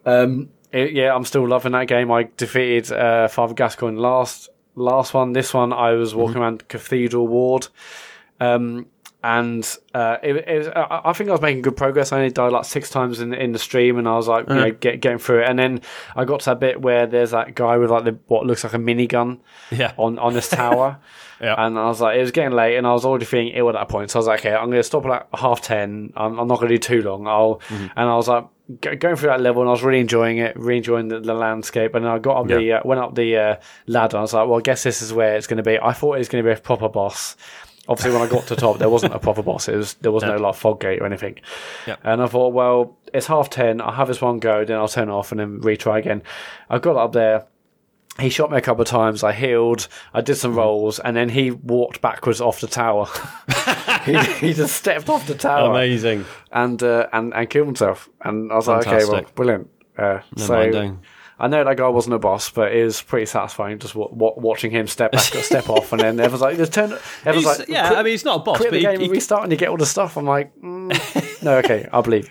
Um, 0.06 0.50
it, 0.72 0.92
yeah, 0.92 1.14
I'm 1.14 1.24
still 1.24 1.46
loving 1.46 1.72
that 1.72 1.88
game. 1.88 2.10
I 2.10 2.28
defeated 2.36 2.92
uh, 2.92 3.28
Father 3.28 3.54
Gascoigne 3.54 3.98
last 3.98 4.48
last 4.76 5.12
one. 5.14 5.32
This 5.32 5.52
one, 5.52 5.72
I 5.72 5.92
was 5.92 6.14
walking 6.14 6.34
mm-hmm. 6.34 6.42
around 6.42 6.68
Cathedral 6.68 7.26
Ward, 7.26 7.68
um, 8.38 8.86
and 9.22 9.76
uh, 9.94 10.16
it, 10.22 10.36
it 10.48 10.58
was, 10.58 10.68
I 10.68 11.12
think 11.12 11.28
I 11.28 11.32
was 11.32 11.42
making 11.42 11.62
good 11.62 11.76
progress. 11.76 12.12
I 12.12 12.18
only 12.18 12.30
died 12.30 12.52
like 12.52 12.64
six 12.64 12.88
times 12.88 13.20
in 13.20 13.34
in 13.34 13.52
the 13.52 13.58
stream, 13.58 13.98
and 13.98 14.08
I 14.08 14.16
was 14.16 14.28
like, 14.28 14.44
uh-huh. 14.44 14.54
you 14.54 14.60
know, 14.60 14.70
get, 14.72 15.00
getting 15.00 15.18
through 15.18 15.42
it. 15.42 15.48
And 15.48 15.58
then 15.58 15.82
I 16.16 16.24
got 16.24 16.40
to 16.40 16.50
that 16.50 16.60
bit 16.60 16.80
where 16.80 17.06
there's 17.06 17.32
that 17.32 17.54
guy 17.54 17.76
with 17.76 17.90
like 17.90 18.04
the 18.04 18.18
what 18.28 18.46
looks 18.46 18.64
like 18.64 18.72
a 18.72 18.78
minigun, 18.78 19.40
yeah. 19.70 19.92
on 19.96 20.18
on 20.18 20.34
this 20.34 20.48
tower. 20.48 20.98
Yeah. 21.40 21.54
And 21.56 21.78
I 21.78 21.86
was 21.86 22.02
like, 22.02 22.18
it 22.18 22.20
was 22.20 22.32
getting 22.32 22.52
late, 22.52 22.76
and 22.76 22.86
I 22.86 22.92
was 22.92 23.06
already 23.06 23.24
feeling 23.24 23.48
ill 23.54 23.70
at 23.70 23.72
that 23.72 23.88
point. 23.88 24.10
So 24.10 24.18
I 24.18 24.20
was 24.20 24.26
like, 24.26 24.40
okay, 24.40 24.54
I'm 24.54 24.66
going 24.66 24.72
to 24.72 24.82
stop 24.82 25.06
at 25.06 25.08
like 25.08 25.26
half 25.32 25.62
ten. 25.62 26.12
I'm, 26.14 26.38
I'm 26.38 26.46
not 26.46 26.58
going 26.58 26.68
to 26.68 26.74
do 26.74 26.78
too 26.78 27.02
long. 27.02 27.26
I'll, 27.26 27.62
mm-hmm. 27.68 27.86
and 27.96 28.10
I 28.10 28.14
was 28.14 28.28
like, 28.28 28.44
going 28.80 29.16
through 29.16 29.30
that 29.30 29.40
level, 29.40 29.62
and 29.62 29.68
I 29.68 29.72
was 29.72 29.82
really 29.82 30.00
enjoying 30.00 30.38
it, 30.38 30.56
really 30.56 30.78
enjoying 30.78 31.08
the, 31.08 31.20
the 31.20 31.34
landscape. 31.34 31.94
And 31.94 32.06
I 32.06 32.18
got 32.18 32.36
up 32.36 32.50
yeah. 32.50 32.58
the, 32.58 32.72
uh, 32.72 32.80
went 32.84 33.00
up 33.00 33.14
the 33.14 33.36
uh, 33.36 33.56
ladder. 33.86 34.18
I 34.18 34.20
was 34.20 34.34
like, 34.34 34.48
well, 34.48 34.58
I 34.58 34.62
guess 34.62 34.82
this 34.82 35.02
is 35.02 35.12
where 35.12 35.36
it's 35.36 35.46
going 35.46 35.56
to 35.56 35.62
be. 35.62 35.78
I 35.78 35.92
thought 35.92 36.14
it 36.14 36.18
was 36.18 36.28
going 36.28 36.44
to 36.44 36.48
be 36.48 36.52
a 36.52 36.60
proper 36.60 36.88
boss. 36.88 37.36
Obviously, 37.90 38.12
when 38.12 38.22
I 38.22 38.30
got 38.30 38.46
to 38.46 38.56
top, 38.56 38.78
there 38.78 38.88
wasn't 38.88 39.14
a 39.14 39.18
proper 39.18 39.42
boss. 39.42 39.68
It 39.68 39.76
was 39.76 39.94
there 39.94 40.12
was 40.12 40.22
no 40.22 40.36
like 40.36 40.54
fog 40.54 40.80
gate 40.80 41.02
or 41.02 41.06
anything. 41.06 41.40
Yeah. 41.86 41.96
And 42.04 42.22
I 42.22 42.26
thought, 42.26 42.54
well, 42.54 42.96
it's 43.12 43.26
half 43.26 43.50
ten. 43.50 43.80
I'll 43.80 43.92
have 43.92 44.08
this 44.08 44.22
one 44.22 44.38
go, 44.38 44.64
then 44.64 44.78
I'll 44.78 44.88
turn 44.88 45.10
off 45.10 45.32
and 45.32 45.40
then 45.40 45.60
retry 45.60 45.98
again. 45.98 46.22
I 46.70 46.78
got 46.78 46.96
up 46.96 47.12
there 47.12 47.46
he 48.18 48.28
shot 48.28 48.50
me 48.50 48.58
a 48.58 48.60
couple 48.60 48.82
of 48.82 48.88
times. 48.88 49.22
I 49.22 49.32
healed. 49.32 49.88
I 50.12 50.20
did 50.20 50.36
some 50.36 50.54
rolls, 50.54 50.98
and 50.98 51.16
then 51.16 51.28
he 51.28 51.50
walked 51.50 52.00
backwards 52.00 52.40
off 52.40 52.60
the 52.60 52.66
tower. 52.66 53.06
he, 54.04 54.18
he, 54.46 54.52
just 54.52 54.76
stepped 54.76 55.08
off 55.08 55.26
the 55.26 55.34
tower, 55.34 55.70
amazing, 55.70 56.24
and 56.52 56.82
uh, 56.82 57.08
and 57.12 57.32
and 57.34 57.48
killed 57.48 57.66
himself. 57.66 58.08
And 58.20 58.52
I 58.52 58.56
was 58.56 58.66
Fantastic. 58.66 58.92
like, 58.94 59.02
okay, 59.04 59.12
well, 59.12 59.32
brilliant. 59.34 59.70
Uh, 59.96 60.20
no 60.36 60.44
so. 60.44 60.96
I 61.40 61.48
know 61.48 61.64
that 61.64 61.76
guy 61.78 61.88
wasn't 61.88 62.14
a 62.14 62.18
boss, 62.18 62.50
but 62.50 62.72
it 62.72 62.84
was 62.84 63.00
pretty 63.00 63.24
satisfying 63.24 63.78
just 63.78 63.94
w- 63.94 64.10
w- 64.10 64.34
watching 64.36 64.70
him 64.70 64.86
step 64.86 65.12
back, 65.12 65.22
step 65.22 65.70
off, 65.70 65.90
and 65.92 66.00
then 66.00 66.20
everyone's 66.20 66.42
like, 66.42 66.56
"Just 66.58 66.74
turn." 66.74 66.92
Everyone's 67.24 67.58
like, 67.58 67.68
"Yeah, 67.68 67.92
I 67.94 68.02
mean, 68.02 68.12
he's 68.12 68.26
not 68.26 68.40
a 68.40 68.42
boss, 68.44 68.58
quit 68.58 68.70
but 68.70 68.74
the 68.74 68.78
he, 68.80 68.84
game 68.84 68.98
he, 69.00 69.06
and 69.06 69.12
restart, 69.12 69.44
and 69.44 69.52
you 69.52 69.56
get 69.56 69.70
all 69.70 69.78
the 69.78 69.86
stuff." 69.86 70.18
I'm 70.18 70.26
like, 70.26 70.54
mm, 70.60 71.42
"No, 71.42 71.56
okay, 71.58 71.88
I 71.90 72.00
believe 72.02 72.28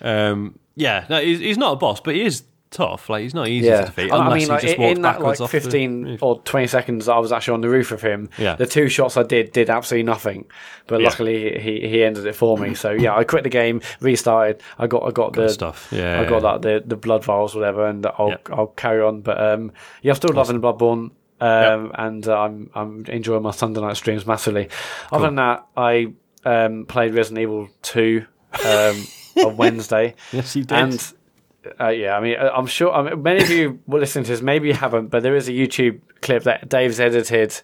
you." 0.00 0.06
Um, 0.08 0.58
yeah, 0.76 1.06
no, 1.10 1.20
he's, 1.20 1.40
he's 1.40 1.58
not 1.58 1.72
a 1.72 1.76
boss, 1.76 2.00
but 2.00 2.14
he 2.14 2.22
is 2.22 2.44
tough. 2.70 3.08
Like 3.08 3.22
he's 3.22 3.34
not 3.34 3.48
easy 3.48 3.68
yeah. 3.68 3.80
to 3.80 3.86
defeat. 3.86 4.12
I 4.12 4.34
mean, 4.34 4.48
like, 4.48 4.64
in 4.64 5.02
that 5.02 5.20
like 5.20 5.38
fifteen 5.48 6.18
or 6.20 6.40
twenty 6.42 6.66
seconds, 6.66 7.08
I 7.08 7.18
was 7.18 7.32
actually 7.32 7.54
on 7.54 7.60
the 7.60 7.68
roof 7.68 7.92
of 7.92 8.02
him. 8.02 8.28
Yeah. 8.38 8.56
The 8.56 8.66
two 8.66 8.88
shots 8.88 9.16
I 9.16 9.22
did 9.22 9.52
did 9.52 9.70
absolutely 9.70 10.04
nothing, 10.04 10.46
but 10.86 11.00
yeah. 11.00 11.08
luckily 11.08 11.58
he 11.58 11.88
he 11.88 12.02
ended 12.04 12.26
it 12.26 12.34
for 12.34 12.56
me. 12.58 12.74
So 12.74 12.90
yeah, 12.92 13.16
I 13.16 13.24
quit 13.24 13.44
the 13.44 13.50
game, 13.50 13.80
restarted. 14.00 14.62
I 14.78 14.86
got 14.86 15.02
I 15.04 15.10
got 15.10 15.32
Good 15.32 15.48
the 15.48 15.52
stuff. 15.52 15.88
Yeah. 15.90 16.20
I 16.20 16.24
got 16.24 16.42
that 16.42 16.62
the 16.62 16.82
the 16.86 16.96
blood 16.96 17.24
vials, 17.24 17.54
whatever, 17.54 17.86
and 17.86 18.06
I'll. 18.06 18.36
I'll 18.52 18.66
carry 18.68 19.02
on. 19.02 19.20
But 19.20 19.40
um, 19.42 19.72
yeah, 20.02 20.12
I'm 20.12 20.16
still 20.16 20.38
awesome. 20.38 20.60
loving 20.60 20.78
Bloodborne. 20.78 21.10
Um, 21.38 21.86
yep. 21.86 21.94
and 21.98 22.28
uh, 22.28 22.40
I'm 22.40 22.70
I'm 22.74 23.04
enjoying 23.06 23.42
my 23.42 23.50
Sunday 23.50 23.80
night 23.80 23.96
streams 23.96 24.26
massively. 24.26 24.70
Cool. 25.10 25.18
Other 25.18 25.26
than 25.26 25.34
that, 25.36 25.66
I 25.76 26.14
um, 26.44 26.86
played 26.86 27.14
Resident 27.14 27.42
Evil 27.42 27.68
Two 27.82 28.26
um, 28.64 29.06
on 29.44 29.56
Wednesday. 29.58 30.14
yes, 30.32 30.56
you 30.56 30.64
did. 30.64 30.78
And 30.78 31.12
uh, 31.80 31.88
yeah, 31.88 32.16
I 32.16 32.20
mean, 32.20 32.36
uh, 32.38 32.50
I'm 32.54 32.66
sure 32.66 32.92
I 32.92 33.02
mean, 33.02 33.22
many 33.22 33.42
of 33.42 33.50
you 33.50 33.80
will 33.86 34.00
listen 34.00 34.22
to 34.24 34.30
this. 34.30 34.42
Maybe 34.42 34.68
you 34.68 34.74
haven't, 34.74 35.08
but 35.08 35.22
there 35.22 35.36
is 35.36 35.48
a 35.48 35.52
YouTube 35.52 36.00
clip 36.22 36.44
that 36.44 36.68
Dave's 36.68 37.00
edited 37.00 37.60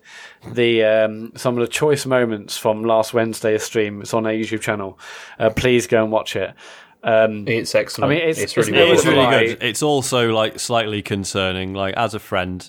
the 0.46 0.84
um, 0.84 1.32
some 1.36 1.56
of 1.56 1.60
the 1.60 1.72
choice 1.72 2.06
moments 2.06 2.56
from 2.56 2.84
last 2.84 3.14
Wednesday's 3.14 3.62
stream. 3.62 4.02
It's 4.02 4.14
on 4.14 4.26
our 4.26 4.32
YouTube 4.32 4.60
channel. 4.60 4.98
Uh, 5.38 5.50
please 5.50 5.86
go 5.86 6.02
and 6.02 6.12
watch 6.12 6.36
it. 6.36 6.54
Um, 7.02 7.48
it's 7.48 7.74
excellent. 7.74 8.12
I 8.12 8.14
mean, 8.14 8.28
it's, 8.28 8.38
it's 8.38 8.56
really, 8.56 8.78
it's, 8.78 9.02
it's 9.02 9.06
really 9.06 9.46
good. 9.46 9.62
It's 9.62 9.82
also 9.82 10.30
like 10.32 10.60
slightly 10.60 11.02
concerning. 11.02 11.74
Like 11.74 11.94
as 11.96 12.14
a 12.14 12.20
friend, 12.20 12.68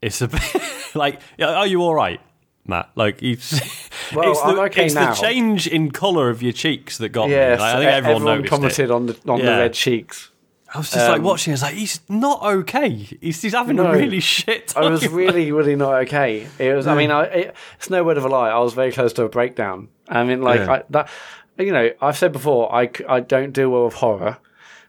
it's 0.00 0.20
a 0.22 0.28
bit 0.28 0.42
like, 0.94 1.20
are 1.40 1.66
you 1.66 1.82
all 1.82 1.94
right? 1.94 2.20
Mat. 2.68 2.90
Like 2.94 3.22
it's, 3.22 3.52
well, 4.14 4.30
it's, 4.30 4.42
the, 4.42 4.60
okay 4.62 4.86
it's 4.86 4.94
the, 4.94 5.12
change 5.14 5.66
in 5.66 5.90
colour 5.90 6.30
of 6.30 6.42
your 6.42 6.52
cheeks 6.52 6.98
that 6.98 7.10
got 7.10 7.28
yes, 7.28 7.58
me. 7.58 7.62
Like, 7.62 7.74
I 7.74 7.78
think 7.78 7.90
everyone, 7.90 8.22
everyone 8.22 8.48
commented 8.48 8.84
it. 8.86 8.90
on 8.90 9.06
the 9.06 9.18
on 9.28 9.38
yeah. 9.38 9.44
the 9.44 9.50
red 9.52 9.72
cheeks. 9.72 10.30
I 10.76 10.78
was 10.78 10.90
just 10.90 11.06
um, 11.06 11.12
like 11.12 11.22
watching. 11.22 11.52
I 11.52 11.54
was 11.54 11.62
like, 11.62 11.74
he's 11.74 12.00
not 12.06 12.42
okay. 12.42 12.90
He's, 12.90 13.40
he's 13.40 13.54
having 13.54 13.76
no, 13.76 13.86
a 13.86 13.92
really 13.92 14.20
shit. 14.20 14.68
Time. 14.68 14.84
I 14.84 14.90
was 14.90 15.08
really, 15.08 15.50
really 15.50 15.74
not 15.74 15.94
okay. 16.02 16.46
It 16.58 16.74
was. 16.74 16.86
I 16.86 16.94
mean, 16.94 17.10
I, 17.10 17.24
it, 17.24 17.56
it's 17.76 17.88
no 17.88 18.04
word 18.04 18.18
of 18.18 18.26
a 18.26 18.28
lie. 18.28 18.50
I 18.50 18.58
was 18.58 18.74
very 18.74 18.92
close 18.92 19.14
to 19.14 19.24
a 19.24 19.28
breakdown. 19.30 19.88
I 20.06 20.22
mean, 20.24 20.42
like 20.42 20.60
yeah. 20.60 20.72
I, 20.72 20.82
that. 20.90 21.08
You 21.58 21.72
know, 21.72 21.90
I've 22.02 22.18
said 22.18 22.32
before, 22.32 22.70
I, 22.74 22.90
I 23.08 23.20
don't 23.20 23.52
do 23.52 23.70
well 23.70 23.86
with 23.86 23.94
horror 23.94 24.36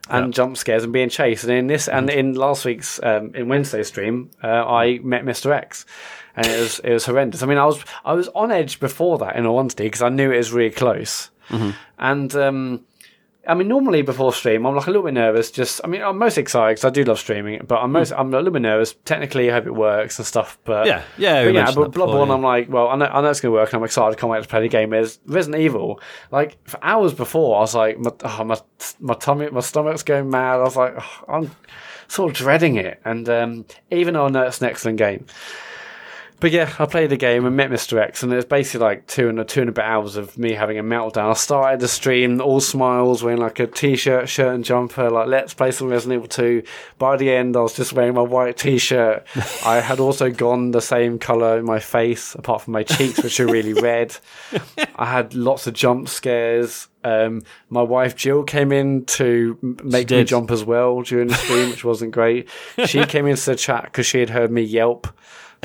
and 0.10 0.34
jump 0.34 0.58
scares 0.58 0.84
and 0.84 0.92
being 0.92 1.08
chased. 1.08 1.46
And 1.46 1.54
in 1.54 1.68
this, 1.68 1.88
and 1.88 2.10
mm-hmm. 2.10 2.20
in 2.20 2.34
last 2.34 2.66
week's, 2.66 3.02
um, 3.02 3.34
in 3.34 3.48
Wednesday's 3.48 3.88
stream, 3.88 4.32
uh, 4.44 4.48
I 4.48 5.00
met 5.00 5.24
Mr. 5.24 5.56
X, 5.56 5.86
and 6.36 6.46
it 6.46 6.60
was 6.60 6.80
it 6.80 6.92
was 6.92 7.06
horrendous. 7.06 7.42
I 7.42 7.46
mean, 7.46 7.58
I 7.58 7.66
was 7.66 7.82
I 8.04 8.12
was 8.12 8.28
on 8.30 8.52
edge 8.52 8.82
before 8.82 9.18
that, 9.20 9.38
in 9.38 9.46
all 9.46 9.58
honesty, 9.58 9.86
because 9.86 10.02
I 10.02 10.10
knew 10.10 10.30
it 10.30 10.38
was 10.38 10.52
really 10.52 10.76
close. 10.76 11.30
Mm-hmm. 11.50 11.70
And 12.00 12.36
um, 12.36 12.86
I 13.48 13.54
mean, 13.54 13.68
normally 13.68 14.02
before 14.02 14.34
stream, 14.34 14.66
I'm 14.66 14.76
like 14.76 14.88
a 14.88 14.90
little 14.90 15.04
bit 15.04 15.14
nervous. 15.14 15.52
Just, 15.52 15.80
I 15.84 15.88
mean, 15.88 16.02
I'm 16.02 16.18
most 16.18 16.38
excited 16.38 16.76
because 16.76 16.86
I 16.86 16.90
do 16.90 17.04
love 17.04 17.18
streaming, 17.18 17.64
but 17.66 17.78
I'm 17.78 17.92
most, 17.92 18.12
I'm 18.12 18.34
a 18.34 18.38
little 18.38 18.52
bit 18.52 18.62
nervous. 18.62 18.96
Technically, 19.06 19.50
I 19.50 19.54
hope 19.54 19.68
it 19.68 19.76
works 19.76 20.20
and 20.20 20.26
stuff. 20.26 20.60
But 20.66 20.86
yeah, 20.86 21.04
yeah, 21.18 21.46
but 21.46 21.54
yeah. 21.54 21.72
But 21.74 21.92
Bloodborne, 21.92 22.34
I'm 22.34 22.42
like, 22.42 22.70
well, 22.70 22.90
I 22.90 22.96
know, 22.98 23.06
I 23.06 23.22
know 23.22 23.30
it's 23.30 23.40
gonna 23.40 23.54
work, 23.54 23.70
and 23.70 23.80
I'm 23.80 23.86
excited. 23.86 24.18
I 24.18 24.20
can't 24.20 24.30
wait 24.30 24.44
to 24.44 24.50
play 24.50 24.62
the 24.62 24.68
game. 24.68 24.94
Is 24.94 25.20
Resident 25.26 25.62
Evil? 25.62 26.02
Like 26.30 26.58
for 26.68 26.84
hours 26.84 27.14
before, 27.14 27.58
I 27.58 27.62
was 27.62 27.74
like, 27.74 27.98
my, 28.00 28.12
oh, 28.24 28.44
my, 28.44 28.60
my 29.00 29.14
tummy, 29.14 29.50
my 29.50 29.62
stomach's 29.62 30.04
going 30.04 30.30
mad. 30.30 30.60
I 30.60 30.64
was 30.64 30.76
like, 30.76 30.96
oh, 30.98 31.24
I'm 31.28 31.52
sort 32.08 32.32
of 32.32 32.38
dreading 32.38 32.76
it. 32.76 33.00
And 33.06 33.30
um, 33.30 33.66
even 33.92 34.14
though 34.14 34.26
I 34.26 34.30
know 34.30 34.44
it's 34.44 34.62
an 34.62 34.68
excellent 34.68 34.98
game, 34.98 35.26
but 36.40 36.52
yeah, 36.52 36.74
I 36.78 36.86
played 36.86 37.10
the 37.10 37.18
game 37.18 37.46
and 37.46 37.56
met 37.56 37.72
Mr. 37.72 38.00
X, 38.00 38.22
and 38.22 38.32
it 38.32 38.36
was 38.36 38.46
basically 38.46 38.86
like 38.86 39.08
two 39.08 39.28
and 39.28 39.40
a 39.40 39.46
two 39.46 39.62
and 39.62 39.70
a 39.70 39.74
bit 39.74 39.84
hours 39.84 40.16
of 40.18 40.38
me 40.38 40.54
having 40.54 40.78
a 40.78 40.84
meltdown. 40.84 41.32
I 41.32 41.34
started 41.34 41.80
the 41.80 41.88
stream 41.88 42.40
all 42.42 42.60
smiles, 42.60 43.24
wearing 43.24 43.40
like 43.40 43.60
a 43.60 43.66
t-shirt, 43.66 44.30
shirt, 44.30 44.54
and 44.54 44.64
jumper, 44.64 45.10
like 45.10 45.28
let's 45.28 45.54
play 45.54 45.72
some 45.72 45.88
Resident 45.90 46.20
Evil 46.20 46.28
2. 46.28 46.64
By 47.00 47.18
the 47.18 47.32
end, 47.32 47.58
I 47.58 47.62
was 47.62 47.76
just 47.76 47.94
wearing 47.94 48.14
my 48.14 48.22
white 48.22 48.58
t-shirt. 48.58 49.26
I 49.66 49.80
had 49.80 50.00
also 50.00 50.30
gone 50.30 50.72
the 50.72 50.82
same 50.82 51.18
color 51.18 51.58
in 51.58 51.66
my 51.66 51.80
face, 51.80 52.36
apart 52.36 52.62
from 52.62 52.74
my 52.74 52.84
cheeks, 52.84 53.24
which 53.24 53.40
are 53.40 53.48
really 53.48 53.74
red. 53.74 54.16
I 54.96 55.06
had 55.06 55.34
lots 55.34 55.66
of 55.66 55.74
jump 55.74 56.08
scares. 56.08 56.88
Um, 57.04 57.44
my 57.70 57.82
wife 57.82 58.16
Jill 58.16 58.44
came 58.44 58.72
in 58.72 59.06
to 59.06 59.58
make 59.84 60.10
me 60.10 60.24
jump 60.24 60.52
as 60.52 60.64
well 60.64 61.02
during 61.02 61.30
the 61.30 61.36
stream, 61.36 61.70
which 61.70 61.86
wasn't 61.86 62.12
great. 62.12 62.50
She 62.86 63.06
came 63.06 63.26
into 63.28 63.46
the 63.46 63.56
chat 63.56 63.86
because 63.86 64.06
she 64.06 64.20
had 64.20 64.30
heard 64.30 64.52
me 64.52 64.62
yelp 64.62 65.08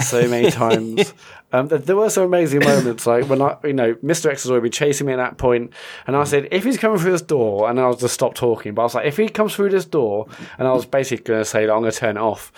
so 0.00 0.28
many 0.28 0.50
times. 0.52 1.12
Um, 1.52 1.68
there 1.68 1.96
were 1.96 2.08
some 2.08 2.24
amazing 2.24 2.60
moments, 2.60 3.06
like 3.06 3.28
when 3.28 3.42
I, 3.42 3.56
you 3.64 3.74
know, 3.74 3.94
Mr. 3.96 4.30
X 4.30 4.44
has 4.44 4.50
already 4.50 4.64
been 4.64 4.72
chasing 4.72 5.06
me 5.06 5.12
at 5.12 5.16
that 5.16 5.36
point, 5.36 5.72
and 6.06 6.16
I 6.16 6.24
said, 6.24 6.48
if 6.50 6.64
he's 6.64 6.78
coming 6.78 6.98
through 6.98 7.12
this 7.12 7.22
door, 7.22 7.68
and 7.68 7.78
I 7.78 7.86
was 7.86 8.00
just 8.00 8.14
stop 8.14 8.34
talking, 8.34 8.74
but 8.74 8.82
I 8.82 8.84
was 8.84 8.94
like, 8.94 9.06
if 9.06 9.18
he 9.18 9.28
comes 9.28 9.54
through 9.54 9.70
this 9.70 9.84
door, 9.84 10.28
and 10.58 10.66
I 10.66 10.72
was 10.72 10.86
basically 10.86 11.24
going 11.24 11.40
to 11.40 11.44
say, 11.44 11.62
I'm 11.64 11.80
going 11.80 11.90
to 11.90 11.96
turn 11.96 12.16
it 12.16 12.20
off. 12.20 12.52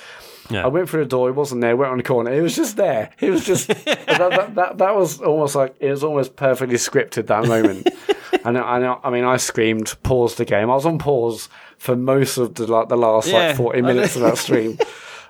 Yeah. 0.51 0.65
I 0.65 0.69
went 0.69 0.89
through 0.91 1.05
the 1.05 1.09
door. 1.09 1.29
He 1.29 1.33
wasn't 1.33 1.63
there. 1.63 1.77
Went 1.77 1.91
on 1.91 1.97
the 1.97 2.03
corner. 2.03 2.33
He 2.35 2.41
was 2.41 2.55
just 2.55 2.77
there. 2.77 3.11
He 3.19 3.31
was 3.31 3.47
just 3.47 3.69
that, 3.69 4.07
that, 4.07 4.55
that, 4.55 4.79
that. 4.79 4.95
was 4.95 5.21
almost 5.21 5.55
like 5.55 5.75
it 5.81 5.91
was 5.91 6.05
almost 6.05 6.37
perfectly 6.37 6.77
scripted 6.77 7.29
that 7.29 7.47
moment. 7.47 7.89
and 8.45 8.59
I, 8.59 8.99
I 9.03 9.11
mean, 9.11 9.25
I 9.25 9.39
screamed, 9.39 9.95
paused 10.03 10.37
the 10.37 10.45
game. 10.45 10.71
I 10.71 10.75
was 10.75 10.85
on 10.85 10.99
pause 10.99 11.49
for 11.79 11.97
most 11.97 12.37
of 12.37 12.55
the 12.55 12.67
like 12.67 12.89
the 12.89 12.97
last 12.97 13.29
yeah. 13.29 13.49
like 13.49 13.57
forty 13.57 13.81
minutes 13.81 14.17
of 14.17 14.23
that 14.23 14.37
stream. 14.39 14.79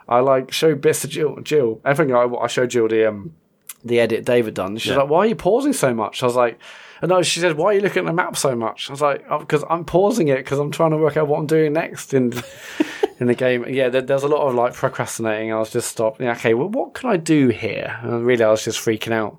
I 0.08 0.20
like 0.20 0.52
showed 0.52 0.80
bits 0.80 1.00
to 1.02 1.08
Jill. 1.08 1.36
Jill, 1.42 1.80
everything 1.84 2.14
I, 2.14 2.24
I 2.24 2.46
showed 2.46 2.70
Jill 2.70 2.88
the 2.88 3.08
um 3.08 3.34
the 3.84 4.00
edit 4.00 4.24
David 4.24 4.54
done. 4.54 4.76
She's 4.76 4.92
yeah. 4.92 4.98
like, 4.98 5.08
"Why 5.08 5.18
are 5.20 5.26
you 5.26 5.36
pausing 5.36 5.72
so 5.72 5.94
much?" 5.94 6.22
I 6.22 6.26
was 6.26 6.36
like, 6.36 6.58
and 7.00 7.10
no, 7.10 7.22
she 7.22 7.40
said, 7.40 7.56
"Why 7.56 7.66
are 7.66 7.72
you 7.74 7.80
looking 7.80 8.00
at 8.00 8.06
the 8.06 8.12
map 8.12 8.36
so 8.36 8.54
much?" 8.54 8.88
I 8.88 8.92
was 8.92 9.00
like, 9.00 9.28
"Because 9.28 9.62
oh, 9.64 9.68
I'm 9.70 9.84
pausing 9.84 10.28
it 10.28 10.38
because 10.38 10.58
I'm 10.58 10.70
trying 10.70 10.90
to 10.90 10.96
work 10.96 11.16
out 11.16 11.28
what 11.28 11.38
I'm 11.38 11.46
doing 11.46 11.72
next 11.72 12.14
in 12.14 12.32
in 13.20 13.26
the 13.26 13.34
game." 13.34 13.66
Yeah, 13.68 13.88
there, 13.88 14.02
there's 14.02 14.22
a 14.22 14.28
lot 14.28 14.46
of 14.46 14.54
like 14.54 14.74
procrastinating. 14.74 15.52
I 15.52 15.58
was 15.58 15.70
just 15.70 15.88
stopped. 15.88 16.20
Yeah, 16.20 16.32
okay, 16.32 16.54
well, 16.54 16.68
what 16.68 16.94
can 16.94 17.10
I 17.10 17.16
do 17.16 17.48
here? 17.48 17.98
And 18.02 18.24
really, 18.24 18.44
I 18.44 18.50
was 18.50 18.64
just 18.64 18.78
freaking 18.78 19.12
out. 19.12 19.38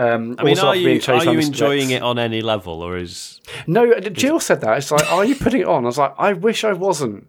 Um, 0.00 0.36
I 0.38 0.44
mean, 0.44 0.56
also 0.56 0.68
are 0.68 0.76
you, 0.76 1.00
are 1.08 1.24
you 1.24 1.40
enjoying 1.40 1.90
it 1.90 2.02
on 2.02 2.20
any 2.20 2.40
level, 2.40 2.82
or 2.82 2.96
is 2.96 3.40
No, 3.66 3.98
Jill 3.98 4.38
said 4.38 4.60
that. 4.60 4.78
It's 4.78 4.92
like, 4.92 5.10
are 5.10 5.24
you 5.24 5.34
putting 5.34 5.62
it 5.62 5.66
on? 5.66 5.82
I 5.84 5.86
was 5.86 5.98
like, 5.98 6.14
I 6.16 6.34
wish 6.34 6.62
I 6.62 6.72
wasn't. 6.72 7.28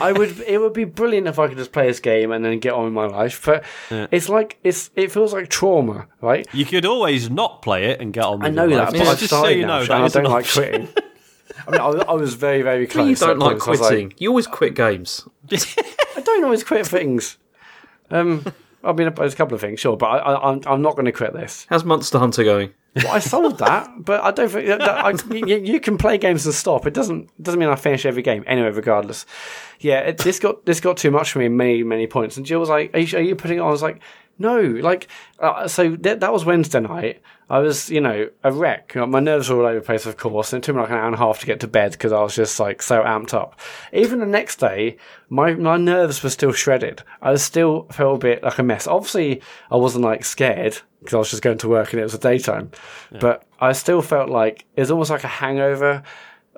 I 0.00 0.12
would. 0.12 0.40
It 0.40 0.60
would 0.60 0.72
be 0.72 0.84
brilliant 0.84 1.26
if 1.26 1.38
I 1.38 1.48
could 1.48 1.56
just 1.56 1.72
play 1.72 1.86
this 1.88 2.00
game 2.00 2.30
and 2.32 2.44
then 2.44 2.58
get 2.60 2.72
on 2.74 2.84
with 2.84 2.92
my 2.92 3.06
life. 3.06 3.44
But 3.44 3.64
it's 3.90 4.28
like 4.28 4.58
it's. 4.62 4.90
It 4.94 5.10
feels 5.10 5.32
like 5.32 5.48
trauma, 5.48 6.06
right? 6.20 6.46
you 6.52 6.64
could 6.64 6.86
always 6.86 7.28
not 7.30 7.62
play 7.62 7.86
it 7.86 8.00
and 8.00 8.12
get 8.12 8.24
on? 8.24 8.38
With 8.38 8.46
I 8.46 8.50
know 8.50 8.64
your 8.66 8.78
that, 8.78 8.92
life. 8.92 9.00
but 9.00 9.08
I've 9.08 9.18
just 9.18 9.30
so 9.30 9.38
started 9.38 9.56
you 9.58 9.66
now. 9.66 9.78
know, 9.80 9.84
Sean, 9.84 10.02
that 10.02 10.16
I 10.16 10.20
don't 10.22 10.30
like 10.32 10.44
option. 10.44 10.62
quitting. 10.62 10.88
I 11.66 11.70
mean, 11.72 11.80
I, 11.80 11.86
was- 11.88 12.04
I 12.08 12.12
was 12.12 12.34
very, 12.34 12.62
very 12.62 12.86
close. 12.86 13.08
you 13.08 13.16
don't 13.16 13.38
like 13.40 13.58
points. 13.58 13.66
I 13.66 13.70
was 13.70 13.80
quitting. 13.80 14.14
you 14.18 14.28
always 14.28 14.46
quit 14.46 14.74
games. 14.74 15.28
I 15.50 16.20
don't 16.24 16.44
always 16.44 16.62
quit 16.62 16.86
things. 16.86 17.36
Um, 18.10 18.44
I 18.84 18.92
mean, 18.92 19.12
there's 19.14 19.34
a 19.34 19.36
couple 19.36 19.54
of 19.56 19.60
things, 19.60 19.80
sure, 19.80 19.96
but 19.96 20.06
I, 20.06 20.18
I, 20.18 20.50
I'm, 20.52 20.60
I'm 20.66 20.82
not 20.82 20.94
going 20.94 21.06
to 21.06 21.12
quit 21.12 21.32
this. 21.32 21.66
How's 21.68 21.84
Monster 21.84 22.18
Hunter 22.18 22.44
going? 22.44 22.70
Well, 23.04 23.12
I 23.12 23.18
sold 23.18 23.58
that, 23.58 24.04
but 24.04 24.22
I 24.22 24.30
don't 24.30 24.48
think 24.48 24.66
that, 24.66 24.82
I, 24.82 25.10
you, 25.34 25.56
you 25.58 25.80
can 25.80 25.98
play 25.98 26.18
games 26.18 26.46
and 26.46 26.54
stop. 26.54 26.86
It 26.86 26.94
doesn't 26.94 27.30
doesn't 27.42 27.58
mean 27.60 27.68
I 27.68 27.76
finish 27.76 28.04
every 28.06 28.22
game. 28.22 28.44
Anyway, 28.46 28.70
regardless, 28.70 29.26
yeah, 29.80 30.00
it, 30.00 30.18
this 30.18 30.38
got 30.38 30.64
this 30.66 30.80
got 30.80 30.96
too 30.96 31.10
much 31.10 31.32
for 31.32 31.38
me 31.38 31.48
many 31.48 31.82
many 31.82 32.06
points. 32.06 32.36
And 32.36 32.44
Jill 32.44 32.60
was 32.60 32.68
like, 32.68 32.94
"Are 32.94 32.98
you, 32.98 33.18
are 33.18 33.22
you 33.22 33.36
putting 33.36 33.58
it 33.58 33.60
on?" 33.60 33.68
I 33.68 33.70
was 33.70 33.82
like, 33.82 34.00
"No." 34.38 34.60
Like, 34.60 35.08
uh, 35.40 35.68
so 35.68 35.90
that 36.00 36.20
that 36.20 36.32
was 36.32 36.44
Wednesday 36.44 36.80
night. 36.80 37.20
I 37.50 37.60
was, 37.60 37.88
you 37.88 38.02
know, 38.02 38.28
a 38.44 38.52
wreck. 38.52 38.94
My 38.94 39.20
nerves 39.20 39.48
were 39.48 39.60
all 39.60 39.66
over 39.66 39.78
the 39.80 39.84
place, 39.86 40.04
of 40.04 40.18
course, 40.18 40.52
and 40.52 40.62
it 40.62 40.66
took 40.66 40.76
me 40.76 40.82
like 40.82 40.90
an 40.90 40.96
hour 40.96 41.06
and 41.06 41.14
a 41.14 41.18
half 41.18 41.40
to 41.40 41.46
get 41.46 41.60
to 41.60 41.66
bed 41.66 41.92
because 41.92 42.12
I 42.12 42.20
was 42.22 42.34
just 42.36 42.60
like 42.60 42.82
so 42.82 43.02
amped 43.02 43.32
up. 43.32 43.58
Even 43.92 44.18
the 44.18 44.26
next 44.26 44.56
day, 44.60 44.98
my 45.30 45.54
my 45.54 45.78
nerves 45.78 46.22
were 46.22 46.28
still 46.28 46.52
shredded. 46.52 47.02
I 47.22 47.30
was 47.30 47.42
still 47.42 47.86
felt 47.90 48.16
a 48.16 48.18
bit 48.18 48.42
like 48.42 48.58
a 48.58 48.62
mess. 48.62 48.86
Obviously, 48.86 49.40
I 49.70 49.76
wasn't 49.76 50.04
like 50.04 50.26
scared 50.26 50.78
because 51.00 51.14
I 51.14 51.18
was 51.18 51.30
just 51.30 51.42
going 51.42 51.58
to 51.58 51.68
work 51.68 51.92
and 51.94 52.00
it 52.00 52.04
was 52.04 52.12
a 52.14 52.18
daytime, 52.18 52.70
but 53.18 53.44
I 53.60 53.72
still 53.72 54.02
felt 54.02 54.28
like 54.28 54.66
it 54.76 54.80
was 54.80 54.90
almost 54.90 55.10
like 55.10 55.24
a 55.24 55.28
hangover. 55.28 56.02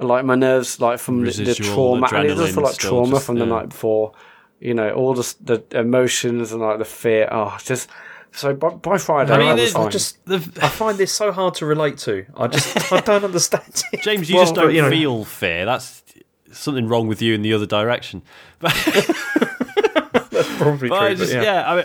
Like 0.01 0.25
my 0.25 0.35
nerves, 0.35 0.81
like 0.81 0.99
from 0.99 1.21
the, 1.21 1.31
the 1.45 1.55
trauma, 1.75 2.07
and 2.07 2.27
it 2.27 2.29
does 2.47 2.55
feel 2.55 2.63
like 2.65 2.73
trauma 2.91 3.11
just- 3.13 3.27
from 3.27 3.39
the 3.39 3.45
night 3.47 3.69
before. 3.69 4.13
You 4.61 4.75
know, 4.75 4.91
all 4.93 5.15
the 5.15 5.35
the 5.41 5.65
emotions 5.79 6.53
and 6.53 6.61
like 6.61 6.79
the 6.79 6.85
fear. 6.85 7.29
Oh, 7.33 7.57
just 7.65 7.89
so 8.33 8.55
by, 8.55 8.69
by 8.69 8.99
Friday, 8.99 9.33
I, 9.33 9.37
I 9.37 9.39
mean, 9.39 9.57
was 9.57 9.73
fine. 9.73 9.91
Just 9.91 10.25
The, 10.27 10.37
I 10.63 10.69
find 10.69 10.99
this 10.99 11.13
so 11.13 11.33
hard 11.33 11.55
to 11.55 11.67
relate 11.67 11.99
to. 11.99 12.27
I 12.37 12.47
just 12.47 12.93
I 12.93 13.01
don't 13.11 13.25
understand 13.25 13.83
it. 13.93 14.03
James, 14.03 14.29
you 14.29 14.37
Well, 14.37 14.45
just 14.45 14.55
don't 14.55 14.73
you 14.75 14.83
know- 14.83 14.91
feel 14.91 15.25
fear. 15.25 15.65
That's 15.65 16.03
something 16.53 16.87
wrong 16.89 17.09
with 17.09 17.23
you 17.23 17.35
in 17.35 17.43
the 17.43 17.53
other 17.55 17.67
direction. 17.67 18.23
But, 18.61 20.47
Probably 20.59 20.89
but 20.89 20.97
true. 20.99 21.07
I 21.07 21.09
but 21.11 21.19
just, 21.19 21.33
yeah. 21.33 21.43
yeah, 21.43 21.71
I 21.73 21.77
mean, 21.77 21.85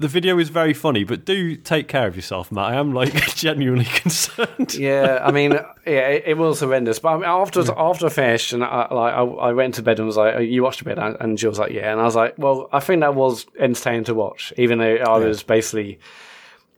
the 0.00 0.08
video 0.08 0.38
is 0.38 0.48
very 0.48 0.74
funny. 0.74 1.04
But 1.04 1.24
do 1.24 1.56
take 1.56 1.88
care 1.88 2.06
of 2.06 2.16
yourself, 2.16 2.50
Mat. 2.50 2.72
I 2.72 2.74
am 2.76 2.92
like 2.92 3.12
genuinely 3.34 3.84
concerned. 3.84 4.74
yeah, 4.74 5.20
I 5.22 5.30
mean, 5.30 5.52
yeah, 5.86 6.08
it, 6.08 6.22
it 6.26 6.38
was 6.38 6.60
horrendous. 6.60 6.98
But 6.98 7.08
I 7.10 7.16
mean, 7.16 7.24
after 7.24 7.60
after 7.76 8.06
I 8.06 8.08
finished, 8.08 8.52
and 8.52 8.64
I, 8.64 8.92
like 8.92 9.14
I, 9.14 9.22
I 9.22 9.52
went 9.52 9.74
to 9.76 9.82
bed 9.82 9.98
and 9.98 10.06
was 10.06 10.16
like, 10.16 10.34
oh, 10.36 10.40
"You 10.40 10.62
watched 10.62 10.80
a 10.80 10.84
bit?" 10.84 10.98
And 10.98 11.38
Jill 11.38 11.50
was 11.50 11.58
like, 11.58 11.72
"Yeah," 11.72 11.92
and 11.92 12.00
I 12.00 12.04
was 12.04 12.16
like, 12.16 12.34
"Well, 12.38 12.68
I 12.72 12.80
think 12.80 13.00
that 13.00 13.14
was 13.14 13.46
entertaining 13.58 14.04
to 14.04 14.14
watch, 14.14 14.52
even 14.56 14.78
though 14.78 14.96
I 14.96 15.18
was 15.18 15.42
basically 15.42 15.98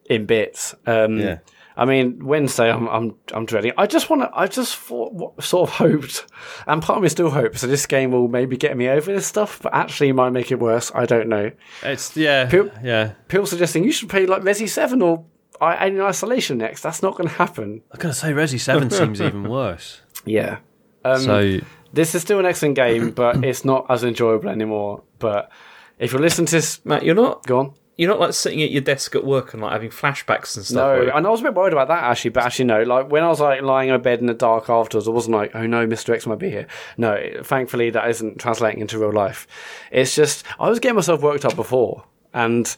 in 0.06 0.26
bits." 0.26 0.74
Um, 0.86 1.18
Yeah. 1.18 1.38
I 1.76 1.84
mean, 1.84 2.24
Wednesday, 2.24 2.70
I'm 2.70 2.88
I'm 2.88 3.14
I'm 3.32 3.46
dreading. 3.46 3.72
I 3.78 3.86
just 3.86 4.10
want 4.10 4.22
to. 4.22 4.30
I 4.34 4.46
just 4.46 4.76
thought, 4.76 5.12
what, 5.12 5.42
sort 5.42 5.70
of 5.70 5.76
hoped, 5.76 6.26
and 6.66 6.82
part 6.82 6.98
of 6.98 7.02
me 7.02 7.08
still 7.08 7.30
hopes 7.30 7.62
that 7.62 7.68
this 7.68 7.86
game 7.86 8.10
will 8.12 8.28
maybe 8.28 8.56
get 8.56 8.76
me 8.76 8.88
over 8.88 9.12
this 9.12 9.26
stuff, 9.26 9.60
but 9.62 9.72
actually 9.74 10.08
it 10.10 10.14
might 10.14 10.30
make 10.30 10.50
it 10.52 10.58
worse. 10.58 10.92
I 10.94 11.06
don't 11.06 11.28
know. 11.28 11.50
It's 11.82 12.16
yeah, 12.16 12.46
Pil- 12.46 12.70
yeah. 12.82 13.12
People 13.28 13.46
suggesting 13.46 13.84
you 13.84 13.92
should 13.92 14.08
play 14.08 14.26
like 14.26 14.42
Resi 14.42 14.68
Seven 14.68 15.00
or 15.02 15.24
I- 15.60 15.86
Alien 15.86 16.02
Isolation 16.02 16.58
next. 16.58 16.82
That's 16.82 17.02
not 17.02 17.14
going 17.16 17.28
to 17.28 17.34
happen. 17.34 17.82
I'm 17.90 17.98
gonna 18.00 18.14
say 18.14 18.32
Resi 18.32 18.60
Seven 18.60 18.90
seems 18.90 19.20
even 19.20 19.48
worse. 19.48 20.02
Yeah. 20.24 20.58
Um, 21.04 21.20
So 21.20 21.58
This 21.92 22.14
is 22.14 22.22
still 22.22 22.38
an 22.38 22.46
excellent 22.46 22.74
game, 22.76 23.10
but 23.10 23.44
it's 23.44 23.64
not 23.64 23.86
as 23.88 24.04
enjoyable 24.04 24.48
anymore. 24.50 25.02
But 25.18 25.50
if 25.98 26.12
you're 26.12 26.20
listening 26.20 26.46
to 26.46 26.56
this, 26.56 26.84
Mat, 26.84 27.04
you're 27.04 27.14
not 27.14 27.46
go 27.46 27.58
on. 27.58 27.74
You're 28.02 28.10
not 28.10 28.18
like 28.18 28.32
sitting 28.32 28.60
at 28.62 28.72
your 28.72 28.82
desk 28.82 29.14
at 29.14 29.24
work 29.24 29.52
and 29.52 29.62
like 29.62 29.70
having 29.70 29.90
flashbacks 29.90 30.56
and 30.56 30.66
stuff. 30.66 30.74
No, 30.74 31.08
and 31.14 31.24
I 31.24 31.30
was 31.30 31.38
a 31.38 31.44
bit 31.44 31.54
worried 31.54 31.72
about 31.72 31.86
that 31.86 32.02
actually, 32.02 32.30
but 32.30 32.42
actually 32.42 32.64
no. 32.64 32.82
Like 32.82 33.12
when 33.12 33.22
I 33.22 33.28
was 33.28 33.38
like 33.38 33.62
lying 33.62 33.90
in 33.90 34.02
bed 34.02 34.18
in 34.18 34.26
the 34.26 34.34
dark 34.34 34.68
afterwards, 34.68 35.06
I 35.06 35.12
wasn't 35.12 35.36
like, 35.36 35.54
oh 35.54 35.66
no, 35.68 35.86
Mister 35.86 36.12
X 36.12 36.26
might 36.26 36.40
be 36.40 36.50
here. 36.50 36.66
No, 36.96 37.16
thankfully 37.44 37.90
that 37.90 38.10
isn't 38.10 38.40
translating 38.40 38.80
into 38.80 38.98
real 38.98 39.12
life. 39.12 39.46
It's 39.92 40.16
just 40.16 40.44
I 40.58 40.68
was 40.68 40.80
getting 40.80 40.96
myself 40.96 41.22
worked 41.22 41.44
up 41.44 41.54
before, 41.54 42.04
and 42.34 42.76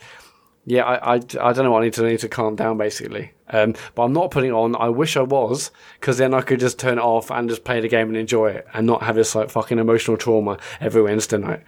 yeah, 0.66 0.84
I, 0.84 1.14
I, 1.14 1.14
I 1.14 1.18
don't 1.52 1.64
know. 1.64 1.72
what 1.72 1.80
I 1.80 1.86
need 1.86 1.94
to 1.94 2.04
I 2.04 2.10
need 2.10 2.20
to 2.20 2.28
calm 2.28 2.54
down 2.54 2.76
basically. 2.76 3.32
Um, 3.48 3.74
but 3.94 4.04
I'm 4.04 4.12
not 4.12 4.30
putting 4.30 4.50
it 4.50 4.54
on. 4.54 4.74
I 4.76 4.88
wish 4.88 5.18
I 5.18 5.22
was, 5.22 5.70
because 6.00 6.16
then 6.16 6.32
I 6.32 6.40
could 6.40 6.60
just 6.60 6.78
turn 6.78 6.96
it 6.98 7.02
off 7.02 7.30
and 7.30 7.48
just 7.48 7.62
play 7.64 7.80
the 7.80 7.88
game 7.88 8.08
and 8.08 8.16
enjoy 8.16 8.50
it, 8.50 8.66
and 8.74 8.86
not 8.86 9.02
have 9.02 9.16
this 9.16 9.34
like 9.34 9.50
fucking 9.50 9.78
emotional 9.78 10.16
trauma 10.16 10.58
every 10.80 11.02
Wednesday 11.02 11.38
night. 11.38 11.62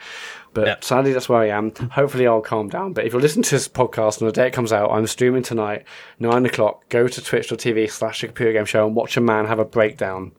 But 0.57 0.66
Yeah. 0.66 0.77
sadly, 0.81 1.12
that's 1.12 1.28
where 1.28 1.41
I 1.41 1.49
am. 1.51 1.70
Hopefully, 1.93 2.27
I'll 2.27 2.41
calm 2.41 2.69
down. 2.69 2.93
But 2.95 3.05
if 3.05 3.12
you're 3.12 3.20
listening 3.23 3.45
to 3.45 3.51
this 3.55 3.69
podcast 3.69 4.20
on 4.23 4.27
the 4.27 4.33
day 4.33 4.47
it 4.49 4.53
comes 4.53 4.73
out, 4.73 4.91
I'm 4.91 5.07
streaming 5.07 5.43
tonight, 5.43 5.85
nine 6.19 6.45
o'clock. 6.47 6.89
Go 6.89 7.07
to 7.09 7.23
twitch.tv 7.23 7.91
slash 7.91 8.23
the 8.23 8.28
computer 8.28 8.53
game 8.55 8.65
show 8.65 8.87
and 8.87 8.97
watch 8.97 9.16
a 9.16 9.20
man 9.20 9.47
have 9.47 9.59
a 9.59 9.65
breakdown. 9.65 10.33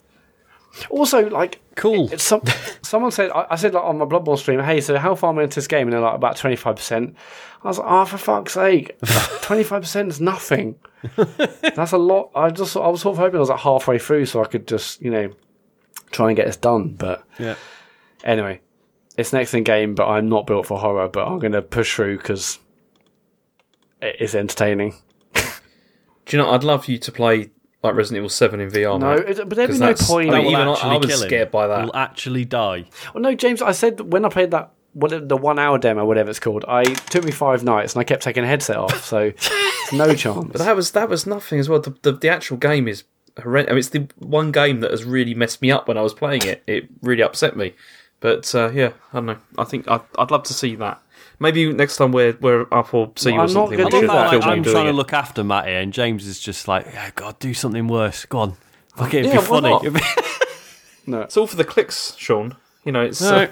Also, 0.90 1.30
like, 1.30 1.60
Cool. 1.76 2.12
it's 2.12 2.24
some, 2.24 2.42
someone 2.82 3.12
said, 3.12 3.32
I, 3.32 3.46
I 3.52 3.56
said 3.56 3.74
like, 3.74 3.84
on 3.84 3.98
my 4.00 4.06
Bloodborne 4.06 4.38
stream, 4.38 4.60
hey, 4.60 4.82
so 4.82 4.98
how 4.98 5.16
far 5.16 5.32
am 5.32 5.40
I 5.40 5.44
into 5.44 5.56
this 5.56 5.68
game? 5.68 5.88
And 5.88 5.94
they're 5.94 6.00
like, 6.02 6.16
about 6.16 6.36
25%. 6.36 7.16
I 7.64 7.68
was 7.68 7.78
like, 7.80 7.88
oh, 7.90 8.06
for 8.06 8.18
fuck's 8.18 8.54
sake. 8.54 9.00
25% 9.02 10.10
is 10.10 10.20
nothing. 10.22 10.76
That's 11.76 11.94
a 11.94 11.98
lot. 11.98 12.32
I 12.36 12.50
just, 12.50 12.76
I 12.76 12.88
was 12.90 13.02
sort 13.02 13.14
of 13.14 13.20
hoping 13.20 13.38
I 13.38 13.40
was 13.40 13.50
like 13.50 13.60
halfway 13.60 13.98
through 14.00 14.26
so 14.26 14.44
I 14.44 14.48
could 14.48 14.68
just, 14.68 15.02
you 15.02 15.10
know, 15.10 15.32
try 16.12 16.28
and 16.28 16.36
get 16.36 16.46
this 16.48 16.58
done. 16.58 16.90
But 16.94 17.24
yeah, 17.40 17.56
anyway, 18.24 18.62
it's 19.18 19.34
an 19.34 19.40
excellent 19.40 19.66
game, 19.66 19.96
but 19.96 20.08
I'm 20.08 20.30
not 20.30 20.46
built 20.48 20.66
for 20.68 20.78
horror, 20.80 21.08
but 21.08 21.28
I'm 21.28 21.40
going 21.40 21.54
to 21.54 21.62
push 21.62 21.96
through 21.96 22.18
because 22.18 22.60
it's 24.02 24.36
entertaining. 24.36 24.96
Do 25.34 26.38
you 26.38 26.44
know? 26.44 26.52
I'd 26.52 26.64
love 26.64 26.88
you 26.88 26.98
to 27.00 27.12
play 27.12 27.50
like 27.84 27.96
Resident 27.96 28.18
Evil 28.18 28.30
Seven 28.30 28.60
in 28.60 28.70
VR. 28.70 29.00
No, 29.00 29.16
Mat, 29.16 29.30
it, 29.30 29.38
but 29.50 29.56
there'd 29.56 29.70
be 29.70 29.80
'cause 29.80 29.80
no 29.80 29.94
point. 29.94 30.30
I 30.32 30.40
mean, 30.40 30.48
even 30.48 30.68
I- 30.68 30.72
actually 30.74 30.90
I 30.92 30.98
was 30.98 31.06
kill 31.08 31.22
him. 31.22 31.28
scared 31.30 31.52
by 31.52 31.68
that. 31.68 31.86
Will 31.86 31.96
actually 31.96 32.46
die. 32.46 32.86
Well, 33.14 33.22
no, 33.22 33.34
James, 33.34 33.62
I 33.62 33.72
said 33.72 34.02
when 34.12 34.26
I 34.26 34.30
played 34.30 34.52
that, 34.52 34.72
what 34.94 35.30
the 35.30 35.38
one 35.38 35.58
hour 35.58 35.78
demo, 35.78 36.04
whatever 36.06 36.30
it's 36.30 36.40
called, 36.40 36.66
I 36.68 36.84
took 36.84 37.24
me 37.24 37.32
five 37.32 37.64
nights 37.64 37.94
and 37.94 38.02
I 38.02 38.04
kept 38.04 38.24
taking 38.24 38.44
a 38.44 38.48
headset 38.48 38.76
off, 38.78 39.06
so 39.06 39.32
no 39.94 40.14
chance. 40.16 40.50
But 40.52 40.58
that 40.60 40.76
was 40.76 40.92
that 40.92 41.08
was 41.10 41.26
nothing 41.26 41.60
as 41.60 41.70
well. 41.70 41.80
The 41.80 41.96
the, 42.02 42.12
the 42.12 42.30
actual 42.30 42.58
game 42.58 42.88
is 42.90 43.04
horrendous. 43.42 43.72
I 43.72 43.74
mean, 43.74 43.80
it's 43.80 43.90
the 43.90 44.08
one 44.18 44.52
game 44.52 44.82
that 44.82 44.92
has 44.92 45.06
really 45.06 45.34
messed 45.34 45.62
me 45.62 45.72
up 45.72 45.88
when 45.88 45.98
I 45.98 46.02
was 46.02 46.14
playing 46.14 46.44
it. 46.44 46.64
It 46.68 46.90
really 47.02 47.24
upset 47.24 47.56
me. 47.56 47.74
But 48.20 48.54
uh, 48.56 48.72
yeah, 48.74 48.94
I 49.14 49.18
don't 49.18 49.26
know. 49.28 49.38
I 49.58 49.64
think 49.64 49.88
I'd, 49.88 50.02
I'd 50.18 50.32
love 50.32 50.44
to 50.44 50.54
see 50.54 50.76
that. 50.76 51.02
Maybe 51.40 51.72
next 51.72 51.98
time 51.98 52.12
we're 52.12 52.36
we're 52.42 52.66
up 52.74 52.94
or 52.94 53.12
see 53.16 53.30
you 53.30 53.36
Well, 53.36 53.42
or 53.46 53.48
I'm 53.48 53.54
not 53.54 53.70
something. 53.70 53.78
gonna 53.78 53.86
we 53.86 53.92
do 53.92 54.00
can 54.00 54.08
that. 54.08 54.30
film 54.32 54.44
I'm 54.44 54.58
you 54.58 54.64
doing 54.64 54.74
trying 54.74 54.86
to 54.86 54.90
it. 54.92 54.94
look 54.94 55.14
after 55.14 55.44
Mat 55.44 55.68
here, 55.68 55.80
and 55.80 55.94
James 55.94 56.26
is 56.26 56.40
just 56.40 56.68
like, 56.68 56.86
yeah, 56.88 57.12
God, 57.14 57.38
do 57.40 57.54
something 57.54 57.88
worse. 57.88 58.26
Go 58.26 58.40
on, 58.40 58.54
fuck 58.96 59.14
it, 59.14 59.26
it'd 59.26 59.34
Yeah, 59.34 59.42
be 59.42 59.46
why 59.46 59.60
funny. 59.60 59.70
not? 61.06 61.24
It's 61.26 61.38
all 61.38 61.48
for 61.48 61.56
the 61.56 61.64
clicks, 61.64 62.16
Sean. 62.18 62.56
You 62.84 62.92
know, 62.92 63.02
it's 63.02 63.22
uh, 63.22 63.48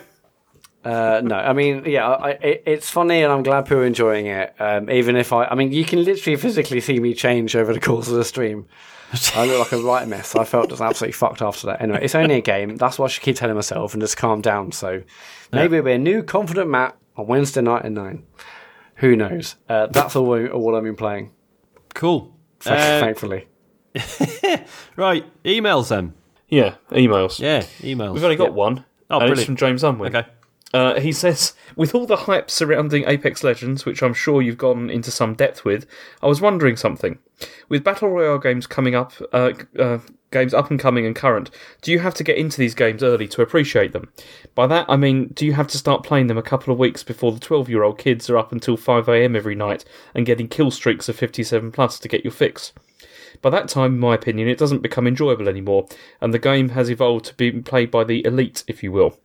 Uh, 0.84 1.22
no, 1.24 1.36
I 1.36 1.54
mean, 1.54 1.84
yeah, 1.86 2.08
I, 2.10 2.30
it, 2.32 2.64
it's 2.66 2.90
funny, 2.90 3.22
and 3.24 3.32
I'm 3.32 3.44
glad 3.44 3.66
people 3.66 3.78
are 3.80 3.86
enjoying 3.86 4.26
it. 4.28 4.54
Um, 4.60 4.90
even 4.90 5.16
if 5.16 5.32
I, 5.34 5.46
I 5.46 5.56
mean, 5.56 5.72
you 5.72 5.86
can 5.86 6.04
literally 6.04 6.36
physically 6.38 6.80
see 6.82 7.00
me 7.00 7.14
change 7.14 7.56
over 7.56 7.74
the 7.74 7.80
course 7.80 8.08
of 8.08 8.16
the 8.16 8.26
stream. 8.26 8.68
I 9.36 9.46
look 9.46 9.60
like 9.60 9.72
a 9.80 9.84
right 9.84 10.08
mess. 10.08 10.36
I 10.36 10.44
felt 10.46 10.70
just 10.70 10.82
absolutely 10.82 11.14
fucked 11.14 11.42
after 11.42 11.68
that. 11.68 11.82
Anyway, 11.82 12.00
it's 12.02 12.16
only 12.16 12.36
a 12.36 12.42
game. 12.42 12.76
That's 12.78 12.98
what 13.00 13.06
I 13.06 13.10
should 13.14 13.24
keep 13.24 13.36
telling 13.36 13.56
myself 13.56 13.94
and 13.94 14.02
just 14.02 14.18
calm 14.18 14.42
down. 14.42 14.72
So 14.72 15.02
maybe 15.52 15.78
it'll 15.78 15.86
be 15.86 15.94
a 15.94 15.98
new 15.98 16.24
confident 16.24 16.70
Mat 16.70 16.96
on 17.18 17.28
Wednesday 17.28 17.62
night 17.62 17.86
at 17.86 17.92
nine. 17.92 18.24
Who 18.96 19.16
knows? 19.16 19.56
Uh, 19.68 19.88
that's 19.88 20.16
all, 20.16 20.26
we- 20.28 20.50
all 20.50 20.76
I've 20.76 20.84
been 20.84 20.96
playing. 20.96 21.32
cool. 21.94 22.36
Thank- 22.60 22.80
Uh, 22.80 23.00
thankfully. 23.06 23.48
right, 24.96 25.26
emails 25.44 25.90
then. 25.90 26.14
yeah, 26.50 26.76
emails. 26.92 27.40
Yeah, 27.40 27.62
emails. 27.82 28.14
We've 28.14 28.24
only 28.24 28.36
got 28.36 28.54
one. 28.54 28.84
Oh, 29.10 29.20
and 29.20 29.24
it's 29.26 29.30
brilliant. 29.30 29.46
from 29.46 29.56
James 29.56 29.84
Unwin. 29.84 30.16
Okay. 30.16 30.28
Uh, 30.76 31.00
he 31.00 31.14
says, 31.14 31.54
with 31.78 31.96
all 31.96 32.06
the 32.06 32.18
hype 32.18 32.52
surrounding 32.52 33.08
Apex 33.08 33.46
Legends, 33.46 33.86
which 33.86 34.04
I'm 34.04 34.14
sure 34.14 34.42
you've 34.42 34.58
gone 34.58 34.90
into 34.90 35.10
some 35.10 35.34
depth 35.34 35.64
with, 35.64 35.88
I 36.22 36.28
was 36.28 36.42
wondering 36.42 36.76
something. 36.76 37.18
With 37.70 37.86
battle 37.86 38.10
royale 38.10 38.40
games 38.40 38.68
coming 38.68 38.94
up, 38.94 39.14
uh, 39.32 39.54
uh, 39.80 40.00
games 40.32 40.54
up 40.54 40.70
and 40.70 40.78
coming 40.78 41.06
and 41.06 41.16
current, 41.16 41.50
do 41.82 41.94
you 41.94 42.00
have 42.00 42.14
to 42.16 42.26
get 42.26 42.36
into 42.36 42.58
these 42.58 42.76
games 42.76 43.04
early 43.04 43.26
to 43.30 43.42
appreciate 43.42 43.94
them? 43.94 44.12
By 44.54 44.68
that 44.68 44.86
I 44.90 44.98
mean, 44.98 45.28
do 45.28 45.46
you 45.46 45.54
have 45.54 45.70
to 45.70 45.78
start 45.78 46.04
playing 46.04 46.28
them 46.28 46.38
a 46.38 46.44
couple 46.44 46.74
of 46.74 46.80
weeks 46.80 47.04
before 47.04 47.32
the 47.32 47.40
12-year-old 47.40 47.98
kids 47.98 48.30
are 48.30 48.38
up 48.38 48.52
until 48.52 48.76
5 48.76 49.08
a.m. 49.08 49.34
every 49.34 49.56
night 49.56 49.86
and 50.14 50.26
getting 50.26 50.50
kill 50.50 50.72
streaks 50.72 51.08
of 51.08 51.16
57 51.16 51.72
plus 51.72 52.00
to 52.00 52.10
get 52.10 52.26
your 52.26 52.34
fix? 52.34 52.74
By 53.42 53.50
that 53.52 53.70
time, 53.70 53.94
in 53.94 54.00
my 54.00 54.16
opinion, 54.16 54.50
it 54.50 54.58
doesn't 54.58 54.82
become 54.82 55.08
enjoyable 55.08 55.48
anymore, 55.48 55.88
and 56.20 56.34
the 56.34 56.40
game 56.40 56.70
has 56.70 56.90
evolved 56.90 57.24
to 57.28 57.34
be 57.36 57.62
played 57.62 57.92
by 57.92 58.04
the 58.04 58.26
elite, 58.26 58.66
if 58.68 58.84
you 58.84 58.92
will. 58.92 59.18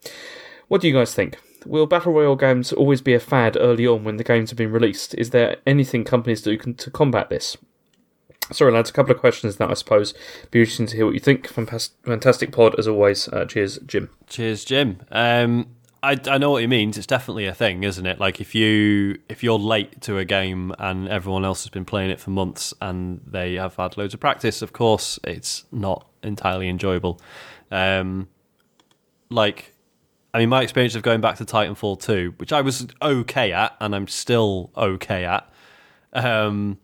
What 0.71 0.81
do 0.81 0.87
you 0.87 0.95
guys 0.95 1.13
think? 1.13 1.37
Will 1.67 1.85
Battle 1.85 2.13
Royale 2.13 2.37
games 2.37 2.73
always 2.73 3.01
be 3.01 3.13
a 3.13 3.19
fad 3.19 3.57
early 3.59 3.89
on 3.89 4.05
when 4.05 4.19
the 4.19 4.23
games 4.23 4.51
have 4.51 4.57
been 4.57 4.71
released? 4.71 5.17
Is 5.17 5.31
there 5.31 5.57
anything 5.67 6.05
companies 6.05 6.43
do 6.43 6.57
to 6.57 6.91
combat 6.93 7.29
this? 7.29 7.57
Sorry, 8.53 8.71
lads. 8.71 8.89
A 8.89 8.93
couple 8.93 9.13
of 9.13 9.19
questions 9.19 9.57
that 9.57 9.69
I 9.69 9.75
suppose 9.75 10.15
be 10.53 10.61
interesting 10.61 10.87
to 10.87 10.97
hear 10.97 11.07
what 11.07 11.15
you 11.15 11.19
think. 11.19 11.49
Fantastic 11.49 12.53
pod 12.53 12.79
as 12.79 12.87
always. 12.87 13.27
Uh, 13.27 13.47
cheers, 13.47 13.79
Jim. 13.79 14.11
Cheers, 14.29 14.65
Jim. 14.65 15.03
Um, 15.11 15.75
I, 16.05 16.17
I 16.29 16.39
know 16.39 16.53
what 16.53 16.61
he 16.61 16.69
means. 16.69 16.97
It's 16.97 17.05
definitely 17.05 17.47
a 17.47 17.55
thing, 17.55 17.83
isn't 17.83 18.07
it? 18.07 18.21
Like 18.21 18.41
if 18.41 18.55
you 18.55 19.19
if 19.29 19.43
you're 19.43 19.59
late 19.59 20.01
to 20.03 20.19
a 20.19 20.25
game 20.25 20.73
and 20.79 21.09
everyone 21.09 21.45
else 21.45 21.65
has 21.65 21.71
been 21.71 21.85
playing 21.85 22.11
it 22.13 22.21
for 22.21 22.31
months 22.31 22.73
and 22.81 23.23
they 23.27 23.55
have 23.55 23.75
had 23.75 23.97
loads 23.97 24.15
of 24.15 24.21
practice, 24.21 24.63
of 24.63 24.73
course 24.73 25.19
it's 25.25 25.65
not 25.73 26.09
entirely 26.23 26.69
enjoyable. 26.69 27.21
Um, 27.73 28.29
like, 29.31 29.75
I 30.32 30.39
mean, 30.39 30.48
my 30.48 30.62
experience 30.62 30.94
of 30.94 31.02
going 31.02 31.20
back 31.20 31.36
to 31.36 31.44
Titanfall 31.44 32.01
2, 32.02 32.35
which 32.36 32.52
I 32.52 32.61
was 32.61 32.86
okay 33.02 33.52
at 33.52 33.77
and 33.81 33.94
I'm 33.94 34.07
still 34.07 34.70
okay 34.77 35.24
at, 35.24 35.51
um, 36.12 36.78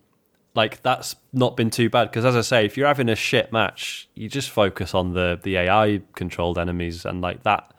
like 0.55 0.83
that's 0.83 1.15
not 1.33 1.57
been 1.57 1.71
too 1.71 1.91
bad 1.91 2.11
because 2.11 2.25
as 2.25 2.35
I 2.35 2.41
say, 2.41 2.65
if 2.65 2.77
you're 2.77 2.87
having 2.87 3.09
a 3.09 3.15
shit 3.15 3.53
match, 3.53 4.09
you 4.15 4.29
just 4.29 4.51
focus 4.51 4.95
on 4.95 5.13
the 5.13 5.39
the 5.43 5.57
AI 5.59 6.01
controlled 6.15 6.59
enemies 6.59 7.05
and 7.05 7.21
like 7.21 7.43
that 7.43 7.73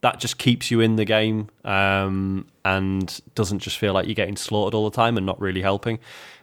that 0.00 0.18
just 0.18 0.38
keeps 0.38 0.70
you 0.70 0.80
in 0.80 0.96
the 0.96 1.04
game 1.04 1.48
um, 1.64 2.46
and 2.64 3.20
doesn't 3.34 3.58
just 3.58 3.76
feel 3.76 3.92
like 3.92 4.06
you're 4.06 4.14
getting 4.14 4.36
slaughtered 4.36 4.74
all 4.74 4.88
the 4.88 4.94
time 4.94 5.16
and 5.16 5.26
not 5.26 5.38
really 5.40 5.60
helping. 5.60 5.98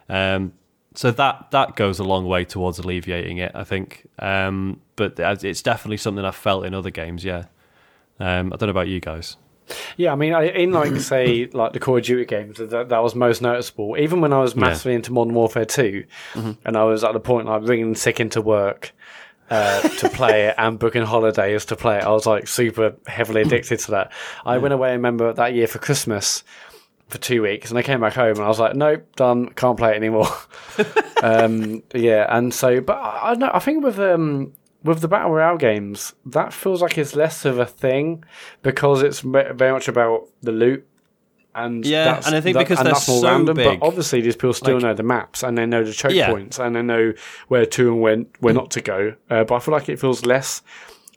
Um, 0.08 0.52
so 0.94 1.10
that 1.10 1.50
that 1.50 1.76
goes 1.76 1.98
a 1.98 2.04
long 2.04 2.26
way 2.26 2.44
towards 2.44 2.78
alleviating 2.78 3.38
it, 3.38 3.52
I 3.54 3.64
think. 3.64 4.08
Um, 4.18 4.80
but 4.96 5.18
it's 5.18 5.62
definitely 5.62 5.96
something 5.96 6.24
I've 6.24 6.36
felt 6.36 6.66
in 6.66 6.74
other 6.74 6.90
games. 6.90 7.24
Yeah, 7.24 7.44
um, 8.20 8.52
I 8.52 8.56
don't 8.56 8.66
know 8.68 8.70
about 8.70 8.88
you 8.88 9.00
guys. 9.00 9.36
Yeah, 9.96 10.12
I 10.12 10.16
mean, 10.16 10.34
in 10.34 10.72
like 10.72 10.96
say 11.00 11.46
like 11.52 11.72
the 11.72 11.80
Call 11.80 11.98
of 11.98 12.04
Duty 12.04 12.24
games, 12.24 12.58
that, 12.58 12.88
that 12.88 13.02
was 13.02 13.14
most 13.14 13.42
noticeable. 13.42 13.96
Even 13.98 14.20
when 14.20 14.32
I 14.32 14.40
was 14.40 14.56
massively 14.56 14.92
yeah. 14.92 14.96
into 14.96 15.12
Modern 15.12 15.34
Warfare 15.34 15.64
2 15.64 16.04
mm-hmm. 16.34 16.52
and 16.64 16.76
I 16.76 16.84
was 16.84 17.04
at 17.04 17.12
the 17.12 17.20
point 17.20 17.46
like 17.46 17.62
ringing 17.62 17.94
sick 17.94 18.20
into 18.20 18.40
work 18.40 18.92
uh, 19.50 19.80
to 19.80 20.08
play 20.14 20.46
it 20.46 20.54
and 20.58 20.78
booking 20.78 21.04
holidays 21.04 21.64
to 21.66 21.76
play 21.76 21.98
it, 21.98 22.04
I 22.04 22.10
was 22.10 22.26
like 22.26 22.48
super 22.48 22.96
heavily 23.06 23.42
addicted 23.42 23.78
to 23.80 23.90
that. 23.92 24.12
I 24.44 24.54
yeah. 24.54 24.62
went 24.62 24.74
away, 24.74 24.90
I 24.90 24.92
remember 24.92 25.32
that 25.32 25.54
year 25.54 25.66
for 25.66 25.78
Christmas 25.78 26.44
for 27.08 27.18
two 27.18 27.42
weeks, 27.42 27.70
and 27.70 27.78
I 27.78 27.82
came 27.82 28.00
back 28.00 28.12
home 28.12 28.36
and 28.36 28.42
I 28.42 28.48
was 28.48 28.58
like, 28.58 28.74
nope, 28.74 29.04
done, 29.16 29.48
can't 29.50 29.78
play 29.78 29.92
it 29.92 29.96
anymore. 29.96 30.28
um, 31.22 31.82
yeah, 31.94 32.26
and 32.28 32.52
so, 32.52 32.80
but 32.80 32.98
I, 32.98 33.30
I 33.30 33.34
know, 33.34 33.50
I 33.52 33.58
think 33.60 33.82
with 33.82 33.98
um, 33.98 34.52
with 34.84 35.00
the 35.00 35.08
battle 35.08 35.32
royale 35.32 35.56
games, 35.56 36.14
that 36.26 36.52
feels 36.52 36.80
like 36.80 36.96
it's 36.98 37.16
less 37.16 37.44
of 37.44 37.58
a 37.58 37.66
thing 37.66 38.24
because 38.62 39.02
it's 39.02 39.20
very 39.20 39.72
much 39.72 39.88
about 39.88 40.28
the 40.42 40.52
loot. 40.52 40.86
And 41.54 41.84
yeah, 41.84 42.22
and 42.24 42.36
I 42.36 42.40
think 42.40 42.54
that, 42.54 42.68
because 42.68 42.84
they're 42.84 42.94
so 42.94 43.22
random, 43.22 43.56
big, 43.56 43.80
but 43.80 43.86
obviously 43.86 44.20
these 44.20 44.36
people 44.36 44.52
still 44.52 44.74
like, 44.74 44.82
know 44.82 44.94
the 44.94 45.02
maps 45.02 45.42
and 45.42 45.58
they 45.58 45.66
know 45.66 45.82
the 45.82 45.92
choke 45.92 46.12
yeah. 46.12 46.30
points 46.30 46.60
and 46.60 46.76
they 46.76 46.82
know 46.82 47.12
where 47.48 47.66
to 47.66 47.88
and 47.88 48.00
when 48.00 48.26
where 48.38 48.54
not 48.54 48.70
to 48.72 48.80
go. 48.80 49.14
Uh, 49.28 49.42
but 49.42 49.56
I 49.56 49.58
feel 49.58 49.72
like 49.72 49.88
it 49.88 49.98
feels 49.98 50.24
less, 50.24 50.62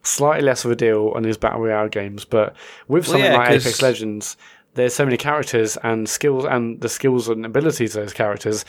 slightly 0.01 0.43
less 0.43 0.65
of 0.65 0.71
a 0.71 0.75
deal 0.75 1.09
on 1.15 1.21
these 1.21 1.37
battle 1.37 1.61
royale 1.61 1.89
games. 1.89 2.25
But 2.25 2.55
with 2.87 3.05
something 3.05 3.21
well, 3.21 3.33
yeah, 3.33 3.37
like 3.37 3.49
Apex 3.51 3.83
Legends, 3.83 4.35
there's 4.73 4.95
so 4.95 5.05
many 5.05 5.17
characters 5.17 5.77
and 5.83 6.09
skills 6.09 6.45
and 6.45 6.81
the 6.81 6.89
skills 6.89 7.27
and 7.27 7.45
abilities 7.45 7.95
of 7.95 8.03
those 8.03 8.13
characters 8.13 8.65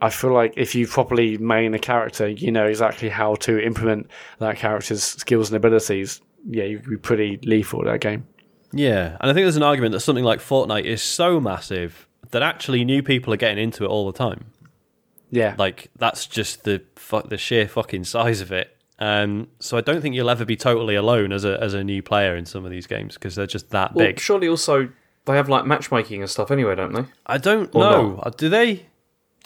I 0.00 0.10
feel 0.10 0.32
like 0.32 0.54
if 0.56 0.74
you 0.74 0.86
properly 0.86 1.38
main 1.38 1.74
a 1.74 1.78
character, 1.78 2.28
you 2.28 2.52
know 2.52 2.66
exactly 2.66 3.08
how 3.08 3.34
to 3.36 3.64
implement 3.64 4.08
that 4.38 4.56
character's 4.56 5.02
skills 5.02 5.50
and 5.50 5.56
abilities. 5.56 6.20
Yeah, 6.48 6.64
you'd 6.64 6.88
be 6.88 6.96
pretty 6.96 7.38
lethal 7.42 7.80
at 7.80 7.92
that 7.92 8.00
game. 8.00 8.26
Yeah, 8.72 9.16
and 9.20 9.30
I 9.30 9.34
think 9.34 9.44
there's 9.44 9.56
an 9.56 9.62
argument 9.62 9.92
that 9.92 10.00
something 10.00 10.24
like 10.24 10.40
Fortnite 10.40 10.84
is 10.84 11.02
so 11.02 11.40
massive 11.40 12.06
that 12.30 12.42
actually 12.42 12.84
new 12.84 13.02
people 13.02 13.32
are 13.32 13.38
getting 13.38 13.62
into 13.62 13.84
it 13.84 13.88
all 13.88 14.10
the 14.10 14.16
time. 14.16 14.52
Yeah, 15.30 15.54
like 15.58 15.90
that's 15.98 16.26
just 16.26 16.64
the 16.64 16.82
the 17.26 17.38
sheer 17.38 17.66
fucking 17.66 18.04
size 18.04 18.40
of 18.40 18.52
it. 18.52 18.76
Um, 19.00 19.48
so 19.60 19.76
I 19.76 19.80
don't 19.80 20.00
think 20.00 20.14
you'll 20.14 20.30
ever 20.30 20.44
be 20.44 20.56
totally 20.56 20.94
alone 20.94 21.32
as 21.32 21.44
a 21.44 21.60
as 21.62 21.74
a 21.74 21.82
new 21.82 22.02
player 22.02 22.36
in 22.36 22.46
some 22.46 22.64
of 22.64 22.70
these 22.70 22.86
games 22.86 23.14
because 23.14 23.34
they're 23.34 23.46
just 23.46 23.70
that 23.70 23.94
well, 23.94 24.06
big. 24.06 24.20
Surely, 24.20 24.48
also 24.48 24.88
they 25.24 25.36
have 25.36 25.48
like 25.48 25.66
matchmaking 25.66 26.20
and 26.20 26.30
stuff 26.30 26.50
anyway, 26.50 26.74
don't 26.74 26.92
they? 26.92 27.04
I 27.26 27.38
don't 27.38 27.74
or 27.74 27.80
know. 27.80 28.20
Not? 28.24 28.38
Do 28.38 28.48
they? 28.48 28.86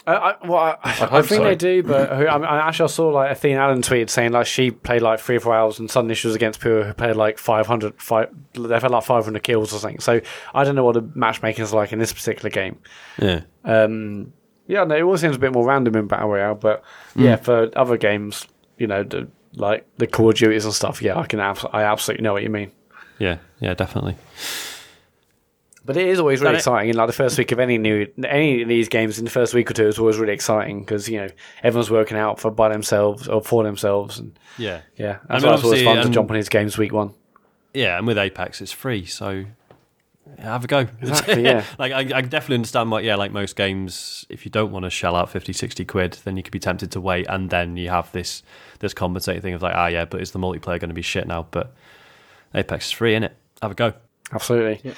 I, 0.05 0.35
well, 0.45 0.57
I, 0.57 0.77
I, 0.83 1.17
I 1.19 1.21
think 1.21 1.39
so. 1.39 1.43
they 1.43 1.55
do, 1.55 1.83
but 1.83 2.11
I, 2.11 2.37
mean, 2.37 2.45
I 2.45 2.67
actually 2.67 2.89
saw 2.89 3.09
like 3.09 3.31
Athena 3.31 3.59
Allen 3.59 3.81
tweet 3.81 4.09
saying 4.09 4.33
like 4.33 4.47
she 4.47 4.71
played 4.71 5.01
like 5.01 5.19
three 5.19 5.37
or 5.37 5.39
four 5.39 5.55
hours 5.55 5.79
and 5.79 5.89
suddenly 5.89 6.15
she 6.15 6.27
was 6.27 6.35
against 6.35 6.59
people 6.59 6.83
who 6.83 6.93
played 6.93 7.15
like 7.15 7.37
500, 7.37 8.01
five, 8.01 8.29
they've 8.53 8.81
had 8.81 8.91
like 8.91 9.03
500 9.03 9.41
kills 9.43 9.73
or 9.73 9.79
something. 9.79 9.99
So 9.99 10.19
I 10.53 10.63
don't 10.63 10.75
know 10.75 10.83
what 10.83 10.95
the 10.95 11.09
matchmaking 11.15 11.63
is 11.63 11.73
like 11.73 11.93
in 11.93 11.99
this 11.99 12.11
particular 12.11 12.49
game. 12.49 12.79
Yeah. 13.17 13.41
Um, 13.63 14.33
yeah, 14.67 14.83
no, 14.83 14.95
it 14.95 15.03
all 15.03 15.17
seems 15.17 15.35
a 15.35 15.39
bit 15.39 15.53
more 15.53 15.65
random 15.65 15.95
in 15.95 16.07
Battle 16.07 16.29
Royale, 16.29 16.55
but 16.55 16.83
mm. 17.15 17.23
yeah, 17.23 17.35
for 17.37 17.69
other 17.75 17.97
games, 17.97 18.47
you 18.77 18.87
know, 18.87 19.03
the, 19.03 19.27
like 19.55 19.87
the 19.97 20.07
Call 20.07 20.29
of 20.29 20.35
Duties 20.35 20.65
and 20.65 20.73
stuff, 20.73 21.01
yeah, 21.01 21.17
I 21.17 21.25
can 21.25 21.39
abs- 21.39 21.65
I 21.71 21.83
absolutely 21.83 22.23
know 22.23 22.33
what 22.33 22.43
you 22.43 22.49
mean. 22.49 22.71
Yeah, 23.19 23.37
yeah, 23.59 23.73
definitely. 23.73 24.17
But 25.85 25.97
it 25.97 26.07
is 26.07 26.19
always 26.19 26.41
really 26.41 26.55
exciting. 26.55 26.89
In 26.89 26.95
like 26.95 27.07
the 27.07 27.13
first 27.13 27.37
week 27.37 27.51
of 27.51 27.59
any 27.59 27.77
new 27.77 28.07
any 28.25 28.61
of 28.61 28.69
these 28.69 28.87
games, 28.87 29.19
in 29.19 29.25
the 29.25 29.31
first 29.31 29.53
week 29.53 29.69
or 29.69 29.73
two, 29.73 29.87
it's 29.87 29.99
always 29.99 30.17
really 30.17 30.33
exciting 30.33 30.79
because 30.79 31.09
you 31.09 31.17
know 31.17 31.27
everyone's 31.61 31.91
working 31.91 32.17
out 32.17 32.39
for 32.39 32.51
by 32.51 32.69
themselves 32.69 33.27
or 33.27 33.41
for 33.41 33.63
themselves, 33.63 34.17
and 34.17 34.37
yeah, 34.57 34.81
yeah, 34.95 35.19
that's 35.27 35.43
I 35.43 35.47
mean, 35.47 35.47
why 35.47 35.53
it's 35.55 35.63
always 35.63 35.83
fun 35.83 36.05
to 36.05 36.09
jump 36.09 36.29
on 36.29 36.37
his 36.37 36.47
games 36.47 36.77
week 36.77 36.93
one. 36.93 37.13
Yeah, 37.73 37.97
and 37.97 38.07
with 38.07 38.17
Apex, 38.17 38.61
it's 38.61 38.71
free, 38.71 39.05
so 39.05 39.45
have 40.37 40.63
a 40.63 40.67
go. 40.67 40.87
Exactly, 41.01 41.43
yeah. 41.43 41.65
like 41.77 41.91
I, 41.91 42.17
I, 42.17 42.21
definitely 42.21 42.55
understand 42.55 42.91
what 42.91 43.03
yeah, 43.03 43.15
like 43.15 43.31
most 43.31 43.55
games, 43.55 44.25
if 44.29 44.45
you 44.45 44.51
don't 44.51 44.71
want 44.71 44.83
to 44.83 44.89
shell 44.89 45.15
out 45.15 45.29
50, 45.29 45.53
60 45.53 45.85
quid, 45.85 46.17
then 46.23 46.37
you 46.37 46.43
could 46.43 46.51
be 46.51 46.59
tempted 46.59 46.91
to 46.91 47.01
wait, 47.01 47.25
and 47.27 47.49
then 47.49 47.77
you 47.77 47.89
have 47.89 48.11
this 48.11 48.43
this 48.79 48.93
compensating 48.93 49.41
thing 49.41 49.53
of 49.53 49.61
like, 49.61 49.75
ah, 49.75 49.87
yeah, 49.87 50.05
but 50.05 50.21
is 50.21 50.31
the 50.31 50.39
multiplayer 50.39 50.79
going 50.79 50.89
to 50.89 50.93
be 50.93 51.01
shit 51.01 51.27
now? 51.27 51.47
But 51.51 51.73
Apex 52.53 52.87
is 52.87 52.91
free, 52.91 53.15
in 53.15 53.23
it. 53.23 53.35
Have 53.61 53.71
a 53.71 53.75
go. 53.75 53.93
Absolutely. 54.33 54.81
Yeah. 54.83 54.93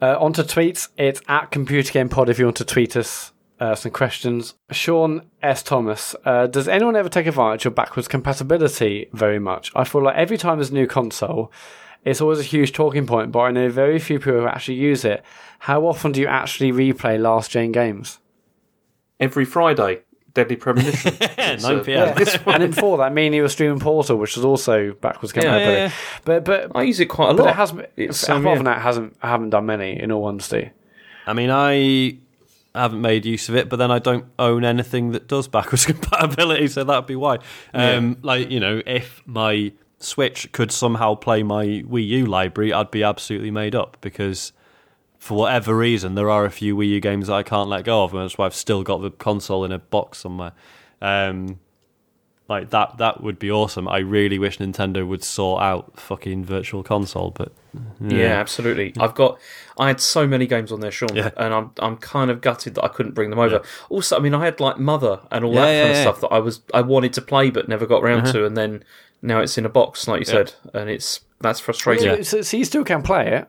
Uh, 0.00 0.18
on 0.18 0.32
to 0.34 0.42
tweets. 0.42 0.88
It's 0.96 1.20
at 1.28 1.50
Computer 1.50 1.92
Game 1.92 2.08
Pod 2.08 2.28
if 2.28 2.38
you 2.38 2.46
want 2.46 2.56
to 2.58 2.64
tweet 2.64 2.96
us 2.96 3.32
uh, 3.60 3.74
some 3.74 3.92
questions. 3.92 4.54
Sean 4.70 5.22
S. 5.42 5.62
Thomas, 5.62 6.14
uh, 6.24 6.46
does 6.46 6.68
anyone 6.68 6.96
ever 6.96 7.08
take 7.08 7.26
advantage 7.26 7.66
of 7.66 7.74
backwards 7.74 8.08
compatibility 8.08 9.08
very 9.12 9.38
much? 9.38 9.72
I 9.74 9.84
feel 9.84 10.02
like 10.02 10.16
every 10.16 10.38
time 10.38 10.58
there's 10.58 10.70
a 10.70 10.74
new 10.74 10.86
console, 10.86 11.52
it's 12.04 12.20
always 12.20 12.40
a 12.40 12.44
huge 12.44 12.72
talking 12.72 13.06
point, 13.06 13.32
but 13.32 13.40
I 13.40 13.50
know 13.50 13.68
very 13.68 13.98
few 13.98 14.18
people 14.18 14.40
who 14.40 14.46
actually 14.46 14.76
use 14.76 15.04
it. 15.04 15.24
How 15.60 15.86
often 15.86 16.12
do 16.12 16.20
you 16.20 16.26
actually 16.26 16.72
replay 16.72 17.20
last 17.20 17.50
gen 17.50 17.72
games? 17.72 18.18
Every 19.18 19.44
Friday. 19.44 20.02
Deadly 20.38 20.54
Premonition. 20.54 21.16
9 21.38 21.84
p.m. 21.84 22.14
Yeah. 22.16 22.36
and 22.46 22.62
then 22.62 22.70
before 22.70 22.98
that, 22.98 23.12
me 23.12 23.26
and 23.26 23.34
you 23.34 23.42
were 23.42 23.48
streaming 23.48 23.80
Portal, 23.80 24.16
which 24.16 24.36
was 24.36 24.44
also 24.44 24.92
backwards 24.92 25.32
compatibility. 25.32 25.72
Yeah, 25.72 25.86
yeah, 25.86 25.92
But 26.24 26.44
but 26.44 26.76
I 26.76 26.82
use 26.82 27.00
it 27.00 27.06
quite 27.06 27.30
a 27.30 27.32
lot. 27.32 27.44
But 27.44 27.48
it 27.48 27.56
has 27.56 27.74
it's, 27.96 28.22
apart 28.22 28.56
from 28.56 28.64
that, 28.66 28.80
hasn't 28.80 29.16
I 29.20 29.28
haven't 29.30 29.50
done 29.50 29.66
many. 29.66 30.00
In 30.00 30.12
all 30.12 30.26
honesty, 30.26 30.70
I 31.26 31.32
mean, 31.32 31.50
I 31.50 32.18
haven't 32.72 33.00
made 33.00 33.26
use 33.26 33.48
of 33.48 33.56
it, 33.56 33.68
but 33.68 33.76
then 33.80 33.90
I 33.90 33.98
don't 33.98 34.26
own 34.38 34.64
anything 34.64 35.10
that 35.10 35.26
does 35.26 35.48
backwards 35.48 35.86
compatibility, 35.86 36.68
so 36.68 36.84
that'd 36.84 37.06
be 37.06 37.16
why. 37.16 37.38
Um, 37.74 38.18
like 38.22 38.48
you 38.48 38.60
know, 38.60 38.80
if 38.86 39.22
my 39.26 39.72
Switch 39.98 40.52
could 40.52 40.70
somehow 40.70 41.16
play 41.16 41.42
my 41.42 41.64
Wii 41.66 42.06
U 42.06 42.26
library, 42.26 42.72
I'd 42.72 42.92
be 42.92 43.02
absolutely 43.02 43.50
made 43.50 43.74
up 43.74 43.96
because 44.00 44.52
for 45.18 45.36
whatever 45.36 45.76
reason, 45.76 46.14
there 46.14 46.30
are 46.30 46.44
a 46.44 46.50
few 46.50 46.76
Wii 46.76 46.88
U 46.88 47.00
games 47.00 47.26
that 47.26 47.34
I 47.34 47.42
can't 47.42 47.68
let 47.68 47.84
go 47.84 48.04
of, 48.04 48.14
and 48.14 48.22
that's 48.22 48.38
why 48.38 48.46
I've 48.46 48.54
still 48.54 48.82
got 48.82 49.02
the 49.02 49.10
console 49.10 49.64
in 49.64 49.72
a 49.72 49.78
box 49.78 50.18
somewhere. 50.18 50.52
Um, 51.02 51.58
like 52.48 52.70
that, 52.70 52.96
that 52.96 53.22
would 53.22 53.38
be 53.38 53.50
awesome. 53.50 53.86
I 53.88 53.98
really 53.98 54.38
wish 54.38 54.58
Nintendo 54.58 55.06
would 55.06 55.22
sort 55.22 55.62
out 55.62 56.00
fucking 56.00 56.46
Virtual 56.46 56.82
Console, 56.82 57.30
but 57.30 57.52
yeah, 58.00 58.16
yeah 58.16 58.40
absolutely. 58.40 58.94
I've 58.98 59.14
got, 59.14 59.38
I 59.78 59.88
had 59.88 60.00
so 60.00 60.26
many 60.26 60.46
games 60.46 60.72
on 60.72 60.80
there, 60.80 60.90
Sean, 60.90 61.14
yeah. 61.14 61.30
and 61.36 61.52
I'm, 61.52 61.72
I'm 61.78 61.98
kind 61.98 62.30
of 62.30 62.40
gutted 62.40 62.74
that 62.76 62.84
I 62.84 62.88
couldn't 62.88 63.12
bring 63.12 63.28
them 63.28 63.38
over. 63.38 63.56
Yeah. 63.56 63.70
Also, 63.90 64.16
I 64.16 64.20
mean, 64.20 64.34
I 64.34 64.46
had 64.46 64.60
like 64.60 64.78
Mother 64.78 65.20
and 65.30 65.44
all 65.44 65.52
that 65.52 65.82
kind 65.82 65.90
of 65.90 65.96
stuff 65.98 66.20
that 66.22 66.28
I 66.28 66.38
was, 66.38 66.62
I 66.72 66.80
wanted 66.80 67.12
to 67.14 67.20
play 67.20 67.50
but 67.50 67.68
never 67.68 67.84
got 67.84 68.02
around 68.02 68.20
uh-huh. 68.20 68.32
to, 68.32 68.46
and 68.46 68.56
then 68.56 68.82
now 69.20 69.40
it's 69.40 69.58
in 69.58 69.66
a 69.66 69.68
box, 69.68 70.08
like 70.08 70.20
you 70.20 70.24
said, 70.24 70.54
and 70.72 70.88
it's 70.88 71.20
that's 71.40 71.60
frustrating. 71.60 72.24
So, 72.24 72.40
so 72.40 72.56
you 72.56 72.64
still 72.64 72.84
can 72.84 73.02
play 73.02 73.28
it. 73.30 73.48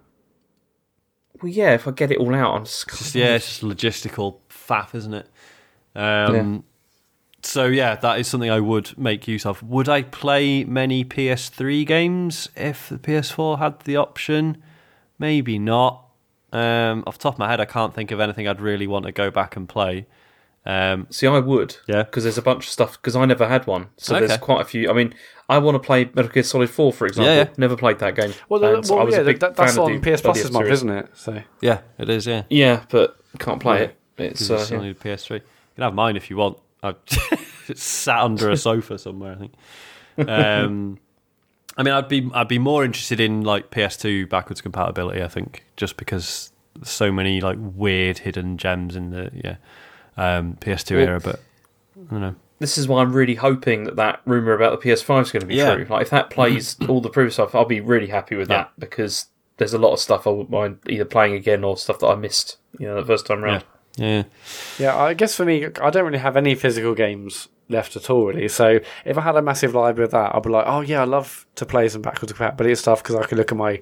Well, 1.42 1.52
yeah, 1.52 1.74
if 1.74 1.88
I 1.88 1.92
get 1.92 2.12
it 2.12 2.18
all 2.18 2.36
out, 2.36 2.56
I'm 2.56 2.66
just, 2.66 2.90
just 2.90 3.16
yeah, 3.16 3.36
it's 3.36 3.48
just 3.48 3.62
logistical 3.62 4.38
faff, 4.50 4.94
isn't 4.94 5.14
it? 5.14 5.28
Um, 5.96 6.36
yeah. 6.36 6.60
So 7.42 7.66
yeah, 7.68 7.96
that 7.96 8.20
is 8.20 8.28
something 8.28 8.50
I 8.50 8.60
would 8.60 8.98
make 8.98 9.28
use 9.28 9.46
of. 9.46 9.64
Would 9.64 9.88
I 9.88 10.04
play 10.04 10.66
many 10.66 11.06
PS3 11.06 11.86
games 11.86 12.50
if 12.56 12.90
the 12.90 12.98
PS4 12.98 13.60
had 13.60 13.80
the 13.82 13.96
option? 13.96 14.62
Maybe 15.18 15.58
not. 15.58 16.06
Um, 16.52 17.04
off 17.06 17.18
the 17.18 17.24
top 17.24 17.36
of 17.36 17.40
my 17.40 17.50
head, 17.50 17.62
I 17.62 17.66
can't 17.66 17.94
think 17.94 18.12
of 18.12 18.20
anything 18.20 18.48
I'd 18.48 18.60
really 18.60 18.88
want 18.88 19.06
to 19.06 19.12
go 19.12 19.32
back 19.32 19.56
and 19.56 19.70
play. 19.70 20.08
Um, 20.66 21.08
See, 21.10 21.28
I 21.28 21.40
would, 21.40 21.78
yeah, 21.88 22.04
because 22.04 22.24
there's 22.24 22.38
a 22.38 22.42
bunch 22.42 22.66
of 22.66 22.72
stuff. 22.72 22.94
Because 22.94 23.16
I 23.16 23.26
never 23.26 23.48
had 23.48 23.66
one, 23.68 23.88
so 23.98 24.16
okay. 24.16 24.28
there's 24.28 24.40
quite 24.40 24.62
a 24.62 24.66
few. 24.66 24.90
I 24.90 24.94
mean, 24.94 25.14
I 25.50 25.58
want 25.58 25.76
to 25.76 25.80
play 25.80 26.06
Metal 26.14 26.32
Gear 26.32 26.44
Solid 26.44 26.70
Four, 26.70 26.94
for 26.94 27.08
example. 27.08 27.34
Yeah, 27.34 27.40
yeah. 27.40 27.50
Never 27.58 27.76
played 27.76 27.98
that 28.00 28.16
game. 28.16 28.34
Well, 28.48 28.62
well 28.62 29.12
yeah, 29.12 29.24
that, 29.24 29.56
that's 29.56 29.78
on 29.78 30.00
PS 30.00 30.22
Plus 30.22 30.44
this 30.44 30.52
month, 30.52 30.70
isn't 30.70 30.90
it? 30.90 31.10
So 31.16 31.42
yeah, 31.60 31.82
it 31.98 32.08
is. 32.08 32.28
Yeah, 32.28 32.44
yeah, 32.50 32.84
but 32.90 33.20
can't 33.40 33.60
play 33.60 33.80
yeah. 33.80 33.84
it. 33.84 34.32
It's, 34.32 34.50
uh, 34.50 34.56
it's 34.56 34.72
only 34.72 34.94
PS3. 34.94 35.32
You 35.32 35.42
can 35.76 35.84
have 35.84 35.96
mine 35.96 36.16
if 36.16 36.30
you 36.30 36.38
want. 36.38 36.60
it's 36.84 37.84
sat 37.84 38.20
under 38.20 38.52
a 38.52 38.58
sofa 38.58 39.00
somewhere. 39.00 39.34
I 39.34 39.36
think. 39.36 40.30
Um, 40.30 41.00
I 41.78 41.84
mean, 41.84 41.94
I'd 41.94 42.10
be 42.10 42.30
I'd 42.34 42.48
be 42.48 42.60
more 42.60 42.86
interested 42.86 43.20
in 43.20 43.42
like 43.42 43.72
PS2 43.72 44.30
backwards 44.30 44.62
compatibility. 44.62 45.24
I 45.24 45.30
think 45.30 45.66
just 45.78 45.98
because 45.98 46.52
there's 46.76 46.90
so 46.90 47.12
many 47.12 47.42
like 47.42 47.58
weird 47.60 48.20
hidden 48.20 48.58
gems 48.58 48.96
in 48.96 49.10
the 49.10 49.32
yeah 49.34 49.56
um, 50.16 50.58
PS2 50.62 50.92
Well- 50.92 51.08
era. 51.08 51.20
But 51.20 51.40
I 51.98 52.12
don't 52.12 52.22
know. 52.22 52.36
This 52.60 52.78
is 52.78 52.88
why 52.88 53.02
I'm 53.02 53.14
really 53.14 53.36
hoping 53.36 53.86
that 53.86 53.96
that 53.96 54.22
rumor 54.26 54.54
about 54.54 54.80
the 54.80 54.90
PS5 54.90 55.22
is 55.22 55.32
going 55.32 55.42
to 55.42 55.48
be 55.48 55.56
Yeah. 55.56 55.76
true. 55.76 55.86
Like 55.90 56.04
if 56.04 56.10
that 56.12 56.30
plays 56.30 56.76
all 56.90 57.02
the 57.02 57.10
previous 57.10 57.36
stuff, 57.36 57.56
I'll 57.56 57.66
be 57.66 57.82
really 57.82 58.08
happy 58.08 58.36
with 58.36 58.50
Yeah. 58.50 58.58
that 58.58 58.72
because 58.78 59.28
there's 59.58 59.74
a 59.74 59.78
lot 59.80 59.94
of 59.94 60.00
stuff 60.00 60.28
I 60.28 60.30
wouldn't 60.32 60.50
mind 60.50 60.80
either 60.88 61.06
playing 61.06 61.34
again 61.36 61.64
or 61.64 61.78
stuff 61.78 62.00
that 62.00 62.08
I 62.08 62.16
missed. 62.16 62.58
You 62.78 62.88
know, 62.88 62.96
the 63.00 63.06
first 63.06 63.26
time 63.26 63.44
around. 63.44 63.64
Yeah. 63.98 64.24
Yeah, 64.78 64.96
I 64.96 65.14
guess 65.14 65.36
for 65.36 65.44
me, 65.46 65.66
I 65.82 65.90
don't 65.90 66.06
really 66.06 66.20
have 66.20 66.38
any 66.38 66.56
physical 66.56 66.94
games 66.96 67.50
left 67.68 67.96
at 67.96 68.10
all, 68.10 68.28
really. 68.28 68.48
So 68.48 68.80
if 69.06 69.18
I 69.18 69.22
had 69.22 69.36
a 69.36 69.42
massive 69.42 69.76
library 69.76 70.06
of 70.06 70.12
that, 70.12 70.34
I'd 70.36 70.44
be 70.44 70.50
like, 70.50 70.66
oh 70.68 70.82
yeah, 70.82 71.02
I 71.02 71.06
love 71.06 71.46
to 71.56 71.66
play 71.66 71.88
some 71.90 72.02
backwards 72.02 72.32
compatibility 72.34 72.76
stuff 72.76 73.04
because 73.04 73.16
I 73.16 73.24
could 73.26 73.38
look 73.38 73.52
at 73.52 73.58
my 73.58 73.80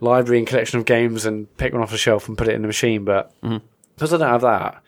library 0.00 0.38
and 0.38 0.46
collection 0.46 0.78
of 0.78 0.86
games 0.86 1.24
and 1.26 1.54
pick 1.56 1.72
one 1.72 1.82
off 1.82 1.90
the 1.90 1.98
shelf 1.98 2.28
and 2.28 2.36
put 2.38 2.48
it 2.48 2.54
in 2.54 2.62
the 2.62 2.68
machine. 2.68 3.04
But 3.04 3.32
mm-hmm. 3.42 3.64
because 3.94 4.12
I 4.14 4.16
don't 4.18 4.28
have 4.30 4.40
that, 4.42 4.82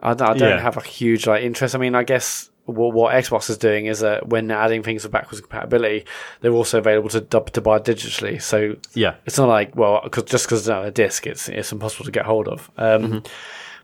I 0.00 0.14
don't, 0.14 0.30
I 0.30 0.34
don't 0.36 0.48
Yeah. 0.50 0.60
have 0.60 0.76
a 0.76 0.82
huge 0.82 1.26
like 1.26 1.42
interest. 1.44 1.74
I 1.74 1.78
mean, 1.78 1.94
I 1.94 2.02
guess 2.02 2.50
what, 2.66 2.94
what 2.94 3.14
Xbox 3.14 3.50
is 3.50 3.58
doing 3.58 3.86
is 3.86 4.00
that 4.00 4.28
when 4.28 4.46
they're 4.46 4.56
adding 4.58 4.82
things 4.82 5.02
for 5.02 5.08
backwards 5.08 5.40
compatibility, 5.40 6.04
they're 6.40 6.52
also 6.52 6.78
available 6.78 7.08
to 7.10 7.20
dub- 7.20 7.52
to 7.52 7.60
buy 7.60 7.78
digitally. 7.78 8.40
So 8.40 8.76
Yeah. 8.94 9.14
it's 9.26 9.36
not 9.38 9.48
like 9.48 9.74
well, 9.76 10.00
cause, 10.10 10.24
just 10.24 10.46
because 10.46 10.60
it's 10.60 10.68
not 10.68 10.84
a 10.86 10.90
disc, 10.90 11.26
it's 11.26 11.48
it's 11.48 11.72
impossible 11.72 12.04
to 12.04 12.12
get 12.12 12.24
hold 12.26 12.48
of. 12.48 12.70
Um, 12.76 13.22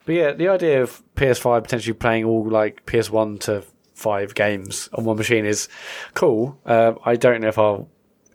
But 0.06 0.14
yeah, 0.14 0.32
the 0.32 0.48
idea 0.48 0.82
of 0.82 1.02
PS5 1.16 1.62
potentially 1.64 1.92
playing 1.92 2.24
all 2.24 2.48
like 2.48 2.86
PS1 2.86 3.40
to 3.40 3.62
five 3.94 4.34
games 4.34 4.88
on 4.94 5.04
one 5.04 5.16
machine 5.18 5.44
is 5.44 5.68
cool. 6.14 6.58
Um, 6.64 6.98
I 7.04 7.16
don't 7.16 7.40
know 7.42 7.48
if 7.48 7.58
I'll 7.58 7.88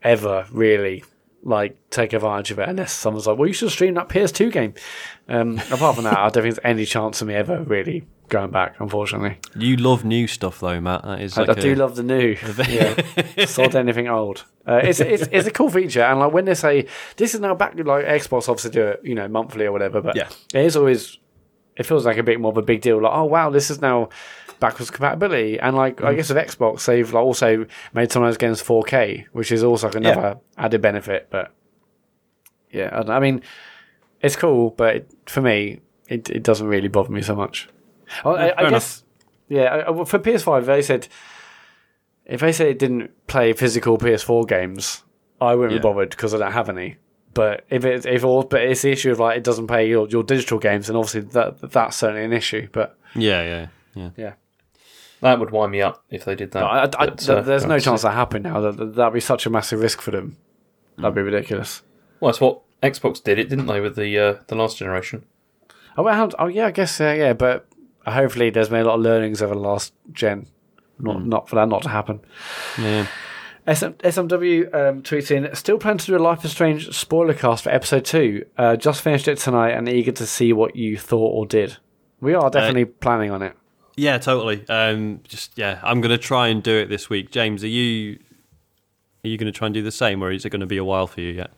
ever 0.03 0.45
really 0.51 1.03
like 1.45 1.75
take 1.89 2.13
advantage 2.13 2.51
of 2.51 2.59
it 2.59 2.69
unless 2.69 2.93
someone's 2.93 3.25
like, 3.27 3.37
"Well, 3.37 3.47
you 3.47 3.53
should 3.53 3.71
stream 3.71 3.95
that 3.95 4.07
PS2 4.07 4.51
game." 4.51 4.73
Um, 5.27 5.59
apart 5.71 5.95
from 5.95 6.03
that, 6.03 6.17
I 6.17 6.29
don't 6.29 6.43
think 6.43 6.55
there's 6.55 6.59
any 6.63 6.85
chance 6.85 7.21
of 7.21 7.27
me 7.27 7.33
ever 7.33 7.61
really 7.63 8.03
going 8.33 8.51
back. 8.51 8.75
Unfortunately, 8.79 9.37
You 9.55 9.77
love 9.77 10.03
new 10.03 10.27
stuff 10.27 10.59
though, 10.59 10.81
Mat. 10.81 11.03
That 11.03 11.21
is 11.21 11.37
I, 11.37 11.43
like 11.43 11.57
I 11.57 11.61
do 11.61 11.75
love 11.75 11.95
the 11.95 12.03
new. 12.03 12.35
yeah, 12.67 13.45
sold 13.45 13.75
anything 13.75 14.09
old. 14.09 14.43
Uh, 14.67 14.81
it's, 14.83 14.99
it's 14.99 15.27
it's 15.31 15.47
a 15.47 15.51
cool 15.51 15.69
feature, 15.69 16.01
and 16.01 16.19
like 16.19 16.33
when 16.33 16.45
they 16.45 16.55
say 16.55 16.87
this 17.15 17.33
is 17.33 17.39
now 17.39 17.55
back, 17.55 17.75
like 17.77 18.05
Xbox 18.05 18.49
obviously 18.49 18.71
do 18.71 18.87
it, 18.87 19.01
you 19.03 19.15
know, 19.15 19.27
monthly 19.27 19.65
or 19.65 19.71
whatever. 19.71 20.01
But 20.01 20.15
Yeah. 20.17 20.29
it 20.53 20.65
is 20.65 20.75
always 20.75 21.17
it 21.77 21.85
feels 21.85 22.05
like 22.05 22.17
a 22.17 22.23
bit 22.23 22.39
more 22.39 22.51
of 22.51 22.57
a 22.57 22.61
big 22.61 22.81
deal. 22.81 23.01
Like, 23.01 23.13
oh 23.15 23.25
wow, 23.25 23.49
this 23.49 23.69
is 23.71 23.81
now 23.81 24.09
backwards 24.59 24.89
compatibility, 24.91 25.59
and 25.59 25.75
like 25.75 25.97
Mm. 25.97 26.07
I 26.07 26.13
guess 26.15 26.29
with 26.29 26.37
Xbox, 26.37 26.85
they've 26.85 27.11
like 27.13 27.23
also 27.23 27.65
made 27.93 28.11
some 28.11 28.23
of 28.23 28.27
those 28.27 28.37
games 28.37 28.61
4K, 28.61 29.25
which 29.31 29.51
is 29.51 29.63
also 29.63 29.87
like 29.87 29.95
another 29.95 30.39
added 30.57 30.81
benefit. 30.81 31.27
But 31.29 31.51
yeah, 32.71 32.89
I, 32.91 32.97
don't. 33.03 33.09
I 33.11 33.19
mean, 33.19 33.41
it's 34.21 34.35
cool, 34.35 34.71
but 34.71 34.95
it, 34.95 35.11
for 35.27 35.41
me, 35.41 35.79
it 36.07 36.29
it 36.29 36.43
doesn't 36.43 36.67
really 36.67 36.87
bother 36.87 37.11
me 37.11 37.21
so 37.21 37.35
much. 37.35 37.69
Oh, 38.25 38.35
I, 38.35 38.51
I 38.51 38.55
fair 38.61 38.69
guess, 38.71 39.03
yeah, 39.49 39.63
I- 39.63 39.79
I- 39.79 39.89
well, 39.89 40.05
for 40.05 40.19
PS5, 40.19 40.65
they 40.65 40.81
said 40.81 41.07
if 42.25 42.39
they 42.41 42.51
said 42.51 42.67
it 42.67 42.79
didn't 42.79 43.11
play 43.27 43.53
physical 43.53 43.97
PS4 43.97 44.47
games, 44.47 45.03
I 45.41 45.55
wouldn't 45.55 45.73
Yeah. 45.73 45.79
be 45.79 45.83
bothered 45.83 46.09
because 46.11 46.33
I 46.33 46.37
don't 46.37 46.51
have 46.53 46.69
any. 46.69 46.97
But 47.33 47.65
if 47.69 47.83
it 47.83 48.05
if 48.05 48.23
all, 48.23 48.43
but 48.43 48.61
it's 48.61 48.83
the 48.83 48.91
issue 48.91 49.11
of 49.11 49.19
like 49.19 49.37
it 49.37 49.43
doesn't 49.43 49.67
play 49.67 49.89
your, 49.89 50.07
your 50.07 50.23
digital 50.23 50.59
games, 50.59 50.87
and 50.87 50.97
obviously 50.97 51.21
that 51.21 51.71
that's 51.71 51.97
certainly 51.97 52.23
an 52.23 52.31
issue. 52.33 52.67
But 52.71 52.97
Yeah, 53.15 53.43
yeah, 53.43 53.67
yeah. 53.95 54.09
yeah, 54.15 54.33
That 55.21 55.39
would 55.39 55.49
wind 55.51 55.71
me 55.71 55.81
up 55.81 56.03
if 56.11 56.25
they 56.25 56.35
did 56.35 56.51
that. 56.51 56.63
I, 56.63 56.83
I, 56.83 56.87
But, 56.87 57.17
th- 57.19 57.29
uh, 57.29 57.41
there's 57.41 57.65
no 57.65 57.79
chance 57.79 58.03
that 58.03 58.11
happened 58.11 58.43
now. 58.43 58.59
That 58.61 58.95
that'd 58.95 59.13
be 59.13 59.19
such 59.19 59.45
a 59.45 59.49
massive 59.49 59.79
risk 59.81 59.99
for 60.01 60.11
them. 60.11 60.37
That'd 60.97 61.15
be 61.15 61.21
ridiculous. 61.23 61.81
Well, 62.19 62.31
that's 62.31 62.39
what 62.39 62.61
Xbox 62.83 63.21
did, 63.23 63.39
it 63.39 63.49
didn't 63.49 63.65
they, 63.65 63.81
with 63.81 63.95
the 63.95 64.17
uh, 64.19 64.35
the 64.47 64.55
last 64.55 64.77
generation? 64.77 65.25
Oh, 65.97 66.03
well, 66.03 66.29
oh 66.37 66.47
yeah, 66.47 66.67
I 66.67 66.71
guess 66.71 67.01
uh, 67.01 67.15
yeah, 67.17 67.33
but 67.33 67.65
hopefully 68.05 68.49
there's 68.49 68.69
been 68.69 68.81
a 68.81 68.85
lot 68.85 68.95
of 68.95 69.01
learnings 69.01 69.41
over 69.41 69.53
the 69.53 69.59
last 69.59 69.93
gen. 70.11 70.47
Not 70.99 71.25
not 71.25 71.49
for 71.49 71.55
that 71.55 71.67
not 71.67 71.81
to 71.83 71.89
happen. 71.89 72.21
yeah. 72.77 73.07
SM, 73.65 73.91
SMW 74.03 74.73
um, 74.75 75.03
tweets 75.03 75.31
in, 75.31 75.55
still 75.55 75.77
plan 75.77 75.97
to 75.97 76.05
do 76.05 76.17
a 76.17 76.19
Life 76.19 76.43
is 76.43 76.51
Strange 76.51 76.93
spoiler 76.93 77.33
cast 77.33 77.63
for 77.63 77.69
episode 77.69 78.03
two. 78.03 78.45
Uh, 78.57 78.75
just 78.75 79.01
finished 79.01 79.29
it 79.29 79.37
tonight 79.37 79.71
and 79.71 79.87
eager 79.87 80.11
to 80.11 80.25
see 80.25 80.51
what 80.51 80.75
you 80.75 80.97
thought 80.97 81.29
or 81.29 81.45
did. 81.45 81.77
We 82.19 82.33
are 82.33 82.49
definitely 82.49 82.85
planning 82.85 83.31
on 83.31 83.41
it. 83.41 83.55
Yeah, 83.95 84.17
totally. 84.17 84.67
Um, 84.67 85.21
just 85.23 85.57
yeah, 85.57 85.79
I'm 85.81 86.01
going 86.01 86.11
to 86.11 86.17
try 86.17 86.49
and 86.49 86.61
do 86.61 86.75
it 86.75 86.89
this 86.89 87.09
week. 87.09 87.31
James, 87.31 87.63
are 87.63 87.67
you 87.67 88.19
are 89.23 89.29
you 89.29 89.37
going 89.37 89.51
to 89.51 89.57
try 89.57 89.67
and 89.67 89.73
do 89.73 89.81
the 89.81 89.91
same, 89.91 90.21
or 90.21 90.31
is 90.31 90.45
it 90.45 90.49
going 90.49 90.59
to 90.59 90.65
be 90.65 90.77
a 90.77 90.83
while 90.83 91.07
for 91.07 91.21
you 91.21 91.31
yet? 91.31 91.51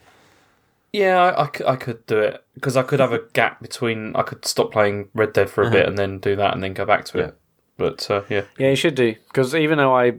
Yeah, 0.94 1.22
I, 1.22 1.44
I 1.44 1.74
I 1.74 1.76
could 1.76 2.06
do 2.06 2.20
it 2.20 2.44
because 2.53 2.78
I 2.78 2.84
could 2.84 2.99
have 3.02 3.12
a 3.12 3.20
gap 3.34 3.62
between. 3.62 4.16
I 4.16 4.22
could 4.22 4.45
stop 4.45 4.72
playing 4.72 5.10
Red 5.14 5.34
Dead 5.34 5.49
for 5.49 5.64
a 5.64 5.70
bit 5.72 5.88
and 5.88 5.98
then 5.98 6.20
do 6.20 6.36
that 6.38 6.53
and 6.53 6.64
then 6.64 6.74
go 6.74 6.86
back 6.86 7.06
to 7.06 7.20
it. 7.20 7.38
But 7.78 8.10
uh, 8.10 8.22
yeah, 8.30 8.44
Yeah, 8.57 8.70
you 8.70 8.76
should 8.78 8.95
do 8.95 9.16
because 9.28 9.53
even 9.53 9.78
though 9.78 9.94
I 9.94 10.14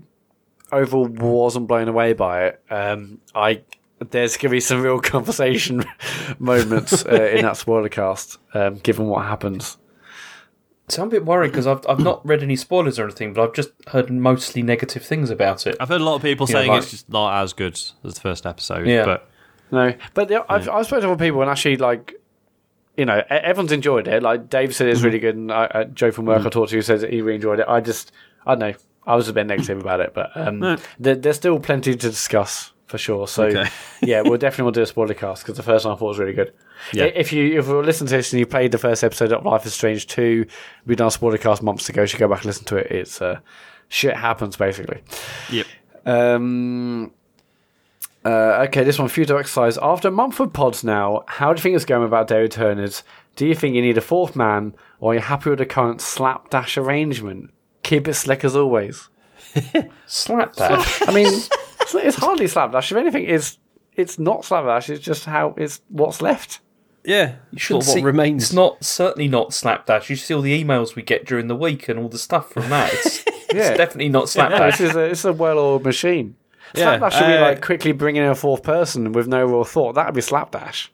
overall 0.72 1.06
wasn't 1.06 1.66
blown 1.68 1.88
away 1.88 2.12
by 2.12 2.46
it, 2.48 2.62
um, 2.70 3.20
I 3.34 3.62
there's 4.10 4.36
going 4.36 4.50
to 4.50 4.56
be 4.56 4.60
some 4.60 4.82
real 4.82 5.00
conversation 5.14 5.82
moments 6.38 7.06
uh, 7.06 7.30
in 7.34 7.42
that 7.42 7.56
spoiler 7.56 7.88
cast, 7.88 8.38
um, 8.52 8.74
given 8.74 9.06
what 9.06 9.24
happens. 9.24 9.78
so 10.88 11.00
I'm 11.00 11.08
a 11.08 11.10
bit 11.12 11.24
worried 11.24 11.52
because 11.52 11.66
I've 11.66 11.86
I've 11.88 12.00
not 12.00 12.26
read 12.26 12.42
any 12.42 12.56
spoilers 12.56 12.98
or 12.98 13.04
anything, 13.04 13.32
but 13.32 13.42
I've 13.48 13.54
just 13.54 13.70
heard 13.88 14.10
mostly 14.10 14.60
negative 14.60 15.02
things 15.06 15.30
about 15.30 15.66
it. 15.66 15.76
I've 15.80 15.88
heard 15.88 16.02
a 16.02 16.04
lot 16.04 16.16
of 16.16 16.22
people 16.22 16.46
Yeah, 16.50 16.56
saying 16.56 16.70
like- 16.70 16.82
it's 16.82 16.90
just 16.90 17.08
not 17.08 17.42
as 17.42 17.54
good 17.54 17.80
as 18.04 18.12
the 18.14 18.20
first 18.20 18.44
episode. 18.44 18.86
Yeah. 18.86 19.06
but 19.06 19.30
No, 19.70 19.94
but 20.14 20.28
the, 20.28 20.44
I've, 20.50 20.68
I've 20.68 20.86
spoken 20.86 21.08
to 21.08 21.12
other 21.12 21.24
people 21.24 21.40
and 21.42 21.50
actually 21.50 21.76
like. 21.76 22.14
You 22.98 23.04
know, 23.04 23.22
everyone's 23.28 23.72
enjoyed 23.72 24.08
it. 24.08 24.22
Like 24.22 24.48
Dave 24.48 24.74
said, 24.74 24.88
it's 24.88 25.02
really 25.02 25.18
good, 25.18 25.36
and 25.36 25.52
I, 25.52 25.64
uh, 25.66 25.84
Joe 25.84 26.10
from 26.10 26.24
work 26.24 26.46
I 26.46 26.48
talked 26.48 26.70
to 26.70 26.80
says 26.80 27.02
that 27.02 27.12
he 27.12 27.20
really 27.20 27.34
enjoyed 27.34 27.60
it. 27.60 27.66
I 27.68 27.82
just, 27.82 28.10
I 28.46 28.52
don't 28.54 28.60
know, 28.60 28.74
I 29.06 29.14
was 29.16 29.28
a 29.28 29.34
bit 29.34 29.46
negative 29.46 29.78
about 29.78 30.00
it, 30.00 30.14
but 30.14 30.30
um, 30.34 30.60
No. 30.60 30.78
there, 30.98 31.14
there's 31.14 31.36
still 31.36 31.60
plenty 31.60 31.90
to 31.94 32.08
discuss 32.08 32.72
for 32.86 32.96
sure. 32.96 33.28
So 33.28 33.44
Okay. 33.48 33.68
yeah, 34.00 34.22
we'll 34.22 34.38
definitely 34.38 34.64
want 34.64 34.74
to 34.76 34.78
do 34.80 34.84
a 34.84 34.86
spoiler 34.86 35.12
cast 35.12 35.42
because 35.42 35.58
the 35.58 35.62
first 35.62 35.84
one 35.84 35.92
I 35.94 35.98
thought 35.98 36.06
was 36.08 36.18
really 36.18 36.32
good. 36.32 36.54
Yeah. 36.94 37.04
If 37.04 37.34
you 37.34 37.58
if 37.58 37.66
you 37.66 37.82
listen 37.82 38.06
to 38.06 38.16
this 38.16 38.32
and 38.32 38.40
you 38.40 38.46
played 38.46 38.72
the 38.72 38.78
first 38.78 39.04
episode 39.04 39.30
of 39.30 39.44
Life 39.44 39.66
is 39.66 39.74
Strange 39.74 40.06
two, 40.06 40.46
we 40.86 40.96
done 40.96 41.08
a 41.08 41.10
spoiler 41.10 41.36
cast 41.36 41.62
months 41.62 41.86
ago. 41.90 42.00
You 42.00 42.06
should 42.06 42.20
go 42.20 42.28
back 42.28 42.38
and 42.38 42.46
listen 42.46 42.64
to 42.64 42.76
it. 42.78 42.90
It's 42.90 43.20
uh, 43.20 43.40
shit 43.90 44.16
happens 44.16 44.56
basically. 44.56 45.02
yep. 45.50 45.66
Um, 46.06 47.12
uh, 48.26 48.64
okay, 48.68 48.82
this 48.84 48.98
one, 48.98 49.08
futile 49.08 49.38
exercise. 49.38 49.78
After 49.78 50.08
a 50.08 50.10
month 50.10 50.40
of 50.40 50.52
pods 50.52 50.82
now, 50.82 51.22
how 51.28 51.52
do 51.52 51.58
you 51.58 51.62
think 51.62 51.76
it's 51.76 51.84
going 51.84 52.04
about 52.06 52.28
David 52.28 52.50
Turner's? 52.52 53.02
Do 53.36 53.46
you 53.46 53.54
think 53.54 53.74
you 53.74 53.82
need 53.82 53.98
a 53.98 54.00
fourth 54.02 54.34
man, 54.34 54.74
or 55.00 55.12
are 55.12 55.14
you 55.14 55.20
happy 55.20 55.50
with 55.50 55.58
the 55.58 55.66
current 55.66 56.00
slapdash 56.00 56.76
arrangement? 56.76 57.50
Keep 57.82 58.08
it 58.08 58.14
slick 58.14 58.44
as 58.44 58.56
always. 58.56 59.08
slapdash. 60.06 61.02
I 61.08 61.12
mean, 61.12 61.26
it's, 61.26 61.48
it's 61.94 62.16
hardly 62.16 62.46
slapdash. 62.46 62.90
If 62.92 62.98
anything, 62.98 63.24
it's 63.24 63.58
it's 63.94 64.18
not 64.18 64.44
slapdash. 64.44 64.90
It's 64.90 65.04
just 65.04 65.24
how 65.24 65.54
it's 65.56 65.80
what's 65.88 66.20
left. 66.22 66.60
Yeah, 67.04 67.36
You 67.52 67.58
should 67.60 67.74
what, 67.76 67.86
what 67.86 67.94
see, 67.94 68.02
remains. 68.02 68.42
It's 68.44 68.52
not 68.52 68.82
certainly 68.84 69.28
not 69.28 69.54
slapdash. 69.54 70.10
You 70.10 70.16
see 70.16 70.34
all 70.34 70.42
the 70.42 70.64
emails 70.64 70.96
we 70.96 71.02
get 71.02 71.24
during 71.24 71.46
the 71.46 71.54
week 71.54 71.88
and 71.88 72.00
all 72.00 72.08
the 72.08 72.18
stuff 72.18 72.50
from 72.50 72.68
that. 72.70 72.92
It's, 72.92 73.24
Yeah. 73.54 73.68
it's 73.68 73.76
definitely 73.78 74.08
not 74.08 74.22
No, 74.22 74.26
slapdash. 74.26 74.78
this 74.78 74.90
is 74.90 74.96
a, 74.96 75.00
it's 75.04 75.24
a 75.24 75.32
well-oiled 75.32 75.84
machine. 75.84 76.34
Yeah, 76.74 76.98
Slapdash 76.98 77.14
should 77.14 77.26
be 77.26 77.34
uh, 77.34 77.40
like 77.40 77.62
quickly 77.62 77.92
bringing 77.92 78.22
in 78.22 78.28
a 78.28 78.34
fourth 78.34 78.62
person 78.62 79.12
with 79.12 79.28
no 79.28 79.44
real 79.44 79.64
thought. 79.64 79.94
That 79.94 80.06
would 80.06 80.14
be 80.14 80.20
slapdash. 80.20 80.90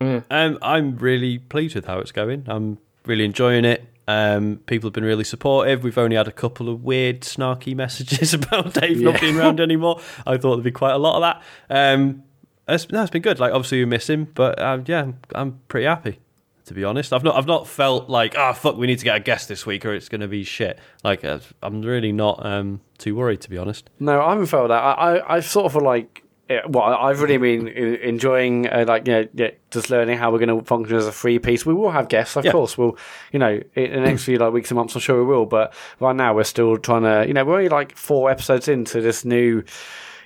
Um, 0.00 0.58
I'm 0.60 0.96
really 0.96 1.38
pleased 1.38 1.74
with 1.74 1.86
how 1.86 1.98
it's 1.98 2.12
going. 2.12 2.44
I'm 2.46 2.78
really 3.06 3.24
enjoying 3.24 3.64
it. 3.64 3.84
Um, 4.06 4.60
people 4.66 4.88
have 4.88 4.92
been 4.94 5.04
really 5.04 5.24
supportive. 5.24 5.82
We've 5.82 5.96
only 5.96 6.16
had 6.16 6.28
a 6.28 6.32
couple 6.32 6.68
of 6.68 6.84
weird, 6.84 7.22
snarky 7.22 7.74
messages 7.76 8.34
about 8.34 8.74
Dave 8.74 9.00
not 9.00 9.20
being 9.20 9.38
around 9.38 9.60
anymore. 9.60 10.00
I 10.26 10.36
thought 10.36 10.56
there'd 10.56 10.64
be 10.64 10.72
quite 10.72 10.92
a 10.92 10.98
lot 10.98 11.16
of 11.16 11.22
that. 11.22 11.94
Um, 11.94 12.22
it's, 12.68 12.90
no, 12.90 13.02
it's 13.02 13.10
been 13.10 13.22
good. 13.22 13.40
Like, 13.40 13.52
obviously, 13.52 13.78
we 13.78 13.86
miss 13.86 14.08
him, 14.08 14.28
but 14.34 14.60
um, 14.60 14.84
yeah, 14.86 15.02
I'm, 15.02 15.18
I'm 15.34 15.60
pretty 15.68 15.86
happy. 15.86 16.18
To 16.66 16.74
be 16.74 16.82
honest, 16.82 17.12
I've 17.12 17.22
not, 17.22 17.36
I've 17.36 17.46
not 17.46 17.66
felt 17.68 18.08
like, 18.08 18.36
ah, 18.38 18.54
fuck, 18.54 18.76
we 18.78 18.86
need 18.86 18.98
to 18.98 19.04
get 19.04 19.16
a 19.16 19.20
guest 19.20 19.48
this 19.48 19.66
week, 19.66 19.84
or 19.84 19.92
it's 19.94 20.08
going 20.08 20.22
to 20.22 20.28
be 20.28 20.44
shit. 20.44 20.78
Like, 21.02 21.22
uh, 21.22 21.40
I'm 21.62 21.82
really 21.82 22.10
not 22.12 22.44
um, 22.44 22.80
too 22.96 23.14
worried, 23.14 23.42
to 23.42 23.50
be 23.50 23.58
honest. 23.58 23.90
No, 24.00 24.22
I 24.22 24.30
haven't 24.30 24.46
felt 24.46 24.68
that. 24.68 24.80
I, 24.82 25.16
I, 25.16 25.36
I 25.36 25.40
sort 25.40 25.66
of 25.66 25.82
like, 25.82 26.22
well, 26.68 26.84
I've 26.84 27.20
really 27.20 27.36
been 27.36 27.68
e- 27.68 27.98
enjoying, 28.02 28.66
uh, 28.68 28.86
like, 28.88 29.06
you 29.06 29.12
know, 29.12 29.28
yeah, 29.34 29.50
just 29.70 29.90
learning 29.90 30.16
how 30.16 30.30
we're 30.32 30.38
going 30.38 30.58
to 30.58 30.64
function 30.64 30.96
as 30.96 31.06
a 31.06 31.12
free 31.12 31.38
piece. 31.38 31.66
We 31.66 31.74
will 31.74 31.90
have 31.90 32.08
guests, 32.08 32.34
of 32.36 32.46
Yeah. 32.46 32.52
course. 32.52 32.78
We'll, 32.78 32.96
you 33.30 33.38
know, 33.38 33.60
in 33.74 33.92
the 33.92 34.00
next 34.00 34.24
few 34.24 34.38
like 34.38 34.54
weeks 34.54 34.70
and 34.70 34.76
months, 34.76 34.94
I'm 34.94 35.02
sure 35.02 35.18
we 35.22 35.26
will. 35.26 35.44
But 35.44 35.74
right 36.00 36.16
now, 36.16 36.34
we're 36.34 36.44
still 36.44 36.78
trying 36.78 37.02
to, 37.02 37.26
you 37.28 37.34
know, 37.34 37.44
we're 37.44 37.56
only 37.56 37.68
like 37.68 37.94
four 37.94 38.30
episodes 38.30 38.68
into 38.68 39.02
this 39.02 39.22
new, 39.24 39.64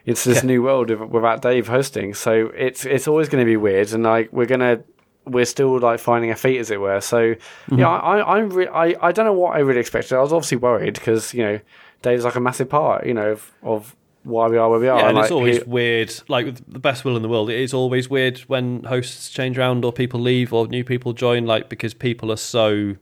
into 0.07 0.29
this 0.29 0.43
Yeah. 0.45 0.47
new 0.47 0.63
world 0.63 0.91
without 0.91 1.43
Dave 1.43 1.67
hosting. 1.67 2.15
So 2.15 2.53
it's 2.57 2.85
it's 2.85 3.09
always 3.09 3.29
going 3.29 3.43
to 3.45 3.47
be 3.49 3.57
weird, 3.57 3.93
and 3.93 4.05
like 4.05 4.33
we're 4.33 4.47
gonna. 4.47 4.85
We're 5.31 5.45
still 5.45 5.79
like 5.79 6.01
finding 6.01 6.31
our 6.31 6.37
feet, 6.37 6.59
as 6.59 6.71
it 6.71 6.81
were. 6.81 7.01
So 7.01 7.35
Mm-hmm. 7.35 7.79
yeah, 7.79 7.89
I 7.89 8.19
I 8.19 8.37
I'm 8.39 8.51
re- 8.51 8.69
I 8.69 8.95
I 9.01 9.13
don't 9.13 9.25
know 9.27 9.33
what 9.33 9.55
I 9.57 9.61
really 9.61 9.81
expected. 9.81 10.17
I 10.17 10.21
was 10.21 10.33
obviously 10.33 10.59
worried 10.59 10.95
because 10.95 11.33
you 11.35 11.43
know 11.43 11.61
Dave's 12.03 12.25
like 12.25 12.35
a 12.37 12.41
massive 12.41 12.69
part, 12.69 13.07
you 13.07 13.15
know, 13.15 13.33
of, 13.33 13.53
of 13.63 13.97
why 14.25 14.47
we 14.49 14.57
are 14.59 14.69
where 14.71 14.79
we 14.81 14.89
are. 14.89 14.99
Yeah, 15.01 15.09
and 15.09 15.19
it's 15.19 15.31
always 15.31 15.59
he- 15.59 15.63
weird. 15.65 16.13
Like 16.29 16.47
with 16.47 16.73
the 16.73 16.79
best 16.79 17.05
will 17.05 17.17
in 17.17 17.23
the 17.23 17.29
world, 17.29 17.51
it 17.51 17.59
is 17.61 17.73
always 17.75 18.09
weird 18.11 18.39
when 18.41 18.85
hosts 18.85 19.31
change 19.31 19.59
around 19.59 19.85
or 19.85 19.93
people 19.93 20.21
leave 20.21 20.53
or 20.53 20.67
new 20.69 20.85
people 20.85 21.13
join. 21.13 21.47
Like 21.47 21.69
because 21.69 21.95
people 21.95 22.31
are 22.33 22.37
so 22.37 22.97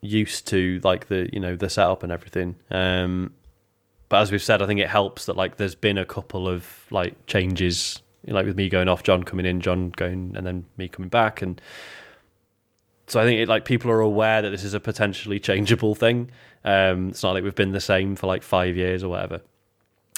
used 0.00 0.46
to 0.46 0.80
like 0.84 1.08
the 1.08 1.28
you 1.32 1.40
know 1.40 1.56
the 1.56 1.68
setup 1.68 2.02
and 2.02 2.12
everything. 2.12 2.56
Um, 2.70 3.32
but 4.08 4.22
as 4.22 4.32
we've 4.32 4.42
said, 4.42 4.62
I 4.62 4.66
think 4.66 4.80
it 4.80 4.88
helps 4.88 5.26
that 5.26 5.36
like 5.36 5.56
there's 5.56 5.74
been 5.74 5.98
a 5.98 6.04
couple 6.06 6.48
of 6.48 6.86
like 6.90 7.26
changes, 7.26 8.00
like 8.26 8.46
with 8.46 8.56
me 8.56 8.68
going 8.68 8.88
off, 8.88 9.02
John 9.02 9.22
coming 9.22 9.46
in, 9.46 9.60
John 9.60 9.90
going, 9.90 10.34
and 10.36 10.46
then 10.46 10.66
me 10.76 10.88
coming 10.88 11.08
back, 11.08 11.42
and 11.42 11.60
so 13.06 13.20
I 13.20 13.24
think 13.24 13.40
it 13.40 13.48
like 13.48 13.64
people 13.64 13.90
are 13.90 14.00
aware 14.00 14.42
that 14.42 14.50
this 14.50 14.64
is 14.64 14.74
a 14.74 14.80
potentially 14.80 15.40
changeable 15.40 15.94
thing. 15.94 16.30
Um, 16.64 17.10
it's 17.10 17.22
not 17.22 17.32
like 17.32 17.44
we've 17.44 17.54
been 17.54 17.72
the 17.72 17.80
same 17.80 18.16
for 18.16 18.26
like 18.26 18.42
five 18.42 18.76
years 18.76 19.02
or 19.02 19.08
whatever. 19.08 19.40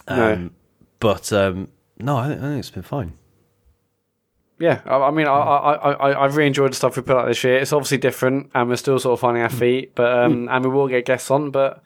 No. 0.08 0.32
Um, 0.32 0.50
but 0.98 1.32
um, 1.32 1.68
no, 1.98 2.16
I 2.16 2.28
think, 2.28 2.40
I 2.40 2.44
think 2.44 2.58
it's 2.58 2.70
been 2.70 2.82
fine. 2.82 3.12
Yeah, 4.58 4.80
I, 4.84 4.96
I 4.96 5.10
mean, 5.10 5.26
I, 5.26 5.30
I, 5.30 5.92
I, 5.92 6.24
I've 6.24 6.36
really 6.36 6.48
enjoyed 6.48 6.72
the 6.72 6.76
stuff 6.76 6.96
we 6.96 7.02
put 7.02 7.16
out 7.16 7.26
this 7.26 7.42
year. 7.44 7.58
It's 7.58 7.72
obviously 7.72 7.98
different, 7.98 8.50
and 8.54 8.68
we're 8.68 8.76
still 8.76 8.98
sort 8.98 9.14
of 9.14 9.20
finding 9.20 9.42
our 9.42 9.48
feet. 9.48 9.94
But 9.94 10.18
um, 10.18 10.48
and 10.50 10.64
we 10.64 10.70
will 10.70 10.88
get 10.88 11.06
guests 11.06 11.30
on, 11.30 11.50
but 11.50 11.82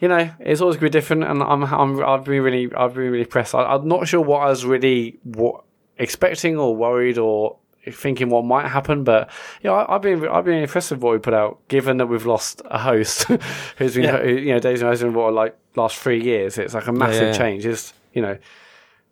you 0.00 0.08
know, 0.08 0.30
it's 0.40 0.60
always 0.60 0.76
going 0.76 0.90
to 0.90 0.96
be 0.96 1.00
different. 1.00 1.24
And 1.24 1.42
I'm, 1.42 1.64
I'm, 1.64 2.04
I've 2.04 2.24
been 2.24 2.42
really, 2.42 2.72
I've 2.74 2.94
been 2.94 3.10
really 3.10 3.24
impressed. 3.24 3.54
I, 3.54 3.62
I'm 3.64 3.88
not 3.88 4.06
sure 4.08 4.20
what 4.20 4.42
I 4.42 4.46
was 4.48 4.64
really 4.64 5.18
what 5.24 5.64
expecting 5.98 6.56
or 6.56 6.74
worried 6.76 7.18
or 7.18 7.56
thinking 7.90 8.28
what 8.28 8.44
might 8.44 8.68
happen, 8.68 9.02
but 9.04 9.30
yeah, 9.62 9.72
I, 9.72 9.94
I've 9.94 10.02
been, 10.02 10.26
I've 10.28 10.44
been 10.44 10.62
impressed 10.62 10.90
with 10.90 11.00
what 11.00 11.12
we 11.12 11.18
put 11.18 11.34
out. 11.34 11.66
Given 11.68 11.96
that 11.98 12.06
we've 12.06 12.26
lost 12.26 12.62
a 12.66 12.78
host 12.78 13.22
who's 13.76 13.94
been, 13.94 14.04
Yeah. 14.04 14.18
who, 14.22 14.30
you 14.30 14.52
know, 14.52 14.60
Dave's 14.60 14.80
been 14.80 14.88
hosting 14.88 15.12
for 15.12 15.32
like 15.32 15.56
last 15.74 15.96
three 15.96 16.22
years. 16.22 16.58
It's 16.58 16.74
like 16.74 16.86
a 16.86 16.92
massive 16.92 17.28
yeah. 17.28 17.38
change. 17.38 17.66
It's 17.66 17.92
you 18.12 18.22
know, 18.22 18.38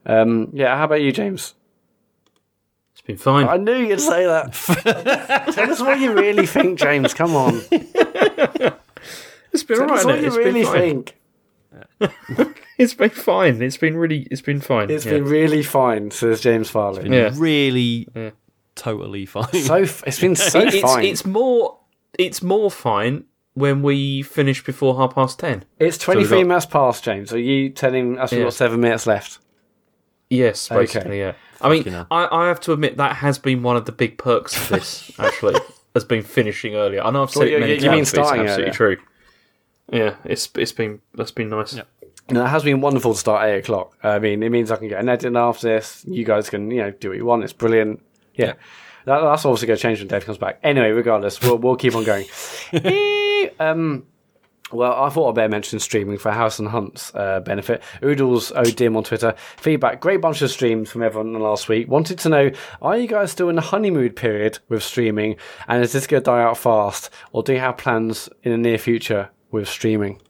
um, 0.04 0.50
yeah. 0.52 0.76
How 0.76 0.84
about 0.84 1.00
you, 1.02 1.12
James? 1.12 1.54
It's 2.92 3.00
been 3.02 3.16
fine. 3.18 3.46
I 3.46 3.56
knew 3.56 3.74
you'd 3.74 4.00
say 4.00 4.24
that. 4.26 4.52
Tell 5.54 5.70
us 5.70 5.80
what 5.80 6.00
you 6.00 6.12
really 6.12 6.46
think, 6.46 6.78
James. 6.78 7.14
Come 7.14 7.36
on. 7.36 7.60
It's 9.56 9.64
been 9.64 9.78
Tell 9.78 9.92
us 9.92 10.04
alright. 10.04 10.16
what 10.16 10.20
you 10.22 10.26
It's 10.28 10.36
really 10.36 10.64
fine. 10.64 11.04
think. 11.04 11.16
It's 12.78 12.92
been 12.92 13.08
fine. 13.08 13.62
It's 13.62 13.78
been 13.78 13.96
really. 13.96 14.26
It's 14.30 14.42
been 14.42 14.60
fine. 14.60 14.90
It's 14.90 15.06
yeah. 15.06 15.12
been 15.12 15.24
really 15.24 15.62
fine, 15.62 16.10
says 16.10 16.42
James 16.42 16.68
Farley. 16.68 17.04
Been 17.04 17.12
Yeah. 17.14 17.30
really, 17.34 18.06
Yeah. 18.14 18.30
totally 18.74 19.24
fine. 19.24 19.50
So 19.54 19.76
f- 19.76 20.04
it's 20.06 20.20
been 20.20 20.36
so 20.36 20.58
it's 20.60 20.80
fine. 20.80 21.04
it's 21.06 21.24
more 21.24 21.78
it's 22.18 22.42
more 22.42 22.70
fine 22.70 23.24
when 23.54 23.80
we 23.82 24.20
finish 24.20 24.62
before 24.62 24.94
half 24.98 25.14
past 25.14 25.38
ten. 25.38 25.64
It's 25.78 25.96
23 25.96 26.40
got- 26.42 26.46
minutes 26.48 26.66
past, 26.66 27.02
James. 27.02 27.32
Are 27.32 27.38
you 27.38 27.70
telling 27.70 28.18
us 28.18 28.30
we've 28.30 28.40
Yeah. 28.40 28.44
got 28.46 28.52
seven 28.52 28.80
minutes 28.80 29.06
left? 29.06 29.38
Yes, 30.28 30.70
Okay. 30.70 31.18
yeah. 31.18 31.32
I 31.62 31.70
mean, 31.70 31.88
I, 32.10 32.28
I 32.30 32.48
have 32.48 32.60
to 32.60 32.72
admit 32.74 32.98
that 32.98 33.16
has 33.16 33.38
been 33.38 33.62
one 33.62 33.76
of 33.76 33.86
the 33.86 33.92
big 33.92 34.18
perks 34.18 34.54
of 34.54 34.68
this. 34.68 35.10
actually, 35.18 35.58
has 35.94 36.04
been 36.04 36.22
finishing 36.22 36.74
earlier. 36.74 37.00
I 37.02 37.10
know 37.10 37.22
I've 37.22 37.30
said 37.30 37.38
Well, 37.40 37.48
it 37.48 37.52
you- 37.52 37.60
many 37.60 37.72
you 37.76 37.80
mean 37.80 37.90
times, 38.04 38.12
but 38.12 38.18
it's 38.20 38.28
starting 38.28 38.46
absolutely 38.46 38.72
true. 38.74 38.96
Yeah, 39.92 40.16
it's 40.24 40.50
it's 40.56 40.72
been 40.72 41.00
that's 41.14 41.30
been 41.30 41.48
nice. 41.48 41.74
Yeah. 41.74 41.82
No, 42.28 42.44
it 42.44 42.48
has 42.48 42.64
been 42.64 42.80
wonderful 42.80 43.12
to 43.12 43.18
start 43.18 43.44
at 43.44 43.54
8 43.54 43.58
o'clock. 43.58 43.96
I 44.02 44.18
mean, 44.18 44.42
it 44.42 44.50
means 44.50 44.72
I 44.72 44.76
can 44.76 44.88
get 44.88 44.98
an 44.98 45.08
edit 45.08 45.36
after 45.36 45.68
this. 45.68 46.04
You 46.08 46.24
guys 46.24 46.50
can, 46.50 46.72
you 46.72 46.78
know, 46.82 46.90
do 46.90 47.10
what 47.10 47.18
you 47.18 47.24
want. 47.24 47.44
It's 47.44 47.52
brilliant. 47.52 48.02
Yeah. 48.34 48.54
That, 49.04 49.20
that's 49.20 49.44
obviously 49.44 49.68
going 49.68 49.76
to 49.76 49.82
change 49.82 50.00
when 50.00 50.08
Dave 50.08 50.24
comes 50.24 50.38
back. 50.38 50.58
Anyway, 50.64 50.90
regardless, 50.90 51.40
we'll, 51.40 51.58
we'll 51.58 51.76
keep 51.76 51.94
on 51.94 52.04
going. 52.04 52.26
Um, 53.60 54.06
well, 54.72 55.00
I 55.00 55.08
thought 55.08 55.28
I'd 55.28 55.34
better 55.36 55.48
mention 55.48 55.78
streaming 55.78 56.18
for 56.18 56.32
House 56.32 56.58
and 56.58 56.68
Hunt's 56.68 57.14
uh, 57.14 57.38
benefit. 57.40 57.82
Oodles 58.02 58.50
Odim 58.50 58.96
on 58.96 59.04
Twitter. 59.04 59.34
Feedback. 59.56 60.00
Great 60.00 60.20
bunch 60.20 60.42
of 60.42 60.50
streams 60.50 60.90
from 60.90 61.04
everyone 61.04 61.32
last 61.34 61.68
week. 61.68 61.88
Wanted 61.88 62.18
to 62.20 62.28
know, 62.28 62.50
are 62.82 62.98
you 62.98 63.06
guys 63.06 63.30
still 63.30 63.48
in 63.48 63.54
the 63.54 63.62
honeymoon 63.62 64.10
period 64.10 64.58
with 64.68 64.82
streaming? 64.82 65.36
And 65.68 65.84
is 65.84 65.92
this 65.92 66.08
going 66.08 66.22
to 66.22 66.24
die 66.24 66.42
out 66.42 66.58
fast? 66.58 67.10
Or 67.30 67.44
do 67.44 67.52
you 67.52 67.60
have 67.60 67.76
plans 67.76 68.28
in 68.42 68.50
the 68.50 68.58
near 68.58 68.78
future 68.78 69.30
with 69.56 69.68
streaming? 69.68 70.20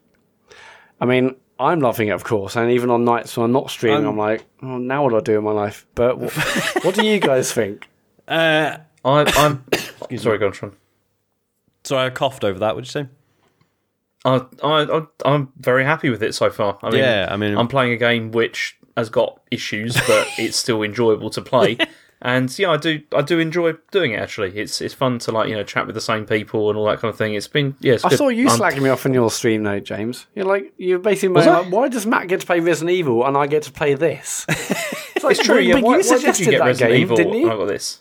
I 1.00 1.04
mean, 1.04 1.36
I'm 1.58 1.80
loving 1.80 2.08
it, 2.08 2.12
of 2.12 2.24
course, 2.24 2.56
and 2.56 2.70
even 2.70 2.90
on 2.90 3.04
nights 3.04 3.36
when 3.36 3.44
I'm 3.44 3.52
not 3.52 3.70
streaming, 3.70 4.00
I'm, 4.06 4.06
I'm- 4.06 4.16
like, 4.18 4.44
oh, 4.62 4.78
now 4.78 5.02
what 5.04 5.10
do 5.10 5.16
I 5.16 5.20
do 5.20 5.38
in 5.38 5.44
my 5.44 5.52
life? 5.52 5.86
But 5.94 6.16
wh- 6.16 6.76
what 6.84 6.94
do 6.94 7.04
you 7.06 7.18
guys 7.20 7.52
think? 7.52 7.86
Uh, 8.28 8.78
I, 9.04 9.24
I'm 9.36 9.64
sorry, 10.18 10.38
go 10.38 10.46
on, 10.46 10.52
Sean. 10.52 10.72
sorry, 11.84 12.06
I 12.06 12.10
coughed 12.10 12.44
over 12.44 12.58
that. 12.60 12.74
Would 12.74 12.86
you 12.86 12.90
say? 12.90 13.06
I, 14.24 14.44
I, 14.62 14.98
I, 14.98 15.02
I'm 15.24 15.52
very 15.58 15.84
happy 15.84 16.10
with 16.10 16.22
it 16.22 16.34
so 16.34 16.50
far. 16.50 16.78
I 16.82 16.90
mean, 16.90 16.98
Yeah, 17.00 17.28
I 17.30 17.36
mean- 17.36 17.56
I'm 17.56 17.68
playing 17.68 17.92
a 17.92 17.96
game 17.96 18.32
which 18.32 18.76
has 18.96 19.08
got 19.10 19.40
issues, 19.50 19.94
but 20.08 20.26
it's 20.38 20.56
still 20.56 20.82
enjoyable 20.82 21.28
to 21.30 21.42
play. 21.42 21.76
And 22.22 22.58
yeah, 22.58 22.70
I 22.70 22.78
do, 22.78 23.02
I 23.14 23.20
do 23.20 23.38
enjoy 23.38 23.74
doing 23.90 24.12
it. 24.12 24.20
Actually, 24.20 24.56
it's 24.58 24.80
it's 24.80 24.94
fun 24.94 25.18
to 25.20 25.32
like 25.32 25.48
you 25.50 25.54
know 25.54 25.62
chat 25.62 25.86
with 25.86 25.94
the 25.94 26.00
same 26.00 26.24
people 26.24 26.70
and 26.70 26.78
all 26.78 26.86
that 26.86 26.98
kind 27.00 27.10
of 27.12 27.18
thing. 27.18 27.34
It's 27.34 27.46
been 27.46 27.76
yeah. 27.80 27.94
It's 27.94 28.04
I 28.06 28.08
good. 28.08 28.18
saw 28.18 28.28
you 28.28 28.48
I'm- 28.48 28.58
slagging 28.58 28.80
me 28.82 28.88
off 28.88 29.04
in 29.04 29.12
your 29.12 29.30
stream, 29.30 29.64
though, 29.64 29.80
James. 29.80 30.26
You're 30.34 30.46
like, 30.46 30.72
you're 30.78 30.98
basically 30.98 31.30
Was 31.34 31.44
saying, 31.44 31.56
I? 31.56 31.60
like, 31.60 31.72
why 31.72 31.88
does 31.88 32.06
Mat 32.06 32.26
get 32.28 32.40
to 32.40 32.46
play 32.46 32.60
Resident 32.60 32.90
Evil 32.96 33.26
and 33.26 33.36
I 33.36 33.46
get 33.46 33.64
to 33.64 33.72
play 33.72 33.94
this? 33.94 34.46
It's, 35.16 35.24
like, 35.24 35.38
It's 35.38 35.46
true. 35.46 35.54
but- 35.56 35.64
Yeah, 35.64 35.74
but 35.76 35.82
why, 35.82 35.90
you 35.92 35.96
why 35.96 36.02
did 36.02 36.04
suggested 36.06 36.44
you 36.44 36.50
get 36.52 36.58
that 36.58 36.64
Resident 36.66 36.92
game, 36.92 37.00
Evil? 37.00 37.16
didn't 37.16 37.32
and 37.32 37.40
you? 37.40 37.50
I 37.50 37.56
got 37.56 37.68
this. 37.68 38.00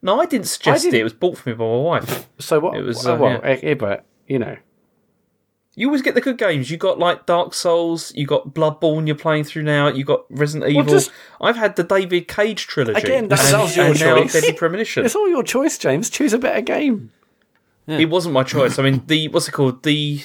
No, 0.00 0.20
I 0.20 0.26
didn't 0.26 0.46
suggest 0.46 0.84
didn't- 0.84 0.94
it. 0.94 1.00
It 1.00 1.04
was 1.04 1.12
bought 1.12 1.38
for 1.38 1.48
me 1.48 1.54
by 1.56 1.64
my 1.64 1.76
wife. 1.76 2.28
So 2.38 2.60
what? 2.60 2.76
It 2.76 2.82
was, 2.82 3.04
uh, 3.04 3.14
uh, 3.14 3.16
well, 3.18 3.32
yeah. 3.32 3.38
eh, 3.42 3.60
eh, 3.64 3.74
but 3.74 4.04
you 4.28 4.38
know, 4.38 4.56
You 5.78 5.88
always 5.88 6.00
get 6.02 6.14
the 6.14 6.22
good 6.22 6.38
games. 6.38 6.70
You 6.70 6.78
got 6.78 6.98
like 6.98 7.26
Dark 7.26 7.52
Souls. 7.52 8.10
You 8.16 8.26
got 8.26 8.54
Bloodborne. 8.54 9.06
You're 9.06 9.14
playing 9.14 9.44
through 9.44 9.62
now. 9.64 9.88
You 9.88 10.04
got 10.04 10.24
Resident 10.30 10.70
Evil. 10.70 10.84
just- 10.84 11.10
I've 11.40 11.56
had 11.56 11.76
the 11.76 11.84
David 11.84 12.28
Cage 12.28 12.66
trilogy. 12.66 12.98
Again, 12.98 13.28
that- 13.28 13.38
and, 13.40 13.54
that 13.54 13.76
your 13.76 13.84
and 13.86 14.00
now 14.00 14.16
choice. 14.22 14.32
Deadly 14.32 14.52
Premonition. 14.54 15.04
it's 15.04 15.14
all 15.14 15.28
your 15.28 15.42
choice, 15.42 15.76
James. 15.76 16.08
Choose 16.08 16.32
a 16.32 16.38
better 16.38 16.62
game. 16.62 17.12
It 17.86 18.08
wasn't 18.10 18.32
my 18.32 18.42
choice. 18.42 18.78
I 18.80 18.82
mean, 18.82 19.02
the 19.06 19.28
what's 19.28 19.46
it 19.48 19.52
called? 19.52 19.82
The 19.84 20.20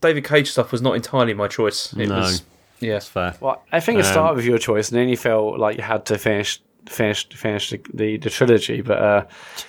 David 0.00 0.24
Cage 0.24 0.50
stuff 0.50 0.72
was 0.72 0.80
not 0.82 0.94
entirely 0.96 1.34
my 1.34 1.46
choice. 1.46 1.92
It 1.92 2.08
No. 2.08 2.16
was 2.16 2.42
yeah. 2.80 2.98
Fair. 3.00 3.34
Well, 3.38 3.62
I 3.70 3.78
think 3.80 3.98
it 4.00 4.06
Um, 4.06 4.12
started 4.12 4.36
with 4.36 4.44
your 4.46 4.58
choice, 4.58 4.90
and 4.90 4.98
then 4.98 5.08
you 5.08 5.16
felt 5.16 5.58
like 5.58 5.76
you 5.76 5.82
had 5.84 6.06
to 6.06 6.16
finish 6.18 6.60
finish 6.88 7.28
finish 7.28 7.70
the 7.70 7.80
the, 7.94 8.16
the 8.16 8.30
trilogy. 8.30 8.80
But 8.80 8.98
uh, 8.98 9.24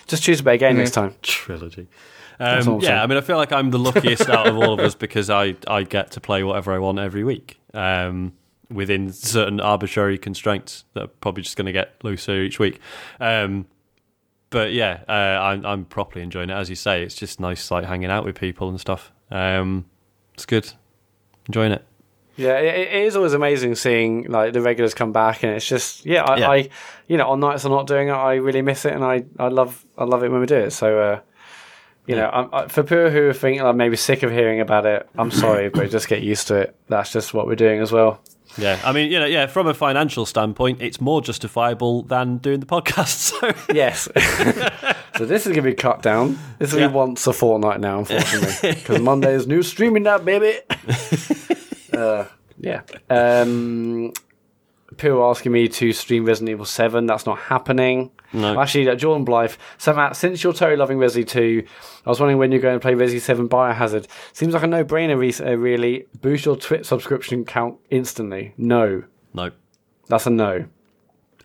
just 0.07 0.23
choose 0.23 0.39
a 0.39 0.43
better 0.43 0.57
game 0.57 0.77
next 0.77 0.91
time. 0.91 1.13
Trilogy. 1.21 1.87
Um, 2.41 2.67
I'm 2.67 2.79
yeah, 2.81 3.03
I 3.03 3.07
mean, 3.07 3.17
I 3.19 3.21
feel 3.21 3.37
like 3.37 3.51
I'm 3.51 3.69
the 3.69 3.77
luckiest 3.77 4.27
out 4.27 4.47
of 4.47 4.57
all 4.57 4.73
of 4.73 4.79
us 4.79 4.95
because 4.95 5.29
I, 5.29 5.55
I 5.67 5.83
get 5.83 6.11
to 6.11 6.19
play 6.19 6.43
whatever 6.43 6.73
I 6.73 6.79
want 6.79 6.97
every 6.97 7.23
week 7.23 7.59
um, 7.73 8.33
within 8.69 9.13
certain 9.13 9.59
arbitrary 9.59 10.17
constraints 10.17 10.85
that 10.93 11.03
are 11.03 11.07
probably 11.07 11.43
just 11.43 11.55
going 11.55 11.67
to 11.67 11.71
get 11.71 12.03
looser 12.03 12.41
each 12.41 12.57
week. 12.57 12.79
Um, 13.19 13.67
but 14.49 14.73
yeah, 14.73 15.01
uh, 15.07 15.11
I'm, 15.11 15.65
I'm 15.65 15.85
properly 15.85 16.23
enjoying 16.23 16.49
it. 16.49 16.53
As 16.53 16.69
you 16.69 16.75
say, 16.75 17.03
it's 17.03 17.15
just 17.15 17.39
nice 17.39 17.69
like 17.69 17.85
hanging 17.85 18.09
out 18.09 18.25
with 18.25 18.39
people 18.39 18.69
and 18.69 18.79
stuff. 18.79 19.11
Um, 19.29 19.85
it's 20.33 20.45
good. 20.45 20.73
Enjoying 21.47 21.71
it. 21.71 21.85
Yeah, 22.37 22.57
it, 22.57 22.87
it 22.87 23.03
is 23.03 23.15
always 23.15 23.33
amazing 23.33 23.75
seeing 23.75 24.23
like 24.23 24.53
the 24.53 24.61
regulars 24.61 24.93
come 24.93 25.11
back, 25.11 25.43
and 25.43 25.53
it's 25.53 25.67
just 25.67 26.05
yeah, 26.05 26.23
I, 26.23 26.37
Yeah. 26.37 26.49
I 26.49 26.69
you 27.07 27.17
know 27.17 27.29
on 27.29 27.39
nights 27.39 27.65
I'm 27.65 27.71
not 27.71 27.87
doing 27.87 28.07
it, 28.07 28.13
I 28.13 28.35
really 28.35 28.61
miss 28.61 28.83
it, 28.85 28.93
and 28.93 29.03
I, 29.03 29.25
I 29.37 29.49
love 29.49 29.85
I 29.97 30.05
love 30.05 30.23
it 30.23 30.31
when 30.31 30.39
we 30.39 30.47
do 30.47 30.55
it. 30.55 30.71
So 30.71 30.99
uh, 30.99 31.19
you 32.07 32.15
know, 32.15 32.29
I'm, 32.29 32.49
I, 32.53 32.67
for 32.67 32.83
people 32.83 33.09
who 33.09 33.31
think 33.33 33.61
like 33.61 33.75
maybe 33.75 33.95
sick 33.95 34.23
of 34.23 34.31
hearing 34.31 34.59
about 34.59 34.85
it, 34.85 35.07
I'm 35.17 35.31
sorry, 35.31 35.69
but 35.69 35.89
just 35.91 36.07
get 36.07 36.21
used 36.23 36.47
to 36.47 36.55
it. 36.55 36.75
That's 36.87 37.11
just 37.11 37.33
what 37.33 37.47
we're 37.47 37.55
doing 37.55 37.79
as 37.81 37.91
well. 37.91 38.21
Yeah, 38.57 38.79
I 38.83 38.91
mean, 38.91 39.09
you 39.09 39.17
know, 39.19 39.25
yeah, 39.25 39.45
from 39.47 39.67
a 39.67 39.73
financial 39.73 40.25
standpoint, 40.25 40.81
it's 40.81 40.99
more 40.99 41.21
justifiable 41.21 42.01
than 42.03 42.37
doing 42.37 42.59
the 42.59 42.65
podcast. 42.65 43.31
So 43.39 43.73
Yes. 43.73 44.09
so 45.17 45.25
this 45.25 45.45
is 45.45 45.53
gonna 45.53 45.61
be 45.61 45.73
cut 45.73 46.01
down. 46.01 46.37
This 46.59 46.73
will 46.73 46.81
Yeah. 46.81 46.87
be 46.87 46.93
once 46.93 47.25
a 47.27 47.33
fortnight 47.33 47.79
now, 47.79 47.99
unfortunately, 47.99 48.73
because 48.73 48.99
Monday 48.99 49.33
is 49.35 49.47
new 49.47 49.63
streaming 49.63 50.03
now, 50.03 50.17
baby. 50.17 50.59
uh, 51.93 52.25
yeah. 52.59 52.81
Um, 53.09 54.11
people 54.97 55.19
are 55.21 55.29
asking 55.29 55.51
me 55.51 55.67
to 55.67 55.93
stream 55.93 56.25
Resident 56.25 56.49
Evil 56.49 56.65
Seven. 56.65 57.05
That's 57.05 57.25
not 57.25 57.37
happening. 57.39 58.11
No. 58.33 58.59
Actually, 58.59 58.89
uh, 58.89 58.95
Jordan 58.95 59.25
Blythe. 59.25 59.53
So 59.77 59.93
Mat, 59.93 60.15
since 60.15 60.43
you're 60.43 60.53
totally 60.53 60.77
loving 60.77 60.97
Resi 60.97 61.27
Two, 61.27 61.65
I 62.05 62.09
was 62.09 62.19
wondering 62.19 62.37
when 62.37 62.51
you're 62.51 62.61
going 62.61 62.75
to 62.75 62.79
play 62.79 62.93
Resi 62.93 63.19
Seven 63.19 63.49
Biohazard. 63.49 64.07
Seems 64.33 64.53
like 64.53 64.63
a 64.63 64.67
no-brainer. 64.67 65.17
Re- 65.17 65.45
uh, 65.45 65.55
really, 65.55 66.05
boost 66.21 66.45
your 66.45 66.55
Twitch 66.55 66.85
subscription 66.85 67.45
count 67.45 67.77
instantly. 67.89 68.53
No, 68.57 69.03
no, 69.33 69.51
that's 70.07 70.27
a 70.27 70.29
no. 70.29 70.65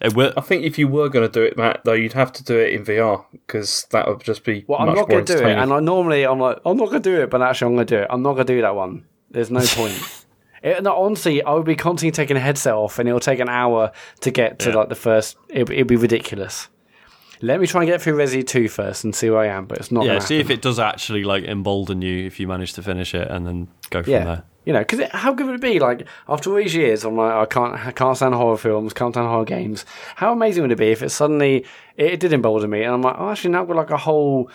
it 0.01 0.15
will. 0.15 0.33
I 0.37 0.41
think 0.43 0.65
if 0.65 0.79
you 0.79 0.87
were 0.89 1.09
going 1.09 1.27
to 1.27 1.33
do 1.33 1.43
it, 1.43 1.57
Mat, 1.57 1.81
though, 1.85 1.93
you'd 1.93 2.13
have 2.13 2.33
to 2.35 2.45
do 2.45 2.59
it 2.59 2.73
in 2.73 2.85
VR 2.85 3.25
because 3.33 3.87
that 3.91 4.07
would 4.07 4.23
just 4.23 4.45
be 4.45 4.65
Well, 4.69 4.79
I'm 4.79 4.87
much 4.87 4.97
not 4.97 5.09
going 5.09 5.25
to 5.25 5.37
do 5.37 5.45
it, 5.45 5.59
and 5.59 5.73
I 5.73 5.81
normally 5.81 6.25
I'm 6.25 6.39
like 6.39 6.59
I'm 6.65 6.77
not 6.77 6.91
going 6.91 7.03
to 7.03 7.11
do 7.11 7.23
it, 7.23 7.31
but 7.31 7.43
actually 7.43 7.69
I'm 7.69 7.75
going 7.75 7.87
to 7.87 7.97
do 7.97 8.03
it. 8.03 8.07
I'm 8.11 8.23
not 8.23 8.35
going 8.35 8.47
to 8.47 8.55
do 8.55 8.61
that 8.63 8.75
one. 8.77 9.07
There's 9.31 9.51
no 9.51 9.61
point. 9.67 10.25
It, 10.63 10.83
no, 10.83 10.95
honestly, 10.97 11.43
I 11.43 11.53
would 11.53 11.67
be 11.67 11.77
constantly 11.77 12.13
taking 12.13 12.37
a 12.37 12.41
headset 12.41 12.75
off, 12.75 12.99
and 12.99 13.09
it'll 13.09 13.21
take 13.21 13.41
an 13.41 13.49
hour 13.49 13.93
to 14.21 14.31
get 14.31 14.59
to 14.61 14.71
Yeah. 14.71 14.77
like 14.77 14.89
the 14.89 14.95
first. 14.95 15.37
It, 15.49 15.69
it'd 15.71 15.87
be 15.87 15.97
ridiculous. 15.97 16.69
Let 17.43 17.61
me 17.61 17.67
try 17.67 17.83
and 17.83 17.91
get 17.91 18.01
through 18.01 18.15
Resi 18.17 18.47
2 18.47 18.67
first 18.69 19.05
and 19.05 19.15
see 19.15 19.29
where 19.29 19.41
I 19.41 19.49
am, 19.49 19.67
but 19.67 19.77
it's 19.79 19.93
not. 19.93 20.07
Yeah, 20.07 20.19
see 20.21 20.39
if 20.39 20.49
it 20.49 20.63
does 20.63 20.79
actually 20.79 21.23
like 21.23 21.45
embolden 21.45 22.01
you 22.01 22.27
if 22.27 22.41
you 22.41 22.49
manage 22.49 22.73
to 22.75 22.83
finish 22.83 23.15
it, 23.15 23.29
and 23.31 23.47
then 23.47 23.69
go 23.91 24.03
from 24.03 24.11
Yeah, 24.13 24.25
there. 24.25 24.43
you 24.65 24.73
know, 24.73 24.79
because 24.79 25.01
how 25.13 25.35
good 25.35 25.45
would 25.45 25.57
it 25.57 25.61
be? 25.61 25.79
Like 25.79 26.07
after 26.29 26.49
all 26.49 26.57
these 26.57 26.75
years, 26.75 27.05
I'm 27.05 27.15
like, 27.15 27.33
I 27.35 27.45
can't, 27.45 27.75
I 27.75 27.93
can't 27.93 28.17
stand 28.17 28.35
horror 28.35 28.57
films, 28.57 28.95
can't 28.95 29.13
stand 29.13 29.27
horror 29.29 29.45
games. 29.45 29.85
How 30.15 30.33
amazing 30.33 30.63
would 30.63 30.73
it 30.73 30.79
be 30.79 30.89
if 30.93 31.03
it 31.03 31.11
suddenly 31.11 31.67
it, 31.99 32.13
it 32.15 32.21
did 32.21 32.33
embolden 32.33 32.71
me, 32.71 32.83
and 32.85 32.95
I'm 32.95 33.03
like, 33.03 33.17
oh, 33.19 33.29
actually, 33.31 33.51
now 33.51 33.61
I've 33.61 33.69
got 33.69 33.77
like 33.77 33.91
a 33.91 33.99
whole 33.99 34.51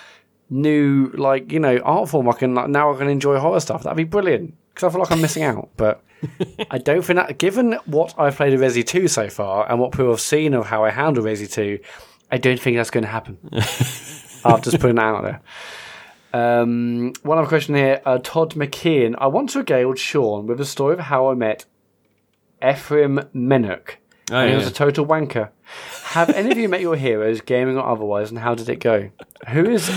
new, 0.49 1.11
like 1.14 1.52
you 1.52 1.60
know, 1.60 1.78
art 1.84 2.10
form. 2.10 2.28
I 2.30 2.34
can 2.34 2.56
like, 2.56 2.69
now 2.69 2.91
I 2.91 2.98
can 2.98 3.10
enjoy 3.10 3.38
horror 3.38 3.60
stuff. 3.60 3.84
That'd 3.84 3.95
be 3.98 4.03
brilliant. 4.06 4.56
Because 4.73 4.88
I 4.88 4.91
feel 4.91 5.02
like 5.02 5.11
I'm 5.11 5.22
missing 5.22 5.43
out, 5.43 5.69
but 5.77 6.03
I 6.69 6.77
don't 6.77 7.03
think 7.03 7.18
that. 7.18 7.38
Given 7.38 7.73
what 7.85 8.14
I've 8.18 8.35
played 8.35 8.53
of 8.53 8.61
Resi 8.61 8.85
2 8.85 9.07
so 9.07 9.30
far, 9.30 9.69
and 9.69 9.80
what 9.80 9.91
people 9.91 10.10
have 10.10 10.22
seen 10.22 10.53
of 10.53 10.68
how 10.68 10.84
I 10.84 10.91
handle 10.91 11.23
Resi 11.23 11.52
2, 11.52 11.80
I 12.31 12.38
don't 12.38 12.60
think 12.60 12.77
that's 12.77 12.91
going 12.91 13.03
to 13.03 13.10
happen. 13.10 13.38
I'll 14.45 14.60
just 14.60 14.80
put 14.80 14.89
it 14.89 14.99
out 14.99 15.23
there. 15.23 15.41
Um, 16.34 17.14
one 17.23 17.38
other 17.38 17.48
question 17.48 17.76
here. 17.76 18.02
Uh, 18.06 18.19
Todd 18.23 18.52
McKeon. 18.52 19.15
I 19.18 19.27
want 19.27 19.34
once 19.34 19.56
regaled 19.56 19.99
Sean 19.99 20.48
with 20.48 20.57
the 20.57 20.65
story 20.65 20.93
of 20.93 20.99
how 20.99 21.30
I 21.30 21.34
met 21.34 21.65
Efrim 22.61 23.27
Menuck. 23.34 23.95
Oh, 24.31 24.38
and 24.38 24.52
he 24.52 24.56
was 24.56 24.68
a 24.68 24.72
total 24.72 25.06
wanker. 25.06 25.49
Have 26.06 26.30
any 26.30 26.52
of 26.52 26.57
you 26.57 26.69
met 26.69 26.80
your 26.80 26.95
heroes, 26.95 27.41
gaming 27.41 27.77
or 27.77 27.85
otherwise, 27.85 28.30
and 28.30 28.39
how 28.39 28.56
did 28.56 28.69
it 28.69 28.77
go? 28.77 29.10
Who 29.49 29.69
is 29.69 29.89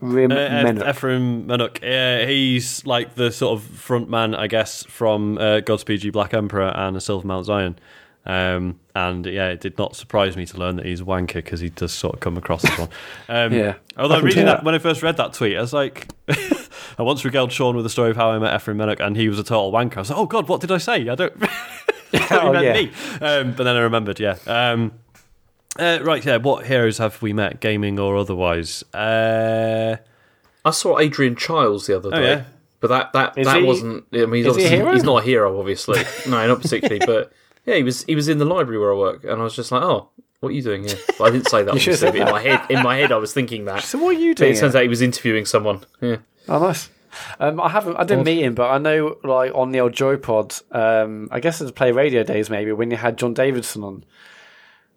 Efrim 0.00 0.32
Uh, 0.32 0.64
Menuck? 0.82 0.84
Efrim 0.86 1.46
Menuck. 1.46 1.82
Uh, 1.82 2.26
he's 2.26 2.84
like 2.86 3.14
the 3.14 3.30
sort 3.30 3.58
of 3.58 3.64
front 3.64 4.08
man, 4.08 4.34
I 4.34 4.46
guess, 4.46 4.84
from 4.84 5.38
uh, 5.38 5.60
Godspeed 5.60 6.02
You 6.02 6.12
Black 6.12 6.32
Emperor 6.34 6.72
and 6.74 6.96
A 6.96 7.00
Silver 7.00 7.26
Mount 7.26 7.46
Zion. 7.46 7.78
Um, 8.26 8.78
and 8.94 9.24
yeah, 9.24 9.48
it 9.48 9.60
did 9.60 9.78
not 9.78 9.96
surprise 9.96 10.36
me 10.36 10.44
to 10.46 10.58
learn 10.58 10.76
that 10.76 10.84
he's 10.84 11.00
a 11.00 11.04
wanker 11.04 11.34
because 11.34 11.60
he 11.60 11.70
does 11.70 11.90
sort 11.92 12.14
of 12.14 12.20
come 12.20 12.36
across 12.36 12.64
as 12.64 12.78
one. 12.78 12.88
Um, 13.30 13.52
Yeah. 13.54 13.74
Although 13.96 14.20
reading 14.20 14.44
that, 14.44 14.56
that. 14.58 14.64
when 14.64 14.74
I 14.74 14.78
first 14.78 15.02
read 15.02 15.16
that 15.16 15.32
tweet, 15.32 15.56
I 15.56 15.60
was 15.60 15.72
like, 15.72 16.06
I 16.98 17.02
once 17.02 17.24
regaled 17.24 17.50
Sean 17.50 17.76
with 17.76 17.84
the 17.84 17.90
story 17.90 18.10
of 18.10 18.16
how 18.16 18.30
I 18.30 18.38
met 18.38 18.58
Efrim 18.60 18.76
Menuck 18.76 19.00
and 19.00 19.16
he 19.16 19.28
was 19.28 19.38
a 19.38 19.44
total 19.44 19.72
wanker. 19.72 19.96
I 19.96 20.00
was 20.00 20.10
like, 20.10 20.18
oh 20.18 20.26
god, 20.26 20.48
what 20.48 20.60
did 20.60 20.70
I 20.70 20.78
say? 20.78 21.08
I 21.08 21.14
don't. 21.14 21.32
I 22.12 22.26
Oh, 22.32 22.52
yeah. 22.60 22.72
me. 22.74 22.92
Um, 23.20 23.52
but 23.54 23.64
then 23.64 23.76
I 23.76 23.80
remembered, 23.80 24.18
yeah. 24.20 24.36
Um, 24.46 24.92
uh, 25.80 25.98
right, 26.04 26.24
yeah. 26.24 26.36
What 26.36 26.66
heroes 26.66 26.98
have 26.98 27.20
we 27.22 27.32
met, 27.32 27.60
gaming 27.60 27.98
or 27.98 28.16
otherwise? 28.16 28.82
Uh, 28.94 29.96
I 30.64 30.70
saw 30.70 30.98
Adrian 30.98 31.36
Chiles 31.36 31.86
the 31.86 31.96
other 31.96 32.10
Oh, 32.12 32.18
day. 32.18 32.22
yeah? 32.28 32.44
But 32.80 32.88
that 32.88 33.12
that, 33.12 33.38
Is 33.38 33.46
that 33.46 33.60
he- 33.60 33.66
wasn't. 33.66 34.04
I 34.12 34.26
mean, 34.26 34.44
he's, 34.44 34.44
he 34.44 34.46
a 34.46 34.50
obviously, 34.50 34.76
hero? 34.76 34.92
he's 34.92 35.02
not 35.04 35.22
a 35.22 35.24
hero, 35.24 35.58
obviously. 35.60 36.02
no, 36.28 36.46
not 36.46 36.60
particularly. 36.62 37.00
But 37.06 37.32
yeah, 37.66 37.74
he 37.76 37.82
was 37.82 38.04
he 38.04 38.14
was 38.14 38.28
in 38.28 38.38
the 38.38 38.44
library 38.46 38.78
where 38.78 38.92
I 38.92 38.96
work, 38.96 39.24
and 39.24 39.40
I 39.40 39.44
was 39.44 39.54
just 39.54 39.70
like, 39.70 39.82
oh, 39.82 40.08
what 40.40 40.48
are 40.50 40.52
you 40.52 40.62
doing 40.62 40.84
here? 40.84 40.96
But 41.18 41.24
I 41.24 41.30
didn't 41.30 41.48
say 41.48 41.62
that. 41.62 41.70
obviously, 41.74 42.10
but 42.10 42.16
in 42.20 42.30
my 42.32 42.40
head, 42.40 42.60
in 42.70 42.82
my 42.82 42.96
head, 42.96 43.12
I 43.12 43.16
was 43.16 43.34
thinking 43.34 43.66
that. 43.66 43.82
so 43.82 43.98
what 43.98 44.16
are 44.16 44.18
you 44.18 44.30
But 44.30 44.38
doing? 44.38 44.52
it 44.54 44.60
turns 44.60 44.74
out 44.74 44.82
he 44.82 44.88
was 44.88 45.02
interviewing 45.02 45.44
someone. 45.44 45.84
Yeah. 46.00 46.16
Oh, 46.48 46.58
nice. 46.58 46.88
Um, 47.38 47.60
I 47.60 47.68
haven't. 47.68 47.96
I 47.96 48.04
didn't 48.04 48.24
meet 48.24 48.42
him, 48.42 48.54
but 48.54 48.70
I 48.70 48.78
know, 48.78 49.18
like 49.24 49.52
on 49.54 49.72
the 49.72 49.80
old 49.80 49.92
Joypod, 49.92 50.62
um, 50.74 51.28
I 51.30 51.40
guess 51.40 51.60
it's 51.60 51.70
Play 51.72 51.92
Radio 51.92 52.22
days, 52.22 52.48
maybe 52.48 52.72
when 52.72 52.90
you 52.90 52.96
had 52.96 53.18
John 53.18 53.34
Davidson 53.34 53.82
on, 53.84 54.04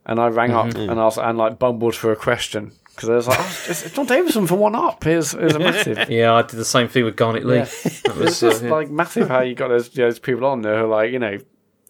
and 0.06 0.20
I 0.20 0.28
rang 0.28 0.52
up 0.52 0.74
and 0.76 0.92
I 0.92 1.04
was 1.06 1.18
and 1.18 1.38
like 1.38 1.60
bumbled 1.60 1.96
for 1.96 2.12
a 2.12 2.16
question 2.16 2.74
because 2.96 3.10
I 3.10 3.16
was 3.16 3.28
like, 3.28 3.40
oh, 3.40 3.64
it's, 3.70 3.86
it's 3.86 3.96
John 3.96 4.06
Davidson 4.06 4.48
from 4.48 4.60
One 4.60 4.76
Up. 4.76 5.06
Is 5.06 5.34
is 5.34 5.56
a 5.56 5.60
massive. 5.60 5.98
Yeah, 6.10 6.34
I 6.34 6.42
did 6.44 6.58
the 6.58 6.66
same 6.66 6.88
thing 6.88 7.06
with 7.06 7.16
Garnet 7.16 7.46
Lee. 7.46 7.58
Yeah. 7.58 7.64
That 7.64 8.18
It's 8.22 8.40
just 8.40 8.64
yeah. 8.64 8.72
like 8.72 8.90
massive 8.90 9.30
how 9.30 9.42
you 9.42 9.56
got 9.56 9.70
those 9.70 9.90
those 9.90 10.20
people 10.20 10.46
on 10.46 10.62
there 10.62 10.80
who 10.80 10.86
are 10.86 10.88
like 10.88 11.12
you 11.12 11.20
know 11.20 11.38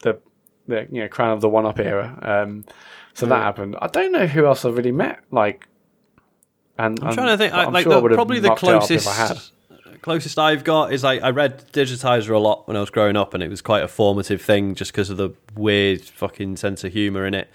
the 0.01 0.19
the 0.67 0.87
you 0.91 1.01
know 1.01 1.07
crown 1.07 1.31
of 1.31 1.41
the 1.41 1.49
One 1.49 1.65
Up 1.65 1.79
era. 1.79 2.17
Um, 2.21 2.65
so 3.13 3.25
that 3.27 3.43
happened. 3.43 3.75
I 3.81 3.87
don't 3.87 4.11
know 4.11 4.25
who 4.25 4.45
else 4.45 4.65
I've 4.65 4.75
really 4.75 4.91
met. 4.91 5.19
Like, 5.29 5.67
and 6.77 6.99
I'm 7.03 7.13
trying 7.13 7.27
to 7.27 7.37
think. 7.37 7.53
I, 7.53 7.65
I'm 7.65 7.73
like 7.73 7.83
sure 7.83 7.93
the, 7.95 8.01
would 8.01 8.11
have 8.11 8.17
probably 8.17 8.39
the 8.39 8.49
mucked 8.49 8.63
it 8.63 8.69
up 8.69 8.81
closest 8.81 9.07
I 9.07 9.13
had. 9.13 9.37
closest 10.01 10.39
I've 10.39 10.63
got 10.63 10.93
is 10.93 11.03
like 11.03 11.21
I 11.21 11.29
read 11.29 11.71
Digitiser 11.73 12.33
a 12.33 12.39
lot 12.39 12.67
when 12.67 12.77
I 12.77 12.79
was 12.79 12.89
growing 12.89 13.15
up, 13.15 13.33
and 13.33 13.43
it 13.43 13.49
was 13.49 13.61
quite 13.61 13.83
a 13.83 13.87
formative 13.87 14.41
thing 14.41 14.73
just 14.73 14.91
because 14.91 15.09
of 15.09 15.17
the 15.17 15.31
weird 15.55 16.01
fucking 16.01 16.57
sense 16.57 16.83
of 16.83 16.93
humor 16.93 17.25
in 17.25 17.33
it. 17.33 17.49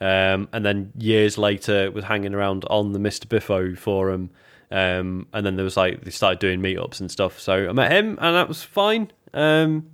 Um, 0.00 0.48
and 0.52 0.64
then 0.64 0.92
years 0.98 1.38
later, 1.38 1.90
was 1.90 2.04
hanging 2.04 2.34
around 2.34 2.64
on 2.66 2.92
the 2.92 2.98
Mr. 2.98 3.28
Biffo 3.28 3.74
forum, 3.74 4.30
um, 4.70 5.26
and 5.32 5.46
then 5.46 5.56
there 5.56 5.64
was 5.64 5.76
like 5.76 6.04
they 6.04 6.10
started 6.10 6.38
doing 6.38 6.60
meetups 6.60 7.00
and 7.00 7.10
stuff. 7.10 7.38
So 7.38 7.68
I 7.68 7.72
met 7.72 7.92
him, 7.92 8.18
and 8.20 8.36
that 8.36 8.48
was 8.48 8.62
fine. 8.62 9.12
Um, 9.32 9.90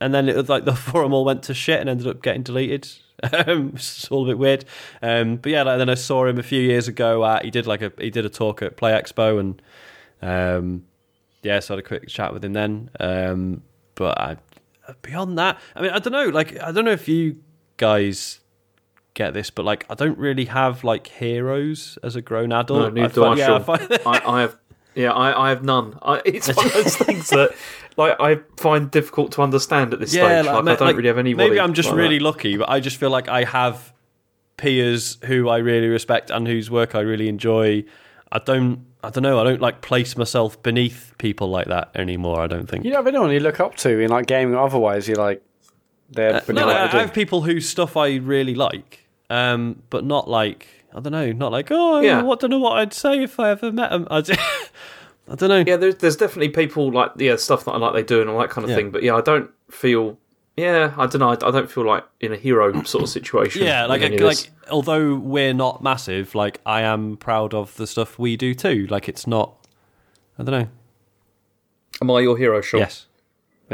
and 0.00 0.14
then 0.14 0.28
it 0.28 0.36
was 0.36 0.48
like 0.48 0.64
the 0.66 0.74
forum 0.74 1.12
all 1.12 1.24
went 1.24 1.44
to 1.44 1.54
shit 1.54 1.80
and 1.80 1.88
ended 1.88 2.06
up 2.06 2.22
getting 2.22 2.42
deleted. 2.42 2.88
Um, 3.22 3.72
it's 3.74 4.10
all 4.10 4.24
a 4.24 4.28
bit 4.28 4.38
weird. 4.38 4.64
Um, 5.02 5.36
but 5.36 5.52
yeah, 5.52 5.62
like, 5.62 5.76
then 5.76 5.90
I 5.90 5.94
saw 5.94 6.24
him 6.24 6.38
a 6.38 6.42
few 6.42 6.62
years 6.62 6.88
ago. 6.88 7.22
At, 7.22 7.44
he 7.44 7.50
did 7.50 7.66
like 7.66 7.82
a 7.82 7.92
he 7.98 8.08
did 8.08 8.24
a 8.24 8.30
talk 8.30 8.62
at 8.62 8.78
Play 8.78 8.92
Expo, 8.92 9.38
and 9.38 9.60
um, 10.22 10.86
yeah, 11.42 11.60
so 11.60 11.74
I 11.74 11.76
had 11.76 11.84
a 11.84 11.86
quick 11.86 12.08
chat 12.08 12.32
with 12.32 12.42
him 12.42 12.54
then. 12.54 12.88
Um, 12.98 13.62
but 13.94 14.18
I, 14.18 14.36
beyond 15.02 15.36
that, 15.38 15.60
I 15.76 15.82
mean, 15.82 15.90
I 15.90 15.98
don't 15.98 16.14
know. 16.14 16.30
Like, 16.30 16.58
I 16.62 16.72
don't 16.72 16.86
know 16.86 16.92
if 16.92 17.08
you 17.08 17.36
guys 17.76 18.40
get 19.14 19.34
this, 19.34 19.50
but 19.50 19.64
like, 19.64 19.84
I 19.90 19.94
don't 19.94 20.18
really 20.18 20.44
have 20.46 20.84
like 20.84 21.06
heroes 21.06 21.98
as 22.02 22.16
a 22.16 22.22
grown 22.22 22.50
No, 22.50 22.60
adult. 22.60 22.94
neither 22.94 23.06
I 23.06 23.08
do 23.08 23.24
I, 23.24 23.26
find- 23.28 23.38
yeah, 23.38 23.54
I 23.54 23.58
find- 23.58 23.98
I, 24.26 24.32
I 24.38 24.40
have, 24.42 24.56
yeah, 24.94 25.12
I, 25.12 25.46
I 25.46 25.48
have 25.50 25.62
none. 25.64 25.98
I, 26.02 26.20
it's 26.26 26.48
one 26.54 26.66
of 26.66 26.72
those 26.72 26.96
things 26.96 27.30
that, 27.30 27.54
like, 27.96 28.16
I 28.20 28.40
find 28.56 28.90
difficult 28.90 29.32
to 29.32 29.42
understand 29.42 29.92
at 29.92 30.00
this 30.00 30.10
stage. 30.10 30.46
Like, 30.46 30.66
I 30.68 30.74
don't 30.76 30.96
really 30.96 31.08
have 31.08 31.18
anybody. 31.18 31.48
Maybe 31.48 31.60
I'm 31.60 31.74
just 31.74 31.88
like 31.90 31.98
really 31.98 32.18
that. 32.18 32.24
lucky, 32.24 32.56
but 32.56 32.68
I 32.68 32.80
just 32.80 32.96
feel 32.96 33.10
like 33.10 33.28
I 33.28 33.44
have 33.44 33.92
peers 34.56 35.18
who 35.24 35.48
I 35.48 35.58
really 35.58 35.88
respect 35.88 36.30
and 36.30 36.46
whose 36.46 36.70
work 36.70 36.94
I 36.94 37.00
really 37.00 37.28
enjoy. 37.28 37.84
I 38.32 38.38
don't. 38.38 38.86
I 39.02 39.08
don't 39.10 39.22
know. 39.22 39.40
I 39.40 39.44
don't 39.44 39.60
like 39.62 39.80
place 39.80 40.16
myself 40.16 40.62
beneath 40.62 41.14
people 41.18 41.48
like 41.48 41.66
that 41.68 41.90
anymore. 41.94 42.40
I 42.40 42.46
don't 42.46 42.68
think. 42.68 42.84
You 42.84 42.90
don't 42.90 42.98
have 42.98 43.06
anyone 43.06 43.30
you 43.32 43.40
look 43.40 43.58
up 43.58 43.76
to 43.76 43.98
in 43.98 44.10
like 44.10 44.26
gaming 44.26 44.54
or 44.54 44.66
otherwise. 44.66 45.08
You're 45.08 45.16
like 45.16 45.42
they're 46.10 46.36
Uh, 46.36 46.40
no, 46.52 46.68
I, 46.68 46.84
I 46.84 47.00
have 47.00 47.12
people 47.14 47.42
whose 47.42 47.68
stuff 47.68 47.96
I 47.96 48.16
really 48.16 48.54
like, 48.54 49.06
um, 49.28 49.82
but 49.90 50.04
not 50.04 50.28
like 50.28 50.66
I 50.94 51.00
don't 51.00 51.12
know, 51.12 51.32
not 51.32 51.52
like 51.52 51.68
oh, 51.70 52.00
Yeah. 52.00 52.18
I 52.18 52.34
don't 52.34 52.50
know 52.50 52.58
what 52.58 52.78
I'd 52.78 52.92
say 52.92 53.22
if 53.22 53.38
I 53.38 53.50
ever 53.50 53.70
met 53.72 53.90
them. 53.90 54.06
I 54.10 54.20
don't 55.36 55.48
know. 55.48 55.64
Yeah, 55.66 55.76
there's 55.76 55.94
there's 55.96 56.16
definitely 56.16 56.48
people 56.48 56.90
like 56.90 57.12
yeah 57.16 57.36
stuff 57.36 57.64
that 57.64 57.72
I 57.72 57.76
like 57.78 57.94
they 57.94 58.02
do 58.02 58.20
and 58.20 58.28
all 58.28 58.38
that 58.40 58.50
kind 58.50 58.64
of 58.64 58.70
Yeah. 58.70 58.76
thing. 58.76 58.90
But 58.90 59.02
yeah, 59.02 59.14
I 59.14 59.20
don't 59.20 59.50
feel. 59.70 60.18
Yeah, 60.56 60.92
I 60.98 61.06
don't 61.06 61.20
know. 61.20 61.28
I, 61.30 61.34
I 61.34 61.50
don't 61.52 61.70
feel 61.70 61.86
like 61.86 62.04
in 62.20 62.32
a 62.32 62.36
hero 62.36 62.82
sort 62.84 63.04
of 63.04 63.08
situation. 63.08 63.62
Yeah, 63.64 63.86
like 63.86 64.02
of 64.02 64.20
like 64.20 64.50
although 64.70 65.14
we're 65.14 65.54
not 65.54 65.82
massive, 65.82 66.34
like 66.34 66.60
I 66.66 66.82
am 66.82 67.16
proud 67.16 67.54
of 67.54 67.76
the 67.76 67.86
stuff 67.86 68.18
we 68.18 68.36
do 68.36 68.54
too. 68.54 68.88
Like 68.90 69.08
it's 69.08 69.26
not. 69.28 69.54
I 70.38 70.42
don't 70.42 70.60
know. 70.62 70.68
am 72.02 72.10
I 72.10 72.20
your 72.20 72.36
hero, 72.36 72.60
Sean? 72.60 72.80
Yes, 72.80 73.06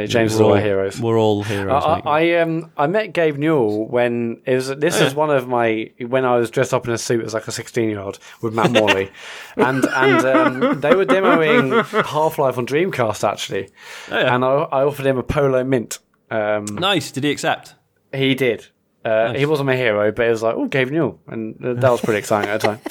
James 0.04 0.34
is 0.34 0.40
all 0.42 0.52
our 0.52 0.60
heroes. 0.60 1.00
We're 1.00 1.18
all 1.18 1.42
heroes. 1.42 1.82
I, 1.84 1.96
mate. 1.96 2.02
I 2.06 2.40
um 2.40 2.70
I 2.76 2.86
met 2.86 3.14
Gabe 3.14 3.38
Newell 3.38 3.88
when 3.88 4.42
it 4.44 4.54
was 4.54 4.68
this 4.68 5.00
is 5.00 5.14
one 5.14 5.30
of 5.30 5.48
my 5.48 5.90
when 6.06 6.26
I 6.26 6.36
was 6.36 6.50
dressed 6.50 6.74
up 6.74 6.86
in 6.86 6.92
a 6.92 6.98
suit 6.98 7.24
as 7.24 7.32
like 7.32 7.48
a 7.48 7.52
sixteen 7.52 7.88
year 7.88 8.00
old 8.00 8.18
with 8.42 8.52
Matt 8.52 8.70
Morley, 8.78 9.10
and 9.56 9.86
and 9.86 10.26
um, 10.26 10.80
they 10.82 10.94
were 10.94 11.06
demoing 11.06 11.82
Half 12.04 12.38
Life 12.38 12.58
on 12.58 12.66
Dreamcast 12.66 13.26
actually, 13.26 13.70
Oh, 14.10 14.18
yeah. 14.18 14.34
and 14.34 14.44
I, 14.44 14.48
I 14.48 14.84
offered 14.84 15.06
him 15.06 15.16
a 15.16 15.22
Polo 15.22 15.64
Mint. 15.64 15.98
Um, 16.30 16.66
nice. 16.66 17.10
Did 17.10 17.24
he 17.24 17.30
accept? 17.30 17.74
he 18.12 18.34
did. 18.34 18.66
Uh, 19.04 19.32
He 19.34 19.46
wasn't 19.46 19.68
my 19.68 19.76
hero, 19.76 20.10
but 20.12 20.26
it 20.26 20.30
was 20.30 20.42
like, 20.42 20.56
oh, 20.56 20.66
Gabe 20.66 20.90
Newell, 20.90 21.20
and 21.28 21.54
that 21.60 21.88
was 21.90 22.00
pretty 22.00 22.18
exciting 22.18 22.50
at 22.50 22.60
the 22.60 22.66
time. 22.66 22.80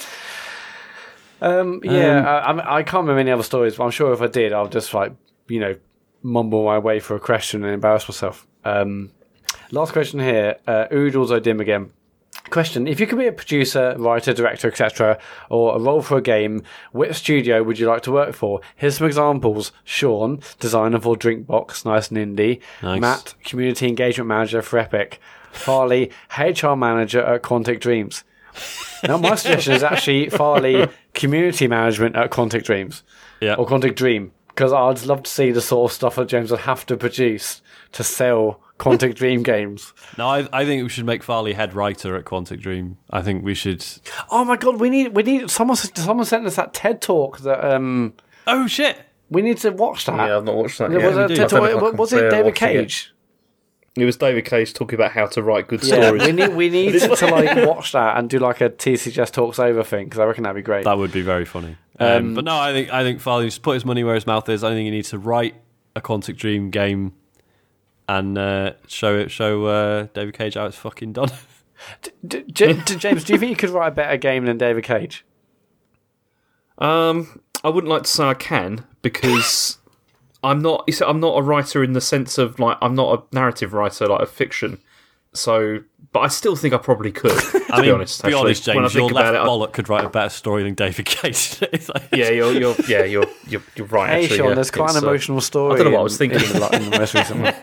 Um, 1.41 1.81
yeah, 1.83 2.21
I, 2.21 2.51
I, 2.53 2.77
I 2.77 2.83
can't 2.83 3.01
remember 3.03 3.19
any 3.19 3.31
other 3.31 3.43
stories, 3.43 3.75
but 3.75 3.83
I'm 3.83 3.91
sure 3.91 4.13
if 4.13 4.21
I 4.21 4.27
did, 4.27 4.53
I'll 4.53 4.69
just 4.69 4.93
like 4.93 5.11
you 5.47 5.59
know 5.59 5.75
mumble 6.25 6.65
my 6.65 6.79
way 6.79 6.99
for 6.99 7.15
a 7.15 7.19
question 7.19 7.63
and 7.63 7.73
embarrass 7.73 8.07
myself. 8.09 8.47
Um, 8.63 9.11
last 9.71 9.93
question 9.93 10.19
here, 10.19 10.55
uh, 10.67 10.87
Oodles 10.91 11.31
Odim 11.31 11.61
again. 11.61 11.91
Question: 12.49 12.87
If 12.87 12.99
you 12.99 13.07
could 13.07 13.17
be 13.17 13.27
a 13.27 13.31
producer, 13.31 13.95
writer, 13.97 14.33
director, 14.33 14.67
etc., 14.67 15.17
or 15.49 15.75
a 15.75 15.79
role 15.79 16.01
for 16.01 16.17
a 16.17 16.21
game, 16.21 16.63
which 16.91 17.15
studio 17.15 17.63
would 17.63 17.79
you 17.79 17.87
like 17.87 18.03
to 18.03 18.11
work 18.11 18.33
for? 18.35 18.61
Here's 18.75 18.97
some 18.97 19.07
examples: 19.07 19.71
Sean, 19.83 20.41
designer 20.59 20.99
for 20.99 21.15
Drinkbox, 21.15 21.85
nice 21.85 22.09
and 22.11 22.17
indie. 22.37 22.59
Nice. 22.83 23.01
Mat, 23.01 23.33
community 23.45 23.87
engagement 23.87 24.27
manager 24.27 24.61
for 24.61 24.77
Epic. 24.79 25.19
Farley, 25.53 26.11
HR 26.37 26.75
manager 26.75 27.21
at 27.21 27.41
Quantic 27.41 27.79
Dreams. 27.79 28.23
Now, 29.07 29.17
my 29.17 29.35
suggestion 29.35 29.73
is 29.73 29.83
actually 29.83 30.29
Farley, 30.29 30.87
community 31.13 31.67
management 31.67 32.15
at 32.15 32.29
Quantic 32.29 32.63
Dreams 32.63 33.03
Yeah. 33.41 33.55
or 33.55 33.65
Quantic 33.65 33.95
Dream, 33.95 34.31
because 34.55 34.71
I'd 34.73 35.05
love 35.05 35.23
to 35.23 35.29
see 35.31 35.51
the 35.51 35.61
sort 35.61 35.91
of 35.91 35.95
stuff 35.95 36.15
that 36.15 36.27
James 36.27 36.49
would 36.51 36.61
have 36.61 36.85
to 36.87 36.95
produce 36.97 37.61
to 37.91 38.03
sell 38.03 38.61
Quantic 38.79 39.15
Dream 39.21 39.43
games. 39.43 39.93
No, 40.17 40.27
I, 40.27 40.47
I 40.53 40.65
think 40.65 40.83
we 40.83 40.89
should 40.89 41.05
make 41.05 41.23
Farley 41.23 41.53
head 41.53 41.73
writer 41.73 42.15
at 42.15 42.25
Quantic 42.25 42.61
Dream. 42.61 42.97
I 43.09 43.21
think 43.21 43.43
we 43.43 43.53
should. 43.53 43.85
Oh 44.29 44.43
my 44.45 44.55
god, 44.57 44.79
we 44.79 44.89
need 44.89 45.15
we 45.15 45.23
need 45.23 45.49
someone 45.51 45.75
someone 45.77 46.25
sent 46.25 46.45
us 46.45 46.55
that 46.55 46.73
TED 46.73 47.01
talk 47.01 47.39
that 47.39 47.63
um 47.63 48.13
Oh 48.47 48.67
shit! 48.67 48.97
we 49.29 49.41
need 49.41 49.57
to 49.57 49.71
watch 49.71 50.05
that. 50.05 50.15
Yeah, 50.27 50.37
I've 50.37 50.43
not 50.45 50.55
watched 50.55 50.77
that 50.79 50.91
Yeah, 50.91 50.99
yet. 50.99 51.07
was, 51.07 51.17
we 51.17 51.23
it. 51.23 51.27
TED 51.37 51.39
I 51.45 51.47
don't 51.47 51.51
know 51.51 51.59
talk, 51.59 51.77
if 51.77 51.83
I 51.83 51.89
can 51.89 51.97
was 51.97 52.13
it 52.13 52.29
David 52.29 52.45
watched 52.45 52.61
it. 52.61 52.65
Cage? 52.65 53.11
It 53.97 54.03
was 54.03 54.17
David 54.17 54.43
Cage 54.45 54.73
talking 54.73 54.97
about 54.99 55.11
how 55.13 55.25
to 55.27 55.41
write 55.41 55.67
good 55.69 55.81
Yeah, 55.81 55.95
stories. 56.07 56.23
we 56.25 56.31
need 56.33 56.53
we 56.53 56.69
need 56.77 56.99
to, 56.99 57.15
to 57.15 57.27
like 57.27 57.55
watch 57.67 57.93
that 57.93 58.17
and 58.17 58.29
do 58.29 58.39
like 58.39 58.59
a 58.61 58.69
TCGS 58.69 59.31
talks 59.31 59.57
over 59.57 59.83
thing 59.83 60.05
because 60.05 60.19
I 60.19 60.25
reckon 60.25 60.43
that'd 60.43 60.55
be 60.55 60.61
great. 60.61 60.83
That 60.83 60.97
would 60.97 61.13
be 61.13 61.21
very 61.21 61.45
funny. 61.45 61.77
Um, 61.99 62.07
Um, 62.07 62.33
but 62.35 62.43
no, 62.45 62.57
I 62.57 62.73
think 62.73 62.91
I 62.91 63.03
think 63.03 63.19
Farley 63.21 63.45
needs 63.45 63.55
to 63.55 63.61
put 63.61 63.73
his 63.75 63.85
money 63.85 64.03
where 64.03 64.15
his 64.15 64.27
mouth 64.27 64.47
is. 64.49 64.63
I 64.63 64.71
think 64.71 64.85
he 64.85 64.91
needs 64.91 65.09
to 65.11 65.17
write 65.19 65.55
a 65.95 66.01
Quantic 66.01 66.35
Dream 66.37 66.69
game 66.69 67.13
and 68.09 68.37
uh, 68.37 68.73
show 68.87 69.17
it 69.17 69.31
show 69.31 69.65
uh, 69.65 70.07
David 70.13 70.33
Cage 70.37 70.55
how 70.55 70.65
it's 70.65 70.77
fucking 70.77 71.13
done. 71.13 71.29
D- 72.27 72.43
J- 72.51 72.73
D- 72.73 72.95
James, 72.95 73.23
do 73.23 73.33
you 73.33 73.39
think 73.39 73.49
you 73.49 73.55
could 73.55 73.69
write 73.69 73.89
a 73.89 73.91
better 73.91 74.17
game 74.17 74.45
than 74.45 74.57
David 74.57 74.83
Cage? 74.83 75.25
Um, 76.77 77.41
I 77.63 77.69
wouldn't 77.69 77.89
like 77.91 78.03
to 78.03 78.09
say 78.09 78.23
I 78.25 78.33
can 78.33 78.85
because 79.01 79.77
I'm 80.43 80.61
not. 80.61 80.83
You 80.87 80.93
see, 80.93 81.05
I'm 81.05 81.19
not 81.19 81.37
a 81.37 81.41
writer 81.41 81.83
in 81.83 81.93
the 81.93 82.01
sense 82.01 82.37
of 82.37 82.59
like 82.59 82.77
I'm 82.81 82.95
not 82.95 83.19
a 83.31 83.35
narrative 83.35 83.73
writer 83.73 84.07
like 84.07 84.21
a 84.21 84.25
fiction. 84.25 84.79
So, 85.33 85.79
but 86.15 86.21
I 86.21 86.27
still 86.29 86.55
think 86.55 86.73
I 86.73 86.77
probably 86.77 87.11
could. 87.11 87.31
To 87.65 87.73
I 87.73 87.77
mean, 87.81 87.85
be 87.87 87.91
honest, 87.91 88.21
be 88.23 88.27
actually. 88.27 88.39
honest, 88.41 88.67
when 88.67 88.77
I 88.77 88.81
James, 88.83 88.93
your 88.95 89.09
think 89.09 89.15
left 89.15 89.29
about 89.31 89.35
it, 89.35 89.41
I- 89.41 89.47
bollock 89.49 89.73
could 89.73 89.89
write 89.89 90.05
a 90.05 90.09
better 90.09 90.29
story 90.29 90.63
than 90.63 90.75
David 90.75 91.05
Cage. 91.05 91.59
Like- 91.61 92.03
yeah, 92.13 92.29
you're, 92.29 92.53
you're, 92.53 92.75
yeah, 92.87 93.03
you're, 93.03 93.25
you're, 93.47 93.63
you're 93.75 93.87
right. 93.87 94.09
Hey, 94.11 94.23
actually, 94.23 94.37
Sean, 94.37 94.47
yeah. 94.49 94.55
there's 94.55 94.71
quite 94.71 94.85
It's, 94.91 94.95
an 94.95 95.03
uh, 95.03 95.07
emotional 95.09 95.41
story. 95.41 95.73
I 95.73 95.77
don't 95.77 95.87
know 95.87 95.91
what 95.91 95.99
I 95.99 96.03
was 96.03 96.17
thinking. 96.17 96.39
in 96.39 96.47
the, 96.47 96.69
in 96.73 96.89
the 96.89 96.99
most 96.99 97.13
recent 97.15 97.41
one. 97.41 97.53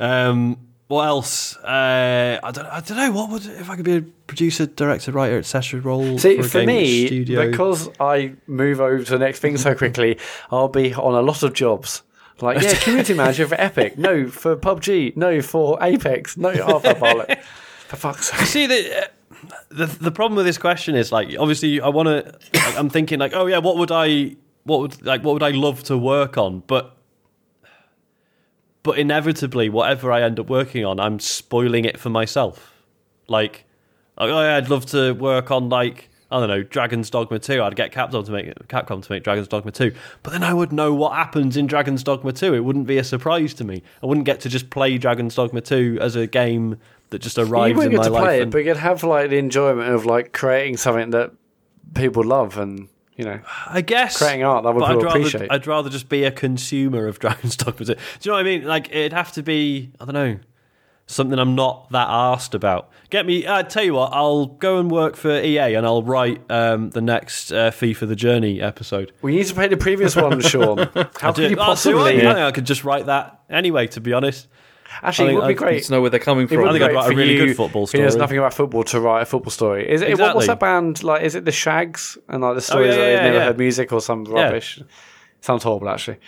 Um, 0.00 0.58
what 0.88 1.04
else? 1.06 1.56
Uh, 1.56 2.40
I 2.42 2.50
don't. 2.50 2.66
I 2.66 2.80
don't 2.80 2.96
know. 2.98 3.12
What 3.12 3.30
would 3.30 3.46
if 3.46 3.70
I 3.70 3.76
could 3.76 3.84
be 3.86 3.96
a 3.96 4.02
producer, 4.02 4.66
director, 4.66 5.12
writer, 5.12 5.38
etc. 5.38 5.80
Role 5.80 6.18
See, 6.18 6.36
for, 6.36 6.40
a 6.42 6.44
for 6.48 6.58
game 6.58 6.66
me, 6.66 7.06
studio? 7.06 7.50
because 7.50 7.88
I 8.00 8.34
move 8.46 8.80
over 8.80 9.02
to 9.02 9.10
the 9.12 9.18
next 9.18 9.38
thing 9.40 9.56
so 9.56 9.74
quickly, 9.74 10.18
I'll 10.50 10.68
be 10.68 10.92
on 10.92 11.14
a 11.14 11.22
lot 11.22 11.42
of 11.42 11.54
jobs. 11.54 12.02
Like, 12.42 12.62
yeah, 12.62 12.74
community 12.74 13.14
manager 13.22 13.46
for 13.46 13.54
Epic. 13.60 13.98
No, 13.98 14.28
for 14.28 14.56
PUBG. 14.56 15.16
No, 15.16 15.40
for 15.42 15.78
Apex. 15.82 16.36
No, 16.36 16.50
oh, 16.50 16.78
for 16.78 16.94
Bollock. 16.94 17.38
For 17.88 17.96
fuck's 17.96 18.30
sake. 18.30 18.40
You 18.40 18.46
see 18.46 18.66
the. 18.66 18.98
uh, 19.02 19.06
The, 19.70 19.86
the 19.86 20.10
problem 20.10 20.36
with 20.36 20.44
this 20.46 20.58
question 20.58 20.94
is 20.96 21.10
like 21.12 21.28
obviously 21.38 21.80
I 21.80 21.88
want 21.88 22.08
to 22.08 22.38
I'm 22.76 22.90
thinking 22.90 23.18
like 23.18 23.32
oh 23.34 23.46
yeah 23.46 23.58
what 23.58 23.76
would 23.78 23.90
I 23.90 24.36
what 24.64 24.80
would 24.80 25.02
like 25.02 25.22
what 25.24 25.32
would 25.32 25.42
I 25.42 25.50
love 25.52 25.82
to 25.84 25.96
work 25.96 26.36
on 26.36 26.62
but 26.66 26.94
but 28.82 28.98
inevitably 28.98 29.70
whatever 29.70 30.12
I 30.12 30.20
end 30.22 30.38
up 30.38 30.50
working 30.50 30.84
on 30.84 31.00
I'm 31.00 31.18
spoiling 31.20 31.86
it 31.86 31.98
for 31.98 32.10
myself 32.10 32.74
like 33.28 33.64
oh 34.18 34.26
yeah 34.26 34.56
I'd 34.56 34.68
love 34.68 34.84
to 34.86 35.12
work 35.14 35.50
on 35.50 35.70
like 35.70 36.09
I 36.30 36.38
don't 36.40 36.48
know 36.48 36.62
Dragon's 36.62 37.10
Dogma 37.10 37.38
2 37.38 37.62
I'd 37.62 37.74
get 37.76 37.92
Capcom 37.92 38.24
to 38.24 38.30
make 38.32 38.54
Capcom 38.68 39.02
to 39.02 39.12
make 39.12 39.24
Dragon's 39.24 39.48
Dogma 39.48 39.72
2 39.72 39.92
but 40.22 40.32
then 40.32 40.42
I 40.44 40.54
would 40.54 40.72
know 40.72 40.94
what 40.94 41.14
happens 41.14 41.56
in 41.56 41.66
Dragon's 41.66 42.02
Dogma 42.04 42.32
2 42.32 42.54
it 42.54 42.60
wouldn't 42.60 42.86
be 42.86 42.98
a 42.98 43.04
surprise 43.04 43.52
to 43.54 43.64
me 43.64 43.82
I 44.02 44.06
wouldn't 44.06 44.26
get 44.26 44.40
to 44.40 44.48
just 44.48 44.70
play 44.70 44.96
Dragon's 44.98 45.34
Dogma 45.34 45.60
2 45.60 45.98
as 46.00 46.14
a 46.16 46.26
game 46.26 46.76
that 47.10 47.20
just 47.20 47.36
arrives 47.38 47.70
You 47.70 47.76
wouldn't 47.76 47.84
in 47.86 47.90
get 47.92 47.98
my 47.98 48.04
to 48.04 48.10
life 48.12 48.22
play 48.22 48.38
it, 48.38 48.42
and- 48.44 48.52
but 48.52 48.64
you'd 48.64 48.76
have 48.76 49.02
like 49.02 49.30
the 49.30 49.38
enjoyment 49.38 49.88
of 49.92 50.06
like 50.06 50.32
creating 50.32 50.76
something 50.76 51.10
that 51.10 51.32
people 51.94 52.22
love 52.22 52.56
and, 52.56 52.86
you 53.16 53.24
know, 53.24 53.40
I 53.66 53.80
guess 53.80 54.16
creating 54.18 54.44
art 54.44 54.62
that 54.62 54.72
but 54.72 54.84
I'd 54.84 54.94
rather, 55.02 55.06
appreciate. 55.08 55.50
I'd 55.50 55.66
rather 55.66 55.90
just 55.90 56.08
be 56.08 56.22
a 56.22 56.30
consumer 56.30 57.08
of 57.08 57.18
Dragon's 57.18 57.56
Dogma. 57.56 57.84
2. 57.84 57.94
Do 57.94 58.00
you 58.22 58.30
know 58.30 58.34
what 58.34 58.40
I 58.40 58.42
mean? 58.44 58.64
Like 58.64 58.88
it'd 58.90 59.12
have 59.12 59.32
to 59.32 59.42
be, 59.42 59.90
I 60.00 60.04
don't 60.04 60.14
know, 60.14 60.38
something 61.10 61.38
I'm 61.38 61.54
not 61.54 61.90
that 61.90 62.06
asked 62.08 62.54
about. 62.54 62.90
Get 63.10 63.26
me. 63.26 63.46
I 63.46 63.62
tell 63.62 63.82
you 63.82 63.94
what, 63.94 64.12
I'll 64.12 64.46
go 64.46 64.78
and 64.78 64.90
work 64.90 65.16
for 65.16 65.30
EA 65.30 65.74
and 65.74 65.84
I'll 65.84 66.02
write 66.02 66.40
um, 66.50 66.90
the 66.90 67.00
next 67.00 67.52
uh, 67.52 67.70
FIFA 67.70 68.08
the 68.08 68.16
Journey 68.16 68.60
episode. 68.60 69.12
We 69.22 69.34
need 69.36 69.46
to 69.46 69.54
play 69.54 69.68
the 69.68 69.76
previous 69.76 70.14
one, 70.14 70.40
Sean. 70.42 70.78
How 71.18 71.32
could 71.32 71.50
you 71.50 71.56
oh, 71.58 71.74
so 71.74 71.98
I, 71.98 72.14
possibly? 72.14 72.26
I 72.26 72.52
could 72.52 72.66
just 72.66 72.84
write 72.84 73.06
that 73.06 73.40
anyway. 73.50 73.88
To 73.88 74.00
be 74.00 74.12
honest, 74.12 74.48
Actually, 75.02 75.30
I 75.30 75.32
it 75.32 75.34
would 75.36 75.48
be 75.48 75.54
great. 75.54 75.84
To 75.84 75.92
know 75.92 76.00
where 76.00 76.10
they're 76.10 76.20
coming 76.20 76.46
from. 76.46 76.64
I 76.64 76.72
think 76.72 76.82
I'd 76.82 76.88
great 76.88 76.96
write 76.96 77.12
a 77.12 77.16
really 77.16 77.34
you 77.34 77.46
good 77.46 77.56
football 77.56 77.86
who 77.86 77.98
knows 77.98 78.16
nothing 78.16 78.38
about 78.38 78.54
football 78.54 78.84
to 78.84 79.00
write 79.00 79.22
a 79.22 79.26
football 79.26 79.50
story. 79.50 79.88
Is 79.88 80.02
it? 80.02 80.18
What, 80.18 80.34
what's 80.34 80.48
that 80.48 80.60
band 80.60 81.02
like? 81.02 81.22
Is 81.22 81.34
it 81.34 81.44
the 81.44 81.52
Shaggs 81.52 82.18
and 82.28 82.42
like 82.42 82.54
the 82.54 82.60
stories 82.60 82.94
yeah, 82.94 82.96
that 82.96 83.02
they've 83.02 83.14
yeah, 83.14 83.22
never 83.22 83.36
yeah. 83.36 83.44
heard 83.44 83.58
music 83.58 83.92
or 83.92 84.00
some 84.00 84.24
rubbish? 84.24 84.82
Sounds 85.40 85.62
horrible, 85.62 85.88
actually. 85.88 86.18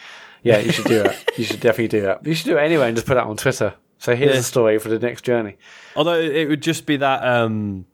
Yeah, 0.42 0.58
you 0.58 0.72
should 0.72 0.86
do 0.86 1.02
that. 1.02 1.38
you 1.38 1.44
should 1.44 1.60
definitely 1.60 1.88
do 1.88 2.00
that. 2.02 2.26
You 2.26 2.34
should 2.34 2.46
do 2.46 2.56
it 2.56 2.62
anyway 2.62 2.88
and 2.88 2.96
just 2.96 3.06
put 3.06 3.14
that 3.14 3.24
on 3.24 3.36
Twitter. 3.36 3.74
So 4.02 4.16
here's 4.16 4.32
Yeah. 4.32 4.36
the 4.38 4.42
story 4.42 4.78
for 4.80 4.88
the 4.88 4.98
next 4.98 5.22
journey. 5.22 5.56
although 5.94 6.18
it 6.18 6.48
would 6.48 6.60
just 6.60 6.86
be 6.86 6.96
that. 6.96 7.24
Um, 7.24 7.86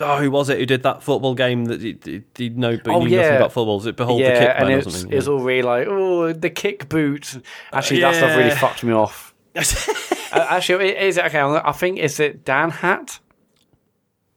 oh, 0.00 0.16
who 0.18 0.28
was 0.28 0.48
it 0.48 0.58
who 0.58 0.66
did 0.66 0.82
that 0.82 1.00
football 1.04 1.36
game 1.36 1.66
that 1.66 1.80
he, 1.80 1.96
he, 2.36 2.48
know 2.48 2.76
but 2.76 2.92
Oh, 2.92 2.98
knew 3.04 3.08
yeah. 3.10 3.20
nothing 3.22 3.36
about 3.36 3.52
football? 3.52 3.76
Was 3.76 3.86
it 3.86 3.96
Behold 3.96 4.18
the 4.20 4.24
yeah, 4.24 4.38
Kick 4.40 4.54
and 4.56 4.68
Man 4.68 4.74
or 4.74 4.78
it's 4.80 4.98
something? 4.98 5.16
it's 5.16 5.28
all 5.28 5.38
really 5.38 5.62
like 5.62 5.86
oh 5.86 6.32
the 6.32 6.50
kick 6.50 6.88
boot. 6.88 7.40
Actually, 7.72 8.00
that 8.00 8.16
stuff 8.16 8.36
really 8.36 8.50
fucked 8.50 8.82
me 8.82 8.92
off. 8.92 9.32
Uh, 10.34 10.44
actually, 10.50 10.88
it 10.88 11.16
okay. 11.16 11.38
I 11.38 11.70
think 11.70 12.00
is 12.00 12.18
it 12.18 12.44
Dan 12.44 12.70
Hat. 12.70 13.20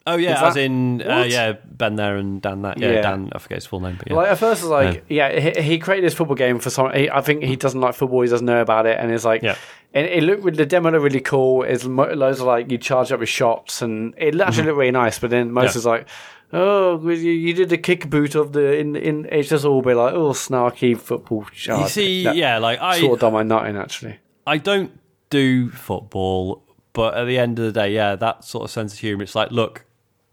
Oh 0.07 0.15
yeah, 0.15 0.37
Is 0.37 0.41
as 0.43 0.55
in 0.57 1.01
uh, 1.01 1.25
yeah, 1.27 1.53
Ben 1.65 1.95
there 1.95 2.15
and 2.17 2.41
Dan 2.41 2.61
that. 2.63 2.79
Yeah, 2.79 2.91
Yeah. 2.93 3.01
Dan. 3.01 3.29
I 3.33 3.39
forget 3.39 3.57
his 3.57 3.65
full 3.65 3.79
name, 3.81 3.95
but 3.97 4.07
yeah. 4.07 4.15
Like 4.15 4.29
at 4.31 4.37
first, 4.39 4.63
I 4.63 4.65
was 4.65 4.71
like, 4.71 5.05
yeah, 5.09 5.39
he, 5.39 5.61
he 5.61 5.77
created 5.79 6.05
this 6.05 6.13
football 6.15 6.35
game 6.35 6.59
for 6.59 6.69
some. 6.69 6.91
He, 6.93 7.09
I 7.09 7.21
think 7.21 7.43
he 7.43 7.55
doesn't 7.55 7.79
like 7.81 7.93
football. 7.93 8.21
He 8.21 8.29
doesn't 8.29 8.45
know 8.45 8.61
about 8.61 8.85
it, 8.85 8.97
and 8.99 9.11
it's 9.11 9.25
like, 9.25 9.43
Yeah. 9.43 9.55
and 9.93 10.07
it 10.07 10.23
looked 10.23 10.55
the 10.55 10.65
demo 10.65 10.91
looked 10.91 11.03
really 11.03 11.19
cool. 11.21 11.63
It's 11.63 11.83
mo- 11.85 12.13
loads 12.13 12.39
of 12.39 12.47
like 12.47 12.71
you 12.71 12.77
charge 12.77 13.11
up 13.11 13.19
with 13.19 13.29
shots, 13.29 13.81
and 13.81 14.13
it 14.17 14.39
actually 14.39 14.65
looked 14.67 14.77
really 14.77 14.91
nice. 14.91 15.19
But 15.19 15.29
then 15.31 15.51
most 15.51 15.75
Mm-hmm. 15.75 15.75
Yeah. 15.75 15.79
is 15.79 15.85
like, 15.85 16.07
oh, 16.53 17.09
you, 17.09 17.31
you 17.31 17.53
did 17.53 17.69
the 17.69 17.77
kick 17.77 18.09
boot 18.09 18.33
of 18.35 18.53
the 18.53 18.77
in 18.77 18.95
in. 18.95 19.27
It's 19.31 19.49
just 19.49 19.65
all 19.65 19.81
be 19.81 19.93
like, 19.93 20.13
oh, 20.13 20.31
snarky 20.31 20.97
football. 20.97 21.45
you 21.65 21.87
see, 21.89 22.23
That 22.23 22.35
yeah, 22.37 22.57
like 22.59 22.79
I, 22.81 22.99
sort 23.01 23.13
of 23.15 23.19
done 23.19 23.33
my 23.33 23.43
nutting 23.43 23.75
actually. 23.75 24.19
I 24.45 24.57
don't 24.57 24.97
do 25.29 25.69
football, 25.69 26.63
but 26.93 27.15
at 27.15 27.25
the 27.25 27.37
end 27.37 27.59
of 27.59 27.65
the 27.65 27.71
day, 27.73 27.93
yeah, 27.93 28.15
that 28.15 28.45
sort 28.45 28.63
of 28.63 28.71
sense 28.71 28.93
of 28.93 28.99
humor. 28.99 29.23
It's 29.23 29.35
like, 29.35 29.51
look, 29.51 29.83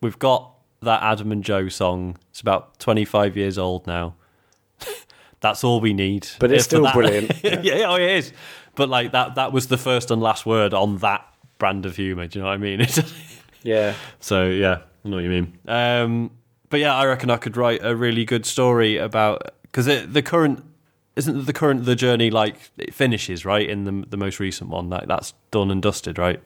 we've 0.04 0.18
got 0.18 0.52
that 0.82 1.02
Adam 1.02 1.32
and 1.32 1.42
Joe 1.42 1.68
song. 1.68 2.18
It's 2.30 2.40
about 2.42 2.78
twenty 2.78 3.04
five 3.04 3.36
years 3.36 3.58
old 3.58 3.86
now. 3.86 4.14
That's 5.40 5.64
all 5.64 5.80
we 5.80 5.92
need. 5.92 6.28
But 6.38 6.52
it's 6.52 6.64
still 6.64 6.82
that- 6.84 6.94
brilliant. 6.94 7.32
yeah, 7.64 7.86
oh, 7.88 7.96
it 7.96 8.10
is. 8.10 8.32
But 8.76 8.88
like 8.88 9.12
that, 9.12 9.34
that 9.36 9.52
was 9.52 9.68
the 9.68 9.78
first 9.78 10.10
and 10.10 10.22
last 10.22 10.46
word 10.46 10.74
on 10.74 10.98
that 10.98 11.26
brand 11.58 11.86
of 11.86 11.96
humor. 11.96 12.26
Do 12.26 12.38
you 12.38 12.42
know 12.42 12.48
what 12.48 12.54
I 12.54 12.58
mean? 12.58 12.86
Yeah. 13.64 13.94
So 14.20 14.44
yeah, 14.50 14.82
I 15.04 15.08
know 15.08 15.16
what 15.16 15.24
you 15.24 15.30
mean. 15.30 15.58
Um, 15.66 16.32
but 16.68 16.80
yeah, 16.80 16.94
I 16.94 17.06
reckon 17.06 17.30
I 17.30 17.38
could 17.38 17.56
write 17.56 17.80
a 17.82 17.96
really 17.96 18.26
good 18.26 18.44
story 18.44 18.98
about 18.98 19.52
because 19.62 19.86
the 19.86 20.20
current 20.20 20.62
isn't 21.16 21.46
the 21.46 21.52
current 21.54 21.86
the 21.86 21.96
journey 21.96 22.30
like 22.30 22.56
it 22.76 22.92
finishes 22.92 23.46
right 23.46 23.66
in 23.66 23.84
the 23.84 24.06
the 24.06 24.18
most 24.18 24.38
recent 24.38 24.68
one 24.68 24.90
like 24.90 25.08
that's 25.08 25.32
done 25.50 25.70
and 25.70 25.80
dusted 25.80 26.18
right. 26.18 26.40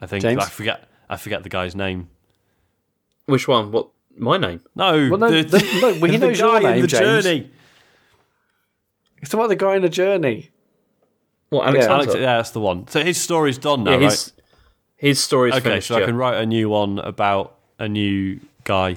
I 0.00 0.06
think 0.06 0.22
James? 0.22 0.42
I 0.42 0.48
forget 0.48 0.88
I 1.12 1.16
forget 1.16 1.42
the 1.42 1.48
guy's 1.48 1.74
name. 1.76 2.08
Which 3.26 3.46
one? 3.46 3.70
What? 3.70 3.88
My 4.16 4.36
name? 4.36 4.60
No, 4.74 5.08
Well, 5.10 5.18
no, 5.18 5.30
the, 5.30 5.42
the- 5.42 5.78
no, 5.80 6.00
well, 6.00 6.10
he 6.10 6.16
the 6.18 6.26
knows 6.28 6.38
your 6.38 6.52
guy 6.60 6.68
in 6.68 6.72
name, 6.74 6.80
the 6.82 6.86
James. 6.88 7.24
journey. 7.24 7.50
It's 9.20 9.32
about 9.34 9.48
the 9.48 9.56
guy 9.56 9.76
in 9.76 9.82
the 9.82 9.88
journey. 9.88 10.50
What? 11.50 11.66
Alex 11.68 11.84
Yeah. 11.84 11.92
Alex, 11.92 12.14
yeah, 12.14 12.20
that's 12.36 12.50
the 12.50 12.60
one. 12.60 12.88
So 12.88 13.02
his 13.04 13.20
story's 13.20 13.58
done 13.58 13.84
now, 13.84 13.92
yeah, 13.92 13.96
right? 13.98 14.10
his 14.10 14.32
his 14.96 15.20
story's 15.20 15.54
Okay, 15.54 15.62
finished. 15.64 15.88
so 15.88 15.96
I 15.96 16.04
can 16.04 16.16
write 16.16 16.36
a 16.40 16.46
new 16.46 16.68
one 16.68 16.98
about 16.98 17.56
a 17.78 17.88
new 17.88 18.40
guy. 18.64 18.96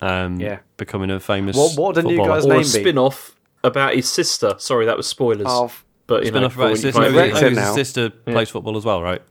Um, 0.00 0.38
Yeah. 0.40 0.60
becoming 0.76 1.10
a 1.10 1.20
famous. 1.20 1.56
What- 1.56 1.76
what 1.78 1.86
would 1.96 2.04
the 2.04 2.08
new 2.08 2.16
guy's 2.18 2.44
or 2.46 2.48
name 2.50 2.58
a 2.58 2.60
be? 2.60 2.64
spin-off 2.64 3.36
about 3.64 3.94
his 3.94 4.08
sister. 4.08 4.54
Sorry, 4.58 4.86
that 4.86 4.96
was 4.96 5.06
spoilers. 5.06 5.46
Oh, 5.48 5.70
but 6.06 6.22
you 6.22 6.28
Spin 6.28 6.40
know, 6.42 6.46
off 6.46 6.56
about 6.56 6.70
his 6.70 6.80
sister. 6.80 7.00
you 7.00 7.04
You've 7.06 7.14
play 7.14 7.22
wrecked 7.24 7.34
video 7.34 7.46
it 7.48 7.50
his 7.50 7.58
now. 7.58 7.74
sister 7.74 8.10
plays 8.10 8.48
football 8.50 8.76
as 8.76 8.84
well, 8.84 9.02
right? 9.02 9.22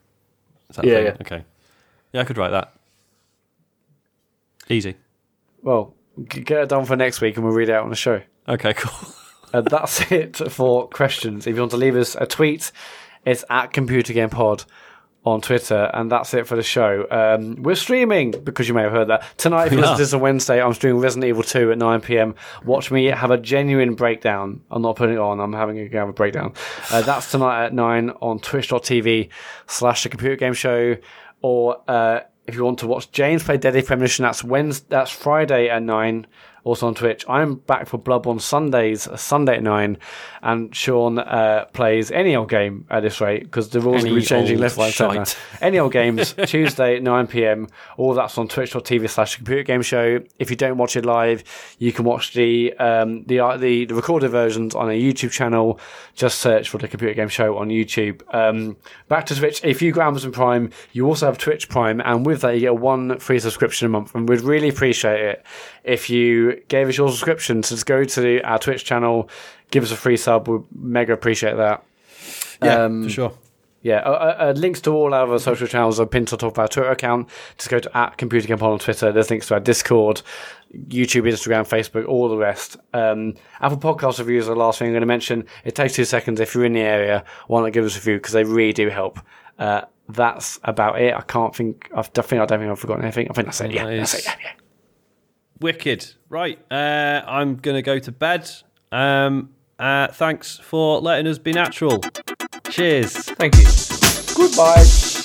Is 0.69 0.75
that 0.75 0.85
Yeah, 0.85 0.93
thing? 0.95 1.05
yeah. 1.05 1.17
Okay. 1.21 1.45
Yeah, 2.13 2.21
I 2.21 2.23
could 2.23 2.37
write 2.37 2.51
that. 2.51 2.73
Easy. 4.69 4.95
well, 5.63 5.93
g- 6.27 6.41
get 6.41 6.61
it 6.63 6.69
done 6.69 6.85
for 6.85 6.95
next 6.95 7.21
week 7.21 7.35
and 7.37 7.45
we'll 7.45 7.53
read 7.55 7.69
it 7.69 7.73
out 7.73 7.83
on 7.83 7.89
the 7.89 7.95
show. 7.95 8.21
Okay, 8.47 8.73
cool. 8.73 9.13
And 9.51 9.65
that's 9.65 10.11
it 10.11 10.35
for 10.51 10.87
questions. 10.89 11.47
If 11.47 11.55
you 11.55 11.61
want 11.63 11.71
to 11.71 11.77
leave 11.77 11.95
us 11.95 12.13
a 12.13 12.27
tweet, 12.27 12.71
it's 13.25 13.43
at 13.49 13.73
Computer 13.73 14.13
Game 14.13 14.29
Pod 14.29 14.63
on 15.25 15.41
Twitter, 15.41 15.89
and 15.91 16.11
that's 16.11 16.35
it 16.35 16.45
for 16.45 16.55
the 16.55 16.61
show. 16.61 17.07
Um, 17.09 17.63
we're 17.63 17.73
streaming 17.73 18.29
because 18.43 18.67
you 18.67 18.75
may 18.75 18.83
have 18.83 18.91
heard 18.91 19.07
that 19.07 19.23
tonight. 19.37 19.65
If 19.65 19.71
you 19.71 19.79
listen 19.79 19.93
are. 19.93 19.97
to 19.97 20.03
this 20.03 20.13
on 20.13 20.19
Wednesday, 20.21 20.61
I'm 20.61 20.75
streaming 20.75 21.01
Resident 21.01 21.27
Evil 21.29 21.41
2 21.41 21.71
at 21.71 21.79
9 21.79 22.01
p.m. 22.01 22.35
Watch 22.63 22.91
me 22.91 23.05
have 23.05 23.31
a 23.31 23.39
genuine 23.39 23.95
breakdown. 23.95 24.61
I'm 24.69 24.83
not 24.83 24.95
putting 24.97 25.15
it 25.15 25.19
on. 25.19 25.39
I'm 25.39 25.53
having 25.53 25.79
a, 25.79 25.89
have 25.97 26.09
a 26.09 26.13
breakdown. 26.13 26.53
Uh, 26.91 27.01
that's 27.01 27.31
tonight 27.31 27.65
at 27.65 27.73
nine 27.73 28.11
on 28.21 28.37
Twitch.tv 28.37 29.29
slash 29.65 30.03
The 30.03 30.09
Computer 30.09 30.35
Game 30.35 30.53
Show, 30.53 30.95
or 31.41 31.81
uh, 31.87 32.21
if 32.47 32.55
you 32.55 32.65
want 32.65 32.79
to 32.79 32.87
watch 32.87 33.11
James 33.11 33.43
play 33.43 33.57
Deadly 33.57 33.81
Premonition, 33.81 34.23
that's 34.23 34.43
Wednesday, 34.43 34.87
that's 34.89 35.11
Friday 35.11 35.69
at 35.69 35.83
nine 35.83 36.27
also 36.63 36.87
on 36.87 36.95
Twitch. 36.95 37.25
I'm 37.27 37.55
back 37.55 37.87
for 37.87 37.97
Bloodborne 37.97 38.41
Sundays, 38.41 39.07
Sunday 39.19 39.57
at 39.57 39.63
9, 39.63 39.97
and 40.41 40.75
Sean 40.75 41.19
uh, 41.19 41.65
plays 41.73 42.11
any 42.11 42.35
old 42.35 42.49
game 42.49 42.85
at 42.89 43.01
this 43.01 43.21
rate 43.21 43.43
because 43.43 43.69
the 43.69 43.81
rules 43.81 44.01
Any 44.01 44.11
will 44.11 44.19
be 44.19 44.25
changing 44.25 44.59
left, 44.59 44.77
right, 44.77 44.93
centre. 44.93 45.37
Any 45.61 45.79
old 45.79 45.91
games, 45.99 46.33
Tuesday 46.45 46.97
at 46.97 47.03
9 47.03 47.27
pm. 47.27 47.67
All 47.97 48.13
that's 48.13 48.37
on 48.37 48.47
twitch.tv 48.47 49.09
slash 49.09 49.35
computer 49.35 49.63
game 49.63 49.81
show. 49.81 50.19
If 50.37 50.49
you 50.49 50.55
don't 50.55 50.77
watch 50.77 50.95
it 50.95 51.05
live, 51.05 51.43
you 51.79 51.91
can 51.91 52.05
watch 52.05 52.33
the, 52.33 52.73
um, 52.73 53.23
the, 53.25 53.39
uh, 53.39 53.57
the, 53.57 53.85
the 53.85 53.95
recorded 53.95 54.29
versions 54.29 54.75
on 54.75 54.89
a 54.89 54.93
YouTube 54.93 55.31
channel. 55.31 55.79
Just 56.15 56.39
search 56.39 56.69
for 56.69 56.77
the 56.77 56.87
computer 56.87 57.13
game 57.13 57.29
show 57.29 57.57
on 57.57 57.69
YouTube. 57.69 58.21
Um, 58.33 58.77
back 59.07 59.25
to 59.27 59.35
Twitch. 59.35 59.63
If 59.63 59.81
you 59.81 59.91
go 59.91 60.01
Amazon 60.01 60.31
Prime, 60.31 60.71
you 60.93 61.05
also 61.05 61.25
have 61.25 61.37
Twitch 61.37 61.69
Prime, 61.69 62.01
and 62.01 62.25
with 62.25 62.41
that, 62.41 62.55
you 62.55 62.61
get 62.61 62.77
one 62.77 63.19
free 63.19 63.39
subscription 63.39 63.85
a 63.85 63.89
month. 63.89 64.13
And 64.15 64.27
we'd 64.27 64.41
really 64.41 64.69
appreciate 64.69 65.19
it 65.19 65.45
if 65.83 66.09
you 66.09 66.48
gave 66.67 66.87
us 66.89 66.97
your 66.97 67.09
subscription. 67.09 67.63
So 67.63 67.75
just 67.75 67.85
go 67.85 68.03
to 68.03 68.41
our 68.41 68.59
Twitch 68.59 68.85
channel, 68.85 69.29
give 69.71 69.83
us 69.83 69.91
a 69.91 69.95
free 69.95 70.17
sub. 70.17 70.47
We'd 70.47 70.61
mega 70.75 71.13
appreciate 71.13 71.57
that. 71.57 71.83
Yeah, 72.61 72.83
Um, 72.85 73.03
for 73.03 73.09
sure. 73.09 73.33
Yeah, 73.81 73.99
uh, 73.99 74.09
uh, 74.11 74.43
uh, 74.49 74.53
links 74.57 74.81
to 74.81 74.91
all 74.91 75.13
our 75.13 75.25
other 75.25 75.39
social 75.39 75.65
channels 75.65 76.01
are 76.01 76.05
pinned 76.05 76.27
to 76.27 76.35
the 76.35 76.41
top 76.41 76.51
of 76.53 76.59
our 76.59 76.67
Twitter 76.67 76.91
account. 76.91 77.29
Just 77.57 77.69
go 77.69 77.79
to 77.79 77.97
at 77.97 78.17
Computer 78.17 78.53
on 78.61 78.77
Twitter. 78.77 79.13
There's 79.13 79.29
links 79.29 79.47
to 79.47 79.53
our 79.53 79.61
Discord, 79.61 80.21
YouTube, 80.89 81.23
Instagram, 81.23 81.65
Facebook, 81.65 82.05
all 82.05 82.27
the 82.27 82.35
rest. 82.35 82.75
Um, 82.93 83.35
Apple 83.61 83.77
Podcast 83.77 84.19
reviews 84.19 84.47
are 84.49 84.53
the 84.53 84.59
last 84.59 84.79
thing 84.79 84.87
I'm 84.87 84.93
going 84.93 85.01
to 85.01 85.07
mention. 85.07 85.45
It 85.63 85.75
takes 85.75 85.93
two 85.93 86.03
seconds. 86.03 86.41
If 86.41 86.55
you're 86.55 86.65
in 86.65 86.73
the 86.73 86.81
area, 86.81 87.23
why 87.47 87.61
not 87.61 87.71
give 87.71 87.85
us 87.85 87.95
a 87.95 87.99
review 87.99 88.17
because 88.17 88.33
they 88.33 88.43
really 88.43 88.73
do 88.73 88.89
help. 88.89 89.19
Uh, 89.57 89.81
that's 90.09 90.59
about 90.65 90.99
it. 91.01 91.13
I 91.13 91.21
can't 91.21 91.55
think. 91.55 91.89
I 91.95 92.01
think 92.01 92.33
I 92.41 92.45
don't 92.45 92.59
think 92.59 92.71
I've 92.71 92.79
forgotten 92.79 93.03
anything. 93.05 93.29
I 93.29 93.33
think 93.33 93.47
that's 93.47 93.61
it. 93.61 93.71
Yeah, 93.71 93.85
that's 93.85 94.13
it. 94.15 94.25
Yeah, 94.25 94.35
yeah. 94.43 94.51
Wicked. 95.59 96.13
Right. 96.29 96.59
Uh, 96.71 97.21
I'm 97.25 97.55
going 97.57 97.75
to 97.75 97.81
go 97.81 97.99
to 97.99 98.11
bed. 98.11 98.49
Um, 98.91 99.49
uh, 99.77 100.07
thanks 100.07 100.57
for 100.59 100.99
letting 100.99 101.27
us 101.27 101.37
be 101.37 101.53
natural. 101.53 102.01
Cheers. 102.69 103.13
Thank 103.13 103.55
you. 103.57 103.65
Goodbye. 104.35 105.18